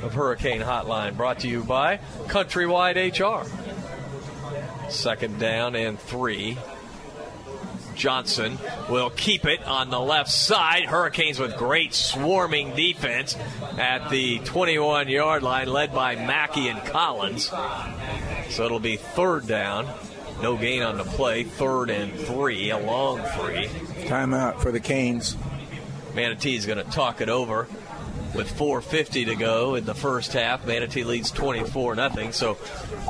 of 0.02 0.14
Hurricane 0.14 0.62
Hotline, 0.62 1.16
brought 1.16 1.40
to 1.40 1.48
you 1.48 1.62
by 1.62 1.98
Countrywide 2.26 2.96
HR. 2.96 3.46
Second 4.90 5.38
down 5.38 5.76
and 5.76 5.98
three. 6.00 6.56
Johnson 7.94 8.58
will 8.88 9.10
keep 9.10 9.44
it 9.44 9.62
on 9.64 9.90
the 9.90 10.00
left 10.00 10.30
side. 10.30 10.84
Hurricanes 10.84 11.38
with 11.38 11.56
great 11.58 11.92
swarming 11.92 12.74
defense 12.74 13.36
at 13.78 14.08
the 14.08 14.38
21 14.40 15.08
yard 15.08 15.42
line, 15.42 15.68
led 15.68 15.92
by 15.94 16.14
Mackey 16.16 16.68
and 16.68 16.82
Collins. 16.86 17.52
So 18.48 18.64
it'll 18.64 18.80
be 18.80 18.96
third 18.96 19.46
down. 19.46 19.86
No 20.42 20.56
gain 20.56 20.82
on 20.82 20.96
the 20.96 21.04
play. 21.04 21.44
Third 21.44 21.90
and 21.90 22.12
three, 22.12 22.70
a 22.70 22.78
long 22.78 23.18
three. 23.18 23.66
Timeout 24.06 24.60
for 24.60 24.72
the 24.72 24.80
Canes. 24.80 25.36
Manatee 26.14 26.56
is 26.56 26.66
going 26.66 26.84
to 26.84 26.90
talk 26.90 27.20
it 27.20 27.28
over 27.28 27.68
with 28.34 28.50
4.50 28.56 29.26
to 29.26 29.34
go 29.34 29.74
in 29.74 29.84
the 29.84 29.94
first 29.94 30.32
half. 30.32 30.66
Manatee 30.66 31.04
leads 31.04 31.30
24 31.30 31.96
0. 31.96 32.30
So 32.30 32.56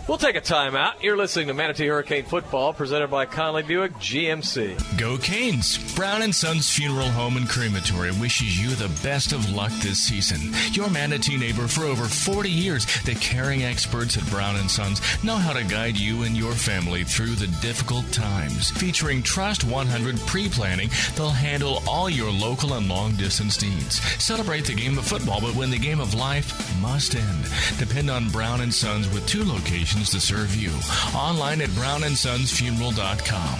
we'll 0.08 0.18
take 0.18 0.36
a 0.36 0.40
timeout. 0.40 1.02
You're 1.02 1.16
listening 1.16 1.48
to 1.48 1.54
Manatee 1.54 1.86
Hurricane 1.86 2.24
Football 2.24 2.72
presented 2.72 3.08
by 3.08 3.26
Conley 3.26 3.62
Buick 3.62 3.92
GMC. 3.94 4.98
Go 4.98 5.18
Canes! 5.18 5.78
Brown 5.94 6.22
and 6.22 6.34
Sons 6.34 6.70
Funeral 6.70 7.08
Home 7.08 7.36
and 7.36 7.48
Crematory 7.48 8.10
wishes 8.12 8.60
you 8.60 8.70
the 8.70 8.88
best 9.02 9.32
of 9.32 9.52
luck 9.52 9.72
this 9.80 9.98
season. 9.98 10.54
Your 10.72 10.90
Manatee 10.90 11.36
neighbor 11.36 11.68
for 11.68 11.84
over 11.84 12.04
40 12.04 12.50
years, 12.50 12.86
the 13.02 13.14
caring 13.16 13.62
experts 13.62 14.16
at 14.16 14.28
Brown 14.30 14.56
and 14.56 14.70
Sons 14.70 15.00
know 15.22 15.36
how 15.36 15.52
to 15.52 15.64
guide 15.64 15.96
you 15.96 16.22
and 16.22 16.36
your 16.36 16.52
family 16.52 17.04
through 17.04 17.34
the 17.34 17.46
difficult 17.60 18.10
times. 18.12 18.70
Featuring 18.70 19.22
Trust 19.22 19.64
100 19.64 20.18
pre-planning, 20.20 20.90
they'll 21.16 21.30
handle 21.30 21.82
all 21.86 22.08
your 22.08 22.30
local 22.30 22.74
and 22.74 22.88
long 22.88 23.14
distance 23.16 23.60
needs. 23.62 24.00
Celebrate 24.22 24.64
the 24.64 24.74
game 24.74 24.98
of 24.98 25.09
football, 25.10 25.40
but 25.40 25.56
when 25.56 25.70
the 25.70 25.78
game 25.78 25.98
of 25.98 26.14
life 26.14 26.80
must 26.80 27.16
end. 27.16 27.44
Depend 27.78 28.08
on 28.08 28.28
Brown 28.28 28.60
and 28.60 28.72
Sons 28.72 29.12
with 29.12 29.26
two 29.26 29.44
locations 29.44 30.10
to 30.10 30.20
serve 30.20 30.54
you. 30.54 30.70
Online 31.18 31.62
at 31.62 31.68
brownandsonsfuneral.com. 31.70 33.58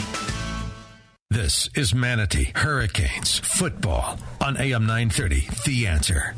This 1.28 1.68
is 1.74 1.93
Manatee 1.93 2.52
Hurricanes 2.55 3.40
football 3.40 4.20
on 4.40 4.56
AM 4.59 4.86
930. 4.86 5.48
The 5.66 5.89
answer. 5.89 6.36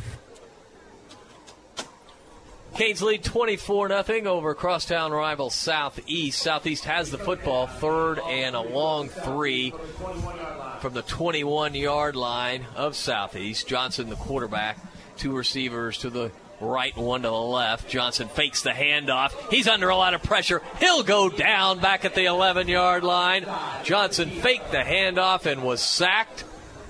Canes 2.74 3.02
lead 3.02 3.22
24 3.22 4.02
0 4.04 4.26
over 4.26 4.54
crosstown 4.54 5.12
rival 5.12 5.50
Southeast. 5.50 6.38
Southeast 6.38 6.84
has 6.84 7.10
the 7.10 7.18
football, 7.18 7.66
third 7.66 8.18
and 8.18 8.56
a 8.56 8.62
long 8.62 9.10
three 9.10 9.74
from 10.80 10.94
the 10.94 11.02
21 11.02 11.74
yard 11.74 12.16
line 12.16 12.64
of 12.74 12.96
Southeast. 12.96 13.68
Johnson, 13.68 14.08
the 14.08 14.16
quarterback, 14.16 14.78
two 15.16 15.34
receivers 15.34 15.98
to 15.98 16.10
the 16.10 16.30
right, 16.60 16.96
one 16.96 17.22
to 17.22 17.28
the 17.28 17.34
left. 17.34 17.88
Johnson 17.88 18.28
fakes 18.28 18.62
the 18.62 18.70
handoff. 18.70 19.32
He's 19.50 19.68
under 19.68 19.88
a 19.88 19.96
lot 19.96 20.14
of 20.14 20.22
pressure. 20.22 20.62
He'll 20.78 21.02
go 21.02 21.28
down 21.28 21.80
back 21.80 22.04
at 22.04 22.14
the 22.14 22.26
11 22.26 22.68
yard 22.68 23.04
line. 23.04 23.46
Johnson 23.84 24.30
faked 24.30 24.70
the 24.70 24.78
handoff 24.78 25.46
and 25.46 25.62
was 25.62 25.82
sacked. 25.82 26.44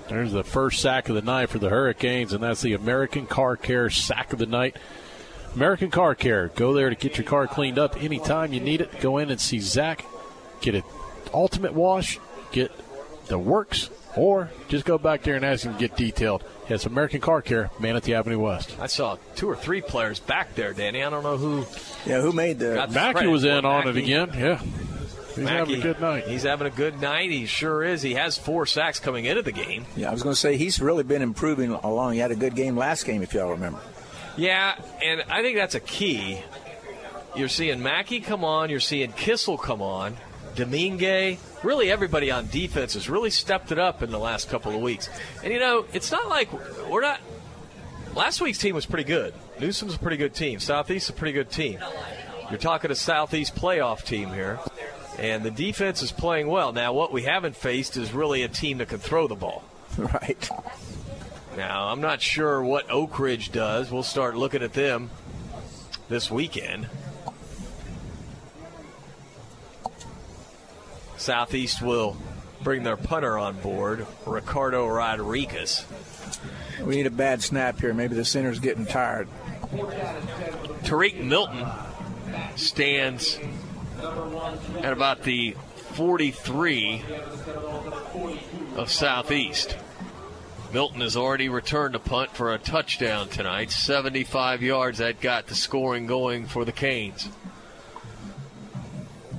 There's 0.09 0.31
the 0.31 0.43
first 0.43 0.81
sack 0.81 1.09
of 1.09 1.15
the 1.15 1.21
night 1.21 1.49
for 1.49 1.59
the 1.59 1.69
Hurricanes, 1.69 2.33
and 2.33 2.43
that's 2.43 2.61
the 2.61 2.73
American 2.73 3.25
Car 3.25 3.55
Care 3.55 3.89
sack 3.89 4.33
of 4.33 4.39
the 4.39 4.45
night. 4.45 4.77
American 5.55 5.91
Car 5.91 6.15
Care. 6.15 6.49
Go 6.49 6.73
there 6.73 6.89
to 6.89 6.95
get 6.95 7.17
your 7.17 7.25
car 7.25 7.47
cleaned 7.47 7.79
up 7.79 8.01
anytime 8.01 8.53
you 8.53 8.59
need 8.59 8.81
it. 8.81 8.99
Go 8.99 9.17
in 9.17 9.29
and 9.29 9.39
see 9.39 9.59
Zach. 9.59 10.05
Get 10.61 10.75
an 10.75 10.83
ultimate 11.33 11.73
wash. 11.73 12.19
Get 12.51 12.71
the 13.27 13.39
works. 13.39 13.89
Or 14.15 14.51
just 14.67 14.85
go 14.85 14.97
back 14.97 15.23
there 15.23 15.35
and 15.35 15.43
ask 15.43 15.65
him 15.65 15.73
to 15.73 15.79
get 15.79 15.95
detailed. 15.95 16.43
It's 16.69 16.85
American 16.85 17.19
Car 17.19 17.41
Care, 17.41 17.71
Manatee 17.79 18.13
Avenue 18.13 18.39
West. 18.39 18.75
I 18.79 18.87
saw 18.87 19.17
two 19.35 19.49
or 19.49 19.55
three 19.55 19.81
players 19.81 20.19
back 20.19 20.55
there, 20.55 20.73
Danny. 20.73 21.03
I 21.03 21.09
don't 21.09 21.23
know 21.23 21.37
who. 21.37 21.65
Yeah, 22.05 22.21
who 22.21 22.31
made 22.31 22.59
the. 22.59 22.87
Mackey 22.91 23.27
was 23.27 23.43
in 23.43 23.65
on 23.65 23.87
it 23.87 23.97
again. 23.97 24.31
Yeah. 24.35 24.61
He's 25.35 25.45
Mackey, 25.45 25.57
having 25.57 25.75
a 25.75 25.81
good 25.81 25.99
night. 25.99 26.27
He's 26.27 26.43
having 26.43 26.67
a 26.67 26.75
good 26.75 27.01
night. 27.01 27.31
He 27.31 27.47
sure 27.47 27.83
is. 27.83 28.03
He 28.03 28.13
has 28.13 28.37
four 28.37 28.67
sacks 28.67 28.99
coming 28.99 29.25
into 29.25 29.41
the 29.41 29.51
game. 29.51 29.85
Yeah, 29.95 30.09
I 30.09 30.11
was 30.11 30.21
going 30.21 30.33
to 30.33 30.39
say 30.39 30.57
he's 30.57 30.79
really 30.79 31.03
been 31.03 31.23
improving 31.23 31.71
along. 31.71 32.13
He 32.13 32.19
had 32.19 32.29
a 32.29 32.35
good 32.35 32.55
game 32.55 32.77
last 32.77 33.05
game, 33.05 33.23
if 33.23 33.33
y'all 33.33 33.49
remember. 33.49 33.79
Yeah, 34.37 34.75
and 35.03 35.23
I 35.29 35.41
think 35.41 35.57
that's 35.57 35.73
a 35.73 35.79
key. 35.79 36.39
You're 37.35 37.49
seeing 37.49 37.81
Mackey 37.81 38.19
come 38.19 38.43
on. 38.43 38.69
You're 38.69 38.79
seeing 38.79 39.11
Kissel 39.11 39.57
come 39.57 39.81
on. 39.81 40.17
Domingue, 40.55 41.39
really 41.63 41.91
everybody 41.91 42.31
on 42.31 42.47
defense 42.47 42.93
has 42.93 43.09
really 43.09 43.29
stepped 43.29 43.71
it 43.71 43.79
up 43.79 44.03
in 44.03 44.11
the 44.11 44.19
last 44.19 44.49
couple 44.49 44.73
of 44.73 44.81
weeks. 44.81 45.09
And 45.43 45.53
you 45.53 45.59
know, 45.59 45.85
it's 45.93 46.11
not 46.11 46.27
like 46.27 46.49
we're 46.89 47.01
not. 47.01 47.19
Last 48.15 48.41
week's 48.41 48.59
team 48.59 48.75
was 48.75 48.85
pretty 48.85 49.05
good. 49.05 49.33
Newsom's 49.59 49.95
a 49.95 49.99
pretty 49.99 50.17
good 50.17 50.35
team. 50.35 50.59
Southeast's 50.59 51.09
a 51.09 51.13
pretty 51.13 51.33
good 51.33 51.49
team. 51.49 51.79
You're 52.49 52.59
talking 52.59 52.91
a 52.91 52.95
Southeast 52.95 53.55
playoff 53.55 54.03
team 54.03 54.29
here, 54.29 54.59
and 55.17 55.43
the 55.43 55.49
defense 55.49 56.03
is 56.03 56.11
playing 56.11 56.47
well. 56.47 56.73
Now, 56.73 56.93
what 56.93 57.11
we 57.11 57.23
haven't 57.23 57.55
faced 57.55 57.97
is 57.97 58.13
really 58.13 58.43
a 58.43 58.47
team 58.47 58.77
that 58.79 58.89
can 58.89 58.99
throw 58.99 59.27
the 59.27 59.35
ball. 59.35 59.63
Right. 59.95 60.49
Now, 61.55 61.89
I'm 61.89 62.01
not 62.01 62.19
sure 62.19 62.63
what 62.63 62.89
Oak 62.89 63.19
Ridge 63.19 63.51
does. 63.51 63.91
We'll 63.91 64.01
start 64.01 64.35
looking 64.35 64.63
at 64.63 64.73
them 64.73 65.11
this 66.09 66.31
weekend. 66.31 66.87
Southeast 71.23 71.81
will 71.81 72.17
bring 72.63 72.83
their 72.83 72.97
punter 72.97 73.37
on 73.37 73.57
board, 73.61 74.05
Ricardo 74.25 74.85
Rodriguez. 74.87 75.85
We 76.81 76.97
need 76.97 77.05
a 77.05 77.11
bad 77.11 77.41
snap 77.41 77.79
here. 77.79 77.93
Maybe 77.93 78.13
the 78.15 78.25
center's 78.25 78.59
getting 78.59 78.85
tired. 78.85 79.29
Tariq 80.83 81.23
Milton 81.23 81.65
stands 82.57 83.39
at 84.81 84.91
about 84.91 85.23
the 85.23 85.55
43 85.93 87.03
of 88.75 88.91
Southeast. 88.91 89.77
Milton 90.73 90.99
has 90.99 91.15
already 91.15 91.47
returned 91.47 91.95
a 91.95 91.99
punt 91.99 92.31
for 92.31 92.53
a 92.53 92.57
touchdown 92.57 93.29
tonight. 93.29 93.71
75 93.71 94.61
yards 94.61 94.97
that 94.97 95.21
got 95.21 95.47
the 95.47 95.55
scoring 95.55 96.05
going 96.05 96.47
for 96.47 96.65
the 96.65 96.73
Canes. 96.73 97.29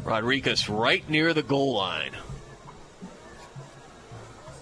Rodriguez 0.04 0.68
right 0.68 1.08
near 1.08 1.32
the 1.32 1.42
goal 1.42 1.74
line. 1.74 2.12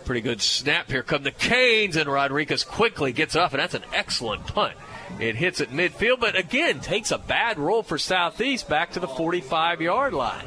Pretty 0.05 0.21
good 0.21 0.41
snap. 0.41 0.91
Here 0.91 1.03
come 1.03 1.23
the 1.23 1.31
Canes, 1.31 1.97
and 1.97 2.11
Rodriguez 2.11 2.65
quickly 2.65 3.13
gets 3.13 3.37
off, 3.37 3.53
and 3.53 3.61
that's 3.61 3.75
an 3.75 3.85
excellent 3.93 4.47
punt. 4.47 4.75
It 5.21 5.37
hits 5.37 5.61
at 5.61 5.69
midfield, 5.69 6.21
but 6.21 6.37
again, 6.37 6.81
takes 6.81 7.11
a 7.11 7.19
bad 7.19 7.59
roll 7.59 7.83
for 7.83 7.99
Southeast 7.99 8.69
back 8.69 8.93
to 8.93 9.01
the 9.01 9.09
45 9.09 9.81
yard 9.81 10.15
line. 10.15 10.47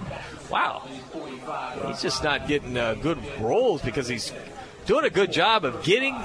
Wow. 0.50 0.84
He's 1.88 2.02
just 2.02 2.24
not 2.24 2.48
getting 2.48 2.78
uh, 2.78 2.96
good 2.96 3.18
rolls 3.40 3.82
because 3.82 4.08
he's 4.08 4.34
doing 4.86 5.06
a 5.06 5.10
good 5.10 5.32
job 5.32 5.66
of 5.66 5.84
getting 5.84 6.16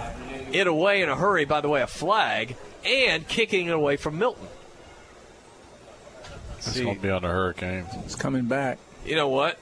it 0.52 0.66
away 0.66 1.02
in 1.02 1.08
a 1.08 1.16
hurry, 1.16 1.44
by 1.44 1.60
the 1.60 1.68
way, 1.68 1.82
a 1.82 1.86
flag, 1.86 2.56
and 2.84 3.26
kicking 3.28 3.66
it 3.66 3.72
away 3.72 3.96
from 3.96 4.18
Milton. 4.18 4.48
It's 6.66 6.80
going 6.80 6.96
to 6.96 7.02
be 7.02 7.10
on 7.10 7.22
the 7.22 7.28
Hurricane. 7.28 7.86
It's 8.04 8.14
coming 8.14 8.44
back. 8.46 8.78
You 9.04 9.16
know 9.16 9.28
what? 9.28 9.58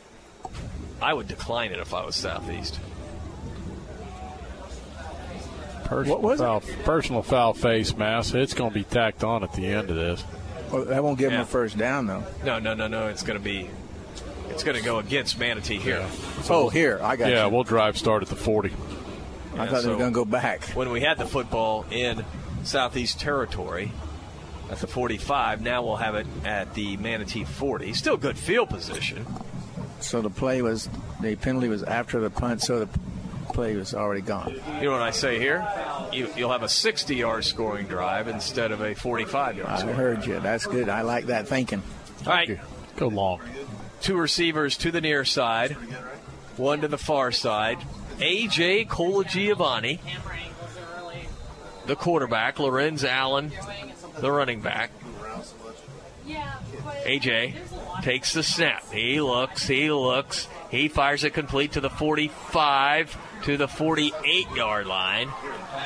I 1.01 1.15
would 1.15 1.29
decline 1.29 1.71
it 1.73 1.79
if 1.79 1.95
I 1.95 2.05
was 2.05 2.17
Southeast. 2.17 2.79
Personal 5.85 6.17
What 6.17 6.23
was 6.23 6.41
it? 6.41 6.45
foul, 6.45 6.61
Personal 6.85 7.23
foul 7.23 7.55
face 7.55 7.97
mask. 7.97 8.35
It's 8.35 8.55
going 8.55 8.71
to 8.71 8.75
be 8.75 8.85
tacked 8.85 9.25
on 9.25 9.43
at 9.43 9.53
the 9.55 9.67
end 9.67 9.91
of 9.91 9.97
this. 9.97 10.23
Well, 10.71 10.85
that 10.85 11.03
won't 11.03 11.19
give 11.19 11.33
him 11.33 11.41
a 11.41 11.47
first 11.47 11.79
down, 11.79 12.07
though. 12.07 12.25
No, 12.45 12.59
no, 12.59 12.75
no, 12.75 12.89
no. 12.89 13.09
It's 13.09 13.23
going 13.23 13.39
to 13.39 13.45
be. 13.45 13.71
It's 14.51 14.65
going 14.65 14.77
to 14.77 14.85
go 14.85 14.99
against 14.99 15.39
Manatee 15.39 15.79
here. 15.79 16.05
Oh, 16.51 16.69
here. 16.69 16.99
I 17.03 17.17
got 17.17 17.31
yeah, 17.31 17.47
you. 17.47 17.53
we'll 17.53 17.63
drive 17.65 17.97
start 17.97 18.23
at 18.23 18.29
the 18.29 18.37
40. 18.37 18.71
I 18.71 18.73
Yeah, 19.65 19.67
thought 19.71 19.83
they 19.83 19.89
were 19.89 19.97
going 19.97 20.11
to 20.13 20.15
go 20.15 20.25
back. 20.25 20.65
When 20.75 20.91
we 20.91 21.01
had 21.01 21.17
the 21.17 21.25
football 21.27 21.87
in 21.91 22.25
Southeast 22.65 23.21
territory, 23.21 23.93
at 24.71 24.79
the 24.79 24.87
45. 24.87 25.63
Now 25.63 25.83
we'll 25.83 25.97
have 25.97 26.15
it 26.15 26.27
at 26.45 26.75
the 26.75 26.97
Manatee 26.97 27.45
40. 27.45 27.93
Still 27.95 28.17
good 28.17 28.39
field 28.39 28.71
position. 28.71 29.27
So 30.01 30.21
the 30.23 30.31
play 30.31 30.63
was 30.63 30.89
the 31.21 31.37
penalty 31.37 31.69
was 31.69 31.83
after 31.83 32.21
the 32.21 32.31
punt, 32.31 32.63
so 32.63 32.81
the 32.81 32.89
play 33.53 33.75
was 33.75 33.95
already 33.95 34.21
gone. 34.21 34.55
You 34.77 34.85
know 34.85 34.93
what 34.93 35.03
I 35.03 35.11
say 35.11 35.39
here? 35.39 35.67
You, 36.13 36.29
will 36.37 36.53
have 36.53 36.63
a 36.63 36.69
60 36.69 37.17
yard 37.17 37.45
scoring 37.45 37.87
drive 37.87 38.29
instead 38.29 38.71
of 38.71 38.81
a 38.81 38.95
45 38.95 39.57
yard. 39.57 39.69
I 39.69 39.93
heard 39.93 40.25
you. 40.27 40.39
That's 40.41 40.67
good. 40.67 40.89
I 40.89 41.03
like 41.03 41.27
that 41.27 41.49
thinking. 41.49 41.83
All 42.27 42.33
right, 42.33 42.61
go 42.97 43.09
long. 43.09 43.41
Two 44.01 44.17
receivers 44.17 44.77
to 44.79 44.93
the 44.93 45.01
near 45.01 45.25
side, 45.25 45.73
one 46.57 46.83
to 46.83 46.89
the 46.89 46.99
far 46.99 47.33
side. 47.33 47.79
AJ 48.19 48.89
Colagiovanni, 48.89 49.99
the 51.87 51.97
quarterback. 51.97 52.59
Lorenz 52.59 53.05
Allen, 53.05 53.53
the 54.21 54.31
running 54.31 54.61
back. 54.61 54.91
AJ 57.05 57.55
takes 58.03 58.33
the 58.33 58.43
snap. 58.43 58.85
He 58.93 59.21
looks, 59.21 59.67
he 59.67 59.91
looks. 59.91 60.49
He 60.71 60.89
fires 60.89 61.25
it 61.25 61.33
complete 61.33 61.73
to 61.73 61.81
the 61.81 61.91
45, 61.91 63.17
to 63.45 63.57
the 63.57 63.69
48 63.69 64.51
yard 64.55 64.87
line. 64.87 65.31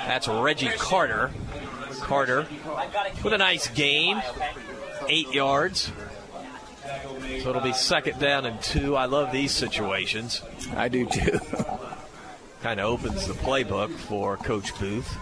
That's 0.06 0.26
Reggie 0.28 0.70
Carter. 0.76 1.30
Carter 2.00 2.46
with 3.22 3.32
a 3.32 3.38
nice 3.38 3.68
gain, 3.68 4.20
eight 5.08 5.32
yards. 5.32 5.92
So 7.42 7.50
it'll 7.50 7.62
be 7.62 7.72
second 7.72 8.18
down 8.18 8.44
and 8.44 8.60
two. 8.60 8.96
I 8.96 9.04
love 9.04 9.30
these 9.30 9.52
situations. 9.52 10.42
I 10.74 10.88
do 10.88 11.06
too. 11.06 11.38
kind 12.62 12.80
of 12.80 12.86
opens 12.86 13.26
the 13.26 13.34
playbook 13.34 13.90
for 13.90 14.36
Coach 14.36 14.78
Booth. 14.78 15.16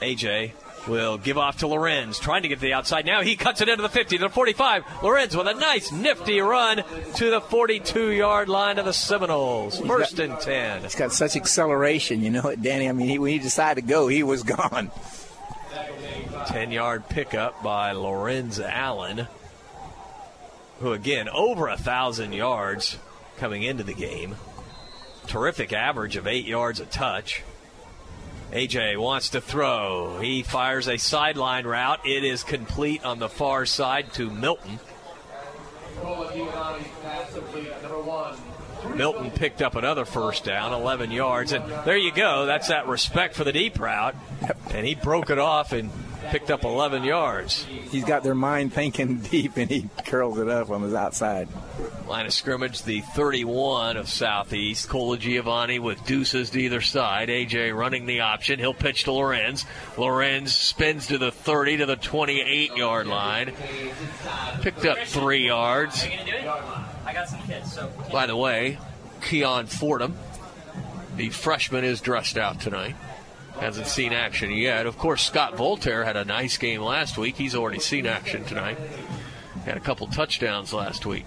AJ 0.00 0.52
will 0.86 1.18
give 1.18 1.38
off 1.38 1.58
to 1.58 1.66
Lorenz, 1.66 2.18
trying 2.18 2.42
to 2.42 2.48
get 2.48 2.56
to 2.56 2.62
the 2.62 2.72
outside. 2.72 3.06
Now 3.06 3.22
he 3.22 3.36
cuts 3.36 3.60
it 3.60 3.68
into 3.68 3.82
the 3.82 3.88
50 3.88 4.18
to 4.18 4.24
the 4.24 4.28
45. 4.28 4.84
Lorenz 5.02 5.36
with 5.36 5.46
a 5.46 5.54
nice, 5.54 5.92
nifty 5.92 6.40
run 6.40 6.82
to 7.16 7.30
the 7.30 7.40
42 7.40 8.10
yard 8.10 8.48
line 8.48 8.78
of 8.78 8.84
the 8.84 8.92
Seminoles. 8.92 9.78
First 9.80 10.16
got, 10.16 10.28
and 10.28 10.40
10. 10.40 10.84
It's 10.84 10.94
got 10.94 11.12
such 11.12 11.36
acceleration, 11.36 12.22
you 12.22 12.30
know 12.30 12.48
it, 12.48 12.62
Danny. 12.62 12.88
I 12.88 12.92
mean, 12.92 13.08
he, 13.08 13.18
when 13.18 13.32
he 13.32 13.38
decided 13.38 13.82
to 13.82 13.86
go, 13.86 14.08
he 14.08 14.22
was 14.22 14.42
gone. 14.42 14.90
10 16.48 16.70
yard 16.72 17.08
pickup 17.08 17.62
by 17.62 17.92
Lorenz 17.92 18.60
Allen, 18.60 19.26
who 20.80 20.92
again, 20.92 21.28
over 21.28 21.66
a 21.68 21.76
1,000 21.76 22.32
yards 22.32 22.98
coming 23.38 23.62
into 23.62 23.82
the 23.82 23.94
game. 23.94 24.36
Terrific 25.26 25.72
average 25.72 26.16
of 26.16 26.26
eight 26.26 26.44
yards 26.44 26.80
a 26.80 26.84
touch. 26.84 27.42
AJ 28.54 28.96
wants 28.98 29.30
to 29.30 29.40
throw. 29.40 30.20
He 30.20 30.44
fires 30.44 30.86
a 30.86 30.96
sideline 30.96 31.66
route. 31.66 32.06
It 32.06 32.22
is 32.22 32.44
complete 32.44 33.04
on 33.04 33.18
the 33.18 33.28
far 33.28 33.66
side 33.66 34.12
to 34.12 34.30
Milton. 34.30 34.78
Milton 38.94 39.30
picked 39.32 39.60
up 39.60 39.74
another 39.74 40.04
first 40.04 40.44
down, 40.44 40.72
11 40.72 41.10
yards. 41.10 41.50
And 41.50 41.68
there 41.84 41.96
you 41.96 42.12
go. 42.12 42.46
That's 42.46 42.68
that 42.68 42.86
respect 42.86 43.34
for 43.34 43.42
the 43.42 43.52
deep 43.52 43.80
route. 43.80 44.14
And 44.70 44.86
he 44.86 44.94
broke 44.94 45.30
it 45.30 45.38
off 45.40 45.72
and 45.72 45.90
picked 46.34 46.50
up 46.50 46.64
11 46.64 47.04
yards. 47.04 47.62
He's 47.62 48.04
got 48.04 48.24
their 48.24 48.34
mind 48.34 48.72
thinking 48.72 49.18
deep, 49.30 49.56
and 49.56 49.70
he 49.70 49.88
curls 50.04 50.36
it 50.40 50.48
up 50.48 50.68
on 50.68 50.82
his 50.82 50.92
outside. 50.92 51.48
Line 52.08 52.26
of 52.26 52.32
scrimmage, 52.32 52.82
the 52.82 53.02
31 53.02 53.96
of 53.96 54.08
Southeast. 54.08 54.88
Colagiovanni 54.88 55.78
with 55.78 56.04
deuces 56.06 56.50
to 56.50 56.58
either 56.58 56.80
side. 56.80 57.28
AJ 57.28 57.72
running 57.72 58.06
the 58.06 58.22
option. 58.22 58.58
He'll 58.58 58.74
pitch 58.74 59.04
to 59.04 59.12
Lorenz. 59.12 59.64
Lorenz 59.96 60.52
spins 60.52 61.06
to 61.06 61.18
the 61.18 61.30
30 61.30 61.76
to 61.76 61.86
the 61.86 61.94
28 61.94 62.76
yard 62.76 63.06
line. 63.06 63.52
Picked 64.60 64.86
up 64.86 64.98
three 65.06 65.46
yards. 65.46 66.04
By 68.10 68.26
the 68.26 68.36
way, 68.36 68.78
Keon 69.22 69.66
Fordham, 69.66 70.16
the 71.16 71.30
freshman, 71.30 71.84
is 71.84 72.00
dressed 72.00 72.36
out 72.36 72.60
tonight 72.60 72.96
hasn't 73.60 73.86
seen 73.86 74.12
action 74.12 74.50
yet. 74.50 74.86
Of 74.86 74.98
course, 74.98 75.24
Scott 75.24 75.56
Voltaire 75.56 76.04
had 76.04 76.16
a 76.16 76.24
nice 76.24 76.58
game 76.58 76.82
last 76.82 77.16
week. 77.16 77.36
He's 77.36 77.54
already 77.54 77.80
seen 77.80 78.06
action 78.06 78.44
tonight. 78.44 78.78
Had 79.64 79.76
a 79.76 79.80
couple 79.80 80.06
touchdowns 80.08 80.72
last 80.72 81.06
week. 81.06 81.24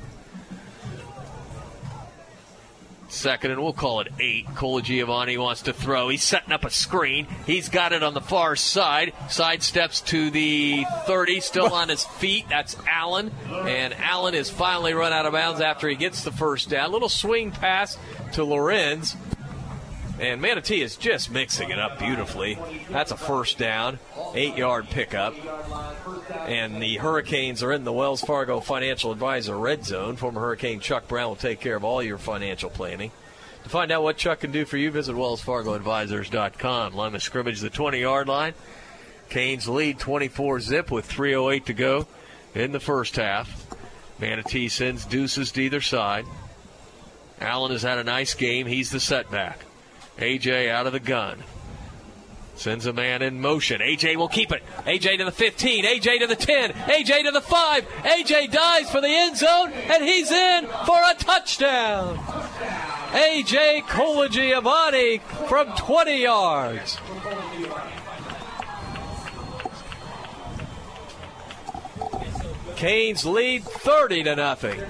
Second, 3.09 3.51
and 3.51 3.63
we'll 3.63 3.71
call 3.71 4.01
it 4.01 4.09
eight. 4.19 4.45
Colagiovanni 4.47 5.37
wants 5.37 5.61
to 5.63 5.73
throw. 5.73 6.09
He's 6.09 6.23
setting 6.23 6.51
up 6.51 6.65
a 6.65 6.69
screen. 6.69 7.25
He's 7.45 7.69
got 7.69 7.93
it 7.93 8.03
on 8.03 8.13
the 8.13 8.21
far 8.21 8.57
side. 8.57 9.13
Side 9.29 9.63
steps 9.63 10.01
to 10.01 10.29
the 10.29 10.85
30, 11.05 11.39
still 11.39 11.73
on 11.73 11.87
his 11.87 12.03
feet. 12.03 12.45
That's 12.49 12.75
Allen. 12.85 13.31
And 13.49 13.93
Allen 13.93 14.35
is 14.35 14.49
finally 14.49 14.93
run 14.93 15.13
out 15.13 15.25
of 15.25 15.31
bounds 15.31 15.61
after 15.61 15.87
he 15.87 15.95
gets 15.95 16.23
the 16.23 16.33
first 16.33 16.69
down. 16.69 16.91
Little 16.91 17.07
swing 17.07 17.51
pass 17.51 17.97
to 18.33 18.43
Lorenz. 18.43 19.15
And 20.19 20.41
Manatee 20.41 20.81
is 20.81 20.95
just 20.95 21.31
mixing 21.31 21.69
it 21.69 21.77
up 21.77 21.99
beautifully. 21.99 22.57
That's 22.89 23.11
a 23.11 23.17
first 23.17 23.57
down, 23.57 23.99
eight 24.33 24.57
yard 24.57 24.89
pickup. 24.89 25.35
And 26.47 26.81
the 26.81 26.97
Hurricanes 26.97 27.61
are 27.61 27.71
in 27.71 27.83
the 27.83 27.93
Wells 27.93 28.21
Fargo 28.21 28.59
Financial 28.59 29.11
Advisor 29.11 29.57
red 29.57 29.85
zone. 29.85 30.15
Former 30.15 30.41
Hurricane 30.41 30.79
Chuck 30.79 31.07
Brown 31.07 31.29
will 31.29 31.35
take 31.35 31.59
care 31.59 31.75
of 31.75 31.83
all 31.83 32.01
your 32.01 32.17
financial 32.17 32.69
planning. 32.69 33.11
To 33.63 33.69
find 33.69 33.91
out 33.91 34.01
what 34.01 34.17
Chuck 34.17 34.39
can 34.39 34.51
do 34.51 34.65
for 34.65 34.77
you, 34.77 34.91
visit 34.91 35.13
WellsFargoAdvisors.com. 35.13 36.93
Line 36.93 37.15
of 37.15 37.21
scrimmage, 37.21 37.59
the 37.59 37.69
20 37.69 37.99
yard 37.99 38.27
line. 38.27 38.53
Canes 39.29 39.67
lead 39.67 39.99
24 39.99 40.61
zip 40.61 40.89
with 40.89 41.07
3.08 41.07 41.65
to 41.65 41.73
go 41.73 42.07
in 42.55 42.71
the 42.71 42.79
first 42.79 43.17
half. 43.17 43.67
Manatee 44.19 44.69
sends 44.69 45.05
deuces 45.05 45.51
to 45.51 45.61
either 45.61 45.81
side. 45.81 46.25
Allen 47.41 47.71
has 47.71 47.83
had 47.83 47.97
a 47.97 48.03
nice 48.03 48.33
game. 48.33 48.65
He's 48.65 48.89
the 48.89 48.99
setback. 48.99 49.66
AJ 50.17 50.69
out 50.69 50.87
of 50.87 50.93
the 50.93 50.99
gun. 50.99 51.43
Sends 52.55 52.87
a 52.87 52.93
man 52.93 53.21
in 53.21 53.39
motion. 53.39 53.81
AJ 53.81 54.15
will 54.15 54.27
keep 54.27 54.51
it. 54.51 54.63
AJ 54.85 55.19
to 55.19 55.25
the 55.25 55.31
15. 55.31 55.85
AJ 55.85 56.19
to 56.19 56.27
the 56.27 56.35
10. 56.35 56.71
AJ 56.71 57.23
to 57.25 57.31
the 57.31 57.41
5. 57.41 57.87
AJ 57.87 58.51
dives 58.51 58.89
for 58.89 58.99
the 58.99 59.07
end 59.07 59.37
zone, 59.37 59.71
and 59.71 60.03
he's 60.03 60.31
in 60.31 60.65
for 60.65 60.97
a 60.97 61.13
touchdown. 61.19 62.17
AJ 63.11 63.83
Colagiovanni 63.83 65.21
from 65.47 65.71
20 65.75 66.21
yards. 66.21 66.97
Canes 72.75 73.25
lead 73.25 73.63
30 73.63 74.23
to 74.23 74.35
nothing. 74.35 74.81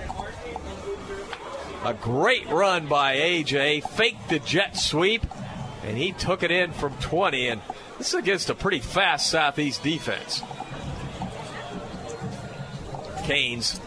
A 1.87 1.93
great 1.93 2.45
run 2.49 2.87
by 2.87 3.15
AJ, 3.15 3.87
faked 3.91 4.27
the 4.27 4.39
jet 4.39 4.75
sweep, 4.75 5.25
and 5.85 5.97
he 5.97 6.11
took 6.11 6.43
it 6.43 6.51
in 6.51 6.73
from 6.73 6.93
20. 6.97 7.47
And 7.47 7.61
this 7.97 8.09
is 8.09 8.13
against 8.15 8.49
a 8.49 8.55
pretty 8.55 8.79
fast 8.79 9.29
Southeast 9.29 9.83
defense. 9.83 10.43
Canes 13.23 13.79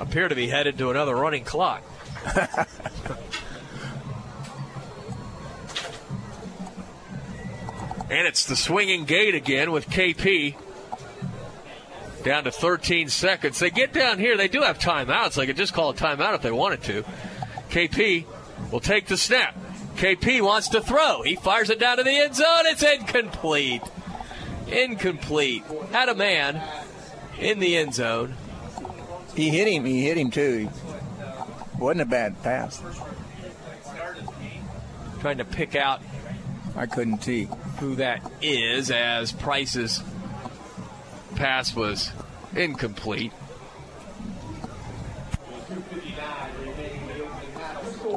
appear 0.00 0.26
to 0.26 0.34
be 0.34 0.48
headed 0.48 0.76
to 0.78 0.90
another 0.90 1.14
running 1.14 1.44
clock. 1.44 1.84
and 8.10 8.26
it's 8.26 8.44
the 8.46 8.56
swinging 8.56 9.04
gate 9.04 9.36
again 9.36 9.70
with 9.70 9.88
KP 9.88 10.56
down 12.26 12.42
to 12.42 12.50
13 12.50 13.08
seconds. 13.08 13.60
They 13.60 13.70
get 13.70 13.92
down 13.92 14.18
here. 14.18 14.36
They 14.36 14.48
do 14.48 14.62
have 14.62 14.80
timeouts. 14.80 15.34
They 15.34 15.46
could 15.46 15.56
just 15.56 15.72
call 15.72 15.90
a 15.90 15.94
timeout 15.94 16.34
if 16.34 16.42
they 16.42 16.50
wanted 16.50 16.82
to. 16.82 17.04
KP 17.70 18.24
will 18.72 18.80
take 18.80 19.06
the 19.06 19.16
snap. 19.16 19.56
KP 19.94 20.42
wants 20.42 20.70
to 20.70 20.80
throw. 20.80 21.22
He 21.22 21.36
fires 21.36 21.70
it 21.70 21.78
down 21.78 21.98
to 21.98 22.02
the 22.02 22.10
end 22.10 22.34
zone. 22.34 22.64
It's 22.64 22.82
incomplete. 22.82 23.80
Incomplete. 24.66 25.62
Had 25.92 26.08
a 26.08 26.16
man 26.16 26.60
in 27.38 27.60
the 27.60 27.76
end 27.76 27.94
zone. 27.94 28.34
He 29.36 29.50
hit 29.50 29.68
him. 29.68 29.84
He 29.84 30.02
hit 30.02 30.18
him 30.18 30.32
too. 30.32 30.68
Wasn't 31.78 32.00
a 32.00 32.06
bad 32.06 32.42
pass. 32.42 32.82
Trying 35.20 35.38
to 35.38 35.44
pick 35.44 35.76
out. 35.76 36.02
I 36.74 36.86
couldn't 36.86 37.22
see 37.22 37.48
who 37.78 37.94
that 37.94 38.28
is 38.42 38.90
as 38.90 39.30
Price's 39.30 40.02
pass 41.36 41.74
was 41.74 42.10
incomplete. 42.54 43.32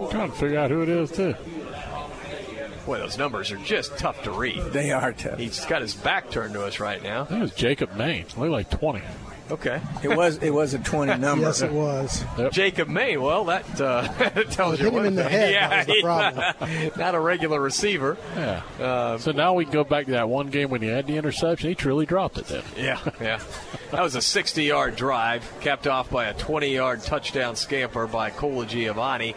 Trying 0.10 0.32
to 0.32 0.38
figure 0.38 0.60
out 0.60 0.72
who 0.72 0.82
it 0.82 0.90
is, 0.90 1.12
too. 1.12 1.36
Boy, 2.86 2.98
those 2.98 3.18
numbers 3.18 3.52
are 3.52 3.58
just 3.58 3.98
tough 3.98 4.24
to 4.24 4.32
read. 4.32 4.60
They 4.72 4.92
are 4.92 5.14
tough. 5.14 5.38
He's 5.38 5.64
got 5.66 5.82
his 5.82 5.94
back 5.94 6.32
turned 6.32 6.54
to 6.54 6.64
us 6.64 6.80
right 6.80 7.04
now. 7.04 7.24
I 7.24 7.26
think 7.26 7.40
it 7.40 7.42
was 7.42 7.54
Jacob 7.54 7.92
Maines. 7.92 8.36
Looked 8.36 8.52
like 8.52 8.70
20. 8.72 9.02
Okay. 9.52 9.82
It 10.04 10.16
was 10.16 10.38
it 10.38 10.52
was 10.52 10.74
a 10.74 10.80
20 10.80 11.18
number. 11.20 11.46
Yes, 11.46 11.62
it 11.62 11.72
was. 11.72 12.24
Jacob 12.52 12.88
May. 12.88 13.18
Well, 13.18 13.46
that 13.46 13.82
uh, 13.82 14.08
tells 14.52 14.72
With 14.74 14.82
you 14.82 14.88
him 14.88 14.94
one 14.94 15.06
in 15.08 15.16
the 15.16 15.24
thing. 15.24 15.32
head, 15.32 15.54
Yeah, 15.54 15.68
that 15.70 15.78
was 15.78 15.86
the 15.88 15.94
he's 15.94 16.04
problem. 16.04 16.92
not 16.98 17.16
a 17.16 17.20
regular 17.20 17.60
receiver. 17.60 18.18
Yeah. 18.36 19.18
so 19.18 19.32
now 19.32 19.54
we 19.56 19.66
can 19.66 19.74
go 19.74 19.84
back 19.84 20.06
to 20.06 20.12
that 20.12 20.30
one 20.30 20.48
game 20.48 20.70
when 20.70 20.82
he 20.82 20.88
had 20.88 21.08
the 21.08 21.18
interception. 21.18 21.70
He 21.70 21.76
truly 21.76 22.06
dropped 22.06 22.38
it 22.38 22.46
then. 22.46 22.64
Yeah, 22.78 23.00
yeah. 23.20 23.40
That 23.92 24.02
was 24.04 24.16
a 24.16 24.22
60 24.22 24.64
yard 24.64 24.96
drive, 24.96 25.52
capped 25.62 25.88
off 25.88 26.10
by 26.10 26.26
a 26.26 26.34
20 26.34 26.74
yard 26.74 27.02
touchdown 27.04 27.56
scamper 27.56 28.08
by 28.08 28.32
Colagiovanni. 28.32 29.36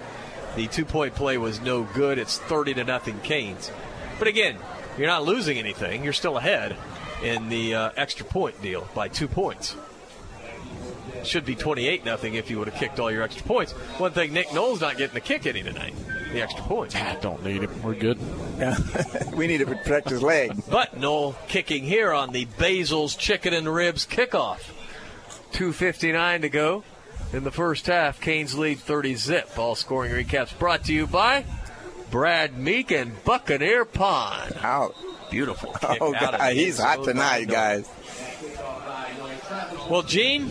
The 0.57 0.67
two 0.69 0.85
point 0.85 1.15
play 1.15 1.39
was 1.39 1.61
no 1.61 1.83
good. 1.83 2.19
It's 2.19 2.39
30 2.39 2.75
to 2.75 2.85
nothing 2.85 3.19
Canes. 3.21 3.71
But 4.19 4.29
again, 4.29 4.59
you're 4.99 5.07
not 5.09 5.25
losing 5.25 5.59
anything. 5.59 6.05
You're 6.05 6.13
still 6.13 6.37
ahead 6.37 6.77
in 7.25 7.49
the 7.49 7.75
uh, 7.75 7.91
extra 7.97 8.27
point 8.27 8.61
deal 8.61 8.87
by 8.95 9.09
two 9.09 9.27
points. 9.29 9.75
Should 11.25 11.45
be 11.45 11.55
28 11.55 12.05
nothing 12.05 12.35
if 12.35 12.51
you 12.51 12.59
would 12.59 12.69
have 12.69 12.79
kicked 12.79 12.99
all 13.01 13.11
your 13.11 13.23
extra 13.23 13.45
points. 13.47 13.73
One 13.99 14.13
thing, 14.13 14.33
Nick 14.33 14.53
Knoll 14.53 14.77
not 14.77 14.97
getting 14.99 15.15
the 15.15 15.21
kick 15.21 15.47
any 15.47 15.63
tonight. 15.63 15.95
The 16.33 16.43
extra 16.43 16.63
points. 16.65 16.95
Ah, 16.97 17.17
don't 17.21 17.45
need 17.45 17.63
him. 17.63 17.83
We're 17.83 17.95
good. 17.95 18.19
Yeah. 18.59 18.77
we 19.35 19.47
need 19.47 19.59
to 19.59 19.67
protect 19.67 20.09
his 20.11 20.23
leg. 20.23 20.53
But 20.71 20.97
Knoll 20.99 21.37
kicking 21.49 21.85
here 21.85 22.13
on 22.13 22.33
the 22.33 22.47
Basil's 22.59 23.15
Chicken 23.15 23.53
and 23.55 23.73
Ribs 23.73 24.07
kickoff. 24.07 24.71
2.59 25.53 26.41
to 26.43 26.49
go 26.49 26.85
in 27.33 27.45
the 27.45 27.51
first 27.51 27.87
half. 27.87 28.21
Canes 28.21 28.57
lead 28.57 28.79
30 28.79 29.15
zip. 29.15 29.59
All 29.59 29.75
scoring 29.75 30.13
recaps 30.13 30.59
brought 30.59 30.85
to 30.85 30.93
you 30.95 31.07
by 31.07 31.45
Brad 32.11 32.57
Meek 32.59 32.91
and 32.91 33.23
Buccaneer 33.25 33.85
Pawn. 33.85 34.53
Out. 34.63 34.95
Beautiful. 35.31 35.71
Oh, 35.83 35.93
kick 35.93 35.99
Oh, 36.03 36.15
out 36.15 36.21
God, 36.21 36.41
the 36.41 36.51
he's 36.55 36.79
hot 36.79 37.05
tonight, 37.05 37.49
guys. 37.49 37.89
Well, 39.89 40.03
Gene, 40.03 40.51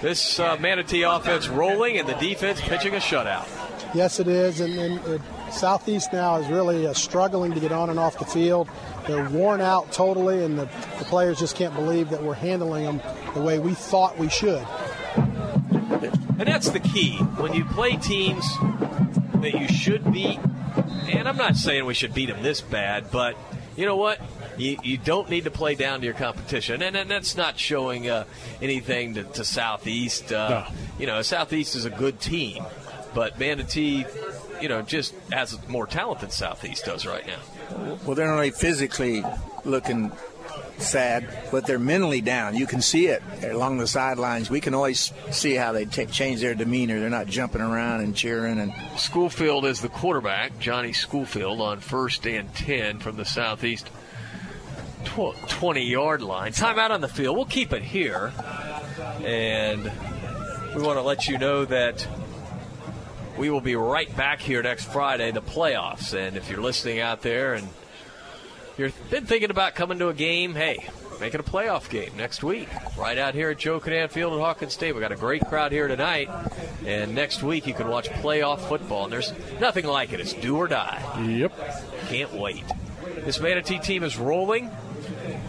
this 0.00 0.38
uh, 0.38 0.56
Manatee 0.58 1.02
offense 1.02 1.48
rolling 1.48 1.98
and 1.98 2.08
the 2.08 2.14
defense 2.14 2.60
pitching 2.60 2.94
a 2.94 2.98
shutout. 2.98 3.46
Yes, 3.94 4.20
it 4.20 4.28
is. 4.28 4.60
And, 4.60 4.78
and, 4.78 5.04
and 5.06 5.22
Southeast 5.50 6.12
now 6.12 6.36
is 6.36 6.48
really 6.48 6.86
uh, 6.86 6.92
struggling 6.92 7.52
to 7.54 7.60
get 7.60 7.72
on 7.72 7.90
and 7.90 7.98
off 7.98 8.18
the 8.18 8.24
field. 8.24 8.68
They're 9.06 9.28
worn 9.30 9.60
out 9.60 9.90
totally, 9.92 10.44
and 10.44 10.58
the, 10.58 10.68
the 10.98 11.04
players 11.06 11.38
just 11.38 11.56
can't 11.56 11.74
believe 11.74 12.10
that 12.10 12.22
we're 12.22 12.34
handling 12.34 12.84
them 12.84 13.00
the 13.34 13.40
way 13.40 13.58
we 13.58 13.72
thought 13.74 14.18
we 14.18 14.28
should. 14.28 14.66
And 15.16 16.46
that's 16.46 16.68
the 16.68 16.80
key. 16.80 17.16
When 17.16 17.54
you 17.54 17.64
play 17.64 17.96
teams 17.96 18.46
that 19.40 19.54
you 19.58 19.66
should 19.66 20.12
beat, 20.12 20.38
and 21.08 21.26
I'm 21.26 21.36
not 21.36 21.56
saying 21.56 21.86
we 21.86 21.94
should 21.94 22.14
beat 22.14 22.26
them 22.26 22.42
this 22.42 22.60
bad, 22.60 23.10
but 23.10 23.36
you 23.76 23.86
know 23.86 23.96
what? 23.96 24.20
You, 24.58 24.76
you 24.82 24.98
don't 24.98 25.30
need 25.30 25.44
to 25.44 25.50
play 25.50 25.74
down 25.74 26.00
to 26.00 26.04
your 26.04 26.14
competition. 26.14 26.82
And, 26.82 26.96
and 26.96 27.10
that's 27.10 27.36
not 27.36 27.58
showing 27.58 28.10
uh, 28.10 28.24
anything 28.60 29.14
to, 29.14 29.22
to 29.22 29.44
Southeast. 29.44 30.32
Uh, 30.32 30.66
You 30.98 31.06
know, 31.06 31.22
Southeast 31.22 31.76
is 31.76 31.84
a 31.84 31.90
good 31.90 32.20
team, 32.20 32.64
but 33.14 33.38
Manatee, 33.38 34.04
you 34.60 34.68
know, 34.68 34.82
just 34.82 35.14
has 35.32 35.56
more 35.68 35.86
talent 35.86 36.20
than 36.20 36.30
Southeast 36.30 36.84
does 36.84 37.06
right 37.06 37.26
now. 37.26 37.38
Well, 38.04 38.14
they're 38.16 38.26
not 38.26 38.34
only 38.34 38.50
physically 38.50 39.24
looking 39.64 40.10
sad, 40.78 41.28
but 41.50 41.66
they're 41.66 41.78
mentally 41.78 42.20
down. 42.20 42.56
You 42.56 42.66
can 42.66 42.80
see 42.80 43.06
it 43.06 43.22
along 43.42 43.78
the 43.78 43.86
sidelines. 43.86 44.48
We 44.50 44.60
can 44.60 44.74
always 44.74 45.12
see 45.30 45.54
how 45.54 45.72
they 45.72 45.84
ta 45.84 46.04
change 46.06 46.40
their 46.40 46.54
demeanor. 46.54 47.00
They're 47.00 47.10
not 47.10 47.26
jumping 47.26 47.60
around 47.60 48.00
and 48.00 48.14
cheering. 48.14 48.58
And 48.58 48.72
Schoolfield 48.96 49.64
is 49.66 49.80
the 49.80 49.88
quarterback. 49.88 50.58
Johnny 50.58 50.92
Schoolfield 50.92 51.60
on 51.60 51.80
first 51.80 52.26
and 52.26 52.52
10 52.54 53.00
from 53.00 53.16
the 53.16 53.24
southeast 53.24 53.90
20 55.04 55.82
yard 55.82 56.22
line. 56.22 56.52
Timeout 56.52 56.90
on 56.90 57.00
the 57.00 57.08
field. 57.08 57.36
We'll 57.36 57.46
keep 57.46 57.72
it 57.72 57.82
here. 57.82 58.32
And 59.24 59.82
we 60.74 60.82
want 60.82 60.98
to 60.98 61.02
let 61.02 61.28
you 61.28 61.38
know 61.38 61.64
that 61.64 62.06
we 63.36 63.50
will 63.50 63.60
be 63.60 63.76
right 63.76 64.14
back 64.16 64.40
here 64.40 64.62
next 64.62 64.86
Friday, 64.86 65.30
the 65.30 65.42
playoffs. 65.42 66.12
And 66.12 66.36
if 66.36 66.50
you're 66.50 66.60
listening 66.60 67.00
out 67.00 67.22
there 67.22 67.54
and 67.54 67.68
you've 68.76 68.94
been 69.10 69.26
thinking 69.26 69.50
about 69.50 69.74
coming 69.74 69.98
to 70.00 70.08
a 70.08 70.14
game, 70.14 70.54
hey, 70.54 70.88
make 71.20 71.34
it 71.34 71.40
a 71.40 71.44
playoff 71.44 71.88
game 71.88 72.10
next 72.16 72.42
week, 72.42 72.68
right 72.96 73.18
out 73.18 73.34
here 73.34 73.50
at 73.50 73.58
Joe 73.58 73.80
Kinnan 73.80 74.10
Field 74.10 74.32
at 74.34 74.40
Hawkins 74.40 74.72
State. 74.72 74.94
We 74.94 75.00
got 75.00 75.12
a 75.12 75.16
great 75.16 75.44
crowd 75.46 75.72
here 75.72 75.88
tonight, 75.88 76.28
and 76.84 77.14
next 77.14 77.42
week 77.42 77.66
you 77.66 77.74
can 77.74 77.88
watch 77.88 78.08
playoff 78.08 78.60
football. 78.68 79.04
And 79.04 79.12
there's 79.12 79.32
nothing 79.60 79.86
like 79.86 80.12
it. 80.12 80.20
It's 80.20 80.32
do 80.34 80.56
or 80.56 80.68
die. 80.68 81.00
Yep. 81.24 81.52
Can't 82.08 82.32
wait. 82.34 82.64
This 83.24 83.40
Manatee 83.40 83.78
team 83.78 84.02
is 84.02 84.16
rolling. 84.16 84.70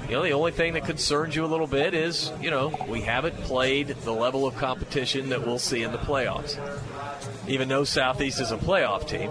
You 0.10 0.15
know, 0.15 0.23
the 0.23 0.31
only 0.34 0.52
thing 0.52 0.73
that 0.73 0.86
concerns 0.86 1.36
you 1.36 1.45
a 1.45 1.48
little 1.48 1.68
bit 1.68 1.94
is, 1.94 2.31
you 2.41 2.49
know, 2.49 2.73
we 2.90 3.02
haven't 3.02 3.36
played 3.41 3.90
the 3.90 4.11
level 4.11 4.48
of 4.48 4.56
competition 4.56 5.30
that 5.30 5.45
we'll 5.45 5.60
see 5.60 5.84
in 5.84 5.91
the 5.91 5.99
playoffs. 5.99 6.57
Even 7.48 7.69
though 7.69 7.84
Southeast 7.84 8.41
is 8.41 8.52
a 8.52 8.57
playoff 8.57 9.07
team, 9.07 9.30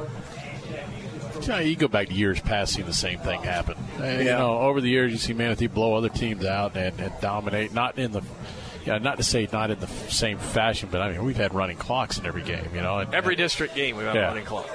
You, 1.43 1.69
you 1.71 1.77
go 1.77 1.89
back 1.89 2.09
to 2.09 2.15
years 2.15 2.39
past, 2.41 2.75
seeing 2.75 2.87
the 2.87 2.93
same 2.93 3.19
thing 3.19 3.43
happen. 3.43 3.75
Uh, 3.99 4.05
You 4.05 4.25
know, 4.27 4.59
over 4.59 4.81
the 4.81 4.89
years, 4.89 5.11
you 5.11 5.19
see 5.19 5.33
Manatee 5.33 5.67
blow 5.67 5.95
other 5.95 6.09
teams 6.09 6.45
out 6.45 6.77
and, 6.77 6.99
and 7.01 7.13
dominate. 7.21 7.73
Not 7.73 7.99
in 7.99 8.13
the, 8.13 8.23
yeah, 8.85 8.99
not 8.99 9.17
to 9.17 9.25
say 9.25 9.49
not 9.53 9.73
in 9.73 9.81
the 9.81 9.87
same 9.89 10.39
fashion, 10.39 10.91
but 10.93 11.01
I 11.01 11.11
mean, 11.11 11.25
we've 11.25 11.37
had 11.37 11.55
running 11.55 11.77
clocks 11.77 12.19
in 12.19 12.27
every 12.27 12.43
game. 12.43 12.69
You 12.73 12.83
know, 12.83 12.99
and, 12.99 13.13
every 13.15 13.35
district 13.35 13.75
game 13.75 13.97
we've 13.97 14.07
had 14.07 14.15
Yeah. 14.15 14.27
running 14.29 14.45
clock. 14.45 14.69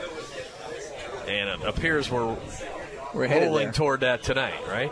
And 1.30 1.50
it 1.62 1.68
appears 1.68 2.12
we're, 2.12 2.36
We're 3.14 3.28
headed 3.28 3.48
rolling 3.48 3.72
toward 3.72 4.02
that 4.02 4.24
tonight, 4.24 4.68
right? 4.68 4.92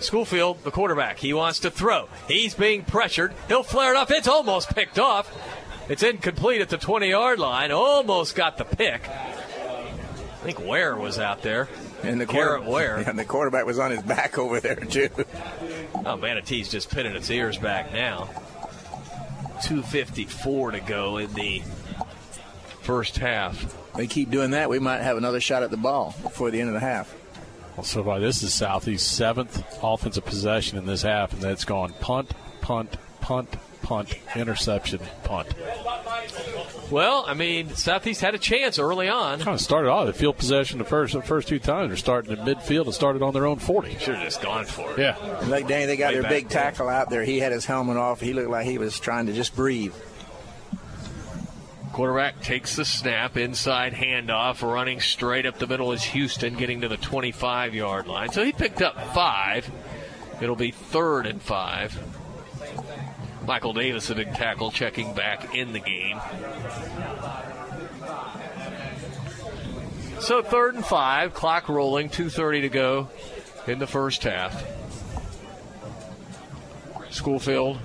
Schoolfield, 0.00 0.64
the 0.64 0.70
quarterback, 0.70 1.18
he 1.18 1.32
wants 1.32 1.60
to 1.60 1.70
throw. 1.70 2.08
He's 2.26 2.54
being 2.54 2.82
pressured. 2.84 3.32
He'll 3.48 3.62
flare 3.62 3.94
it 3.94 3.96
up. 3.96 4.10
It's 4.10 4.28
almost 4.28 4.74
picked 4.74 4.98
off. 4.98 5.30
It's 5.88 6.02
incomplete 6.02 6.60
at 6.60 6.68
the 6.68 6.78
20 6.78 7.08
yard 7.08 7.38
line. 7.38 7.70
Almost 7.72 8.34
got 8.34 8.56
the 8.58 8.64
pick. 8.64 9.08
I 9.08 10.42
think 10.42 10.60
Ware 10.66 10.96
was 10.96 11.18
out 11.18 11.42
there. 11.42 11.68
and 12.02 12.18
the 12.20 12.26
Garrett 12.26 12.64
Ware. 12.64 12.96
and 13.06 13.18
the 13.18 13.24
quarterback 13.24 13.66
was 13.66 13.78
on 13.78 13.90
his 13.90 14.02
back 14.02 14.38
over 14.38 14.58
there 14.60 14.76
too. 14.76 15.10
Oh, 16.06 16.16
Manatee's 16.16 16.70
just 16.70 16.90
pinning 16.90 17.14
its 17.14 17.30
ears 17.30 17.58
back 17.58 17.92
now. 17.92 18.30
2.54 19.64 20.72
to 20.72 20.80
go 20.80 21.18
in 21.18 21.32
the 21.34 21.62
first 22.80 23.18
half. 23.18 23.76
They 23.94 24.06
keep 24.06 24.30
doing 24.30 24.52
that, 24.52 24.70
we 24.70 24.78
might 24.78 25.02
have 25.02 25.16
another 25.18 25.40
shot 25.40 25.62
at 25.62 25.70
the 25.70 25.76
ball 25.76 26.14
before 26.22 26.50
the 26.50 26.60
end 26.60 26.68
of 26.68 26.74
the 26.74 26.80
half. 26.80 27.14
So 27.82 28.04
far, 28.04 28.20
this 28.20 28.42
is 28.42 28.52
Southeast's 28.52 29.10
seventh 29.10 29.64
offensive 29.82 30.24
possession 30.24 30.76
in 30.78 30.86
this 30.86 31.02
half, 31.02 31.32
and 31.32 31.40
that's 31.40 31.64
gone 31.64 31.92
punt, 32.00 32.30
punt, 32.60 32.96
punt, 33.20 33.56
punt, 33.82 34.14
interception, 34.36 35.00
punt. 35.24 35.48
Well, 36.90 37.24
I 37.26 37.34
mean, 37.34 37.70
Southeast 37.74 38.20
had 38.20 38.34
a 38.34 38.38
chance 38.38 38.78
early 38.78 39.08
on. 39.08 39.38
Kind 39.40 39.54
of 39.54 39.60
started 39.60 39.88
off 39.88 40.06
the 40.06 40.12
field 40.12 40.36
possession 40.36 40.78
the 40.78 40.84
first 40.84 41.14
the 41.14 41.22
first 41.22 41.48
two 41.48 41.58
times. 41.58 41.88
They're 41.90 41.96
starting 41.96 42.36
in 42.36 42.44
midfield 42.44 42.84
and 42.86 42.94
started 42.94 43.22
on 43.22 43.32
their 43.32 43.46
own 43.46 43.58
40. 43.58 43.96
Should 43.98 44.16
have 44.16 44.24
just 44.24 44.42
gone 44.42 44.64
for 44.64 44.92
it. 44.92 44.98
Yeah. 44.98 45.16
Like 45.46 45.66
Danny, 45.68 45.86
they 45.86 45.96
got 45.96 46.08
Way 46.08 46.14
their 46.14 46.22
back 46.24 46.30
big 46.32 46.48
there. 46.48 46.62
tackle 46.62 46.88
out 46.88 47.08
there. 47.08 47.24
He 47.24 47.38
had 47.38 47.52
his 47.52 47.64
helmet 47.64 47.96
off. 47.96 48.20
He 48.20 48.32
looked 48.32 48.50
like 48.50 48.66
he 48.66 48.78
was 48.78 48.98
trying 48.98 49.26
to 49.26 49.32
just 49.32 49.54
breathe. 49.54 49.94
Quarterback 51.92 52.40
takes 52.40 52.76
the 52.76 52.84
snap, 52.84 53.36
inside 53.36 53.94
handoff, 53.94 54.62
running 54.62 55.00
straight 55.00 55.44
up 55.44 55.58
the 55.58 55.66
middle 55.66 55.92
is 55.92 56.02
Houston, 56.04 56.56
getting 56.56 56.82
to 56.82 56.88
the 56.88 56.96
25 56.96 57.74
yard 57.74 58.06
line. 58.06 58.30
So 58.30 58.44
he 58.44 58.52
picked 58.52 58.80
up 58.80 59.12
five. 59.12 59.70
It'll 60.40 60.56
be 60.56 60.70
third 60.70 61.26
and 61.26 61.42
five. 61.42 61.98
Michael 63.44 63.72
Davis, 63.72 64.08
a 64.10 64.14
big 64.14 64.32
tackle, 64.34 64.70
checking 64.70 65.12
back 65.14 65.54
in 65.54 65.72
the 65.72 65.80
game. 65.80 66.20
So 70.20 70.42
third 70.42 70.76
and 70.76 70.84
five, 70.84 71.34
clock 71.34 71.68
rolling, 71.68 72.08
2.30 72.08 72.60
to 72.60 72.68
go 72.68 73.08
in 73.66 73.78
the 73.80 73.86
first 73.86 74.22
half. 74.22 74.64
Schoolfield 77.10 77.78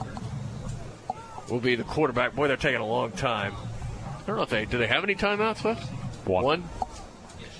will 1.49 1.59
be 1.59 1.75
the 1.75 1.83
quarterback. 1.83 2.35
Boy, 2.35 2.47
they're 2.47 2.57
taking 2.57 2.81
a 2.81 2.85
long 2.85 3.11
time. 3.11 3.55
I 4.25 4.27
don't 4.27 4.37
know 4.37 4.43
if 4.43 4.49
they 4.49 4.65
do 4.65 4.79
they 4.79 4.87
have 4.87 5.03
any 5.03 5.13
timeouts 5.13 5.63
left. 5.63 5.87
One. 6.27 6.63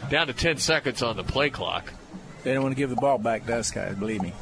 Down 0.10 0.28
to 0.28 0.34
ten 0.34 0.58
seconds 0.58 1.04
on 1.04 1.16
the 1.16 1.24
play 1.24 1.52
clock. 1.52 1.94
They 2.44 2.54
don't 2.54 2.64
want 2.64 2.74
to 2.76 2.78
give 2.78 2.90
the 2.90 2.96
ball 2.96 3.20
back 3.20 3.46
to 3.46 3.58
us 3.58 3.70
guys, 3.72 3.96
believe 3.96 4.22
me. 4.22 4.34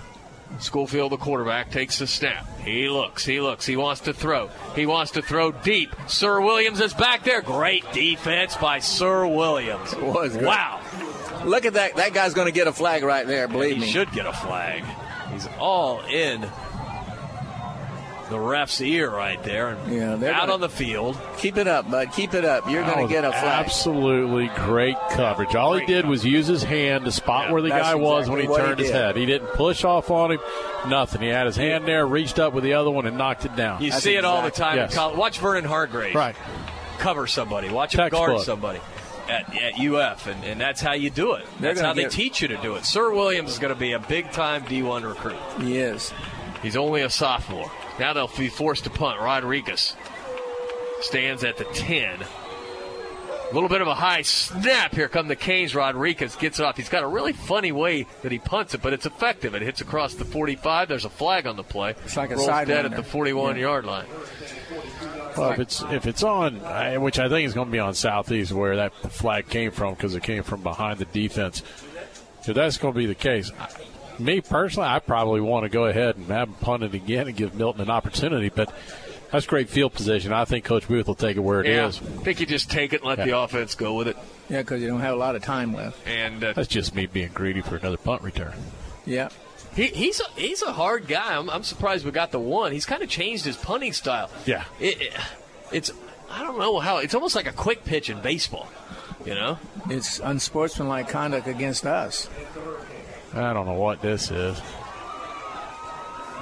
Schoolfield, 0.60 1.12
the 1.12 1.18
quarterback, 1.18 1.72
takes 1.72 2.00
the 2.00 2.08
snap. 2.08 2.48
He 2.60 2.88
looks, 2.88 3.26
he 3.26 3.42
looks, 3.42 3.66
he 3.66 3.76
wants 3.76 4.02
to 4.02 4.14
throw. 4.14 4.50
He 4.76 4.86
wants 4.86 5.12
to 5.14 5.22
throw 5.22 5.52
deep. 5.52 5.96
Sir 6.08 6.40
Williams 6.42 6.80
is 6.80 6.94
back 6.94 7.24
there. 7.24 7.42
Great 7.42 7.92
defense 7.92 8.56
by 8.56 8.80
Sir 8.80 9.26
Williams. 9.26 9.96
Was 9.96 10.34
good. 10.38 10.46
Wow. 10.46 10.80
Look 11.44 11.66
at 11.66 11.74
that. 11.74 11.96
That 11.96 12.14
guy's 12.14 12.34
going 12.34 12.46
to 12.46 12.54
get 12.54 12.68
a 12.68 12.72
flag 12.72 13.04
right 13.04 13.26
there, 13.26 13.48
believe 13.48 13.76
he 13.76 13.82
me. 13.82 13.88
should 13.88 14.12
get 14.12 14.26
a 14.26 14.34
flag. 14.34 14.84
He's 15.32 15.48
all 15.60 16.02
in 16.02 16.48
the 18.34 18.40
ref's 18.40 18.82
ear 18.82 19.12
right 19.12 19.42
there 19.44 19.70
and 19.70 19.94
Yeah, 19.94 20.14
out 20.14 20.20
gonna- 20.20 20.54
on 20.54 20.62
the 20.62 20.70
field. 20.70 21.16
Keep 21.38 21.58
it 21.58 21.68
up, 21.68 21.90
bud. 21.90 22.12
Keep 22.14 22.34
it 22.34 22.44
up. 22.44 22.68
You're 22.68 22.82
going 22.84 22.98
to 22.98 23.04
oh, 23.04 23.08
get 23.08 23.24
a 23.24 23.32
flag. 23.32 23.66
Absolutely 23.66 24.50
great 24.66 24.98
coverage. 25.12 25.54
All 25.56 25.76
he 25.76 25.86
did 25.86 26.08
was 26.08 26.26
use 26.26 26.48
his 26.48 26.64
hand 26.64 27.06
to 27.06 27.12
spot 27.12 27.52
where 27.52 27.62
the 27.62 27.70
that's 27.70 27.90
guy 27.90 27.96
was 27.96 28.28
when 28.28 28.40
he 28.40 28.46
exactly 28.46 28.48
what 28.48 28.62
he 28.62 28.68
turned 28.68 28.80
his 28.80 28.90
head. 28.90 29.16
He 29.16 29.28
didn't 29.28 29.50
push 29.50 29.84
off 29.84 30.10
on 30.10 30.32
him, 30.32 30.40
nothing. 30.88 31.22
He 31.22 31.28
had 31.28 31.46
his 31.46 31.56
hand 31.56 31.88
there, 31.88 32.08
reached 32.08 32.40
up 32.40 32.54
with 32.54 32.64
the 32.64 32.74
other 32.74 32.90
one, 32.90 33.06
and 33.06 33.20
knocked 33.20 33.46
it 33.46 33.56
down. 33.56 33.84
You 33.84 33.92
see 33.92 34.16
it 34.16 34.26
all 34.26 34.42
the 34.42 34.50
time. 34.52 34.78
Yes. 34.78 34.92
In 34.92 34.98
college. 34.98 35.18
Watch 35.18 35.38
Vernon 35.38 35.66
Hargreaves. 35.66 36.16
Right. 36.16 36.36
Cover 36.98 37.28
somebody. 37.28 37.70
Watch 37.70 37.94
him 37.94 38.10
guard 38.10 38.32
Textbook. 38.32 38.46
somebody 38.46 38.80
at, 39.30 39.56
at 39.56 39.80
UF, 39.80 40.26
and, 40.26 40.44
and 40.44 40.60
that's 40.60 40.82
how 40.82 40.94
you 40.94 41.12
do 41.12 41.34
it. 41.34 41.46
That's 41.60 41.80
gonna 41.80 41.90
how 41.90 41.94
they 41.94 42.10
teach 42.10 42.42
you 42.42 42.48
to 42.48 42.58
do 42.58 42.76
it. 42.76 42.86
Sir 42.86 43.14
Williams 43.14 43.52
is 43.52 43.60
going 43.60 43.74
to 43.74 43.80
be 43.80 43.92
a 43.92 44.00
big 44.00 44.32
time 44.32 44.64
D1 44.64 45.08
recruit. 45.08 45.38
He 45.62 45.78
is. 45.78 46.12
He's 46.64 46.78
only 46.78 47.02
a 47.02 47.10
sophomore. 47.10 47.70
Now 48.00 48.14
they'll 48.14 48.28
be 48.38 48.50
forced 48.50 48.84
to 48.86 48.90
punt. 48.90 49.20
Rodriguez 49.20 49.96
stands 51.02 51.44
at 51.44 51.58
the 51.58 51.66
10. 51.66 52.20
A 52.22 53.54
little 53.54 53.70
bit 53.70 53.82
of 53.82 53.88
a 53.88 53.94
high 53.94 54.24
snap. 54.24 54.96
Here 54.96 55.08
come 55.08 55.28
the 55.28 55.36
Canes. 55.36 55.76
Rodriguez 55.76 56.36
gets 56.36 56.60
it 56.60 56.66
off. 56.66 56.76
He's 56.76 56.90
got 56.90 57.04
a 57.04 57.08
really 57.08 57.34
funny 57.34 57.72
way 57.72 58.08
that 58.24 58.32
he 58.32 58.40
punts 58.40 58.74
it, 58.74 58.82
but 58.82 58.94
it's 58.94 59.06
effective. 59.06 59.54
It 59.54 59.62
hits 59.62 59.80
across 59.80 60.16
the 60.16 60.26
45. 60.26 60.88
There's 60.88 61.06
a 61.06 61.10
flag 61.10 61.46
on 61.46 61.56
the 61.56 61.64
play. 61.64 61.92
It's 62.04 62.18
like 62.18 62.32
a 62.32 62.36
Rolls 62.36 62.48
dead 62.48 62.68
sidewinder. 62.68 62.86
at 62.86 62.96
the 62.96 63.04
41 63.04 63.58
yard 63.58 63.86
line. 63.86 64.08
Well, 65.38 65.52
if 65.52 65.60
it's 65.60 65.82
if 65.92 66.08
it's 66.08 66.24
on, 66.24 66.62
I- 66.64 66.98
which 66.98 67.20
I 67.20 67.30
think 67.30 67.46
is 67.48 67.54
going 67.54 67.68
to 67.68 67.72
be 67.72 67.80
on 67.80 67.94
southeast, 67.94 68.52
where 68.52 68.76
that 68.78 68.94
flag 69.12 69.48
came 69.50 69.70
from, 69.72 69.94
because 69.94 70.16
it 70.16 70.24
came 70.24 70.42
from 70.44 70.62
behind 70.64 70.98
the 71.00 71.06
defense. 71.06 71.62
If 72.48 72.56
that's 72.56 72.78
going 72.78 72.94
to 72.94 72.98
be 72.98 73.06
the 73.06 73.16
case, 73.16 73.52
I- 73.60 73.70
me 74.20 74.42
personally, 74.42 74.88
I 74.90 75.00
probably 75.00 75.42
want 75.42 75.64
to 75.64 75.70
go 75.70 75.86
ahead 75.86 76.16
and 76.16 76.26
have 76.28 76.48
him 76.50 76.54
punt 76.56 76.84
it 76.84 76.94
again 76.94 77.28
and 77.28 77.36
give 77.36 77.56
Milton 77.56 77.82
an 77.82 77.90
opportunity. 77.90 78.50
But 78.50 78.74
that's 79.32 79.46
great 79.46 79.70
field 79.70 79.94
position. 79.94 80.32
I 80.34 80.46
think 80.46 80.66
Coach 80.66 80.88
Booth 80.88 81.08
will 81.08 81.16
take 81.16 81.38
it 81.38 81.42
where 81.42 81.62
it 81.62 81.68
is. 81.68 82.00
yeah, 82.02 82.08
I 82.08 82.24
think 82.24 82.40
you 82.40 82.46
just 82.46 82.70
take 82.72 82.94
it 82.94 83.02
and 83.02 83.10
let 83.10 83.20
Yeah. 83.20 83.26
the 83.26 83.38
offense 83.40 83.76
go 83.76 83.96
with 83.96 84.08
it. 84.08 84.18
Yeah, 84.50 84.62
because 84.62 84.82
you 84.82 84.88
don't 84.88 85.00
have 85.02 85.14
a 85.14 85.18
lot 85.18 85.36
of 85.36 85.42
time 85.42 85.74
left. 85.74 85.98
And 86.08 86.44
uh, 86.44 86.54
That's 86.54 86.68
just 86.68 86.94
me 86.94 87.06
being 87.08 87.30
greedy 87.34 87.62
for 87.62 87.76
another 87.78 87.98
punt 87.98 88.22
return. 88.22 88.54
Yeah. 89.06 89.30
he, 89.76 89.88
he's 89.88 90.20
a, 90.20 90.26
he's 90.36 90.62
a 90.62 90.72
hard 90.74 91.08
guy. 91.08 91.36
I'm, 91.36 91.50
I'm 91.50 91.64
surprised 91.64 92.06
we 92.06 92.12
got 92.12 92.32
the 92.32 92.40
one. 92.40 92.72
He's 92.74 92.86
kind 92.86 93.02
of 93.02 93.10
changed 93.10 93.46
his 93.46 93.58
punting 93.58 93.94
style. 93.94 94.30
Yeah. 94.46 94.66
It, 94.80 95.02
it, 95.02 95.14
it's 95.72 95.92
I 96.30 96.44
don't 96.44 96.58
know 96.60 96.80
how 96.80 96.98
it's 96.98 97.14
almost 97.16 97.36
like 97.36 97.48
a 97.48 97.52
quick 97.54 97.86
pitch 97.86 98.10
in 98.10 98.22
baseball. 98.22 98.68
You 99.26 99.36
know, 99.36 99.58
It's 99.90 100.20
unsportsmanlike 100.20 101.08
conduct 101.08 101.48
against 101.48 101.86
us. 101.86 102.28
I 103.34 103.54
don't 103.54 103.66
know 103.66 103.74
what 103.74 104.02
this 104.02 104.30
is. 104.32 104.62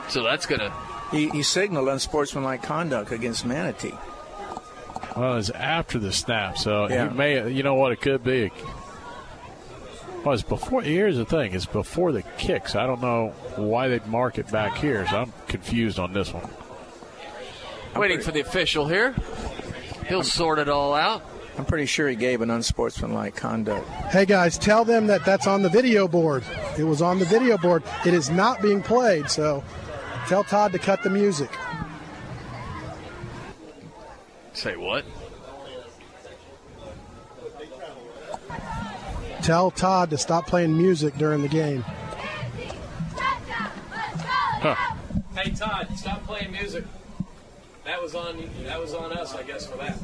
so 0.09 0.23
that's 0.23 0.45
gonna. 0.45 0.73
He, 1.11 1.29
he 1.29 1.43
signaled 1.43 1.87
unsportsmanlike 1.89 2.63
conduct 2.63 3.11
against 3.11 3.45
Manatee. 3.45 3.93
Well, 5.15 5.37
it's 5.37 5.49
after 5.49 5.99
the 5.99 6.11
snap, 6.13 6.57
so 6.57 6.87
Yeah. 6.87 7.09
he 7.09 7.15
may. 7.15 7.51
You 7.51 7.63
know 7.63 7.75
what 7.75 7.91
it 7.91 7.99
could 8.01 8.23
be. 8.23 8.51
Well, 10.23 10.33
it's 10.33 10.43
before. 10.43 10.81
Here's 10.83 11.17
the 11.17 11.25
thing: 11.25 11.53
it's 11.53 11.65
before 11.65 12.11
the 12.11 12.21
kicks. 12.37 12.75
I 12.75 12.85
don't 12.87 13.01
know 13.01 13.29
why 13.55 13.87
they'd 13.87 14.05
mark 14.07 14.37
it 14.37 14.49
back 14.51 14.77
here, 14.77 15.05
so 15.07 15.17
I'm 15.17 15.33
confused 15.47 15.97
on 15.99 16.13
this 16.13 16.31
one. 16.33 16.47
Waiting 17.95 18.21
for 18.21 18.31
the 18.31 18.39
official 18.39 18.87
here. 18.87 19.13
He'll 20.07 20.23
sort 20.23 20.59
it 20.59 20.69
all 20.69 20.93
out. 20.93 21.23
I'm 21.61 21.67
pretty 21.67 21.85
sure 21.85 22.09
he 22.09 22.15
gave 22.15 22.41
an 22.41 22.49
unsportsmanlike 22.49 23.35
conduct. 23.35 23.87
Hey 24.09 24.25
guys, 24.25 24.57
tell 24.57 24.83
them 24.83 25.05
that 25.05 25.23
that's 25.23 25.45
on 25.45 25.61
the 25.61 25.69
video 25.69 26.07
board. 26.07 26.43
It 26.75 26.85
was 26.85 27.03
on 27.03 27.19
the 27.19 27.25
video 27.25 27.55
board. 27.55 27.83
It 28.03 28.15
is 28.15 28.31
not 28.31 28.63
being 28.63 28.81
played, 28.81 29.29
so 29.29 29.63
tell 30.25 30.43
Todd 30.43 30.71
to 30.71 30.79
cut 30.79 31.03
the 31.03 31.11
music. 31.11 31.51
Say 34.53 34.75
what? 34.75 35.05
Tell 39.43 39.69
Todd 39.69 40.09
to 40.09 40.17
stop 40.17 40.47
playing 40.47 40.75
music 40.75 41.15
during 41.19 41.43
the 41.43 41.47
game. 41.47 41.83
Hey 45.35 45.51
Todd, 45.51 45.89
stop 45.95 46.25
playing 46.25 46.53
music. 46.53 46.85
That 47.85 48.01
was 48.01 48.15
on. 48.15 48.49
That 48.63 48.79
was 48.79 48.95
on 48.95 49.11
us, 49.11 49.35
I 49.35 49.43
guess, 49.43 49.67
for 49.67 49.77
that. 49.77 49.99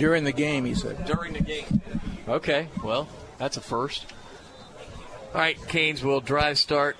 During 0.00 0.24
the 0.24 0.32
game, 0.32 0.64
he 0.64 0.74
said. 0.74 1.04
During 1.04 1.34
the 1.34 1.42
game. 1.42 1.82
Okay, 2.26 2.68
well, 2.82 3.08
that's 3.38 3.56
a 3.56 3.60
first. 3.60 4.06
All 5.34 5.40
right, 5.40 5.56
Canes 5.68 6.02
will 6.02 6.20
drive 6.20 6.58
start 6.58 6.96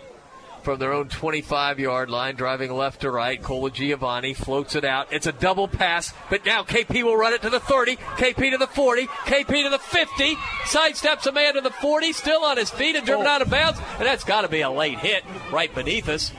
from 0.63 0.79
their 0.79 0.93
own 0.93 1.09
25 1.09 1.81
yard 1.81 2.11
line, 2.11 2.37
driving 2.37 2.73
left 2.73 3.01
to 3.01 3.11
right. 3.11 3.41
Colagiovanni 3.41 4.37
floats 4.37 4.75
it 4.75 4.85
out. 4.85 5.13
It's 5.13 5.27
a 5.27 5.33
double 5.33 5.67
pass, 5.67 6.13
but 6.29 6.45
now 6.45 6.63
KP 6.63 7.03
will 7.03 7.17
run 7.17 7.33
it 7.33 7.43
to 7.43 7.51
the 7.51 7.61
30, 7.61 7.97
KP 7.97 8.51
to 8.51 8.59
the 8.59 8.67
40, 8.67 9.07
KP 9.07 9.63
to 9.65 9.71
the 9.71 9.79
50, 9.79 10.35
sidesteps 10.67 11.27
a 11.27 11.33
man 11.33 11.55
to 11.55 11.61
the 11.61 11.71
40, 11.71 12.13
still 12.13 12.45
on 12.45 12.59
his 12.59 12.71
feet 12.71 12.97
and 12.97 13.07
driven 13.07 13.27
oh. 13.27 13.31
out 13.31 13.43
of 13.43 13.51
bounds, 13.51 13.81
and 13.99 14.07
that's 14.07 14.25
got 14.25 14.43
to 14.43 14.49
be 14.49 14.61
a 14.61 14.71
late 14.71 14.99
hit 14.99 15.25
right 15.51 15.75
beneath 15.75 16.09
us, 16.09 16.33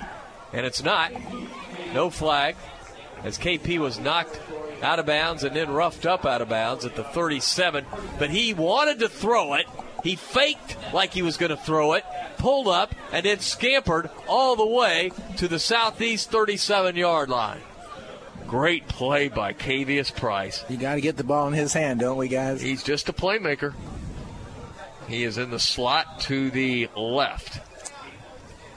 and 0.53 0.65
it's 0.65 0.83
not. 0.83 1.11
No 1.93 2.09
flag, 2.09 2.55
as 3.23 3.37
KP 3.37 3.79
was 3.79 3.99
knocked 3.99 4.39
out 4.81 4.99
of 4.99 5.05
bounds 5.05 5.43
and 5.43 5.55
then 5.55 5.71
roughed 5.71 6.05
up 6.05 6.25
out 6.25 6.41
of 6.41 6.49
bounds 6.49 6.85
at 6.85 6.95
the 6.95 7.03
37. 7.03 7.85
But 8.19 8.29
he 8.29 8.53
wanted 8.53 8.99
to 8.99 9.09
throw 9.09 9.53
it. 9.55 9.65
He 10.03 10.15
faked 10.15 10.77
like 10.93 11.13
he 11.13 11.21
was 11.21 11.37
going 11.37 11.51
to 11.51 11.57
throw 11.57 11.93
it, 11.93 12.03
pulled 12.37 12.67
up, 12.67 12.95
and 13.11 13.25
then 13.25 13.39
scampered 13.39 14.09
all 14.27 14.55
the 14.55 14.65
way 14.65 15.11
to 15.37 15.47
the 15.47 15.59
southeast 15.59 16.31
37 16.31 16.95
yard 16.95 17.29
line. 17.29 17.61
Great 18.47 18.87
play 18.87 19.29
by 19.29 19.53
Cavius 19.53 20.13
Price. 20.13 20.65
You 20.67 20.77
got 20.77 20.95
to 20.95 21.01
get 21.01 21.17
the 21.17 21.23
ball 21.23 21.47
in 21.47 21.53
his 21.53 21.71
hand, 21.71 22.01
don't 22.01 22.17
we, 22.17 22.27
guys? 22.27 22.61
He's 22.61 22.83
just 22.83 23.07
a 23.07 23.13
playmaker. 23.13 23.73
He 25.07 25.23
is 25.23 25.37
in 25.37 25.51
the 25.51 25.59
slot 25.59 26.19
to 26.21 26.49
the 26.49 26.89
left. 26.95 27.59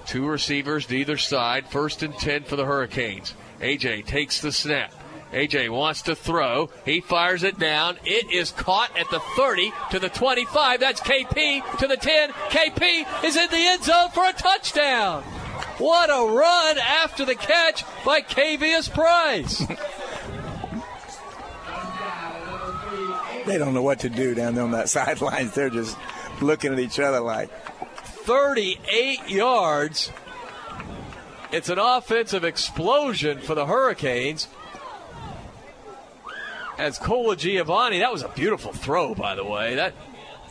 Two 0.07 0.27
receivers 0.27 0.87
to 0.87 0.97
either 0.97 1.17
side. 1.17 1.67
First 1.69 2.03
and 2.03 2.15
10 2.15 2.45
for 2.45 2.57
the 2.57 2.67
Hurricanes. 2.67 3.35
AJ 3.61 4.07
takes 4.07 4.41
the 4.41 4.53
snap. 4.53 4.93
AJ 5.35 5.69
wants 5.71 6.03
to 6.03 6.15
throw. 6.15 6.71
He 6.85 7.01
fires 7.01 7.43
it 7.43 7.59
down. 7.59 7.99
It 8.05 8.33
is 8.33 8.53
caught 8.53 8.97
at 8.97 9.11
the 9.11 9.21
30 9.37 9.73
to 9.91 9.99
the 9.99 10.09
25. 10.09 10.81
That's 10.81 11.01
KP 11.01 11.79
to 11.79 11.87
the 11.87 11.97
10. 11.97 12.31
KP 12.31 13.25
is 13.25 13.37
in 13.37 13.51
the 13.51 13.57
end 13.57 13.83
zone 13.83 14.11
for 14.11 14.27
a 14.27 14.33
touchdown. 14.33 15.23
What 15.79 16.09
a 16.09 16.33
run 16.33 16.79
after 16.79 17.25
the 17.25 17.35
catch 17.35 17.85
by 18.05 18.21
Cavius 18.21 18.89
Price. 18.93 19.65
They 23.45 23.59
don't 23.59 23.75
know 23.75 23.83
what 23.83 24.01
to 24.01 24.09
do 24.09 24.35
down 24.35 24.55
there 24.55 24.65
on 24.65 24.71
that 24.71 24.89
sidelines. 24.89 25.53
They're 25.55 25.71
just 25.71 25.97
looking 26.41 26.73
at 26.73 26.79
each 26.79 26.99
other 26.99 27.21
like. 27.21 27.51
38 28.25 29.29
yards. 29.29 30.11
It's 31.53 31.69
an 31.69 31.79
offensive 31.79 32.43
explosion 32.43 33.41
for 33.41 33.55
the 33.55 33.67
Hurricanes. 33.67 34.49
As 36.79 36.99
Colagiovanni, 36.99 38.01
that 38.01 38.13
was 38.13 38.23
a 38.23 38.29
beautiful 38.29 38.73
throw, 38.73 39.15
by 39.15 39.35
the 39.35 39.45
way. 39.45 39.77
That 39.77 39.95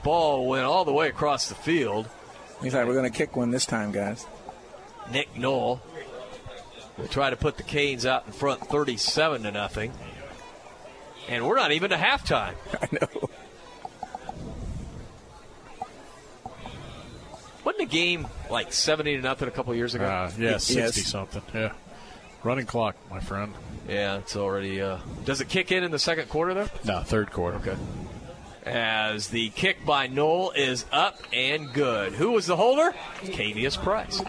ball 0.04 0.48
went 0.48 0.64
all 0.66 0.86
the 0.86 0.94
way 0.94 1.10
across 1.10 1.50
the 1.50 1.56
field. 1.56 2.08
He's 2.62 2.74
like, 2.74 2.88
we're 2.88 2.94
going 2.94 3.12
to 3.12 3.18
kick 3.18 3.36
one 3.36 3.52
this 3.52 3.66
time, 3.66 3.91
guys. 3.91 4.26
Nick 5.12 5.38
Knoll 5.38 5.82
will 6.98 7.08
try 7.08 7.30
to 7.30 7.36
put 7.36 7.58
the 7.58 7.64
Canes 7.64 8.06
out 8.06 8.26
in 8.26 8.32
front 8.32 8.62
37 8.68 9.44
to 9.44 9.52
nothing. 9.52 9.91
And 11.28 11.45
we're 11.45 11.56
not 11.58 11.72
even 11.72 11.90
to 11.90 11.98
halftime. 11.98 12.56
I 12.82 12.88
know. 12.91 13.30
Wasn't 17.64 17.80
the 17.80 17.86
game 17.86 18.28
like 18.50 18.74
70 18.74 19.18
to 19.18 19.22
nothing 19.22 19.48
a 19.48 19.52
couple 19.52 19.74
years 19.76 19.95
ago? 19.95 20.06
Uh, 20.06 20.32
yeah, 20.38 20.58
sixty 20.58 21.02
something. 21.02 21.41
Yeah, 21.54 21.72
running 22.44 22.66
clock, 22.66 22.98
my 23.10 23.22
friend. 23.22 23.54
Yeah, 23.88 24.18
it's 24.18 24.36
already. 24.36 24.82
Uh, 24.82 24.98
does 25.26 25.42
it 25.42 25.50
kick 25.50 25.72
in 25.72 25.84
in 25.84 25.92
the 25.92 26.00
second 26.00 26.30
quarter 26.30 26.54
though? 26.54 26.70
No, 26.86 27.02
third 27.02 27.32
quarter. 27.32 27.58
Okay. 27.58 27.78
As 28.66 29.28
the 29.28 29.50
kick 29.50 29.86
by 29.86 30.08
Knoll 30.08 30.52
is 30.52 30.86
up 30.92 31.20
and 31.34 31.74
good. 31.74 32.14
Who 32.14 32.32
was 32.32 32.46
the 32.46 32.56
holder? 32.56 32.96
Cavius 33.24 33.78
Price. 33.78 34.22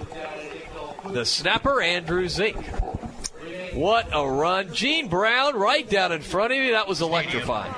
The 1.08 1.24
snapper, 1.24 1.80
Andrew 1.80 2.28
Zink. 2.28 2.56
What 3.74 4.08
a 4.12 4.28
run. 4.28 4.72
Gene 4.72 5.08
Brown 5.08 5.56
right 5.56 5.88
down 5.88 6.10
in 6.12 6.22
front 6.22 6.52
of 6.52 6.58
you. 6.58 6.72
That 6.72 6.88
was 6.88 7.00
electrifying. 7.00 7.74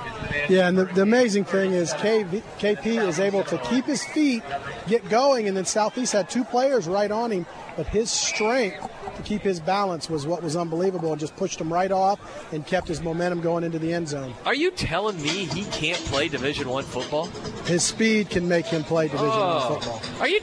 Yeah, 0.49 0.67
and 0.67 0.77
the, 0.77 0.85
the 0.85 1.01
amazing 1.01 1.45
thing 1.45 1.73
is 1.73 1.93
KV, 1.93 2.41
KP 2.59 3.07
is 3.07 3.19
able 3.19 3.43
to 3.45 3.57
keep 3.59 3.85
his 3.85 4.03
feet, 4.03 4.43
get 4.87 5.07
going, 5.09 5.47
and 5.47 5.57
then 5.57 5.65
Southeast 5.65 6.13
had 6.13 6.29
two 6.29 6.43
players 6.43 6.87
right 6.87 7.11
on 7.11 7.31
him, 7.31 7.45
but 7.75 7.87
his 7.87 8.11
strength 8.11 8.87
to 9.17 9.23
keep 9.23 9.41
his 9.41 9.59
balance 9.59 10.09
was 10.09 10.25
what 10.25 10.41
was 10.41 10.55
unbelievable 10.55 11.11
and 11.11 11.19
just 11.19 11.35
pushed 11.35 11.59
him 11.59 11.71
right 11.71 11.91
off 11.91 12.19
and 12.53 12.65
kept 12.65 12.87
his 12.87 13.01
momentum 13.01 13.41
going 13.41 13.63
into 13.63 13.79
the 13.79 13.93
end 13.93 14.07
zone. 14.07 14.33
Are 14.45 14.55
you 14.55 14.71
telling 14.71 15.21
me 15.21 15.45
he 15.45 15.63
can't 15.65 15.99
play 16.05 16.27
Division 16.29 16.69
One 16.69 16.83
football? 16.83 17.25
His 17.65 17.83
speed 17.83 18.29
can 18.29 18.47
make 18.47 18.65
him 18.65 18.83
play 18.83 19.07
Division 19.07 19.29
Oh. 19.31 19.69
One 19.69 19.81
football. 19.81 20.01
Are 20.21 20.27
you? 20.27 20.39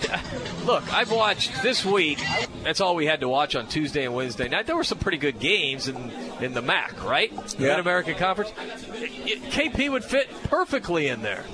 Look, 0.67 0.93
I've 0.93 1.11
watched 1.13 1.63
this 1.63 1.85
week. 1.85 2.23
That's 2.63 2.81
all 2.81 2.95
we 2.95 3.07
had 3.07 3.21
to 3.21 3.29
watch 3.29 3.55
on 3.57 3.67
Tuesday 3.69 4.05
and 4.05 4.15
Wednesday 4.15 4.49
night. 4.49 4.67
There 4.67 4.77
were 4.77 4.85
some 4.85 4.99
pretty 4.99 5.19
good 5.19 5.39
games 5.39 5.89
in 5.89 6.11
in 6.41 6.53
the 6.55 6.63
MAC, 6.63 7.05
right? 7.05 7.33
Yeah. 7.59 7.69
Mid 7.71 7.79
American 7.81 8.15
Conference. 8.17 8.53
It- 8.95 9.11
it- 9.31 9.43
KP 9.51 9.89
would 9.89 10.05
fit 10.05 10.29
perfectly 10.45 11.07
in 11.09 11.23
there. 11.23 11.45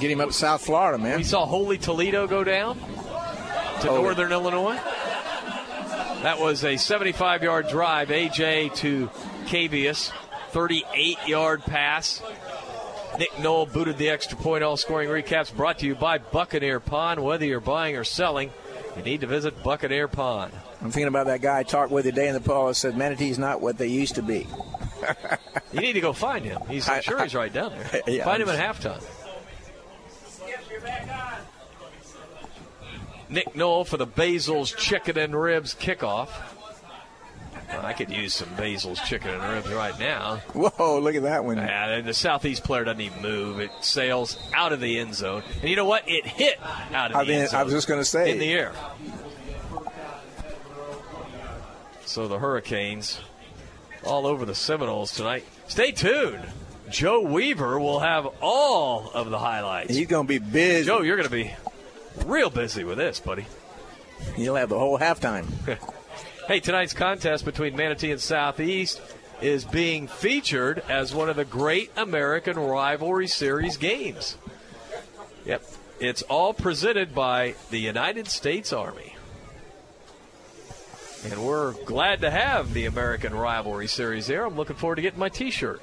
Get 0.00 0.10
him 0.10 0.20
up 0.20 0.28
to 0.28 0.34
South 0.34 0.60
Florida, 0.64 0.98
man. 1.02 1.16
We 1.18 1.24
saw 1.24 1.46
Holy 1.46 1.78
Toledo 1.78 2.26
go 2.26 2.44
down 2.44 2.78
to 3.82 3.90
Oh. 3.90 4.02
Northern 4.02 4.32
Illinois. 4.32 4.78
That 6.22 6.38
was 6.40 6.64
a 6.64 6.76
75 6.76 7.42
yard 7.42 7.68
drive, 7.68 8.08
AJ 8.08 8.74
to 8.76 9.08
Cavius, 9.46 10.10
38 10.50 11.18
yard 11.28 11.62
pass. 11.62 12.22
Nick 13.18 13.38
Knoll 13.40 13.66
booted 13.66 13.98
the 13.98 14.10
extra 14.10 14.36
point. 14.36 14.62
All 14.62 14.76
scoring 14.76 15.08
recaps 15.08 15.54
brought 15.54 15.78
to 15.80 15.86
you 15.86 15.94
by 15.94 16.18
Buccaneer 16.18 16.78
Pawn. 16.80 17.22
Whether 17.22 17.46
you're 17.46 17.58
buying 17.60 17.96
or 17.96 18.04
selling, 18.04 18.50
you 18.96 19.02
need 19.02 19.22
to 19.22 19.26
visit 19.26 19.62
Buccaneer 19.64 20.06
Pawn. 20.08 20.50
I'm 20.80 20.90
thinking 20.92 21.08
about 21.08 21.26
that 21.26 21.40
guy 21.40 21.58
I 21.58 21.62
talked 21.64 21.90
with 21.90 22.04
today 22.04 22.28
in 22.28 22.34
the 22.34 22.40
poll 22.40 22.68
that 22.68 22.74
said 22.74 22.96
Manatee's 22.96 23.38
not 23.38 23.60
what 23.60 23.78
they 23.78 23.88
used 23.88 24.14
to 24.16 24.22
be. 24.22 24.46
You 25.70 25.80
need 25.80 25.92
to 25.92 26.00
go 26.00 26.14
find 26.14 26.44
him. 26.46 26.62
He's 26.68 26.88
I'm 26.88 27.02
sure 27.02 27.22
he's 27.22 27.34
right 27.34 27.52
down 27.52 27.72
there. 27.72 28.00
Yeah, 28.06 28.24
find 28.24 28.42
him 28.42 28.48
I'm 28.48 28.56
at 28.56 28.74
halftime. 28.76 29.04
Nick 33.28 33.54
Knoll 33.54 33.84
for 33.84 33.96
the 33.96 34.06
Basil's 34.06 34.72
Chicken 34.72 35.18
and 35.18 35.38
Ribs 35.40 35.74
kickoff. 35.74 36.28
Well, 37.68 37.84
I 37.84 37.92
could 37.92 38.10
use 38.10 38.32
some 38.34 38.48
Basil's 38.56 39.00
Chicken 39.00 39.30
and 39.30 39.42
Ribs 39.42 39.68
right 39.70 39.98
now. 39.98 40.36
Whoa, 40.54 41.00
look 41.00 41.14
at 41.14 41.22
that 41.24 41.44
one. 41.44 41.58
Yeah, 41.58 41.90
and 41.90 42.08
the 42.08 42.14
southeast 42.14 42.64
player 42.64 42.84
doesn't 42.84 43.00
even 43.00 43.20
move. 43.20 43.60
It 43.60 43.70
sails 43.82 44.38
out 44.54 44.72
of 44.72 44.80
the 44.80 44.98
end 44.98 45.14
zone. 45.14 45.42
And 45.60 45.68
you 45.68 45.76
know 45.76 45.84
what? 45.84 46.08
It 46.08 46.26
hit 46.26 46.58
out 46.94 47.10
of 47.10 47.16
I 47.16 47.24
the 47.24 47.30
mean, 47.30 47.40
end 47.40 47.50
zone. 47.50 47.60
I 47.60 47.64
was 47.64 47.74
just 47.74 47.86
gonna 47.86 48.04
say. 48.04 48.30
In 48.30 48.38
the 48.38 48.50
air. 48.50 48.72
So 52.06 52.26
the 52.26 52.38
Hurricanes 52.38 53.20
all 54.02 54.26
over 54.26 54.46
the 54.46 54.54
Seminoles 54.54 55.12
tonight. 55.12 55.44
Stay 55.66 55.92
tuned. 55.92 56.46
Joe 56.88 57.20
Weaver 57.20 57.78
will 57.78 58.00
have 58.00 58.26
all 58.40 59.10
of 59.12 59.28
the 59.28 59.38
highlights. 59.38 59.94
He's 59.94 60.06
going 60.06 60.26
to 60.26 60.28
be 60.28 60.38
busy. 60.38 60.86
Joe, 60.86 61.02
you're 61.02 61.16
going 61.16 61.28
to 61.28 61.34
be 61.34 61.54
real 62.24 62.50
busy 62.50 62.84
with 62.84 62.98
this, 62.98 63.20
buddy. 63.20 63.46
You'll 64.36 64.56
have 64.56 64.68
the 64.68 64.78
whole 64.78 64.98
halftime. 64.98 65.46
Hey, 66.48 66.60
tonight's 66.60 66.94
contest 66.94 67.44
between 67.44 67.76
Manatee 67.76 68.10
and 68.10 68.18
Southeast 68.18 69.02
is 69.42 69.66
being 69.66 70.08
featured 70.08 70.82
as 70.88 71.14
one 71.14 71.28
of 71.28 71.36
the 71.36 71.44
great 71.44 71.90
American 71.94 72.58
rivalry 72.58 73.26
series 73.26 73.76
games. 73.76 74.38
Yep. 75.44 75.62
It's 76.00 76.22
all 76.22 76.54
presented 76.54 77.14
by 77.14 77.54
the 77.68 77.78
United 77.78 78.28
States 78.28 78.72
Army. 78.72 79.14
And 81.24 81.44
we're 81.44 81.72
glad 81.84 82.22
to 82.22 82.30
have 82.30 82.72
the 82.72 82.86
American 82.86 83.34
rivalry 83.34 83.86
series 83.86 84.26
here. 84.26 84.46
I'm 84.46 84.56
looking 84.56 84.76
forward 84.76 84.96
to 84.96 85.02
getting 85.02 85.18
my 85.18 85.28
t 85.28 85.50
shirt. 85.50 85.82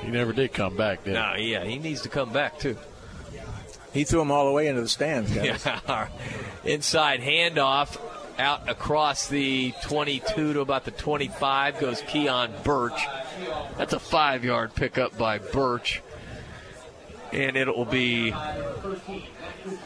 He 0.00 0.10
never 0.10 0.32
did 0.32 0.52
come 0.52 0.76
back, 0.76 1.04
did 1.04 1.10
he? 1.10 1.14
No, 1.14 1.34
yeah, 1.36 1.64
he 1.64 1.78
needs 1.78 2.02
to 2.02 2.08
come 2.08 2.32
back, 2.32 2.58
too. 2.58 2.76
He 3.94 4.02
threw 4.04 4.18
them 4.18 4.32
all 4.32 4.46
the 4.46 4.52
way 4.52 4.66
into 4.66 4.82
the 4.82 4.88
stands, 4.88 5.32
guys. 5.32 5.64
Yeah. 5.64 6.08
Inside 6.64 7.20
handoff 7.20 7.98
out 8.38 8.68
across 8.68 9.28
the 9.28 9.72
22 9.84 10.54
to 10.54 10.60
about 10.60 10.84
the 10.84 10.90
25 10.90 11.78
goes 11.78 12.02
Keon 12.02 12.52
Birch. 12.64 13.00
That's 13.78 13.92
a 13.92 14.00
five 14.00 14.44
yard 14.44 14.74
pickup 14.74 15.16
by 15.16 15.38
Birch. 15.38 16.02
And 17.32 17.56
it 17.56 17.68
will 17.68 17.84
be 17.84 18.34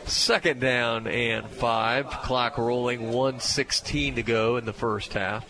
second 0.07 0.61
down 0.61 1.07
and 1.07 1.47
five. 1.47 2.09
Clock 2.09 2.59
rolling, 2.59 3.11
116 3.11 4.17
to 4.17 4.23
go 4.23 4.57
in 4.57 4.65
the 4.65 4.73
first 4.73 5.13
half. 5.15 5.45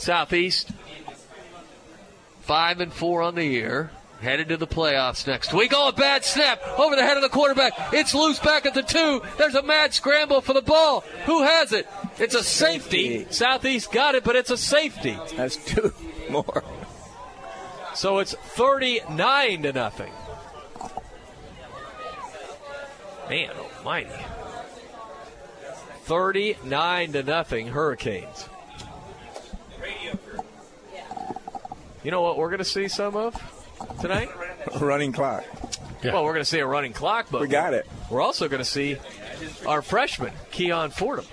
Southeast, 0.00 0.70
five 2.40 2.80
and 2.80 2.92
four 2.92 3.22
on 3.22 3.34
the 3.34 3.44
year. 3.44 3.90
Headed 4.22 4.48
to 4.50 4.58
the 4.58 4.66
playoffs 4.66 5.26
next 5.26 5.54
week. 5.54 5.72
Oh, 5.74 5.88
a 5.88 5.92
bad 5.94 6.26
snap 6.26 6.60
over 6.78 6.94
the 6.94 7.02
head 7.02 7.16
of 7.16 7.22
the 7.22 7.30
quarterback. 7.30 7.72
It's 7.94 8.14
loose 8.14 8.38
back 8.38 8.66
at 8.66 8.74
the 8.74 8.82
two. 8.82 9.22
There's 9.38 9.54
a 9.54 9.62
mad 9.62 9.94
scramble 9.94 10.42
for 10.42 10.52
the 10.52 10.60
ball. 10.60 11.00
Who 11.24 11.42
has 11.42 11.72
it? 11.72 11.88
It's 12.18 12.34
a 12.34 12.44
safety. 12.44 13.26
Southeast 13.30 13.90
got 13.92 14.14
it, 14.14 14.24
but 14.24 14.36
it's 14.36 14.50
a 14.50 14.58
safety. 14.58 15.18
That's 15.36 15.56
two 15.56 15.94
more. 16.30 16.62
So 17.94 18.18
it's 18.18 18.34
39 18.34 19.62
to 19.62 19.72
nothing. 19.72 20.12
Man 23.30 23.52
almighty. 23.78 24.10
39 26.04 27.12
to 27.12 27.22
nothing 27.22 27.68
Hurricanes. 27.68 28.49
You 32.02 32.10
know 32.10 32.22
what 32.22 32.38
we're 32.38 32.48
going 32.48 32.58
to 32.58 32.64
see 32.64 32.88
some 32.88 33.14
of 33.16 33.34
tonight? 34.00 34.30
Running 34.80 35.12
clock. 35.12 35.44
Well, 36.02 36.24
we're 36.24 36.32
going 36.32 36.42
to 36.42 36.48
see 36.50 36.60
a 36.60 36.66
running 36.66 36.92
clock, 36.94 37.26
but 37.30 37.42
We 37.42 37.48
got 37.48 37.74
it. 37.74 37.86
We're 38.10 38.22
also 38.22 38.48
going 38.48 38.60
to 38.62 38.64
see 38.64 38.96
our 39.66 39.82
freshman, 39.82 40.32
Keon 40.50 40.90
Fordham. 40.90 41.26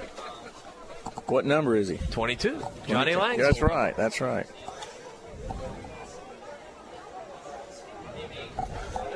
What 1.28 1.46
number 1.46 1.76
is 1.76 1.88
he? 1.88 1.98
22. 2.12 2.60
Johnny 2.88 3.14
22. 3.14 3.20
Lang. 3.20 3.38
That's 3.38 3.62
right. 3.62 3.96
That's 3.96 4.22
right. 4.22 4.46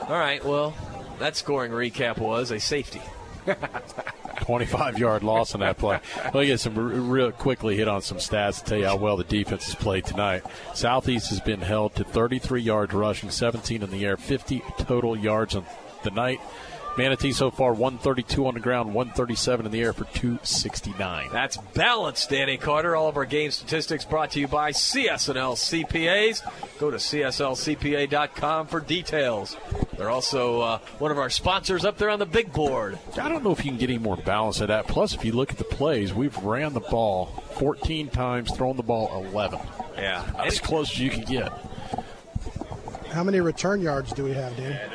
All 0.02 0.18
right, 0.18 0.44
well, 0.44 0.74
that 1.20 1.38
scoring 1.38 1.72
recap 1.72 2.18
was 2.18 2.52
a 2.52 2.60
safety. 2.60 3.02
25 4.41 4.97
yard 4.97 5.23
loss 5.23 5.53
on 5.53 5.61
that 5.61 5.77
play. 5.77 5.99
Let 6.26 6.34
me 6.34 6.45
get 6.47 6.59
some 6.59 7.09
real 7.09 7.31
quickly 7.31 7.77
hit 7.77 7.88
on 7.88 8.01
some 8.01 8.18
stats 8.18 8.59
to 8.59 8.65
tell 8.65 8.77
you 8.80 8.85
how 8.85 8.95
well 8.95 9.18
the 9.18 9.23
defense 9.23 9.65
has 9.65 9.76
played 9.76 10.05
tonight. 10.05 10.43
Southeast 10.73 11.30
has 11.30 11.39
been 11.39 11.61
held 11.61 11.95
to 11.95 12.03
33 12.03 12.61
yards 12.61 12.93
rushing, 12.93 13.30
17 13.30 13.84
in 13.84 13.91
the 13.91 14.05
air, 14.05 14.18
50 14.18 14.61
total 14.80 15.15
yards 15.15 15.55
on 15.55 15.65
the 16.03 16.11
night. 16.11 16.39
Manatee 16.97 17.31
so 17.31 17.51
far 17.51 17.73
132 17.73 18.45
on 18.45 18.53
the 18.53 18.59
ground, 18.59 18.93
137 18.93 19.65
in 19.65 19.72
the 19.72 19.81
air 19.81 19.93
for 19.93 20.03
269. 20.05 21.30
That's 21.31 21.57
balanced, 21.57 22.30
Danny 22.30 22.57
Carter. 22.57 22.95
All 22.95 23.07
of 23.07 23.15
our 23.18 23.26
game 23.26 23.51
statistics 23.51 24.03
brought 24.03 24.31
to 24.31 24.39
you 24.39 24.47
by 24.47 24.72
CSNL 24.72 25.55
CPAs. 25.55 26.41
Go 26.80 26.91
to 26.91 26.97
CSLCPA.com 26.97 28.68
for 28.68 28.81
details. 28.81 29.55
They're 29.97 30.09
also 30.09 30.61
uh, 30.61 30.77
one 30.99 31.11
of 31.11 31.18
our 31.18 31.30
sponsors 31.30 31.85
up 31.85 31.97
there 31.97 32.09
on 32.09 32.19
the 32.19 32.26
big 32.26 32.51
board. 32.51 32.99
I 33.22 33.30
don't 33.30 33.43
know 33.43 33.51
if 33.51 33.63
you 33.63 33.72
can 33.72 33.80
get 33.80 33.89
any 33.89 33.99
more 33.99 34.18
balance 34.18 34.61
at 34.61 34.68
that. 34.68 34.88
Plus, 34.88 35.13
if 35.13 35.23
you 35.23 35.31
look 35.31 35.51
at 35.51 35.57
the 35.57 35.63
plays, 35.63 36.13
we've 36.13 36.38
ran 36.39 36.73
the 36.73 36.80
ball 36.81 37.27
14 37.57 38.09
times, 38.09 38.51
thrown 38.51 38.76
the 38.76 38.84
ball 38.84 39.26
11. 39.27 39.59
Yeah. 39.95 40.30
As 40.43 40.59
close 40.59 40.91
as 40.91 40.99
you 40.99 41.09
can 41.09 41.23
get. 41.23 41.53
How 43.11 43.23
many 43.23 43.41
return 43.41 43.81
yards 43.81 44.13
do 44.13 44.23
we 44.23 44.31
have, 44.34 44.55
Dan? 44.57 44.89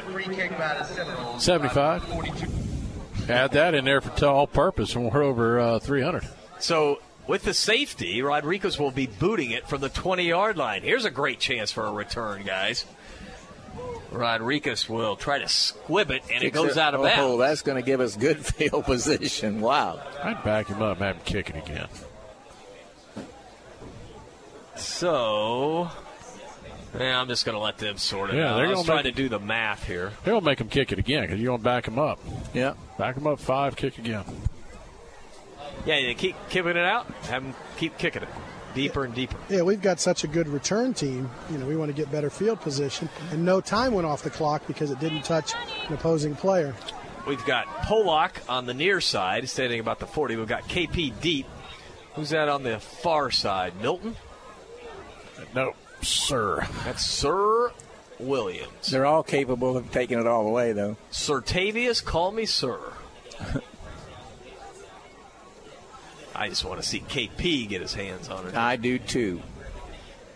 75. 1.38 3.30
Add 3.30 3.52
that 3.52 3.74
in 3.74 3.84
there 3.84 4.00
for 4.00 4.16
to 4.18 4.28
all 4.28 4.46
purpose, 4.46 4.94
and 4.94 5.10
we're 5.10 5.22
over 5.22 5.58
uh, 5.58 5.78
300. 5.78 6.24
So 6.58 7.00
with 7.26 7.42
the 7.42 7.54
safety, 7.54 8.22
Rodriguez 8.22 8.78
will 8.78 8.92
be 8.92 9.06
booting 9.06 9.50
it 9.50 9.68
from 9.68 9.80
the 9.80 9.88
20 9.88 10.24
yard 10.24 10.56
line. 10.56 10.82
Here's 10.82 11.04
a 11.04 11.10
great 11.10 11.40
chance 11.40 11.72
for 11.72 11.84
a 11.84 11.92
return, 11.92 12.44
guys. 12.44 12.84
Rodriguez 14.12 14.88
will 14.88 15.16
try 15.16 15.38
to 15.38 15.48
squib 15.48 16.10
it, 16.10 16.22
and 16.32 16.42
it 16.42 16.52
goes 16.52 16.78
out 16.78 16.94
of 16.94 17.00
oh, 17.00 17.04
bounds. 17.04 17.38
that's 17.38 17.62
going 17.62 17.76
to 17.76 17.84
give 17.84 18.00
us 18.00 18.16
good 18.16 18.38
field 18.46 18.84
position. 18.84 19.60
Wow. 19.60 20.00
I'd 20.22 20.42
back 20.44 20.68
him 20.68 20.80
up 20.82 20.98
and 20.98 21.06
have 21.06 21.16
him 21.16 21.22
kick 21.24 21.50
it 21.50 21.56
again. 21.56 21.88
So, 24.76 25.90
yeah, 26.98 27.20
I'm 27.20 27.28
just 27.28 27.44
going 27.44 27.54
to 27.56 27.60
let 27.62 27.78
them 27.78 27.96
sort 27.98 28.30
it 28.30 28.36
Yeah, 28.36 28.52
out. 28.52 28.56
they're 28.56 28.66
I 28.66 28.70
was 28.70 28.76
gonna 28.78 28.86
trying 28.86 29.04
make- 29.04 29.14
to 29.16 29.22
do 29.22 29.28
the 29.28 29.38
math 29.40 29.84
here. 29.86 30.12
They're 30.24 30.32
going 30.32 30.40
to 30.42 30.46
make 30.46 30.58
them 30.58 30.68
kick 30.68 30.92
it 30.92 30.98
again 30.98 31.22
because 31.22 31.38
you're 31.40 31.48
going 31.50 31.60
to 31.60 31.64
back 31.64 31.84
them 31.84 31.98
up. 31.98 32.18
Yeah. 32.54 32.74
Back 32.98 33.14
them 33.16 33.26
up 33.26 33.38
five, 33.40 33.76
kick 33.76 33.98
again. 33.98 34.24
Yeah, 35.84 35.98
you 35.98 36.14
keep 36.14 36.34
kicking 36.48 36.70
it 36.72 36.76
out, 36.78 37.06
have 37.24 37.42
them 37.44 37.54
keep 37.76 37.96
kicking 37.98 38.22
it 38.22 38.28
deeper 38.74 39.04
and 39.04 39.14
deeper. 39.14 39.36
Yeah, 39.48 39.62
we've 39.62 39.80
got 39.80 40.00
such 40.00 40.24
a 40.24 40.26
good 40.26 40.48
return 40.48 40.92
team. 40.94 41.30
You 41.50 41.58
know, 41.58 41.66
we 41.66 41.76
want 41.76 41.90
to 41.90 41.96
get 41.96 42.10
better 42.12 42.28
field 42.28 42.60
position. 42.60 43.08
And 43.30 43.44
no 43.44 43.60
time 43.60 43.94
went 43.94 44.06
off 44.06 44.22
the 44.22 44.30
clock 44.30 44.66
because 44.66 44.90
it 44.90 44.98
didn't 45.00 45.22
touch 45.22 45.54
an 45.88 45.94
opposing 45.94 46.34
player. 46.34 46.74
We've 47.26 47.44
got 47.46 47.66
Pollock 47.82 48.40
on 48.48 48.66
the 48.66 48.74
near 48.74 49.00
side, 49.00 49.48
standing 49.48 49.80
about 49.80 49.98
the 49.98 50.06
40. 50.06 50.36
We've 50.36 50.46
got 50.46 50.64
KP 50.68 51.18
deep. 51.20 51.46
Who's 52.14 52.30
that 52.30 52.48
on 52.48 52.62
the 52.64 52.78
far 52.78 53.30
side? 53.30 53.72
Milton? 53.80 54.14
No. 55.54 55.74
Sir. 56.02 56.66
That's 56.84 57.04
Sir 57.04 57.72
Williams. 58.18 58.90
They're 58.90 59.06
all 59.06 59.22
capable 59.22 59.76
of 59.76 59.90
taking 59.90 60.18
it 60.18 60.26
all 60.26 60.44
the 60.44 60.50
way, 60.50 60.72
though. 60.72 60.96
Sir 61.10 61.40
Tavius, 61.40 62.04
call 62.04 62.32
me 62.32 62.46
Sir. 62.46 62.78
I 66.34 66.48
just 66.50 66.64
want 66.64 66.80
to 66.80 66.86
see 66.86 67.00
KP 67.00 67.68
get 67.68 67.80
his 67.80 67.94
hands 67.94 68.28
on 68.28 68.46
it. 68.46 68.54
I 68.54 68.76
do 68.76 68.98
too. 68.98 69.40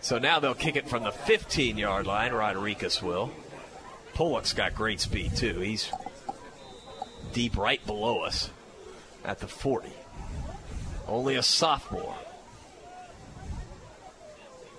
So 0.01 0.17
now 0.17 0.39
they'll 0.39 0.55
kick 0.55 0.75
it 0.75 0.89
from 0.89 1.03
the 1.03 1.11
15 1.11 1.77
yard 1.77 2.07
line. 2.07 2.33
Rodriguez 2.33 3.03
will. 3.03 3.31
Pollock's 4.15 4.53
got 4.53 4.73
great 4.73 4.99
speed 4.99 5.35
too. 5.35 5.59
He's 5.59 5.91
deep 7.33 7.55
right 7.55 7.85
below 7.85 8.21
us 8.21 8.49
at 9.23 9.39
the 9.39 9.47
40. 9.47 9.89
Only 11.07 11.35
a 11.35 11.43
sophomore. 11.43 12.15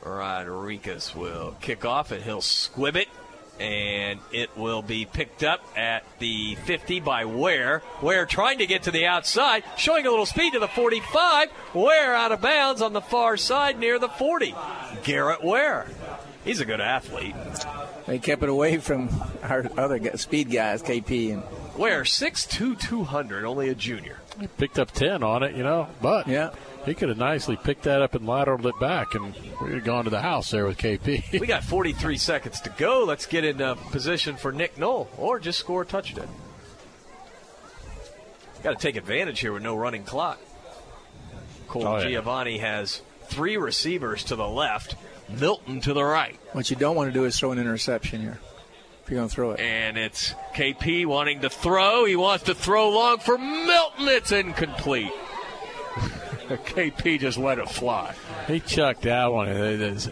Rodriguez 0.05 1.15
will 1.15 1.57
kick 1.61 1.85
off 1.85 2.13
and 2.13 2.23
he'll 2.23 2.41
squib 2.41 2.97
it. 2.97 3.09
And 3.61 4.19
it 4.33 4.57
will 4.57 4.83
be 4.83 5.05
picked 5.05 5.45
up 5.45 5.61
at 5.77 6.05
the 6.19 6.57
50 6.65 7.01
by 7.01 7.27
Ware. 7.27 7.83
Ware 8.01 8.27
trying 8.27 8.59
to 8.59 8.67
get 8.67 8.85
to 8.85 8.91
the 8.91 9.07
outside, 9.07 9.63
showing 9.77 10.07
a 10.07 10.11
little 10.11 10.27
speed 10.27 10.55
to 10.55 10.59
the 10.59 10.67
45. 10.67 11.49
Ware 11.75 12.15
out 12.15 12.33
of 12.33 12.41
bounds 12.41 12.83
on 12.83 12.93
the 12.93 13.01
far 13.01 13.37
side 13.37 13.79
near 13.79 13.99
the 13.99 14.09
40. 14.09 14.55
Garrett 15.05 15.45
Ware. 15.45 15.87
He's 16.45 16.61
a 16.61 16.65
good 16.65 16.81
athlete. 16.81 17.37
They 18.07 18.19
kept 18.19 18.43
it 18.43 18.49
away 18.49 18.79
from 18.79 19.11
our 19.43 19.71
other 19.77 20.17
speed 20.17 20.51
guys, 20.51 20.83
KP 20.83 21.35
and 21.35 21.43
Ware, 21.77 22.03
6'2", 22.03 22.81
200, 22.81 23.45
only 23.45 23.69
a 23.69 23.75
junior. 23.75 24.19
He 24.41 24.47
picked 24.47 24.79
up 24.79 24.91
10 24.91 25.23
on 25.23 25.43
it, 25.43 25.55
you 25.55 25.63
know, 25.63 25.89
but 26.01 26.27
yeah. 26.27 26.51
He 26.85 26.95
could 26.95 27.09
have 27.09 27.19
nicely 27.19 27.57
picked 27.57 27.85
that 27.85 28.03
up 28.03 28.15
and 28.15 28.27
lateraled 28.27 28.65
it 28.65 28.79
back, 28.81 29.15
and 29.15 29.35
we'd 29.61 29.75
have 29.75 29.85
gone 29.85 30.05
to 30.05 30.11
the 30.11 30.21
house 30.21 30.51
there 30.51 30.67
with 30.67 30.79
KP. 30.79 31.31
we 31.41 31.47
got 31.47 31.63
43 31.65 32.17
seconds 32.17 32.61
to 32.63 32.71
go. 32.71 33.05
Let's 33.05 33.27
get 33.27 33.45
in 33.45 33.63
uh, 33.63 33.75
position 33.75 34.37
for 34.37 34.53
Nick 34.53 34.79
Knoll, 34.79 35.09
or 35.17 35.39
just 35.39 35.59
score 35.59 35.83
a 35.83 35.87
touchdown. 35.87 36.29
Got 38.63 38.79
to 38.79 38.87
take 38.87 38.97
advantage 38.97 39.41
here 39.41 39.53
with 39.53 39.63
no 39.63 39.77
running 39.77 40.05
clock. 40.05 40.39
Cole 41.69 41.87
Oh, 41.87 41.97
yeah. 41.99 42.09
Giovanni 42.09 42.59
has 42.59 43.03
three 43.25 43.57
receivers 43.57 44.25
to 44.25 44.37
the 44.37 44.47
left, 44.47 44.95
Milton 45.29 45.81
to 45.81 45.95
the 45.95 46.05
right. 46.05 46.39
What 46.53 46.71
you 46.71 46.77
don't 46.77 46.95
want 46.95 47.13
to 47.13 47.19
do 47.19 47.25
is 47.25 47.39
throw 47.39 47.53
an 47.53 47.59
interception 47.59 48.21
here. 48.21 48.39
If 49.03 49.11
you're 49.11 49.19
going 49.19 49.29
to 49.29 49.35
throw 49.35 49.51
it. 49.53 49.61
And 49.61 49.99
it's 49.99 50.33
KP 50.55 51.07
wanting 51.07 51.41
to 51.41 51.51
throw. 51.51 52.05
He 52.05 52.15
wants 52.15 52.45
to 52.45 52.55
throw 52.55 52.91
long 52.91 53.19
for 53.19 53.37
Milton. 53.37 54.07
It's 54.09 54.31
incomplete. 54.31 55.13
KP 56.59 57.19
just 57.21 57.39
let 57.39 57.59
it 57.59 57.69
fly. 57.69 58.15
He 58.47 58.61
chucked 58.61 59.03
that 59.03 59.33
one. 59.33 59.49
Uh, 59.49 59.53
it 59.53 59.81
is- 59.81 60.07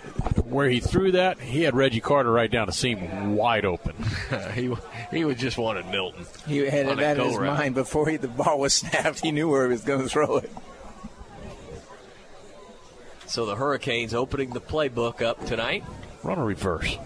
Where 0.45 0.69
he 0.69 0.81
threw 0.81 1.13
that, 1.13 1.39
he 1.41 1.63
had 1.63 1.75
Reggie 1.75 2.01
Carter 2.01 2.31
right 2.33 2.51
down 2.51 2.67
the 2.67 2.73
seam 2.73 3.35
wide 3.37 3.65
open. 3.65 3.95
he 4.55 4.75
he 5.11 5.25
was 5.25 5.37
just 5.37 5.59
wanted 5.59 5.87
Milton. 5.87 6.27
He 6.47 6.59
had 6.59 6.87
on 6.87 6.99
a 6.99 7.03
that 7.03 7.19
in 7.19 7.25
his 7.27 7.37
route. 7.37 7.59
mind 7.59 7.75
before 7.75 8.09
he, 8.09 8.17
the 8.17 8.29
ball 8.29 8.59
was 8.59 8.73
snapped. 8.75 9.21
He 9.21 9.33
knew 9.33 9.49
where 9.49 9.65
he 9.67 9.73
was 9.73 9.83
going 9.83 10.03
to 10.03 10.09
throw 10.09 10.39
it. 10.39 10.51
So 13.27 13.47
the 13.47 13.55
Hurricanes 13.57 14.13
opening 14.13 14.51
the 14.51 14.61
playbook 14.61 15.23
up 15.23 15.45
tonight. 15.47 15.85
Run 16.25 16.39
a 16.39 16.45
reverse. 16.45 16.99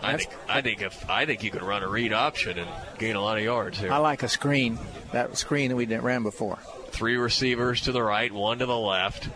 I 0.00 0.16
think 0.16 0.30
I 0.48 0.60
think 0.62 0.82
if 0.82 1.08
I 1.08 1.26
think 1.26 1.44
you 1.44 1.50
could 1.52 1.62
run 1.62 1.82
a 1.84 1.88
read 1.88 2.12
option 2.12 2.58
and 2.58 2.68
gain 2.98 3.14
a 3.14 3.20
lot 3.22 3.38
of 3.38 3.44
yards 3.44 3.78
here. 3.78 3.92
I 3.92 3.98
like 3.98 4.24
a 4.24 4.28
screen. 4.28 4.78
That 5.12 5.36
screen 5.36 5.68
that 5.68 5.76
we 5.76 5.86
didn't 5.86 6.02
ran 6.02 6.22
before. 6.24 6.58
Three 6.92 7.16
receivers 7.16 7.80
to 7.82 7.92
the 7.92 8.02
right, 8.02 8.30
one 8.30 8.58
to 8.60 8.66
the 8.66 8.78
left. 8.78 9.28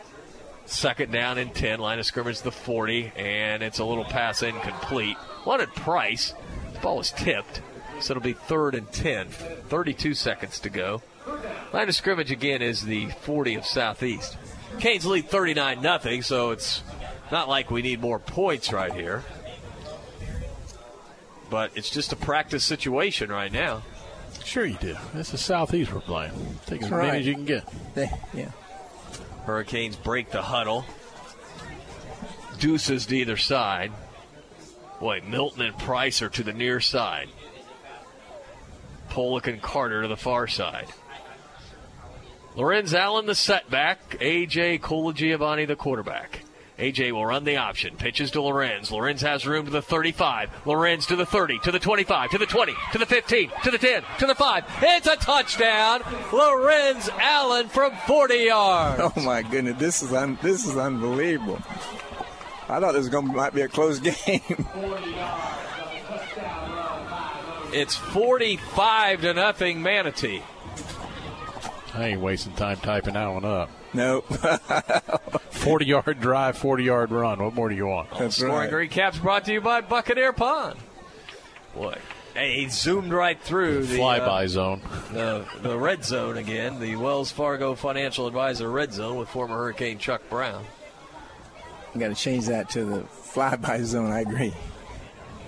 Second 0.66 1.10
down 1.10 1.38
and 1.38 1.54
10, 1.54 1.80
line 1.80 1.98
of 1.98 2.06
scrimmage 2.06 2.42
the 2.42 2.52
40, 2.52 3.12
and 3.16 3.62
it's 3.62 3.78
a 3.78 3.84
little 3.84 4.04
pass 4.04 4.42
incomplete. 4.42 5.16
Wanted 5.44 5.70
Price. 5.74 6.34
The 6.74 6.80
ball 6.80 6.98
was 6.98 7.12
tipped, 7.12 7.62
so 8.00 8.12
it'll 8.12 8.22
be 8.22 8.34
third 8.34 8.74
and 8.74 8.90
10. 8.92 9.28
32 9.28 10.14
seconds 10.14 10.60
to 10.60 10.70
go. 10.70 11.02
Line 11.72 11.88
of 11.88 11.94
scrimmage 11.94 12.30
again 12.30 12.62
is 12.62 12.82
the 12.82 13.06
40 13.22 13.54
of 13.54 13.66
Southeast. 13.66 14.36
Canes 14.78 15.06
lead 15.06 15.28
39 15.28 15.80
nothing, 15.80 16.22
so 16.22 16.50
it's 16.50 16.82
not 17.32 17.48
like 17.48 17.70
we 17.70 17.82
need 17.82 18.00
more 18.00 18.18
points 18.18 18.72
right 18.72 18.92
here. 18.92 19.24
But 21.48 21.70
it's 21.74 21.90
just 21.90 22.12
a 22.12 22.16
practice 22.16 22.64
situation 22.64 23.30
right 23.30 23.52
now. 23.52 23.82
Sure 24.46 24.64
you 24.64 24.78
do. 24.80 24.96
This 25.12 25.34
is 25.34 25.44
Southeast 25.44 25.92
we're 25.92 26.00
playing. 26.00 26.30
Take 26.66 26.84
as 26.84 26.88
That's 26.88 27.02
many 27.02 27.18
as 27.18 27.26
you 27.26 27.34
can 27.34 27.44
get. 27.44 27.68
They, 27.96 28.08
yeah. 28.32 28.52
Hurricanes 29.44 29.96
break 29.96 30.30
the 30.30 30.40
huddle. 30.40 30.84
Deuces 32.60 33.06
to 33.06 33.16
either 33.16 33.36
side. 33.36 33.90
Boy, 35.00 35.20
Milton 35.26 35.62
and 35.62 35.76
Price 35.76 36.22
are 36.22 36.28
to 36.28 36.44
the 36.44 36.52
near 36.52 36.78
side. 36.78 37.28
Pollock 39.08 39.48
and 39.48 39.60
Carter 39.60 40.02
to 40.02 40.08
the 40.08 40.16
far 40.16 40.46
side. 40.46 40.86
Lorenz 42.54 42.94
Allen, 42.94 43.26
the 43.26 43.34
setback. 43.34 44.10
AJ 44.20 44.80
Colagiovanni, 44.80 45.66
the 45.66 45.76
quarterback. 45.76 46.45
AJ 46.78 47.12
will 47.12 47.24
run 47.24 47.44
the 47.44 47.56
option. 47.56 47.96
Pitches 47.96 48.30
to 48.32 48.42
Lorenz. 48.42 48.90
Lorenz 48.92 49.22
has 49.22 49.46
room 49.46 49.64
to 49.64 49.70
the 49.70 49.80
35. 49.80 50.50
Lorenz 50.66 51.06
to 51.06 51.16
the 51.16 51.24
30, 51.24 51.58
to 51.60 51.72
the 51.72 51.78
25, 51.78 52.30
to 52.30 52.38
the 52.38 52.44
20, 52.46 52.74
to 52.92 52.98
the 52.98 53.06
15, 53.06 53.50
to 53.64 53.70
the 53.70 53.78
10, 53.78 54.02
to 54.18 54.26
the 54.26 54.34
5. 54.34 54.64
It's 54.82 55.06
a 55.06 55.16
touchdown. 55.16 56.02
Lorenz 56.32 57.08
Allen 57.18 57.68
from 57.68 57.92
40 58.06 58.34
yards. 58.34 59.02
Oh 59.16 59.20
my 59.22 59.40
goodness, 59.42 59.78
this 59.78 60.02
is 60.02 60.12
un- 60.12 60.38
this 60.42 60.66
is 60.66 60.76
unbelievable. 60.76 61.58
I 62.68 62.78
thought 62.80 62.92
this 62.92 62.98
was 62.98 63.08
going 63.08 63.28
to 63.28 63.32
might 63.32 63.54
be 63.54 63.62
a 63.62 63.68
close 63.68 63.98
game. 64.26 64.42
It's 67.72 67.94
45 67.96 69.22
to 69.22 69.34
nothing 69.34 69.82
Manatee. 69.82 70.42
I 71.94 72.08
ain't 72.08 72.20
wasting 72.20 72.52
time 72.54 72.76
typing 72.78 73.14
that 73.14 73.26
one 73.28 73.44
up. 73.46 73.70
Nope. 73.96 74.26
40 75.50 75.86
yard 75.86 76.20
drive, 76.20 76.58
40 76.58 76.84
yard 76.84 77.10
run. 77.10 77.42
What 77.42 77.54
more 77.54 77.68
do 77.68 77.74
you 77.74 77.86
want? 77.86 78.10
That's 78.10 78.36
Scoring 78.36 78.70
recaps 78.70 79.20
brought 79.20 79.46
to 79.46 79.52
you 79.52 79.60
by 79.60 79.80
Buccaneer 79.80 80.32
Pawn. 80.32 80.76
Boy, 81.74 81.96
hey, 82.34 82.60
he 82.60 82.68
zoomed 82.68 83.12
right 83.12 83.40
through 83.40 83.86
the 83.86 83.98
Flyby 83.98 84.20
uh, 84.20 84.48
zone. 84.48 84.82
The, 85.12 85.46
the 85.62 85.78
red 85.78 86.04
zone 86.04 86.36
again, 86.36 86.78
the 86.78 86.96
Wells 86.96 87.32
Fargo 87.32 87.74
Financial 87.74 88.26
Advisor 88.26 88.70
red 88.70 88.92
zone 88.92 89.16
with 89.16 89.28
former 89.30 89.56
Hurricane 89.56 89.98
Chuck 89.98 90.22
Brown. 90.28 90.64
You 91.94 92.00
got 92.00 92.08
to 92.08 92.14
change 92.14 92.46
that 92.46 92.68
to 92.70 92.84
the 92.84 93.00
flyby 93.00 93.82
zone. 93.84 94.12
I 94.12 94.20
agree. 94.20 94.52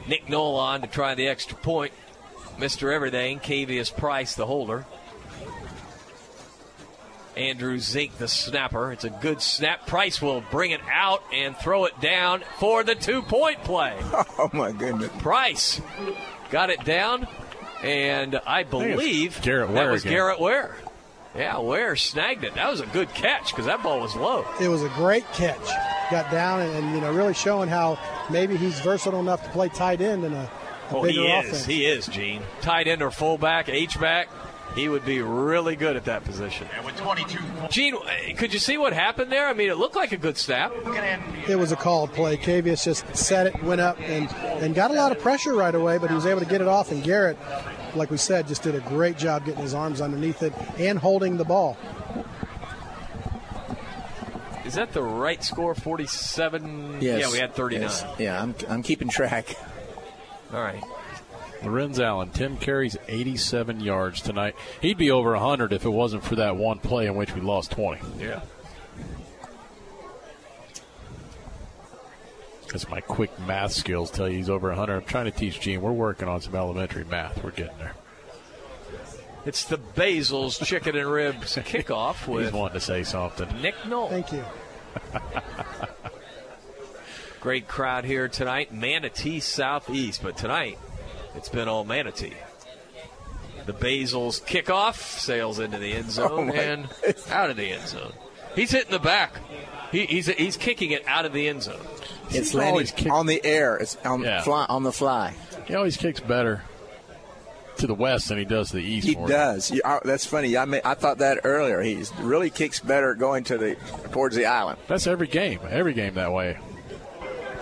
Nick 0.06 0.30
Nolan 0.30 0.80
to 0.80 0.86
try 0.86 1.14
the 1.14 1.28
extra 1.28 1.56
point. 1.58 1.92
Mr. 2.58 2.90
Everything, 2.90 3.38
Cavius 3.38 3.94
Price, 3.94 4.34
the 4.34 4.46
holder. 4.46 4.86
Andrew 7.38 7.78
Zink, 7.78 8.18
the 8.18 8.28
snapper. 8.28 8.92
It's 8.92 9.04
a 9.04 9.10
good 9.10 9.40
snap. 9.40 9.86
Price 9.86 10.20
will 10.20 10.42
bring 10.50 10.72
it 10.72 10.80
out 10.92 11.22
and 11.32 11.56
throw 11.56 11.84
it 11.84 11.98
down 12.00 12.42
for 12.58 12.82
the 12.84 12.94
two 12.94 13.22
point 13.22 13.62
play. 13.64 13.96
Oh 14.38 14.50
my 14.52 14.72
goodness. 14.72 15.10
Price 15.18 15.80
got 16.50 16.70
it 16.70 16.84
down, 16.84 17.26
and 17.82 18.40
I 18.46 18.62
believe 18.62 19.40
Garrett 19.42 19.68
that 19.68 19.74
Ware 19.74 19.90
was 19.92 20.02
again. 20.02 20.12
Garrett 20.14 20.40
Ware. 20.40 20.76
Yeah, 21.36 21.58
Ware 21.58 21.94
snagged 21.96 22.44
it. 22.44 22.54
That 22.54 22.70
was 22.70 22.80
a 22.80 22.86
good 22.86 23.08
catch 23.10 23.50
because 23.50 23.66
that 23.66 23.82
ball 23.82 24.00
was 24.00 24.14
low. 24.16 24.44
It 24.60 24.68
was 24.68 24.82
a 24.82 24.88
great 24.90 25.24
catch. 25.32 25.58
Got 26.10 26.30
down 26.30 26.60
and, 26.60 26.72
and 26.72 26.94
you 26.94 27.00
know 27.00 27.12
really 27.12 27.34
showing 27.34 27.68
how 27.68 27.98
maybe 28.30 28.56
he's 28.56 28.78
versatile 28.80 29.20
enough 29.20 29.42
to 29.44 29.50
play 29.50 29.68
tight 29.68 30.00
end 30.00 30.24
in 30.24 30.32
a, 30.32 30.36
a 30.36 30.50
Oh, 30.90 31.02
bigger 31.02 31.20
he 31.20 31.30
offense. 31.30 31.56
is. 31.58 31.66
He 31.66 31.84
is, 31.86 32.06
Gene. 32.06 32.42
Tight 32.62 32.88
end 32.88 33.02
or 33.02 33.10
fullback, 33.10 33.68
H 33.68 34.00
back. 34.00 34.28
He 34.74 34.88
would 34.88 35.04
be 35.04 35.20
really 35.22 35.74
good 35.76 35.96
at 35.96 36.04
that 36.04 36.24
position. 36.24 36.68
And 36.76 36.84
with 36.84 36.96
22. 36.96 37.38
Gene, 37.70 37.96
eh, 38.06 38.34
could 38.34 38.52
you 38.52 38.58
see 38.58 38.78
what 38.78 38.92
happened 38.92 39.32
there? 39.32 39.46
I 39.48 39.52
mean, 39.52 39.70
it 39.70 39.76
looked 39.76 39.96
like 39.96 40.12
a 40.12 40.16
good 40.16 40.36
snap. 40.36 40.72
It 41.48 41.56
was 41.58 41.72
a 41.72 41.76
called 41.76 42.12
play. 42.12 42.36
Cavius 42.36 42.84
just 42.84 43.16
set 43.16 43.46
it, 43.48 43.62
went 43.62 43.80
up, 43.80 43.98
and, 44.00 44.30
and 44.62 44.74
got 44.74 44.90
a 44.90 44.94
lot 44.94 45.10
of 45.10 45.18
pressure 45.18 45.54
right 45.54 45.74
away, 45.74 45.98
but 45.98 46.10
he 46.10 46.14
was 46.14 46.26
able 46.26 46.40
to 46.40 46.46
get 46.46 46.60
it 46.60 46.68
off. 46.68 46.92
And 46.92 47.02
Garrett, 47.02 47.38
like 47.94 48.10
we 48.10 48.18
said, 48.18 48.46
just 48.46 48.62
did 48.62 48.74
a 48.74 48.80
great 48.80 49.16
job 49.16 49.44
getting 49.46 49.62
his 49.62 49.74
arms 49.74 50.00
underneath 50.00 50.42
it 50.42 50.52
and 50.78 50.98
holding 50.98 51.38
the 51.38 51.44
ball. 51.44 51.76
Is 54.64 54.74
that 54.74 54.92
the 54.92 55.02
right 55.02 55.42
score? 55.42 55.74
47? 55.74 56.98
Yes. 57.00 57.20
Yeah, 57.20 57.32
we 57.32 57.38
had 57.38 57.54
39. 57.54 57.82
Yes. 57.82 58.04
Yeah, 58.18 58.42
I'm, 58.42 58.54
I'm 58.68 58.82
keeping 58.82 59.08
track. 59.08 59.56
All 60.52 60.60
right. 60.60 60.82
Lorenz 61.62 61.98
Allen, 61.98 62.30
10 62.30 62.58
carries, 62.58 62.96
87 63.08 63.80
yards 63.80 64.20
tonight. 64.20 64.54
He'd 64.80 64.98
be 64.98 65.10
over 65.10 65.32
100 65.32 65.72
if 65.72 65.84
it 65.84 65.90
wasn't 65.90 66.24
for 66.24 66.36
that 66.36 66.56
one 66.56 66.78
play 66.78 67.06
in 67.06 67.16
which 67.16 67.34
we 67.34 67.40
lost 67.40 67.72
20. 67.72 68.00
Yeah. 68.18 68.40
Because 72.64 72.88
my 72.88 73.00
quick 73.00 73.36
math 73.40 73.72
skills 73.72 74.10
tell 74.10 74.28
you 74.28 74.36
he's 74.36 74.50
over 74.50 74.68
100. 74.68 74.96
I'm 74.96 75.04
trying 75.04 75.24
to 75.24 75.30
teach 75.30 75.60
Gene. 75.60 75.80
We're 75.80 75.90
working 75.90 76.28
on 76.28 76.40
some 76.40 76.54
elementary 76.54 77.04
math. 77.04 77.42
We're 77.42 77.50
getting 77.50 77.78
there. 77.78 77.94
It's 79.46 79.64
the 79.64 79.78
Basil's 79.78 80.58
Chicken 80.58 80.96
and 80.96 81.10
Ribs 81.10 81.56
kickoff 81.56 82.18
He's 82.18 82.28
with 82.28 82.52
wanting 82.52 82.74
to 82.74 82.84
say 82.84 83.02
something. 83.02 83.48
Nick 83.62 83.74
Knoll. 83.86 84.08
Thank 84.08 84.32
you. 84.32 84.44
Great 87.40 87.66
crowd 87.66 88.04
here 88.04 88.28
tonight. 88.28 88.74
Manatee 88.74 89.40
Southeast, 89.40 90.22
but 90.22 90.36
tonight 90.36 90.78
it's 91.38 91.48
been 91.48 91.68
all 91.68 91.84
Manatee. 91.84 92.34
The 93.64 93.72
Basil's 93.72 94.40
kickoff 94.40 94.96
sails 94.96 95.58
into 95.58 95.78
the 95.78 95.92
end 95.94 96.06
oh, 96.08 96.10
zone 96.10 96.30
Oh, 96.32 96.44
my 96.44 96.54
and 96.54 96.88
out 97.30 97.48
of 97.50 97.56
the 97.56 97.70
end 97.70 97.86
zone. 97.86 98.12
He's 98.54 98.70
hitting 98.72 98.90
the 98.90 98.98
back. 98.98 99.32
He, 99.92 100.04
he's 100.06 100.26
he's 100.26 100.56
kicking 100.56 100.90
it 100.90 101.06
out 101.06 101.24
of 101.24 101.32
the 101.32 101.48
end 101.48 101.62
zone. 101.62 101.80
It's 102.30 102.52
landing 102.54 102.72
always 102.72 102.90
kick- 102.90 103.12
on 103.12 103.26
the 103.26 103.42
air. 103.44 103.76
It's 103.76 103.96
on, 104.04 104.22
Yeah. 104.22 104.42
fly, 104.42 104.66
on 104.68 104.82
the 104.82 104.92
fly. 104.92 105.34
He 105.66 105.74
always 105.74 105.96
kicks 105.96 106.20
better 106.20 106.62
to 107.76 107.86
the 107.86 107.94
west 107.94 108.28
than 108.28 108.38
he 108.38 108.44
does 108.44 108.70
to 108.70 108.76
the 108.76 108.82
east. 108.82 109.06
He 109.06 109.14
for 109.14 109.28
does. 109.28 109.70
You- 109.70 109.82
I- 109.84 110.00
that's 110.04 110.26
funny. 110.26 110.56
I 110.56 110.64
mean, 110.64 110.80
I 110.84 110.94
thought 110.94 111.18
that 111.18 111.40
earlier. 111.44 111.80
He 111.80 112.02
really 112.20 112.50
kicks 112.50 112.80
better 112.80 113.14
going 113.14 113.44
to 113.44 113.58
the 113.58 113.76
towards 114.12 114.34
the 114.34 114.46
island. 114.46 114.78
That's 114.88 115.06
every 115.06 115.28
game. 115.28 115.60
Every 115.68 115.92
game 115.94 116.14
that 116.14 116.32
way. 116.32 116.58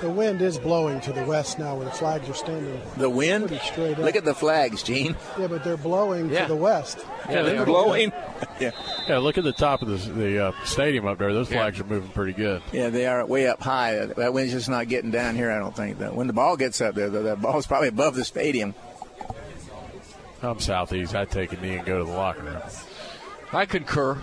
The 0.00 0.10
wind 0.10 0.42
is 0.42 0.58
blowing 0.58 1.00
to 1.02 1.12
the 1.12 1.24
west 1.24 1.58
now 1.58 1.74
where 1.76 1.86
the 1.86 1.90
flags 1.90 2.28
are 2.28 2.34
standing. 2.34 2.80
The 2.98 3.08
wind. 3.08 3.48
Straight 3.62 3.92
up. 3.92 3.98
Look 4.04 4.16
at 4.16 4.24
the 4.24 4.34
flags, 4.34 4.82
Gene. 4.82 5.16
Yeah, 5.38 5.46
but 5.46 5.64
they're 5.64 5.76
blowing 5.78 6.28
Yeah. 6.30 6.42
to 6.42 6.48
the 6.48 6.56
west. 6.56 6.98
Yeah, 7.30 7.42
they 7.42 7.56
are. 7.56 7.64
blowing. 7.64 8.12
yeah. 8.60 8.72
Yeah, 9.08 9.18
look 9.18 9.38
at 9.38 9.44
the 9.44 9.52
top 9.52 9.80
of 9.82 9.88
the, 9.88 10.12
the 10.12 10.46
uh, 10.48 10.52
stadium 10.64 11.06
up 11.06 11.18
there. 11.18 11.32
Those 11.32 11.48
flags 11.48 11.80
are 11.80 11.84
moving 11.84 12.10
pretty 12.10 12.34
good. 12.34 12.62
Yeah, 12.72 12.90
they 12.90 13.06
are 13.06 13.24
way 13.24 13.48
up 13.48 13.62
high. 13.62 14.04
That 14.06 14.34
wind's 14.34 14.52
just 14.52 14.68
not 14.68 14.88
getting 14.88 15.10
down 15.10 15.34
here. 15.34 15.50
I 15.50 15.58
don't 15.58 15.74
think. 15.74 15.98
That 15.98 16.14
when 16.14 16.26
the 16.26 16.32
ball 16.34 16.56
gets 16.56 16.80
up 16.80 16.94
there, 16.94 17.08
the, 17.08 17.20
the 17.20 17.36
ball's 17.36 17.66
probably 17.66 17.88
above 17.88 18.14
the 18.16 18.24
stadium. 18.24 18.74
I'm 20.42 20.60
southeast. 20.60 21.14
I 21.14 21.24
take 21.24 21.52
a 21.52 21.60
knee 21.60 21.76
and 21.76 21.86
go 21.86 21.98
to 21.98 22.04
the 22.04 22.10
locker 22.12 22.42
room. 22.42 22.60
I 23.52 23.64
concur. 23.64 24.18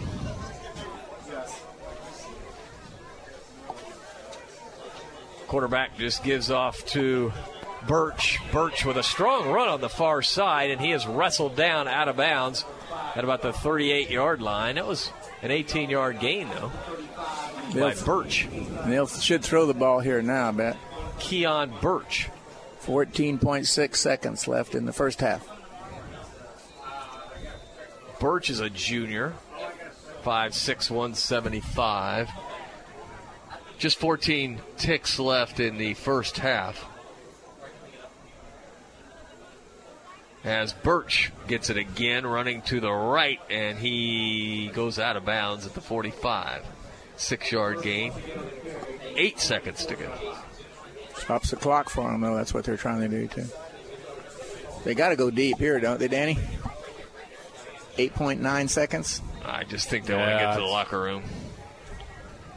Quarterback 5.54 5.96
just 6.00 6.24
gives 6.24 6.50
off 6.50 6.84
to 6.88 7.32
Birch. 7.88 8.40
Birch 8.52 8.86
with 8.86 8.98
a 8.98 9.04
strong 9.04 9.48
run 9.50 9.68
on 9.68 9.82
the 9.82 9.88
far 9.88 10.24
side, 10.24 10.72
and 10.72 10.82
he 10.82 10.92
is 10.92 11.06
wrestled 11.06 11.56
down 11.56 11.88
out 11.88 12.08
of 12.08 12.18
bounds 12.18 12.66
at 13.16 13.24
about 13.24 13.44
the 13.44 13.54
38 13.54 14.10
yard 14.10 14.42
line. 14.42 14.76
That 14.76 14.88
was 14.88 15.12
an 15.44 15.52
18 15.52 15.92
yard 15.92 16.20
gain, 16.20 16.50
though, 16.50 16.72
by 17.68 17.94
They'll- 17.94 18.04
Birch. 18.04 18.48
They 18.88 19.06
should 19.22 19.44
throw 19.44 19.68
the 19.68 19.76
ball 19.76 20.00
here 20.00 20.24
now. 20.24 20.48
I 20.48 20.52
bet. 20.54 20.78
Keon 21.20 21.72
Birch. 21.80 22.30
14.6 22.84 24.00
seconds 24.00 24.48
left 24.48 24.74
in 24.74 24.86
the 24.86 24.92
first 24.92 25.20
half. 25.20 25.48
Birch 28.20 28.50
is 28.50 28.60
a 28.60 28.72
junior, 28.72 29.34
5'6", 30.24 30.90
175. 30.90 32.32
Just 33.84 34.00
14 34.00 34.62
ticks 34.78 35.20
left 35.20 35.60
in 35.60 35.78
the 35.78 35.94
first 35.94 36.38
half. 36.38 36.86
As 40.46 40.72
Birch 40.72 41.34
gets 41.50 41.70
it 41.70 41.76
again, 41.76 42.26
running 42.26 42.62
to 42.62 42.80
the 42.80 42.90
right, 42.90 43.42
and 43.50 43.78
he 43.78 44.72
goes 44.74 45.00
out 45.00 45.18
of 45.18 45.26
bounds 45.26 45.66
at 45.66 45.74
the 45.74 45.82
45. 45.82 46.66
Six 47.18 47.52
yard 47.52 47.82
gain. 47.82 48.14
Eight 49.18 49.42
seconds 49.42 49.86
to 49.88 49.96
go. 49.96 50.14
Stops 51.18 51.50
the 51.50 51.58
clock 51.58 51.90
for 51.90 52.10
them, 52.10 52.22
though. 52.22 52.36
That's 52.36 52.54
what 52.54 52.64
they're 52.64 52.78
trying 52.78 53.02
to 53.02 53.10
do, 53.10 53.28
too. 53.28 53.48
They 54.86 54.96
got 54.96 55.10
to 55.10 55.18
go 55.18 55.30
deep 55.30 55.58
here, 55.58 55.82
don't 55.82 56.00
they, 56.00 56.08
Danny? 56.08 56.38
8.9 57.98 58.70
seconds. 58.70 59.22
I 59.44 59.66
just 59.66 59.90
think 59.90 60.06
they 60.06 60.16
want 60.16 60.32
to 60.32 60.38
get 60.38 60.54
to 60.54 60.62
the 60.62 60.68
locker 60.68 61.02
room. 61.02 61.24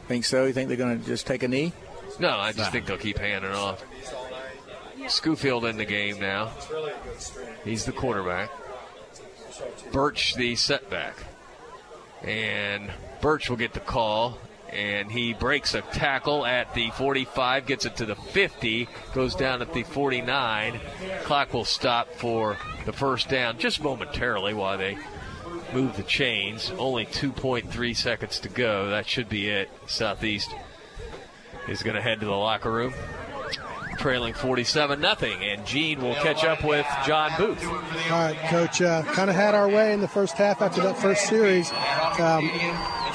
Think 0.07 0.25
so? 0.25 0.45
You 0.45 0.53
think 0.53 0.69
they're 0.69 0.77
going 0.77 0.99
to 0.99 1.05
just 1.05 1.27
take 1.27 1.43
a 1.43 1.47
knee? 1.47 1.73
No, 2.19 2.29
I 2.29 2.51
just 2.51 2.71
think 2.71 2.85
they'll 2.85 2.97
keep 2.97 3.17
handing 3.17 3.51
off. 3.51 3.83
Schoolfield 5.07 5.65
in 5.65 5.77
the 5.77 5.85
game 5.85 6.19
now. 6.19 6.51
He's 7.63 7.85
the 7.85 7.91
quarterback. 7.91 8.49
Birch 9.91 10.35
the 10.35 10.55
setback. 10.55 11.15
And 12.23 12.91
Birch 13.21 13.49
will 13.49 13.57
get 13.57 13.73
the 13.73 13.79
call. 13.79 14.37
And 14.69 15.09
he 15.11 15.33
breaks 15.33 15.73
a 15.75 15.81
tackle 15.81 16.45
at 16.45 16.73
the 16.73 16.89
45, 16.91 17.65
gets 17.65 17.85
it 17.85 17.95
to 17.97 18.05
the 18.05 18.15
50, 18.15 18.89
goes 19.13 19.33
down 19.33 19.61
at 19.61 19.73
the 19.73 19.83
49. 19.83 20.79
Clock 21.23 21.53
will 21.53 21.63
stop 21.63 22.11
for 22.15 22.57
the 22.85 22.91
first 22.91 23.29
down 23.29 23.59
just 23.59 23.81
momentarily 23.81 24.53
while 24.53 24.77
they 24.77 24.97
move 25.73 25.95
the 25.97 26.03
chains. 26.03 26.71
Only 26.77 27.05
2.3 27.05 27.95
seconds 27.95 28.39
to 28.41 28.49
go. 28.49 28.89
That 28.89 29.07
should 29.07 29.29
be 29.29 29.49
it. 29.49 29.69
Southeast 29.87 30.53
is 31.67 31.83
going 31.83 31.95
to 31.95 32.01
head 32.01 32.19
to 32.21 32.25
the 32.25 32.31
locker 32.31 32.71
room, 32.71 32.93
trailing 33.97 34.33
47 34.33 34.99
nothing, 34.99 35.43
and 35.43 35.65
Gene 35.65 36.01
will 36.01 36.15
catch 36.15 36.43
up 36.43 36.63
with 36.63 36.85
John 37.05 37.31
Booth. 37.37 37.63
All 37.65 38.11
right, 38.11 38.37
Coach. 38.49 38.81
Uh, 38.81 39.03
kind 39.03 39.29
of 39.29 39.35
had 39.35 39.55
our 39.55 39.67
way 39.67 39.93
in 39.93 40.01
the 40.01 40.07
first 40.07 40.35
half 40.35 40.61
after 40.61 40.81
that 40.81 40.97
first 40.97 41.27
series. 41.27 41.71
Um, 42.19 42.49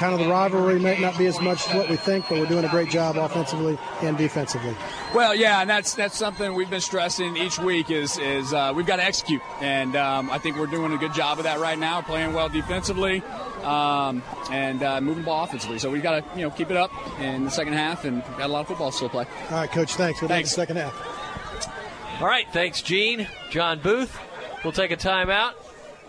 kind 0.02 0.14
of 0.14 0.18
the 0.18 0.28
rivalry 0.28 0.80
may 0.80 0.98
not 0.98 1.16
be 1.16 1.26
as 1.26 1.40
much 1.40 1.68
as 1.68 1.74
what 1.74 1.88
we 1.88 1.96
think, 1.96 2.28
but 2.28 2.38
we're 2.38 2.46
doing 2.46 2.64
a 2.64 2.68
great 2.68 2.90
job 2.90 3.16
offensively 3.16 3.78
and 4.02 4.18
defensively. 4.18 4.74
Well, 5.14 5.34
yeah, 5.34 5.60
and 5.60 5.70
that's 5.70 5.94
that's 5.94 6.16
something 6.16 6.54
we've 6.54 6.70
been 6.70 6.80
stressing 6.80 7.36
each 7.36 7.58
week 7.58 7.90
is 7.90 8.18
is 8.18 8.52
uh, 8.52 8.72
we've 8.74 8.86
got 8.86 8.96
to 8.96 9.04
execute, 9.04 9.42
and 9.60 9.94
um, 9.94 10.30
I 10.30 10.38
think 10.38 10.56
we're 10.56 10.66
doing 10.66 10.92
a 10.92 10.98
good 10.98 11.14
job 11.14 11.38
of 11.38 11.44
that 11.44 11.60
right 11.60 11.78
now, 11.78 12.00
playing 12.00 12.32
well 12.32 12.48
defensively, 12.48 13.22
um, 13.62 14.22
and 14.50 14.82
uh, 14.82 15.00
moving 15.00 15.22
ball 15.24 15.44
offensively. 15.44 15.78
So 15.78 15.90
we've 15.90 16.02
got 16.02 16.24
to 16.24 16.38
you 16.38 16.46
know 16.46 16.50
keep 16.50 16.70
it 16.70 16.76
up 16.76 16.90
in 17.20 17.44
the 17.44 17.50
second 17.50 17.74
half, 17.74 18.04
and 18.04 18.22
got 18.22 18.42
a 18.42 18.48
lot 18.48 18.60
of 18.60 18.68
football 18.68 18.90
still 18.90 19.08
to 19.08 19.12
play. 19.12 19.26
All 19.50 19.56
right, 19.58 19.70
Coach. 19.70 19.94
Thanks. 19.94 20.20
We'll 20.20 20.28
Thanks. 20.28 20.50
the 20.50 20.56
second 20.74 20.90
half. 20.90 22.20
All 22.20 22.26
right, 22.28 22.46
thanks, 22.52 22.82
Gene. 22.82 23.26
John 23.50 23.80
Booth. 23.80 24.18
We'll 24.64 24.72
take 24.72 24.90
a 24.90 24.96
timeout. 24.96 25.54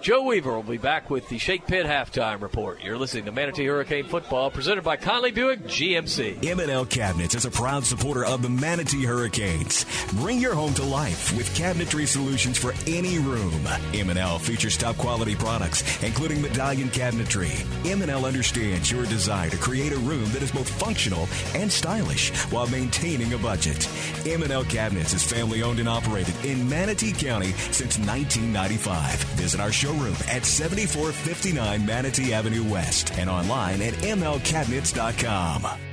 Joe 0.03 0.23
Weaver 0.23 0.53
will 0.53 0.63
be 0.63 0.77
back 0.77 1.09
with 1.09 1.29
the 1.29 1.37
Shake 1.37 1.65
Pit 1.65 1.85
halftime 1.85 2.41
report. 2.41 2.83
You're 2.83 2.97
listening 2.97 3.23
to 3.23 3.31
Manatee 3.31 3.67
Hurricane 3.67 4.03
Football, 4.03 4.51
presented 4.51 4.83
by 4.83 4.97
Conley 4.97 5.31
Buick 5.31 5.61
GMC. 5.61 6.45
M&L 6.45 6.85
Cabinets 6.87 7.35
is 7.35 7.45
a 7.45 7.49
proud 7.49 7.85
supporter 7.85 8.25
of 8.25 8.41
the 8.41 8.49
Manatee 8.49 9.05
Hurricanes. 9.05 9.85
Bring 10.15 10.39
your 10.41 10.55
home 10.55 10.73
to 10.73 10.83
life 10.83 11.33
with 11.37 11.47
cabinetry 11.55 12.05
solutions 12.05 12.57
for 12.57 12.73
any 12.85 13.17
room. 13.17 13.65
M&L 13.93 14.39
features 14.39 14.75
top 14.75 14.97
quality 14.97 15.35
products, 15.35 16.03
including 16.03 16.41
medallion 16.41 16.89
cabinetry. 16.89 17.65
M&L 17.89 18.25
understands 18.25 18.91
your 18.91 19.05
desire 19.05 19.51
to 19.51 19.57
create 19.57 19.93
a 19.93 19.99
room 19.99 20.25
that 20.33 20.41
is 20.41 20.51
both 20.51 20.69
functional 20.81 21.29
and 21.55 21.71
stylish 21.71 22.31
while 22.51 22.67
maintaining 22.67 23.31
a 23.31 23.37
budget. 23.37 23.87
M&L 24.27 24.65
Cabinets 24.65 25.13
is 25.13 25.23
family 25.23 25.63
owned 25.63 25.79
and 25.79 25.87
operated 25.87 26.35
in 26.43 26.67
Manatee 26.67 27.13
County 27.13 27.53
since 27.71 27.97
1995. 27.99 29.13
Visit 29.39 29.61
our 29.61 29.71
showroom 29.93 30.15
at 30.29 30.45
7459 30.45 31.85
Manatee 31.85 32.33
Avenue 32.33 32.63
West 32.63 33.17
and 33.17 33.29
online 33.29 33.81
at 33.81 33.93
mlcabinets.com. 33.93 35.92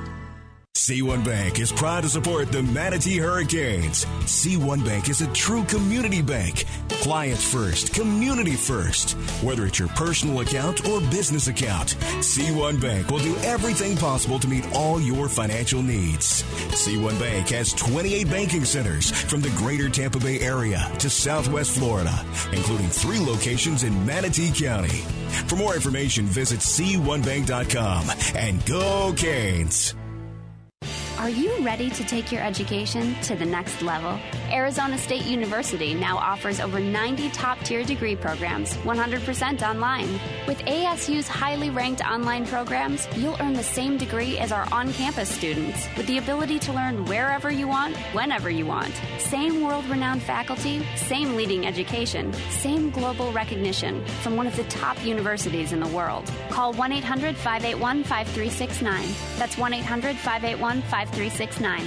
C1 0.81 1.23
Bank 1.23 1.59
is 1.59 1.71
proud 1.71 2.01
to 2.01 2.09
support 2.09 2.51
the 2.51 2.63
Manatee 2.63 3.19
Hurricanes. 3.19 4.03
C1 4.25 4.83
Bank 4.83 5.09
is 5.09 5.21
a 5.21 5.31
true 5.31 5.63
community 5.65 6.23
bank. 6.23 6.65
Clients 7.03 7.43
first, 7.43 7.93
community 7.93 8.55
first. 8.55 9.11
Whether 9.43 9.67
it's 9.67 9.77
your 9.77 9.89
personal 9.89 10.39
account 10.39 10.89
or 10.89 10.99
business 10.99 11.47
account, 11.47 11.89
C1 12.17 12.81
Bank 12.81 13.11
will 13.11 13.19
do 13.19 13.37
everything 13.43 13.95
possible 13.95 14.39
to 14.39 14.47
meet 14.47 14.65
all 14.73 14.99
your 14.99 15.29
financial 15.29 15.83
needs. 15.83 16.41
C1 16.71 17.19
Bank 17.19 17.49
has 17.49 17.73
28 17.73 18.27
banking 18.31 18.65
centers 18.65 19.11
from 19.11 19.41
the 19.41 19.51
greater 19.51 19.87
Tampa 19.87 20.17
Bay 20.17 20.39
area 20.39 20.91
to 20.97 21.11
southwest 21.11 21.77
Florida, 21.77 22.25
including 22.53 22.87
three 22.87 23.19
locations 23.19 23.83
in 23.83 24.03
Manatee 24.07 24.51
County. 24.51 25.05
For 25.45 25.57
more 25.57 25.75
information, 25.75 26.25
visit 26.25 26.61
C1Bank.com 26.61 28.09
and 28.35 28.65
go 28.65 29.13
Canes. 29.15 29.93
Are 31.21 31.29
you 31.29 31.55
ready 31.63 31.91
to 31.91 32.03
take 32.03 32.31
your 32.31 32.41
education 32.41 33.13
to 33.21 33.35
the 33.35 33.45
next 33.45 33.83
level? 33.83 34.19
Arizona 34.51 34.97
State 34.97 35.23
University 35.23 35.93
now 35.93 36.17
offers 36.17 36.59
over 36.59 36.79
90 36.79 37.29
top 37.29 37.59
tier 37.59 37.83
degree 37.83 38.15
programs, 38.15 38.73
100% 38.77 39.61
online. 39.61 40.19
With 40.47 40.57
ASU's 40.65 41.27
highly 41.27 41.69
ranked 41.69 42.01
online 42.03 42.47
programs, 42.47 43.07
you'll 43.15 43.37
earn 43.39 43.53
the 43.53 43.61
same 43.61 43.99
degree 43.99 44.39
as 44.39 44.51
our 44.51 44.67
on 44.73 44.91
campus 44.93 45.29
students, 45.29 45.87
with 45.95 46.07
the 46.07 46.17
ability 46.17 46.57
to 46.57 46.73
learn 46.73 47.05
wherever 47.05 47.51
you 47.51 47.67
want, 47.67 47.95
whenever 48.13 48.49
you 48.49 48.65
want. 48.65 48.91
Same 49.19 49.61
world 49.61 49.85
renowned 49.85 50.23
faculty, 50.23 50.83
same 50.95 51.35
leading 51.35 51.67
education, 51.67 52.33
same 52.49 52.89
global 52.89 53.31
recognition 53.31 54.03
from 54.23 54.35
one 54.35 54.47
of 54.47 54.55
the 54.55 54.63
top 54.63 55.05
universities 55.05 55.71
in 55.71 55.81
the 55.81 55.87
world. 55.89 56.25
Call 56.49 56.73
1 56.73 56.91
800 56.91 57.37
581 57.37 58.03
5369. 58.05 59.07
That's 59.37 59.55
1 59.55 59.71
800 59.71 60.15
581 60.15 60.81
5369. 60.81 61.10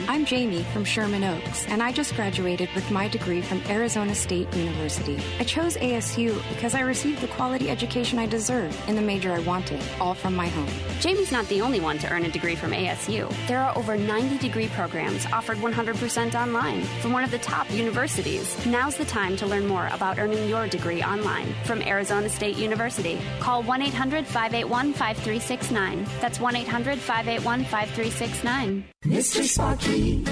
I'm 0.09 0.27
Jamie 0.27 0.65
from 0.65 0.85
Sherman 0.85 1.25
Oaks, 1.25 1.67
and 1.69 1.83
I 1.83 1.93
just 1.93 2.15
graduated 2.15 2.69
with 2.75 2.91
my 2.91 3.09
degree 3.09 3.41
from 3.41 3.63
Arizona 3.69 4.15
State 4.15 4.55
University. 4.55 5.19
I 5.39 5.45
chose 5.45 5.79
ASU 5.79 6.43
because 6.51 6.75
I 6.75 6.81
received 6.81 7.23
the 7.23 7.29
quality 7.29 7.71
education 7.71 8.19
I 8.19 8.27
deserve 8.27 8.79
in 8.87 8.97
the 8.97 9.03
major 9.03 9.33
I 9.33 9.39
wanted, 9.41 9.81
all 9.99 10.13
from 10.13 10.35
my 10.35 10.49
home. 10.49 10.69
Jamie's 11.01 11.33
not 11.33 11.49
the 11.49 11.63
only 11.63 11.81
one 11.81 11.97
to 11.99 12.13
earn 12.13 12.25
a 12.25 12.31
degree 12.31 12.55
from 12.55 12.73
ASU. 12.73 13.33
There 13.49 13.61
are 13.61 13.77
over 13.79 13.97
90 13.97 14.39
degree 14.39 14.69
programs 14.69 15.25
offered 15.33 15.57
100% 15.57 16.35
online 16.35 16.83
from 17.01 17.13
one 17.13 17.25
of 17.25 17.31
the 17.31 17.39
top 17.39 17.71
universities. 17.71 18.55
Now's 18.67 18.97
the 18.97 19.07
time 19.07 19.37
to 19.39 19.47
learn 19.47 19.67
more 19.67 19.89
about 19.93 20.19
earning 20.19 20.49
your 20.51 20.67
degree 20.67 21.03
online 21.03 21.55
from 21.65 21.81
Arizona 21.81 22.29
State 22.29 22.57
University. 22.57 23.19
Call 23.41 23.63
1 23.63 23.81
800 23.81 24.27
581 24.27 24.93
5369. 24.93 26.07
That's 26.21 26.41
1 26.41 26.57
800 26.57 26.99
581 26.99 27.65
5369. 27.65 28.85
Mr. 29.15 29.45
Sparky, 29.45 30.25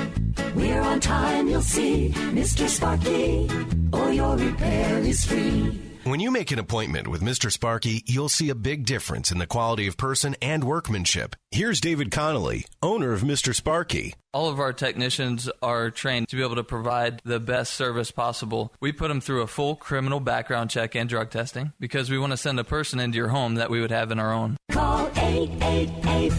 we're 0.56 0.80
on 0.80 0.98
time, 0.98 1.46
you'll 1.46 1.62
see. 1.62 2.09
Mr. 2.32 2.68
Sparky, 2.68 3.48
or 3.92 4.12
your 4.12 4.36
repair 4.36 4.98
is 4.98 5.24
free. 5.24 5.80
When 6.02 6.18
you 6.18 6.32
make 6.32 6.50
an 6.50 6.59
appointment 6.59 7.06
with 7.06 7.22
Mr. 7.22 7.52
Sparky, 7.52 8.02
you'll 8.06 8.28
see 8.28 8.50
a 8.50 8.56
big 8.56 8.84
difference 8.84 9.30
in 9.30 9.38
the 9.38 9.46
quality 9.46 9.86
of 9.86 9.96
person 9.96 10.34
and 10.42 10.64
workmanship. 10.64 11.36
Here's 11.52 11.80
David 11.80 12.10
Connolly, 12.10 12.66
owner 12.82 13.12
of 13.12 13.20
Mr. 13.20 13.54
Sparky. 13.54 14.14
All 14.34 14.48
of 14.48 14.59
our 14.59 14.72
technicians 14.72 15.48
are 15.62 15.92
trained 15.92 16.28
to 16.30 16.36
be 16.36 16.42
able 16.42 16.56
to 16.56 16.64
provide 16.64 17.22
the 17.24 17.38
best 17.38 17.74
service 17.74 18.10
possible. 18.10 18.72
We 18.80 18.90
put 18.90 19.06
them 19.06 19.20
through 19.20 19.42
a 19.42 19.46
full 19.46 19.76
criminal 19.76 20.18
background 20.18 20.70
check 20.70 20.96
and 20.96 21.09
drug 21.09 21.30
testing 21.30 21.72
because 21.78 22.10
we 22.10 22.18
want 22.18 22.32
to 22.32 22.36
send 22.36 22.59
a 22.59 22.64
person 22.64 22.98
into 22.98 23.16
your 23.16 23.28
home 23.28 23.54
that 23.54 23.70
we 23.70 23.80
would 23.80 23.92
have 23.92 24.10
in 24.10 24.18
our 24.18 24.32
own. 24.32 24.56
Call 24.72 25.06
888 25.16 26.32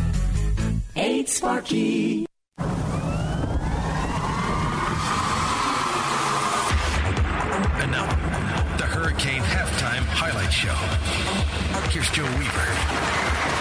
8 0.97 1.29
Sparky. 1.29 2.25
And 7.83 7.91
now, 7.91 8.05
the 8.77 8.83
Hurricane 8.83 9.41
Halftime 9.41 10.03
Highlight 10.05 10.53
Show. 10.53 10.73
Here's 11.89 12.09
Joe 12.11 12.23
Weaver. 12.37 13.52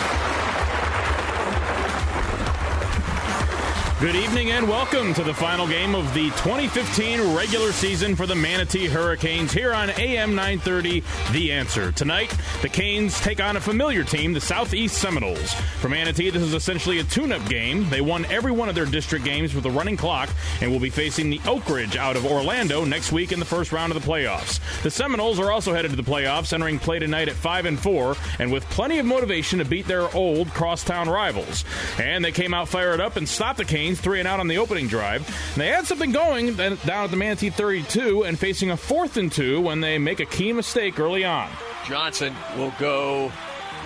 Good 4.02 4.16
evening 4.16 4.50
and 4.50 4.68
welcome 4.68 5.14
to 5.14 5.22
the 5.22 5.32
final 5.32 5.68
game 5.68 5.94
of 5.94 6.12
the 6.12 6.30
2015 6.30 7.36
regular 7.36 7.70
season 7.70 8.16
for 8.16 8.26
the 8.26 8.34
Manatee 8.34 8.88
Hurricanes 8.88 9.52
here 9.52 9.72
on 9.72 9.90
AM 9.90 10.34
930 10.34 11.04
The 11.30 11.52
Answer. 11.52 11.92
Tonight, 11.92 12.36
the 12.62 12.68
Canes 12.68 13.20
take 13.20 13.40
on 13.40 13.56
a 13.56 13.60
familiar 13.60 14.02
team, 14.02 14.32
the 14.32 14.40
Southeast 14.40 14.98
Seminoles. 14.98 15.54
For 15.80 15.88
Manatee, 15.88 16.30
this 16.30 16.42
is 16.42 16.52
essentially 16.52 16.98
a 16.98 17.04
tune 17.04 17.30
up 17.30 17.48
game. 17.48 17.88
They 17.90 18.00
won 18.00 18.24
every 18.24 18.50
one 18.50 18.68
of 18.68 18.74
their 18.74 18.86
district 18.86 19.24
games 19.24 19.54
with 19.54 19.66
a 19.66 19.70
running 19.70 19.96
clock 19.96 20.30
and 20.60 20.72
will 20.72 20.80
be 20.80 20.90
facing 20.90 21.30
the 21.30 21.40
Oak 21.46 21.68
Ridge 21.68 21.96
out 21.96 22.16
of 22.16 22.26
Orlando 22.26 22.84
next 22.84 23.12
week 23.12 23.30
in 23.30 23.38
the 23.38 23.44
first 23.44 23.70
round 23.70 23.92
of 23.92 24.02
the 24.02 24.10
playoffs. 24.10 24.58
The 24.82 24.90
Seminoles 24.90 25.38
are 25.38 25.52
also 25.52 25.74
headed 25.74 25.92
to 25.92 25.96
the 25.96 26.02
playoffs, 26.02 26.52
entering 26.52 26.80
play 26.80 26.98
tonight 26.98 27.28
at 27.28 27.36
5 27.36 27.66
and 27.66 27.78
4 27.78 28.16
and 28.40 28.50
with 28.50 28.68
plenty 28.70 28.98
of 28.98 29.06
motivation 29.06 29.60
to 29.60 29.64
beat 29.64 29.86
their 29.86 30.12
old 30.12 30.48
crosstown 30.48 31.08
rivals. 31.08 31.64
And 32.00 32.24
they 32.24 32.32
came 32.32 32.52
out 32.52 32.68
fired 32.68 33.00
up 33.00 33.14
and 33.14 33.28
stopped 33.28 33.58
the 33.58 33.64
Canes 33.64 33.91
three 33.94 34.18
and 34.18 34.28
out 34.28 34.40
on 34.40 34.48
the 34.48 34.58
opening 34.58 34.88
drive. 34.88 35.26
And 35.54 35.60
they 35.60 35.68
had 35.68 35.86
something 35.86 36.12
going 36.12 36.54
down 36.54 36.78
at 36.86 37.10
the 37.10 37.16
Manatee 37.16 37.50
32 37.50 38.24
and 38.24 38.38
facing 38.38 38.70
a 38.70 38.76
fourth 38.76 39.16
and 39.16 39.30
two 39.30 39.60
when 39.60 39.80
they 39.80 39.98
make 39.98 40.20
a 40.20 40.26
key 40.26 40.52
mistake 40.52 40.98
early 40.98 41.24
on. 41.24 41.48
Johnson 41.86 42.34
will 42.56 42.72
go 42.78 43.32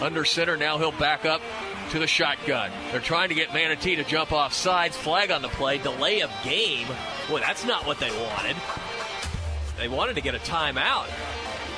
under 0.01 0.25
center. 0.25 0.57
Now 0.57 0.79
he'll 0.79 0.93
back 0.93 1.25
up 1.25 1.41
to 1.91 1.99
the 1.99 2.07
shotgun. 2.07 2.71
They're 2.91 3.01
trying 3.01 3.29
to 3.29 3.35
get 3.35 3.55
Manatee 3.55 3.97
to 3.97 4.05
jump 4.05 4.33
off 4.33 4.53
sides. 4.53 4.97
Flag 4.97 5.31
on 5.31 5.43
the 5.43 5.49
play. 5.49 5.79
Delay 5.79 6.21
of 6.23 6.31
game. 6.43 6.89
Boy, 7.29 7.41
that's 7.41 7.65
not 7.65 7.87
what 7.87 7.99
they 7.99 8.11
wanted. 8.11 8.57
They 9.79 9.89
wanted 9.89 10.15
to 10.15 10.21
get 10.23 10.35
a 10.35 10.39
timeout, 10.39 11.07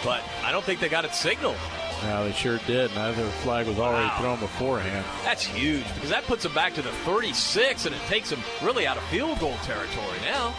but 0.04 0.22
I 0.44 0.52
don't 0.52 0.64
think 0.64 0.80
they 0.80 0.88
got 0.88 1.04
it 1.04 1.14
signaled. 1.14 1.56
No, 2.04 2.24
they 2.24 2.32
sure 2.32 2.58
did. 2.66 2.90
And 2.92 2.98
I 3.00 3.12
think 3.12 3.26
the 3.26 3.32
flag 3.38 3.66
was 3.66 3.78
already 3.78 4.06
Wow. 4.06 4.18
thrown 4.20 4.40
beforehand. 4.40 5.04
That's 5.24 5.44
huge 5.44 5.84
because 5.94 6.10
that 6.10 6.24
puts 6.26 6.42
them 6.44 6.52
back 6.54 6.74
to 6.74 6.82
the 6.82 6.92
36 7.04 7.86
and 7.86 7.94
it 7.94 8.00
takes 8.08 8.30
them 8.30 8.42
really 8.62 8.86
out 8.86 8.96
of 8.96 9.02
field 9.04 9.38
goal 9.40 9.56
territory 9.64 10.18
now. 10.24 10.54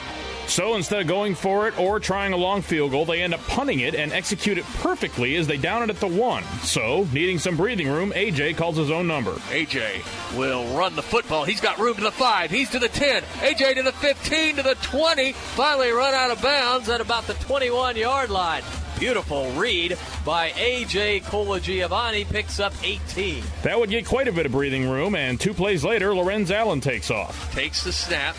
So 0.48 0.76
instead 0.76 1.00
of 1.02 1.06
going 1.08 1.36
for 1.36 1.68
it 1.68 1.78
or 1.80 2.00
trying 2.00 2.34
a 2.34 2.38
long 2.38 2.64
field 2.64 2.90
goal, 2.92 3.06
they 3.06 3.22
end 3.22 3.36
up 3.36 3.48
punting 3.48 3.82
it 3.82 3.94
and 3.94 4.12
execute 4.12 4.58
it 4.58 4.66
perfectly 4.80 5.36
as 5.36 5.46
they 5.46 5.58
down 5.58 5.84
it 5.84 5.92
at 5.92 6.00
the 6.00 6.08
one. 6.08 6.44
So, 6.64 7.08
needing 7.14 7.38
some 7.38 7.56
breathing 7.56 7.88
room, 7.88 8.12
AJ 8.16 8.58
calls 8.58 8.76
his 8.76 8.90
own 8.90 9.06
number. 9.08 9.34
AJ 9.52 10.02
will 10.36 10.66
run 10.76 10.96
the 10.96 11.04
football. 11.04 11.44
He's 11.46 11.62
got 11.62 11.78
room 11.78 11.94
to 11.98 12.02
the 12.02 12.12
5. 12.12 12.50
He's 12.50 12.72
to 12.72 12.80
the 12.80 12.90
10. 12.90 13.22
AJ 13.42 13.76
to 13.76 13.84
the 13.84 13.92
15, 13.92 14.56
to 14.56 14.64
the 14.64 14.74
20. 14.82 15.34
Finally 15.34 15.92
run 15.92 16.16
out 16.16 16.32
of 16.32 16.42
bounds 16.42 16.90
at 16.90 17.00
about 17.00 17.28
the 17.28 17.36
21 17.36 17.96
yard 17.96 18.32
line. 18.32 18.64
Beautiful 19.00 19.50
read 19.52 19.98
by 20.26 20.50
AJ 20.52 21.24
Colagiovanni. 21.24 22.30
Picks 22.30 22.60
up 22.60 22.74
18. 22.84 23.44
That 23.64 23.80
would 23.80 23.90
get 23.90 24.06
quite 24.06 24.28
a 24.28 24.32
bit 24.34 24.46
of 24.46 24.52
breathing 24.52 24.90
room, 24.90 25.16
and 25.16 25.40
two 25.40 25.54
plays 25.54 25.86
later, 25.86 26.14
Lorenz 26.14 26.52
Allen 26.52 26.82
takes 26.82 27.10
off. 27.10 27.54
Takes 27.54 27.84
the 27.84 27.94
snap. 27.94 28.36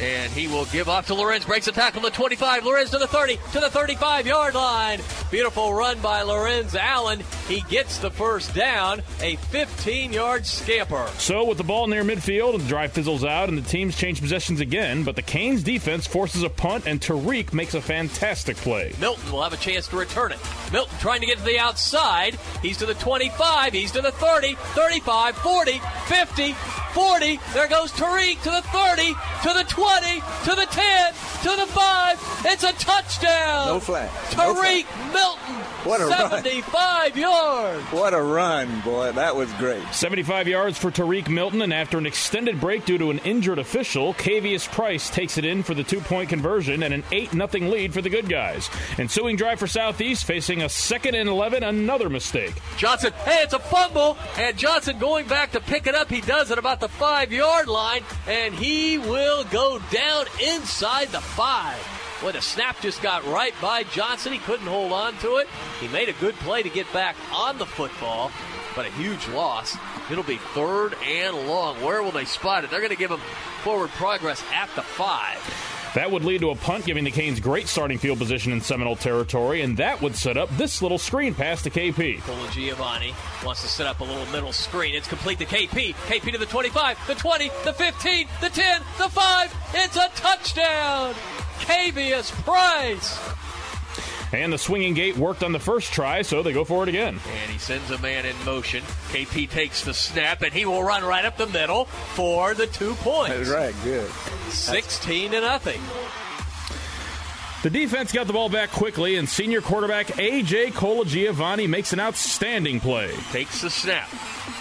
And 0.00 0.32
he 0.32 0.48
will 0.48 0.64
give 0.66 0.88
off 0.88 1.06
to 1.08 1.14
Lorenz. 1.14 1.44
Breaks 1.44 1.68
a 1.68 1.72
tackle 1.72 2.00
to 2.00 2.08
the 2.08 2.14
25. 2.16 2.64
Lorenz 2.64 2.90
to 2.90 2.98
the 2.98 3.06
30. 3.06 3.38
To 3.52 3.60
the 3.60 3.68
35 3.68 4.26
yard 4.26 4.54
line. 4.54 5.00
Beautiful 5.30 5.74
run 5.74 6.00
by 6.00 6.22
Lorenz 6.22 6.74
Allen. 6.74 7.22
He 7.46 7.60
gets 7.62 7.98
the 7.98 8.10
first 8.10 8.54
down. 8.54 9.02
A 9.20 9.36
15 9.36 10.12
yard 10.12 10.46
scamper. 10.46 11.06
So, 11.18 11.44
with 11.44 11.58
the 11.58 11.64
ball 11.64 11.86
near 11.86 12.02
midfield, 12.02 12.58
the 12.58 12.66
drive 12.66 12.92
fizzles 12.92 13.24
out, 13.24 13.50
and 13.50 13.58
the 13.58 13.68
teams 13.68 13.94
change 13.96 14.20
possessions 14.22 14.60
again, 14.60 15.04
but 15.04 15.16
the 15.16 15.22
Canes 15.22 15.62
defense 15.62 16.06
forces 16.06 16.42
a 16.42 16.50
punt, 16.50 16.86
and 16.86 17.00
Tariq 17.00 17.52
makes 17.52 17.74
a 17.74 17.80
fantastic 17.82 18.56
play. 18.56 18.94
Milton 19.00 19.30
will 19.30 19.42
have 19.42 19.52
a 19.52 19.58
chance 19.58 19.86
to 19.88 19.96
return 19.96 20.32
it. 20.32 20.38
Milton 20.72 20.96
trying 20.98 21.20
to 21.20 21.26
get 21.26 21.38
to 21.38 21.44
the 21.44 21.58
outside. 21.58 22.38
He's 22.62 22.78
to 22.78 22.86
the 22.86 22.94
25. 22.94 23.72
He's 23.74 23.92
to 23.92 24.00
the 24.00 24.12
30, 24.12 24.54
35, 24.54 25.36
40, 25.36 25.80
50, 26.06 26.52
40. 26.92 27.40
There 27.52 27.68
goes 27.68 27.92
Tariq 27.92 28.42
to 28.42 28.50
the 28.50 28.62
30, 28.62 29.14
to 29.42 29.58
the 29.58 29.64
20, 29.68 29.89
to 30.44 30.56
the 30.56 30.66
10, 30.66 31.12
to 31.42 31.56
the 31.56 31.66
5. 31.66 32.42
It's 32.46 32.64
a 32.64 32.72
touchdown. 32.72 33.66
No 33.66 33.80
flag. 33.80 34.10
No 34.36 34.54
Tariq 34.54 35.12
Milton. 35.12 35.54
What 35.84 36.00
a 36.00 36.06
run. 36.06 36.30
75 36.30 37.16
yards. 37.16 37.82
What 37.84 38.14
a 38.14 38.22
run, 38.22 38.80
boy. 38.80 39.12
That 39.12 39.34
was 39.34 39.50
great. 39.54 39.82
75 39.92 40.48
yards 40.48 40.78
for 40.78 40.90
Tariq 40.90 41.28
Milton, 41.28 41.62
and 41.62 41.72
after 41.72 41.98
an 41.98 42.06
extended 42.06 42.60
break 42.60 42.84
due 42.84 42.98
to 42.98 43.10
an 43.10 43.18
injured 43.20 43.58
official, 43.58 44.14
Cavius 44.14 44.70
Price 44.70 45.10
takes 45.10 45.38
it 45.38 45.44
in 45.44 45.62
for 45.62 45.74
the 45.74 45.82
two 45.82 46.00
point 46.00 46.28
conversion 46.28 46.82
and 46.82 46.92
an 46.94 47.04
8 47.12 47.30
0 47.32 47.48
lead 47.70 47.92
for 47.92 48.02
the 48.02 48.10
good 48.10 48.28
guys. 48.28 48.68
Ensuing 48.98 49.36
drive 49.36 49.58
for 49.58 49.66
Southeast, 49.66 50.24
facing 50.24 50.62
a 50.62 50.68
second 50.68 51.14
and 51.14 51.28
11, 51.28 51.62
another 51.62 52.08
mistake. 52.10 52.54
Johnson, 52.76 53.12
hey, 53.24 53.42
it's 53.42 53.54
a 53.54 53.58
fumble, 53.58 54.16
and 54.38 54.56
Johnson 54.56 54.98
going 54.98 55.26
back 55.26 55.52
to 55.52 55.60
pick 55.60 55.86
it 55.86 55.94
up. 55.94 56.10
He 56.10 56.20
does 56.20 56.50
it 56.50 56.58
about 56.58 56.80
the 56.80 56.88
five 56.88 57.32
yard 57.32 57.68
line, 57.68 58.02
and 58.28 58.54
he 58.54 58.98
will 58.98 59.44
go 59.44 59.79
down 59.90 60.26
inside 60.42 61.08
the 61.08 61.20
five. 61.20 61.78
Boy, 62.20 62.32
the 62.32 62.42
snap 62.42 62.80
just 62.80 63.02
got 63.02 63.24
right 63.26 63.54
by 63.62 63.82
Johnson. 63.84 64.32
He 64.32 64.38
couldn't 64.38 64.66
hold 64.66 64.92
on 64.92 65.16
to 65.18 65.36
it. 65.36 65.48
He 65.80 65.88
made 65.88 66.08
a 66.08 66.12
good 66.14 66.34
play 66.36 66.62
to 66.62 66.68
get 66.68 66.92
back 66.92 67.16
on 67.32 67.56
the 67.56 67.64
football, 67.64 68.30
but 68.76 68.84
a 68.84 68.90
huge 68.90 69.26
loss. 69.28 69.76
It'll 70.10 70.24
be 70.24 70.36
third 70.36 70.94
and 71.02 71.48
long. 71.48 71.82
Where 71.82 72.02
will 72.02 72.10
they 72.10 72.26
spot 72.26 72.64
it? 72.64 72.70
They're 72.70 72.80
going 72.80 72.90
to 72.90 72.96
give 72.96 73.10
him 73.10 73.20
forward 73.62 73.90
progress 73.90 74.42
at 74.52 74.68
the 74.74 74.82
five. 74.82 75.38
That 75.94 76.10
would 76.12 76.24
lead 76.24 76.40
to 76.42 76.50
a 76.50 76.54
punt, 76.54 76.84
giving 76.84 77.02
the 77.02 77.10
Canes 77.10 77.40
great 77.40 77.66
starting 77.66 77.98
field 77.98 78.18
position 78.18 78.52
in 78.52 78.60
Seminole 78.60 78.94
territory, 78.94 79.62
and 79.62 79.76
that 79.78 80.00
would 80.00 80.14
set 80.14 80.36
up 80.36 80.48
this 80.56 80.82
little 80.82 80.98
screen 80.98 81.34
pass 81.34 81.62
to 81.62 81.70
KP. 81.70 82.18
Colagiovanni 82.20 83.12
wants 83.44 83.62
to 83.62 83.68
set 83.68 83.88
up 83.88 83.98
a 83.98 84.04
little 84.04 84.26
middle 84.26 84.52
screen. 84.52 84.94
It's 84.94 85.08
complete 85.08 85.40
to 85.40 85.46
KP. 85.46 85.94
KP 85.94 86.32
to 86.32 86.38
the 86.38 86.46
25, 86.46 87.06
the 87.08 87.14
20, 87.16 87.50
the 87.64 87.72
15, 87.72 88.28
the 88.40 88.50
10, 88.50 88.82
the 88.98 89.08
5. 89.08 89.56
It's 89.74 89.96
a 89.96 90.08
touchdown. 90.14 91.14
Cavius 91.58 92.30
Price. 92.44 93.18
And 94.32 94.52
the 94.52 94.58
swinging 94.58 94.94
gate 94.94 95.16
worked 95.16 95.42
on 95.42 95.52
the 95.52 95.58
first 95.58 95.92
try, 95.92 96.22
so 96.22 96.42
they 96.42 96.52
go 96.52 96.64
for 96.64 96.82
it 96.84 96.88
again. 96.88 97.18
And 97.42 97.50
he 97.50 97.58
sends 97.58 97.90
a 97.90 97.98
man 97.98 98.24
in 98.24 98.36
motion. 98.44 98.82
KP 99.10 99.50
takes 99.50 99.84
the 99.84 99.92
snap, 99.92 100.42
and 100.42 100.52
he 100.52 100.64
will 100.64 100.84
run 100.84 101.02
right 101.02 101.24
up 101.24 101.36
the 101.36 101.48
middle 101.48 101.86
for 101.86 102.54
the 102.54 102.66
two 102.68 102.94
points. 102.96 103.36
That's 103.36 103.50
right. 103.50 103.74
Good. 103.82 104.10
16 104.50 105.32
to 105.32 105.40
nothing. 105.40 105.80
The 107.62 107.68
defense 107.68 108.10
got 108.10 108.26
the 108.26 108.32
ball 108.32 108.48
back 108.48 108.70
quickly, 108.70 109.16
and 109.16 109.28
senior 109.28 109.60
quarterback 109.60 110.18
A.J. 110.18 110.70
Colagiovanni 110.70 111.68
makes 111.68 111.92
an 111.92 112.00
outstanding 112.00 112.80
play. 112.80 113.14
Takes 113.32 113.60
the 113.60 113.68
snap. 113.68 114.08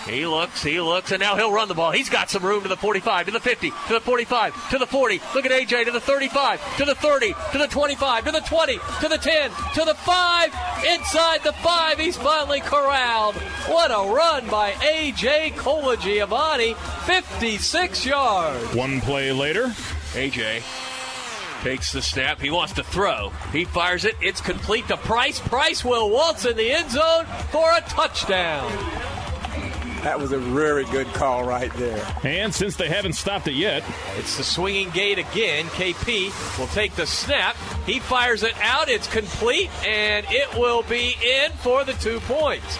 He 0.05 0.25
looks, 0.25 0.61
he 0.61 0.81
looks, 0.81 1.11
and 1.11 1.21
now 1.21 1.37
he'll 1.37 1.53
run 1.53 1.69
the 1.69 1.75
ball. 1.75 1.91
He's 1.91 2.09
got 2.09 2.29
some 2.29 2.43
room 2.43 2.63
to 2.63 2.67
the 2.67 2.75
45, 2.75 3.27
to 3.27 3.31
the 3.31 3.39
50, 3.39 3.69
to 3.69 3.93
the 3.93 4.01
45, 4.01 4.71
to 4.71 4.77
the 4.77 4.85
40. 4.85 5.21
Look 5.33 5.45
at 5.45 5.51
AJ 5.51 5.85
to 5.85 5.91
the 5.91 6.01
35, 6.01 6.77
to 6.77 6.83
the 6.83 6.95
30, 6.95 7.33
to 7.53 7.57
the 7.57 7.67
25, 7.67 8.25
to 8.25 8.31
the 8.31 8.41
20, 8.41 8.73
to 8.73 9.07
the 9.07 9.17
10, 9.17 9.51
to 9.75 9.85
the 9.85 9.95
5. 9.95 10.53
Inside 10.85 11.43
the 11.43 11.53
5, 11.53 11.99
he's 11.99 12.17
finally 12.17 12.59
corralled. 12.59 13.35
What 13.67 13.91
a 13.91 14.13
run 14.13 14.49
by 14.49 14.71
AJ 14.73 15.53
Colagiovanni, 15.53 16.75
56 17.05 18.05
yards. 18.05 18.75
One 18.75 18.99
play 18.99 19.31
later, 19.31 19.67
AJ 20.11 20.63
takes 21.63 21.91
the 21.91 22.01
snap. 22.01 22.39
He 22.39 22.49
wants 22.49 22.73
to 22.73 22.83
throw. 22.83 23.29
He 23.51 23.65
fires 23.65 24.05
it. 24.05 24.15
It's 24.21 24.41
complete 24.41 24.87
to 24.87 24.97
Price. 24.97 25.39
Price 25.39 25.83
will 25.83 26.09
waltz 26.09 26.45
in 26.45 26.55
the 26.57 26.71
end 26.71 26.91
zone 26.91 27.25
for 27.51 27.69
a 27.71 27.81
touchdown. 27.81 28.71
That 30.03 30.17
was 30.17 30.31
a 30.31 30.37
very 30.37 30.85
good 30.85 31.07
call 31.07 31.43
right 31.43 31.73
there. 31.73 32.01
And 32.23 32.55
since 32.55 32.77
they 32.77 32.87
haven't 32.87 33.13
stopped 33.13 33.49
it 33.49 33.53
yet, 33.55 33.83
it's 34.17 34.37
the 34.37 34.45
swinging 34.45 34.89
gate 34.91 35.19
again. 35.19 35.65
KP 35.65 36.57
will 36.57 36.67
take 36.67 36.95
the 36.95 37.05
snap. 37.05 37.57
He 37.85 37.99
fires 37.99 38.43
it 38.43 38.57
out. 38.61 38.87
It's 38.87 39.07
complete, 39.07 39.69
and 39.85 40.25
it 40.29 40.57
will 40.57 40.83
be 40.83 41.17
in 41.21 41.51
for 41.57 41.83
the 41.83 41.93
two 41.93 42.21
points. 42.21 42.77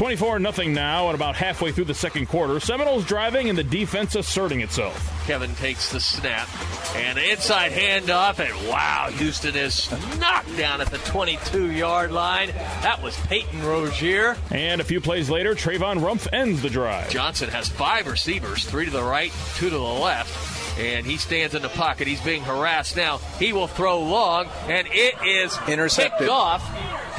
24 0.00 0.38
nothing 0.38 0.72
now, 0.72 1.08
and 1.08 1.14
about 1.14 1.36
halfway 1.36 1.72
through 1.72 1.84
the 1.84 1.92
second 1.92 2.24
quarter, 2.24 2.58
Seminoles 2.58 3.04
driving 3.04 3.50
and 3.50 3.58
the 3.58 3.62
defense 3.62 4.14
asserting 4.14 4.62
itself. 4.62 4.96
Kevin 5.26 5.54
takes 5.56 5.92
the 5.92 6.00
snap 6.00 6.48
and 6.96 7.18
inside 7.18 7.70
handoff, 7.70 8.38
and 8.38 8.66
wow, 8.66 9.10
Houston 9.10 9.54
is 9.54 9.90
knocked 10.18 10.56
down 10.56 10.80
at 10.80 10.86
the 10.86 10.96
22 10.96 11.72
yard 11.72 12.12
line. 12.12 12.48
That 12.80 13.02
was 13.02 13.14
Peyton 13.26 13.62
Rozier. 13.62 14.38
And 14.50 14.80
a 14.80 14.84
few 14.84 15.02
plays 15.02 15.28
later, 15.28 15.54
Trayvon 15.54 16.00
Rumpf 16.00 16.28
ends 16.32 16.62
the 16.62 16.70
drive. 16.70 17.10
Johnson 17.10 17.50
has 17.50 17.68
five 17.68 18.06
receivers, 18.06 18.64
three 18.64 18.86
to 18.86 18.90
the 18.90 19.02
right, 19.02 19.34
two 19.56 19.68
to 19.68 19.76
the 19.76 19.82
left 19.82 20.56
and 20.78 21.04
he 21.04 21.18
stands 21.18 21.54
in 21.54 21.60
the 21.60 21.68
pocket. 21.68 22.06
He's 22.06 22.22
being 22.22 22.42
harassed 22.42 22.96
now. 22.96 23.18
He 23.38 23.52
will 23.52 23.66
throw 23.66 24.00
long, 24.02 24.46
and 24.66 24.88
it 24.90 25.14
is 25.26 25.58
intercepted 25.68 26.20
picked 26.20 26.30
off. 26.30 26.62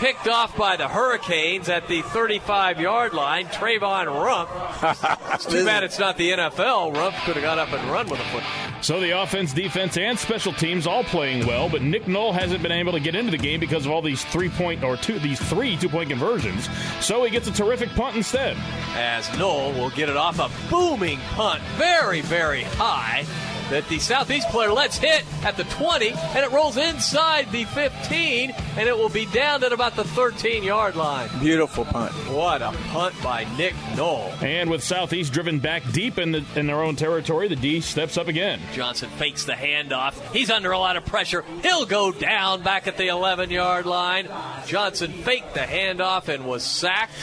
Picked 0.01 0.27
off 0.27 0.57
by 0.57 0.77
the 0.77 0.87
Hurricanes 0.87 1.69
at 1.69 1.87
the 1.87 2.01
35 2.01 2.81
yard 2.81 3.13
line. 3.13 3.45
Trayvon 3.45 4.07
Rumpf. 4.07 5.33
it's 5.35 5.45
too 5.45 5.63
bad 5.63 5.83
it's 5.83 5.99
not 5.99 6.17
the 6.17 6.31
NFL. 6.31 6.95
Rumpf 6.95 7.23
could 7.23 7.35
have 7.35 7.43
got 7.43 7.59
up 7.59 7.71
and 7.71 7.87
run 7.91 8.09
with 8.09 8.19
a 8.19 8.23
foot. 8.23 8.43
So 8.83 8.99
the 8.99 9.11
offense, 9.21 9.53
defense, 9.53 9.97
and 9.97 10.17
special 10.17 10.53
teams 10.53 10.87
all 10.87 11.03
playing 11.03 11.45
well, 11.45 11.69
but 11.69 11.83
Nick 11.83 12.07
Knoll 12.07 12.33
hasn't 12.33 12.63
been 12.63 12.71
able 12.71 12.93
to 12.93 12.99
get 12.99 13.13
into 13.13 13.29
the 13.29 13.37
game 13.37 13.59
because 13.59 13.85
of 13.85 13.91
all 13.91 14.01
these 14.01 14.25
three 14.25 14.49
point 14.49 14.83
or 14.83 14.97
two 14.97 15.19
these 15.19 15.39
three 15.39 15.77
two 15.77 15.87
point 15.87 16.09
conversions. 16.09 16.67
So 16.99 17.23
he 17.23 17.29
gets 17.29 17.47
a 17.47 17.51
terrific 17.51 17.89
punt 17.89 18.15
instead. 18.15 18.57
As 18.95 19.31
Knoll 19.37 19.71
will 19.73 19.91
get 19.91 20.09
it 20.09 20.17
off 20.17 20.39
a 20.39 20.49
booming 20.71 21.19
punt, 21.35 21.61
very 21.77 22.21
very 22.21 22.63
high 22.63 23.23
that 23.71 23.87
the 23.87 23.99
Southeast 23.99 24.49
player 24.49 24.71
lets 24.71 24.97
hit 24.97 25.23
at 25.43 25.55
the 25.55 25.63
20, 25.63 26.09
and 26.11 26.39
it 26.45 26.51
rolls 26.51 26.75
inside 26.75 27.49
the 27.51 27.63
15, 27.63 28.51
and 28.51 28.87
it 28.87 28.95
will 28.95 29.09
be 29.09 29.25
down 29.27 29.63
at 29.63 29.71
about 29.71 29.95
the 29.95 30.03
13 30.03 30.61
yard 30.61 30.97
line. 30.97 31.29
Beautiful 31.39 31.85
punt. 31.85 32.11
What 32.29 32.61
a 32.61 32.71
punt 32.89 33.15
by 33.23 33.45
Nick 33.57 33.73
Knoll. 33.95 34.29
And 34.41 34.69
with 34.69 34.83
Southeast 34.83 35.31
driven 35.31 35.59
back 35.59 35.89
deep 35.93 36.17
in, 36.17 36.33
the, 36.33 36.45
in 36.57 36.67
their 36.67 36.83
own 36.83 36.97
territory, 36.97 37.47
the 37.47 37.55
D 37.55 37.79
steps 37.79 38.17
up 38.17 38.27
again. 38.27 38.59
Johnson 38.73 39.09
fakes 39.11 39.45
the 39.45 39.53
handoff. 39.53 40.13
He's 40.33 40.49
under 40.49 40.71
a 40.71 40.77
lot 40.77 40.97
of 40.97 41.05
pressure. 41.05 41.45
He'll 41.61 41.85
go 41.85 42.11
down 42.11 42.63
back 42.63 42.87
at 42.87 42.97
the 42.97 43.07
11 43.07 43.51
yard 43.51 43.85
line. 43.85 44.27
Johnson 44.65 45.13
faked 45.13 45.53
the 45.53 45.61
handoff 45.61 46.27
and 46.27 46.45
was 46.45 46.63
sacked. 46.63 47.13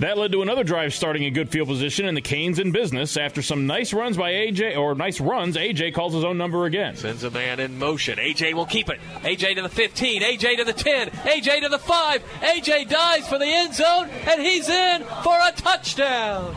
That 0.00 0.18
led 0.18 0.32
to 0.32 0.42
another 0.42 0.64
drive 0.64 0.92
starting 0.92 1.22
in 1.22 1.32
good 1.32 1.50
field 1.50 1.68
position 1.68 2.06
and 2.06 2.16
the 2.16 2.20
Canes 2.20 2.58
in 2.58 2.72
business. 2.72 3.16
After 3.16 3.42
some 3.42 3.66
nice 3.66 3.92
runs 3.92 4.16
by 4.16 4.32
AJ, 4.32 4.76
or 4.76 4.94
nice 4.94 5.20
runs, 5.20 5.56
AJ 5.56 5.94
calls 5.94 6.14
his 6.14 6.24
own 6.24 6.36
number 6.36 6.66
again. 6.66 6.96
Sends 6.96 7.22
a 7.22 7.30
man 7.30 7.60
in 7.60 7.78
motion. 7.78 8.18
AJ 8.18 8.54
will 8.54 8.66
keep 8.66 8.88
it. 8.88 9.00
AJ 9.22 9.54
to 9.54 9.62
the 9.62 9.68
15, 9.68 10.22
AJ 10.22 10.56
to 10.56 10.64
the 10.64 10.72
10, 10.72 11.10
AJ 11.10 11.60
to 11.60 11.68
the 11.68 11.78
5. 11.78 12.22
AJ 12.40 12.88
dives 12.88 13.28
for 13.28 13.38
the 13.38 13.46
end 13.46 13.74
zone, 13.74 14.08
and 14.26 14.40
he's 14.40 14.68
in 14.68 15.02
for 15.22 15.38
a 15.46 15.52
touchdown. 15.52 16.56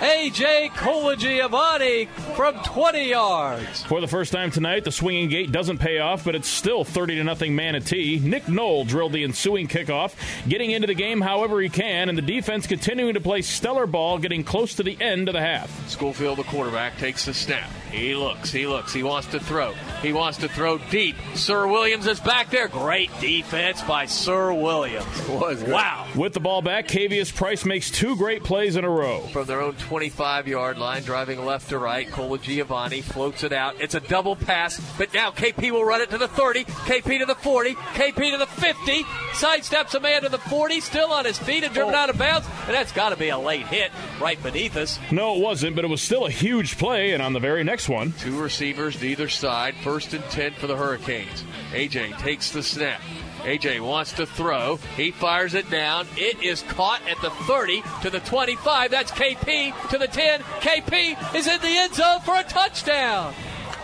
A.J. 0.00 0.70
Colagiovanni 0.74 2.08
from 2.34 2.56
20 2.62 3.08
yards. 3.08 3.84
For 3.84 4.00
the 4.00 4.08
first 4.08 4.32
time 4.32 4.50
tonight, 4.50 4.84
the 4.84 4.92
swinging 4.92 5.28
gate 5.28 5.52
doesn't 5.52 5.78
pay 5.78 5.98
off, 5.98 6.24
but 6.24 6.34
it's 6.34 6.48
still 6.48 6.84
30 6.84 7.16
to 7.16 7.24
nothing 7.24 7.54
Manatee. 7.54 8.18
Nick 8.18 8.48
Knoll 8.48 8.84
drilled 8.84 9.12
the 9.12 9.22
ensuing 9.22 9.68
kickoff, 9.68 10.14
getting 10.48 10.72
into 10.72 10.86
the 10.86 10.94
game 10.94 11.20
however 11.20 11.60
he 11.60 11.68
can, 11.68 12.08
and 12.08 12.18
the 12.18 12.22
defense 12.22 12.66
continuing 12.66 13.14
to 13.14 13.20
play 13.20 13.42
stellar 13.42 13.86
ball, 13.86 14.18
getting 14.18 14.42
close 14.42 14.74
to 14.74 14.82
the 14.82 15.00
end 15.00 15.28
of 15.28 15.34
the 15.34 15.40
half. 15.40 15.88
Schofield, 15.88 16.38
the 16.38 16.44
quarterback, 16.44 16.98
takes 16.98 17.24
the 17.24 17.34
snap. 17.34 17.70
He 17.90 18.14
looks, 18.16 18.50
he 18.50 18.66
looks, 18.66 18.92
he 18.92 19.04
wants 19.04 19.28
to 19.28 19.38
throw. 19.38 19.72
He 20.02 20.12
wants 20.12 20.38
to 20.38 20.48
throw 20.48 20.78
deep. 20.90 21.14
Sir 21.34 21.68
Williams 21.68 22.06
is 22.08 22.18
back 22.18 22.50
there. 22.50 22.66
Great 22.66 23.10
defense 23.20 23.82
by 23.82 24.06
Sir 24.06 24.52
Williams. 24.52 25.28
Was 25.28 25.62
wow. 25.62 26.06
With 26.16 26.32
the 26.32 26.40
ball 26.40 26.62
back, 26.62 26.88
Cavius 26.88 27.34
Price 27.34 27.64
makes 27.64 27.90
two 27.90 28.16
great 28.16 28.42
plays 28.42 28.76
in 28.76 28.84
a 28.84 28.90
row. 28.90 29.20
From 29.28 29.46
their 29.46 29.60
own 29.60 29.74
25 29.84 30.48
yard 30.48 30.78
line, 30.78 31.02
driving 31.02 31.44
left 31.44 31.68
to 31.68 31.78
right. 31.78 32.10
Cola 32.10 32.38
Giovanni 32.38 33.02
floats 33.02 33.44
it 33.44 33.52
out. 33.52 33.78
It's 33.80 33.94
a 33.94 34.00
double 34.00 34.34
pass, 34.34 34.80
but 34.96 35.12
now 35.12 35.30
KP 35.30 35.70
will 35.70 35.84
run 35.84 36.00
it 36.00 36.10
to 36.10 36.18
the 36.18 36.26
30, 36.26 36.64
KP 36.64 37.18
to 37.18 37.26
the 37.26 37.34
40, 37.34 37.74
KP 37.74 38.30
to 38.32 38.38
the 38.38 38.46
50, 38.46 39.02
sidesteps 39.32 39.94
a 39.94 40.00
man 40.00 40.22
to 40.22 40.30
the 40.30 40.38
40, 40.38 40.80
still 40.80 41.12
on 41.12 41.26
his 41.26 41.38
feet 41.38 41.64
and 41.64 41.74
driven 41.74 41.94
oh. 41.94 41.98
out 41.98 42.08
of 42.08 42.16
bounds, 42.16 42.46
and 42.66 42.74
that's 42.74 42.92
got 42.92 43.10
to 43.10 43.16
be 43.16 43.28
a 43.28 43.38
late 43.38 43.66
hit 43.66 43.92
right 44.20 44.42
beneath 44.42 44.76
us. 44.76 44.98
No, 45.12 45.36
it 45.36 45.42
wasn't, 45.42 45.76
but 45.76 45.84
it 45.84 45.88
was 45.88 46.00
still 46.00 46.24
a 46.24 46.30
huge 46.30 46.78
play, 46.78 47.12
and 47.12 47.22
on 47.22 47.34
the 47.34 47.40
very 47.40 47.62
next 47.62 47.88
one, 47.88 48.12
two 48.12 48.40
receivers 48.40 48.96
to 48.96 49.06
either 49.06 49.28
side, 49.28 49.74
first 49.82 50.14
and 50.14 50.24
10 50.24 50.54
for 50.54 50.66
the 50.66 50.76
Hurricanes. 50.76 51.44
AJ 51.72 52.16
takes 52.18 52.50
the 52.50 52.62
snap. 52.62 53.02
AJ 53.44 53.80
wants 53.80 54.12
to 54.14 54.24
throw. 54.24 54.76
He 54.96 55.10
fires 55.10 55.54
it 55.54 55.70
down. 55.70 56.06
It 56.16 56.42
is 56.42 56.62
caught 56.62 57.02
at 57.06 57.20
the 57.20 57.30
30 57.30 57.82
to 58.02 58.10
the 58.10 58.20
25. 58.20 58.90
That's 58.90 59.10
KP 59.12 59.88
to 59.90 59.98
the 59.98 60.08
10. 60.08 60.40
KP 60.40 61.34
is 61.34 61.46
in 61.46 61.60
the 61.60 61.68
end 61.68 61.94
zone 61.94 62.20
for 62.20 62.36
a 62.38 62.42
touchdown. 62.42 63.34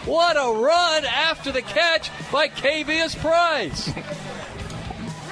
What 0.06 0.36
a 0.36 0.58
run 0.58 1.04
after 1.04 1.52
the 1.52 1.60
catch 1.60 2.10
by 2.32 2.48
Cavius 2.48 3.14
Price. 3.16 3.92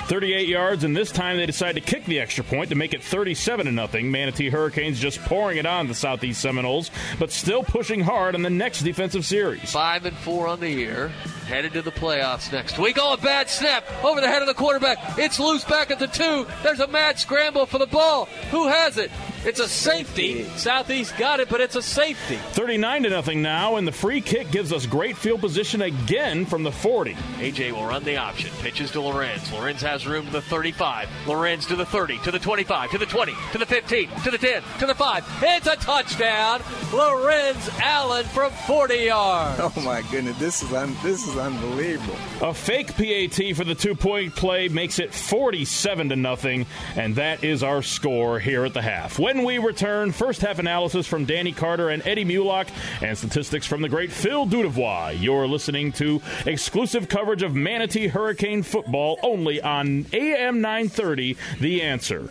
38 0.09 0.49
yards, 0.49 0.85
and 0.85 0.97
this 0.97 1.13
time 1.13 1.37
they 1.37 1.45
decide 1.45 1.75
to 1.75 1.83
kick 1.83 2.07
the 2.07 2.19
extra 2.19 2.43
point 2.43 2.71
to 2.71 2.75
make 2.75 2.95
it 2.95 3.03
37 3.03 3.67
to 3.67 3.73
nothing. 3.73 4.11
Manatee 4.11 4.49
Hurricanes 4.49 4.99
just 4.99 5.21
pouring 5.21 5.59
it 5.59 5.67
on 5.67 5.87
the 5.87 5.95
Southeast 5.95 6.41
Seminoles, 6.41 6.91
but 7.19 7.31
still 7.31 7.63
pushing 7.63 8.01
hard 8.01 8.35
on 8.35 8.41
the 8.41 8.49
next 8.49 8.83
defensive 8.83 9.27
series. 9.27 9.71
Five 9.71 10.07
and 10.07 10.17
four 10.17 10.49
on 10.49 10.61
the 10.61 10.71
year, 10.71 11.09
headed 11.47 11.75
to 11.75 11.83
the 11.83 11.93
playoffs 11.93 12.51
next 12.51 12.79
week. 12.79 12.97
Oh, 12.99 13.13
a 13.13 13.17
bad 13.19 13.51
snap 13.51 13.85
over 14.03 14.23
the 14.23 14.29
head 14.29 14.41
of 14.41 14.49
the 14.49 14.55
quarterback. 14.55 15.19
It's 15.19 15.39
loose 15.39 15.65
back 15.65 15.91
at 15.91 15.99
the 15.99 16.07
two. 16.07 16.47
There's 16.63 16.81
a 16.81 16.89
mad 16.89 17.19
scramble 17.19 17.67
for 17.67 17.79
the 17.79 17.87
ball. 17.87 18.27
Who 18.51 18.67
has 18.67 18.97
it? 18.97 19.11
It's 19.45 19.61
a 19.61 19.69
safety. 19.69 20.45
Southeast 20.57 21.17
got 21.17 21.41
it, 21.41 21.49
but 21.49 21.61
it's 21.61 21.77
a 21.77 21.83
safety. 21.83 22.37
39 22.37 23.05
to 23.05 23.11
nothing 23.11 23.43
now, 23.43 23.77
and 23.77 23.87
the 23.87 23.93
free 23.93 24.21
kick 24.21 24.51
gives 24.51 24.73
us 24.73 24.85
great 24.87 25.17
field 25.17 25.41
position 25.41 25.83
again 25.83 26.45
from 26.45 26.63
the 26.63 26.73
40. 26.73 27.15
AJ 27.39 27.73
will 27.73 27.87
run 27.87 28.05
the 28.05 28.17
option. 28.17 28.51
Pitches 28.61 28.91
to 28.93 29.01
Lorenz. 29.01 29.53
Lorenz 29.53 29.81
has 29.83 30.07
room 30.07 30.27
to 30.27 30.33
the 30.33 30.43
35. 30.43 31.09
Lorenz 31.27 31.67
to 31.67 31.77
the 31.77 31.87
30, 31.87 32.19
to 32.19 32.31
the 32.31 32.39
25, 32.39 32.91
to 32.91 32.99
the 32.99 33.07
20, 33.07 33.33
to 33.53 33.59
the 33.59 33.67
15, 33.67 34.09
to 34.25 34.31
the 34.31 34.39
10, 34.39 34.63
to 34.81 34.87
the 34.87 34.95
5. 34.95 35.25
It's 35.43 35.67
a 35.67 35.77
touchdown. 35.77 36.61
Lorenz 36.93 37.69
Allen 37.81 38.25
from 38.27 38.51
40 38.51 38.95
yards. 38.97 39.61
Oh 39.61 39.81
my 39.83 40.03
goodness, 40.11 40.39
this 40.39 40.63
is 40.63 40.73
un- 40.73 40.97
this 41.03 41.27
is 41.27 41.37
unbelievable. 41.37 42.17
A 42.43 42.53
fake 42.53 42.89
PAT 42.97 43.55
for 43.57 43.65
the 43.65 43.75
two-point 43.75 44.35
play 44.35 44.69
makes 44.69 44.99
it 44.99 45.15
47 45.15 46.09
to 46.11 46.17
nothing, 46.17 46.67
and 46.97 47.15
that 47.17 47.45
is 47.45 47.63
our 47.63 47.83
score 47.83 48.39
here 48.39 48.65
at 48.65 48.75
the 48.75 48.83
half. 48.83 49.19
When 49.19 49.38
we 49.45 49.59
return, 49.59 50.13
first 50.13 50.41
half 50.41 50.59
analysis 50.59 51.07
from 51.07 51.25
Danny 51.25 51.53
Carter 51.53 51.91
and 51.91 52.07
Eddie 52.07 52.25
Mulock, 52.25 52.69
and 53.03 53.17
statistics 53.17 53.67
from 53.67 53.83
the 53.83 53.89
great 53.89 54.13
Phil 54.13 54.47
Dudevois. 54.47 55.21
You're 55.21 55.47
listening 55.47 55.93
to 55.93 56.21
exclusive 56.47 57.09
coverage 57.09 57.43
of 57.43 57.55
Manatee 57.55 58.09
Hurricane 58.09 58.63
football 58.63 59.19
only 59.23 59.61
on 59.61 60.07
AM 60.13 60.61
930, 60.61 61.37
The 61.61 61.83
Answer. 61.83 62.31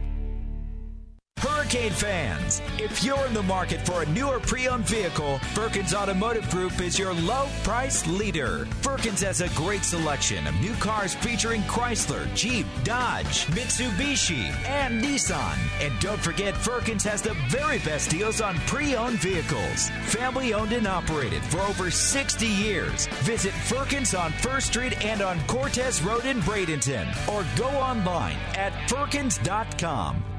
Hurricane 1.41 1.91
fans, 1.91 2.61
if 2.77 3.03
you're 3.03 3.25
in 3.25 3.33
the 3.33 3.41
market 3.41 3.83
for 3.83 4.03
a 4.03 4.05
newer 4.09 4.39
pre-owned 4.39 4.85
vehicle, 4.85 5.39
Firkins 5.55 5.91
Automotive 5.91 6.47
Group 6.51 6.79
is 6.79 6.99
your 6.99 7.15
low 7.15 7.47
price 7.63 8.05
leader. 8.05 8.65
Firkins 8.81 9.21
has 9.21 9.41
a 9.41 9.49
great 9.55 9.83
selection 9.83 10.45
of 10.45 10.53
new 10.61 10.75
cars 10.75 11.15
featuring 11.15 11.61
Chrysler, 11.63 12.31
Jeep, 12.35 12.67
Dodge, 12.83 13.47
Mitsubishi, 13.47 14.53
and 14.67 15.03
Nissan. 15.03 15.57
And 15.83 15.99
don't 15.99 16.19
forget, 16.19 16.55
Firkins 16.55 17.03
has 17.05 17.23
the 17.23 17.33
very 17.49 17.79
best 17.79 18.11
deals 18.11 18.39
on 18.39 18.57
pre-owned 18.67 19.17
vehicles. 19.17 19.89
Family 20.03 20.53
owned 20.53 20.73
and 20.73 20.85
operated 20.85 21.41
for 21.45 21.61
over 21.61 21.89
60 21.89 22.45
years. 22.45 23.07
Visit 23.23 23.53
Firkins 23.53 24.13
on 24.13 24.31
First 24.33 24.67
Street 24.67 25.03
and 25.03 25.23
on 25.23 25.39
Cortez 25.47 26.03
Road 26.03 26.25
in 26.25 26.39
Bradenton, 26.41 27.07
or 27.27 27.43
go 27.57 27.69
online 27.79 28.37
at 28.53 28.87
firkins.com. 28.87 30.30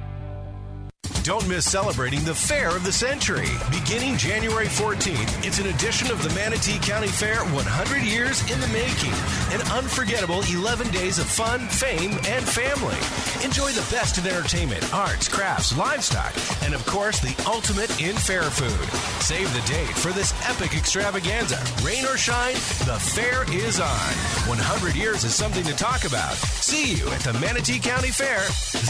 Don't 1.24 1.46
miss 1.48 1.70
celebrating 1.70 2.24
the 2.24 2.34
Fair 2.34 2.74
of 2.74 2.82
the 2.82 2.90
Century. 2.90 3.46
Beginning 3.70 4.16
January 4.16 4.66
14th, 4.66 5.46
it's 5.46 5.60
an 5.60 5.66
edition 5.66 6.10
of 6.10 6.20
the 6.20 6.34
Manatee 6.34 6.80
County 6.80 7.06
Fair 7.06 7.44
100 7.44 8.02
Years 8.02 8.40
in 8.50 8.58
the 8.58 8.66
Making. 8.68 9.14
An 9.54 9.62
unforgettable 9.70 10.42
11 10.50 10.90
days 10.90 11.20
of 11.20 11.26
fun, 11.26 11.60
fame, 11.68 12.18
and 12.26 12.44
family. 12.44 12.98
Enjoy 13.46 13.70
the 13.70 13.86
best 13.88 14.18
in 14.18 14.26
entertainment, 14.26 14.82
arts, 14.92 15.28
crafts, 15.28 15.76
livestock, 15.78 16.34
and 16.64 16.74
of 16.74 16.84
course, 16.86 17.20
the 17.20 17.40
ultimate 17.46 18.02
in 18.02 18.16
fair 18.16 18.42
food. 18.42 18.88
Save 19.22 19.52
the 19.54 19.72
date 19.72 19.94
for 19.94 20.10
this 20.10 20.34
epic 20.50 20.74
extravaganza. 20.74 21.62
Rain 21.86 22.04
or 22.04 22.16
shine, 22.16 22.54
the 22.82 22.98
fair 22.98 23.44
is 23.54 23.78
on. 23.78 24.12
100 24.50 24.96
years 24.96 25.22
is 25.22 25.36
something 25.36 25.62
to 25.64 25.76
talk 25.76 26.02
about. 26.04 26.34
See 26.34 26.94
you 26.94 27.08
at 27.10 27.20
the 27.20 27.34
Manatee 27.34 27.78
County 27.78 28.10
Fair 28.10 28.40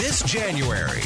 this 0.01 0.23
January. 0.23 1.03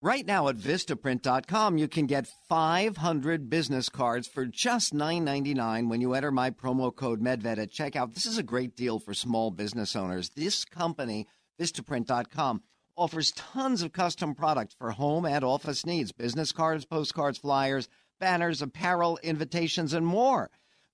Right 0.00 0.24
now 0.24 0.46
at 0.46 0.54
Vistaprint.com, 0.54 1.76
you 1.76 1.88
can 1.88 2.06
get 2.06 2.28
500 2.48 3.50
business 3.50 3.88
cards 3.88 4.28
for 4.28 4.46
just 4.46 4.94
$9.99 4.94 5.88
when 5.88 6.00
you 6.00 6.14
enter 6.14 6.30
my 6.30 6.50
promo 6.50 6.94
code 6.94 7.20
MEDVED 7.20 7.58
at 7.58 7.72
checkout. 7.72 8.14
This 8.14 8.24
is 8.24 8.38
a 8.38 8.44
great 8.44 8.76
deal 8.76 9.00
for 9.00 9.12
small 9.12 9.50
business 9.50 9.96
owners. 9.96 10.30
This 10.36 10.64
company, 10.64 11.26
Vistaprint.com, 11.60 12.62
offers 12.96 13.32
tons 13.32 13.82
of 13.82 13.92
custom 13.92 14.36
products 14.36 14.76
for 14.78 14.92
home 14.92 15.24
and 15.24 15.42
office 15.42 15.84
needs 15.84 16.12
business 16.12 16.52
cards, 16.52 16.84
postcards, 16.84 17.38
flyers, 17.38 17.88
banners, 18.20 18.62
apparel, 18.62 19.18
invitations, 19.24 19.92
and 19.92 20.06
more. 20.06 20.48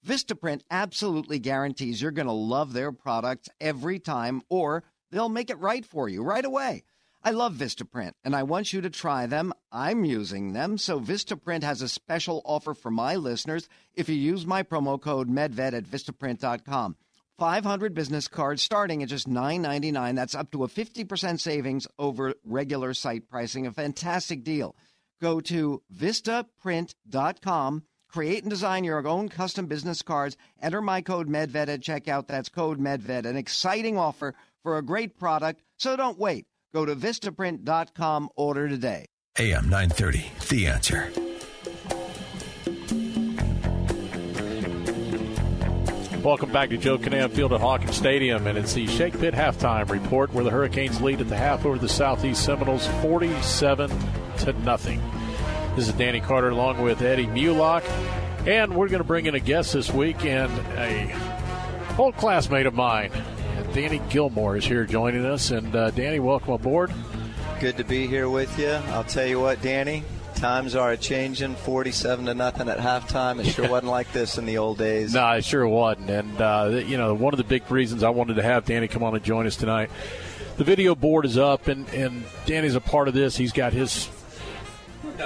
Vistaprint 0.06 0.62
absolutely 0.70 1.38
guarantees 1.38 2.00
you're 2.00 2.10
going 2.10 2.26
to 2.26 2.32
love 2.32 2.72
their 2.72 2.90
products 2.90 3.50
every 3.60 3.98
time, 3.98 4.40
or 4.48 4.82
they'll 5.10 5.28
make 5.28 5.50
it 5.50 5.58
right 5.58 5.84
for 5.84 6.08
you 6.08 6.22
right 6.22 6.46
away. 6.46 6.84
I 7.26 7.30
love 7.30 7.54
Vistaprint 7.54 8.12
and 8.22 8.36
I 8.36 8.42
want 8.42 8.74
you 8.74 8.82
to 8.82 8.90
try 8.90 9.24
them. 9.24 9.54
I'm 9.72 10.04
using 10.04 10.52
them, 10.52 10.76
so 10.76 11.00
Vistaprint 11.00 11.62
has 11.62 11.80
a 11.80 11.88
special 11.88 12.42
offer 12.44 12.74
for 12.74 12.90
my 12.90 13.16
listeners 13.16 13.66
if 13.94 14.10
you 14.10 14.14
use 14.14 14.44
my 14.44 14.62
promo 14.62 15.00
code 15.00 15.30
MEDVED 15.30 15.72
at 15.72 15.84
Vistaprint.com. 15.84 16.96
500 17.38 17.94
business 17.94 18.28
cards 18.28 18.62
starting 18.62 19.02
at 19.02 19.08
just 19.08 19.26
$9.99. 19.26 20.14
That's 20.14 20.34
up 20.34 20.50
to 20.50 20.64
a 20.64 20.68
50% 20.68 21.40
savings 21.40 21.86
over 21.98 22.34
regular 22.44 22.92
site 22.92 23.26
pricing. 23.26 23.66
A 23.66 23.72
fantastic 23.72 24.44
deal. 24.44 24.76
Go 25.22 25.40
to 25.40 25.82
Vistaprint.com, 25.96 27.84
create 28.06 28.42
and 28.42 28.50
design 28.50 28.84
your 28.84 29.08
own 29.08 29.30
custom 29.30 29.64
business 29.64 30.02
cards. 30.02 30.36
Enter 30.60 30.82
my 30.82 31.00
code 31.00 31.30
MEDVED 31.30 31.70
at 31.70 31.80
checkout. 31.80 32.26
That's 32.26 32.50
code 32.50 32.78
MEDVED. 32.78 33.24
An 33.24 33.38
exciting 33.38 33.96
offer 33.96 34.34
for 34.62 34.76
a 34.76 34.82
great 34.82 35.18
product, 35.18 35.62
so 35.78 35.96
don't 35.96 36.18
wait. 36.18 36.46
Go 36.74 36.84
to 36.84 36.96
Vistaprint.com, 36.96 38.30
order 38.34 38.68
today. 38.68 39.06
AM 39.38 39.68
930, 39.68 40.32
The 40.48 40.66
Answer. 40.66 41.08
Welcome 46.20 46.50
back 46.50 46.70
to 46.70 46.76
Joe 46.76 46.98
Kinnan 46.98 47.30
Field 47.30 47.52
at 47.52 47.60
Hawkins 47.60 47.96
Stadium, 47.96 48.48
and 48.48 48.58
it's 48.58 48.72
the 48.72 48.88
Shake 48.88 49.16
Pit 49.20 49.34
halftime 49.34 49.88
report 49.88 50.34
where 50.34 50.42
the 50.42 50.50
Hurricanes 50.50 51.00
lead 51.00 51.20
at 51.20 51.28
the 51.28 51.36
half 51.36 51.64
over 51.64 51.78
the 51.78 51.88
Southeast 51.88 52.44
Seminoles 52.44 52.88
47 53.02 53.92
to 54.38 54.52
nothing. 54.64 55.00
This 55.76 55.86
is 55.86 55.94
Danny 55.94 56.20
Carter 56.20 56.48
along 56.48 56.82
with 56.82 57.02
Eddie 57.02 57.28
Mulock, 57.28 57.84
and 58.48 58.74
we're 58.74 58.88
going 58.88 58.98
to 58.98 59.04
bring 59.06 59.26
in 59.26 59.36
a 59.36 59.40
guest 59.40 59.74
this 59.74 59.92
week 59.92 60.24
and 60.24 60.50
a 60.76 61.14
old 61.98 62.16
classmate 62.16 62.66
of 62.66 62.74
mine. 62.74 63.12
Danny 63.72 64.00
Gilmore 64.08 64.56
is 64.56 64.64
here 64.64 64.84
joining 64.84 65.24
us, 65.24 65.50
and 65.50 65.74
uh, 65.74 65.90
Danny, 65.90 66.20
welcome 66.20 66.52
aboard. 66.52 66.92
Good 67.60 67.76
to 67.76 67.84
be 67.84 68.06
here 68.06 68.28
with 68.28 68.58
you. 68.58 68.68
I'll 68.68 69.04
tell 69.04 69.26
you 69.26 69.40
what, 69.40 69.62
Danny, 69.62 70.04
times 70.34 70.74
are 70.74 70.96
changing 70.96 71.54
47 71.54 72.26
to 72.26 72.34
nothing 72.34 72.68
at 72.68 72.78
halftime. 72.78 73.40
It 73.40 73.50
sure 73.50 73.68
wasn't 73.70 73.90
like 73.90 74.12
this 74.12 74.38
in 74.38 74.46
the 74.46 74.58
old 74.58 74.78
days. 74.78 75.14
No 75.14 75.30
it 75.32 75.44
sure 75.44 75.66
wasn't. 75.66 76.10
And 76.10 76.40
uh, 76.40 76.82
you 76.86 76.96
know 76.96 77.14
one 77.14 77.32
of 77.32 77.38
the 77.38 77.44
big 77.44 77.70
reasons 77.70 78.02
i 78.02 78.10
wanted 78.10 78.34
to 78.34 78.42
have 78.42 78.64
danny 78.64 78.88
come 78.88 79.02
on 79.02 79.14
and 79.14 79.24
join 79.24 79.46
us 79.46 79.56
tonight 79.56 79.90
the 80.56 80.64
video 80.64 80.94
board 80.94 81.24
is 81.24 81.38
up 81.38 81.68
and, 81.68 81.88
and 81.90 82.24
danny's 82.46 82.74
a 82.74 82.80
part 82.80 83.08
of 83.08 83.14
this. 83.14 83.36
He's 83.36 83.52
got 83.52 83.72
his 83.72 84.06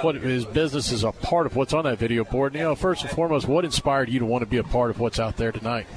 what 0.01 0.15
his 0.15 0.45
business 0.45 0.91
is 0.91 1.03
a 1.03 1.11
part 1.11 1.45
of 1.45 1.55
what's 1.55 1.73
on 1.73 1.83
that 1.85 1.97
video 1.97 2.23
board. 2.23 2.53
And, 2.53 2.59
you 2.59 2.65
know 2.65 2.75
first 2.75 3.03
and 3.03 3.11
foremost 3.11 3.47
what 3.47 3.65
inspired 3.65 4.09
you 4.09 4.19
to 4.19 4.25
want 4.25 4.41
to 4.41 4.45
be 4.45 4.57
a 4.57 4.63
part 4.63 4.89
of 4.89 4.99
what's 4.99 5.19
out 5.19 5.37
there 5.37 5.51
tonight 5.51 5.87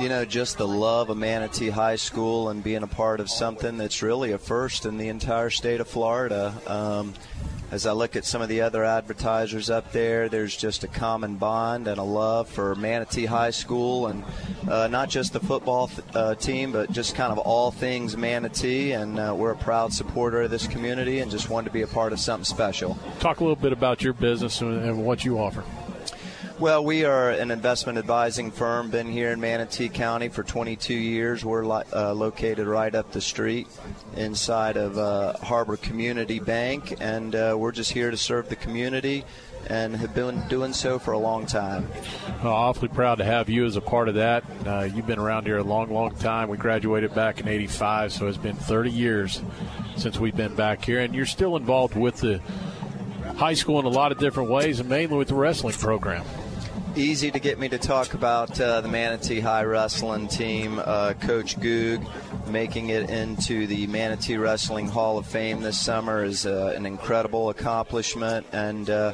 you 0.00 0.08
know, 0.08 0.24
just 0.24 0.58
the 0.58 0.66
love 0.66 1.10
of 1.10 1.16
Manatee 1.16 1.70
High 1.70 1.96
School 1.96 2.48
and 2.48 2.62
being 2.62 2.82
a 2.82 2.88
part 2.88 3.20
of 3.20 3.30
something 3.30 3.76
that's 3.76 4.02
really 4.02 4.32
a 4.32 4.38
first 4.38 4.86
in 4.86 4.98
the 4.98 5.08
entire 5.08 5.50
state 5.50 5.80
of 5.80 5.88
Florida. 5.88 6.54
Um, 6.66 7.14
as 7.70 7.86
I 7.86 7.92
look 7.92 8.16
at 8.16 8.26
some 8.26 8.42
of 8.42 8.50
the 8.50 8.60
other 8.60 8.84
advertisers 8.84 9.70
up 9.70 9.92
there, 9.92 10.28
there's 10.28 10.54
just 10.54 10.84
a 10.84 10.88
common 10.88 11.36
bond 11.36 11.88
and 11.88 11.98
a 11.98 12.02
love 12.02 12.48
for 12.48 12.74
Manatee 12.74 13.24
High 13.24 13.50
School 13.50 14.08
and 14.08 14.24
uh, 14.68 14.88
not 14.88 15.08
just 15.08 15.32
the 15.32 15.40
football 15.40 15.88
th- 15.88 16.00
uh, 16.14 16.34
team, 16.34 16.72
but 16.72 16.92
just 16.92 17.14
kind 17.14 17.32
of 17.32 17.38
all 17.38 17.70
things 17.70 18.14
Manatee. 18.14 18.92
And 18.92 19.18
uh, 19.18 19.34
we're 19.34 19.52
a 19.52 19.56
proud 19.56 19.92
supporter 19.92 20.42
of 20.42 20.50
this 20.50 20.66
community 20.66 21.20
and 21.20 21.30
just 21.30 21.48
wanted 21.48 21.68
to 21.68 21.72
be 21.72 21.82
a 21.82 21.86
part 21.86 22.12
of 22.12 22.20
something 22.20 22.44
special. 22.44 22.98
Talk 23.20 23.40
a 23.40 23.42
little 23.42 23.56
bit 23.56 23.72
about 23.72 24.02
your 24.02 24.12
business 24.12 24.60
and, 24.60 24.84
and 24.84 25.06
what 25.06 25.24
you 25.24 25.38
offer. 25.38 25.64
Well, 26.62 26.84
we 26.84 27.04
are 27.04 27.30
an 27.30 27.50
investment 27.50 27.98
advising 27.98 28.52
firm, 28.52 28.88
been 28.88 29.10
here 29.10 29.32
in 29.32 29.40
Manatee 29.40 29.88
County 29.88 30.28
for 30.28 30.44
22 30.44 30.94
years. 30.94 31.44
We're 31.44 31.64
li- 31.64 31.82
uh, 31.92 32.14
located 32.14 32.68
right 32.68 32.94
up 32.94 33.10
the 33.10 33.20
street 33.20 33.66
inside 34.16 34.76
of 34.76 34.96
uh, 34.96 35.32
Harbor 35.38 35.76
Community 35.76 36.38
Bank, 36.38 36.98
and 37.00 37.34
uh, 37.34 37.56
we're 37.58 37.72
just 37.72 37.90
here 37.90 38.12
to 38.12 38.16
serve 38.16 38.48
the 38.48 38.54
community 38.54 39.24
and 39.66 39.96
have 39.96 40.14
been 40.14 40.40
doing 40.46 40.72
so 40.72 41.00
for 41.00 41.10
a 41.10 41.18
long 41.18 41.46
time. 41.46 41.88
Well, 42.44 42.52
awfully 42.52 42.90
proud 42.90 43.16
to 43.16 43.24
have 43.24 43.48
you 43.48 43.64
as 43.64 43.74
a 43.74 43.80
part 43.80 44.08
of 44.08 44.14
that. 44.14 44.44
Uh, 44.64 44.82
you've 44.82 45.08
been 45.08 45.18
around 45.18 45.46
here 45.46 45.58
a 45.58 45.64
long, 45.64 45.92
long 45.92 46.14
time. 46.14 46.48
We 46.48 46.58
graduated 46.58 47.12
back 47.12 47.40
in 47.40 47.48
85, 47.48 48.12
so 48.12 48.28
it's 48.28 48.38
been 48.38 48.54
30 48.54 48.88
years 48.88 49.42
since 49.96 50.20
we've 50.20 50.36
been 50.36 50.54
back 50.54 50.84
here, 50.84 51.00
and 51.00 51.12
you're 51.12 51.26
still 51.26 51.56
involved 51.56 51.96
with 51.96 52.18
the 52.18 52.40
high 53.36 53.54
school 53.54 53.80
in 53.80 53.84
a 53.84 53.88
lot 53.88 54.12
of 54.12 54.18
different 54.18 54.48
ways, 54.48 54.78
and 54.78 54.88
mainly 54.88 55.16
with 55.16 55.26
the 55.26 55.34
wrestling 55.34 55.74
program 55.74 56.24
easy 56.96 57.30
to 57.30 57.38
get 57.38 57.58
me 57.58 57.68
to 57.68 57.78
talk 57.78 58.14
about 58.14 58.60
uh, 58.60 58.80
the 58.80 58.88
Manatee 58.88 59.40
High 59.40 59.64
wrestling 59.64 60.28
team. 60.28 60.78
Uh, 60.78 61.14
Coach 61.14 61.58
Goog 61.60 62.04
making 62.48 62.90
it 62.90 63.08
into 63.08 63.66
the 63.66 63.86
Manatee 63.86 64.36
Wrestling 64.36 64.88
Hall 64.88 65.18
of 65.18 65.26
Fame 65.26 65.60
this 65.60 65.78
summer 65.78 66.24
is 66.24 66.44
uh, 66.44 66.72
an 66.76 66.84
incredible 66.84 67.50
accomplishment. 67.50 68.46
And 68.52 68.90
uh, 68.90 69.12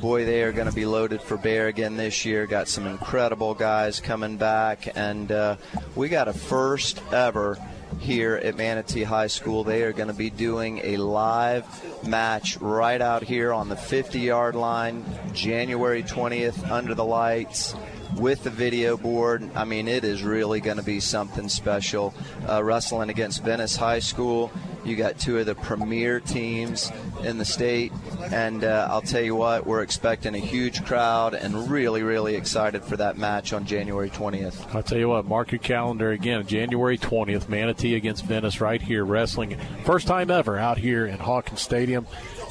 boy, 0.00 0.24
they 0.24 0.42
are 0.42 0.52
going 0.52 0.68
to 0.68 0.74
be 0.74 0.86
loaded 0.86 1.20
for 1.20 1.36
bear 1.36 1.68
again 1.68 1.96
this 1.96 2.24
year. 2.24 2.46
Got 2.46 2.68
some 2.68 2.86
incredible 2.86 3.54
guys 3.54 3.98
coming 3.98 4.36
back, 4.36 4.88
and 4.96 5.32
uh, 5.32 5.56
we 5.94 6.08
got 6.08 6.28
a 6.28 6.32
first 6.32 7.02
ever 7.12 7.58
here 7.98 8.36
at 8.36 8.56
Manatee 8.56 9.02
High 9.02 9.26
School. 9.26 9.64
They 9.64 9.82
are 9.82 9.92
going 9.92 10.08
to 10.08 10.14
be 10.14 10.30
doing 10.30 10.80
a 10.84 10.96
live 10.96 11.64
match 12.06 12.58
right 12.58 13.00
out 13.00 13.22
here 13.22 13.52
on 13.52 13.68
the 13.68 13.76
50 13.76 14.20
yard 14.20 14.54
line, 14.54 15.04
January 15.32 16.02
20th, 16.02 16.70
under 16.70 16.94
the 16.94 17.04
lights. 17.04 17.74
With 18.14 18.44
the 18.44 18.50
video 18.50 18.96
board, 18.96 19.50
I 19.54 19.64
mean, 19.64 19.88
it 19.88 20.04
is 20.04 20.22
really 20.22 20.60
going 20.60 20.78
to 20.78 20.82
be 20.82 21.00
something 21.00 21.48
special. 21.48 22.14
Uh, 22.48 22.62
wrestling 22.62 23.10
against 23.10 23.42
Venice 23.44 23.76
High 23.76 23.98
School, 23.98 24.50
you 24.86 24.96
got 24.96 25.18
two 25.18 25.38
of 25.38 25.46
the 25.46 25.54
premier 25.54 26.20
teams 26.20 26.92
in 27.24 27.38
the 27.38 27.44
state, 27.44 27.92
and 28.32 28.62
uh, 28.64 28.86
I'll 28.88 29.02
tell 29.02 29.20
you 29.20 29.34
what, 29.34 29.66
we're 29.66 29.82
expecting 29.82 30.34
a 30.34 30.38
huge 30.38 30.84
crowd 30.84 31.34
and 31.34 31.68
really, 31.68 32.02
really 32.02 32.36
excited 32.36 32.84
for 32.84 32.96
that 32.96 33.18
match 33.18 33.52
on 33.52 33.66
January 33.66 34.08
20th. 34.08 34.74
I'll 34.74 34.82
tell 34.82 34.98
you 34.98 35.08
what, 35.08 35.26
mark 35.26 35.50
your 35.50 35.58
calendar 35.58 36.12
again. 36.12 36.46
January 36.46 36.96
20th, 36.96 37.48
Manatee 37.48 37.96
against 37.96 38.24
Venice 38.24 38.60
right 38.60 38.80
here, 38.80 39.04
wrestling. 39.04 39.58
First 39.84 40.06
time 40.06 40.30
ever 40.30 40.56
out 40.56 40.78
here 40.78 41.06
in 41.06 41.18
Hawkins 41.18 41.60
Stadium. 41.60 42.06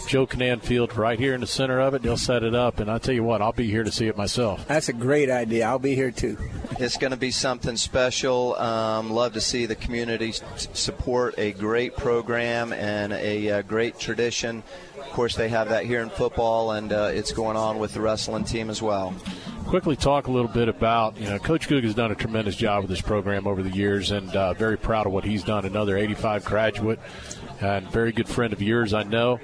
Joe 0.05 0.27
Kinnan 0.27 0.61
Field 0.61 0.95
right 0.95 1.19
here 1.19 1.33
in 1.33 1.41
the 1.41 1.47
center 1.47 1.79
of 1.79 1.93
it. 1.93 2.01
They'll 2.01 2.17
set 2.17 2.43
it 2.43 2.55
up, 2.55 2.79
and 2.79 2.89
I 2.89 2.97
tell 2.97 3.13
you 3.13 3.23
what, 3.23 3.41
I'll 3.41 3.51
be 3.51 3.69
here 3.69 3.83
to 3.83 3.91
see 3.91 4.07
it 4.07 4.15
myself. 4.17 4.67
That's 4.67 4.89
a 4.89 4.93
great 4.93 5.29
idea. 5.29 5.67
I'll 5.67 5.79
be 5.79 5.95
here 5.95 6.11
too. 6.11 6.37
It's 6.79 6.97
going 6.97 7.11
to 7.11 7.17
be 7.17 7.31
something 7.31 7.77
special. 7.77 8.55
Um, 8.55 9.11
love 9.11 9.33
to 9.33 9.41
see 9.41 9.65
the 9.65 9.75
community 9.75 10.33
support 10.55 11.35
a 11.37 11.51
great 11.53 11.95
program 11.95 12.73
and 12.73 13.13
a 13.13 13.49
uh, 13.49 13.61
great 13.63 13.99
tradition. 13.99 14.63
Of 14.97 15.09
course, 15.11 15.35
they 15.35 15.49
have 15.49 15.69
that 15.69 15.85
here 15.85 16.01
in 16.01 16.09
football, 16.09 16.71
and 16.71 16.91
uh, 16.91 17.11
it's 17.13 17.31
going 17.31 17.57
on 17.57 17.79
with 17.79 17.93
the 17.93 18.01
wrestling 18.01 18.43
team 18.43 18.69
as 18.69 18.81
well 18.81 19.13
quickly 19.65 19.95
talk 19.95 20.27
a 20.27 20.31
little 20.31 20.51
bit 20.51 20.69
about 20.69 21.19
you 21.19 21.27
know 21.27 21.39
Coach 21.39 21.67
Goog 21.67 21.83
has 21.83 21.95
done 21.95 22.11
a 22.11 22.15
tremendous 22.15 22.55
job 22.55 22.83
with 22.83 22.89
this 22.89 23.01
program 23.01 23.47
over 23.47 23.63
the 23.63 23.69
years, 23.69 24.11
and 24.11 24.33
uh, 24.35 24.53
very 24.53 24.77
proud 24.77 25.07
of 25.07 25.11
what 25.11 25.23
he's 25.23 25.43
done. 25.43 25.65
Another 25.65 25.97
85 25.97 26.45
graduate, 26.45 26.99
and 27.61 27.89
very 27.89 28.11
good 28.11 28.27
friend 28.27 28.53
of 28.53 28.61
yours, 28.61 28.93
I 28.93 29.03
know. 29.03 29.39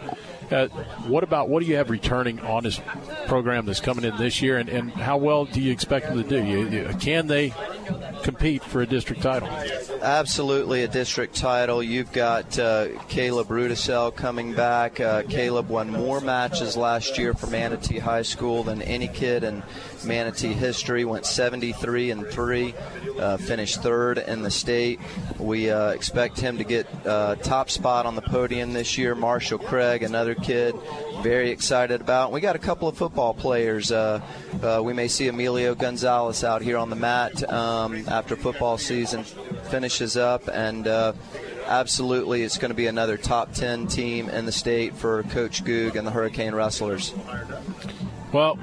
Uh, 0.51 0.67
what 1.07 1.23
about 1.23 1.49
what 1.49 1.61
do 1.61 1.69
you 1.69 1.75
have 1.75 1.89
returning 1.89 2.39
on 2.41 2.63
this 2.63 2.81
program 3.27 3.65
that's 3.65 3.79
coming 3.79 4.03
in 4.03 4.15
this 4.17 4.41
year, 4.41 4.57
and, 4.57 4.69
and 4.69 4.91
how 4.91 5.17
well 5.17 5.45
do 5.45 5.61
you 5.61 5.71
expect 5.71 6.07
them 6.07 6.21
to 6.21 6.27
do? 6.27 6.43
You, 6.43 6.67
you, 6.69 6.89
can 6.99 7.27
they 7.27 7.53
compete 8.23 8.63
for 8.63 8.81
a 8.81 8.85
district 8.85 9.21
title? 9.21 9.47
Absolutely, 10.01 10.83
a 10.83 10.87
district 10.87 11.35
title. 11.35 11.81
You've 11.81 12.11
got 12.11 12.57
uh, 12.59 12.87
Caleb 13.07 13.47
Rudisell 13.47 14.15
coming 14.15 14.53
back. 14.53 14.99
Uh, 14.99 15.23
Caleb 15.23 15.69
won 15.69 15.89
more 15.89 16.19
matches 16.21 16.75
last 16.75 17.17
year 17.17 17.33
for 17.33 17.47
Manatee 17.47 17.99
High 17.99 18.23
School 18.23 18.63
than 18.63 18.81
any 18.81 19.07
kid 19.07 19.43
in 19.43 19.63
Manatee 20.05 20.53
history. 20.53 21.05
Went 21.05 21.25
73 21.25 22.11
and 22.11 22.27
three, 22.27 22.73
uh, 23.19 23.37
finished 23.37 23.81
third 23.81 24.17
in 24.17 24.41
the 24.41 24.51
state. 24.51 24.99
We 25.39 25.69
uh, 25.69 25.89
expect 25.89 26.39
him 26.39 26.57
to 26.57 26.63
get 26.63 26.87
uh, 27.05 27.35
top 27.35 27.69
spot 27.69 28.05
on 28.05 28.15
the 28.15 28.21
podium 28.21 28.73
this 28.73 28.97
year. 28.97 29.15
Marshall 29.15 29.59
Craig, 29.59 30.03
another 30.03 30.35
kid, 30.35 30.75
very 31.21 31.49
excited 31.49 32.01
about. 32.01 32.31
We 32.31 32.41
got 32.41 32.55
a 32.55 32.59
couple 32.59 32.87
of 32.87 32.97
football 32.97 33.33
players. 33.33 33.91
Uh, 33.91 34.21
uh, 34.61 34.81
we 34.83 34.93
may 34.93 35.07
see 35.07 35.27
Emilio 35.27 35.75
Gonzalez 35.75 36.43
out 36.43 36.61
here 36.61 36.77
on 36.77 36.89
the 36.89 36.95
mat 36.95 37.47
um, 37.51 38.07
after 38.07 38.35
football 38.35 38.77
season 38.77 39.23
finishes 39.69 40.17
up, 40.17 40.47
and 40.47 40.87
uh, 40.87 41.13
absolutely, 41.65 42.43
it's 42.43 42.57
going 42.57 42.69
to 42.69 42.75
be 42.75 42.87
another 42.87 43.17
top 43.17 43.53
10 43.53 43.87
team 43.87 44.29
in 44.29 44.45
the 44.45 44.51
state 44.51 44.95
for 44.95 45.23
Coach 45.23 45.63
Goog 45.63 45.95
and 45.95 46.05
the 46.05 46.11
Hurricane 46.11 46.53
Wrestlers. 46.53 47.13
Well, 48.31 48.57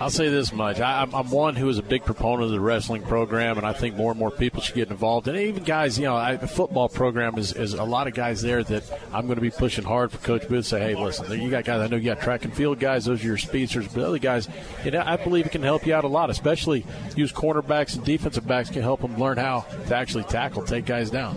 I'll 0.00 0.10
say 0.10 0.28
this 0.28 0.52
much: 0.52 0.80
I, 0.80 1.02
am 1.02 1.30
one 1.30 1.54
who 1.54 1.68
is 1.68 1.78
a 1.78 1.82
big 1.82 2.04
proponent 2.04 2.44
of 2.44 2.50
the 2.50 2.60
wrestling 2.60 3.02
program, 3.02 3.58
and 3.58 3.66
I 3.66 3.72
think 3.72 3.94
more 3.94 4.10
and 4.10 4.18
more 4.18 4.30
people 4.30 4.60
should 4.60 4.74
get 4.74 4.90
involved. 4.90 5.28
And 5.28 5.36
even 5.36 5.62
guys, 5.62 5.98
you 5.98 6.04
know, 6.04 6.16
I, 6.16 6.36
the 6.36 6.48
football 6.48 6.88
program 6.88 7.38
is, 7.38 7.52
is 7.52 7.74
a 7.74 7.84
lot 7.84 8.08
of 8.08 8.14
guys 8.14 8.42
there 8.42 8.64
that 8.64 8.82
I'm 9.12 9.26
going 9.26 9.36
to 9.36 9.42
be 9.42 9.50
pushing 9.50 9.84
hard 9.84 10.10
for 10.10 10.18
Coach 10.18 10.48
Booth. 10.48 10.66
Say, 10.66 10.80
hey, 10.80 10.94
listen, 10.94 11.40
you 11.40 11.50
got 11.50 11.64
guys. 11.64 11.80
I 11.80 11.86
know 11.86 11.96
you 11.96 12.04
got 12.04 12.20
track 12.20 12.44
and 12.44 12.52
field 12.54 12.80
guys; 12.80 13.04
those 13.04 13.22
are 13.22 13.26
your 13.26 13.38
speedsters. 13.38 13.86
But 13.88 14.04
other 14.04 14.18
guys, 14.18 14.48
you 14.84 14.90
know, 14.90 15.02
I 15.04 15.16
believe 15.16 15.46
it 15.46 15.52
can 15.52 15.62
help 15.62 15.86
you 15.86 15.94
out 15.94 16.04
a 16.04 16.08
lot. 16.08 16.28
Especially 16.28 16.84
use 17.16 17.32
cornerbacks 17.32 17.94
and 17.96 18.04
defensive 18.04 18.46
backs 18.46 18.70
can 18.70 18.82
help 18.82 19.00
them 19.00 19.16
learn 19.16 19.38
how 19.38 19.60
to 19.86 19.94
actually 19.94 20.24
tackle, 20.24 20.64
take 20.64 20.86
guys 20.86 21.10
down. 21.10 21.36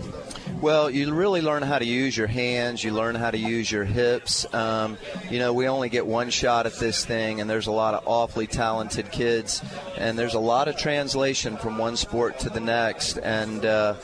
Well, 0.60 0.90
you 0.90 1.14
really 1.14 1.40
learn 1.40 1.62
how 1.62 1.78
to 1.78 1.84
use 1.84 2.16
your 2.16 2.26
hands. 2.26 2.82
You 2.82 2.92
learn 2.92 3.14
how 3.14 3.30
to 3.30 3.38
use 3.38 3.70
your 3.70 3.84
hips. 3.84 4.44
Um, 4.52 4.98
you 5.30 5.38
know, 5.38 5.52
we 5.52 5.68
only 5.68 5.88
get 5.88 6.04
one 6.04 6.30
shot 6.30 6.66
at 6.66 6.74
this 6.74 7.04
thing, 7.04 7.40
and 7.40 7.48
there's 7.48 7.68
a 7.68 7.72
lot 7.72 7.94
of 7.94 8.02
awfully 8.06 8.48
talented 8.48 9.12
kids, 9.12 9.62
and 9.96 10.18
there's 10.18 10.34
a 10.34 10.40
lot 10.40 10.66
of 10.66 10.76
translation 10.76 11.56
from 11.56 11.78
one 11.78 11.96
sport 11.96 12.40
to 12.40 12.50
the 12.50 12.58
next. 12.58 13.18
And 13.18 13.64
uh, 13.64 13.94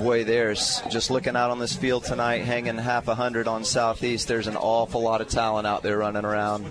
boy, 0.00 0.24
there's 0.24 0.82
just 0.90 1.12
looking 1.12 1.36
out 1.36 1.50
on 1.50 1.60
this 1.60 1.76
field 1.76 2.02
tonight, 2.02 2.44
hanging 2.44 2.76
half 2.76 3.06
a 3.06 3.14
hundred 3.14 3.46
on 3.46 3.64
Southeast. 3.64 4.26
There's 4.26 4.48
an 4.48 4.56
awful 4.56 5.02
lot 5.02 5.20
of 5.20 5.28
talent 5.28 5.68
out 5.68 5.84
there 5.84 5.98
running 5.98 6.24
around. 6.24 6.64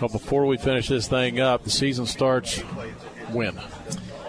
Well, 0.00 0.08
before 0.08 0.46
we 0.46 0.56
finish 0.56 0.86
this 0.86 1.08
thing 1.08 1.40
up, 1.40 1.64
the 1.64 1.70
season 1.70 2.06
starts 2.06 2.60
when? 3.32 3.58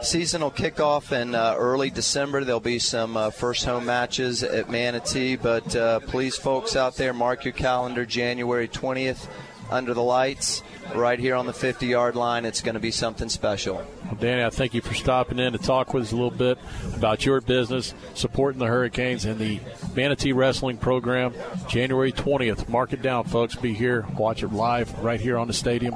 Season 0.06 0.42
will 0.42 0.52
kick 0.52 0.80
off 0.80 1.12
in 1.12 1.36
uh, 1.36 1.56
early 1.58 1.90
December. 1.90 2.44
There'll 2.44 2.60
be 2.60 2.80
some 2.80 3.18
uh, 3.18 3.32
first 3.32 3.66
home 3.66 3.86
matches 3.86 4.44
at 4.44 4.70
Manatee, 4.70 5.36
but 5.36 5.76
uh, 5.76 6.00
please, 6.02 6.38
folks 6.38 6.76
out 6.76 6.96
there, 6.96 7.14
mark 7.14 7.44
your 7.44 7.54
calendar 7.54 8.06
January 8.06 8.68
20th 8.68 9.28
under 9.72 9.96
the 9.96 10.04
lights 10.04 10.62
right 10.94 11.18
here 11.18 11.36
on 11.36 11.48
the 11.48 11.54
50 11.54 11.88
yard 11.88 12.16
line. 12.16 12.46
It's 12.46 12.62
going 12.62 12.76
to 12.76 12.80
be 12.80 12.92
something 12.92 13.30
special. 13.30 13.76
Well, 14.06 14.16
Danny, 14.20 14.44
I 14.44 14.50
thank 14.50 14.74
you 14.74 14.82
for 14.82 14.94
stopping 14.94 15.40
in 15.40 15.54
to 15.54 15.58
talk 15.58 15.94
with 15.94 16.04
us 16.04 16.12
a 16.12 16.16
little 16.16 16.30
bit 16.30 16.60
about 16.96 17.26
your 17.26 17.42
business, 17.42 17.94
supporting 18.14 18.60
the 18.60 18.68
Hurricanes 18.68 19.26
and 19.26 19.40
the 19.40 19.60
Manatee 19.96 20.34
Wrestling 20.34 20.78
Program. 20.78 21.34
January 21.68 22.12
20th. 22.12 22.70
Mark 22.70 22.94
it 22.94 23.02
down, 23.02 23.26
folks. 23.26 23.56
Be 23.56 23.74
here. 23.74 24.06
Watch 24.18 24.44
it 24.44 24.54
live 24.54 24.98
right 25.00 25.20
here 25.20 25.38
on 25.38 25.48
the 25.48 25.54
stadium. 25.54 25.96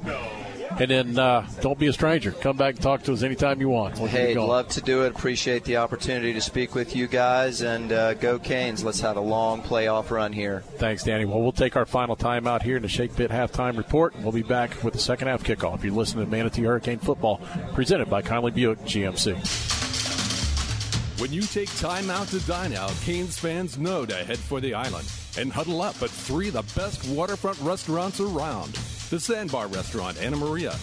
And 0.72 0.90
then 0.90 1.20
uh, 1.20 1.48
don't 1.62 1.80
be 1.80 1.88
a 1.88 1.94
stranger. 1.94 2.32
Come 2.32 2.58
back 2.58 2.76
and 2.76 2.84
talk 2.84 3.04
to 3.04 3.14
us 3.14 3.24
anytime 3.24 3.60
you 3.60 3.70
want. 3.70 3.98
We'll 3.98 4.08
hey, 4.08 4.36
love 4.36 4.68
to 4.70 4.82
do 4.82 5.04
it. 5.04 5.10
Appreciate 5.10 5.64
the 5.64 5.78
opportunity 5.78 6.34
to 6.34 6.42
speak 6.42 6.76
with 6.76 6.96
you 6.96 7.08
guys. 7.08 7.62
And 7.62 7.92
uh, 7.92 8.14
go 8.14 8.40
Canes. 8.40 8.84
Let's 8.84 9.02
have 9.02 9.18
a 9.18 9.22
long 9.22 9.62
playoff 9.62 10.12
run 10.12 10.32
here. 10.32 10.64
Thanks, 10.78 11.04
Danny. 11.04 11.26
Well, 11.26 11.42
we'll 11.42 11.52
take 11.52 11.76
our 11.76 11.86
final 11.86 12.16
time 12.16 12.48
out 12.48 12.64
here 12.64 12.78
in 12.78 12.82
the 12.82 12.88
Shake 12.88 13.16
Pit 13.16 13.32
halftime 13.32 13.78
report, 13.78 14.16
and 14.16 14.24
we'll 14.24 14.32
be 14.32 14.44
back 14.44 14.84
with 14.84 14.94
the 14.94 15.00
second 15.00 15.28
half 15.28 15.44
kickoff. 15.44 15.84
You're 15.84 15.94
listening 15.94 16.26
to 16.26 16.32
Manatee 16.32 16.64
Hurricane 16.64 17.00
Football, 17.00 17.42
presented 17.74 18.10
by 18.10 18.22
Conley 18.22 18.52
Buick 18.52 18.80
GMC. 18.80 19.80
When 21.20 21.34
you 21.34 21.42
take 21.42 21.76
time 21.78 22.10
out 22.10 22.28
to 22.30 22.40
dine 22.48 22.74
out, 22.74 22.94
Canes 23.02 23.38
fans 23.38 23.78
know 23.78 24.06
to 24.06 24.16
head 24.16 24.38
for 24.38 24.62
the 24.62 24.74
island 24.74 25.12
and 25.38 25.52
huddle 25.52 25.82
up 25.82 26.02
at 26.02 26.10
three 26.10 26.48
of 26.48 26.54
the 26.54 26.62
best 26.80 27.06
waterfront 27.10 27.60
restaurants 27.60 28.22
around 28.22 28.80
the 29.10 29.20
Sandbar 29.20 29.68
Restaurant, 29.68 30.22
Anna 30.22 30.38
Maria, 30.38 30.76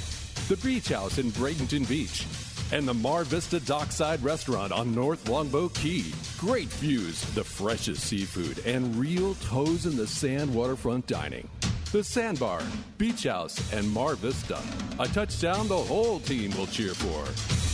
the 0.48 0.56
Beach 0.56 0.88
House 0.88 1.18
in 1.18 1.30
Bradenton 1.30 1.88
Beach, 1.88 2.26
and 2.72 2.86
the 2.86 2.94
Mar 2.94 3.22
Vista 3.22 3.60
Dockside 3.60 4.20
Restaurant 4.22 4.72
on 4.72 4.92
North 4.92 5.28
Longboat 5.28 5.74
Key. 5.74 6.12
Great 6.36 6.68
views, 6.68 7.20
the 7.34 7.44
freshest 7.44 8.02
seafood, 8.02 8.66
and 8.66 8.96
real 8.96 9.34
toes 9.36 9.86
in 9.86 9.96
the 9.96 10.06
sand 10.06 10.52
waterfront 10.52 11.06
dining. 11.06 11.48
The 11.92 12.02
Sandbar, 12.02 12.62
Beach 12.98 13.24
House, 13.24 13.72
and 13.72 13.88
Mar 13.90 14.16
Vista. 14.16 14.60
A 14.98 15.06
touchdown 15.06 15.68
the 15.68 15.76
whole 15.76 16.18
team 16.18 16.50
will 16.56 16.66
cheer 16.66 16.94
for. 16.94 17.65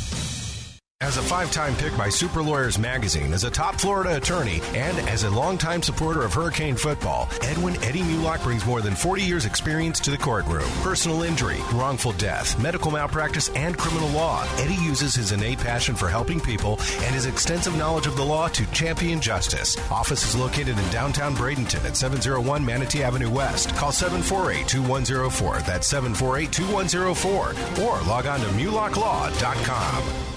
As 1.02 1.16
a 1.16 1.22
five 1.22 1.50
time 1.50 1.74
pick 1.74 1.96
by 1.98 2.08
Super 2.08 2.44
Lawyers 2.44 2.78
Magazine, 2.78 3.32
as 3.32 3.42
a 3.42 3.50
top 3.50 3.74
Florida 3.74 4.16
attorney, 4.16 4.62
and 4.72 4.96
as 5.08 5.24
a 5.24 5.30
longtime 5.30 5.82
supporter 5.82 6.22
of 6.22 6.32
Hurricane 6.32 6.76
football, 6.76 7.28
Edwin 7.42 7.74
Eddie 7.82 8.02
Mulock 8.02 8.44
brings 8.44 8.64
more 8.64 8.80
than 8.80 8.94
40 8.94 9.22
years' 9.22 9.44
experience 9.44 9.98
to 9.98 10.12
the 10.12 10.16
courtroom. 10.16 10.70
Personal 10.82 11.24
injury, 11.24 11.58
wrongful 11.72 12.12
death, 12.12 12.56
medical 12.62 12.92
malpractice, 12.92 13.48
and 13.56 13.76
criminal 13.76 14.10
law. 14.10 14.46
Eddie 14.58 14.80
uses 14.80 15.12
his 15.12 15.32
innate 15.32 15.58
passion 15.58 15.96
for 15.96 16.08
helping 16.08 16.38
people 16.38 16.78
and 17.00 17.12
his 17.16 17.26
extensive 17.26 17.76
knowledge 17.76 18.06
of 18.06 18.16
the 18.16 18.24
law 18.24 18.46
to 18.46 18.64
champion 18.70 19.20
justice. 19.20 19.76
Office 19.90 20.24
is 20.24 20.36
located 20.36 20.78
in 20.78 20.90
downtown 20.90 21.34
Bradenton 21.34 21.84
at 21.84 21.96
701 21.96 22.64
Manatee 22.64 23.02
Avenue 23.02 23.28
West. 23.30 23.74
Call 23.74 23.90
748 23.90 24.68
2104. 24.68 25.66
That's 25.66 25.88
748 25.88 26.52
2104. 26.52 27.84
Or 27.84 28.00
log 28.02 28.26
on 28.26 28.38
to 28.38 28.46
MulockLaw.com. 28.46 30.31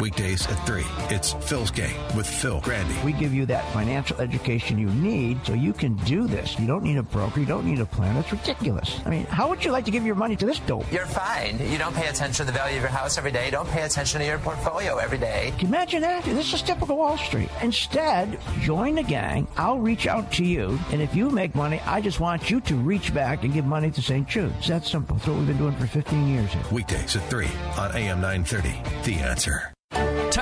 Weekdays 0.00 0.46
at 0.46 0.66
3. 0.66 0.84
It's 1.14 1.32
Phil's 1.34 1.70
Gang 1.70 1.94
with 2.16 2.26
Phil 2.26 2.60
Grande. 2.60 3.04
We 3.04 3.12
give 3.12 3.34
you 3.34 3.46
that 3.46 3.70
financial 3.72 4.18
education 4.18 4.78
you 4.78 4.88
need 4.88 5.44
so 5.44 5.52
you 5.52 5.72
can 5.72 5.96
do 6.04 6.26
this. 6.26 6.58
You 6.58 6.66
don't 6.66 6.82
need 6.82 6.96
a 6.96 7.02
broker. 7.02 7.40
You 7.40 7.46
don't 7.46 7.64
need 7.66 7.80
a 7.80 7.86
plan. 7.86 8.16
It's 8.16 8.30
ridiculous. 8.32 9.00
I 9.04 9.10
mean, 9.10 9.26
how 9.26 9.48
would 9.48 9.64
you 9.64 9.72
like 9.72 9.84
to 9.86 9.90
give 9.90 10.04
your 10.04 10.14
money 10.14 10.36
to 10.36 10.46
this 10.46 10.58
dope? 10.60 10.90
You're 10.90 11.06
fine. 11.06 11.58
You 11.70 11.78
don't 11.78 11.94
pay 11.94 12.08
attention 12.08 12.44
to 12.46 12.52
the 12.52 12.56
value 12.56 12.76
of 12.76 12.82
your 12.82 12.90
house 12.90 13.18
every 13.18 13.30
day. 13.30 13.46
You 13.46 13.50
don't 13.50 13.68
pay 13.68 13.82
attention 13.82 14.20
to 14.20 14.26
your 14.26 14.38
portfolio 14.38 14.96
every 14.96 15.18
day. 15.18 15.52
Can 15.58 15.68
you 15.68 15.74
imagine 15.74 16.00
that? 16.02 16.24
This 16.24 16.52
is 16.52 16.62
typical 16.62 16.96
Wall 16.96 17.18
Street. 17.18 17.48
Instead, 17.62 18.38
join 18.60 18.96
the 18.96 19.02
gang. 19.02 19.46
I'll 19.56 19.78
reach 19.78 20.06
out 20.06 20.32
to 20.32 20.44
you. 20.44 20.78
And 20.90 21.00
if 21.00 21.14
you 21.14 21.30
make 21.30 21.54
money, 21.54 21.80
I 21.86 22.00
just 22.00 22.18
want 22.18 22.50
you 22.50 22.60
to 22.62 22.74
reach 22.76 23.14
back 23.14 23.44
and 23.44 23.52
give 23.52 23.64
money 23.64 23.90
to 23.90 24.02
St. 24.02 24.26
Jude. 24.26 24.52
It's 24.58 24.68
that 24.68 24.84
simple. 24.84 25.16
It's 25.16 25.26
what 25.26 25.36
we've 25.36 25.46
been 25.46 25.58
doing 25.58 25.76
for 25.76 25.86
15 25.86 26.28
years 26.28 26.52
here. 26.52 26.62
Weekdays 26.72 27.16
at 27.16 27.28
3 27.30 27.46
on 27.78 27.94
AM 27.94 28.20
930. 28.20 28.74
The 29.04 29.16
answer. 29.20 29.72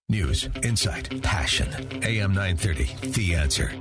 News, 0.07 0.47
insight, 0.61 1.23
passion. 1.23 1.67
AM 2.03 2.35
930. 2.35 3.09
The 3.09 3.33
answer. 3.33 3.71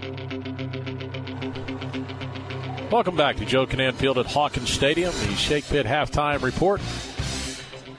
Welcome 2.90 3.14
back 3.14 3.36
to 3.36 3.44
Joe 3.44 3.66
Kinnan 3.66 3.92
Field 3.92 4.16
at 4.16 4.24
Hawkins 4.24 4.70
Stadium, 4.70 5.12
the 5.12 5.34
Shake 5.34 5.66
Pit 5.66 5.84
halftime 5.84 6.40
report. 6.40 6.80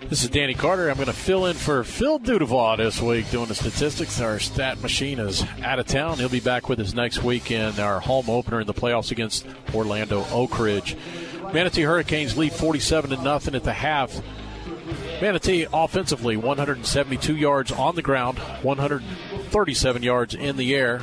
This 0.09 0.23
is 0.23 0.31
Danny 0.31 0.55
Carter. 0.55 0.89
I'm 0.89 0.95
going 0.95 1.05
to 1.05 1.13
fill 1.13 1.45
in 1.45 1.55
for 1.55 1.83
Phil 1.83 2.19
Dudevall 2.19 2.77
this 2.77 2.99
week 2.99 3.29
doing 3.29 3.45
the 3.45 3.53
statistics. 3.53 4.19
Our 4.19 4.39
stat 4.39 4.81
machine 4.81 5.19
is 5.19 5.45
out 5.61 5.77
of 5.77 5.85
town. 5.85 6.17
He'll 6.17 6.27
be 6.27 6.39
back 6.39 6.67
with 6.67 6.79
us 6.79 6.95
next 6.95 7.21
week 7.21 7.51
in 7.51 7.79
our 7.79 7.99
home 7.99 8.27
opener 8.27 8.59
in 8.59 8.65
the 8.65 8.73
playoffs 8.73 9.11
against 9.11 9.45
Orlando 9.75 10.25
Oak 10.31 10.57
Ridge. 10.57 10.97
Manatee 11.53 11.83
Hurricanes 11.83 12.35
lead 12.35 12.53
47 12.53 13.11
to 13.11 13.21
nothing 13.21 13.53
at 13.53 13.63
the 13.63 13.73
half. 13.73 14.19
Manatee 15.21 15.65
offensively 15.71 16.35
172 16.35 17.35
yards 17.35 17.71
on 17.71 17.95
the 17.95 18.01
ground, 18.01 18.37
137 18.37 20.03
yards 20.03 20.35
in 20.35 20.57
the 20.57 20.75
air. 20.75 21.01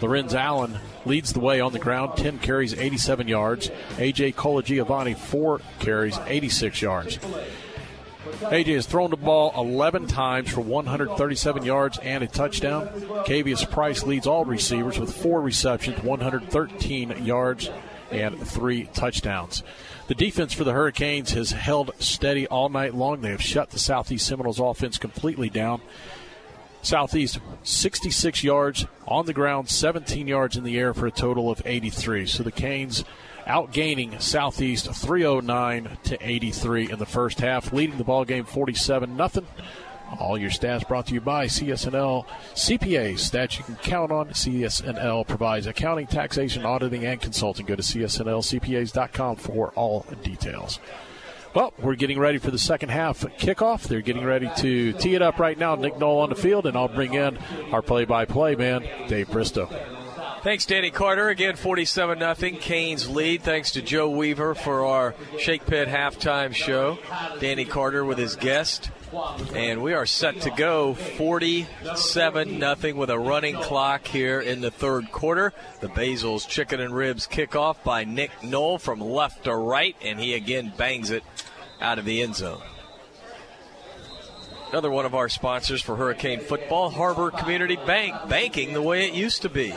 Lorenz 0.00 0.34
Allen 0.34 0.78
leads 1.06 1.32
the 1.32 1.40
way 1.40 1.60
on 1.60 1.72
the 1.72 1.78
ground, 1.78 2.16
10 2.16 2.38
carries, 2.40 2.74
87 2.74 3.26
yards. 3.26 3.70
AJ 3.96 4.34
Colagiovanni, 4.34 5.16
4 5.16 5.60
carries, 5.78 6.18
86 6.26 6.82
yards. 6.82 7.18
AJ 8.40 8.74
has 8.74 8.86
thrown 8.86 9.10
the 9.10 9.16
ball 9.16 9.52
11 9.56 10.06
times 10.08 10.50
for 10.50 10.60
137 10.60 11.64
yards 11.64 11.98
and 11.98 12.22
a 12.22 12.26
touchdown. 12.26 12.88
Cavius 13.26 13.68
Price 13.70 14.02
leads 14.02 14.26
all 14.26 14.44
receivers 14.44 14.98
with 14.98 15.14
four 15.14 15.40
receptions, 15.40 16.02
113 16.02 17.24
yards, 17.24 17.70
and 18.10 18.38
three 18.46 18.84
touchdowns. 18.92 19.62
The 20.06 20.14
defense 20.14 20.52
for 20.52 20.64
the 20.64 20.72
Hurricanes 20.72 21.30
has 21.30 21.52
held 21.52 21.92
steady 21.98 22.46
all 22.48 22.68
night 22.68 22.94
long. 22.94 23.22
They 23.22 23.30
have 23.30 23.40
shut 23.40 23.70
the 23.70 23.78
Southeast 23.78 24.26
Seminoles 24.26 24.60
offense 24.60 24.98
completely 24.98 25.48
down. 25.48 25.80
Southeast, 26.82 27.38
66 27.62 28.44
yards 28.44 28.84
on 29.08 29.24
the 29.24 29.32
ground, 29.32 29.70
17 29.70 30.26
yards 30.26 30.58
in 30.58 30.64
the 30.64 30.78
air 30.78 30.92
for 30.92 31.06
a 31.06 31.10
total 31.10 31.50
of 31.50 31.62
83. 31.64 32.26
So 32.26 32.42
the 32.42 32.52
Canes 32.52 33.04
outgaining 33.46 34.20
Southeast 34.20 34.92
309 34.92 35.96
to 36.04 36.18
83 36.20 36.90
in 36.90 36.98
the 36.98 37.06
first 37.06 37.40
half, 37.40 37.72
leading 37.72 37.96
the 37.96 38.04
ball 38.04 38.26
game 38.26 38.44
47 38.44 39.16
nothing. 39.16 39.46
All 40.18 40.38
your 40.38 40.50
stats 40.50 40.86
brought 40.86 41.06
to 41.06 41.14
you 41.14 41.20
by 41.20 41.46
CSNL 41.46 42.26
CPA 42.54 43.14
stats 43.14 43.58
you 43.58 43.64
can 43.64 43.76
count 43.76 44.12
on. 44.12 44.28
CSNL 44.30 45.26
provides 45.26 45.66
accounting, 45.66 46.06
taxation, 46.06 46.64
auditing, 46.64 47.04
and 47.04 47.20
consulting. 47.20 47.66
Go 47.66 47.76
to 47.76 47.82
CSNLCPAs.com 47.82 49.36
for 49.36 49.70
all 49.70 50.06
details. 50.22 50.80
Well, 51.54 51.72
we're 51.78 51.94
getting 51.94 52.18
ready 52.18 52.38
for 52.38 52.50
the 52.50 52.58
second 52.58 52.88
half 52.88 53.20
kickoff. 53.38 53.86
They're 53.86 54.00
getting 54.00 54.24
ready 54.24 54.50
to 54.56 54.92
tee 54.94 55.14
it 55.14 55.22
up 55.22 55.38
right 55.38 55.56
now. 55.56 55.76
Nick 55.76 55.98
Knoll 55.98 56.20
on 56.20 56.30
the 56.30 56.34
field, 56.34 56.66
and 56.66 56.76
I'll 56.76 56.88
bring 56.88 57.14
in 57.14 57.38
our 57.70 57.80
play-by-play 57.80 58.56
man, 58.56 58.84
Dave 59.06 59.30
Bristow. 59.30 59.70
Thanks, 60.42 60.66
Danny 60.66 60.90
Carter. 60.90 61.30
Again, 61.30 61.56
47 61.56 62.18
0. 62.18 62.58
Canes 62.60 63.08
lead. 63.08 63.42
Thanks 63.42 63.70
to 63.70 63.82
Joe 63.82 64.10
Weaver 64.10 64.54
for 64.54 64.84
our 64.84 65.14
Shake 65.38 65.64
Pit 65.64 65.88
halftime 65.88 66.52
show. 66.52 66.98
Danny 67.40 67.64
Carter 67.64 68.04
with 68.04 68.18
his 68.18 68.36
guest. 68.36 68.90
And 69.54 69.82
we 69.82 69.92
are 69.92 70.06
set 70.06 70.40
to 70.42 70.50
go 70.50 70.94
47 70.94 72.60
0 72.60 72.94
with 72.94 73.10
a 73.10 73.18
running 73.18 73.54
clock 73.56 74.06
here 74.06 74.40
in 74.40 74.60
the 74.60 74.70
third 74.70 75.12
quarter. 75.12 75.52
The 75.80 75.88
Basil's 75.88 76.46
Chicken 76.46 76.80
and 76.80 76.94
Ribs 76.94 77.26
kickoff 77.26 77.82
by 77.84 78.04
Nick 78.04 78.30
Knoll 78.42 78.78
from 78.78 79.00
left 79.00 79.44
to 79.44 79.54
right, 79.54 79.96
and 80.02 80.18
he 80.18 80.34
again 80.34 80.72
bangs 80.76 81.10
it 81.10 81.22
out 81.80 81.98
of 81.98 82.04
the 82.04 82.22
end 82.22 82.36
zone. 82.36 82.62
Another 84.70 84.90
one 84.90 85.06
of 85.06 85.14
our 85.14 85.28
sponsors 85.28 85.80
for 85.80 85.94
Hurricane 85.94 86.40
football, 86.40 86.90
Harbor 86.90 87.30
Community 87.30 87.76
Bank, 87.76 88.28
banking 88.28 88.72
the 88.72 88.82
way 88.82 89.06
it 89.06 89.14
used 89.14 89.42
to 89.42 89.48
be. 89.48 89.70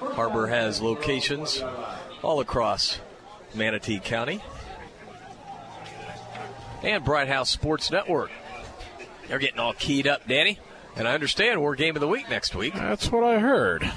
Harbor 0.00 0.48
has 0.48 0.80
locations 0.80 1.62
all 2.22 2.40
across 2.40 2.98
Manatee 3.54 4.00
County. 4.00 4.40
And 6.82 7.04
Bright 7.04 7.28
House 7.28 7.50
Sports 7.50 7.90
Network. 7.92 8.30
They're 9.28 9.38
getting 9.38 9.60
all 9.60 9.74
keyed 9.74 10.06
up, 10.06 10.26
Danny. 10.26 10.58
And 10.96 11.06
I 11.06 11.14
understand 11.14 11.62
we're 11.62 11.76
game 11.76 11.94
of 11.94 12.00
the 12.00 12.08
week 12.08 12.28
next 12.28 12.54
week. 12.54 12.74
That's 12.74 13.12
what 13.12 13.22
I 13.22 13.38
heard. 13.38 13.90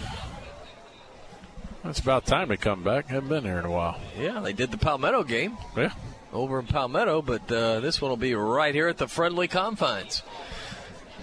That's 1.84 2.00
about 2.00 2.26
time 2.26 2.50
to 2.50 2.58
come 2.58 2.84
back. 2.84 3.08
Haven't 3.08 3.30
been 3.30 3.44
there 3.44 3.58
in 3.58 3.66
a 3.66 3.72
while. 3.72 4.00
Yeah, 4.20 4.40
they 4.40 4.54
did 4.54 4.70
the 4.70 4.78
Palmetto 4.78 5.24
game. 5.24 5.58
Yeah. 5.76 5.94
Over 6.32 6.60
in 6.60 6.68
Palmetto, 6.68 7.22
but 7.22 7.52
uh, 7.52 7.80
this 7.80 8.02
one 8.02 8.10
will 8.10 8.18
be 8.18 8.36
right 8.36 8.74
here 8.74 8.88
at 8.88 8.98
the 8.98 9.08
friendly 9.08 9.48
confines. 9.48 10.22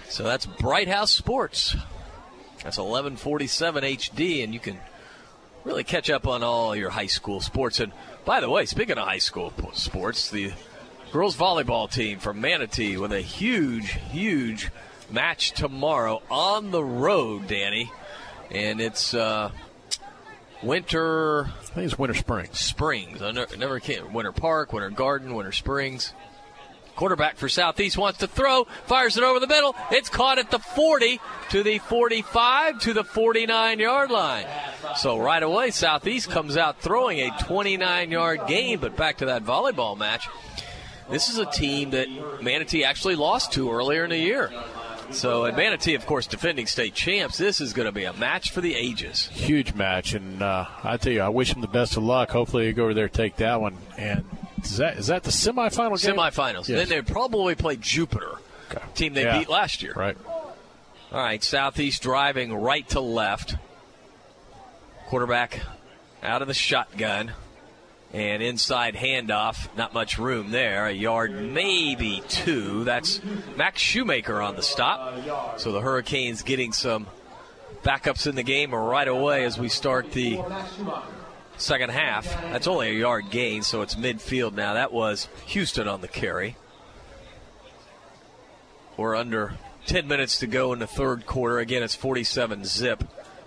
So 0.09 0.23
that's 0.23 0.45
Bright 0.45 0.87
House 0.87 1.11
Sports. 1.11 1.75
That's 2.57 2.77
1147 2.77 3.83
HD, 3.83 4.43
and 4.43 4.53
you 4.53 4.59
can 4.59 4.77
really 5.63 5.83
catch 5.83 6.09
up 6.09 6.27
on 6.27 6.43
all 6.43 6.75
your 6.75 6.89
high 6.89 7.07
school 7.07 7.39
sports. 7.39 7.79
And 7.79 7.93
by 8.25 8.41
the 8.41 8.49
way, 8.49 8.65
speaking 8.65 8.97
of 8.97 9.07
high 9.07 9.19
school 9.19 9.53
sports, 9.73 10.29
the 10.29 10.51
girls 11.11 11.35
volleyball 11.35 11.91
team 11.91 12.19
from 12.19 12.41
Manatee 12.41 12.97
with 12.97 13.11
a 13.11 13.21
huge, 13.21 13.91
huge 14.11 14.69
match 15.09 15.51
tomorrow 15.51 16.21
on 16.29 16.71
the 16.71 16.83
road, 16.83 17.47
Danny. 17.47 17.91
And 18.51 18.79
it's 18.79 19.13
uh, 19.13 19.51
Winter. 20.61 21.45
I 21.45 21.65
think 21.65 21.85
it's 21.85 21.97
Winter 21.97 22.15
Springs. 22.15 22.59
Springs. 22.59 23.21
I 23.21 23.31
never, 23.31 23.57
never 23.57 23.79
can. 23.79 24.13
Winter 24.13 24.31
Park, 24.31 24.73
Winter 24.73 24.89
Garden, 24.89 25.33
Winter 25.33 25.51
Springs. 25.51 26.13
Quarterback 26.95 27.37
for 27.37 27.47
Southeast 27.47 27.97
wants 27.97 28.19
to 28.19 28.27
throw, 28.27 28.65
fires 28.85 29.15
it 29.15 29.23
over 29.23 29.39
the 29.39 29.47
middle. 29.47 29.73
It's 29.89 30.09
caught 30.09 30.37
at 30.37 30.51
the 30.51 30.59
40 30.59 31.21
to 31.51 31.63
the 31.63 31.77
45 31.77 32.79
to 32.79 32.93
the 32.93 33.05
49 33.05 33.79
yard 33.79 34.11
line. 34.11 34.45
So 34.97 35.17
right 35.17 35.41
away, 35.41 35.71
Southeast 35.71 36.29
comes 36.29 36.57
out 36.57 36.81
throwing 36.81 37.21
a 37.21 37.31
29 37.39 38.11
yard 38.11 38.41
game. 38.47 38.81
But 38.81 38.97
back 38.97 39.19
to 39.19 39.27
that 39.27 39.45
volleyball 39.45 39.97
match. 39.97 40.27
This 41.09 41.29
is 41.29 41.37
a 41.37 41.45
team 41.45 41.91
that 41.91 42.07
Manatee 42.41 42.83
actually 42.83 43.15
lost 43.15 43.53
to 43.53 43.71
earlier 43.71 44.03
in 44.03 44.09
the 44.09 44.17
year. 44.17 44.51
So, 45.11 45.45
at 45.45 45.57
Manatee, 45.57 45.95
of 45.95 46.05
course, 46.05 46.27
defending 46.27 46.67
state 46.67 46.93
champs, 46.93 47.37
this 47.37 47.61
is 47.61 47.73
going 47.73 47.87
to 47.87 47.91
be 47.91 48.03
a 48.03 48.13
match 48.13 48.51
for 48.51 48.61
the 48.61 48.75
ages. 48.75 49.27
Huge 49.29 49.73
match, 49.73 50.13
and 50.13 50.43
uh, 50.43 50.65
I 50.83 50.97
tell 50.97 51.11
you, 51.11 51.21
I 51.21 51.29
wish 51.29 51.51
them 51.51 51.61
the 51.61 51.67
best 51.67 51.97
of 51.97 52.03
luck. 52.03 52.29
Hopefully, 52.29 52.65
they 52.65 52.73
go 52.73 52.83
over 52.83 52.93
there 52.93 53.09
take 53.09 53.37
that 53.37 53.59
one. 53.59 53.75
And 53.97 54.23
is 54.63 54.77
that 54.77 54.97
is 54.97 55.07
that 55.07 55.23
the 55.23 55.31
semifinal 55.31 55.99
game? 56.01 56.15
Semifinals. 56.15 56.69
Yes. 56.69 56.87
Then 56.87 56.89
they 56.89 57.01
probably 57.01 57.55
play 57.55 57.75
Jupiter, 57.75 58.35
okay. 58.69 58.83
team 58.93 59.13
they 59.13 59.23
yeah. 59.23 59.39
beat 59.39 59.49
last 59.49 59.81
year. 59.81 59.93
Right. 59.93 60.17
All 61.11 61.19
right, 61.19 61.43
Southeast 61.43 62.03
driving 62.03 62.53
right 62.53 62.87
to 62.89 62.99
left. 62.99 63.55
Quarterback 65.07 65.61
out 66.21 66.43
of 66.43 66.47
the 66.47 66.53
shotgun. 66.53 67.31
And 68.11 68.41
inside 68.41 68.95
handoff, 68.95 69.67
not 69.77 69.93
much 69.93 70.17
room 70.17 70.49
there. 70.49 70.87
A 70.87 70.91
yard, 70.91 71.31
maybe 71.31 72.23
two. 72.27 72.83
That's 72.83 73.21
Max 73.55 73.81
Shoemaker 73.81 74.41
on 74.41 74.55
the 74.55 74.63
stop. 74.63 75.59
So 75.59 75.71
the 75.71 75.79
Hurricanes 75.81 76.41
getting 76.41 76.73
some 76.73 77.05
backups 77.83 78.25
in 78.25 78.35
the 78.35 78.43
game 78.43 78.73
right 78.73 79.07
away 79.07 79.45
as 79.45 79.59
we 79.59 79.69
start 79.69 80.11
the 80.11 80.39
second 81.57 81.91
half. 81.91 82.25
That's 82.51 82.67
only 82.67 82.89
a 82.89 82.93
yard 82.93 83.29
gain, 83.29 83.61
so 83.61 83.83
it's 83.83 83.93
midfield 83.93 84.53
now. 84.53 84.73
That 84.73 84.91
was 84.91 85.27
Houston 85.45 85.87
on 85.87 86.01
the 86.01 86.07
carry. 86.07 86.57
We're 88.97 89.15
under 89.15 89.53
10 89.85 90.07
minutes 90.07 90.39
to 90.39 90.47
go 90.47 90.73
in 90.73 90.79
the 90.79 90.87
third 90.87 91.25
quarter. 91.25 91.59
Again, 91.59 91.83
it's 91.83 91.95
47 91.95 92.65
zip. 92.65 93.03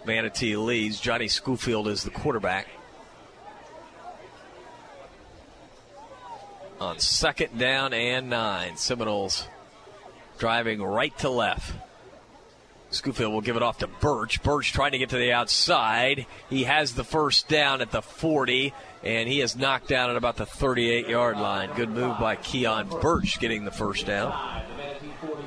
Manatee 0.06 0.56
leads. 0.56 1.00
Johnny 1.00 1.28
Schofield 1.28 1.88
is 1.88 2.04
the 2.04 2.10
quarterback. 2.10 2.68
On 6.82 6.98
second 6.98 7.56
down 7.60 7.94
and 7.94 8.28
nine, 8.28 8.76
Seminoles 8.76 9.46
driving 10.38 10.82
right 10.82 11.16
to 11.18 11.30
left. 11.30 11.72
Schofield 12.90 13.32
will 13.32 13.40
give 13.40 13.54
it 13.54 13.62
off 13.62 13.78
to 13.78 13.86
Birch. 13.86 14.42
Birch 14.42 14.72
trying 14.72 14.90
to 14.90 14.98
get 14.98 15.10
to 15.10 15.16
the 15.16 15.32
outside. 15.32 16.26
He 16.50 16.64
has 16.64 16.94
the 16.94 17.04
first 17.04 17.46
down 17.46 17.82
at 17.82 17.92
the 17.92 18.02
40, 18.02 18.74
and 19.04 19.28
he 19.28 19.40
is 19.40 19.54
knocked 19.54 19.86
down 19.86 20.10
at 20.10 20.16
about 20.16 20.36
the 20.36 20.44
38 20.44 21.06
yard 21.06 21.36
line. 21.36 21.70
Good 21.76 21.88
move 21.88 22.18
by 22.18 22.34
Keon 22.34 22.88
Birch 23.00 23.38
getting 23.38 23.64
the 23.64 23.70
first 23.70 24.04
down. 24.04 24.32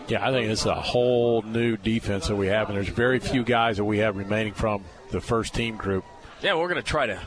Yeah, 0.08 0.26
I 0.26 0.32
think 0.32 0.50
it's 0.50 0.66
a 0.66 0.74
whole 0.74 1.42
new 1.42 1.76
defense 1.76 2.30
that 2.30 2.38
we 2.38 2.48
have, 2.48 2.70
and 2.70 2.78
there's 2.78 2.88
very 2.88 3.20
few 3.20 3.44
guys 3.44 3.76
that 3.76 3.84
we 3.84 3.98
have 3.98 4.16
remaining 4.16 4.54
from 4.54 4.86
the 5.12 5.20
first 5.20 5.54
team 5.54 5.76
group. 5.76 6.06
Yeah, 6.42 6.56
we're 6.56 6.70
going 6.70 6.82
to 6.82 6.90
try 6.90 7.08
to 7.08 7.20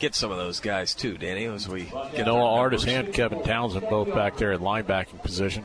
get 0.00 0.14
some 0.14 0.32
of 0.32 0.38
those 0.38 0.60
guys 0.60 0.94
too, 0.94 1.18
Danny, 1.18 1.44
as 1.44 1.68
we 1.68 1.84
get 2.12 2.26
Noah 2.26 2.54
Artis 2.54 2.86
and 2.86 3.12
Kevin 3.12 3.42
Townsend 3.42 3.86
both 3.88 4.12
back 4.14 4.36
there 4.38 4.52
at 4.52 4.60
linebacking 4.60 5.22
position. 5.22 5.64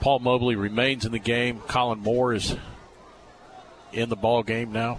Paul 0.00 0.18
Mobley 0.18 0.56
remains 0.56 1.06
in 1.06 1.12
the 1.12 1.18
game. 1.18 1.60
Colin 1.60 2.00
Moore 2.00 2.34
is 2.34 2.56
in 3.92 4.08
the 4.08 4.16
ball 4.16 4.42
game 4.42 4.72
now. 4.72 4.98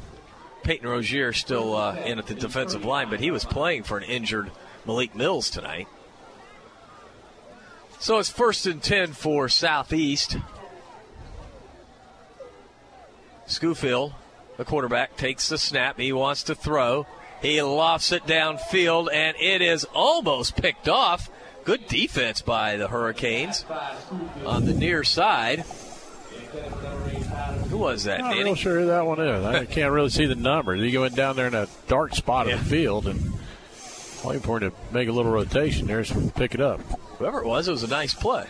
Peyton 0.64 0.88
Rozier 0.88 1.34
still 1.34 1.76
uh, 1.76 1.96
in 1.98 2.20
at 2.20 2.28
the 2.28 2.36
defensive 2.36 2.86
line, 2.86 3.10
but 3.10 3.20
he 3.20 3.32
was 3.32 3.44
playing 3.44 3.84
for 3.84 3.98
an 3.98 4.04
injured 4.04 4.52
Malik 4.86 5.16
Mills 5.16 5.50
tonight. 5.50 5.88
So 8.00 8.20
it's 8.20 8.30
first 8.30 8.66
and 8.66 8.82
10 8.82 9.14
for 9.14 9.50
Southeast. 9.50 10.38
Schofield, 13.48 14.14
the 14.58 14.66
quarterback, 14.66 15.18
takes 15.18 15.50
the 15.50 15.58
snap. 15.58 16.00
He 16.00 16.14
wants 16.14 16.44
to 16.44 16.56
throw. 16.56 17.06
He 17.42 17.61
lofts 17.61 18.11
it 18.11 18.26
downfield, 18.26 19.10
and 19.11 19.36
it 19.40 19.61
is 19.61 19.86
almost 19.94 20.56
picked 20.56 20.88
off. 20.88 21.30
Good 21.64 21.88
defense 21.88 22.42
by 22.42 22.78
the 22.78 22.88
Hurricanes 22.88 23.66
on 24.45 24.66
the 24.66 24.74
near 24.74 25.03
side. 25.03 25.60
Who 27.70 27.78
was 27.78 28.03
that? 28.06 28.22
Not 28.22 28.32
Danny? 28.32 28.44
real 28.44 28.56
sure 28.56 28.80
who 28.80 28.86
that 28.88 29.06
one 29.06 29.22
is. 29.22 29.45
I 29.45 29.66
can't 29.72 29.92
really 29.92 30.10
see 30.10 30.26
the 30.26 30.36
number. 30.36 30.76
He 30.76 30.98
went 30.98 31.16
down 31.16 31.36
there 31.36 31.48
in 31.48 31.53
a 31.53 31.68
dark 31.88 32.16
spot 32.16 32.50
of 32.50 32.60
the 32.60 32.66
field 32.66 33.08
and 33.08 33.34
waiting 34.24 34.42
for 34.42 34.58
him 34.58 34.72
to 34.72 34.78
make 34.94 35.08
a 35.08 35.11
little 35.11 35.32
rotation 35.32 35.88
there 35.88 36.03
so 36.03 36.16
can 36.16 36.32
pick 36.32 36.53
it 36.53 36.61
up. 36.61 36.82
Whoever 37.20 37.40
it 37.42 37.48
was, 37.48 37.68
it 37.68 37.72
was 37.72 37.84
a 37.84 37.88
nice 37.88 38.14
play. 38.14 38.45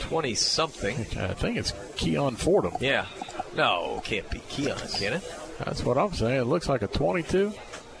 20 0.00 0.34
something. 0.34 0.96
I 1.18 1.34
think 1.34 1.56
it's 1.56 1.72
Keon 1.96 2.36
Fordham. 2.36 2.74
Yeah. 2.80 3.06
No, 3.56 4.00
can't 4.04 4.28
be 4.30 4.38
Keon, 4.48 4.78
can 4.94 5.14
it? 5.14 5.34
That's 5.64 5.84
what 5.84 5.98
I'm 5.98 6.12
saying. 6.12 6.40
It 6.40 6.44
looks 6.44 6.68
like 6.68 6.82
a 6.82 6.86
22. 6.86 7.52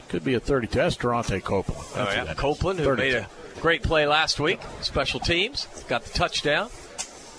Could 0.08 0.24
be 0.24 0.34
a 0.34 0.40
32. 0.40 0.78
That's 0.78 0.96
Durante 0.96 1.40
Copeland. 1.40 1.82
Oh, 1.96 2.04
yeah. 2.04 2.20
who 2.20 2.26
that 2.26 2.32
is. 2.32 2.38
Copeland, 2.38 2.78
who 2.78 2.84
32. 2.84 3.02
made 3.02 3.14
a 3.14 3.60
great 3.60 3.82
play 3.82 4.06
last 4.06 4.38
week. 4.38 4.60
Special 4.80 5.20
teams. 5.20 5.66
Got 5.88 6.04
the 6.04 6.16
touchdown 6.16 6.70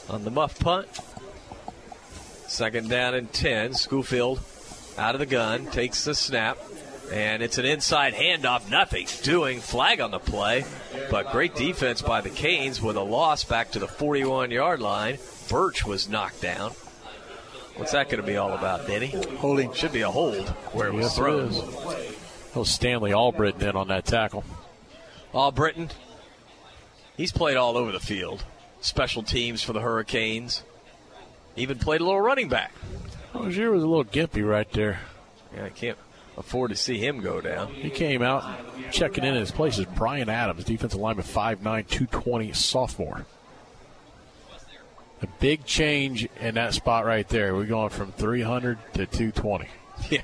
on 0.09 0.23
the 0.23 0.31
muff 0.31 0.59
punt. 0.59 0.87
Second 2.47 2.89
down 2.89 3.13
and 3.13 3.31
10. 3.31 3.73
Schofield 3.73 4.39
out 4.97 5.15
of 5.15 5.19
the 5.19 5.25
gun, 5.25 5.65
takes 5.67 6.03
the 6.05 6.15
snap, 6.15 6.57
and 7.11 7.43
it's 7.43 7.57
an 7.57 7.65
inside 7.65 8.13
handoff. 8.13 8.69
Nothing 8.69 9.07
doing. 9.21 9.59
Flag 9.59 10.01
on 10.01 10.11
the 10.11 10.19
play, 10.19 10.65
but 11.11 11.31
great 11.31 11.55
defense 11.55 12.01
by 12.01 12.21
the 12.21 12.29
Canes 12.29 12.81
with 12.81 12.95
a 12.95 13.01
loss 13.01 13.43
back 13.43 13.71
to 13.71 13.79
the 13.79 13.87
41 13.87 14.51
yard 14.51 14.81
line. 14.81 15.19
Birch 15.49 15.85
was 15.85 16.09
knocked 16.09 16.41
down. 16.41 16.73
What's 17.77 17.91
that 17.91 18.09
going 18.09 18.21
to 18.21 18.27
be 18.27 18.37
all 18.37 18.53
about, 18.53 18.87
Denny? 18.87 19.07
Holding. 19.37 19.71
Should 19.73 19.93
be 19.93 20.01
a 20.01 20.09
hold 20.11 20.47
where 20.73 20.87
it 20.87 20.93
was 20.93 21.05
Yes, 21.05 21.13
it 21.13 21.15
thrown. 21.15 21.49
is. 21.49 21.61
Oh, 22.55 22.63
Stanley 22.63 23.11
Albritton 23.13 23.61
in 23.69 23.75
on 23.75 23.87
that 23.89 24.05
tackle. 24.05 24.43
Albritton. 25.33 25.89
He's 27.15 27.31
played 27.31 27.57
all 27.57 27.77
over 27.77 27.91
the 27.91 27.99
field. 27.99 28.43
Special 28.81 29.23
teams 29.23 29.61
for 29.63 29.73
the 29.73 29.81
Hurricanes. 29.81 30.63
Even 31.55 31.77
played 31.79 32.01
a 32.01 32.03
little 32.03 32.21
running 32.21 32.49
back. 32.49 32.71
Oh, 33.33 33.43
Rozier 33.45 33.71
was 33.71 33.83
a 33.83 33.87
little 33.87 34.05
gimpy 34.05 34.47
right 34.47 34.71
there. 34.71 34.99
Yeah, 35.55 35.65
I 35.65 35.69
can't 35.69 35.97
afford 36.37 36.69
to 36.71 36.75
see 36.75 36.97
him 36.99 37.19
go 37.21 37.41
down. 37.41 37.67
He 37.73 37.89
came 37.89 38.21
out 38.21 38.43
checking 38.91 39.23
in 39.23 39.33
at 39.33 39.39
his 39.39 39.51
place 39.51 39.77
is 39.79 39.85
Brian 39.85 40.29
Adams, 40.29 40.63
defensive 40.63 40.99
lineman, 40.99 41.25
5'9", 41.25 41.61
220, 41.87 42.53
sophomore. 42.53 43.25
A 45.21 45.27
big 45.39 45.65
change 45.65 46.27
in 46.39 46.55
that 46.55 46.73
spot 46.73 47.05
right 47.05 47.27
there. 47.27 47.55
We're 47.55 47.65
going 47.65 47.89
from 47.89 48.11
300 48.11 48.77
to 48.93 49.05
220. 49.05 49.67
Yeah. 50.11 50.21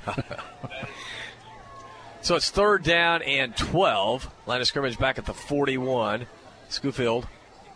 so 2.22 2.36
it's 2.36 2.48
third 2.48 2.84
down 2.84 3.22
and 3.22 3.56
12. 3.56 4.30
Line 4.46 4.60
of 4.60 4.68
scrimmage 4.68 4.96
back 5.00 5.18
at 5.18 5.26
the 5.26 5.34
41. 5.34 6.26
Schofield 6.68 7.26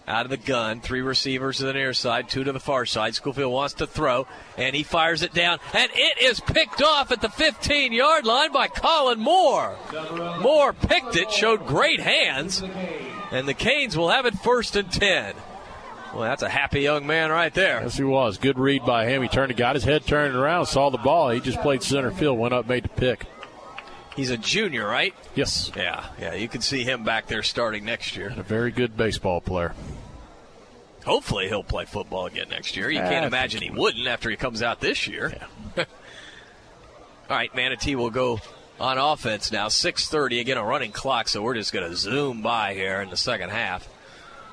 out 0.09 0.25
of 0.25 0.31
the 0.31 0.37
gun. 0.37 0.81
Three 0.81 1.03
receivers 1.03 1.59
to 1.59 1.65
the 1.65 1.73
near 1.73 1.93
side, 1.93 2.29
two 2.29 2.45
to 2.45 2.53
the 2.53 2.61
far 2.61 2.87
side. 2.87 3.15
Schofield 3.15 3.53
wants 3.53 3.75
to 3.75 3.87
throw, 3.87 4.27
and 4.57 4.75
he 4.75 4.83
fires 4.83 5.23
it 5.23 5.35
down, 5.35 5.59
and 5.75 5.91
it 5.95 6.23
is 6.23 6.41
picked 6.41 6.83
off 6.83 7.13
at 7.13 7.21
the 7.21 7.29
15 7.29 7.93
yard 7.93 8.25
line 8.25 8.53
by 8.53 8.69
Colin 8.69 9.21
Moore. 9.21 9.77
Moore 10.41 10.73
picked 10.73 11.17
it, 11.17 11.31
showed 11.31 11.67
great 11.67 12.01
hands, 12.01 12.63
and 13.31 13.47
the 13.47 13.55
Canes 13.55 13.97
will 13.97 14.09
have 14.09 14.25
it 14.25 14.35
first 14.39 14.77
and 14.77 14.91
10. 14.91 15.35
Well, 16.13 16.23
that's 16.23 16.43
a 16.43 16.49
happy 16.49 16.81
young 16.81 17.07
man 17.07 17.31
right 17.31 17.53
there. 17.53 17.83
Yes, 17.83 17.97
he 17.97 18.05
was. 18.05 18.39
Good 18.39 18.59
read 18.59 18.85
by 18.85 19.07
him. 19.07 19.23
He 19.23 19.29
turned, 19.29 19.55
got 19.57 19.75
his 19.75 19.85
head 19.85 20.07
turned 20.07 20.35
around, 20.35 20.67
saw 20.67 20.91
the 20.91 20.99
ball. 20.99 21.31
He 21.31 21.41
just 21.41 21.61
played 21.61 21.83
center 21.83 22.11
field, 22.11 22.39
went 22.39 22.55
up, 22.55 22.67
made 22.67 22.85
the 22.85 22.89
pick. 22.89 23.27
He's 24.17 24.31
a 24.31 24.37
junior, 24.37 24.87
right? 24.87 25.15
Yes. 25.35 25.71
Yeah, 25.77 26.07
yeah. 26.21 26.35
You 26.35 26.49
can 26.49 26.61
see 26.61 26.83
him 26.83 27.05
back 27.05 27.27
there 27.29 27.43
starting 27.43 27.85
next 27.85 28.17
year. 28.17 28.35
A 28.37 28.43
very 28.43 28.73
good 28.73 28.97
baseball 28.97 29.41
player. 29.41 29.75
Hopefully, 31.05 31.47
he'll 31.49 31.63
play 31.63 31.85
football 31.85 32.27
again 32.27 32.49
next 32.49 32.77
year. 32.77 32.91
You 32.91 32.99
can't 32.99 33.25
I 33.25 33.29
imagine 33.29 33.63
he 33.63 33.71
wouldn't 33.71 34.07
after 34.09 34.29
he 34.29 34.37
comes 34.37 34.61
out 34.61 34.81
this 34.81 35.07
year. 35.07 35.33
All 35.79 35.87
right, 37.31 37.55
Manatee 37.55 37.95
will 37.95 38.11
go 38.11 38.41
on 38.81 38.99
offense 38.99 39.53
now. 39.53 39.69
6:30 39.69 40.41
again, 40.41 40.57
a 40.57 40.65
running 40.65 40.93
clock, 40.93 41.29
so 41.29 41.41
we're 41.41 41.55
just 41.55 41.73
going 41.73 41.89
to 41.89 41.97
zoom 41.97 42.43
by 42.43 42.75
here 42.75 43.01
in 43.01 43.11
the 43.11 43.17
second 43.17 43.51
half. 43.51 43.89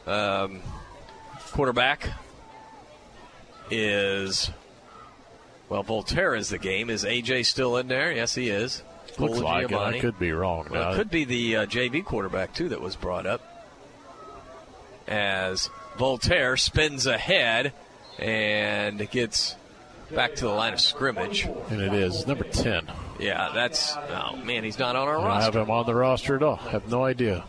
Um, 0.05 0.61
quarterback 1.55 2.09
is 3.71 4.51
well, 5.69 5.83
Voltaire 5.83 6.35
is 6.35 6.49
the 6.49 6.57
game. 6.57 6.89
Is 6.89 7.05
AJ 7.05 7.45
still 7.45 7.77
in 7.77 7.87
there? 7.87 8.11
Yes, 8.11 8.35
he 8.35 8.49
is. 8.49 8.83
Looks 9.17 9.35
Cole 9.35 9.43
like 9.43 9.71
it. 9.71 9.77
I 9.77 9.99
could 9.99 10.19
be 10.19 10.33
wrong. 10.33 10.67
Well, 10.69 10.91
it 10.91 10.97
could 10.97 11.09
be 11.09 11.23
the 11.23 11.55
uh, 11.55 11.65
JV 11.65 12.03
quarterback 12.03 12.53
too 12.53 12.69
that 12.69 12.81
was 12.81 12.97
brought 12.97 13.25
up. 13.25 13.41
As 15.07 15.69
Voltaire 15.97 16.57
spins 16.57 17.05
ahead 17.05 17.71
and 18.19 19.09
gets 19.09 19.55
back 20.11 20.35
to 20.35 20.45
the 20.45 20.51
line 20.51 20.73
of 20.73 20.81
scrimmage. 20.81 21.45
And 21.69 21.79
it 21.79 21.93
is 21.93 22.27
number 22.27 22.43
10. 22.43 22.91
Yeah, 23.17 23.51
that's 23.53 23.95
oh 23.95 24.35
man, 24.43 24.65
he's 24.65 24.77
not 24.77 24.97
on 24.97 25.07
our 25.07 25.17
I 25.17 25.21
don't 25.21 25.31
have 25.31 25.55
roster. 25.55 25.59
him 25.61 25.71
on 25.71 25.85
the 25.85 25.95
roster 25.95 26.35
at 26.35 26.43
all. 26.43 26.57
have 26.57 26.89
no 26.91 27.05
idea. 27.05 27.45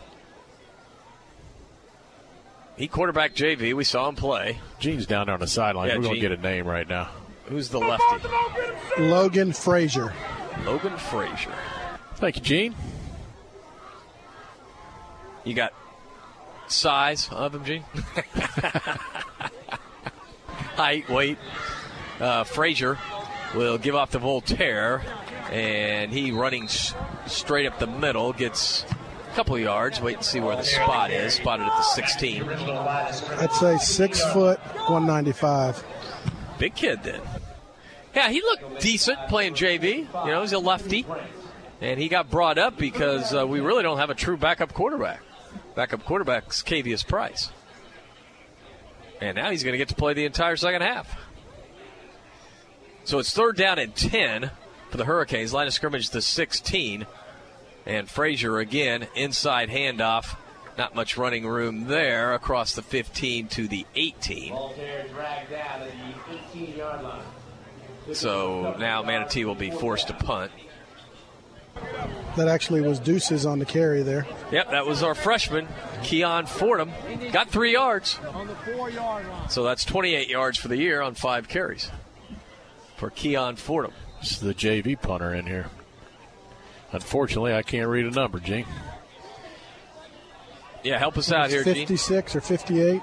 He 2.77 2.87
quarterback 2.87 3.33
JV. 3.33 3.73
We 3.73 3.83
saw 3.83 4.07
him 4.07 4.15
play. 4.15 4.59
Gene's 4.79 5.05
down 5.07 5.25
there 5.25 5.33
on 5.33 5.39
the 5.39 5.47
sideline. 5.47 5.89
Yeah, 5.89 5.95
We're 5.97 6.03
going 6.03 6.15
to 6.15 6.21
get 6.21 6.31
a 6.31 6.37
name 6.37 6.67
right 6.67 6.87
now. 6.87 7.09
Who's 7.45 7.69
the 7.69 7.79
lefty? 7.79 8.27
Logan 8.99 9.51
Frazier. 9.53 10.13
Logan 10.65 10.97
Frazier. 10.97 11.53
Thank 12.15 12.35
you, 12.37 12.41
Gene. 12.41 12.75
You 15.43 15.53
got 15.53 15.73
size 16.67 17.29
of 17.31 17.55
him, 17.55 17.63
Gene? 17.63 17.83
Height, 20.75 21.09
weight. 21.09 21.37
Uh, 22.19 22.43
Frazier 22.43 22.97
will 23.55 23.77
give 23.77 23.95
off 23.95 24.11
the 24.11 24.19
Voltaire, 24.19 25.01
and 25.51 26.11
he 26.11 26.31
running 26.31 26.65
s- 26.65 26.93
straight 27.27 27.65
up 27.65 27.79
the 27.79 27.87
middle 27.87 28.33
gets 28.33 28.83
a 28.83 28.96
couple 29.37 29.59
yards. 29.59 30.01
Wait 30.01 30.15
and 30.15 30.25
see 30.25 30.39
where 30.39 30.55
the 30.55 30.63
spot 30.63 31.11
is. 31.11 31.35
Spotted 31.35 31.67
at 31.67 31.77
the 31.77 31.83
16. 31.83 32.43
I'd 32.43 33.51
say 33.51 33.77
six 33.77 34.19
foot, 34.33 34.57
195. 34.59 35.83
Big 36.57 36.73
kid 36.73 37.03
then. 37.03 37.21
Yeah, 38.15 38.29
he 38.29 38.41
looked 38.41 38.81
decent 38.81 39.19
playing 39.29 39.53
JV. 39.53 39.97
You 40.25 40.31
know, 40.31 40.41
he's 40.41 40.53
a 40.53 40.59
lefty. 40.59 41.05
And 41.81 41.99
he 41.99 42.09
got 42.09 42.31
brought 42.31 42.57
up 42.57 42.79
because 42.79 43.31
uh, 43.31 43.45
we 43.45 43.59
really 43.59 43.83
don't 43.83 43.99
have 43.99 44.09
a 44.09 44.15
true 44.15 44.37
backup 44.37 44.73
quarterback. 44.73 45.21
Backup 45.75 46.03
quarterback's 46.03 46.63
Cavius 46.63 47.07
Price. 47.07 47.51
And 49.21 49.35
now 49.35 49.51
he's 49.51 49.63
going 49.63 49.73
to 49.73 49.77
get 49.77 49.89
to 49.89 49.95
play 49.95 50.15
the 50.15 50.25
entire 50.25 50.55
second 50.55 50.81
half. 50.81 51.15
So 53.03 53.19
it's 53.19 53.31
third 53.31 53.55
down 53.55 53.77
and 53.77 53.95
10 53.95 54.49
for 54.89 54.97
the 54.97 55.05
Hurricanes. 55.05 55.53
Line 55.53 55.67
of 55.67 55.73
scrimmage 55.73 56.09
to 56.09 56.23
16. 56.23 57.05
And 57.87 58.09
Frazier 58.09 58.59
again, 58.59 59.07
inside 59.15 59.69
handoff. 59.69 60.35
Not 60.77 60.93
much 60.93 61.17
running 61.17 61.47
room 61.47 61.87
there 61.87 62.33
across 62.33 62.75
the 62.75 62.83
15 62.83 63.47
to 63.47 63.67
the 63.67 63.87
18. 63.95 64.55
So 68.13 68.75
now 68.77 69.01
Manatee 69.01 69.45
will 69.45 69.55
be 69.55 69.71
forced 69.71 70.07
to 70.07 70.13
punt. 70.13 70.51
That 72.35 72.47
actually 72.47 72.81
was 72.81 72.99
deuces 72.99 73.45
on 73.45 73.57
the 73.57 73.65
carry 73.65 74.03
there. 74.03 74.27
Yep, 74.51 74.71
that 74.71 74.85
was 74.85 75.01
our 75.01 75.15
freshman, 75.15 75.67
Keon 76.03 76.45
Fordham. 76.45 76.91
Got 77.31 77.49
three 77.49 77.73
yards. 77.73 78.19
So 79.49 79.63
that's 79.63 79.83
28 79.85 80.29
yards 80.29 80.57
for 80.59 80.67
the 80.67 80.77
year 80.77 81.01
on 81.01 81.15
five 81.15 81.47
carries 81.47 81.89
for 82.97 83.09
Keon 83.09 83.55
Fordham. 83.55 83.93
This 84.19 84.33
is 84.33 84.39
the 84.39 84.53
JV 84.53 84.99
punter 85.01 85.33
in 85.33 85.47
here. 85.47 85.69
Unfortunately, 86.91 87.53
I 87.53 87.63
can't 87.63 87.87
read 87.87 88.05
a 88.05 88.11
number, 88.11 88.39
Gene. 88.39 88.65
Yeah, 90.83 90.97
help 90.97 91.17
us 91.17 91.31
out 91.31 91.49
here, 91.49 91.63
Gene. 91.63 91.75
56 91.75 92.35
or 92.35 92.41
58. 92.41 93.01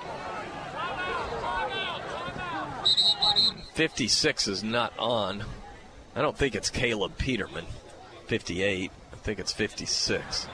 56 3.75 4.49
is 4.49 4.63
not 4.63 4.93
on. 4.99 5.45
I 6.15 6.23
don't 6.23 6.37
think 6.39 6.55
it's 6.55 6.71
Caleb 6.71 7.19
Peterman. 7.19 7.67
58. 8.27 8.91
I 9.13 9.17
think 9.17 9.39
it's 9.39 9.53
56. 9.53 10.49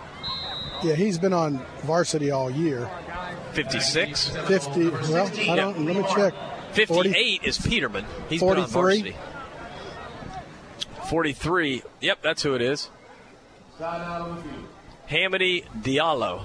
Yeah, 0.83 0.95
he's 0.95 1.19
been 1.19 1.35
on 1.35 1.65
varsity 1.83 2.31
all 2.31 2.51
year. 2.51 2.91
56? 3.53 4.31
50. 4.31 4.89
Well, 4.89 5.31
I 5.51 5.57
don't. 5.57 5.85
Let 5.85 5.97
me 5.97 6.03
check. 6.15 6.35
58 6.73 6.87
40 6.87 7.41
is 7.43 7.59
Peterman. 7.59 8.07
He's 8.29 8.41
been 8.41 8.59
on 8.59 8.67
43. 8.67 9.13
varsity. 9.13 9.17
43. 11.09 11.83
Yep, 12.01 12.23
that's 12.23 12.43
who 12.43 12.55
it 12.55 12.63
is. 12.63 12.89
Hamidi 15.09 15.65
Diallo. 15.81 16.43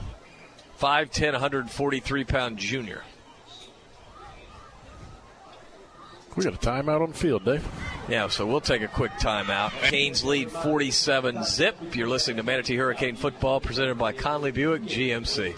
5'10, 0.79 1.33
143 1.33 2.23
pound 2.23 2.57
junior. 2.57 3.03
We 6.35 6.43
got 6.43 6.53
a 6.53 6.57
timeout 6.57 7.01
on 7.01 7.11
the 7.11 7.17
field, 7.17 7.45
Dave. 7.45 7.65
Yeah, 8.09 8.27
so 8.27 8.45
we'll 8.45 8.61
take 8.61 8.81
a 8.81 8.87
quick 8.87 9.13
timeout. 9.13 9.71
Canes 9.83 10.23
lead 10.23 10.51
47 10.51 11.43
zip. 11.45 11.95
You're 11.95 12.09
listening 12.09 12.37
to 12.37 12.43
Manatee 12.43 12.75
Hurricane 12.75 13.15
Football 13.15 13.61
presented 13.61 13.97
by 13.97 14.11
Conley 14.11 14.51
Buick 14.51 14.83
GMC. 14.83 15.57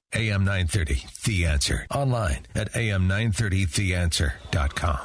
AM 0.13 0.43
930, 0.43 1.05
The 1.23 1.45
Answer. 1.45 1.87
Online 1.89 2.45
at 2.53 2.73
am930theanswer.com. 2.73 4.99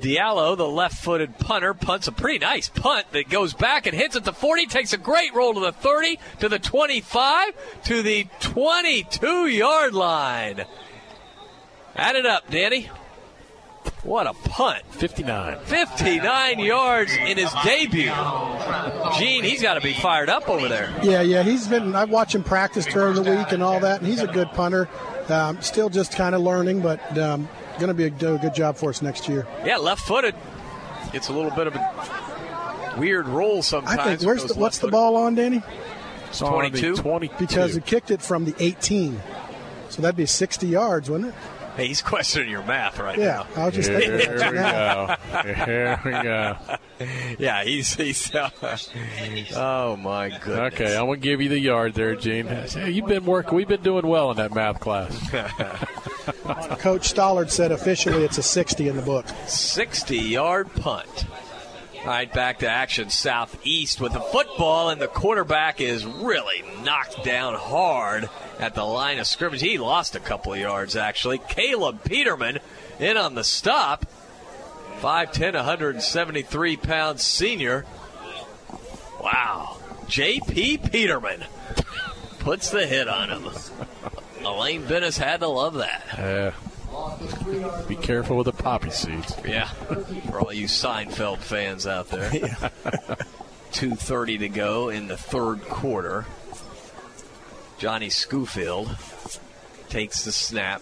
Diallo, 0.00 0.56
the 0.56 0.66
left 0.66 1.04
footed 1.04 1.38
punter, 1.38 1.74
punts 1.74 2.08
a 2.08 2.12
pretty 2.12 2.38
nice 2.38 2.68
punt 2.68 3.06
that 3.12 3.28
goes 3.28 3.54
back 3.54 3.86
and 3.86 3.94
hits 3.94 4.16
at 4.16 4.24
the 4.24 4.32
40, 4.32 4.66
takes 4.66 4.92
a 4.92 4.98
great 4.98 5.32
roll 5.32 5.54
to 5.54 5.60
the 5.60 5.72
30, 5.72 6.18
to 6.40 6.48
the 6.48 6.58
25, 6.58 7.52
to 7.84 8.02
the 8.02 8.26
22 8.40 9.46
yard 9.46 9.94
line. 9.94 10.64
Add 11.94 12.16
it 12.16 12.26
up, 12.26 12.50
Danny. 12.50 12.90
What 14.02 14.26
a 14.26 14.34
punt. 14.34 14.82
59. 14.90 15.58
59 15.60 16.58
yards 16.58 17.12
in 17.12 17.36
his 17.36 17.52
debut. 17.64 18.10
Gene, 19.18 19.44
he's 19.44 19.62
got 19.62 19.74
to 19.74 19.80
be 19.80 19.92
fired 19.92 20.28
up 20.28 20.48
over 20.48 20.68
there. 20.68 20.92
Yeah, 21.02 21.22
yeah, 21.22 21.42
he's 21.44 21.68
been. 21.68 21.94
I've 21.94 22.10
watched 22.10 22.34
him 22.34 22.42
practice 22.42 22.84
during 22.86 23.14
the 23.14 23.22
week 23.22 23.52
and 23.52 23.62
all 23.62 23.78
that, 23.80 24.00
and 24.00 24.08
he's 24.08 24.20
a 24.20 24.26
good 24.26 24.48
punter. 24.48 24.88
Um, 25.28 25.62
still 25.62 25.88
just 25.88 26.16
kind 26.16 26.34
of 26.34 26.40
learning, 26.42 26.80
but 26.80 27.16
um, 27.16 27.48
going 27.78 27.88
to 27.88 27.94
be 27.94 28.04
a, 28.04 28.10
do 28.10 28.34
a 28.34 28.38
good 28.38 28.54
job 28.54 28.76
for 28.76 28.90
us 28.90 29.02
next 29.02 29.28
year. 29.28 29.46
Yeah, 29.64 29.76
left 29.76 30.02
footed. 30.02 30.34
It's 31.14 31.28
a 31.28 31.32
little 31.32 31.52
bit 31.52 31.68
of 31.68 31.76
a 31.76 32.94
weird 32.98 33.28
roll 33.28 33.62
sometimes. 33.62 33.98
I 34.00 34.04
think. 34.16 34.22
Where's 34.22 34.44
the, 34.44 34.54
what's 34.54 34.78
the 34.78 34.88
ball 34.88 35.16
on, 35.16 35.36
Danny? 35.36 35.62
It's 36.28 36.42
on 36.42 36.72
the 36.72 36.80
22. 36.96 37.36
Because 37.38 37.76
it 37.76 37.86
kicked 37.86 38.10
it 38.10 38.20
from 38.20 38.46
the 38.46 38.54
18, 38.58 39.20
so 39.90 40.02
that'd 40.02 40.16
be 40.16 40.26
60 40.26 40.66
yards, 40.66 41.08
wouldn't 41.08 41.30
it? 41.30 41.34
Hey, 41.76 41.86
he's 41.88 42.02
questioning 42.02 42.50
your 42.50 42.62
math 42.62 42.98
right 42.98 43.18
Yeah, 43.18 43.46
now. 43.56 43.62
I 43.62 43.64
was 43.66 43.74
just 43.74 43.88
Here 43.88 43.98
thinking 44.00 44.30
we 44.30 44.36
that 44.36 45.18
go. 45.32 45.54
Here 45.64 46.00
we 46.04 46.10
go. 46.10 46.56
yeah, 47.38 47.64
he's 47.64 47.94
he's. 47.94 48.34
Uh, 48.34 48.50
oh 49.56 49.96
my 49.96 50.28
goodness. 50.28 50.74
Okay, 50.74 50.96
I'm 50.96 51.06
gonna 51.06 51.16
give 51.16 51.40
you 51.40 51.48
the 51.48 51.58
yard 51.58 51.94
there, 51.94 52.14
Gene. 52.14 52.46
Hey, 52.46 52.90
you've 52.90 53.06
been 53.06 53.24
working. 53.24 53.54
We've 53.54 53.68
been 53.68 53.82
doing 53.82 54.06
well 54.06 54.30
in 54.30 54.36
that 54.36 54.54
math 54.54 54.80
class. 54.80 55.16
Coach 56.80 57.14
Stollard 57.14 57.50
said 57.50 57.72
officially 57.72 58.22
it's 58.24 58.36
a 58.38 58.42
60 58.42 58.88
in 58.88 58.96
the 58.96 59.02
book. 59.02 59.26
60 59.46 60.16
yard 60.18 60.72
punt. 60.74 61.24
All 62.00 62.08
right, 62.08 62.32
back 62.32 62.58
to 62.58 62.68
action 62.68 63.10
southeast 63.10 64.00
with 64.00 64.12
the 64.12 64.20
football, 64.20 64.90
and 64.90 65.00
the 65.00 65.06
quarterback 65.06 65.80
is 65.80 66.04
really 66.04 66.64
knocked 66.84 67.24
down 67.24 67.54
hard 67.54 68.28
at 68.58 68.74
the 68.74 68.84
line 68.84 69.18
of 69.18 69.26
scrimmage. 69.26 69.60
He 69.60 69.78
lost 69.78 70.14
a 70.14 70.20
couple 70.20 70.52
of 70.52 70.58
yards, 70.58 70.96
actually. 70.96 71.38
Caleb 71.38 72.04
Peterman 72.04 72.58
in 72.98 73.16
on 73.16 73.34
the 73.34 73.44
stop. 73.44 74.06
5'10, 75.00 75.54
173 75.54 76.76
pound 76.76 77.20
senior. 77.20 77.84
Wow. 79.20 79.78
J.P. 80.06 80.78
Peterman 80.78 81.44
puts 82.38 82.70
the 82.70 82.86
hit 82.86 83.08
on 83.08 83.30
him. 83.30 83.48
Elaine 84.44 84.84
Benes 84.86 85.16
had 85.16 85.40
to 85.40 85.48
love 85.48 85.74
that. 85.74 86.18
Uh, 86.18 86.52
be 87.88 87.96
careful 87.96 88.36
with 88.36 88.46
the 88.46 88.52
poppy 88.52 88.90
seeds. 88.90 89.34
Yeah, 89.46 89.66
for 90.28 90.40
all 90.40 90.52
you 90.52 90.66
Seinfeld 90.66 91.38
fans 91.38 91.86
out 91.86 92.08
there. 92.08 92.30
2.30 93.72 94.40
to 94.40 94.48
go 94.48 94.88
in 94.90 95.08
the 95.08 95.16
third 95.16 95.62
quarter. 95.62 96.26
Johnny 97.82 98.10
Schoolfield 98.10 98.96
takes 99.88 100.24
the 100.24 100.30
snap, 100.30 100.80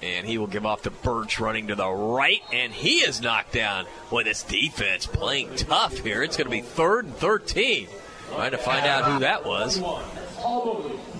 and 0.00 0.24
he 0.24 0.38
will 0.38 0.46
give 0.46 0.64
off 0.64 0.82
to 0.82 0.92
Birch 0.92 1.40
running 1.40 1.66
to 1.66 1.74
the 1.74 1.90
right, 1.90 2.40
and 2.52 2.72
he 2.72 2.98
is 2.98 3.20
knocked 3.20 3.52
down. 3.52 3.84
Boy, 4.10 4.22
this 4.22 4.44
defense 4.44 5.06
playing 5.06 5.56
tough 5.56 5.98
here. 5.98 6.22
It's 6.22 6.36
going 6.36 6.46
to 6.46 6.52
be 6.52 6.60
third 6.60 7.06
and 7.06 7.16
13. 7.16 7.88
Trying 8.30 8.52
to 8.52 8.58
find 8.58 8.86
out 8.86 9.10
who 9.10 9.18
that 9.18 9.44
was. 9.44 9.82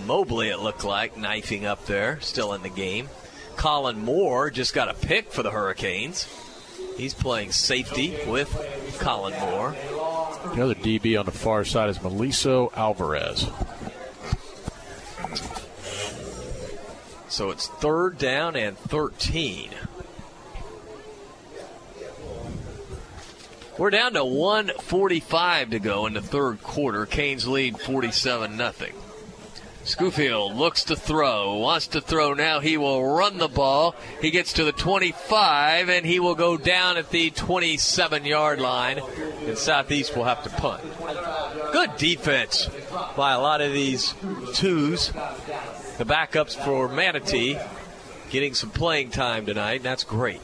Mobley, 0.07 0.51
it 0.51 0.61
looked 0.61 0.85
like, 0.85 1.17
knifing 1.17 1.67
up 1.67 1.87
there, 1.87 2.21
still 2.21 2.53
in 2.53 2.63
the 2.63 2.69
game. 2.69 3.09
Colin 3.57 3.99
Moore 3.99 4.49
just 4.51 4.75
got 4.75 4.89
a 4.89 4.95
pick 4.95 5.33
for 5.33 5.43
the 5.43 5.51
Hurricanes. 5.51 6.29
He's 6.97 7.15
playing 7.15 7.51
safety 7.51 8.17
with 8.29 8.49
Colin 9.01 9.35
Moore. 9.41 9.75
The 10.55 10.63
other 10.63 10.77
DB 10.77 11.19
on 11.19 11.27
the 11.27 11.33
far 11.33 11.65
side 11.65 11.91
is 11.91 11.99
Meliso 11.99 12.73
Alvarez. 12.77 13.51
So 17.37 17.51
it's 17.51 17.67
third 17.67 18.17
down 18.17 18.57
and 18.57 18.79
13. 18.79 19.69
We're 23.77 23.91
down 23.91 24.15
to 24.15 24.25
145 24.25 25.69
to 25.69 25.79
go 25.79 26.07
in 26.07 26.15
the 26.15 26.23
third 26.23 26.63
quarter. 26.63 27.05
Canes 27.05 27.47
lead 27.47 27.79
47 27.79 28.57
nothing. 28.57 28.95
Schoolfield 29.85 30.57
looks 30.57 30.85
to 30.85 30.97
throw, 30.97 31.59
wants 31.59 31.89
to 31.89 32.01
throw 32.01 32.33
now. 32.33 32.61
He 32.61 32.77
will 32.77 33.05
run 33.05 33.37
the 33.37 33.49
ball. 33.49 33.95
He 34.21 34.31
gets 34.31 34.55
to 34.55 34.65
the 34.65 34.73
25, 34.73 35.91
and 35.91 36.05
he 36.05 36.19
will 36.19 36.35
go 36.35 36.57
down 36.57 36.97
at 36.97 37.11
the 37.11 37.31
27 37.31 38.25
yard 38.25 38.61
line. 38.61 38.99
And 39.47 39.59
Southeast 39.59 40.17
will 40.17 40.25
have 40.25 40.43
to 40.43 40.51
punt. 40.51 40.83
Good 41.71 41.97
defense 41.99 42.69
by 43.15 43.35
a 43.35 43.39
lot 43.39 43.61
of 43.61 43.75
these 43.75 44.15
twos. 44.55 45.13
The 45.99 46.05
backups 46.05 46.55
for 46.65 46.89
Manatee 46.89 47.59
getting 48.31 48.55
some 48.55 48.71
playing 48.71 49.11
time 49.11 49.47
tonight. 49.47 49.77
and 49.77 49.85
That's 49.85 50.05
great. 50.05 50.41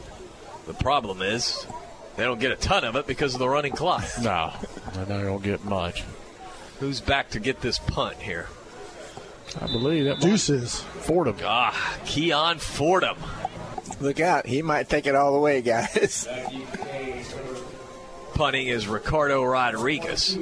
The 0.66 0.74
problem 0.74 1.20
is 1.22 1.66
they 2.16 2.24
don't 2.24 2.40
get 2.40 2.52
a 2.52 2.56
ton 2.56 2.84
of 2.84 2.96
it 2.96 3.06
because 3.06 3.34
of 3.34 3.40
the 3.40 3.48
running 3.48 3.72
clock. 3.72 4.04
No, 4.22 4.52
they 4.94 5.04
don't 5.22 5.42
get 5.42 5.64
much. 5.64 6.04
Who's 6.80 7.00
back 7.00 7.30
to 7.30 7.40
get 7.40 7.60
this 7.60 7.78
punt 7.78 8.16
here? 8.16 8.48
I 9.60 9.66
believe 9.66 10.04
that 10.04 10.20
Deuces. 10.20 10.80
Fordham. 10.80 11.36
Ah, 11.44 11.98
Keon 12.06 12.58
Fordham. 12.58 13.16
Look 14.00 14.20
out. 14.20 14.46
He 14.46 14.62
might 14.62 14.88
take 14.88 15.06
it 15.06 15.14
all 15.14 15.32
the 15.32 15.38
way, 15.38 15.60
guys. 15.62 16.26
Punting 18.34 18.66
is 18.66 18.88
Ricardo 18.88 19.44
Rodriguez. 19.44 20.38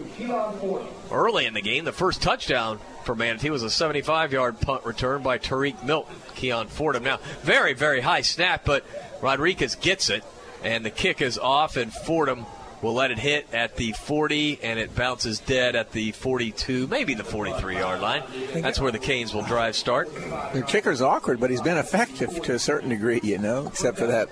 Early 1.11 1.47
in 1.47 1.55
the 1.55 1.61
game, 1.61 1.85
the 1.85 1.93
first 1.93 2.23
touchdown 2.23 2.79
for 3.05 3.15
Manatee 3.15 3.51
was 3.51 3.63
a 3.63 3.71
75 3.71 4.33
yard 4.33 4.61
punt 4.61 4.85
return 4.85 5.23
by 5.23 5.39
Tariq 5.39 5.83
Milton. 5.85 6.17
Keon 6.35 6.69
Fordham. 6.69 7.05
Now, 7.05 7.19
very, 7.43 7.75
very 7.75 8.01
high 8.01 8.23
snap, 8.23 8.65
but 8.65 8.85
Rodriguez 9.21 9.75
gets 9.75 10.11
it, 10.11 10.25
and 10.63 10.85
the 10.85 10.91
kick 10.91 11.21
is 11.21 11.39
off, 11.39 11.77
and 11.77 11.93
Fordham 11.93 12.47
will 12.83 12.95
let 12.95 13.11
it 13.11 13.19
hit 13.19 13.47
at 13.53 13.77
the 13.77 13.93
40, 13.93 14.61
and 14.63 14.79
it 14.79 14.95
bounces 14.95 15.39
dead 15.39 15.77
at 15.77 15.93
the 15.93 16.13
42, 16.13 16.87
maybe 16.87 17.15
the 17.15 17.25
43 17.25 17.77
yard 17.77 18.01
line. 18.01 18.23
That's 18.55 18.81
where 18.81 18.93
the 18.93 18.99
Canes 18.99 19.35
will 19.35 19.43
drive 19.43 19.77
start. 19.77 20.13
The 20.55 20.63
kicker's 20.67 21.03
awkward, 21.03 21.41
but 21.41 21.51
he's 21.51 21.61
been 21.61 21.77
effective 21.77 22.43
to 22.43 22.55
a 22.55 22.59
certain 22.59 22.89
degree, 22.89 23.21
you 23.23 23.39
know, 23.39 23.67
except 23.67 23.99
for 23.99 24.07
that 24.07 24.29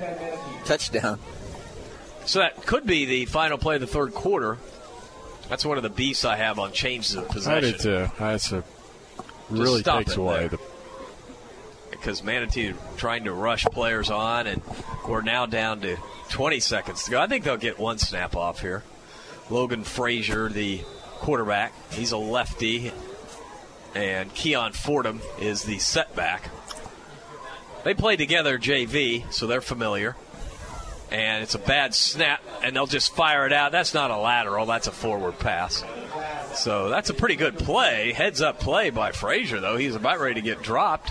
touchdown. 0.65 1.19
So 2.29 2.41
that 2.41 2.67
could 2.67 2.85
be 2.85 3.07
the 3.07 3.25
final 3.25 3.57
play 3.57 3.77
of 3.77 3.81
the 3.81 3.87
third 3.87 4.13
quarter. 4.13 4.59
That's 5.49 5.65
one 5.65 5.79
of 5.79 5.83
the 5.83 5.89
beasts 5.89 6.27
I 6.27 6.37
have 6.37 6.59
on 6.59 6.73
changes 6.73 7.15
of 7.15 7.27
possession. 7.27 7.53
I 7.53 7.61
did 7.73 7.81
too. 7.81 8.07
That's 8.19 8.53
a 8.53 8.63
really 9.49 9.83
takes 9.83 10.15
away 10.15 10.49
the 10.49 10.59
because 11.91 12.23
Manatee 12.23 12.75
trying 12.99 13.25
to 13.25 13.33
rush 13.33 13.65
players 13.65 14.11
on, 14.11 14.47
and 14.47 14.61
we're 15.09 15.23
now 15.23 15.47
down 15.47 15.81
to 15.81 15.97
20 16.29 16.61
seconds 16.61 17.05
to 17.05 17.13
go. 17.13 17.19
I 17.19 17.29
think 17.29 17.45
they'll 17.45 17.57
get 17.57 17.79
one 17.79 17.97
snap 17.97 18.37
off 18.37 18.61
here. 18.61 18.85
Logan 19.49 19.83
Frazier, 19.83 20.51
the 20.51 20.83
quarterback, 21.21 21.73
he's 21.93 22.13
a 22.13 22.19
lefty, 22.19 22.93
and 23.95 24.33
Keon 24.35 24.75
Fordham 24.75 25.23
is 25.41 25.63
the 25.63 25.79
setback. 25.79 26.51
They 27.85 27.95
play 27.95 28.17
together 28.17 28.59
JV, 28.59 29.33
so 29.33 29.47
they're 29.47 29.63
familiar. 29.63 30.15
And 31.11 31.43
it's 31.43 31.55
a 31.55 31.59
bad 31.59 31.95
snap, 31.95 32.43
and 32.63 32.77
they'll 32.77 32.87
just 32.87 33.15
fire 33.15 33.47
it 33.47 33.53
out. 33.53 33.73
That's 33.73 33.95
not 33.95 34.11
a 34.11 34.17
lateral, 34.17 34.67
that's 34.67 34.89
a 34.89 34.93
forward 34.93 35.39
pass. 35.39 35.83
So 36.55 36.91
that's 36.91 37.09
a 37.09 37.15
pretty 37.15 37.37
good 37.37 37.59
play. 37.59 38.13
Heads 38.13 38.43
up 38.43 38.61
play 38.61 38.91
by 38.91 39.13
Frazier, 39.13 39.61
though. 39.61 39.77
He's 39.77 39.95
about 39.95 40.21
ready 40.21 40.35
to 40.35 40.41
get 40.43 40.63
dropped 40.63 41.11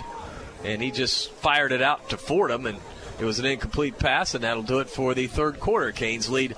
and 0.64 0.82
he 0.82 0.90
just 0.90 1.30
fired 1.30 1.72
it 1.72 1.82
out 1.82 2.10
to 2.10 2.16
Fordham, 2.16 2.66
and 2.66 2.78
it 3.18 3.24
was 3.24 3.38
an 3.38 3.46
incomplete 3.46 3.98
pass, 3.98 4.34
and 4.34 4.44
that'll 4.44 4.62
do 4.62 4.80
it 4.80 4.88
for 4.88 5.14
the 5.14 5.26
third 5.26 5.60
quarter. 5.60 5.92
Canes 5.92 6.28
lead 6.28 6.56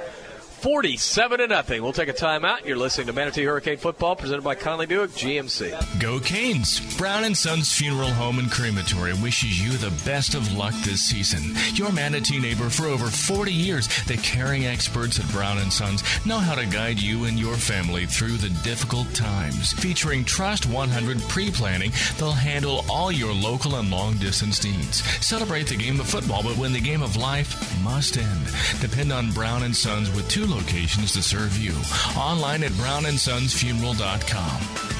47 0.61 1.39
to 1.39 1.47
nothing. 1.47 1.83
We'll 1.83 1.95
take 1.95 2.11
a 2.11 2.13
timeout. 2.13 2.67
You're 2.67 2.77
listening 2.77 3.07
to 3.07 3.15
Manatee 3.15 3.45
Hurricane 3.45 3.79
Football, 3.79 4.15
presented 4.15 4.43
by 4.43 4.55
Conley 4.55 4.85
Buick 4.85 5.11
GMC. 5.13 6.01
Go 6.01 6.21
Canes! 6.21 6.81
Brown 6.99 7.25
and 7.25 7.35
Sons 7.35 7.73
Funeral 7.73 8.11
Home 8.11 8.39
and 8.39 8.51
Crematory 8.51 9.15
wishes 9.15 9.63
you 9.63 9.71
the 9.79 9.91
best 10.05 10.35
of 10.35 10.53
luck 10.53 10.75
this 10.83 11.01
season. 11.01 11.57
Your 11.75 11.91
Manatee 11.93 12.39
neighbor 12.39 12.69
for 12.69 12.87
over 12.87 13.07
40 13.07 13.51
years, 13.51 13.89
the 14.05 14.19
caring 14.19 14.67
experts 14.67 15.19
at 15.19 15.31
Brown 15.33 15.57
and 15.57 15.73
Sons 15.73 16.03
know 16.27 16.39
how 16.39 16.55
to 16.55 16.67
guide 16.67 17.01
you 17.01 17.25
and 17.25 17.39
your 17.39 17.55
family 17.55 18.05
through 18.05 18.37
the 18.37 18.51
difficult 18.63 19.13
times. 19.15 19.73
Featuring 19.73 20.27
Trust 20.27 20.67
100 20.67 21.21
pre-planning, 21.23 21.91
they'll 22.19 22.33
handle 22.33 22.85
all 22.91 23.11
your 23.11 23.33
local 23.33 23.77
and 23.77 23.91
long-distance 23.91 24.63
needs. 24.63 25.03
Celebrate 25.25 25.69
the 25.69 25.77
game 25.77 25.99
of 26.01 26.07
football, 26.07 26.43
but 26.43 26.59
when 26.59 26.75
the 26.75 26.81
game 26.81 27.01
of 27.01 27.17
life 27.17 27.83
must 27.83 28.19
end, 28.19 28.47
depend 28.81 29.11
on 29.11 29.33
Brown 29.33 29.63
and 29.63 29.75
Sons 29.75 30.15
with 30.15 30.29
two 30.29 30.50
locations 30.51 31.13
to 31.13 31.23
serve 31.23 31.57
you. 31.57 31.75
Online 32.17 32.65
at 32.65 32.73
brownandsonsfuneral.com. 32.73 35.00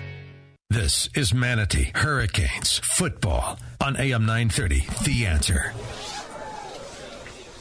This 0.71 1.09
is 1.15 1.33
Manatee 1.33 1.91
Hurricanes 1.93 2.77
football 2.77 3.59
on 3.81 3.97
AM 3.97 4.25
930. 4.25 4.87
The 5.03 5.25
answer. 5.25 5.73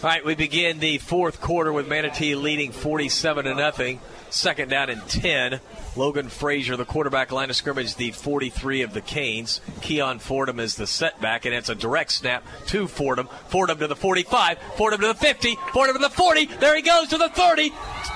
All 0.04 0.08
right, 0.08 0.24
we 0.24 0.36
begin 0.36 0.78
the 0.78 0.98
fourth 0.98 1.40
quarter 1.40 1.72
with 1.72 1.88
Manatee 1.88 2.36
leading 2.36 2.70
47 2.70 3.46
to 3.46 3.54
nothing. 3.56 3.98
Second 4.30 4.68
down 4.68 4.90
and 4.90 5.04
10. 5.08 5.58
Logan 5.96 6.28
Frazier, 6.28 6.76
the 6.76 6.84
quarterback 6.84 7.32
line 7.32 7.50
of 7.50 7.56
scrimmage, 7.56 7.96
the 7.96 8.12
43 8.12 8.82
of 8.82 8.94
the 8.94 9.00
Canes. 9.00 9.60
Keon 9.80 10.20
Fordham 10.20 10.60
is 10.60 10.76
the 10.76 10.86
setback, 10.86 11.46
and 11.46 11.52
it's 11.52 11.68
a 11.68 11.74
direct 11.74 12.12
snap 12.12 12.46
to 12.66 12.86
Fordham. 12.86 13.28
Fordham 13.48 13.78
to 13.80 13.88
the 13.88 13.96
45, 13.96 14.56
Fordham 14.76 15.00
to 15.00 15.08
the 15.08 15.14
50, 15.14 15.56
Fordham 15.72 15.96
to 15.96 16.02
the 16.02 16.10
40. 16.10 16.44
There 16.46 16.76
he 16.76 16.82
goes 16.82 17.08
to 17.08 17.18
the 17.18 17.28
30. 17.28 17.72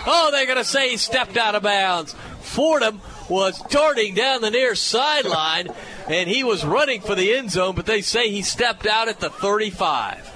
Oh, 0.07 0.29
they're 0.31 0.47
going 0.47 0.57
to 0.57 0.65
say 0.65 0.91
he 0.91 0.99
stepped 0.99 1.37
out 1.37 1.57
of 1.57 1.65
bounds. 1.65 2.15
Fordham 2.43 3.01
was 3.29 3.59
darting 3.71 4.15
down 4.15 4.41
the 4.43 4.51
near 4.51 4.75
sideline, 4.75 5.69
and 6.09 6.29
he 6.29 6.45
was 6.45 6.65
running 6.65 7.01
for 7.01 7.15
the 7.15 7.35
end 7.35 7.51
zone, 7.51 7.75
but 7.75 7.87
they 7.87 8.01
say 8.03 8.31
he 8.31 8.43
stepped 8.43 8.87
out 8.87 9.09
at 9.09 9.21
the 9.21 9.31
35. 9.31 10.31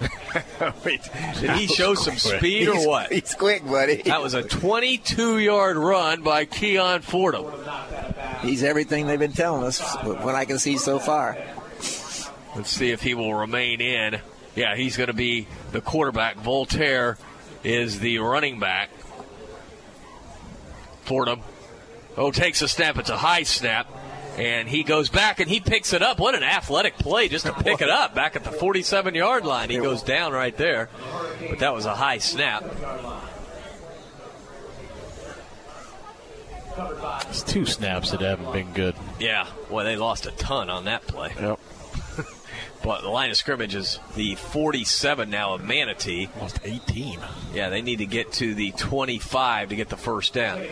Wait, 0.84 1.00
did 1.40 1.50
he 1.52 1.66
show 1.68 1.94
some 1.94 2.16
speed 2.16 2.68
or 2.68 2.74
He's- 2.74 2.86
what? 2.86 3.12
He's 3.12 3.34
quick, 3.34 3.64
buddy. 3.64 4.02
That 4.02 4.20
was 4.22 4.34
a 4.34 4.42
22 4.42 5.38
yard 5.38 5.76
run 5.76 6.22
by 6.22 6.44
Keon 6.44 7.02
Fordham. 7.02 7.46
He's 8.42 8.62
everything 8.64 9.06
they've 9.06 9.18
been 9.18 9.32
telling 9.32 9.62
us, 9.64 9.80
what 10.02 10.34
I 10.34 10.44
can 10.44 10.58
see 10.58 10.76
so 10.76 10.98
far. 10.98 11.38
Let's 12.56 12.70
see 12.70 12.90
if 12.90 13.00
he 13.02 13.14
will 13.14 13.34
remain 13.34 13.80
in. 13.80 14.20
Yeah, 14.54 14.76
he's 14.76 14.96
going 14.96 15.06
to 15.08 15.12
be 15.14 15.46
the 15.72 15.80
quarterback. 15.80 16.36
Voltaire 16.36 17.16
is 17.62 18.00
the 18.00 18.18
running 18.18 18.58
back. 18.60 18.90
Fordham. 21.02 21.40
Oh, 22.16 22.30
takes 22.30 22.62
a 22.62 22.68
snap. 22.68 22.98
It's 22.98 23.10
a 23.10 23.16
high 23.16 23.42
snap. 23.42 23.88
And 24.36 24.68
he 24.68 24.82
goes 24.82 25.08
back 25.08 25.38
and 25.38 25.48
he 25.48 25.60
picks 25.60 25.92
it 25.92 26.02
up. 26.02 26.18
What 26.18 26.34
an 26.34 26.42
athletic 26.42 26.96
play 26.96 27.28
just 27.28 27.46
to 27.46 27.52
pick 27.62 27.80
it 27.80 27.90
up 27.90 28.14
back 28.14 28.34
at 28.36 28.44
the 28.44 28.50
47 28.50 29.14
yard 29.14 29.44
line. 29.44 29.70
He 29.70 29.76
goes 29.78 30.02
down 30.02 30.32
right 30.32 30.56
there. 30.56 30.88
But 31.48 31.60
that 31.60 31.74
was 31.74 31.86
a 31.86 31.94
high 31.94 32.18
snap. 32.18 32.64
It's 37.28 37.42
two 37.42 37.66
snaps 37.66 38.10
that 38.10 38.20
haven't 38.20 38.52
been 38.52 38.72
good. 38.72 38.96
Yeah, 39.20 39.46
well, 39.70 39.84
they 39.84 39.96
lost 39.96 40.26
a 40.26 40.32
ton 40.32 40.70
on 40.70 40.86
that 40.86 41.06
play. 41.06 41.32
Yep. 41.38 41.60
But 42.84 43.00
the 43.00 43.08
line 43.08 43.30
of 43.30 43.36
scrimmage 43.38 43.74
is 43.74 43.98
the 44.14 44.34
47 44.34 45.30
now 45.30 45.54
of 45.54 45.64
Manatee. 45.64 46.28
Lost 46.38 46.60
18. 46.62 47.18
Yeah, 47.54 47.70
they 47.70 47.80
need 47.80 47.96
to 47.96 48.06
get 48.06 48.30
to 48.32 48.54
the 48.54 48.72
25 48.72 49.70
to 49.70 49.76
get 49.76 49.88
the 49.88 49.96
first 49.96 50.34
down. 50.34 50.62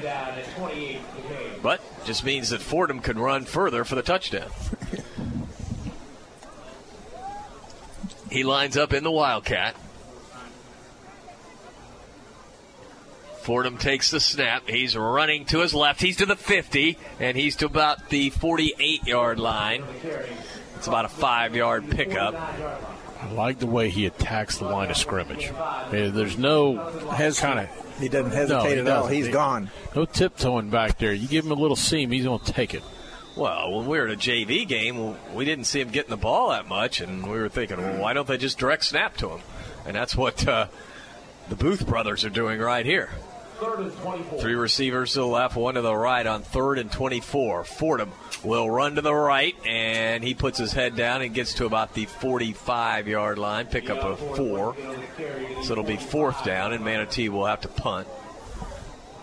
But 1.63 1.81
just 2.05 2.23
means 2.23 2.51
that 2.51 2.61
Fordham 2.61 3.01
could 3.01 3.19
run 3.19 3.47
further 3.47 3.85
for 3.85 3.95
the 3.95 4.03
touchdown. 4.03 4.51
he 8.31 8.45
lines 8.45 8.77
up 8.77 8.93
in 8.93 9.05
the 9.05 9.11
Wildcat. 9.11 9.75
Fordham 13.41 13.79
takes 13.79 14.11
the 14.11 14.21
snap. 14.21 14.69
He's 14.69 14.95
running 14.97 15.47
to 15.47 15.61
his 15.61 15.75
left. 15.75 16.01
He's 16.01 16.19
to 16.19 16.27
the 16.27 16.37
50, 16.37 16.99
and 17.19 17.37
he's 17.37 17.57
to 17.57 17.67
about 17.67 18.11
the 18.11 18.31
48 18.31 19.07
yard 19.07 19.41
line. 19.41 19.83
It's 20.83 20.89
about 20.89 21.05
a 21.05 21.09
five 21.09 21.55
yard 21.55 21.89
pickup. 21.93 22.35
I 22.35 23.31
like 23.35 23.61
the 23.61 23.69
way 23.69 23.89
he 23.89 24.05
attacks 24.07 24.59
the 24.59 24.65
line 24.65 24.91
of 24.91 24.97
scrimmage. 24.97 25.47
Eh, 25.93 26.11
There's 26.11 26.37
no 26.37 26.75
kind 27.39 27.61
of. 27.61 28.01
He 28.01 28.09
doesn't 28.09 28.33
hesitate 28.33 28.79
at 28.79 28.89
all. 28.89 29.07
He's 29.07 29.29
gone. 29.29 29.71
No 29.95 30.07
tiptoeing 30.07 30.71
back 30.71 30.99
there. 30.99 31.13
You 31.13 31.29
give 31.29 31.45
him 31.45 31.53
a 31.53 31.55
little 31.55 31.77
seam, 31.77 32.11
he's 32.11 32.25
going 32.25 32.41
to 32.41 32.53
take 32.53 32.75
it. 32.75 32.83
Well, 33.37 33.79
when 33.79 33.87
we 33.87 33.97
were 33.97 34.09
at 34.09 34.15
a 34.15 34.17
JV 34.17 34.67
game, 34.67 35.15
we 35.33 35.45
didn't 35.45 35.67
see 35.67 35.81
him 35.81 35.91
getting 35.91 36.11
the 36.11 36.17
ball 36.17 36.51
that 36.51 36.67
much, 36.67 37.01
and 37.01 37.31
we 37.31 37.39
were 37.39 37.49
thinking, 37.49 37.77
well, 37.77 38.01
why 38.01 38.13
don't 38.13 38.27
they 38.27 38.37
just 38.37 38.59
direct 38.59 38.85
snap 38.85 39.17
to 39.19 39.29
him? 39.29 39.41
And 39.87 39.95
that's 39.95 40.17
what 40.17 40.49
uh, 40.49 40.67
the 41.49 41.55
Booth 41.55 41.87
brothers 41.87 42.25
are 42.25 42.29
doing 42.31 42.59
right 42.59 42.85
here. 42.85 43.09
Three 44.41 44.55
receivers 44.55 45.13
to 45.13 45.21
the 45.21 45.27
left, 45.27 45.57
one 45.57 45.75
to 45.75 45.83
the 45.83 45.95
right 45.95 46.27
on 46.27 46.43
third 46.43 46.79
and 46.79 46.91
24. 46.91 47.65
Fordham 47.65 48.11
will 48.45 48.69
run 48.69 48.97
to 48.97 49.01
the 49.01 49.15
right, 49.15 49.55
and 49.67 50.25
he 50.25 50.35
puts 50.35 50.59
his 50.59 50.73
head 50.73 50.97
down 50.97 51.23
and 51.23 51.33
gets 51.35 51.55
to 51.55 51.67
about 51.67 51.95
the 51.95 52.07
45 52.07 53.09
yard 53.09 53.39
line, 53.39 53.67
pick 53.67 53.89
up 53.91 54.03
a 54.03 54.17
four. 54.17 54.77
So 55.63 55.73
it'll 55.73 55.85
be 55.85 55.97
fourth 55.97 56.45
down, 56.45 56.73
and 56.73 56.85
Manatee 56.85 57.29
will 57.29 57.47
have 57.47 57.61
to 57.63 57.69
punt. 57.69 58.09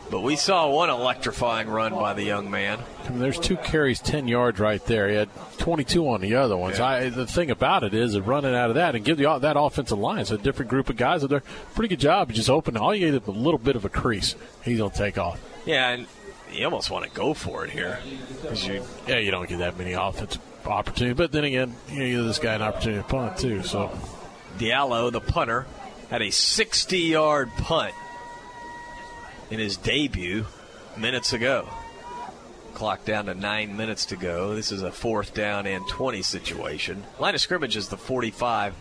But 0.09 0.21
we 0.21 0.35
saw 0.35 0.69
one 0.69 0.89
electrifying 0.89 1.69
run 1.69 1.93
by 1.93 2.13
the 2.13 2.23
young 2.23 2.49
man. 2.49 2.79
I 3.05 3.09
mean, 3.09 3.19
there's 3.19 3.39
two 3.39 3.57
carries, 3.57 3.99
10 3.99 4.27
yards 4.27 4.59
right 4.59 4.83
there. 4.85 5.07
He 5.07 5.15
had 5.15 5.29
22 5.59 6.07
on 6.07 6.21
the 6.21 6.35
other 6.35 6.57
ones. 6.57 6.79
Yeah. 6.79 6.87
I, 6.87 7.09
the 7.09 7.27
thing 7.27 7.51
about 7.51 7.83
it 7.83 7.93
is, 7.93 8.19
running 8.19 8.55
out 8.55 8.69
of 8.69 8.75
that 8.75 8.95
and 8.95 9.05
give 9.05 9.17
the, 9.17 9.37
that 9.39 9.55
offensive 9.57 9.99
line, 9.99 10.19
it's 10.19 10.31
a 10.31 10.37
different 10.37 10.71
group 10.71 10.89
of 10.89 10.97
guys. 10.97 11.21
They're 11.21 11.43
pretty 11.75 11.89
good 11.89 11.99
job. 11.99 12.31
Just 12.31 12.49
open. 12.49 12.75
All 12.75 12.93
you 12.95 13.11
need 13.11 13.21
is 13.21 13.27
a 13.27 13.31
little 13.31 13.59
bit 13.59 13.75
of 13.75 13.85
a 13.85 13.89
crease. 13.89 14.35
He's 14.63 14.79
going 14.79 14.91
to 14.91 14.97
take 14.97 15.17
off. 15.19 15.39
Yeah, 15.65 15.89
and 15.89 16.07
you 16.51 16.65
almost 16.65 16.89
want 16.89 17.05
to 17.05 17.11
go 17.11 17.35
for 17.35 17.65
it 17.65 17.69
here. 17.69 17.99
you, 18.55 18.83
Yeah, 19.07 19.17
you 19.17 19.29
don't 19.29 19.47
get 19.47 19.59
that 19.59 19.77
many 19.77 19.93
offensive 19.93 20.41
opportunities. 20.65 21.17
But 21.17 21.31
then 21.31 21.43
again, 21.43 21.75
you, 21.89 21.99
know, 21.99 22.05
you 22.05 22.17
give 22.17 22.25
this 22.25 22.39
guy 22.39 22.55
an 22.55 22.63
opportunity 22.63 23.01
to 23.03 23.07
punt, 23.07 23.37
too. 23.37 23.61
So 23.61 23.91
Diallo, 24.57 25.11
the 25.11 25.21
punter, 25.21 25.67
had 26.09 26.23
a 26.23 26.31
60 26.31 26.97
yard 26.97 27.51
punt 27.57 27.93
in 29.49 29.59
his 29.59 29.77
debut 29.77 30.45
minutes 30.97 31.33
ago. 31.33 31.67
Clock 32.73 33.03
down 33.05 33.25
to 33.25 33.33
nine 33.33 33.75
minutes 33.75 34.05
to 34.07 34.15
go. 34.15 34.55
This 34.55 34.71
is 34.71 34.83
a 34.83 34.91
fourth 34.91 35.33
down 35.33 35.65
and 35.65 35.87
20 35.87 36.21
situation. 36.21 37.03
Line 37.19 37.35
of 37.35 37.41
scrimmage 37.41 37.75
is 37.75 37.89
the 37.89 37.97
45 37.97 38.73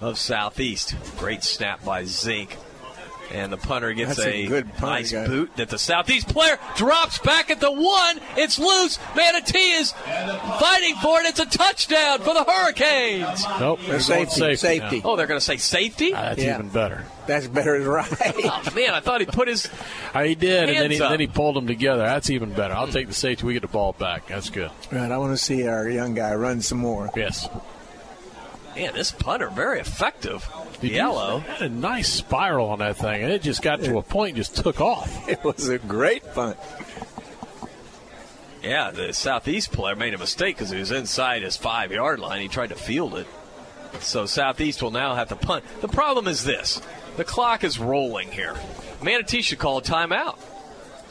of 0.00 0.18
Southeast. 0.18 0.94
Great 1.18 1.42
snap 1.42 1.84
by 1.84 2.04
Zink. 2.04 2.56
And 3.32 3.52
the 3.52 3.56
punter 3.56 3.92
gets 3.94 4.16
That's 4.16 4.26
a 4.28 4.46
good 4.46 4.68
punt, 4.74 4.82
nice 4.82 5.12
guy. 5.12 5.26
boot 5.26 5.56
that 5.56 5.68
the 5.70 5.78
Southeast 5.78 6.28
player 6.28 6.58
drops 6.76 7.18
back 7.20 7.50
at 7.50 7.58
the 7.58 7.70
one. 7.72 8.20
It's 8.36 8.58
loose. 8.58 8.98
Manatee 9.16 9.58
is 9.72 9.92
fighting 9.92 10.94
for 10.96 11.20
it. 11.20 11.26
It's 11.26 11.40
a 11.40 11.46
touchdown 11.46 12.18
for 12.20 12.34
the 12.34 12.44
Hurricanes. 12.44 13.44
Nope. 13.58 13.80
They're 13.80 13.98
they're 13.98 14.16
going 14.18 14.28
safety, 14.28 14.34
safety. 14.40 14.56
safety. 14.56 15.02
Oh, 15.04 15.16
they're 15.16 15.26
going 15.26 15.40
to 15.40 15.44
say 15.44 15.56
safety? 15.56 16.12
That's 16.12 16.40
Yeah. 16.42 16.54
even 16.56 16.68
better. 16.68 17.04
That's 17.26 17.46
better 17.48 17.78
than 17.78 17.88
right. 17.90 18.06
Oh, 18.44 18.62
man, 18.74 18.90
I 18.94 19.00
thought 19.00 19.20
he 19.20 19.26
put 19.26 19.48
his. 19.48 19.68
Uh, 20.12 20.22
he 20.24 20.34
did, 20.34 20.68
and 20.68 20.78
then 20.78 20.90
he, 20.90 21.00
up. 21.00 21.10
then 21.10 21.20
he 21.20 21.26
pulled 21.26 21.56
them 21.56 21.66
together. 21.66 22.02
That's 22.04 22.28
even 22.30 22.52
better. 22.52 22.74
I'll 22.74 22.86
take 22.88 23.08
the 23.08 23.14
safety. 23.14 23.46
We 23.46 23.54
get 23.54 23.62
the 23.62 23.68
ball 23.68 23.94
back. 23.94 24.26
That's 24.26 24.50
good. 24.50 24.70
right, 24.92 25.10
I 25.10 25.16
want 25.18 25.32
to 25.32 25.42
see 25.42 25.66
our 25.66 25.88
young 25.88 26.14
guy 26.14 26.34
run 26.34 26.60
some 26.60 26.78
more. 26.78 27.10
Yes. 27.16 27.48
Man, 28.76 28.92
this 28.92 29.12
punter 29.12 29.48
very 29.50 29.80
effective. 29.80 30.46
Did 30.84 30.92
you- 30.92 30.96
Yellow. 30.98 31.38
had 31.40 31.62
a 31.62 31.68
nice 31.68 32.12
spiral 32.12 32.68
on 32.68 32.78
that 32.80 32.96
thing, 32.96 33.22
and 33.22 33.32
it 33.32 33.42
just 33.42 33.62
got 33.62 33.80
to 33.82 33.98
a 33.98 34.02
point 34.02 34.30
and 34.30 34.36
just 34.36 34.56
took 34.56 34.80
off. 34.80 35.28
It 35.28 35.42
was 35.42 35.68
a 35.68 35.78
great 35.78 36.22
punt. 36.34 36.56
Yeah, 38.62 38.90
the 38.92 39.12
Southeast 39.12 39.72
player 39.72 39.94
made 39.94 40.14
a 40.14 40.18
mistake 40.18 40.56
because 40.56 40.70
he 40.70 40.78
was 40.78 40.90
inside 40.90 41.42
his 41.42 41.56
five 41.56 41.92
yard 41.92 42.18
line. 42.18 42.40
He 42.40 42.48
tried 42.48 42.68
to 42.70 42.74
field 42.76 43.14
it. 43.14 43.26
So 44.00 44.26
Southeast 44.26 44.82
will 44.82 44.90
now 44.90 45.14
have 45.14 45.28
to 45.28 45.36
punt. 45.36 45.64
The 45.80 45.88
problem 45.88 46.26
is 46.28 46.44
this 46.44 46.80
the 47.16 47.24
clock 47.24 47.62
is 47.62 47.78
rolling 47.78 48.32
here. 48.32 48.56
Manatee 49.02 49.42
should 49.42 49.58
call 49.58 49.78
a 49.78 49.82
timeout. 49.82 50.38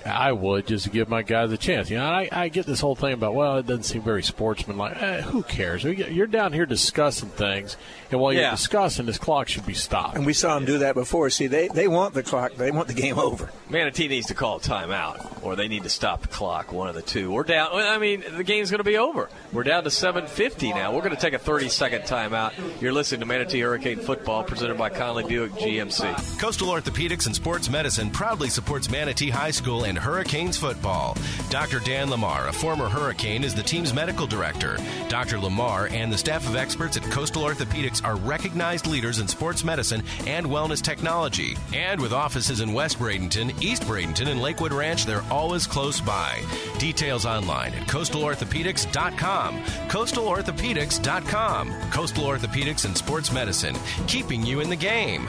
I 0.05 0.33
would 0.33 0.67
just 0.67 0.83
to 0.85 0.89
give 0.89 1.07
my 1.07 1.21
guys 1.21 1.51
a 1.53 1.57
chance. 1.57 1.89
You 1.89 1.97
know, 1.97 2.05
I, 2.05 2.27
I 2.29 2.49
get 2.49 2.65
this 2.65 2.81
whole 2.81 2.95
thing 2.95 3.13
about 3.13 3.35
well, 3.35 3.57
it 3.57 3.67
doesn't 3.67 3.83
seem 3.83 4.01
very 4.01 4.23
sportsmanlike. 4.23 5.01
Eh, 5.01 5.21
who 5.21 5.43
cares? 5.43 5.83
You're 5.83 6.27
down 6.27 6.51
here 6.53 6.65
discussing 6.65 7.29
things, 7.29 7.77
and 8.13 8.21
while 8.21 8.31
you're 8.31 8.51
discussing, 8.51 9.07
this 9.07 9.17
clock 9.17 9.47
should 9.47 9.65
be 9.65 9.73
stopped. 9.73 10.15
And 10.15 10.25
we 10.25 10.33
saw 10.33 10.55
him 10.55 10.65
do 10.65 10.77
that 10.79 10.93
before. 10.93 11.31
See, 11.31 11.47
they, 11.47 11.67
they 11.67 11.87
want 11.87 12.13
the 12.13 12.21
clock. 12.21 12.53
They 12.55 12.69
want 12.69 12.87
the 12.87 12.93
game 12.93 13.17
over. 13.17 13.49
Manatee 13.69 14.07
needs 14.07 14.27
to 14.27 14.35
call 14.35 14.57
a 14.57 14.59
timeout, 14.59 15.43
or 15.43 15.55
they 15.55 15.67
need 15.67 15.81
to 15.81 15.89
stop 15.89 16.21
the 16.21 16.27
clock. 16.27 16.71
One 16.71 16.87
of 16.87 16.93
the 16.93 17.01
two. 17.01 17.31
We're 17.31 17.43
down. 17.43 17.69
I 17.73 17.97
mean, 17.97 18.23
the 18.37 18.43
game's 18.43 18.69
going 18.69 18.77
to 18.77 18.83
be 18.83 18.97
over. 18.97 19.29
We're 19.51 19.63
down 19.63 19.83
to 19.83 19.89
7:50 19.89 20.75
now. 20.75 20.93
We're 20.93 21.01
going 21.01 21.15
to 21.15 21.19
take 21.19 21.33
a 21.33 21.39
30-second 21.39 22.03
timeout. 22.03 22.53
You're 22.79 22.93
listening 22.93 23.21
to 23.21 23.25
Manatee 23.25 23.61
Hurricane 23.61 23.99
Football, 23.99 24.43
presented 24.43 24.77
by 24.77 24.89
Conley 24.89 25.23
Buick 25.23 25.53
GMC. 25.53 26.39
Coastal 26.39 26.67
Orthopedics 26.67 27.25
and 27.25 27.33
Sports 27.33 27.67
Medicine 27.67 28.11
proudly 28.11 28.49
supports 28.49 28.91
Manatee 28.91 29.31
High 29.31 29.51
School 29.51 29.85
and 29.85 29.97
Hurricanes 29.97 30.55
football. 30.55 31.17
Dr. 31.49 31.79
Dan 31.79 32.11
Lamar, 32.11 32.47
a 32.47 32.53
former 32.53 32.87
Hurricane, 32.87 33.43
is 33.43 33.55
the 33.55 33.63
team's 33.63 33.91
medical 33.91 34.27
director. 34.27 34.77
Dr. 35.09 35.39
Lamar 35.39 35.87
and 35.87 36.13
the 36.13 36.17
staff 36.17 36.47
of 36.47 36.55
experts 36.55 36.95
at 36.95 37.03
Coastal 37.03 37.41
Orthopedics 37.41 38.02
are 38.03 38.15
recognized 38.15 38.87
leaders 38.87 39.19
in 39.19 39.27
sports 39.27 39.63
medicine 39.63 40.03
and 40.27 40.45
wellness 40.45 40.81
technology. 40.81 41.55
And 41.73 41.99
with 42.01 42.13
offices 42.13 42.61
in 42.61 42.73
West 42.73 42.99
Bradenton, 42.99 43.61
East 43.61 43.83
Bradenton, 43.83 44.27
and 44.27 44.41
Lakewood 44.41 44.73
Ranch, 44.73 45.05
they're 45.05 45.23
always 45.31 45.67
close 45.67 46.01
by. 46.01 46.41
Details 46.79 47.25
online 47.25 47.73
at 47.73 47.87
coastalorthopedics.com. 47.87 49.63
Coastalorthopedics.com. 49.63 51.73
Coastal 51.91 52.23
Orthopedics 52.25 52.85
and 52.85 52.97
Sports 52.97 53.31
Medicine, 53.31 53.75
keeping 54.07 54.45
you 54.45 54.59
in 54.59 54.69
the 54.69 54.75
game. 54.75 55.27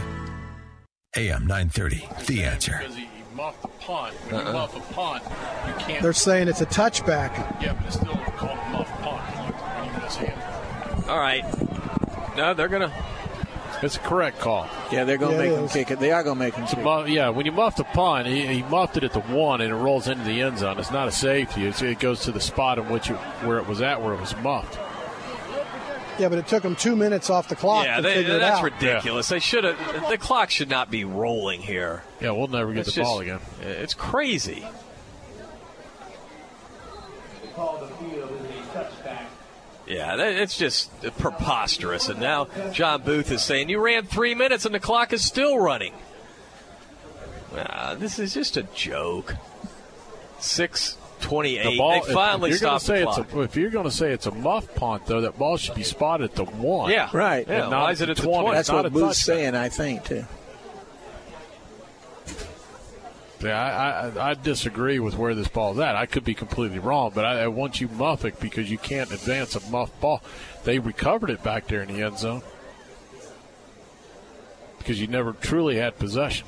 AM 1.17 1.47
930, 1.47 2.09
The 2.27 2.43
Answer. 2.45 2.79
Because 2.81 2.97
he, 2.97 3.03
he 3.03 3.09
muffed 3.37 3.63
the 3.63 3.69
punt. 3.69 4.15
When 4.15 4.35
Uh-uh. 4.35 4.47
you 4.47 4.53
muff 4.53 4.77
a 4.77 4.81
punt, 4.95 5.23
you 5.69 5.75
can't. 5.85 6.03
They're 6.03 6.13
saying 6.13 6.49
it's 6.49 6.61
a 6.61 6.67
touchback. 6.67 7.33
yeah, 7.63 7.75
but 7.75 7.87
it's 7.87 7.97
still 7.97 8.17
called 8.37 8.59
a 8.59 8.71
muff 8.71 8.91
punt. 9.01 9.23
When 9.55 9.95
you 9.95 10.01
miss 10.03 10.17
him. 10.17 10.37
All 11.09 11.19
right. 11.19 11.45
No, 12.37 12.55
they're 12.55 12.69
going 12.69 12.89
to. 12.91 13.05
It's 13.83 13.97
a 13.97 14.01
correct 14.01 14.39
call. 14.39 14.67
Yeah, 14.91 15.05
they're 15.05 15.19
going 15.19 15.37
to 15.37 15.45
Yeah, 15.45 15.51
make 15.51 15.59
him 15.59 15.69
kick 15.69 15.91
it. 15.91 15.99
They 16.01 16.11
are 16.13 16.23
going 16.23 16.37
to 16.39 16.45
make 16.45 16.55
him 16.55 16.67
kick 16.67 16.79
it. 16.79 17.09
Yeah, 17.11 17.29
when 17.29 17.45
you 17.45 17.53
muff 17.53 17.77
the 17.77 17.85
punt, 17.85 18.27
he, 18.27 18.47
he 18.47 18.63
muffed 18.63 18.97
it 18.97 19.05
at 19.05 19.13
the 19.13 19.21
one, 19.21 19.61
and 19.61 19.71
it 19.71 19.77
rolls 19.77 20.09
into 20.09 20.25
the 20.25 20.41
end 20.41 20.59
zone. 20.59 20.79
It's 20.79 20.91
not 20.91 21.07
a 21.09 21.13
safety. 21.13 21.67
It's, 21.67 21.83
it 21.83 21.99
goes 21.99 22.21
to 22.23 22.33
the 22.33 22.41
spot 22.41 22.79
in 22.79 22.89
which 22.89 23.11
it, 23.11 23.17
where 23.45 23.59
it 23.59 23.67
was 23.67 23.83
at, 23.83 24.01
where 24.01 24.15
it 24.15 24.21
was 24.21 24.35
muffed. 24.39 24.79
Yeah, 26.19 26.29
but 26.29 26.39
it 26.39 26.47
took 26.47 26.63
them 26.63 26.77
two 26.77 26.95
minutes 26.95 27.29
off 27.29 27.49
the 27.49 27.57
clock 27.57 27.85
Yeah, 27.87 27.97
to 27.97 28.03
they, 28.03 28.15
figure 28.15 28.37
it 28.37 28.39
that's 28.39 28.59
out. 28.61 28.65
ridiculous. 28.65 29.29
They 29.29 29.41
should 29.41 29.65
have. 29.65 30.09
The 30.09 30.17
clock 30.17 30.49
should 30.51 30.71
not 30.71 30.89
be 30.91 31.05
rolling 31.05 31.61
here. 31.61 32.05
Yeah, 32.21 32.31
we'll 32.31 32.47
never 32.47 32.73
get 32.73 32.87
It's 32.87 32.95
the 32.95 33.03
ball 33.03 33.19
again. 33.19 33.41
It's 33.61 33.95
crazy. 33.95 34.65
Yeah, 39.87 40.17
it's 40.17 40.57
just 40.57 40.91
preposterous. 41.19 42.09
And 42.09 42.21
now 42.21 42.49
John 42.73 43.03
Booth 43.03 43.31
is 43.31 43.43
saying 43.43 43.69
you 43.69 43.81
ran 43.81 44.05
three 44.05 44.35
minutes 44.35 44.65
and 44.65 44.75
the 44.75 44.81
clock 44.81 45.13
is 45.13 45.23
still 45.25 45.59
running. 45.59 45.93
Ah, 47.57 47.95
this 47.99 48.19
is 48.19 48.35
just 48.35 48.57
a 48.57 48.63
joke. 48.75 49.35
Six 50.39 50.97
twenty-eight. 51.21 51.71
The 51.73 51.79
ball, 51.79 52.05
they 52.05 52.13
finally 52.13 52.51
if, 52.51 52.57
if 52.57 52.61
you're 52.63 52.69
gonna 52.69 52.81
stopped 52.81 52.87
the 52.87 52.97
say 52.99 53.03
clock. 53.05 53.19
it's 53.27 53.35
a, 53.35 53.41
if 53.43 53.57
you're 53.57 53.71
going 53.71 53.85
to 53.85 53.91
say 53.91 54.13
it's 54.13 54.27
a 54.27 54.31
muff 54.33 54.75
punt, 54.75 55.07
though, 55.07 55.21
that 55.21 55.39
ball 55.39 55.57
should 55.57 55.75
be 55.75 55.83
spotted 55.83 56.31
at 56.31 56.37
the 56.37 56.45
one. 56.45 56.91
Yeah. 56.91 57.11
Right. 57.13 57.47
Yeah, 57.47 57.69
why 57.69 57.93
is 57.93 58.01
it 58.01 58.09
at 58.11 58.17
the 58.17 58.23
20? 58.23 58.41
20? 58.43 58.57
That's 58.57 58.69
Not 58.69 58.77
what 58.77 58.87
a 58.87 58.91
Booth's 58.91 59.23
saying, 59.23 59.55
I 59.55 59.69
think, 59.69 60.05
too. 60.05 60.25
Yeah, 63.45 63.61
I, 63.61 64.21
I, 64.21 64.31
I 64.31 64.35
disagree 64.35 64.99
with 64.99 65.17
where 65.17 65.35
this 65.35 65.49
ball's 65.49 65.79
at. 65.79 65.97
I 65.97 66.07
could 66.07 66.25
be 66.25 66.35
completely 66.35 66.79
wrong, 66.79 67.13
but 67.15 67.25
I, 67.25 67.43
I 67.43 67.47
want 67.49 67.81
you 67.81 67.89
muff 67.89 68.25
it 68.25 68.41
because 68.41 68.71
you 68.71 68.79
can't 68.79 69.13
advance 69.13 69.55
a 69.55 69.71
muff 69.71 69.99
ball. 70.01 70.23
They 70.65 70.79
recovered 70.79 71.31
it 71.31 71.43
back 71.43 71.67
there 71.67 71.83
in 71.83 71.95
the 71.95 72.03
end 72.03 72.19
zone 72.19 72.43
because 74.79 75.01
you 75.01 75.07
never 75.07 75.33
truly 75.33 75.77
had 75.77 75.99
possession. 75.99 76.47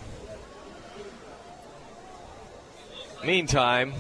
Meantime, 3.25 3.93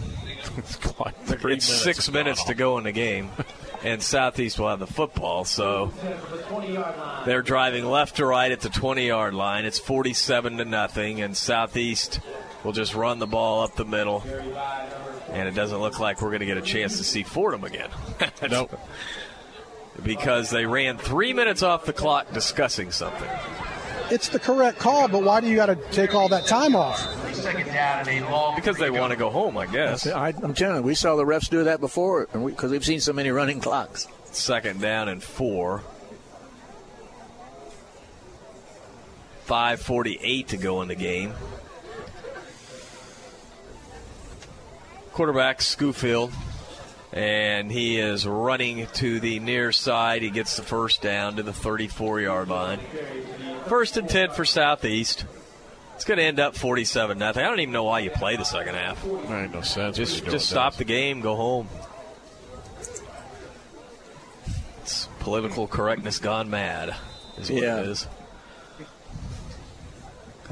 It's 0.58 0.98
like 0.98 1.14
it's 1.28 1.44
minutes 1.44 1.66
six 1.66 2.10
minutes 2.10 2.44
to 2.44 2.54
go 2.54 2.78
in 2.78 2.84
the 2.84 2.92
game, 2.92 3.30
and 3.82 4.02
Southeast 4.02 4.58
will 4.58 4.68
have 4.68 4.78
the 4.78 4.86
football. 4.86 5.44
So 5.44 5.92
they're 7.24 7.42
driving 7.42 7.84
left 7.84 8.16
to 8.16 8.26
right 8.26 8.50
at 8.50 8.60
the 8.60 8.70
20 8.70 9.06
yard 9.06 9.34
line. 9.34 9.64
It's 9.64 9.78
47 9.78 10.58
to 10.58 10.64
nothing, 10.64 11.20
and 11.20 11.36
Southeast 11.36 12.20
will 12.66 12.72
just 12.72 12.94
run 12.94 13.20
the 13.20 13.26
ball 13.26 13.62
up 13.62 13.76
the 13.76 13.84
middle. 13.84 14.22
And 15.30 15.48
it 15.48 15.54
doesn't 15.54 15.78
look 15.78 16.00
like 16.00 16.20
we're 16.20 16.30
going 16.30 16.40
to 16.40 16.46
get 16.46 16.58
a 16.58 16.62
chance 16.62 16.98
to 16.98 17.04
see 17.04 17.22
Fordham 17.22 17.64
again. 17.64 17.90
Nope. 18.50 18.78
because 20.02 20.50
they 20.50 20.66
ran 20.66 20.98
three 20.98 21.32
minutes 21.32 21.62
off 21.62 21.84
the 21.86 21.92
clock 21.92 22.32
discussing 22.32 22.90
something. 22.90 23.28
It's 24.10 24.28
the 24.28 24.38
correct 24.38 24.78
call, 24.78 25.08
but 25.08 25.22
why 25.22 25.40
do 25.40 25.48
you 25.48 25.56
got 25.56 25.66
to 25.66 25.76
take 25.90 26.14
all 26.14 26.28
that 26.28 26.46
time 26.46 26.76
off? 26.76 27.00
Because 28.54 28.76
they 28.76 28.90
want 28.90 29.12
to 29.12 29.16
go 29.16 29.30
home, 29.30 29.56
I 29.56 29.66
guess. 29.66 30.06
I, 30.06 30.28
I'm 30.28 30.54
telling 30.54 30.76
you, 30.76 30.82
we 30.82 30.94
saw 30.94 31.16
the 31.16 31.24
refs 31.24 31.48
do 31.48 31.64
that 31.64 31.80
before 31.80 32.26
because 32.26 32.70
we, 32.70 32.76
have 32.76 32.84
seen 32.84 33.00
so 33.00 33.12
many 33.12 33.30
running 33.30 33.60
clocks. 33.60 34.06
Second 34.26 34.80
down 34.80 35.08
and 35.08 35.22
four. 35.22 35.82
5.48 39.46 40.46
to 40.48 40.56
go 40.56 40.82
in 40.82 40.88
the 40.88 40.94
game. 40.94 41.32
Quarterback 45.16 45.62
Schoolfield, 45.62 46.30
and 47.10 47.72
he 47.72 47.98
is 47.98 48.26
running 48.26 48.86
to 48.94 49.18
the 49.18 49.38
near 49.38 49.72
side. 49.72 50.20
He 50.20 50.28
gets 50.28 50.56
the 50.56 50.62
first 50.62 51.00
down 51.00 51.36
to 51.36 51.42
the 51.42 51.54
34 51.54 52.20
yard 52.20 52.48
line. 52.48 52.80
First 53.66 53.96
and 53.96 54.06
10 54.10 54.32
for 54.32 54.44
Southeast. 54.44 55.24
It's 55.94 56.04
going 56.04 56.18
to 56.18 56.24
end 56.24 56.38
up 56.38 56.54
47 56.54 57.16
nothing. 57.18 57.42
I 57.42 57.48
don't 57.48 57.60
even 57.60 57.72
know 57.72 57.84
why 57.84 58.00
you 58.00 58.10
play 58.10 58.36
the 58.36 58.44
second 58.44 58.74
half. 58.74 59.02
There 59.02 59.42
ain't 59.44 59.54
no 59.54 59.62
sense. 59.62 59.96
Just 59.96 60.26
just 60.26 60.50
stop 60.50 60.74
the 60.74 60.84
game, 60.84 61.22
go 61.22 61.34
home. 61.34 61.68
It's 64.82 65.08
political 65.20 65.66
correctness 65.66 66.18
gone 66.18 66.50
mad, 66.50 66.94
is 67.38 67.50
what 67.50 67.62
Yeah. 67.62 67.78
it 67.80 67.86
is. 67.88 68.06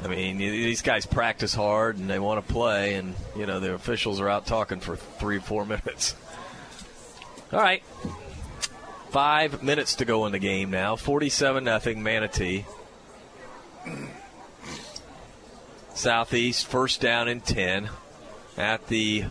I 0.03 0.07
mean, 0.07 0.37
these 0.37 0.81
guys 0.81 1.05
practice 1.05 1.53
hard 1.53 1.97
and 1.97 2.09
they 2.09 2.19
want 2.19 2.45
to 2.45 2.53
play, 2.53 2.95
and 2.95 3.15
you 3.35 3.45
know 3.45 3.59
the 3.59 3.73
officials 3.73 4.19
are 4.19 4.29
out 4.29 4.45
talking 4.45 4.79
for 4.79 4.95
three, 4.95 5.39
four 5.39 5.65
minutes. 5.65 6.15
All 7.51 7.61
right, 7.61 7.83
five 9.09 9.63
minutes 9.63 9.95
to 9.95 10.05
go 10.05 10.25
in 10.25 10.31
the 10.31 10.39
game 10.39 10.69
now. 10.69 10.95
Forty-seven 10.95 11.63
nothing 11.63 12.03
Manatee. 12.03 12.65
Southeast 15.93 16.67
first 16.67 16.99
down 16.99 17.27
and 17.27 17.43
ten 17.43 17.89
at 18.57 18.87
the 18.87 19.25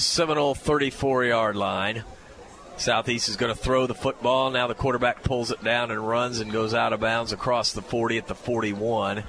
Seminole 0.00 0.54
34 0.54 1.24
yard 1.26 1.56
line. 1.56 2.04
Southeast 2.78 3.28
is 3.28 3.36
going 3.36 3.54
to 3.54 3.60
throw 3.60 3.86
the 3.86 3.94
football. 3.94 4.50
Now 4.50 4.66
the 4.66 4.74
quarterback 4.74 5.22
pulls 5.22 5.50
it 5.50 5.62
down 5.62 5.90
and 5.90 6.06
runs 6.06 6.40
and 6.40 6.50
goes 6.50 6.72
out 6.72 6.94
of 6.94 7.00
bounds 7.00 7.32
across 7.32 7.72
the 7.72 7.82
40 7.82 8.16
at 8.16 8.26
the 8.26 8.34
41. 8.34 9.24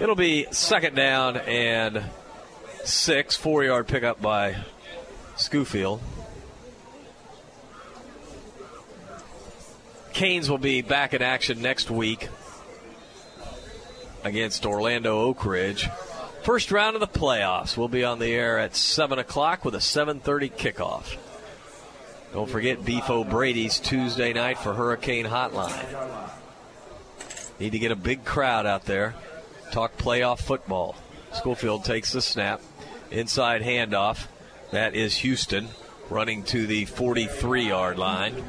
It'll 0.00 0.16
be 0.16 0.46
second 0.50 0.96
down 0.96 1.36
and 1.36 2.02
six, 2.82 3.36
four 3.36 3.62
yard 3.62 3.86
pickup 3.86 4.20
by 4.20 4.56
Schoolfield. 5.36 6.00
Canes 10.12 10.50
will 10.50 10.58
be 10.58 10.82
back 10.82 11.14
in 11.14 11.22
action 11.22 11.62
next 11.62 11.90
week 11.90 12.28
against 14.24 14.66
Orlando 14.66 15.20
Oak 15.20 15.44
Ridge. 15.44 15.88
First 16.42 16.72
round 16.72 16.96
of 16.96 17.00
the 17.00 17.06
playoffs 17.06 17.76
will 17.76 17.88
be 17.88 18.04
on 18.04 18.18
the 18.18 18.32
air 18.32 18.58
at 18.58 18.74
7 18.74 19.18
o'clock 19.18 19.64
with 19.64 19.74
a 19.74 19.78
7.30 19.78 20.52
kickoff. 20.52 21.16
Don't 22.32 22.50
forget 22.50 22.84
Beef 22.84 23.08
O'Brady's 23.08 23.78
Tuesday 23.78 24.32
night 24.32 24.58
for 24.58 24.74
Hurricane 24.74 25.26
Hotline. 25.26 26.30
Need 27.60 27.72
to 27.72 27.78
get 27.78 27.92
a 27.92 27.96
big 27.96 28.24
crowd 28.24 28.66
out 28.66 28.84
there. 28.84 29.14
Talk 29.70 29.96
playoff 29.96 30.40
football. 30.40 30.96
Schoolfield 31.32 31.84
takes 31.84 32.12
the 32.12 32.22
snap. 32.22 32.60
Inside 33.10 33.62
handoff. 33.62 34.26
That 34.72 34.94
is 34.94 35.16
Houston 35.18 35.68
running 36.10 36.42
to 36.44 36.66
the 36.66 36.84
43 36.84 37.68
yard 37.68 37.98
line. 37.98 38.42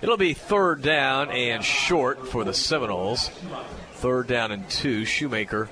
It'll 0.00 0.16
be 0.16 0.34
third 0.34 0.82
down 0.82 1.30
and 1.30 1.64
short 1.64 2.26
for 2.26 2.42
the 2.42 2.52
Seminoles. 2.52 3.28
Third 3.94 4.26
down 4.26 4.50
and 4.50 4.68
two. 4.68 5.04
Shoemaker 5.04 5.68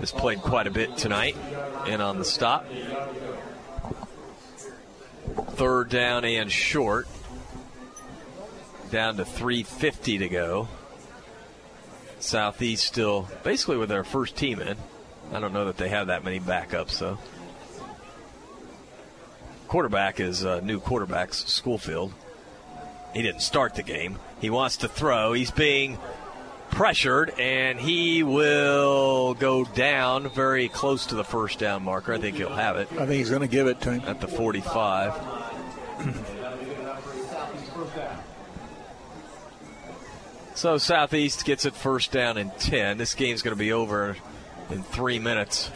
has 0.00 0.10
played 0.10 0.40
quite 0.40 0.66
a 0.66 0.70
bit 0.70 0.96
tonight 0.96 1.36
and 1.86 2.02
on 2.02 2.18
the 2.18 2.24
stop. 2.24 2.66
Third 5.50 5.88
down 5.88 6.24
and 6.24 6.50
short. 6.50 7.06
Down 8.90 9.16
to 9.16 9.24
350 9.24 10.18
to 10.18 10.28
go. 10.28 10.68
Southeast 12.18 12.84
still 12.84 13.28
basically 13.44 13.76
with 13.76 13.88
their 13.88 14.04
first 14.04 14.36
team 14.36 14.60
in. 14.60 14.76
I 15.32 15.40
don't 15.40 15.52
know 15.52 15.66
that 15.66 15.76
they 15.76 15.88
have 15.88 16.06
that 16.08 16.24
many 16.24 16.40
backups 16.40 16.90
so. 16.90 17.18
Quarterback 19.68 20.20
is 20.20 20.44
uh, 20.44 20.60
new 20.60 20.80
quarterbacks 20.80 21.46
Schoolfield. 21.48 22.12
He 23.12 23.22
didn't 23.22 23.42
start 23.42 23.74
the 23.74 23.82
game. 23.82 24.18
He 24.40 24.50
wants 24.50 24.78
to 24.78 24.88
throw. 24.88 25.32
He's 25.32 25.50
being 25.50 25.98
pressured, 26.70 27.30
and 27.38 27.80
he 27.80 28.22
will 28.22 29.34
go 29.34 29.64
down 29.64 30.28
very 30.30 30.68
close 30.68 31.06
to 31.06 31.14
the 31.14 31.24
first 31.24 31.58
down 31.58 31.82
marker. 31.82 32.12
I 32.12 32.18
think 32.18 32.36
he'll 32.36 32.50
have 32.50 32.76
it. 32.76 32.88
I 32.92 33.06
think 33.06 33.12
he's 33.12 33.30
going 33.30 33.42
to 33.42 33.48
give 33.48 33.66
it 33.66 33.80
to 33.82 33.92
him. 33.92 34.02
At 34.06 34.20
the 34.20 34.28
45. 34.28 35.14
So 40.56 40.78
Southeast 40.78 41.44
gets 41.44 41.66
it 41.66 41.74
first 41.74 42.12
down 42.12 42.38
and 42.38 42.56
10. 42.58 42.98
This 42.98 43.14
game's 43.14 43.42
going 43.42 43.54
to 43.54 43.58
be 43.58 43.72
over 43.72 44.16
in 44.70 44.82
three 44.82 45.18
minutes, 45.18 45.70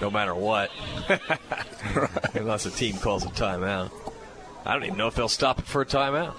no 0.00 0.10
matter 0.10 0.34
what. 0.34 0.70
Unless 2.34 2.66
a 2.66 2.70
team 2.70 2.96
calls 2.96 3.24
a 3.24 3.28
timeout. 3.28 3.90
I 4.64 4.74
don't 4.74 4.84
even 4.84 4.98
know 4.98 5.08
if 5.08 5.14
they'll 5.14 5.28
stop 5.28 5.58
it 5.58 5.66
for 5.66 5.82
a 5.82 5.86
timeout. 5.86 6.34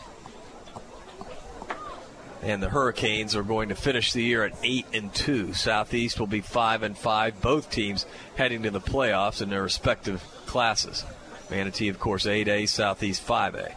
And 2.41 2.63
the 2.63 2.69
Hurricanes 2.69 3.35
are 3.35 3.43
going 3.43 3.69
to 3.69 3.75
finish 3.75 4.13
the 4.13 4.23
year 4.23 4.43
at 4.45 4.55
eight 4.63 4.87
and 4.93 5.13
two. 5.13 5.53
Southeast 5.53 6.19
will 6.19 6.27
be 6.27 6.41
five 6.41 6.81
and 6.81 6.97
five. 6.97 7.39
Both 7.41 7.69
teams 7.69 8.05
heading 8.35 8.63
to 8.63 8.71
the 8.71 8.81
playoffs 8.81 9.41
in 9.41 9.49
their 9.49 9.61
respective 9.61 10.23
classes. 10.47 11.05
Manatee, 11.51 11.89
of 11.89 11.99
course, 11.99 12.25
8A, 12.25 12.67
Southeast 12.67 13.27
5A. 13.27 13.73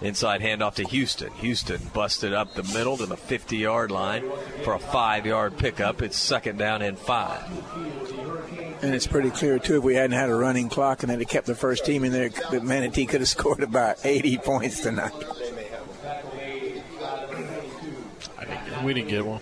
Inside 0.00 0.40
handoff 0.40 0.74
to 0.74 0.84
Houston. 0.84 1.30
Houston 1.34 1.80
busted 1.94 2.32
up 2.32 2.54
the 2.54 2.62
middle 2.64 2.96
to 2.96 3.06
the 3.06 3.16
50 3.16 3.56
yard 3.56 3.90
line 3.90 4.24
for 4.62 4.74
a 4.74 4.78
five 4.78 5.24
yard 5.24 5.56
pickup. 5.56 6.02
It's 6.02 6.18
second 6.18 6.58
down 6.58 6.82
and 6.82 6.98
five. 6.98 7.42
And 8.82 8.94
it's 8.94 9.06
pretty 9.06 9.30
clear, 9.30 9.58
too, 9.58 9.78
if 9.78 9.84
we 9.84 9.94
hadn't 9.94 10.12
had 10.12 10.28
a 10.28 10.34
running 10.34 10.68
clock 10.68 11.02
and 11.02 11.10
they'd 11.10 11.28
kept 11.28 11.46
the 11.46 11.54
first 11.54 11.86
team 11.86 12.04
in 12.04 12.12
there, 12.12 12.28
that 12.28 12.62
Manatee 12.62 13.06
could 13.06 13.20
have 13.20 13.28
scored 13.38 13.62
about 13.62 13.96
80 14.04 14.38
points 14.38 14.80
tonight. 14.80 15.12
We 18.84 18.92
didn't 18.92 19.08
get 19.08 19.24
one. 19.24 19.40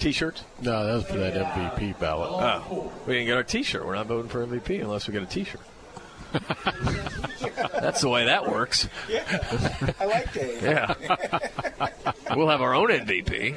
T-shirts? 0.00 0.42
No, 0.60 0.84
that 0.86 0.94
was 0.94 1.04
for 1.04 1.18
that 1.18 1.34
MVP 1.34 1.98
ballot. 1.98 2.30
Oh, 2.32 2.90
we 3.06 3.14
didn't 3.14 3.26
get 3.26 3.36
our 3.36 3.44
T-shirt. 3.44 3.86
We're 3.86 3.94
not 3.94 4.06
voting 4.06 4.30
for 4.30 4.44
MVP 4.44 4.80
unless 4.80 5.06
we 5.06 5.12
get 5.12 5.22
a 5.22 5.26
T-shirt. 5.26 5.60
That's 7.80 8.00
the 8.00 8.08
way 8.08 8.24
that 8.26 8.48
works. 8.48 8.88
Yeah, 9.08 9.24
I 9.98 10.04
like 10.06 10.32
that. 10.32 10.98
Yeah. 11.02 12.34
we'll 12.36 12.48
have 12.48 12.62
our 12.62 12.74
own 12.74 12.88
MVP. 12.88 13.56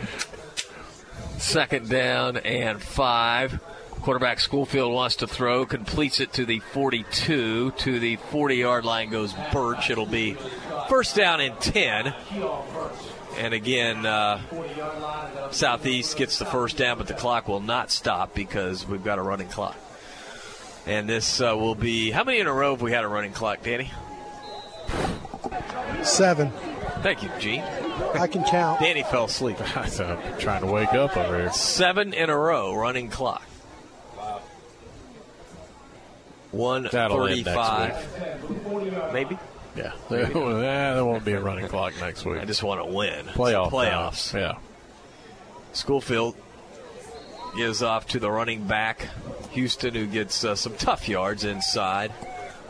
Second 1.39 1.89
down 1.89 2.37
and 2.37 2.81
five. 2.81 3.59
Quarterback 4.01 4.41
Schoolfield 4.41 4.91
wants 4.91 5.17
to 5.17 5.27
throw, 5.27 5.65
completes 5.65 6.19
it 6.19 6.33
to 6.33 6.45
the 6.45 6.59
42. 6.59 7.71
To 7.71 7.99
the 7.99 8.17
40 8.17 8.55
yard 8.55 8.85
line 8.85 9.09
goes 9.09 9.33
Birch. 9.53 9.89
It'll 9.89 10.05
be 10.05 10.35
first 10.89 11.15
down 11.15 11.39
and 11.39 11.57
10. 11.61 12.13
And 13.37 13.53
again, 13.53 14.05
uh, 14.05 14.41
Southeast 15.51 16.17
gets 16.17 16.39
the 16.39 16.45
first 16.45 16.77
down, 16.77 16.97
but 16.97 17.07
the 17.07 17.13
clock 17.13 17.47
will 17.47 17.59
not 17.59 17.91
stop 17.91 18.33
because 18.33 18.87
we've 18.87 19.03
got 19.03 19.19
a 19.19 19.21
running 19.21 19.47
clock. 19.47 19.75
And 20.85 21.07
this 21.07 21.41
uh, 21.41 21.55
will 21.57 21.75
be 21.75 22.11
how 22.11 22.23
many 22.23 22.39
in 22.39 22.47
a 22.47 22.53
row 22.53 22.71
have 22.71 22.81
we 22.81 22.91
had 22.91 23.03
a 23.03 23.07
running 23.07 23.31
clock, 23.31 23.63
Danny? 23.63 23.91
Seven. 26.03 26.51
Thank 27.01 27.23
you, 27.23 27.29
Gene. 27.39 27.61
I 28.13 28.27
can 28.27 28.43
count. 28.43 28.79
Danny 28.79 29.03
fell 29.03 29.25
asleep. 29.25 29.57
I'm 29.77 30.37
trying 30.39 30.61
to 30.61 30.71
wake 30.71 30.93
up 30.93 31.15
over 31.17 31.37
here. 31.37 31.51
Seven 31.51 32.13
in 32.13 32.29
a 32.29 32.37
row 32.37 32.75
running 32.75 33.09
clock. 33.09 33.43
One 36.51 36.87
That'll 36.91 37.25
end 37.25 37.45
next 37.45 37.57
thirty-five, 37.57 39.13
maybe. 39.13 39.39
Yeah, 39.75 39.93
there, 40.09 40.25
there 40.27 41.05
won't 41.05 41.25
be 41.25 41.33
a 41.33 41.41
running 41.41 41.67
clock 41.67 41.93
next 41.99 42.25
week. 42.25 42.39
I 42.39 42.45
just 42.45 42.63
want 42.63 42.85
to 42.85 42.91
win. 42.91 43.25
Playoff 43.27 43.71
playoffs. 43.71 44.31
time. 44.31 44.41
Yeah. 44.41 44.57
Schoolfield 45.73 46.35
gives 47.55 47.81
off 47.81 48.07
to 48.07 48.19
the 48.19 48.29
running 48.29 48.65
back, 48.67 49.07
Houston, 49.51 49.93
who 49.93 50.05
gets 50.05 50.43
uh, 50.43 50.55
some 50.55 50.75
tough 50.75 51.07
yards 51.07 51.43
inside. 51.43 52.11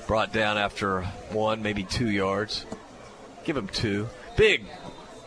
Brought 0.07 0.33
down 0.33 0.57
after 0.57 1.03
one, 1.31 1.61
maybe 1.61 1.83
two 1.83 2.09
yards. 2.09 2.65
Give 3.45 3.55
him 3.55 3.67
two. 3.67 4.09
Big, 4.37 4.65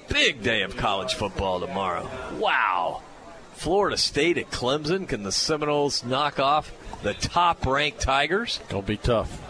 big 0.09 0.43
day 0.43 0.63
of 0.63 0.77
college 0.77 1.15
football 1.15 1.61
tomorrow. 1.61 2.09
Wow. 2.39 3.03
Florida 3.55 3.97
State 3.97 4.37
at 4.37 4.51
Clemson. 4.51 5.09
Can 5.09 5.23
the 5.23 5.33
Seminoles 5.33 6.05
knock 6.05 6.39
off 6.39 6.73
the 7.03 7.15
top 7.15 7.65
ranked 7.65 8.01
Tigers? 8.01 8.61
Gonna 8.69 8.83
be 8.83 8.99
tough. 8.99 9.41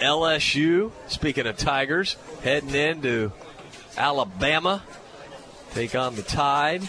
LSU, 0.00 0.92
speaking 1.08 1.46
of 1.46 1.56
Tigers, 1.56 2.16
heading 2.42 2.74
into 2.74 3.32
Alabama. 3.96 4.82
Take 5.72 5.94
on 5.94 6.14
the 6.14 6.22
Tide. 6.22 6.82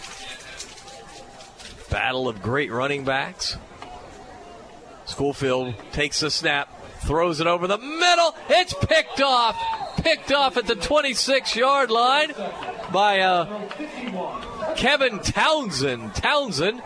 Battle 1.89 2.27
of 2.27 2.41
great 2.41 2.71
running 2.71 3.03
backs. 3.03 3.57
Schoolfield 5.05 5.73
takes 5.91 6.19
the 6.19 6.29
snap, 6.29 6.69
throws 7.01 7.39
it 7.39 7.47
over 7.47 7.65
the 7.67 7.79
middle. 7.79 8.35
It's 8.49 8.73
picked 8.73 9.21
off. 9.21 9.57
Picked 9.97 10.31
off 10.31 10.55
at 10.55 10.67
the 10.67 10.75
26 10.75 11.55
yard 11.55 11.91
line 11.91 12.33
by 12.93 13.19
uh, 13.19 13.67
Kevin 14.75 15.19
Townsend. 15.19 16.13
Townsend, 16.15 16.81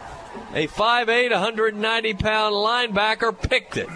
a 0.56 0.68
5'8, 0.68 1.32
190 1.32 2.14
pound 2.16 2.56
linebacker, 2.56 3.40
picked 3.40 3.78
it. 3.78 3.90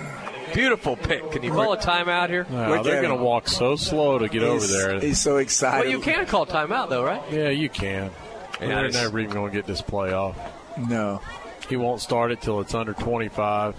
Beautiful 0.54 0.96
pick. 0.96 1.32
Can 1.32 1.44
you 1.44 1.52
call 1.52 1.74
a 1.74 1.78
timeout 1.78 2.30
here? 2.30 2.46
No, 2.50 2.82
they're 2.84 3.02
going 3.02 3.18
to 3.18 3.24
walk 3.24 3.48
so 3.48 3.76
slow 3.76 4.18
to 4.20 4.28
get 4.30 4.44
over 4.44 4.66
there. 4.66 5.00
He's 5.00 5.20
so 5.20 5.38
excited. 5.38 5.86
Well, 5.88 5.90
you 5.98 6.02
can 6.02 6.26
call 6.26 6.46
timeout 6.46 6.90
though, 6.90 7.04
right? 7.04 7.22
Yeah, 7.32 7.50
you 7.50 7.70
can. 7.70 8.12
Yeah, 8.60 8.68
they're 8.68 8.86
it's- 8.88 8.94
never 9.04 9.20
even 9.20 9.34
going 9.34 9.52
to 9.52 9.56
get 9.56 9.68
this 9.68 9.82
play 9.82 10.14
off. 10.14 10.38
No. 10.78 11.22
He 11.70 11.76
won't 11.76 12.02
start 12.02 12.32
it 12.32 12.42
till 12.42 12.60
it's 12.62 12.74
under 12.74 12.94
25. 12.94 13.76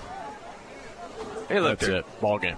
Hey, 1.49 1.61
look, 1.61 1.79
That's 1.79 1.89
they're- 1.89 1.97
it. 2.01 2.21
Ball 2.21 2.39
game. 2.39 2.57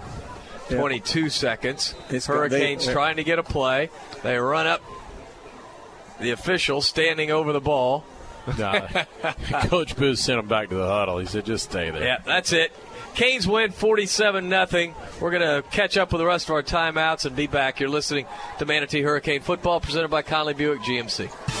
22 0.69 1.29
seconds. 1.29 1.95
It's- 2.09 2.25
Hurricanes 2.27 2.85
they- 2.85 2.93
trying 2.93 3.15
to 3.17 3.23
get 3.23 3.39
a 3.39 3.43
play. 3.43 3.89
They 4.23 4.37
run 4.37 4.67
up. 4.67 4.81
The 6.19 6.31
official 6.31 6.81
standing 6.81 7.31
over 7.31 7.51
the 7.53 7.61
ball. 7.61 8.03
Nah. 8.57 8.87
Coach 9.65 9.95
Booth 9.95 10.19
sent 10.19 10.39
him 10.39 10.47
back 10.47 10.69
to 10.69 10.75
the 10.75 10.85
huddle. 10.87 11.17
He 11.19 11.25
said, 11.25 11.45
just 11.45 11.69
stay 11.69 11.89
there. 11.91 12.03
Yeah, 12.03 12.17
that's 12.25 12.53
it. 12.53 12.71
Canes 13.15 13.47
win 13.47 13.71
47 13.71 14.49
nothing. 14.49 14.95
We're 15.19 15.31
going 15.31 15.41
to 15.41 15.67
catch 15.69 15.97
up 15.97 16.11
with 16.11 16.19
the 16.19 16.25
rest 16.25 16.49
of 16.49 16.55
our 16.55 16.63
timeouts 16.63 17.25
and 17.25 17.35
be 17.35 17.47
back. 17.47 17.79
You're 17.79 17.89
listening 17.89 18.25
to 18.59 18.65
Manatee 18.65 19.01
Hurricane 19.01 19.41
Football 19.41 19.79
presented 19.79 20.09
by 20.09 20.21
Conley 20.21 20.53
Buick 20.53 20.81
GMC. 20.81 21.60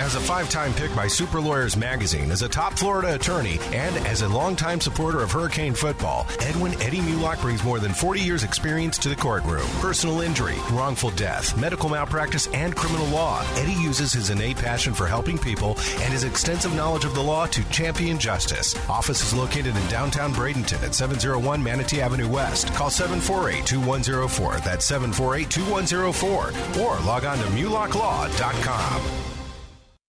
As 0.00 0.14
a 0.14 0.20
five 0.20 0.48
time 0.48 0.72
pick 0.74 0.94
by 0.94 1.08
Super 1.08 1.40
Lawyers 1.40 1.76
Magazine, 1.76 2.30
as 2.30 2.42
a 2.42 2.48
top 2.48 2.78
Florida 2.78 3.16
attorney, 3.16 3.58
and 3.72 3.96
as 4.06 4.22
a 4.22 4.28
longtime 4.28 4.80
supporter 4.80 5.24
of 5.24 5.32
Hurricane 5.32 5.74
football, 5.74 6.24
Edwin 6.38 6.80
Eddie 6.80 7.00
Mulock 7.00 7.40
brings 7.40 7.64
more 7.64 7.80
than 7.80 7.92
40 7.92 8.20
years' 8.20 8.44
experience 8.44 8.96
to 8.98 9.08
the 9.08 9.16
courtroom. 9.16 9.66
Personal 9.80 10.20
injury, 10.20 10.54
wrongful 10.70 11.10
death, 11.10 11.58
medical 11.58 11.88
malpractice, 11.88 12.46
and 12.54 12.76
criminal 12.76 13.08
law. 13.08 13.44
Eddie 13.56 13.72
uses 13.72 14.12
his 14.12 14.30
innate 14.30 14.56
passion 14.56 14.94
for 14.94 15.08
helping 15.08 15.36
people 15.36 15.70
and 15.70 16.12
his 16.12 16.22
extensive 16.22 16.76
knowledge 16.76 17.04
of 17.04 17.16
the 17.16 17.20
law 17.20 17.46
to 17.46 17.68
champion 17.70 18.20
justice. 18.20 18.76
Office 18.88 19.20
is 19.20 19.34
located 19.34 19.76
in 19.76 19.88
downtown 19.88 20.32
Bradenton 20.32 20.80
at 20.84 20.94
701 20.94 21.60
Manatee 21.60 22.00
Avenue 22.00 22.28
West. 22.28 22.72
Call 22.72 22.88
748 22.88 23.66
2104. 23.66 24.58
That's 24.60 24.84
748 24.84 25.50
2104. 25.50 26.84
Or 26.84 27.00
log 27.00 27.24
on 27.24 27.38
to 27.38 27.44
mulocklaw.com. 27.46 29.27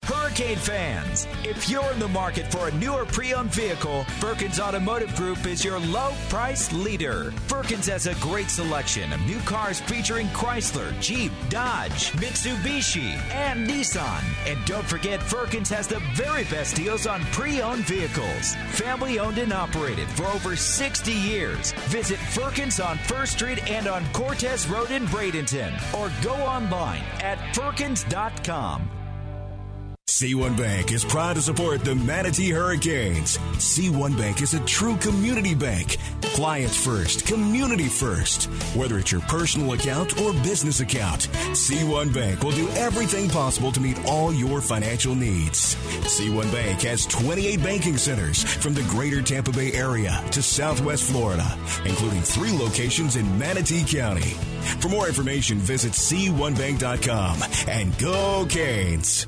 Hurricane 0.10 0.58
fans, 0.58 1.28
if 1.44 1.70
you're 1.70 1.92
in 1.92 2.00
the 2.00 2.08
market 2.08 2.52
for 2.52 2.68
a 2.68 2.72
newer 2.78 3.06
pre-owned 3.06 3.54
vehicle, 3.54 4.06
Firkins 4.20 4.60
Automotive 4.60 5.16
Group 5.16 5.46
is 5.46 5.64
your 5.64 5.80
low 5.80 6.14
price 6.30 6.74
leader. 6.74 7.32
Firkins 7.46 7.86
has 7.86 8.08
a 8.08 8.16
great 8.16 8.50
selection 8.50 9.14
of 9.14 9.22
new 9.28 9.38
cars 9.42 9.80
featuring 9.82 10.26
Chrysler, 10.30 11.00
Jeep, 11.00 11.32
Dodge, 11.50 12.12
Mitsubishi, 12.14 13.14
and 13.32 13.70
Nissan. 13.70 14.24
And 14.48 14.58
don't 14.66 14.88
forget, 14.88 15.22
Firkins 15.22 15.70
has 15.70 15.86
the 15.86 16.00
very 16.16 16.44
best 16.46 16.76
deals 16.76 17.06
on 17.06 17.22
pre-owned 17.26 17.86
vehicles. 17.86 18.56
Family 18.72 19.20
owned 19.20 19.38
and 19.38 19.54
operated 19.54 20.08
for 20.10 20.26
over 20.26 20.56
60 20.56 21.12
years. 21.12 21.72
Visit 21.90 22.18
Firkins 22.18 22.80
on 22.80 22.98
First 22.98 23.34
Street 23.34 23.70
and 23.70 23.86
on 23.86 24.04
Cortez 24.14 24.68
Road 24.68 24.90
in 24.90 25.06
Bradenton, 25.06 25.72
or 25.94 26.12
go 26.24 26.34
online 26.34 27.04
at 27.22 27.56
firkins.com. 27.56 28.90
C1 30.10 30.58
Bank 30.58 30.92
is 30.92 31.06
proud 31.06 31.36
to 31.36 31.42
support 31.42 31.86
the 31.86 31.94
Manatee 31.94 32.50
Hurricanes. 32.50 33.38
C1 33.38 34.18
Bank 34.18 34.42
is 34.42 34.56
a 34.56 34.60
true 34.66 34.98
community 34.98 35.54
bank. 35.54 35.98
Clients 36.34 36.76
first, 36.76 37.28
community 37.28 37.88
first. 37.88 38.46
Whether 38.76 38.98
it's 38.98 39.12
your 39.12 39.22
personal 39.22 39.74
account 39.74 40.20
or 40.20 40.34
business 40.34 40.80
account, 40.80 41.30
C1 41.52 42.12
Bank 42.12 42.44
will 42.44 42.52
do 42.52 42.68
everything 42.70 43.30
possible 43.30 43.72
to 43.72 43.80
meet 43.80 44.04
all 44.06 44.34
your 44.34 44.62
financial 44.62 45.14
needs. 45.14 45.76
C1 45.76 46.52
Bank 46.52 46.82
has 46.82 47.06
28 47.06 47.62
banking 47.64 47.98
centers 47.98 48.44
from 48.44 48.74
the 48.74 48.84
greater 48.90 49.22
Tampa 49.22 49.52
Bay 49.52 49.72
area 49.74 50.22
to 50.32 50.42
Southwest 50.42 51.04
Florida, 51.04 51.56
including 51.86 52.24
three 52.24 52.52
locations 52.52 53.16
in 53.16 53.38
Manatee 53.38 53.86
County. 53.86 54.34
For 54.82 54.90
more 54.90 55.08
information, 55.08 55.60
visit 55.60 55.94
C1Bank.com 55.94 57.38
and 57.68 57.98
go 58.00 58.48
Canes. 58.50 59.28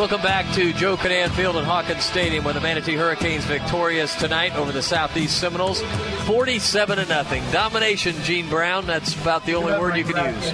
Welcome 0.00 0.22
back 0.22 0.50
to 0.54 0.72
Joe 0.72 0.96
Kinnan 0.96 1.28
Field 1.32 1.56
at 1.56 1.64
Hawkins 1.64 2.04
Stadium 2.04 2.42
where 2.42 2.54
the 2.54 2.60
Manatee 2.62 2.94
Hurricanes 2.94 3.44
victorious 3.44 4.14
tonight 4.14 4.56
over 4.56 4.72
the 4.72 4.80
Southeast 4.80 5.38
Seminoles. 5.38 5.82
47 6.24 6.96
to 6.96 7.04
nothing. 7.04 7.42
Domination, 7.52 8.14
Gene 8.22 8.48
Brown. 8.48 8.86
That's 8.86 9.14
about 9.20 9.44
the 9.44 9.56
only 9.56 9.78
word 9.78 9.98
you 9.98 10.04
can 10.04 10.34
use. 10.34 10.52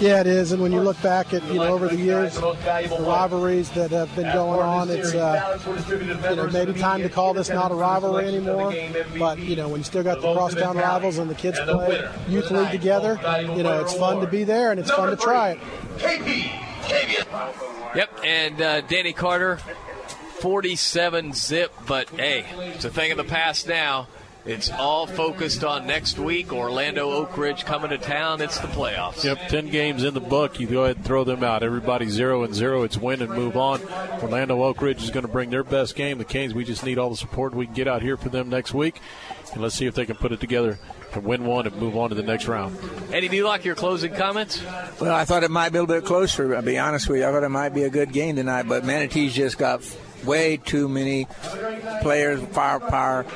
Yeah, 0.00 0.20
it 0.22 0.26
is. 0.26 0.50
And 0.50 0.60
when 0.60 0.72
you 0.72 0.80
look 0.80 1.00
back 1.02 1.32
at 1.32 1.44
you 1.44 1.60
know 1.60 1.72
over 1.72 1.86
the 1.86 1.98
years, 1.98 2.34
the 2.34 3.04
rivalries 3.06 3.70
that 3.70 3.92
have 3.92 4.12
been 4.16 4.32
going 4.32 4.58
on, 4.58 4.90
it's 4.90 5.14
uh, 5.14 5.56
you 5.88 6.34
know 6.34 6.48
maybe 6.48 6.72
time 6.72 7.02
to 7.02 7.08
call 7.08 7.32
this 7.32 7.48
not 7.48 7.70
a 7.70 7.76
rivalry 7.76 8.26
anymore. 8.26 8.74
But 9.16 9.38
you 9.38 9.54
know 9.54 9.68
when 9.68 9.78
you 9.78 9.84
still 9.84 10.02
got 10.02 10.20
the 10.20 10.34
crosstown 10.34 10.76
rivals 10.76 11.18
and 11.18 11.30
the 11.30 11.36
kids 11.36 11.60
play 11.60 12.10
youth 12.26 12.50
league 12.50 12.72
together, 12.72 13.20
you 13.56 13.62
know 13.62 13.82
it's 13.82 13.94
fun 13.94 14.20
to 14.20 14.26
be 14.26 14.42
there 14.42 14.72
and 14.72 14.80
it's 14.80 14.90
fun 14.90 15.10
to 15.10 15.16
try 15.16 15.50
it. 15.50 16.69
Yep, 17.94 18.20
and 18.24 18.62
uh, 18.62 18.80
Danny 18.82 19.12
Carter, 19.12 19.56
47 20.40 21.32
zip, 21.32 21.72
but 21.86 22.08
hey, 22.10 22.44
it's 22.74 22.84
a 22.84 22.90
thing 22.90 23.10
of 23.10 23.16
the 23.16 23.24
past 23.24 23.68
now. 23.68 24.06
It's 24.46 24.70
all 24.70 25.06
focused 25.06 25.64
on 25.64 25.86
next 25.86 26.18
week. 26.18 26.50
Orlando 26.50 27.10
Oak 27.10 27.36
Ridge 27.36 27.66
coming 27.66 27.90
to 27.90 27.98
town. 27.98 28.40
It's 28.40 28.58
the 28.58 28.68
playoffs. 28.68 29.22
Yep, 29.22 29.48
10 29.48 29.68
games 29.68 30.02
in 30.02 30.14
the 30.14 30.20
book. 30.20 30.58
You 30.58 30.66
go 30.66 30.84
ahead 30.84 30.96
and 30.96 31.04
throw 31.04 31.24
them 31.24 31.44
out. 31.44 31.62
Everybody 31.62 32.08
0 32.08 32.44
and 32.44 32.54
0. 32.54 32.84
It's 32.84 32.96
win 32.96 33.20
and 33.20 33.30
move 33.30 33.58
on. 33.58 33.82
Orlando 34.22 34.62
Oak 34.62 34.80
Ridge 34.80 35.02
is 35.02 35.10
going 35.10 35.26
to 35.26 35.32
bring 35.32 35.50
their 35.50 35.62
best 35.62 35.94
game. 35.94 36.16
The 36.16 36.24
Canes, 36.24 36.54
we 36.54 36.64
just 36.64 36.86
need 36.86 36.96
all 36.96 37.10
the 37.10 37.16
support 37.16 37.54
we 37.54 37.66
can 37.66 37.74
get 37.74 37.86
out 37.86 38.00
here 38.00 38.16
for 38.16 38.30
them 38.30 38.48
next 38.48 38.72
week. 38.72 39.00
And 39.52 39.60
let's 39.60 39.74
see 39.74 39.86
if 39.86 39.94
they 39.94 40.06
can 40.06 40.16
put 40.16 40.32
it 40.32 40.40
together 40.40 40.78
and 41.16 41.24
win 41.24 41.44
one 41.44 41.66
and 41.66 41.76
move 41.76 41.96
on 41.96 42.08
to 42.10 42.14
the 42.14 42.22
next 42.22 42.48
round. 42.48 42.78
Eddie 43.12 43.28
Mulock, 43.28 43.64
your 43.64 43.74
closing 43.74 44.14
comments? 44.14 44.62
Well, 45.00 45.14
I 45.14 45.24
thought 45.24 45.42
it 45.44 45.50
might 45.50 45.70
be 45.70 45.78
a 45.78 45.82
little 45.82 46.00
bit 46.00 46.06
closer. 46.06 46.54
I'll 46.54 46.62
be 46.62 46.78
honest 46.78 47.08
with 47.08 47.20
you. 47.20 47.26
I 47.26 47.32
thought 47.32 47.44
it 47.44 47.48
might 47.48 47.70
be 47.70 47.84
a 47.84 47.90
good 47.90 48.12
game 48.12 48.36
tonight, 48.36 48.64
but 48.68 48.84
Manatee's 48.84 49.34
just 49.34 49.58
got 49.58 49.82
way 50.24 50.56
too 50.58 50.88
many 50.88 51.26
players, 52.02 52.40
firepower, 52.52 53.26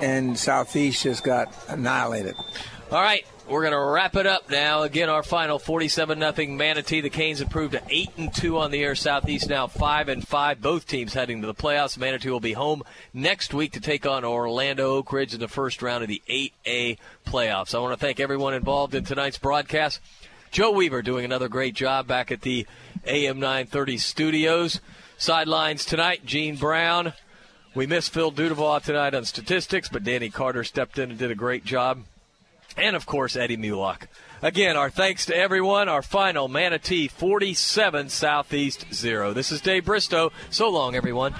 and 0.00 0.38
Southeast 0.38 1.02
just 1.02 1.24
got 1.24 1.54
annihilated. 1.68 2.34
All 2.90 3.02
right, 3.02 3.24
we're 3.52 3.60
going 3.60 3.72
to 3.72 3.78
wrap 3.78 4.16
it 4.16 4.26
up 4.26 4.48
now. 4.48 4.82
Again, 4.82 5.10
our 5.10 5.22
final 5.22 5.58
47 5.58 6.18
nothing 6.18 6.56
Manatee. 6.56 7.02
The 7.02 7.10
Canes 7.10 7.42
improved 7.42 7.72
to 7.72 7.82
8 7.86 8.10
and 8.16 8.34
2 8.34 8.56
on 8.56 8.70
the 8.70 8.82
air 8.82 8.94
Southeast 8.94 9.50
now 9.50 9.66
5 9.66 10.08
and 10.08 10.26
5. 10.26 10.62
Both 10.62 10.86
teams 10.86 11.12
heading 11.12 11.42
to 11.42 11.46
the 11.46 11.54
playoffs. 11.54 11.98
Manatee 11.98 12.30
will 12.30 12.40
be 12.40 12.54
home 12.54 12.82
next 13.12 13.52
week 13.52 13.72
to 13.72 13.80
take 13.80 14.06
on 14.06 14.24
Orlando 14.24 14.96
Oak 14.96 15.12
Ridge 15.12 15.34
in 15.34 15.40
the 15.40 15.48
first 15.48 15.82
round 15.82 16.02
of 16.02 16.08
the 16.08 16.22
8A 16.30 16.96
playoffs. 17.26 17.74
I 17.74 17.78
want 17.80 17.92
to 17.92 18.00
thank 18.00 18.20
everyone 18.20 18.54
involved 18.54 18.94
in 18.94 19.04
tonight's 19.04 19.38
broadcast. 19.38 20.00
Joe 20.50 20.70
Weaver 20.70 21.02
doing 21.02 21.26
another 21.26 21.50
great 21.50 21.74
job 21.74 22.06
back 22.06 22.32
at 22.32 22.40
the 22.40 22.66
AM 23.06 23.38
930 23.38 23.98
studios. 23.98 24.80
Sidelines 25.18 25.84
tonight, 25.84 26.24
Gene 26.24 26.56
Brown. 26.56 27.12
We 27.74 27.86
missed 27.86 28.14
Phil 28.14 28.32
Dudevall 28.32 28.82
tonight 28.82 29.14
on 29.14 29.26
statistics, 29.26 29.90
but 29.90 30.04
Danny 30.04 30.30
Carter 30.30 30.64
stepped 30.64 30.98
in 30.98 31.10
and 31.10 31.18
did 31.18 31.30
a 31.30 31.34
great 31.34 31.66
job 31.66 32.04
and 32.76 32.96
of 32.96 33.06
course 33.06 33.36
Eddie 33.36 33.56
Mulock. 33.56 34.06
Again, 34.42 34.76
our 34.76 34.90
thanks 34.90 35.26
to 35.26 35.36
everyone. 35.36 35.88
Our 35.88 36.02
final 36.02 36.48
Manatee 36.48 37.08
47 37.08 38.08
Southeast 38.08 38.86
0. 38.92 39.32
This 39.32 39.52
is 39.52 39.60
Dave 39.60 39.84
Bristow. 39.84 40.32
So 40.50 40.68
long, 40.68 40.96
everyone. 40.96 41.34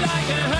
like 0.00 0.30
a 0.30 0.59